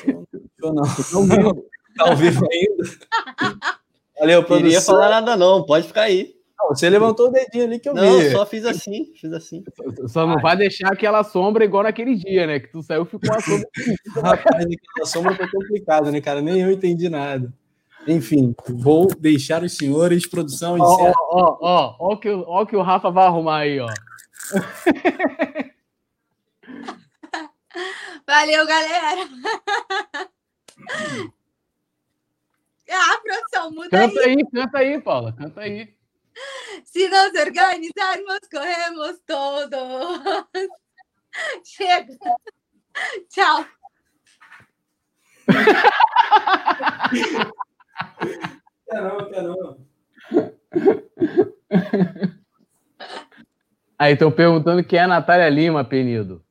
Não 0.61 0.85
fechou, 0.85 1.25
não. 1.25 1.37
Não, 1.37 1.53
tá 1.97 2.09
ao 2.09 2.15
vivo 2.15 2.45
ainda. 2.51 2.83
Valeu, 4.19 4.43
produção. 4.43 4.57
Não 4.57 4.63
queria 4.63 4.81
falar 4.81 5.09
nada, 5.09 5.37
não. 5.37 5.65
Pode 5.65 5.87
ficar 5.87 6.03
aí. 6.03 6.35
Não, 6.59 6.69
você 6.69 6.89
levantou 6.89 7.29
o 7.29 7.31
dedinho 7.31 7.63
ali 7.63 7.79
que 7.79 7.87
eu 7.87 7.93
não, 7.93 8.19
vi. 8.19 8.25
Não, 8.25 8.31
só 8.31 8.45
fiz 8.45 8.65
assim, 8.65 9.13
fiz 9.15 9.31
assim. 9.31 9.63
Só 10.07 10.27
não 10.27 10.35
Ai. 10.35 10.41
vai 10.41 10.57
deixar 10.57 10.91
aquela 10.91 11.23
sombra 11.23 11.63
igual 11.63 11.83
naquele 11.83 12.15
dia, 12.15 12.45
né? 12.45 12.59
Que 12.59 12.67
tu 12.67 12.83
saiu 12.83 13.03
e 13.03 13.05
ficou 13.05 13.33
a 13.33 13.39
sombra. 13.39 13.69
Rapaz, 14.21 14.65
aquela 14.65 15.05
sombra 15.05 15.35
foi 15.35 15.47
complicada, 15.49 16.11
né, 16.11 16.19
cara? 16.19 16.41
Nem 16.41 16.59
eu 16.59 16.71
entendi 16.71 17.07
nada. 17.07 17.53
Enfim, 18.05 18.53
vou 18.67 19.07
deixar 19.07 19.63
os 19.63 19.75
senhores, 19.75 20.27
produção, 20.27 20.77
encerra. 20.77 21.13
Ó, 21.31 21.57
ó, 21.57 21.57
ó, 21.61 21.95
ó, 21.99 22.15
que, 22.17 22.29
ó 22.29 22.65
que 22.65 22.75
o 22.75 22.81
Rafa 22.81 23.09
vai 23.09 23.25
arrumar 23.25 23.59
aí, 23.59 23.79
ó. 23.79 23.87
Valeu, 28.29 28.63
galera! 28.67 29.27
Ah, 32.91 33.21
produção, 33.21 33.71
muda 33.71 33.89
canta 33.89 34.19
aí. 34.21 34.29
aí. 34.29 34.49
Canta 34.51 34.77
aí, 34.79 34.99
Paula, 34.99 35.31
canta 35.31 35.61
aí. 35.61 35.93
Se 36.83 37.07
nos 37.07 37.39
organizarmos, 37.39 38.39
corremos 38.51 39.19
todos. 39.27 40.49
Chega. 41.63 42.17
Tchau. 43.29 43.63
Caramba, 48.89 49.29
caramba. 49.29 49.77
Aí 53.99 54.13
estão 54.13 54.31
perguntando 54.31 54.83
quem 54.83 54.97
é 54.97 55.03
a 55.03 55.07
Natália 55.07 55.47
Lima, 55.47 55.85
Penido. 55.85 56.43